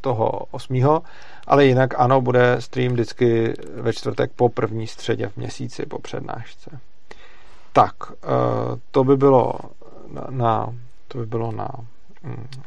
toho 0.01 0.31
8. 0.51 1.03
Ale 1.47 1.65
jinak 1.65 1.95
ano, 2.01 2.21
bude 2.21 2.57
stream 2.59 2.93
vždycky 2.93 3.55
ve 3.75 3.93
čtvrtek 3.93 4.33
po 4.37 4.49
první 4.49 4.87
středě 4.87 5.29
v 5.29 5.37
měsíci 5.37 5.87
po 5.87 5.99
přednášce. 5.99 6.79
Tak, 7.73 7.95
to 8.91 9.05
by 9.05 9.17
bylo 9.17 9.55
na, 10.31 10.75
to 11.09 11.19
by 11.19 11.27
bylo 11.27 11.53
na 11.53 11.69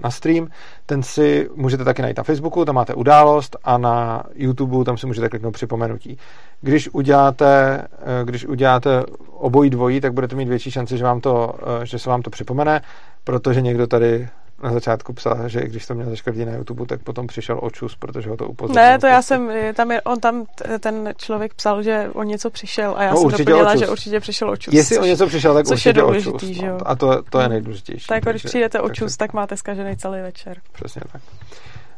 na 0.03 0.11
stream. 0.11 0.47
Ten 0.85 1.03
si 1.03 1.49
můžete 1.55 1.83
taky 1.83 2.01
najít 2.01 2.17
na 2.17 2.23
Facebooku, 2.23 2.65
tam 2.65 2.75
máte 2.75 2.93
událost 2.93 3.57
a 3.63 3.77
na 3.77 4.23
YouTube 4.35 4.85
tam 4.85 4.97
si 4.97 5.07
můžete 5.07 5.29
kliknout 5.29 5.53
připomenutí. 5.53 6.17
Když 6.61 6.89
uděláte, 6.89 7.81
eh, 7.81 8.25
když 8.25 8.45
uděláte 8.45 9.03
obojí 9.31 9.69
dvojí, 9.69 10.01
tak 10.01 10.13
budete 10.13 10.35
mít 10.35 10.47
větší 10.47 10.71
šanci, 10.71 10.97
že, 10.97 11.03
vám 11.03 11.21
to, 11.21 11.55
eh, 11.81 11.85
že 11.85 11.99
se 11.99 12.09
vám 12.09 12.21
to 12.21 12.29
připomene, 12.29 12.81
protože 13.23 13.61
někdo 13.61 13.87
tady 13.87 14.29
na 14.63 14.71
začátku 14.71 15.13
psal, 15.13 15.49
že 15.49 15.61
když 15.61 15.85
to 15.85 15.95
měl 15.95 16.09
zaškrtí 16.09 16.45
na 16.45 16.53
YouTube, 16.53 16.85
tak 16.85 17.01
potom 17.01 17.27
přišel 17.27 17.59
očus, 17.61 17.95
protože 17.95 18.29
ho 18.29 18.37
to 18.37 18.47
upozornil. 18.47 18.83
Ne, 18.83 18.99
to 18.99 19.07
já 19.07 19.21
jsem, 19.21 19.51
tam 19.73 19.91
je, 19.91 20.01
on 20.01 20.19
tam, 20.19 20.45
ten 20.79 21.13
člověk 21.17 21.53
psal, 21.53 21.83
že 21.83 22.09
o 22.13 22.23
něco 22.23 22.49
přišel 22.49 22.93
a 22.97 23.03
já 23.03 23.11
no, 23.11 23.17
jsem 23.17 23.29
doplnila, 23.29 23.71
očus. 23.71 23.79
že 23.79 23.87
určitě 23.87 24.19
přišel 24.19 24.49
očus. 24.49 24.73
Jestli 24.73 24.95
což, 24.95 25.03
o 25.03 25.07
něco 25.07 25.27
přišel, 25.27 25.53
tak 25.53 25.67
určitě 25.67 26.03
očus. 26.03 26.43
Že 26.43 26.65
jo? 26.65 26.77
No, 26.79 26.87
a 26.87 26.95
to, 26.95 27.23
to 27.29 27.39
je 27.39 27.49
nejdůležitější. 27.49 28.07
Tak 28.07 28.23
když 28.23 28.43
přijdete 28.43 28.79
očus, 28.79 29.17
tak 29.17 29.33
máte 29.33 29.57
zkažený 29.57 29.97
celý 29.97 30.21
večer. 30.21 30.57
Přesně 30.71 31.01
tak. 31.11 31.21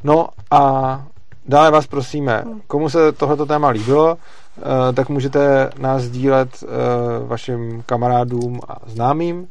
No 0.04 0.28
a 0.52 1.04
dále 1.46 1.72
vás 1.72 1.88
prosíme, 1.88 2.44
hmm. 2.46 2.62
komu 2.68 2.90
se 2.90 3.12
tohleto 3.12 3.46
téma 3.46 3.70
líbilo, 3.70 4.18
eh, 4.58 4.94
tak 4.94 5.10
můžete 5.10 5.70
nás 5.78 6.02
sdílet 6.02 6.50
eh, 6.64 6.68
vašim 7.28 7.84
kamarádům 7.86 8.60
a 8.68 8.76
známým. 8.86 9.48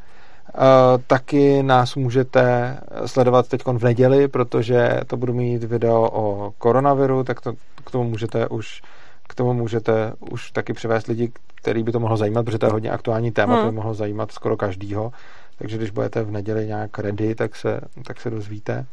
Uh, 0.55 1.03
taky 1.07 1.63
nás 1.63 1.97
můžete 1.97 2.77
sledovat 3.07 3.49
teď 3.49 3.63
v 3.67 3.85
neděli, 3.85 4.29
protože 4.29 5.01
to 5.07 5.17
budu 5.17 5.35
mít 5.35 5.65
video 5.65 6.11
o 6.13 6.53
koronaviru, 6.59 7.25
tak 7.25 7.41
to, 7.41 7.53
k 7.85 7.91
tomu 7.91 8.11
můžete 8.11 8.49
už 8.49 8.83
k 9.29 9.35
tomu 9.35 9.55
můžete 9.55 10.13
už 10.31 10.51
taky 10.51 10.73
přivést 10.73 11.07
lidi, 11.07 11.33
který 11.55 11.83
by 11.83 11.93
to 11.93 12.01
mohlo 12.01 12.17
zajímat, 12.17 12.45
protože 12.45 12.59
to 12.59 12.67
je 12.67 12.73
hodně 12.73 12.91
aktuální 12.91 13.33
téma, 13.33 13.55
hmm. 13.55 13.63
to 13.63 13.71
by 13.71 13.77
mohlo 13.77 13.95
zajímat 13.95 14.33
skoro 14.33 14.57
každýho. 14.57 15.13
Takže 15.59 15.77
když 15.77 15.91
budete 15.91 16.23
v 16.23 16.31
neděli 16.31 16.67
nějak 16.67 16.99
ready, 16.99 17.35
tak 17.35 17.57
se, 17.57 17.81
tak 18.07 18.21
se 18.21 18.31
dozvíte. 18.31 18.87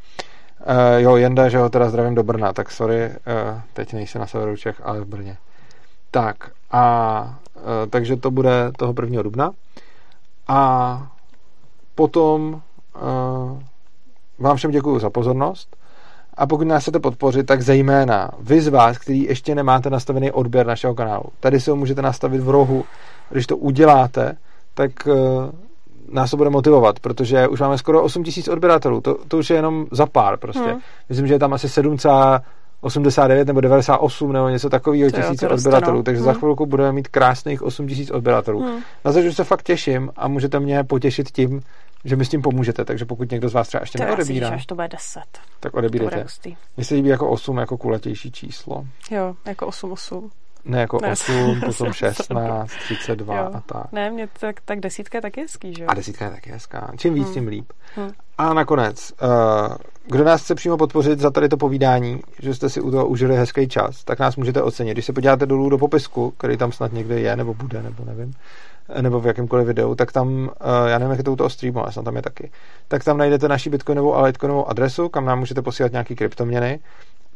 Uh, 0.67 0.75
jo, 0.97 1.15
Jenda, 1.15 1.49
že 1.49 1.57
ho 1.57 1.69
teda 1.69 1.89
zdravím 1.89 2.15
do 2.15 2.23
Brna, 2.23 2.53
tak 2.53 2.71
sorry, 2.71 3.05
uh, 3.05 3.61
teď 3.73 3.93
nejsem 3.93 4.21
na 4.21 4.27
severu 4.27 4.57
Čech, 4.57 4.81
ale 4.83 5.01
v 5.01 5.05
Brně. 5.05 5.37
Tak 6.11 6.35
a 6.71 7.39
uh, 7.55 7.61
takže 7.89 8.15
to 8.15 8.31
bude 8.31 8.71
toho 8.77 8.93
1. 9.01 9.21
dubna. 9.21 9.51
A 10.47 11.11
potom 12.01 12.53
uh, 12.53 13.59
vám 14.39 14.55
všem 14.57 14.71
děkuji 14.71 14.99
za 14.99 15.09
pozornost 15.09 15.77
a 16.33 16.47
pokud 16.47 16.67
nás 16.67 16.81
chcete 16.81 16.99
podpořit, 16.99 17.45
tak 17.45 17.61
zejména 17.61 18.31
vy 18.39 18.61
z 18.61 18.67
vás, 18.67 18.97
kteří 18.97 19.23
ještě 19.23 19.55
nemáte 19.55 19.89
nastavený 19.89 20.31
odběr 20.31 20.65
našeho 20.65 20.95
kanálu. 20.95 21.23
Tady 21.39 21.59
si 21.59 21.69
ho 21.69 21.75
můžete 21.75 22.01
nastavit 22.01 22.41
v 22.41 22.49
rohu. 22.49 22.85
Když 23.29 23.47
to 23.47 23.57
uděláte, 23.57 24.37
tak 24.73 24.91
uh, 25.05 25.13
nás 26.11 26.31
to 26.31 26.37
bude 26.37 26.49
motivovat, 26.49 26.99
protože 26.99 27.47
už 27.47 27.59
máme 27.59 27.77
skoro 27.77 28.03
8 28.03 28.23
tisíc 28.23 28.47
odběratelů. 28.47 29.01
To, 29.01 29.17
to 29.27 29.37
už 29.37 29.49
je 29.49 29.55
jenom 29.55 29.85
za 29.91 30.05
pár 30.05 30.37
prostě. 30.37 30.69
Hmm. 30.69 30.79
Myslím, 31.09 31.27
že 31.27 31.33
je 31.33 31.39
tam 31.39 31.53
asi 31.53 31.67
89 32.81 33.47
nebo 33.47 33.61
98 33.61 34.33
nebo 34.33 34.49
něco 34.49 34.69
takového 34.69 35.11
tisíce 35.11 35.49
odběratelů, 35.49 35.97
no. 35.97 36.03
takže 36.03 36.21
hmm. 36.21 36.25
za 36.25 36.33
chvilku 36.33 36.65
budeme 36.65 36.91
mít 36.91 37.07
krásných 37.07 37.61
8 37.63 37.87
tisíc 37.87 38.11
odběratelů. 38.11 38.61
Hmm. 38.61 38.79
Na 39.05 39.13
což 39.13 39.35
se 39.35 39.43
fakt 39.43 39.63
těším 39.63 40.09
a 40.15 40.27
můžete 40.27 40.59
mě 40.59 40.83
potěšit 40.83 41.31
tím, 41.31 41.61
že 42.05 42.15
mi 42.15 42.25
s 42.25 42.29
tím 42.29 42.41
pomůžete, 42.41 42.85
takže 42.85 43.05
pokud 43.05 43.31
někdo 43.31 43.49
z 43.49 43.53
vás 43.53 43.67
třeba 43.67 43.81
ještě 43.81 43.97
to 43.97 44.03
neodebírá, 44.03 44.49
až 44.49 44.65
to 44.65 44.75
bude 44.75 44.87
10. 44.87 45.21
Tak 45.59 45.73
odebírejte. 45.73 46.25
Mně 46.77 46.85
se 46.85 46.95
líbí 46.95 47.09
jako 47.09 47.29
8 47.29 47.57
jako 47.57 47.77
kulatější 47.77 48.31
číslo. 48.31 48.85
Jo, 49.11 49.35
jako 49.45 49.67
8, 49.67 49.91
8. 49.91 50.31
Ne, 50.65 50.81
jako 50.81 50.99
ne, 51.01 51.11
8, 51.11 51.61
potom 51.65 51.93
16, 51.93 52.71
32 52.71 53.37
jo. 53.37 53.51
a 53.53 53.61
tak. 53.61 53.91
Ne, 53.91 54.11
mě 54.11 54.27
tak, 54.39 54.61
tak 54.65 54.79
desítka 54.79 55.17
je 55.17 55.21
taky 55.21 55.41
hezký, 55.41 55.73
že 55.77 55.83
jo? 55.83 55.89
A 55.89 55.93
desítka 55.93 56.25
je 56.25 56.31
taky 56.31 56.51
hezká. 56.51 56.91
Čím 56.97 57.13
víc, 57.13 57.25
hmm. 57.25 57.33
tím 57.33 57.47
líp. 57.47 57.73
Hmm. 57.95 58.11
A 58.37 58.53
nakonec, 58.53 59.13
uh, 59.21 59.75
kdo 60.05 60.23
nás 60.23 60.43
chce 60.43 60.55
přímo 60.55 60.77
podpořit 60.77 61.19
za 61.19 61.31
tady 61.31 61.49
to 61.49 61.57
povídání, 61.57 62.21
že 62.39 62.53
jste 62.53 62.69
si 62.69 62.81
u 62.81 62.91
toho 62.91 63.07
užili 63.07 63.35
hezký 63.35 63.67
čas, 63.67 64.03
tak 64.03 64.19
nás 64.19 64.35
můžete 64.35 64.61
ocenit. 64.61 64.93
Když 64.93 65.05
se 65.05 65.13
podíváte 65.13 65.45
dolů 65.45 65.69
do 65.69 65.77
popisku, 65.77 66.33
který 66.37 66.57
tam 66.57 66.71
snad 66.71 66.93
někde 66.93 67.19
je, 67.19 67.35
nebo 67.35 67.53
bude, 67.53 67.83
nebo 67.83 68.05
nevím, 68.05 68.33
nebo 69.01 69.19
v 69.19 69.27
jakémkoliv 69.27 69.67
videu, 69.67 69.95
tak 69.95 70.11
tam, 70.11 70.27
uh, 70.29 70.49
já 70.87 70.97
nevím, 70.97 71.09
jak 71.09 71.17
je 71.17 71.23
to 71.23 71.31
u 71.31 71.35
toho 71.35 71.49
streamu, 71.49 71.79
ale 71.79 71.91
tam 72.03 72.15
je 72.15 72.21
taky, 72.21 72.51
tak 72.87 73.03
tam 73.03 73.17
najdete 73.17 73.47
naši 73.47 73.69
bitcoinovou 73.69 74.15
a 74.15 74.21
litecoinovou 74.21 74.69
adresu, 74.69 75.09
kam 75.09 75.25
nám 75.25 75.39
můžete 75.39 75.61
posílat 75.61 75.91
nějaký 75.91 76.15
kryptoměny 76.15 76.79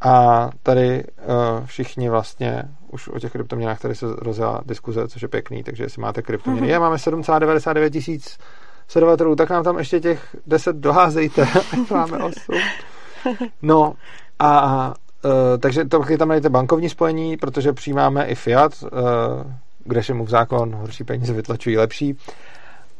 a 0.01 0.49
tady 0.63 1.03
uh, 1.03 1.65
všichni 1.65 2.09
vlastně 2.09 2.63
už 2.91 3.07
o 3.07 3.19
těch 3.19 3.31
kryptoměnách 3.31 3.79
tady 3.79 3.95
se 3.95 4.05
rozjela 4.17 4.61
diskuze, 4.65 5.07
což 5.07 5.21
je 5.21 5.27
pěkný, 5.27 5.63
takže 5.63 5.83
jestli 5.83 6.01
máte 6.01 6.21
kryptoměny, 6.21 6.67
mm-hmm. 6.67 6.71
je, 6.71 6.79
máme 6.79 6.95
7,99 6.95 7.89
tisíc 7.89 8.37
serverů, 8.87 9.35
tak 9.35 9.49
nám 9.49 9.63
tam 9.63 9.77
ještě 9.77 9.99
těch 9.99 10.35
10 10.47 10.75
doházejte, 10.75 11.41
ať 11.73 11.89
máme 11.91 12.17
8. 12.17 12.35
No 13.61 13.93
a 14.39 14.87
uh, 15.25 15.31
takže 15.59 15.85
to 15.85 16.03
tam 16.17 16.27
najdete 16.27 16.49
bankovní 16.49 16.89
spojení, 16.89 17.37
protože 17.37 17.73
přijímáme 17.73 18.25
i 18.25 18.35
fiat, 18.35 18.71
uh, 18.83 18.89
kde 19.85 20.01
je 20.07 20.13
mu 20.13 20.25
v 20.25 20.29
zákon, 20.29 20.75
horší 20.75 21.03
peníze 21.03 21.33
vytlačují 21.33 21.77
lepší. 21.77 22.17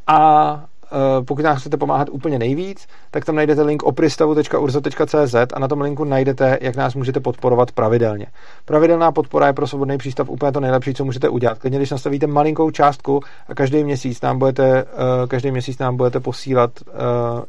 A 0.08 0.66
Eh, 0.96 1.24
pokud 1.24 1.42
nám 1.42 1.56
chcete 1.56 1.78
pomáhat 1.78 2.08
úplně 2.12 2.40
nejvíc, 2.40 2.88
tak 3.12 3.26
tam 3.26 3.36
najdete 3.36 3.62
link 3.62 3.84
opristavu.urzo.cz 3.84 5.36
a 5.54 5.60
na 5.60 5.68
tom 5.68 5.82
linku 5.82 6.04
najdete, 6.04 6.58
jak 6.62 6.76
nás 6.76 6.96
můžete 6.96 7.20
podporovat 7.20 7.72
pravidelně. 7.72 8.28
Pravidelná 8.66 9.12
podpora 9.12 9.48
je 9.48 9.54
pro 9.54 9.68
svobodný 9.68 9.98
přístav 9.98 10.30
úplně 10.30 10.52
to 10.52 10.60
nejlepší, 10.60 10.94
co 10.94 11.06
můžete 11.06 11.30
udělat. 11.30 11.60
Klidně, 11.60 11.80
když 11.80 11.92
nastavíte 11.92 12.28
malinkou 12.28 12.72
částku 12.72 13.20
a 13.48 13.56
každý 13.56 13.84
měsíc 13.84 14.22
nám 14.22 14.40
budete, 14.40 14.80
eh, 14.80 15.28
každý 15.28 15.52
měsíc 15.52 15.80
nám 15.80 15.98
budete 15.98 16.20
posílat 16.20 16.72
eh, 16.88 16.92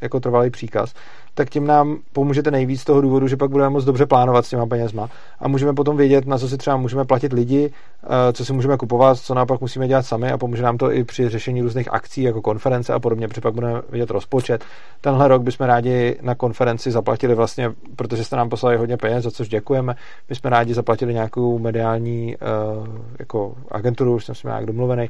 jako 0.00 0.20
trvalý 0.20 0.50
příkaz, 0.50 0.94
tak 1.36 1.50
tím 1.50 1.66
nám 1.66 1.98
pomůžete 2.12 2.50
nejvíc 2.50 2.80
z 2.80 2.84
toho 2.84 3.00
důvodu, 3.00 3.28
že 3.28 3.36
pak 3.36 3.50
budeme 3.50 3.70
moc 3.70 3.84
dobře 3.84 4.06
plánovat 4.06 4.46
s 4.46 4.48
těma 4.48 4.66
penězma. 4.66 5.08
A 5.40 5.48
můžeme 5.48 5.72
potom 5.72 5.96
vědět, 5.96 6.26
na 6.26 6.38
co 6.38 6.48
si 6.48 6.56
třeba 6.56 6.76
můžeme 6.76 7.04
platit 7.04 7.32
lidi, 7.32 7.72
eh, 8.04 8.32
co 8.32 8.44
si 8.44 8.52
můžeme 8.52 8.76
kupovat, 8.76 9.18
co 9.18 9.34
naopak 9.34 9.60
musíme 9.60 9.88
dělat 9.88 10.06
sami 10.06 10.32
a 10.32 10.38
pomůže 10.38 10.62
nám 10.62 10.78
to 10.78 10.92
i 10.92 11.04
při 11.04 11.28
řešení 11.28 11.62
různých 11.62 11.92
akcí 11.92 12.22
jako 12.22 12.42
konference 12.42 12.92
a 12.92 12.98
podobně, 12.98 13.28
protože 13.28 13.40
pak 13.40 13.54
budeme 13.54 13.82
vidět 13.90 14.10
rozpočet. 14.10 14.64
Tenhle 15.00 15.28
rok 15.28 15.42
bychom 15.42 15.66
rádi 15.66 16.16
na 16.22 16.34
konferenci 16.34 16.90
zaplatili 16.90 17.34
vlastně, 17.34 17.72
protože 17.96 18.24
jste 18.24 18.36
nám 18.36 18.48
poslali 18.48 18.76
hodně 18.76 18.96
peněz, 18.96 19.24
za 19.24 19.30
což 19.30 19.48
děkujeme, 19.48 19.94
my 20.28 20.36
jsme 20.36 20.50
rádi 20.50 20.74
zaplatili 20.74 21.14
nějakou 21.14 21.58
mediální 21.58 22.34
eh, 22.34 22.38
jako 23.18 23.54
agenturu, 23.70 24.14
už 24.14 24.24
jsem 24.24 24.34
s 24.34 24.42
nějak 24.42 24.66
domluvený, 24.66 25.08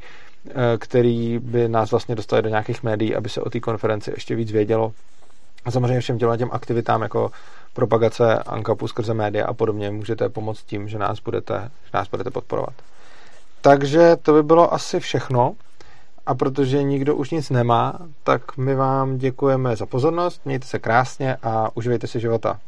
eh, 0.48 0.52
který 0.78 1.38
by 1.38 1.68
nás 1.68 1.90
vlastně 1.90 2.14
dostali 2.14 2.42
do 2.42 2.48
nějakých 2.48 2.82
médií, 2.82 3.16
aby 3.16 3.28
se 3.28 3.40
o 3.40 3.50
té 3.50 3.60
konferenci 3.60 4.10
ještě 4.10 4.34
víc 4.34 4.52
vědělo 4.52 4.92
a 5.66 5.70
samozřejmě 5.70 6.00
všem 6.00 6.18
těm 6.18 6.38
těm 6.38 6.48
aktivitám 6.52 7.02
jako 7.02 7.30
propagace 7.72 8.38
Ankapu 8.38 8.88
skrze 8.88 9.14
média 9.14 9.46
a 9.46 9.54
podobně 9.54 9.90
můžete 9.90 10.28
pomoct 10.28 10.62
tím, 10.62 10.88
že 10.88 10.98
nás 10.98 11.20
budete, 11.20 11.70
že 11.84 11.90
nás 11.94 12.08
budete 12.08 12.30
podporovat. 12.30 12.74
Takže 13.60 14.16
to 14.22 14.32
by 14.32 14.42
bylo 14.42 14.74
asi 14.74 15.00
všechno. 15.00 15.54
A 16.26 16.34
protože 16.34 16.82
nikdo 16.82 17.16
už 17.16 17.30
nic 17.30 17.50
nemá, 17.50 17.98
tak 18.24 18.56
my 18.56 18.74
vám 18.74 19.18
děkujeme 19.18 19.76
za 19.76 19.86
pozornost, 19.86 20.40
mějte 20.44 20.66
se 20.66 20.78
krásně 20.78 21.36
a 21.42 21.76
uživejte 21.76 22.06
si 22.06 22.20
života. 22.20 22.60